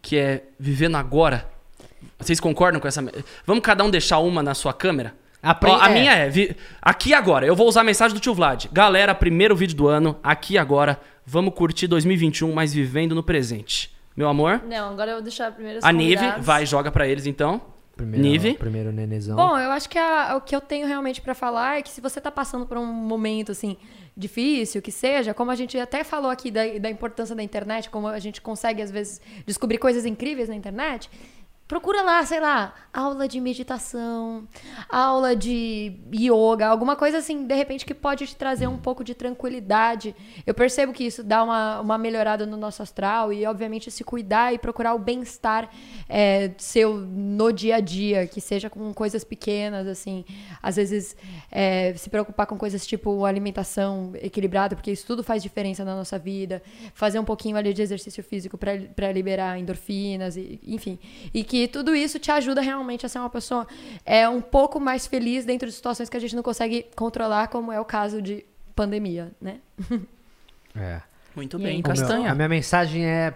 que 0.01 0.17
é 0.17 0.43
Vivendo 0.59 0.95
Agora. 0.95 1.49
Vocês 2.19 2.39
concordam 2.39 2.79
com 2.79 2.87
essa? 2.87 3.03
Vamos 3.45 3.63
cada 3.63 3.83
um 3.83 3.89
deixar 3.89 4.19
uma 4.19 4.41
na 4.43 4.53
sua 4.53 4.73
câmera? 4.73 5.13
Apre- 5.41 5.69
Ó, 5.69 5.79
a 5.79 5.89
é. 5.91 5.93
minha 5.93 6.11
é, 6.13 6.29
vi- 6.29 6.55
aqui 6.81 7.13
agora. 7.13 7.45
Eu 7.45 7.55
vou 7.55 7.67
usar 7.67 7.81
a 7.81 7.83
mensagem 7.83 8.15
do 8.15 8.19
tio 8.19 8.33
Vlad. 8.33 8.65
Galera, 8.71 9.13
primeiro 9.13 9.55
vídeo 9.55 9.75
do 9.75 9.87
ano, 9.87 10.17
aqui 10.23 10.57
agora. 10.57 10.99
Vamos 11.25 11.53
curtir 11.53 11.87
2021, 11.87 12.51
mas 12.53 12.73
vivendo 12.73 13.13
no 13.13 13.21
presente. 13.21 13.94
Meu 14.15 14.27
amor, 14.29 14.61
Não, 14.67 14.91
agora 14.91 15.11
eu 15.11 15.15
vou 15.15 15.23
deixar 15.23 15.51
primeiro 15.51 15.79
os 15.79 15.85
a 15.85 15.91
Nive, 15.91 16.15
convidados. 16.15 16.45
vai, 16.45 16.65
joga 16.65 16.91
pra 16.91 17.07
eles 17.07 17.25
então. 17.25 17.61
Primeiro, 17.95 18.23
Nive? 18.27 18.53
Primeiro 18.55 18.91
nenezão. 18.91 19.37
Bom, 19.37 19.57
eu 19.57 19.71
acho 19.71 19.89
que 19.89 19.97
a- 19.97 20.35
o 20.35 20.41
que 20.41 20.53
eu 20.53 20.59
tenho 20.59 20.85
realmente 20.85 21.21
pra 21.21 21.33
falar 21.33 21.77
é 21.77 21.81
que 21.81 21.89
se 21.89 22.01
você 22.01 22.19
tá 22.19 22.29
passando 22.29 22.65
por 22.65 22.77
um 22.77 22.85
momento 22.85 23.53
assim 23.53 23.77
difícil, 24.17 24.81
que 24.81 24.91
seja, 24.91 25.33
como 25.33 25.49
a 25.51 25.55
gente 25.55 25.77
até 25.77 26.03
falou 26.03 26.29
aqui 26.29 26.51
da, 26.51 26.61
da 26.77 26.89
importância 26.89 27.33
da 27.35 27.41
internet, 27.43 27.89
como 27.89 28.07
a 28.07 28.19
gente 28.19 28.41
consegue 28.41 28.81
às 28.81 28.91
vezes 28.91 29.21
descobrir 29.45 29.77
coisas 29.77 30.05
incríveis 30.05 30.49
na 30.49 30.55
internet, 30.55 31.09
procura 31.67 32.03
lá, 32.03 32.23
sei 32.23 32.39
lá, 32.39 32.73
aula 32.93 33.27
de 33.27 33.41
meditação, 33.41 34.47
aula 34.87 35.35
de 35.35 35.97
yoga, 36.13 36.67
alguma 36.67 36.95
coisa 36.95 37.17
assim, 37.17 37.45
de 37.45 37.55
repente 37.55 37.85
que 37.85 37.93
pode 37.93 38.27
te 38.27 38.35
trazer 38.35 38.67
um 38.67 38.77
pouco 38.77 39.03
de 39.03 39.15
tranquilidade. 39.15 40.15
Eu 40.45 40.53
percebo 40.53 40.93
que 40.93 41.03
isso 41.03 41.23
dá 41.23 41.43
uma, 41.43 41.81
uma 41.81 41.97
melhorada 41.97 42.45
no 42.45 42.55
nosso 42.55 42.83
astral 42.83 43.33
e, 43.33 43.45
obviamente, 43.47 43.89
se 43.89 44.03
cuidar 44.03 44.53
e 44.53 44.59
procurar 44.59 44.93
o 44.93 44.99
bem-estar 44.99 45.69
é, 46.07 46.51
seu 46.57 46.97
no 46.97 47.51
dia 47.51 47.77
a 47.77 47.79
dia, 47.79 48.27
que 48.27 48.39
seja 48.39 48.69
com 48.69 48.93
coisas 48.93 49.23
pequenas, 49.23 49.87
assim. 49.87 50.23
Às 50.61 50.75
vezes, 50.75 51.17
é, 51.51 51.93
se 51.95 52.09
preocupar 52.11 52.45
com 52.45 52.57
coisas 52.57 52.85
tipo 52.85 53.25
alimentação 53.25 54.11
equilibrada, 54.21 54.75
porque 54.75 54.91
isso 54.91 55.05
tudo 55.07 55.23
faz 55.23 55.41
diferença 55.41 55.83
na 55.83 55.95
nossa 55.95 56.19
vida. 56.19 56.61
Fazer 56.93 57.17
um 57.17 57.25
pouquinho 57.25 57.57
ali 57.57 57.73
de 57.73 57.81
exercício 57.81 58.23
físico 58.23 58.55
para 58.55 59.11
liberar 59.11 59.57
endorfinas, 59.57 60.37
e, 60.37 60.59
enfim. 60.63 60.99
E 61.33 61.43
que 61.43 61.54
que 61.55 61.67
tudo 61.69 61.95
isso 61.95 62.19
te 62.19 62.29
ajuda 62.31 62.59
realmente 62.59 63.05
a 63.05 63.09
ser 63.09 63.19
uma 63.19 63.29
pessoa 63.29 63.65
é, 64.05 64.27
um 64.27 64.41
pouco 64.41 64.77
mais 64.79 65.07
feliz 65.07 65.45
dentro 65.45 65.67
de 65.69 65.73
situações 65.73 66.09
que 66.09 66.17
a 66.17 66.19
gente 66.19 66.35
não 66.35 66.43
consegue 66.43 66.85
controlar, 66.95 67.47
como 67.47 67.71
é 67.71 67.79
o 67.79 67.85
caso 67.85 68.21
de 68.21 68.43
pandemia, 68.75 69.31
né? 69.41 69.59
É. 70.77 71.01
Muito 71.33 71.57
bem, 71.57 71.67
aí? 71.67 71.73
O 71.75 71.77
meu- 71.77 71.83
Castanha. 71.83 72.31
a 72.31 72.35
minha 72.35 72.49
mensagem 72.49 73.05
é 73.05 73.33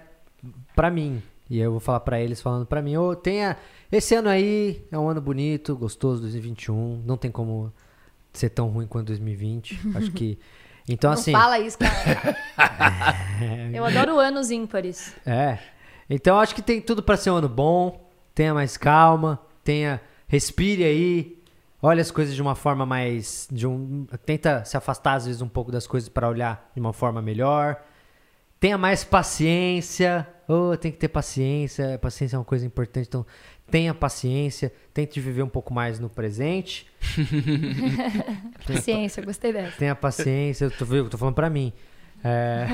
pra 0.75 0.91
mim. 0.91 1.23
E 1.49 1.57
eu 1.57 1.71
vou 1.71 1.79
falar 1.79 2.01
pra 2.01 2.19
eles 2.19 2.41
falando 2.41 2.65
pra 2.65 2.81
mim. 2.81 2.97
Ô, 2.97 3.15
tenha. 3.15 3.55
Esse 3.89 4.13
ano 4.15 4.27
aí 4.27 4.83
é 4.91 4.97
um 4.99 5.07
ano 5.07 5.21
bonito, 5.21 5.73
gostoso, 5.75 6.19
2021. 6.21 7.01
Não 7.05 7.15
tem 7.15 7.31
como 7.31 7.71
ser 8.33 8.49
tão 8.49 8.67
ruim 8.67 8.85
quanto 8.87 9.07
2020. 9.07 9.79
Acho 9.95 10.11
que. 10.11 10.37
Então, 10.91 11.11
não 11.11 11.19
assim. 11.19 11.31
fala 11.31 11.59
isso, 11.59 11.77
cara. 11.77 12.35
Eu 13.71 13.85
adoro 13.85 14.17
anos 14.19 14.49
ímpares. 14.49 15.13
É. 15.23 15.59
Então 16.09 16.39
acho 16.39 16.55
que 16.55 16.63
tem 16.63 16.81
tudo 16.81 17.03
pra 17.03 17.15
ser 17.15 17.29
um 17.29 17.35
ano 17.35 17.47
bom. 17.47 18.09
Tenha 18.40 18.53
mais 18.53 18.78
calma, 18.78 19.38
tenha 19.66 19.99
respire 20.26 20.86
aí. 20.86 21.38
Olha 21.82 21.99
as 21.99 22.10
coisas 22.10 22.34
de 22.34 22.41
uma 22.41 22.56
forma 22.56 22.86
mais 22.86 23.49
de 23.52 23.68
um 23.68 24.07
tenta 24.26 24.64
se 24.64 24.78
afastar 24.78 25.16
às 25.16 25.26
vezes 25.26 25.41
um 25.41 25.48
pouco 25.49 25.74
das 25.74 25.86
coisas 25.86 26.07
pra 26.07 26.30
olhar 26.30 26.72
de 26.74 26.80
uma 26.80 26.94
forma 26.94 27.22
melhor. 27.22 27.84
Tenha 28.57 28.78
mais 28.78 29.03
paciência. 29.03 30.26
Oh, 30.48 30.78
tem 30.78 30.90
que 30.90 30.98
ter 30.98 31.10
paciência. 31.10 31.99
Paciência 31.99 32.38
é 32.38 32.40
uma 32.40 32.45
coisa 32.45 32.66
importante, 32.66 33.07
então 33.10 33.26
tenha 33.70 33.94
paciência, 33.94 34.72
tente 34.94 35.20
viver 35.20 35.44
um 35.44 35.49
pouco 35.49 35.74
mais 35.74 35.99
no 35.99 36.10
presente. 36.10 36.88
Paciência, 38.66 39.22
gostei 39.22 39.52
dessa. 39.52 39.76
Tenha 39.76 39.95
paciência, 39.95 40.64
eu 40.64 40.72
tô, 40.72 40.86
eu 40.95 41.10
tô 41.10 41.18
falando 41.18 41.36
pra 41.36 41.49
mim. 41.49 41.74
É... 42.24 42.68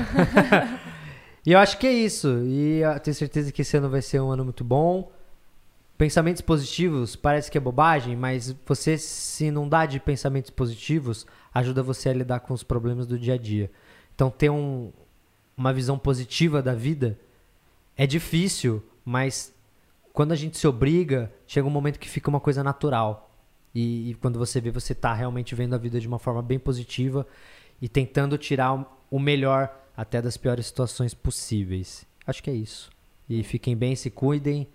e 1.44 1.50
eu 1.50 1.58
acho 1.58 1.76
que 1.76 1.88
é 1.88 1.92
isso. 1.92 2.44
E 2.44 2.82
eu 2.82 3.00
tenho 3.00 3.16
certeza 3.16 3.50
que 3.50 3.62
esse 3.62 3.76
ano 3.76 3.90
vai 3.90 4.00
ser 4.00 4.20
um 4.20 4.30
ano 4.30 4.44
muito 4.44 4.62
bom. 4.62 5.15
Pensamentos 5.98 6.42
positivos 6.42 7.16
parece 7.16 7.50
que 7.50 7.56
é 7.56 7.60
bobagem, 7.60 8.14
mas 8.14 8.54
você 8.66 8.98
se 8.98 9.46
inundar 9.46 9.88
de 9.88 9.98
pensamentos 9.98 10.50
positivos 10.50 11.26
ajuda 11.54 11.82
você 11.82 12.10
a 12.10 12.12
lidar 12.12 12.40
com 12.40 12.52
os 12.52 12.62
problemas 12.62 13.06
do 13.06 13.18
dia 13.18 13.34
a 13.34 13.38
dia. 13.38 13.70
Então 14.14 14.30
ter 14.30 14.50
um, 14.50 14.92
uma 15.56 15.72
visão 15.72 15.98
positiva 15.98 16.62
da 16.62 16.74
vida 16.74 17.18
é 17.96 18.06
difícil, 18.06 18.84
mas 19.04 19.54
quando 20.12 20.32
a 20.32 20.36
gente 20.36 20.58
se 20.58 20.66
obriga, 20.66 21.32
chega 21.46 21.66
um 21.66 21.70
momento 21.70 21.98
que 21.98 22.08
fica 22.08 22.28
uma 22.28 22.40
coisa 22.40 22.62
natural. 22.62 23.30
E, 23.74 24.10
e 24.10 24.14
quando 24.14 24.38
você 24.38 24.60
vê, 24.60 24.70
você 24.70 24.94
tá 24.94 25.14
realmente 25.14 25.54
vendo 25.54 25.74
a 25.74 25.78
vida 25.78 25.98
de 25.98 26.06
uma 26.08 26.18
forma 26.18 26.42
bem 26.42 26.58
positiva 26.58 27.26
e 27.80 27.88
tentando 27.88 28.36
tirar 28.36 28.86
o 29.10 29.18
melhor 29.18 29.74
até 29.96 30.20
das 30.20 30.36
piores 30.36 30.66
situações 30.66 31.14
possíveis. 31.14 32.06
Acho 32.26 32.42
que 32.42 32.50
é 32.50 32.54
isso. 32.54 32.90
E 33.28 33.42
fiquem 33.42 33.74
bem, 33.74 33.96
se 33.96 34.10
cuidem. 34.10 34.68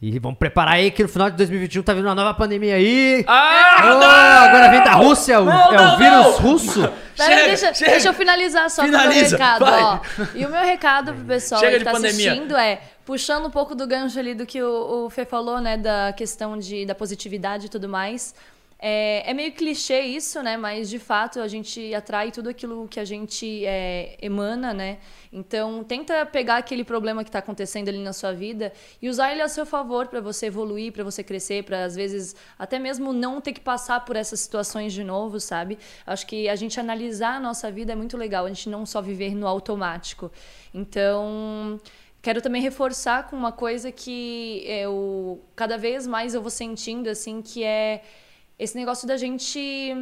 E 0.00 0.16
vamos 0.20 0.38
preparar 0.38 0.74
aí 0.74 0.92
que 0.92 1.02
no 1.02 1.08
final 1.08 1.28
de 1.28 1.36
2021 1.36 1.82
tá 1.82 1.92
vindo 1.92 2.04
uma 2.04 2.14
nova 2.14 2.32
pandemia 2.32 2.76
aí. 2.76 3.24
Ah, 3.26 3.78
Oh, 3.82 4.46
agora 4.46 4.70
vem 4.70 4.84
da 4.84 4.92
Rússia, 4.92 5.40
o- 5.40 5.44
Não, 5.44 5.72
é 5.72 5.76
não, 5.76 5.94
o 5.94 5.98
vírus 5.98 6.12
não. 6.12 6.32
russo. 6.38 6.80
Peraí, 7.16 7.34
Chega, 7.36 7.48
deixa, 7.48 7.74
chega. 7.74 7.90
deixa 7.90 8.08
eu 8.10 8.14
finalizar 8.14 8.70
só 8.70 8.82
com 8.82 8.88
o 8.88 8.90
meu 8.92 9.00
Finaliza, 9.00 9.36
recado, 9.36 9.64
vai. 9.64 9.82
ó. 9.82 9.98
E 10.36 10.46
o 10.46 10.50
meu 10.50 10.60
recado 10.62 11.12
pro 11.12 11.24
pessoal 11.24 11.60
Chega 11.60 11.78
que 11.78 11.84
tá 11.84 11.90
pandemia. 11.90 12.30
assistindo 12.30 12.56
é, 12.56 12.80
puxando 13.04 13.46
um 13.46 13.50
pouco 13.50 13.74
do 13.74 13.88
gancho 13.88 14.16
ali 14.20 14.34
do 14.34 14.46
que 14.46 14.62
o, 14.62 15.06
o 15.06 15.10
Fê 15.10 15.24
falou, 15.24 15.60
né, 15.60 15.76
da 15.76 16.12
questão 16.16 16.56
de, 16.56 16.86
da 16.86 16.94
positividade 16.94 17.66
e 17.66 17.68
tudo 17.68 17.88
mais. 17.88 18.36
É, 18.80 19.28
é 19.28 19.34
meio 19.34 19.52
clichê 19.52 20.02
isso, 20.02 20.40
né? 20.40 20.56
Mas 20.56 20.88
de 20.88 21.00
fato 21.00 21.40
a 21.40 21.48
gente 21.48 21.92
atrai 21.92 22.30
tudo 22.30 22.48
aquilo 22.48 22.86
que 22.86 23.00
a 23.00 23.04
gente 23.04 23.66
é, 23.66 24.16
emana, 24.22 24.72
né? 24.72 24.98
Então 25.32 25.82
tenta 25.82 26.24
pegar 26.24 26.58
aquele 26.58 26.84
problema 26.84 27.24
que 27.24 27.28
está 27.28 27.40
acontecendo 27.40 27.88
ali 27.88 27.98
na 27.98 28.12
sua 28.12 28.32
vida 28.32 28.72
e 29.02 29.08
usar 29.08 29.32
ele 29.32 29.42
a 29.42 29.48
seu 29.48 29.66
favor 29.66 30.06
para 30.06 30.20
você 30.20 30.46
evoluir, 30.46 30.92
para 30.92 31.02
você 31.02 31.24
crescer, 31.24 31.64
para 31.64 31.84
às 31.84 31.96
vezes 31.96 32.36
até 32.56 32.78
mesmo 32.78 33.12
não 33.12 33.40
ter 33.40 33.52
que 33.52 33.60
passar 33.60 34.04
por 34.04 34.14
essas 34.14 34.38
situações 34.38 34.92
de 34.92 35.02
novo, 35.02 35.40
sabe? 35.40 35.76
Acho 36.06 36.24
que 36.24 36.48
a 36.48 36.54
gente 36.54 36.78
analisar 36.78 37.34
a 37.34 37.40
nossa 37.40 37.72
vida 37.72 37.92
é 37.92 37.96
muito 37.96 38.16
legal, 38.16 38.44
a 38.44 38.48
gente 38.48 38.68
não 38.68 38.86
só 38.86 39.02
viver 39.02 39.34
no 39.34 39.48
automático. 39.48 40.30
Então 40.72 41.80
Quero 42.20 42.42
também 42.42 42.60
reforçar 42.60 43.28
com 43.28 43.36
uma 43.36 43.52
coisa 43.52 43.92
que 43.92 44.64
eu 44.66 45.40
cada 45.54 45.78
vez 45.78 46.04
mais 46.06 46.34
eu 46.34 46.42
vou 46.42 46.50
sentindo 46.50 47.08
assim 47.08 47.40
que 47.40 47.62
é 47.62 48.02
esse 48.58 48.76
negócio 48.76 49.06
da 49.06 49.16
gente 49.16 49.94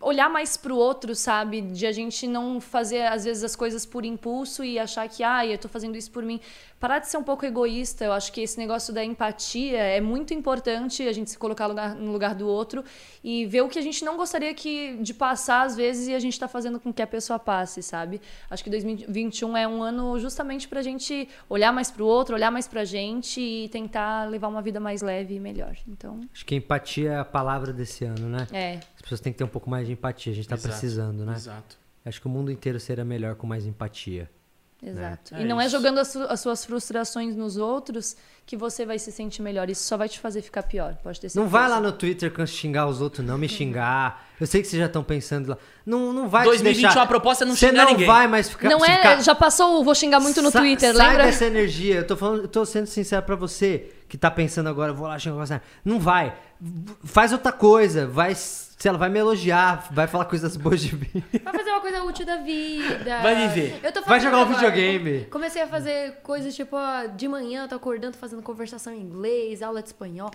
olhar 0.00 0.28
mais 0.28 0.56
pro 0.56 0.76
outro, 0.76 1.14
sabe? 1.14 1.60
De 1.60 1.86
a 1.86 1.92
gente 1.92 2.26
não 2.26 2.60
fazer, 2.60 3.02
às 3.02 3.24
vezes, 3.24 3.44
as 3.44 3.54
coisas 3.54 3.84
por 3.84 4.04
impulso 4.04 4.64
e 4.64 4.78
achar 4.78 5.08
que, 5.08 5.22
ah, 5.22 5.46
eu 5.46 5.58
tô 5.58 5.68
fazendo 5.68 5.96
isso 5.96 6.10
por 6.10 6.22
mim. 6.22 6.40
Parar 6.78 6.98
de 6.98 7.08
ser 7.08 7.18
um 7.18 7.22
pouco 7.22 7.44
egoísta. 7.44 8.04
Eu 8.06 8.12
acho 8.12 8.32
que 8.32 8.40
esse 8.40 8.56
negócio 8.56 8.92
da 8.94 9.04
empatia 9.04 9.78
é 9.78 10.00
muito 10.00 10.32
importante, 10.32 11.06
a 11.06 11.12
gente 11.12 11.30
se 11.30 11.38
colocar 11.38 11.68
no 11.68 12.12
lugar, 12.12 12.34
do 12.34 12.46
outro 12.46 12.82
e 13.22 13.44
ver 13.44 13.60
o 13.62 13.68
que 13.68 13.78
a 13.78 13.82
gente 13.82 14.04
não 14.04 14.16
gostaria 14.16 14.54
que, 14.54 14.96
de 14.96 15.12
passar, 15.12 15.62
às 15.66 15.76
vezes, 15.76 16.08
e 16.08 16.14
a 16.14 16.18
gente 16.18 16.38
tá 16.38 16.48
fazendo 16.48 16.80
com 16.80 16.92
que 16.92 17.02
a 17.02 17.06
pessoa 17.06 17.38
passe, 17.38 17.82
sabe? 17.82 18.20
Acho 18.48 18.64
que 18.64 18.70
2021 18.70 19.56
é 19.56 19.68
um 19.68 19.82
ano 19.82 20.18
justamente 20.18 20.68
pra 20.68 20.80
gente 20.80 21.28
olhar 21.48 21.72
mais 21.72 21.90
pro 21.90 22.06
outro, 22.06 22.34
olhar 22.34 22.50
mais 22.50 22.66
pra 22.66 22.84
gente 22.84 23.40
e 23.40 23.68
tentar 23.68 24.30
levar 24.30 24.48
uma 24.48 24.62
vida 24.62 24.80
mais 24.80 25.02
leve 25.02 25.34
e 25.34 25.40
melhor. 25.40 25.76
Então, 25.86 26.20
Acho 26.32 26.46
que 26.46 26.54
empatia 26.54 27.12
é 27.12 27.18
a 27.18 27.24
palavra 27.24 27.72
desse 27.72 28.04
ano, 28.04 28.28
né? 28.28 28.46
é. 28.52 28.80
As 29.00 29.02
pessoas 29.02 29.20
têm 29.20 29.32
que 29.32 29.38
ter 29.38 29.44
um 29.44 29.48
pouco 29.48 29.70
mais 29.70 29.86
de 29.86 29.94
empatia. 29.94 30.30
A 30.32 30.36
gente 30.36 30.46
tá 30.46 30.56
Exato, 30.56 30.68
precisando, 30.68 31.24
né? 31.24 31.32
Exato. 31.32 31.78
Acho 32.04 32.20
que 32.20 32.26
o 32.26 32.30
mundo 32.30 32.50
inteiro 32.52 32.78
seria 32.78 33.04
melhor 33.04 33.34
com 33.34 33.46
mais 33.46 33.64
empatia. 33.66 34.30
Exato. 34.82 35.34
É 35.34 35.42
e 35.42 35.44
não 35.44 35.60
é 35.60 35.66
isso. 35.66 35.76
jogando 35.76 35.98
as, 35.98 36.16
as 36.16 36.40
suas 36.40 36.64
frustrações 36.64 37.36
nos 37.36 37.58
outros 37.58 38.16
que 38.46 38.56
você 38.56 38.86
vai 38.86 38.98
se 38.98 39.12
sentir 39.12 39.42
melhor. 39.42 39.68
Isso 39.68 39.82
só 39.84 39.94
vai 39.96 40.08
te 40.08 40.18
fazer 40.18 40.40
ficar 40.40 40.62
pior. 40.62 40.94
Pode 41.02 41.20
ter 41.20 41.28
certeza. 41.28 41.38
Não 41.40 41.46
vai 41.50 41.68
lá 41.68 41.78
no 41.80 41.92
Twitter 41.92 42.32
xingar 42.46 42.86
os 42.86 43.00
outros, 43.02 43.24
não, 43.26 43.36
me 43.36 43.46
xingar. 43.46 44.26
Eu 44.40 44.46
sei 44.46 44.62
que 44.62 44.68
vocês 44.68 44.80
já 44.80 44.86
estão 44.86 45.04
pensando 45.04 45.50
lá. 45.50 45.58
Não, 45.84 46.14
não 46.14 46.28
vai 46.30 46.42
te 46.44 46.48
2021 46.48 46.82
deixar. 46.88 47.02
a 47.02 47.06
proposta 47.06 47.44
é 47.44 47.46
não 47.46 47.54
Você 47.54 47.68
xingar 47.68 47.84
não 47.84 47.90
ninguém. 47.92 48.06
vai 48.06 48.26
mais 48.26 48.48
ficar. 48.48 48.70
Não 48.70 48.82
é. 48.82 48.96
ficar- 48.96 49.20
Já 49.22 49.34
passou 49.34 49.80
o 49.80 49.84
vou 49.84 49.94
xingar 49.94 50.18
muito 50.20 50.40
no 50.40 50.50
Sa- 50.50 50.60
Twitter, 50.60 50.94
sai 50.94 51.08
lembra? 51.08 51.24
dessa 51.24 51.44
energia. 51.44 51.96
Eu 51.96 52.06
tô 52.06 52.16
falando, 52.16 52.42
eu 52.42 52.48
tô 52.48 52.64
sendo 52.64 52.86
sincero 52.86 53.22
pra 53.22 53.36
você 53.36 53.92
que 54.08 54.16
tá 54.16 54.30
pensando 54.30 54.68
agora, 54.70 54.94
vou 54.94 55.06
lá 55.06 55.18
xingar 55.18 55.36
você. 55.46 55.60
Não 55.84 56.00
vai. 56.00 56.34
Faz 57.04 57.32
outra 57.32 57.52
coisa. 57.52 58.06
Vai, 58.06 58.34
sei 58.80 58.90
lá, 58.90 58.96
vai 58.96 59.10
me 59.10 59.18
elogiar, 59.18 59.88
vai 59.90 60.06
falar 60.06 60.24
coisas 60.24 60.56
boas 60.56 60.80
de 60.80 60.96
mim. 60.96 61.22
Vai 61.44 61.52
fazer 61.52 61.70
uma 61.70 61.80
coisa 61.80 62.02
útil 62.02 62.24
da 62.24 62.38
vida. 62.38 63.18
Vai 63.22 63.46
viver. 63.48 63.78
Eu 63.82 63.92
tô 63.92 64.00
Vai 64.00 64.18
jogar 64.18 64.38
um 64.38 64.40
agora. 64.42 64.56
videogame. 64.56 65.26
Comecei 65.26 65.60
a 65.60 65.66
fazer 65.66 66.14
coisas 66.22 66.56
tipo, 66.56 66.76
ó, 66.76 67.04
de 67.06 67.28
manhã 67.28 67.64
eu 67.64 67.68
tô 67.68 67.74
acordando 67.74 68.16
fazendo 68.16 68.40
conversação 68.42 68.94
em 68.94 69.00
inglês, 69.00 69.62
aula 69.62 69.82
de 69.82 69.88
espanhol. 69.88 70.30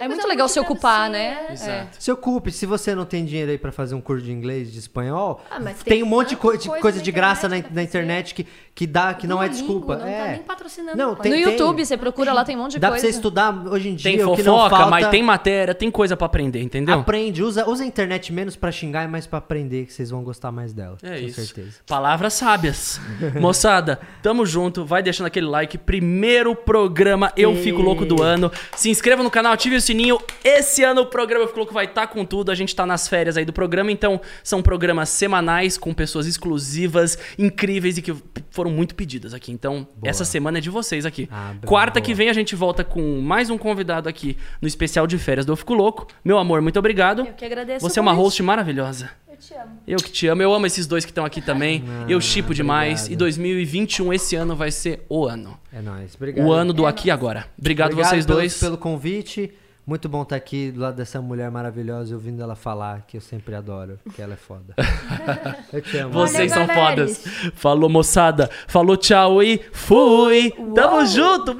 É 0.00 0.08
muito 0.08 0.26
legal 0.26 0.48
se 0.48 0.54
pra 0.54 0.62
ocupar, 0.62 1.10
né? 1.10 1.48
Exato. 1.50 1.96
Se 1.98 2.10
ocupe, 2.10 2.50
se 2.50 2.64
você 2.64 2.94
não 2.94 3.04
tem 3.04 3.22
dinheiro 3.24 3.50
aí 3.50 3.58
pra 3.58 3.70
fazer 3.70 3.94
um 3.94 4.00
curso 4.00 4.24
de 4.24 4.32
inglês, 4.32 4.72
de 4.72 4.78
espanhol, 4.78 5.42
Ah, 5.50 5.60
mas 5.60 5.82
tem, 5.82 5.94
tem 5.96 6.02
um 6.02 6.06
monte 6.06 6.30
de, 6.30 6.34
de 6.36 6.40
coisa 6.40 6.70
coisa 6.80 7.02
de 7.02 7.12
graça 7.12 7.48
na, 7.50 7.58
internet 7.58 7.70
pra 7.72 7.74
na 7.74 7.82
internet 7.82 8.34
que, 8.34 8.46
que 8.74 8.86
dá, 8.86 9.12
que 9.12 9.26
não 9.26 9.42
é 9.42 9.48
desculpa. 9.48 9.96
Não 9.96 10.06
é. 10.08 10.18
tá 10.24 10.30
nem 10.32 10.42
patrocinando. 10.42 10.96
Não, 10.96 11.14
tem- 11.14 11.32
No 11.32 11.38
YouTube, 11.38 11.84
você 11.84 11.98
procura 11.98 12.32
lá, 12.32 12.44
tem 12.46 12.56
um 12.56 12.60
monte 12.60 12.72
de 12.72 12.78
Dá 12.78 12.88
pra 12.88 12.96
coisa. 12.96 13.06
você 13.06 13.10
estudar 13.14 13.54
hoje 13.68 13.90
em 13.90 13.94
dia. 13.94 14.10
Tem 14.10 14.24
o 14.24 14.34
que 14.34 14.42
não 14.42 14.54
fofoca, 14.56 14.70
falta, 14.76 14.90
mas 14.90 15.06
tem 15.08 15.22
matéria, 15.22 15.74
tem 15.74 15.90
coisa 15.90 16.16
pra 16.16 16.24
aprender, 16.26 16.62
entendeu? 16.62 16.98
Aprende, 17.00 17.42
usa, 17.42 17.68
usa 17.68 17.89
internet 17.90 18.32
menos 18.32 18.56
pra 18.56 18.72
xingar 18.72 19.04
e 19.04 19.08
mais 19.08 19.26
pra 19.26 19.38
aprender, 19.38 19.86
que 19.86 19.92
vocês 19.92 20.10
vão 20.10 20.22
gostar 20.24 20.50
mais 20.50 20.72
dela. 20.72 20.96
É 21.02 21.18
com 21.20 21.26
isso. 21.26 21.44
certeza. 21.44 21.76
Palavras 21.86 22.32
sábias. 22.34 23.00
Moçada, 23.40 24.00
tamo 24.22 24.46
junto. 24.46 24.84
Vai 24.84 25.02
deixando 25.02 25.26
aquele 25.26 25.46
like. 25.46 25.76
Primeiro 25.78 26.54
programa 26.56 27.32
Eu 27.36 27.52
E- 27.52 27.62
Fico 27.62 27.82
Louco 27.82 28.04
do 28.06 28.22
ano. 28.22 28.50
Se 28.76 28.88
inscreva 28.90 29.22
no 29.22 29.30
canal, 29.30 29.52
ative 29.52 29.76
o 29.76 29.80
sininho. 29.80 30.18
Esse 30.44 30.82
ano 30.82 31.02
o 31.02 31.06
programa 31.06 31.44
Eu 31.44 31.48
Fico 31.48 31.58
Louco 31.60 31.74
vai 31.74 31.84
estar 31.84 32.06
com 32.06 32.24
tudo. 32.24 32.50
A 32.50 32.54
gente 32.54 32.74
tá 32.74 32.86
nas 32.86 33.06
férias 33.08 33.36
aí 33.36 33.44
do 33.44 33.52
programa, 33.52 33.92
então 33.92 34.20
são 34.42 34.62
programas 34.62 35.08
semanais 35.08 35.76
com 35.76 35.92
pessoas 35.92 36.26
exclusivas, 36.26 37.18
incríveis 37.38 37.98
e 37.98 38.02
que 38.02 38.14
foram 38.50 38.70
muito 38.70 38.94
pedidas 38.94 39.34
aqui. 39.34 39.52
Então, 39.52 39.86
essa 40.04 40.24
semana 40.24 40.58
é 40.58 40.60
de 40.60 40.70
vocês 40.70 41.04
aqui. 41.04 41.28
Ah, 41.30 41.52
boa. 41.54 41.66
Quarta 41.66 42.00
que 42.00 42.14
vem 42.14 42.28
a 42.28 42.32
gente 42.32 42.54
volta 42.54 42.84
com 42.84 43.20
mais 43.20 43.50
um 43.50 43.58
convidado 43.58 44.08
aqui 44.08 44.36
no 44.60 44.68
especial 44.68 45.06
de 45.06 45.18
férias 45.18 45.44
do 45.46 45.52
Eu 45.52 45.56
Fico 45.56 45.74
Louco. 45.74 46.06
Meu 46.24 46.38
amor, 46.38 46.60
muito 46.60 46.78
obrigado. 46.78 47.20
Eu 47.26 47.32
que 47.34 47.44
agradeço. 47.44 47.79
Você 47.80 47.98
é 47.98 48.02
uma 48.02 48.12
host 48.12 48.42
maravilhosa. 48.42 49.10
Eu 49.28 49.36
te 49.36 49.54
amo. 49.54 49.78
Eu 49.86 49.98
que 49.98 50.10
te 50.10 50.26
amo, 50.26 50.42
eu 50.42 50.52
amo 50.52 50.66
esses 50.66 50.86
dois 50.86 51.04
que 51.04 51.10
estão 51.10 51.24
aqui 51.24 51.40
também. 51.40 51.84
eu 52.08 52.20
chipo 52.20 52.54
demais. 52.54 53.00
obrigado. 53.02 53.12
E 53.12 53.16
2021, 53.16 54.12
esse 54.12 54.36
ano, 54.36 54.54
vai 54.54 54.70
ser 54.70 55.04
o 55.08 55.26
ano. 55.26 55.58
É 55.72 55.80
nóis. 55.80 56.14
Obrigado. 56.14 56.46
O 56.46 56.52
ano 56.52 56.72
do 56.72 56.86
aqui 56.86 57.08
e 57.08 57.10
agora. 57.10 57.46
Obrigado, 57.58 57.94
vocês 57.94 58.26
pelo- 58.26 58.38
dois. 58.38 58.58
pelo 58.58 58.76
convite. 58.76 59.52
Muito 59.86 60.08
bom 60.08 60.22
estar 60.22 60.36
aqui 60.36 60.70
do 60.70 60.78
lado 60.80 60.94
dessa 60.94 61.20
mulher 61.20 61.50
maravilhosa 61.50 62.12
e 62.12 62.14
ouvindo 62.14 62.40
ela 62.42 62.54
falar, 62.54 63.02
que 63.08 63.16
eu 63.16 63.20
sempre 63.20 63.56
adoro, 63.56 63.98
que 64.14 64.22
ela 64.22 64.34
é 64.34 64.36
foda. 64.36 64.74
eu 65.72 65.80
te 65.82 65.96
amo. 65.98 66.12
Vocês 66.12 66.52
Olha, 66.52 66.66
são 66.66 66.74
fodas. 66.74 67.24
Falou, 67.54 67.88
moçada. 67.90 68.48
Falou, 68.68 68.96
tchau 68.96 69.42
e 69.42 69.60
fui. 69.72 70.52
Tamo 70.74 71.04
junto. 71.06 71.56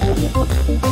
Thank 0.00 0.84
you. 0.84 0.87